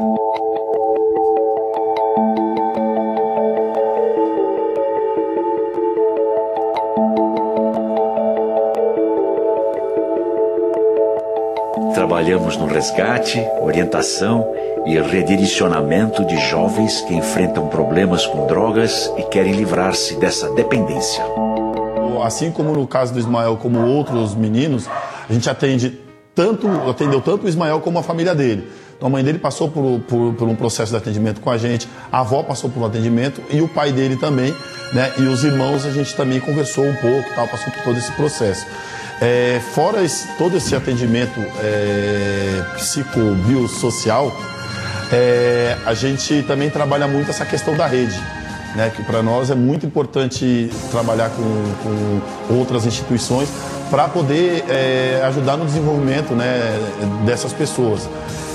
Trabalhamos 12.14 12.56
no 12.56 12.66
resgate, 12.66 13.44
orientação 13.60 14.54
e 14.86 14.96
redirecionamento 15.00 16.24
de 16.24 16.36
jovens 16.48 17.00
que 17.00 17.12
enfrentam 17.12 17.66
problemas 17.66 18.24
com 18.24 18.46
drogas 18.46 19.12
e 19.18 19.24
querem 19.24 19.52
livrar-se 19.52 20.14
dessa 20.14 20.48
dependência. 20.50 21.24
Assim 22.22 22.52
como 22.52 22.70
no 22.70 22.86
caso 22.86 23.12
do 23.12 23.18
Ismael, 23.18 23.56
como 23.56 23.84
outros 23.84 24.32
meninos, 24.32 24.88
a 25.28 25.32
gente 25.32 25.50
atende 25.50 25.98
tanto, 26.32 26.68
atendeu 26.88 27.20
tanto 27.20 27.46
o 27.46 27.48
Ismael 27.48 27.80
como 27.80 27.98
a 27.98 28.02
família 28.04 28.32
dele. 28.32 28.68
Então 28.96 29.08
a 29.08 29.10
mãe 29.10 29.24
dele 29.24 29.40
passou 29.40 29.68
por, 29.68 29.98
por, 30.06 30.34
por, 30.34 30.48
um 30.48 30.54
processo 30.54 30.92
de 30.92 30.96
atendimento 30.96 31.40
com 31.40 31.50
a 31.50 31.58
gente, 31.58 31.88
a 32.12 32.20
avó 32.20 32.44
passou 32.44 32.70
por 32.70 32.80
um 32.80 32.86
atendimento 32.86 33.42
e 33.50 33.60
o 33.60 33.66
pai 33.66 33.90
dele 33.90 34.16
também, 34.16 34.54
né? 34.92 35.12
E 35.18 35.22
os 35.22 35.42
irmãos 35.42 35.84
a 35.84 35.90
gente 35.90 36.14
também 36.14 36.38
conversou 36.38 36.84
um 36.84 36.94
pouco, 36.94 37.34
tal, 37.34 37.48
passou 37.48 37.72
por 37.72 37.82
todo 37.82 37.98
esse 37.98 38.12
processo. 38.12 38.64
É, 39.20 39.60
fora 39.74 40.02
esse, 40.02 40.26
todo 40.36 40.56
esse 40.56 40.74
atendimento 40.74 41.40
é, 41.62 42.62
psicobiosocial, 42.74 44.32
é, 45.12 45.76
a 45.86 45.94
gente 45.94 46.42
também 46.42 46.70
trabalha 46.70 47.06
muito 47.06 47.30
essa 47.30 47.44
questão 47.44 47.76
da 47.76 47.86
rede. 47.86 48.20
Né, 48.74 48.90
que 48.90 49.04
para 49.04 49.22
nós 49.22 49.50
é 49.50 49.54
muito 49.54 49.86
importante 49.86 50.68
trabalhar 50.90 51.30
com, 51.30 51.44
com 52.48 52.54
outras 52.58 52.84
instituições 52.84 53.48
para 53.88 54.08
poder 54.08 54.64
é, 54.68 55.22
ajudar 55.26 55.56
no 55.56 55.64
desenvolvimento 55.64 56.34
né, 56.34 56.76
dessas 57.24 57.52
pessoas. 57.52 58.08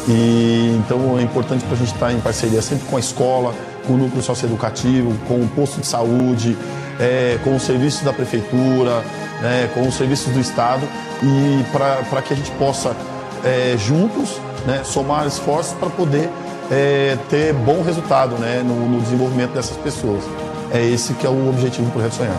E, 0.09 0.77
então 0.77 1.17
é 1.17 1.21
importante 1.21 1.63
para 1.63 1.73
a 1.73 1.77
gente 1.77 1.93
estar 1.93 2.11
em 2.11 2.19
parceria 2.19 2.61
sempre 2.61 2.85
com 2.89 2.97
a 2.97 2.99
escola, 2.99 3.53
com 3.87 3.93
o 3.93 3.97
núcleo 3.97 4.21
socioeducativo, 4.21 5.15
com 5.25 5.35
o 5.35 5.47
posto 5.55 5.79
de 5.79 5.87
saúde, 5.87 6.57
é, 6.99 7.37
com 7.43 7.55
os 7.55 7.63
serviços 7.63 8.01
da 8.01 8.11
prefeitura, 8.11 9.01
né, 9.41 9.69
com 9.73 9.87
os 9.87 9.95
serviços 9.95 10.33
do 10.33 10.39
Estado 10.39 10.87
e 11.23 11.63
para 11.71 12.21
que 12.21 12.33
a 12.33 12.35
gente 12.35 12.51
possa 12.51 12.95
é, 13.43 13.75
juntos 13.77 14.37
né, 14.65 14.81
somar 14.83 15.25
esforços 15.27 15.73
para 15.73 15.89
poder 15.89 16.29
é, 16.71 17.17
ter 17.29 17.53
bom 17.53 17.81
resultado 17.81 18.35
né, 18.37 18.61
no, 18.63 18.87
no, 18.87 19.01
desenvolvimento 19.01 19.51
dessas 19.51 19.77
pessoas. 19.77 20.23
É 20.71 20.83
esse 20.83 21.13
que 21.13 21.25
é 21.25 21.29
o 21.29 21.49
objetivo 21.49 21.85
do 21.85 21.91
Projeto 21.91 22.13
Sonhar. 22.15 22.37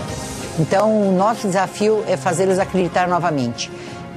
Então, 0.58 1.08
o 1.08 1.12
nosso 1.12 1.46
desafio 1.46 2.04
é 2.06 2.16
fazê-los 2.16 2.58
acreditar 2.58 3.08
novamente. 3.08 3.70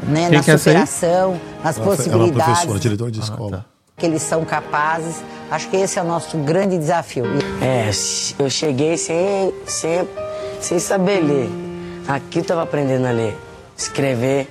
né, 0.03 0.29
Quem 0.29 0.37
na 0.37 0.57
superação, 0.57 1.39
nas 1.63 1.77
Ela, 1.77 1.85
foi- 1.85 2.05
ela 2.05 2.13
é 2.13 2.17
uma 2.17 2.25
possibilidades 2.25 2.45
professora, 2.45 2.79
diretora 2.79 3.11
de 3.11 3.19
escola. 3.19 3.65
que 3.97 4.05
eles 4.05 4.21
são 4.21 4.43
capazes. 4.43 5.23
Acho 5.49 5.69
que 5.69 5.77
esse 5.77 5.97
é 5.97 6.01
o 6.01 6.05
nosso 6.05 6.37
grande 6.39 6.77
desafio. 6.77 7.25
É, 7.61 7.89
eu 8.37 8.49
cheguei 8.49 8.97
sem, 8.97 9.53
sem, 9.65 10.07
sem 10.59 10.79
saber 10.79 11.21
ler. 11.21 11.62
Aqui 12.07 12.39
eu 12.39 12.43
tava 12.43 12.63
aprendendo 12.63 13.05
a 13.07 13.11
ler, 13.11 13.37
escrever. 13.77 14.47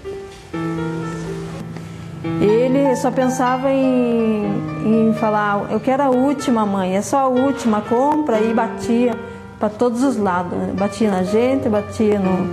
Ele 2.41 2.97
só 2.97 3.11
pensava 3.11 3.70
em, 3.70 4.45
em 4.85 5.15
falar, 5.15 5.70
eu 5.70 5.79
quero 5.79 6.03
a 6.03 6.09
última, 6.09 6.65
mãe, 6.65 6.97
é 6.97 7.03
só 7.03 7.19
a 7.19 7.29
última, 7.29 7.83
compra 7.83 8.41
e 8.41 8.55
batia 8.55 9.15
para 9.61 9.69
todos 9.69 10.03
os 10.03 10.16
lados. 10.16 10.57
né? 10.57 10.73
Batia 10.77 11.11
na 11.11 11.23
gente, 11.23 11.69
batia 11.69 12.19
no, 12.19 12.49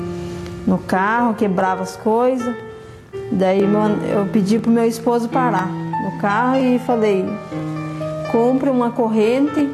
no 0.68 0.78
carro, 0.80 1.34
quebrava 1.34 1.82
as 1.82 1.96
coisas. 1.96 2.54
Daí 3.32 3.62
eu 3.62 4.26
pedi 4.34 4.60
pro 4.60 4.70
meu 4.70 4.86
esposo 4.86 5.30
parar 5.30 5.68
no 5.68 6.20
carro 6.20 6.58
e 6.58 6.78
falei, 6.80 7.26
compre 8.32 8.70
uma 8.70 8.92
corrente 8.92 9.70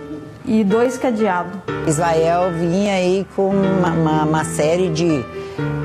e 0.47 0.63
dois 0.63 0.97
cadeados. 0.97 1.53
Israel 1.87 2.51
vinha 2.51 2.93
aí 2.93 3.25
com 3.35 3.49
uma, 3.49 3.89
uma- 3.89 4.23
uma 4.23 4.43
série 4.45 4.89
de, 4.89 5.23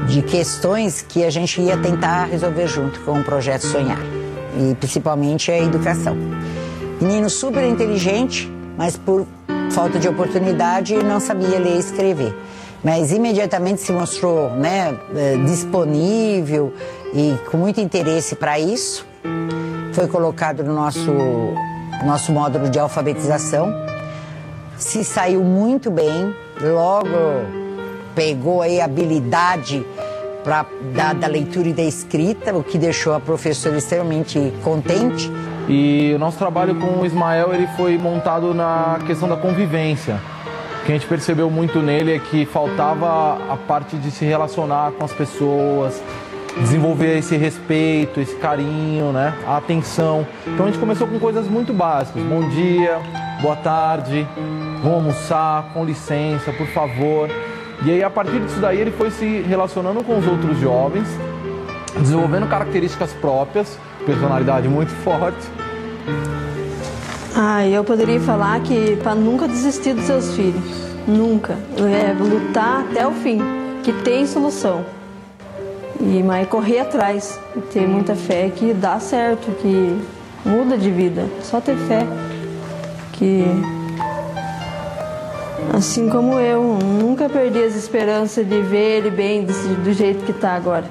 de 0.07 0.23
questões 0.23 1.03
que 1.03 1.25
a 1.25 1.31
gente 1.31 1.61
ia 1.61 1.77
tentar 1.77 2.25
resolver 2.25 2.67
junto 2.67 3.01
com 3.01 3.21
o 3.21 3.25
projeto 3.25 3.67
Sonhar, 3.67 3.99
e 4.59 4.75
principalmente 4.75 5.51
a 5.51 5.59
educação. 5.59 6.17
Menino 7.01 7.31
super 7.31 7.65
inteligente, 7.65 8.51
mas 8.77 8.97
por 8.97 9.27
falta 9.71 9.99
de 9.99 10.09
oportunidade 10.09 10.95
não 11.03 11.21
sabia 11.21 11.59
ler 11.59 11.77
e 11.77 11.79
escrever. 11.79 12.35
Mas 12.83 13.13
imediatamente 13.13 13.81
se 13.83 13.93
mostrou 13.93 14.51
né, 14.51 14.97
eh, 15.15 15.37
disponível 15.45 16.73
e 17.13 17.37
com 17.51 17.59
muito 17.59 17.79
interesse 17.81 18.35
para 18.35 18.59
isso. 18.59 19.07
Foi 19.93 20.07
colocado 20.09 20.65
no 20.65 20.75
nosso, 20.75 21.13
nosso 22.07 22.33
módulo 22.33 22.71
de 22.71 22.79
alfabetização 22.79 23.71
se 24.81 25.05
saiu 25.05 25.43
muito 25.45 25.91
bem, 25.91 26.35
logo 26.61 27.09
pegou 28.15 28.63
aí 28.63 28.81
habilidade 28.81 29.85
pra, 30.43 30.65
da, 30.95 31.13
da 31.13 31.27
leitura 31.27 31.69
e 31.69 31.73
da 31.73 31.83
escrita, 31.83 32.57
o 32.57 32.65
que 32.65 32.79
deixou 32.79 33.15
a 33.15 33.21
professora 33.21 33.77
extremamente 33.77 34.53
contente. 34.65 35.31
E 35.69 36.13
o 36.17 36.19
nosso 36.19 36.39
trabalho 36.39 36.75
com 36.75 37.01
o 37.01 37.07
Ismael 37.07 37.55
ele 37.55 37.69
foi 37.77 37.97
montado 37.99 38.55
na 38.55 38.99
questão 39.07 39.29
da 39.29 39.37
convivência. 39.37 40.19
O 40.83 40.87
que 40.87 40.93
a 40.93 40.95
gente 40.95 41.07
percebeu 41.07 41.51
muito 41.51 41.81
nele 41.81 42.15
é 42.15 42.19
que 42.19 42.47
faltava 42.47 43.39
a 43.53 43.57
parte 43.57 43.97
de 43.97 44.11
se 44.11 44.25
relacionar 44.25 44.93
com 44.93 45.05
as 45.05 45.13
pessoas, 45.13 46.03
desenvolver 46.59 47.19
esse 47.19 47.37
respeito, 47.37 48.19
esse 48.19 48.35
carinho, 48.37 49.13
né? 49.13 49.35
a 49.47 49.59
atenção. 49.59 50.27
Então 50.47 50.65
a 50.65 50.71
gente 50.71 50.81
começou 50.81 51.07
com 51.07 51.19
coisas 51.19 51.47
muito 51.47 51.73
básicas. 51.75 52.23
Bom 52.23 52.49
dia, 52.49 52.99
boa 53.41 53.57
tarde, 53.57 54.27
vamos 54.83 54.99
almoçar, 54.99 55.71
com 55.73 55.85
licença, 55.85 56.53
por 56.53 56.67
favor. 56.69 57.29
E 57.85 57.91
aí 57.91 58.03
a 58.03 58.11
partir 58.11 58.39
disso 58.41 58.61
daí 58.61 58.79
ele 58.79 58.91
foi 58.91 59.11
se 59.11 59.41
relacionando 59.43 60.05
com 60.05 60.19
os 60.19 60.27
outros 60.27 60.59
jovens, 60.59 61.09
desenvolvendo 61.99 62.47
características 62.49 63.13
próprias, 63.15 63.79
personalidade 64.05 64.69
muito 64.69 64.91
forte. 65.03 65.39
Ah, 67.35 67.67
eu 67.67 67.83
poderia 67.83 68.21
falar 68.21 68.61
que 68.61 68.97
para 68.97 69.15
nunca 69.15 69.49
desistir 69.49 69.95
dos 69.95 70.05
seus 70.05 70.35
filhos. 70.35 70.91
Nunca. 71.07 71.57
É 71.79 72.13
lutar 72.13 72.83
até 72.83 73.07
o 73.07 73.13
fim, 73.13 73.41
que 73.83 73.93
tem 73.93 74.27
solução. 74.27 74.85
E 75.99 76.23
mas 76.23 76.47
correr 76.49 76.81
atrás, 76.81 77.41
ter 77.73 77.87
muita 77.87 78.15
fé 78.15 78.51
que 78.55 78.75
dá 78.75 78.99
certo, 79.01 79.51
que 79.61 79.99
muda 80.45 80.77
de 80.77 80.91
vida. 80.91 81.27
Só 81.43 81.61
ter 81.61 81.77
fé. 81.77 82.07
Que 83.21 83.45
assim 85.75 86.09
como 86.09 86.41
eu, 86.41 86.79
nunca 86.83 87.29
perdi 87.29 87.63
as 87.63 87.77
esperanças 87.77 88.49
de 88.49 88.63
ver 88.63 88.97
ele 88.97 89.11
bem 89.11 89.45
do 89.45 89.93
jeito 89.93 90.25
que 90.25 90.31
está 90.31 90.53
agora. 90.53 90.87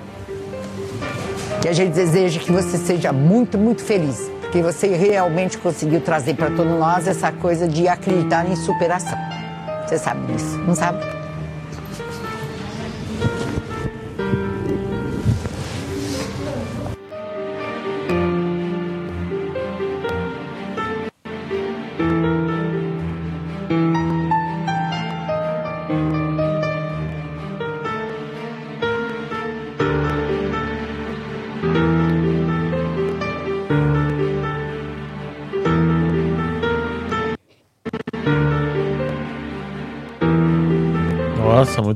Que 1.60 1.68
a 1.68 1.74
gente 1.74 1.92
deseja 1.92 2.40
que 2.40 2.52
você 2.52 2.78
seja 2.78 3.12
muito, 3.12 3.58
muito 3.58 3.84
feliz, 3.84 4.30
porque 4.42 4.62
você 4.62 4.90
realmente 4.90 5.58
conseguiu 5.58 6.02
trazer 6.02 6.36
para 6.36 6.52
todos 6.52 6.78
nós 6.78 7.08
essa 7.08 7.32
coisa 7.32 7.68
de 7.68 7.88
acreditar 7.88 8.48
em 8.48 8.56
superação. 8.56 9.18
Você 9.88 9.98
sabe 9.98 10.32
disso, 10.32 10.56
não 10.60 10.76
sabe? 10.76 11.04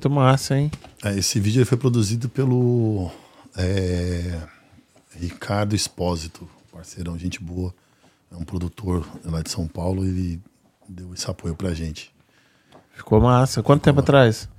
Muito 0.03 0.09
massa, 0.09 0.57
hein? 0.57 0.71
É, 1.03 1.17
esse 1.17 1.39
vídeo 1.39 1.65
foi 1.65 1.77
produzido 1.77 2.27
pelo 2.27 3.09
é, 3.55 4.41
Ricardo 5.15 5.75
Espósito, 5.75 6.49
parceirão, 6.71 7.17
gente 7.17 7.41
boa. 7.41 7.73
É 8.31 8.35
um 8.35 8.43
produtor 8.43 9.07
lá 9.23 9.41
de 9.41 9.49
São 9.49 9.67
Paulo, 9.67 10.03
ele 10.03 10.41
deu 10.89 11.13
esse 11.13 11.29
apoio 11.29 11.55
pra 11.55 11.73
gente. 11.73 12.13
Ficou 12.91 13.21
massa. 13.21 13.63
Quanto 13.63 13.83
tempo 13.83 14.01
atrás? 14.01 14.49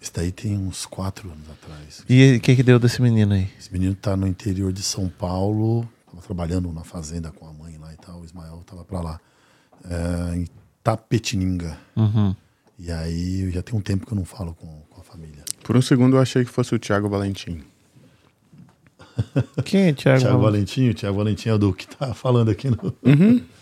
Esse 0.00 0.12
daí 0.12 0.32
tem 0.32 0.56
uns 0.56 0.84
quatro 0.84 1.30
anos 1.30 1.48
atrás. 1.50 2.04
E 2.08 2.36
o 2.36 2.40
que 2.40 2.56
que 2.56 2.62
deu 2.62 2.78
desse 2.78 3.00
menino 3.00 3.34
aí? 3.34 3.48
Esse 3.58 3.72
menino 3.72 3.94
tá 3.94 4.16
no 4.16 4.26
interior 4.26 4.72
de 4.72 4.82
São 4.82 5.08
Paulo, 5.08 5.88
tava 6.06 6.22
trabalhando 6.22 6.72
na 6.72 6.82
fazenda 6.82 7.30
com 7.30 7.46
a 7.46 7.52
mãe 7.52 7.76
lá 7.78 7.92
e 7.92 7.96
tal. 7.96 8.20
O 8.20 8.24
Ismael 8.24 8.62
tava 8.66 8.84
pra 8.84 9.00
lá, 9.00 9.20
é, 9.84 10.36
em 10.36 10.46
Tapetininga. 10.82 11.78
E 12.78 12.90
aí 12.92 13.50
já 13.50 13.62
tem 13.62 13.78
um 13.78 13.80
tempo 13.80 14.06
que 14.06 14.12
eu 14.12 14.16
não 14.16 14.24
falo 14.24 14.54
com, 14.54 14.66
com 14.90 15.00
a 15.00 15.04
família. 15.04 15.42
Por 15.64 15.76
um 15.76 15.82
segundo 15.82 16.16
eu 16.16 16.20
achei 16.20 16.44
que 16.44 16.50
fosse 16.50 16.74
o 16.74 16.78
Thiago 16.78 17.08
Valentim. 17.08 17.60
Quem 19.64 19.88
é 19.88 19.92
Thiago? 19.94 20.20
Tiago 20.20 20.38
Valentim, 20.40 20.88
o 20.90 20.94
Tiago 20.94 21.16
Valentim 21.16 21.48
é 21.48 21.54
o 21.54 21.58
do 21.58 21.72
que 21.72 21.86
tá 21.88 22.12
falando 22.14 22.50
aqui 22.50 22.68
no. 22.70 22.76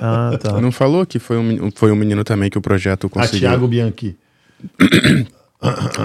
Ah, 0.00 0.36
tá. 0.36 0.60
Não 0.60 0.72
falou 0.72 1.06
que 1.06 1.20
foi 1.20 1.36
um, 1.38 1.70
foi 1.70 1.92
um 1.92 1.94
menino 1.94 2.24
também 2.24 2.50
que 2.50 2.58
o 2.58 2.60
projeto 2.60 3.06
Ah, 3.06 3.10
conseguiu? 3.10 3.48
Tiago 3.50 3.68
Bianchi. 3.68 4.16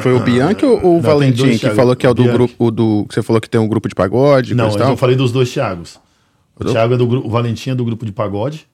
Foi 0.03 0.13
o 0.13 0.19
Bianchi 0.19 0.63
ou 0.65 0.77
o 0.79 0.93
Não, 0.95 1.01
Valentim 1.01 1.49
que 1.53 1.59
Thiago. 1.59 1.75
falou 1.75 1.95
que 1.95 2.05
é 2.05 2.09
o 2.09 2.13
do 2.13 2.21
Bianchi. 2.23 2.37
grupo, 2.37 2.65
o 2.65 2.69
do 2.69 3.05
que 3.09 3.15
você 3.15 3.23
falou 3.23 3.41
que 3.41 3.49
tem 3.49 3.59
um 3.59 3.67
grupo 3.67 3.89
de 3.89 3.95
pagode, 3.95 4.53
Não, 4.53 4.69
eu 4.69 4.95
falei 4.97 5.15
dos 5.15 5.31
dois 5.31 5.51
Thiagos. 5.51 5.99
O 6.59 6.63
Thiago 6.65 6.93
é 6.93 6.97
do 6.97 7.07
grupo, 7.07 7.27
o 7.27 7.31
Valentim 7.31 7.71
é 7.71 7.75
do 7.75 7.83
grupo 7.83 8.05
de 8.05 8.11
pagode, 8.11 8.67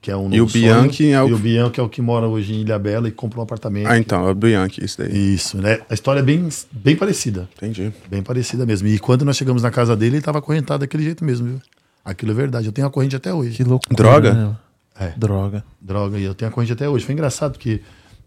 que 0.00 0.10
é 0.10 0.16
um. 0.16 0.32
E 0.32 0.40
o 0.40 0.44
novo 0.44 0.50
sonho, 0.52 0.64
Bianchi 0.64 1.10
é 1.10 1.22
o- 1.22 1.28
E 1.28 1.32
o 1.34 1.38
Bianchi 1.38 1.80
é 1.80 1.82
o 1.82 1.88
que 1.88 2.00
mora 2.00 2.26
hoje 2.26 2.54
em 2.54 2.60
Ilha 2.62 2.78
Bela 2.78 3.08
e 3.08 3.10
comprou 3.12 3.42
um 3.42 3.44
apartamento. 3.44 3.86
Ah, 3.88 3.98
então, 3.98 4.26
é 4.26 4.30
o 4.30 4.34
Bianchi, 4.34 4.84
isso 4.84 4.98
daí. 4.98 5.34
Isso, 5.34 5.58
né? 5.58 5.80
A 5.90 5.94
história 5.94 6.20
é 6.20 6.22
bem, 6.22 6.48
bem 6.72 6.96
parecida. 6.96 7.48
Entendi. 7.56 7.92
Bem 8.08 8.22
parecida 8.22 8.64
mesmo. 8.64 8.88
E 8.88 8.98
quando 8.98 9.24
nós 9.24 9.36
chegamos 9.36 9.62
na 9.62 9.70
casa 9.70 9.96
dele, 9.96 10.16
ele 10.16 10.22
tava 10.22 10.38
acorrentado 10.38 10.80
daquele 10.80 11.02
jeito 11.02 11.24
mesmo, 11.24 11.46
viu? 11.46 11.60
Aquilo 12.04 12.32
é 12.32 12.34
verdade. 12.34 12.66
Eu 12.66 12.72
tenho 12.72 12.86
a 12.86 12.90
corrente 12.90 13.14
até 13.14 13.32
hoje. 13.32 13.56
Que 13.56 13.64
loucura. 13.64 13.94
Droga? 13.94 14.32
né? 14.34 14.56
É. 14.98 15.12
Droga. 15.16 15.64
Droga, 15.80 16.18
e 16.18 16.24
eu 16.24 16.34
tenho 16.34 16.50
a 16.50 16.52
corrente 16.52 16.72
até 16.72 16.88
hoje. 16.88 17.04
Foi 17.04 17.12
engraçado 17.14 17.52
porque 17.52 17.80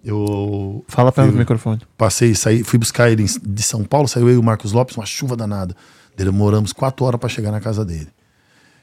eu 0.05 0.83
Fala 0.87 1.11
perto 1.11 1.27
do 1.27 1.31
fui- 1.33 1.39
microfone. 1.39 1.81
Passei, 1.97 2.35
saí, 2.35 2.63
fui 2.63 2.77
buscar 2.79 3.09
ele 3.11 3.23
de 3.25 3.61
São 3.63 3.83
Paulo, 3.83 4.07
saiu 4.07 4.27
eu 4.29 4.35
e 4.35 4.37
o 4.37 4.43
Marcos 4.43 4.71
Lopes, 4.73 4.95
uma 4.97 5.05
chuva 5.05 5.35
danada. 5.35 5.75
Demoramos 6.15 6.71
quatro 6.73 7.05
horas 7.05 7.19
pra 7.19 7.29
chegar 7.29 7.51
na 7.51 7.59
casa 7.59 7.83
dele. 7.85 8.07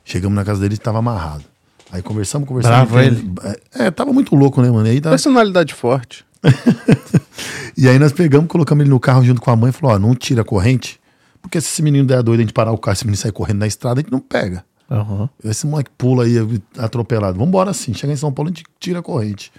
Chegamos 0.05 0.35
na 0.35 0.45
casa 0.45 0.61
dele 0.61 0.75
e 0.75 0.79
tava 0.79 0.99
amarrado. 0.99 1.45
Aí 1.93 2.03
conversamos, 2.03 2.47
conversamos. 2.49 2.91
Bravo 2.91 3.01
ele? 3.01 3.33
É, 3.75 3.91
tava 3.91 4.13
muito 4.13 4.35
louco, 4.37 4.63
né, 4.63 4.71
mano? 4.71 4.87
E 4.87 4.91
aí, 4.91 5.01
tá- 5.01 5.11
Personalidade 5.11 5.75
forte. 5.75 6.25
e 7.77 7.89
aí 7.89 7.99
nós 7.99 8.13
pegamos, 8.13 8.49
colocamos 8.49 8.83
ele 8.83 8.91
no 8.91 9.01
carro 9.01 9.25
junto 9.25 9.41
com 9.41 9.51
a 9.51 9.57
mãe 9.57 9.71
e 9.71 9.73
falou: 9.73 9.95
ó, 9.97 9.99
não 9.99 10.15
tira 10.15 10.43
a 10.43 10.45
corrente, 10.45 11.01
porque 11.43 11.61
se 11.61 11.69
esse 11.69 11.83
menino 11.83 12.07
der 12.07 12.23
doido, 12.23 12.41
a 12.41 12.43
gente 12.43 12.53
parar 12.53 12.73
o 12.73 12.79
carro, 12.79 12.95
esse 12.95 13.05
menino 13.05 13.17
sair 13.21 13.33
correndo 13.33 13.59
na 13.59 13.67
estrada, 13.67 14.01
a 14.01 14.03
gente 14.03 14.13
não 14.13 14.21
pega. 14.21 14.65
Aham. 14.91 15.29
Esse 15.45 15.67
moleque 15.67 15.91
pula 15.97 16.25
aí 16.25 16.37
atropelado. 16.79 17.39
Vambora 17.39 17.71
assim. 17.71 17.95
Chega 17.95 18.13
em 18.13 18.17
São 18.17 18.33
Paulo, 18.33 18.51
a 18.51 18.53
gente 18.53 18.65
tira 18.79 18.99
a 18.99 19.03
corrente. 19.03 19.53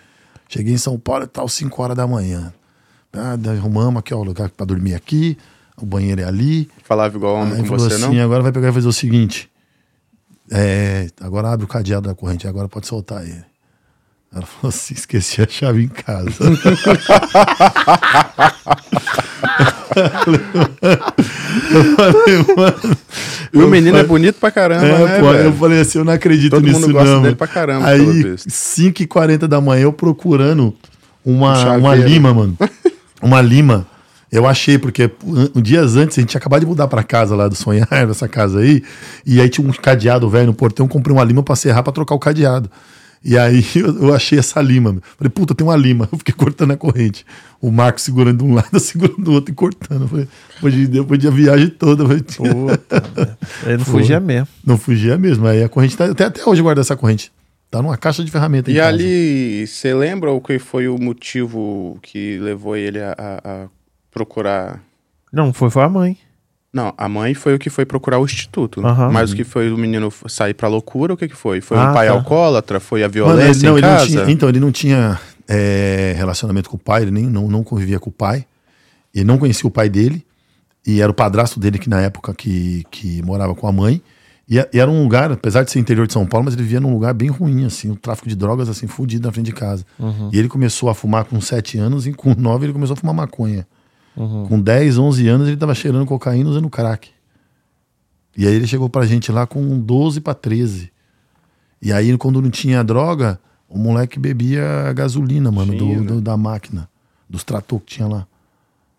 Cheguei 0.49 0.73
em 0.73 0.77
São 0.77 0.99
Paulo, 0.99 1.25
tal, 1.27 1.47
5 1.47 1.81
horas 1.81 1.95
da 1.95 2.05
manhã. 2.05 2.53
Ah, 3.13 3.37
arrumamos 3.49 3.99
aqui, 3.99 4.13
ó, 4.13 4.17
o 4.17 4.23
lugar 4.23 4.49
pra 4.49 4.65
dormir 4.65 4.93
aqui. 4.95 5.37
O 5.77 5.85
banheiro 5.85 6.21
é 6.21 6.25
ali. 6.25 6.69
Falava 6.83 7.15
igual 7.15 7.35
homem 7.35 7.53
Aí 7.55 7.59
com 7.61 7.67
falou 7.67 7.89
você, 7.89 7.95
assim: 7.95 8.15
não? 8.17 8.23
agora 8.23 8.43
vai 8.43 8.51
pegar 8.51 8.69
e 8.69 8.73
fazer 8.73 8.87
o 8.87 8.93
seguinte. 8.93 9.49
É, 10.51 11.07
agora 11.21 11.49
abre 11.49 11.63
o 11.65 11.67
cadeado 11.67 12.07
da 12.09 12.13
corrente, 12.15 12.47
agora 12.47 12.67
pode 12.67 12.85
soltar 12.85 13.23
ele. 13.23 13.43
Ela 14.33 14.45
falou 14.45 14.69
assim: 14.69 14.93
esqueci 14.99 15.41
a 15.41 15.47
chave 15.47 15.83
em 15.83 15.87
casa. 15.87 16.35
Eu 21.73 21.95
falei, 21.95 22.55
mano. 22.55 22.97
E 23.53 23.57
o 23.57 23.67
menino 23.67 23.89
é 23.97 24.01
falei- 24.03 24.07
bonito 24.07 24.35
pra 24.39 24.51
caramba, 24.51 24.85
É, 24.85 25.05
né, 25.05 25.19
pô, 25.19 25.33
eu 25.33 25.53
falei 25.53 25.81
assim, 25.81 25.97
eu 25.99 26.05
não 26.05 26.13
acredito 26.13 26.51
Todo 26.51 26.63
nisso 26.63 26.79
mundo 26.81 26.93
gosta 26.93 27.09
não. 27.09 27.21
dele 27.21 27.35
pra 27.35 27.47
caramba, 27.47 27.87
Aí, 27.87 28.23
visto. 28.23 28.47
5h40 28.49 29.47
da 29.47 29.59
manhã, 29.59 29.83
eu 29.83 29.93
procurando 29.93 30.73
uma, 31.25 31.55
chaveiro. 31.55 31.79
uma 31.83 31.95
lima, 31.95 32.33
mano. 32.33 32.57
Uma 33.21 33.41
lima. 33.41 33.85
Eu 34.31 34.47
achei, 34.47 34.77
porque 34.77 35.11
um, 35.25 35.61
dias 35.61 35.95
antes 35.97 36.17
a 36.17 36.21
gente 36.21 36.29
tinha 36.29 36.39
acabado 36.39 36.61
de 36.61 36.65
mudar 36.65 36.87
pra 36.87 37.03
casa 37.03 37.35
lá 37.35 37.47
do 37.49 37.55
Sonhar, 37.55 37.87
dessa 38.07 38.27
casa 38.29 38.59
aí, 38.59 38.81
e 39.25 39.41
aí 39.41 39.49
tinha 39.49 39.67
um 39.67 39.71
cadeado 39.73 40.29
velho 40.29 40.47
no 40.47 40.53
portão, 40.53 40.85
eu 40.85 40.89
comprei 40.89 41.13
uma 41.15 41.23
lima 41.23 41.43
pra 41.43 41.55
serrar 41.55 41.83
pra 41.83 41.91
trocar 41.91 42.15
o 42.15 42.19
cadeado. 42.19 42.71
E 43.23 43.37
aí 43.37 43.63
eu, 43.75 44.07
eu 44.07 44.13
achei 44.15 44.39
essa 44.39 44.59
lima. 44.61 44.97
Falei, 45.17 45.29
puta, 45.29 45.53
tem 45.53 45.67
uma 45.67 45.75
lima. 45.75 46.09
Eu 46.11 46.17
fiquei 46.17 46.33
cortando 46.33 46.71
a 46.71 46.77
corrente. 46.77 47.23
O 47.61 47.69
Marco 47.71 48.01
segurando 48.01 48.39
de 48.39 48.43
um 48.43 48.55
lado, 48.55 48.69
eu 48.73 48.79
segurando 48.79 49.21
do 49.21 49.31
outro 49.33 49.51
e 49.51 49.55
cortando. 49.55 50.01
Eu 50.01 50.07
Falei, 50.07 50.27
depois, 50.55 50.73
de, 50.73 50.87
depois 50.87 51.19
de 51.19 51.27
a 51.27 51.29
viagem 51.31 51.67
toda. 51.69 52.01
eu 52.03 52.07
falei, 52.07 52.23
Ele 53.67 53.77
não 53.77 53.85
Foi. 53.85 54.01
fugia 54.01 54.19
mesmo. 54.19 54.47
Não 54.65 54.77
fugia 54.77 55.17
mesmo. 55.19 55.45
Aí 55.45 55.63
a 55.63 55.69
corrente 55.69 55.95
tá. 55.95 56.05
Até, 56.05 56.23
até 56.25 56.43
hoje 56.43 56.61
eu 56.61 56.63
guardo 56.63 56.79
essa 56.79 56.95
corrente. 56.95 57.31
Tá 57.69 57.79
numa 57.81 57.95
caixa 57.95 58.23
de 58.23 58.31
ferramenta 58.31 58.71
em 58.71 58.73
E 58.73 58.77
casa. 58.77 58.89
ali, 58.89 59.67
você 59.67 59.93
lembra 59.93 60.31
o 60.31 60.41
que 60.41 60.57
foi 60.57 60.87
o 60.87 60.97
motivo 60.97 61.99
que 62.01 62.39
levou 62.39 62.75
ele 62.75 62.99
a, 62.99 63.13
a- 63.15 63.41
a 63.49 63.67
procurar? 64.11 64.81
Não, 65.31 65.53
foi, 65.53 65.69
foi 65.69 65.83
a 65.83 65.89
mãe. 65.89 66.17
Não, 66.73 66.93
a 66.97 67.09
mãe 67.09 67.33
foi 67.33 67.53
o 67.55 67.59
que 67.59 67.69
foi 67.69 67.85
procurar 67.85 68.19
o 68.19 68.25
instituto. 68.25 68.85
Aham. 68.85 69.09
Mas 69.11 69.31
o 69.31 69.35
que 69.35 69.43
foi 69.43 69.71
o 69.71 69.77
menino 69.77 70.11
sair 70.27 70.53
pra 70.53 70.67
loucura, 70.69 71.13
o 71.13 71.17
que 71.17 71.27
que 71.27 71.35
foi? 71.35 71.59
Foi 71.59 71.77
Ah, 71.77 71.91
o 71.91 71.93
pai 71.93 72.07
tá. 72.07 72.13
alcoólatra? 72.13 72.79
Foi 72.79 73.03
a 73.03 73.07
Mano, 73.09 73.17
ele- 73.17 73.25
violência 73.41 73.69
não, 73.69 73.75
em 73.75 73.79
ele 73.79 73.88
não 73.88 73.93
casa? 73.97 74.05
tinha, 74.07 74.31
então, 74.31 74.47
ele 74.49 74.59
não 74.59 74.71
tinha 74.71 75.19
é, 75.49 76.13
relacionamento 76.15 76.69
com 76.69 76.77
o 76.77 76.79
pai, 76.79 77.01
ele 77.01 77.11
nem, 77.11 77.25
não, 77.27 77.47
não 77.49 77.61
convivia 77.63 77.99
com 77.99 78.09
o 78.09 78.13
pai. 78.13 78.45
Ele 79.13 79.25
não 79.25 79.38
conhecia 79.38 79.67
o 79.67 79.71
pai 79.71 79.89
dele. 79.89 80.25
E 80.88 81.01
era 81.01 81.11
o 81.11 81.13
padrasto 81.13 81.59
dele 81.59 81.77
que 81.77 81.89
na 81.89 82.01
época 82.01 82.33
que, 82.33 82.85
que 82.89 83.21
morava 83.21 83.53
com 83.53 83.67
a 83.67 83.71
mãe. 83.71 84.01
E, 84.49 84.55
e 84.73 84.79
era 84.79 84.89
um 84.89 85.03
lugar, 85.03 85.29
apesar 85.31 85.63
de 85.63 85.71
ser 85.71 85.79
interior 85.79 86.07
de 86.07 86.13
São 86.13 86.25
Paulo, 86.25 86.45
mas 86.45 86.53
ele 86.53 86.63
vivia 86.63 86.79
num 86.79 86.93
lugar 86.93 87.13
bem 87.13 87.29
ruim, 87.29 87.65
assim, 87.65 87.91
um 87.91 87.95
tráfico 87.95 88.27
de 88.29 88.35
drogas, 88.35 88.67
assim, 88.69 88.88
fudido 88.88 89.27
na 89.27 89.31
frente 89.33 89.45
de 89.47 89.51
casa. 89.53 89.85
E 90.31 90.39
ele 90.39 90.47
começou 90.47 90.89
a 90.89 90.95
fumar 90.95 91.25
com 91.25 91.39
7 91.41 91.77
anos 91.77 92.07
e 92.07 92.13
com 92.13 92.33
9 92.33 92.65
ele 92.65 92.73
começou 92.73 92.93
a 92.93 92.97
fumar 92.97 93.13
maconha. 93.13 93.67
Com 94.15 94.59
10, 94.59 94.97
11 94.97 95.27
anos 95.27 95.47
ele 95.47 95.57
tava 95.57 95.73
cheirando 95.73 96.05
cocaína 96.05 96.49
usando 96.49 96.69
crack. 96.69 97.09
E 98.38 98.45
aí 98.47 98.53
ele 98.53 98.67
chegou 98.67 98.89
pra 98.89 99.05
gente 99.05 99.31
lá 99.31 99.45
com 99.47 99.79
12 99.79 100.21
para 100.21 100.33
13. 100.33 100.91
E 101.81 101.91
aí, 101.91 102.15
quando 102.17 102.41
não 102.41 102.49
tinha 102.49 102.83
droga, 102.83 103.39
o 103.67 103.77
moleque 103.77 104.19
bebia 104.19 104.93
gasolina, 104.93 105.51
mano, 105.51 105.75
do, 105.75 106.03
do- 106.03 106.21
da 106.21 106.38
máquina, 106.38 106.88
dos 107.29 107.43
trator 107.43 107.79
que 107.79 107.95
tinha 107.95 108.07
lá. 108.07 108.27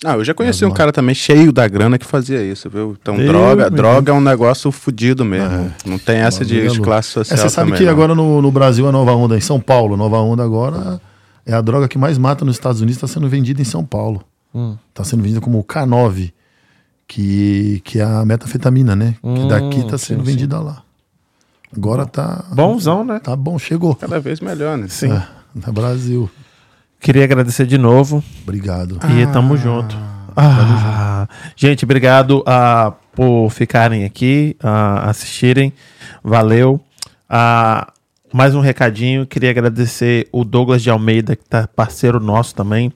Ah, 0.05 0.15
eu 0.15 0.25
já 0.25 0.35
conheci 0.35 0.65
um 0.65 0.71
cara 0.73 0.93
também 0.93 1.15
cheio 1.15 1.53
da 1.53 1.69
grana 1.69 1.97
que 1.97 2.05
fazia 2.05 2.43
isso, 2.43 2.69
viu? 2.69 2.97
Então, 3.01 3.17
Deus 3.17 3.29
droga, 3.29 3.71
droga 3.71 4.11
é 4.11 4.15
um 4.15 4.21
negócio 4.21 4.73
fudido 4.73 5.25
mesmo. 5.25 5.73
Não 5.87 5.97
tem 5.97 6.17
essa 6.19 6.45
de, 6.45 6.59
é 6.59 6.67
de 6.67 6.81
classe 6.81 7.11
É, 7.11 7.13
social 7.13 7.39
você 7.39 7.49
sabe 7.49 7.69
também, 7.71 7.79
que 7.79 7.85
não. 7.85 7.93
agora 7.93 8.13
no, 8.15 8.43
no 8.43 8.51
Brasil 8.51 8.89
a 8.89 8.91
nova 8.91 9.13
onda, 9.13 9.37
em 9.37 9.41
São 9.41 9.61
Paulo, 9.61 9.95
a 9.95 9.97
nova 9.97 10.19
onda 10.19 10.43
agora 10.43 11.01
é 11.47 11.55
a 11.55 11.61
droga 11.61 11.87
que 11.87 11.97
mais 11.97 12.19
mata 12.19 12.45
nos 12.45 12.57
Estados 12.57 12.81
Unidos, 12.81 12.97
está 12.97 13.07
sendo 13.07 13.29
vendida 13.29 13.63
em 13.63 13.65
São 13.65 13.85
Paulo. 13.85 14.25
Está 14.89 15.05
sendo 15.05 15.23
vendida 15.23 15.41
como 15.41 15.59
o 15.59 15.65
K9, 15.65 16.33
que, 17.07 17.81
que 17.85 18.01
é 18.01 18.05
a 18.05 18.25
metafetamina, 18.25 18.95
né? 18.95 19.17
que 19.23 19.49
daqui 19.49 19.81
está 19.81 19.97
sendo 19.97 20.23
vendida 20.23 20.61
lá. 20.61 20.83
Agora 21.75 22.05
tá. 22.05 22.45
Bonzão, 22.55 23.03
né? 23.03 23.19
Tá 23.19 23.35
bom, 23.35 23.59
chegou. 23.59 23.95
Cada 23.95 24.21
vez 24.21 24.41
melhor, 24.41 24.77
né? 24.77 24.89
Sim. 24.89 25.11
É, 25.11 25.27
no 25.55 25.73
Brasil. 25.73 26.31
Queria 27.01 27.25
agradecer 27.25 27.67
de 27.67 27.79
novo. 27.79 28.23
Obrigado. 28.43 28.99
E 29.19 29.27
tamo 29.33 29.57
junto. 29.57 29.97
Ah, 30.37 31.27
gente, 31.57 31.85
obrigado 31.85 32.43
ah, 32.47 32.93
por 33.13 33.51
ficarem 33.51 34.05
aqui, 34.05 34.57
ah, 34.63 35.11
assistirem. 35.11 35.73
Valeu. 36.23 36.81
Ah, 37.29 37.93
mais 38.33 38.55
um 38.55 38.61
recadinho. 38.61 39.27
Queria 39.27 39.51
agradecer 39.51 40.29
o 40.31 40.45
Douglas 40.45 40.83
de 40.83 40.91
Almeida, 40.91 41.35
que 41.35 41.45
tá 41.45 41.67
parceiro 41.67 42.21
nosso 42.21 42.55
também. 42.55 42.93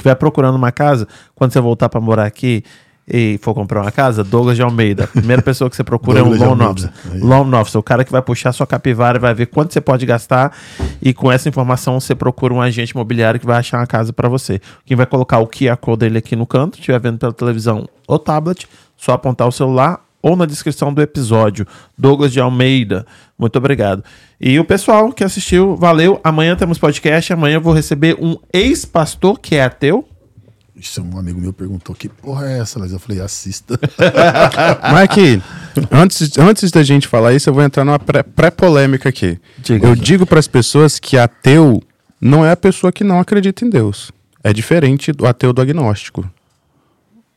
Estiver 0.00 0.14
procurando 0.16 0.56
uma 0.56 0.72
casa, 0.72 1.06
quando 1.34 1.52
você 1.52 1.60
voltar 1.60 1.88
para 1.88 2.00
morar 2.00 2.24
aqui 2.24 2.64
e 3.12 3.38
for 3.42 3.54
comprar 3.54 3.82
uma 3.82 3.90
casa, 3.90 4.22
Douglas 4.22 4.56
de 4.56 4.62
Almeida. 4.62 5.04
A 5.04 5.06
primeira 5.08 5.42
pessoa 5.42 5.68
que 5.68 5.74
você 5.74 5.82
procura 5.82 6.20
é 6.20 6.22
um 6.22 6.36
loan 6.36 6.70
officer. 6.70 6.92
Aí. 7.10 7.18
Loan 7.18 7.60
officer, 7.60 7.78
o 7.78 7.82
cara 7.82 8.04
que 8.04 8.12
vai 8.12 8.22
puxar 8.22 8.52
sua 8.52 8.66
capivara 8.66 9.18
e 9.18 9.20
vai 9.20 9.34
ver 9.34 9.46
quanto 9.46 9.72
você 9.72 9.80
pode 9.80 10.06
gastar 10.06 10.56
e 11.02 11.12
com 11.12 11.30
essa 11.30 11.48
informação 11.48 11.98
você 11.98 12.14
procura 12.14 12.54
um 12.54 12.60
agente 12.60 12.92
imobiliário 12.92 13.40
que 13.40 13.46
vai 13.46 13.58
achar 13.58 13.78
uma 13.78 13.86
casa 13.86 14.12
para 14.12 14.28
você. 14.28 14.60
Quem 14.84 14.96
vai 14.96 15.06
colocar 15.06 15.38
o 15.40 15.46
QR 15.46 15.76
Code 15.76 16.00
dele 16.00 16.18
aqui 16.18 16.36
no 16.36 16.46
canto, 16.46 16.78
estiver 16.78 17.00
vendo 17.00 17.18
pela 17.18 17.32
televisão 17.32 17.88
ou 18.06 18.18
tablet, 18.18 18.68
só 18.96 19.12
apontar 19.12 19.48
o 19.48 19.52
celular 19.52 20.00
ou 20.22 20.36
na 20.36 20.46
descrição 20.46 20.92
do 20.92 21.00
episódio. 21.02 21.66
Douglas 21.96 22.32
de 22.32 22.40
Almeida, 22.40 23.06
muito 23.38 23.56
obrigado. 23.56 24.04
E 24.40 24.58
o 24.58 24.64
pessoal 24.64 25.12
que 25.12 25.24
assistiu, 25.24 25.76
valeu. 25.76 26.20
Amanhã 26.24 26.54
temos 26.56 26.78
podcast. 26.78 27.32
Amanhã 27.32 27.56
eu 27.56 27.60
vou 27.60 27.72
receber 27.72 28.16
um 28.20 28.36
ex-pastor 28.52 29.38
que 29.38 29.56
é 29.56 29.64
ateu. 29.64 30.06
Isso, 30.76 31.02
um 31.02 31.18
amigo 31.18 31.38
meu 31.40 31.52
perguntou: 31.52 31.94
que 31.94 32.08
porra 32.08 32.46
é 32.50 32.58
essa? 32.60 32.78
Mas 32.78 32.92
eu 32.92 32.98
falei: 32.98 33.20
assista. 33.20 33.78
Mike, 34.98 35.42
antes, 35.90 36.38
antes 36.38 36.70
da 36.70 36.82
gente 36.82 37.06
falar 37.06 37.34
isso, 37.34 37.50
eu 37.50 37.54
vou 37.54 37.62
entrar 37.62 37.84
numa 37.84 37.98
pré- 37.98 38.22
pré-polêmica 38.22 39.08
aqui. 39.08 39.38
Diga. 39.58 39.86
eu 39.86 39.94
digo 39.94 40.24
para 40.24 40.38
as 40.38 40.48
pessoas 40.48 40.98
que 40.98 41.18
ateu 41.18 41.82
não 42.20 42.44
é 42.44 42.52
a 42.52 42.56
pessoa 42.56 42.92
que 42.92 43.04
não 43.04 43.20
acredita 43.20 43.64
em 43.64 43.70
Deus. 43.70 44.10
É 44.42 44.52
diferente 44.52 45.12
do 45.12 45.26
ateu 45.26 45.52
do 45.52 45.60
agnóstico. 45.60 46.28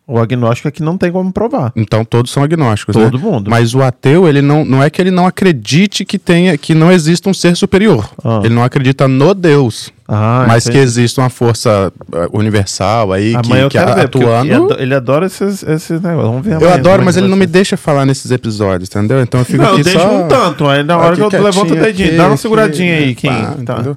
O 0.06 0.20
agnóstico 0.20 0.68
é 0.68 0.72
que 0.72 0.84
não 0.84 0.98
tem 0.98 1.10
como 1.14 1.32
provar. 1.32 1.72
Então 1.78 2.04
todos 2.04 2.30
são 2.30 2.44
agnósticos, 2.44 2.94
Todo 2.94 3.18
né? 3.18 3.24
mundo. 3.24 3.50
Mas 3.50 3.74
o 3.74 3.82
ateu, 3.82 4.28
ele 4.28 4.42
não, 4.42 4.66
não 4.66 4.84
é 4.84 4.90
que 4.90 5.02
ele 5.02 5.12
não 5.12 5.26
acredite 5.26 6.04
que 6.04 6.20
tenha 6.20 6.58
que 6.58 6.76
não 6.76 6.92
exista 6.92 7.30
um 7.30 7.34
ser 7.34 7.56
superior. 7.56 8.10
Ah. 8.22 8.42
Ele 8.44 8.54
não 8.54 8.66
acredita 8.66 9.08
no 9.08 9.34
Deus. 9.34 9.92
Ah, 10.06 10.44
mas 10.46 10.66
que 10.66 10.72
entendi. 10.72 10.84
existe 10.84 11.18
uma 11.22 11.30
força 11.30 11.92
eh, 12.14 12.28
universal 12.34 13.14
aí 13.14 13.32
que, 13.32 13.48
Amanhã 13.48 13.64
eu 13.64 13.70
que 13.70 13.78
quero 13.78 13.96
ver, 13.96 14.02
atuando. 14.06 14.46
ele 14.46 14.54
ado- 14.54 14.76
ele 14.82 14.94
adora 14.96 15.26
esses, 15.26 15.64
esses 15.64 16.02
negócios. 16.02 16.30
Vamos 16.32 16.46
ver 16.46 16.62
Eu 16.62 16.74
adoro, 16.74 17.02
é 17.02 17.06
mas 17.06 17.16
que 17.16 17.22
ele 17.22 17.30
não 17.30 17.38
me 17.38 17.46
deixa 17.48 17.78
falar 17.78 18.06
nesses 18.06 18.30
episódios, 18.30 18.90
entendeu? 18.90 19.22
Então 19.22 19.40
eu 19.40 19.46
fico 19.46 19.64
Não, 19.64 19.72
aqui 19.74 19.84
deixa 19.84 20.00
só... 20.02 20.12
um 20.14 20.28
tanto. 20.28 20.68
Aí 20.68 20.84
na 20.84 20.98
hora 20.98 21.16
que 21.16 21.22
eu 21.22 21.28
aqui 21.28 21.38
levanto 21.38 21.72
o 21.72 21.76
dedinho, 21.78 22.10
aqui, 22.10 22.18
dá 22.18 22.24
uma 22.26 22.34
aqui, 22.34 22.42
seguradinha 22.42 22.98
aí, 22.98 23.16
Kim. 23.16 23.30
pá, 23.30 23.56
Tá. 23.66 23.96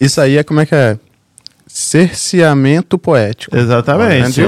Isso 0.00 0.18
aí 0.18 0.38
é 0.38 0.42
como 0.42 0.60
é 0.60 0.64
que 0.66 0.74
é? 0.74 0.98
Cerceamento 1.72 2.98
poético. 2.98 3.56
Exatamente. 3.56 4.40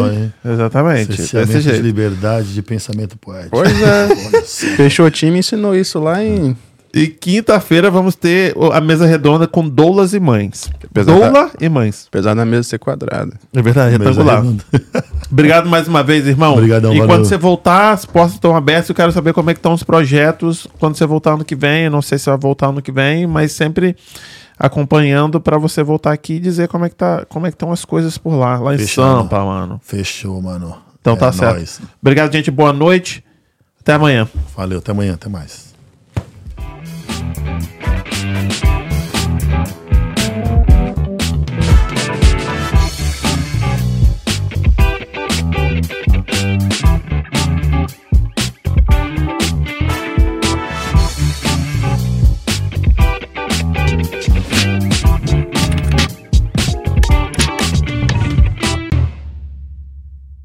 Exatamente. 0.44 1.16
Cerceamento 1.16 1.53
Desse 1.53 1.62
de 1.65 1.70
jeito. 1.70 1.82
liberdade 1.85 2.53
de 2.53 2.62
pensamento 2.62 3.16
poético. 3.16 3.51
Pois 3.51 3.70
é. 3.82 4.09
Peixotinho 4.77 5.32
me 5.32 5.39
ensinou 5.39 5.74
isso 5.77 5.99
lá 6.01 6.23
em... 6.23 6.57
E 6.94 7.07
quinta-feira 7.07 7.90
vamos 7.90 8.15
ter 8.15 8.55
a 8.70 8.78
mesa 8.78 9.07
redonda 9.07 9.47
com 9.49 9.66
doulas 9.66 10.12
e 10.12 10.20
mães. 10.20 10.70
Apesar 10.90 11.11
Doula 11.11 11.51
e 11.59 11.66
mães. 11.66 12.05
Apesar 12.07 12.35
da 12.35 12.44
mesa 12.44 12.65
ser 12.65 12.78
quadrada. 12.78 13.32
É 13.55 13.62
verdade, 13.62 13.99
Mesa 13.99 14.11
retangular. 14.11 14.44
Obrigado 15.32 15.70
mais 15.70 15.89
uma 15.89 16.03
vez, 16.03 16.27
irmão. 16.27 16.53
Obrigadão, 16.53 16.93
E 16.93 16.99
valeu. 16.99 17.09
quando 17.15 17.24
você 17.24 17.39
voltar, 17.39 17.93
as 17.93 18.05
portas 18.05 18.35
estão 18.35 18.55
abertas. 18.55 18.90
Eu 18.90 18.94
quero 18.94 19.11
saber 19.11 19.32
como 19.32 19.49
é 19.49 19.55
que 19.55 19.59
estão 19.59 19.73
os 19.73 19.82
projetos. 19.82 20.66
Quando 20.78 20.94
você 20.94 21.07
voltar 21.07 21.32
ano 21.32 21.47
que 21.47 21.57
vem, 21.57 21.85
eu 21.85 21.90
não 21.90 22.03
sei 22.03 22.19
se 22.19 22.27
vai 22.27 22.36
voltar 22.36 22.66
ano 22.66 22.82
que 22.82 22.93
vem, 22.93 23.27
mas 23.27 23.53
sempre 23.53 23.97
acompanhando 24.62 25.40
pra 25.40 25.59
você 25.59 25.82
voltar 25.82 26.12
aqui 26.12 26.34
e 26.34 26.40
dizer 26.40 26.68
como 26.68 26.84
é 26.84 26.89
que 26.89 26.94
tá, 26.94 27.26
como 27.28 27.47
é 27.47 27.51
que 27.51 27.56
estão 27.56 27.72
as 27.72 27.84
coisas 27.84 28.16
por 28.16 28.34
lá, 28.34 28.59
lá 28.59 28.74
em 28.74 28.78
Fechado. 28.78 29.22
Sampa, 29.22 29.44
mano. 29.44 29.80
Fechou, 29.82 30.40
mano. 30.40 30.76
Então 31.01 31.14
É 31.14 31.16
tá 31.16 31.32
certo. 31.32 31.56
nóis. 31.56 31.80
Obrigado, 32.01 32.32
gente. 32.32 32.51
Boa 32.51 32.72
noite. 32.72 33.24
Até 33.80 33.94
amanhã. 33.94 34.28
Valeu, 34.56 34.78
até 34.78 34.93
amanhã, 34.93 35.14
até 35.14 35.28
mais. 35.28 35.72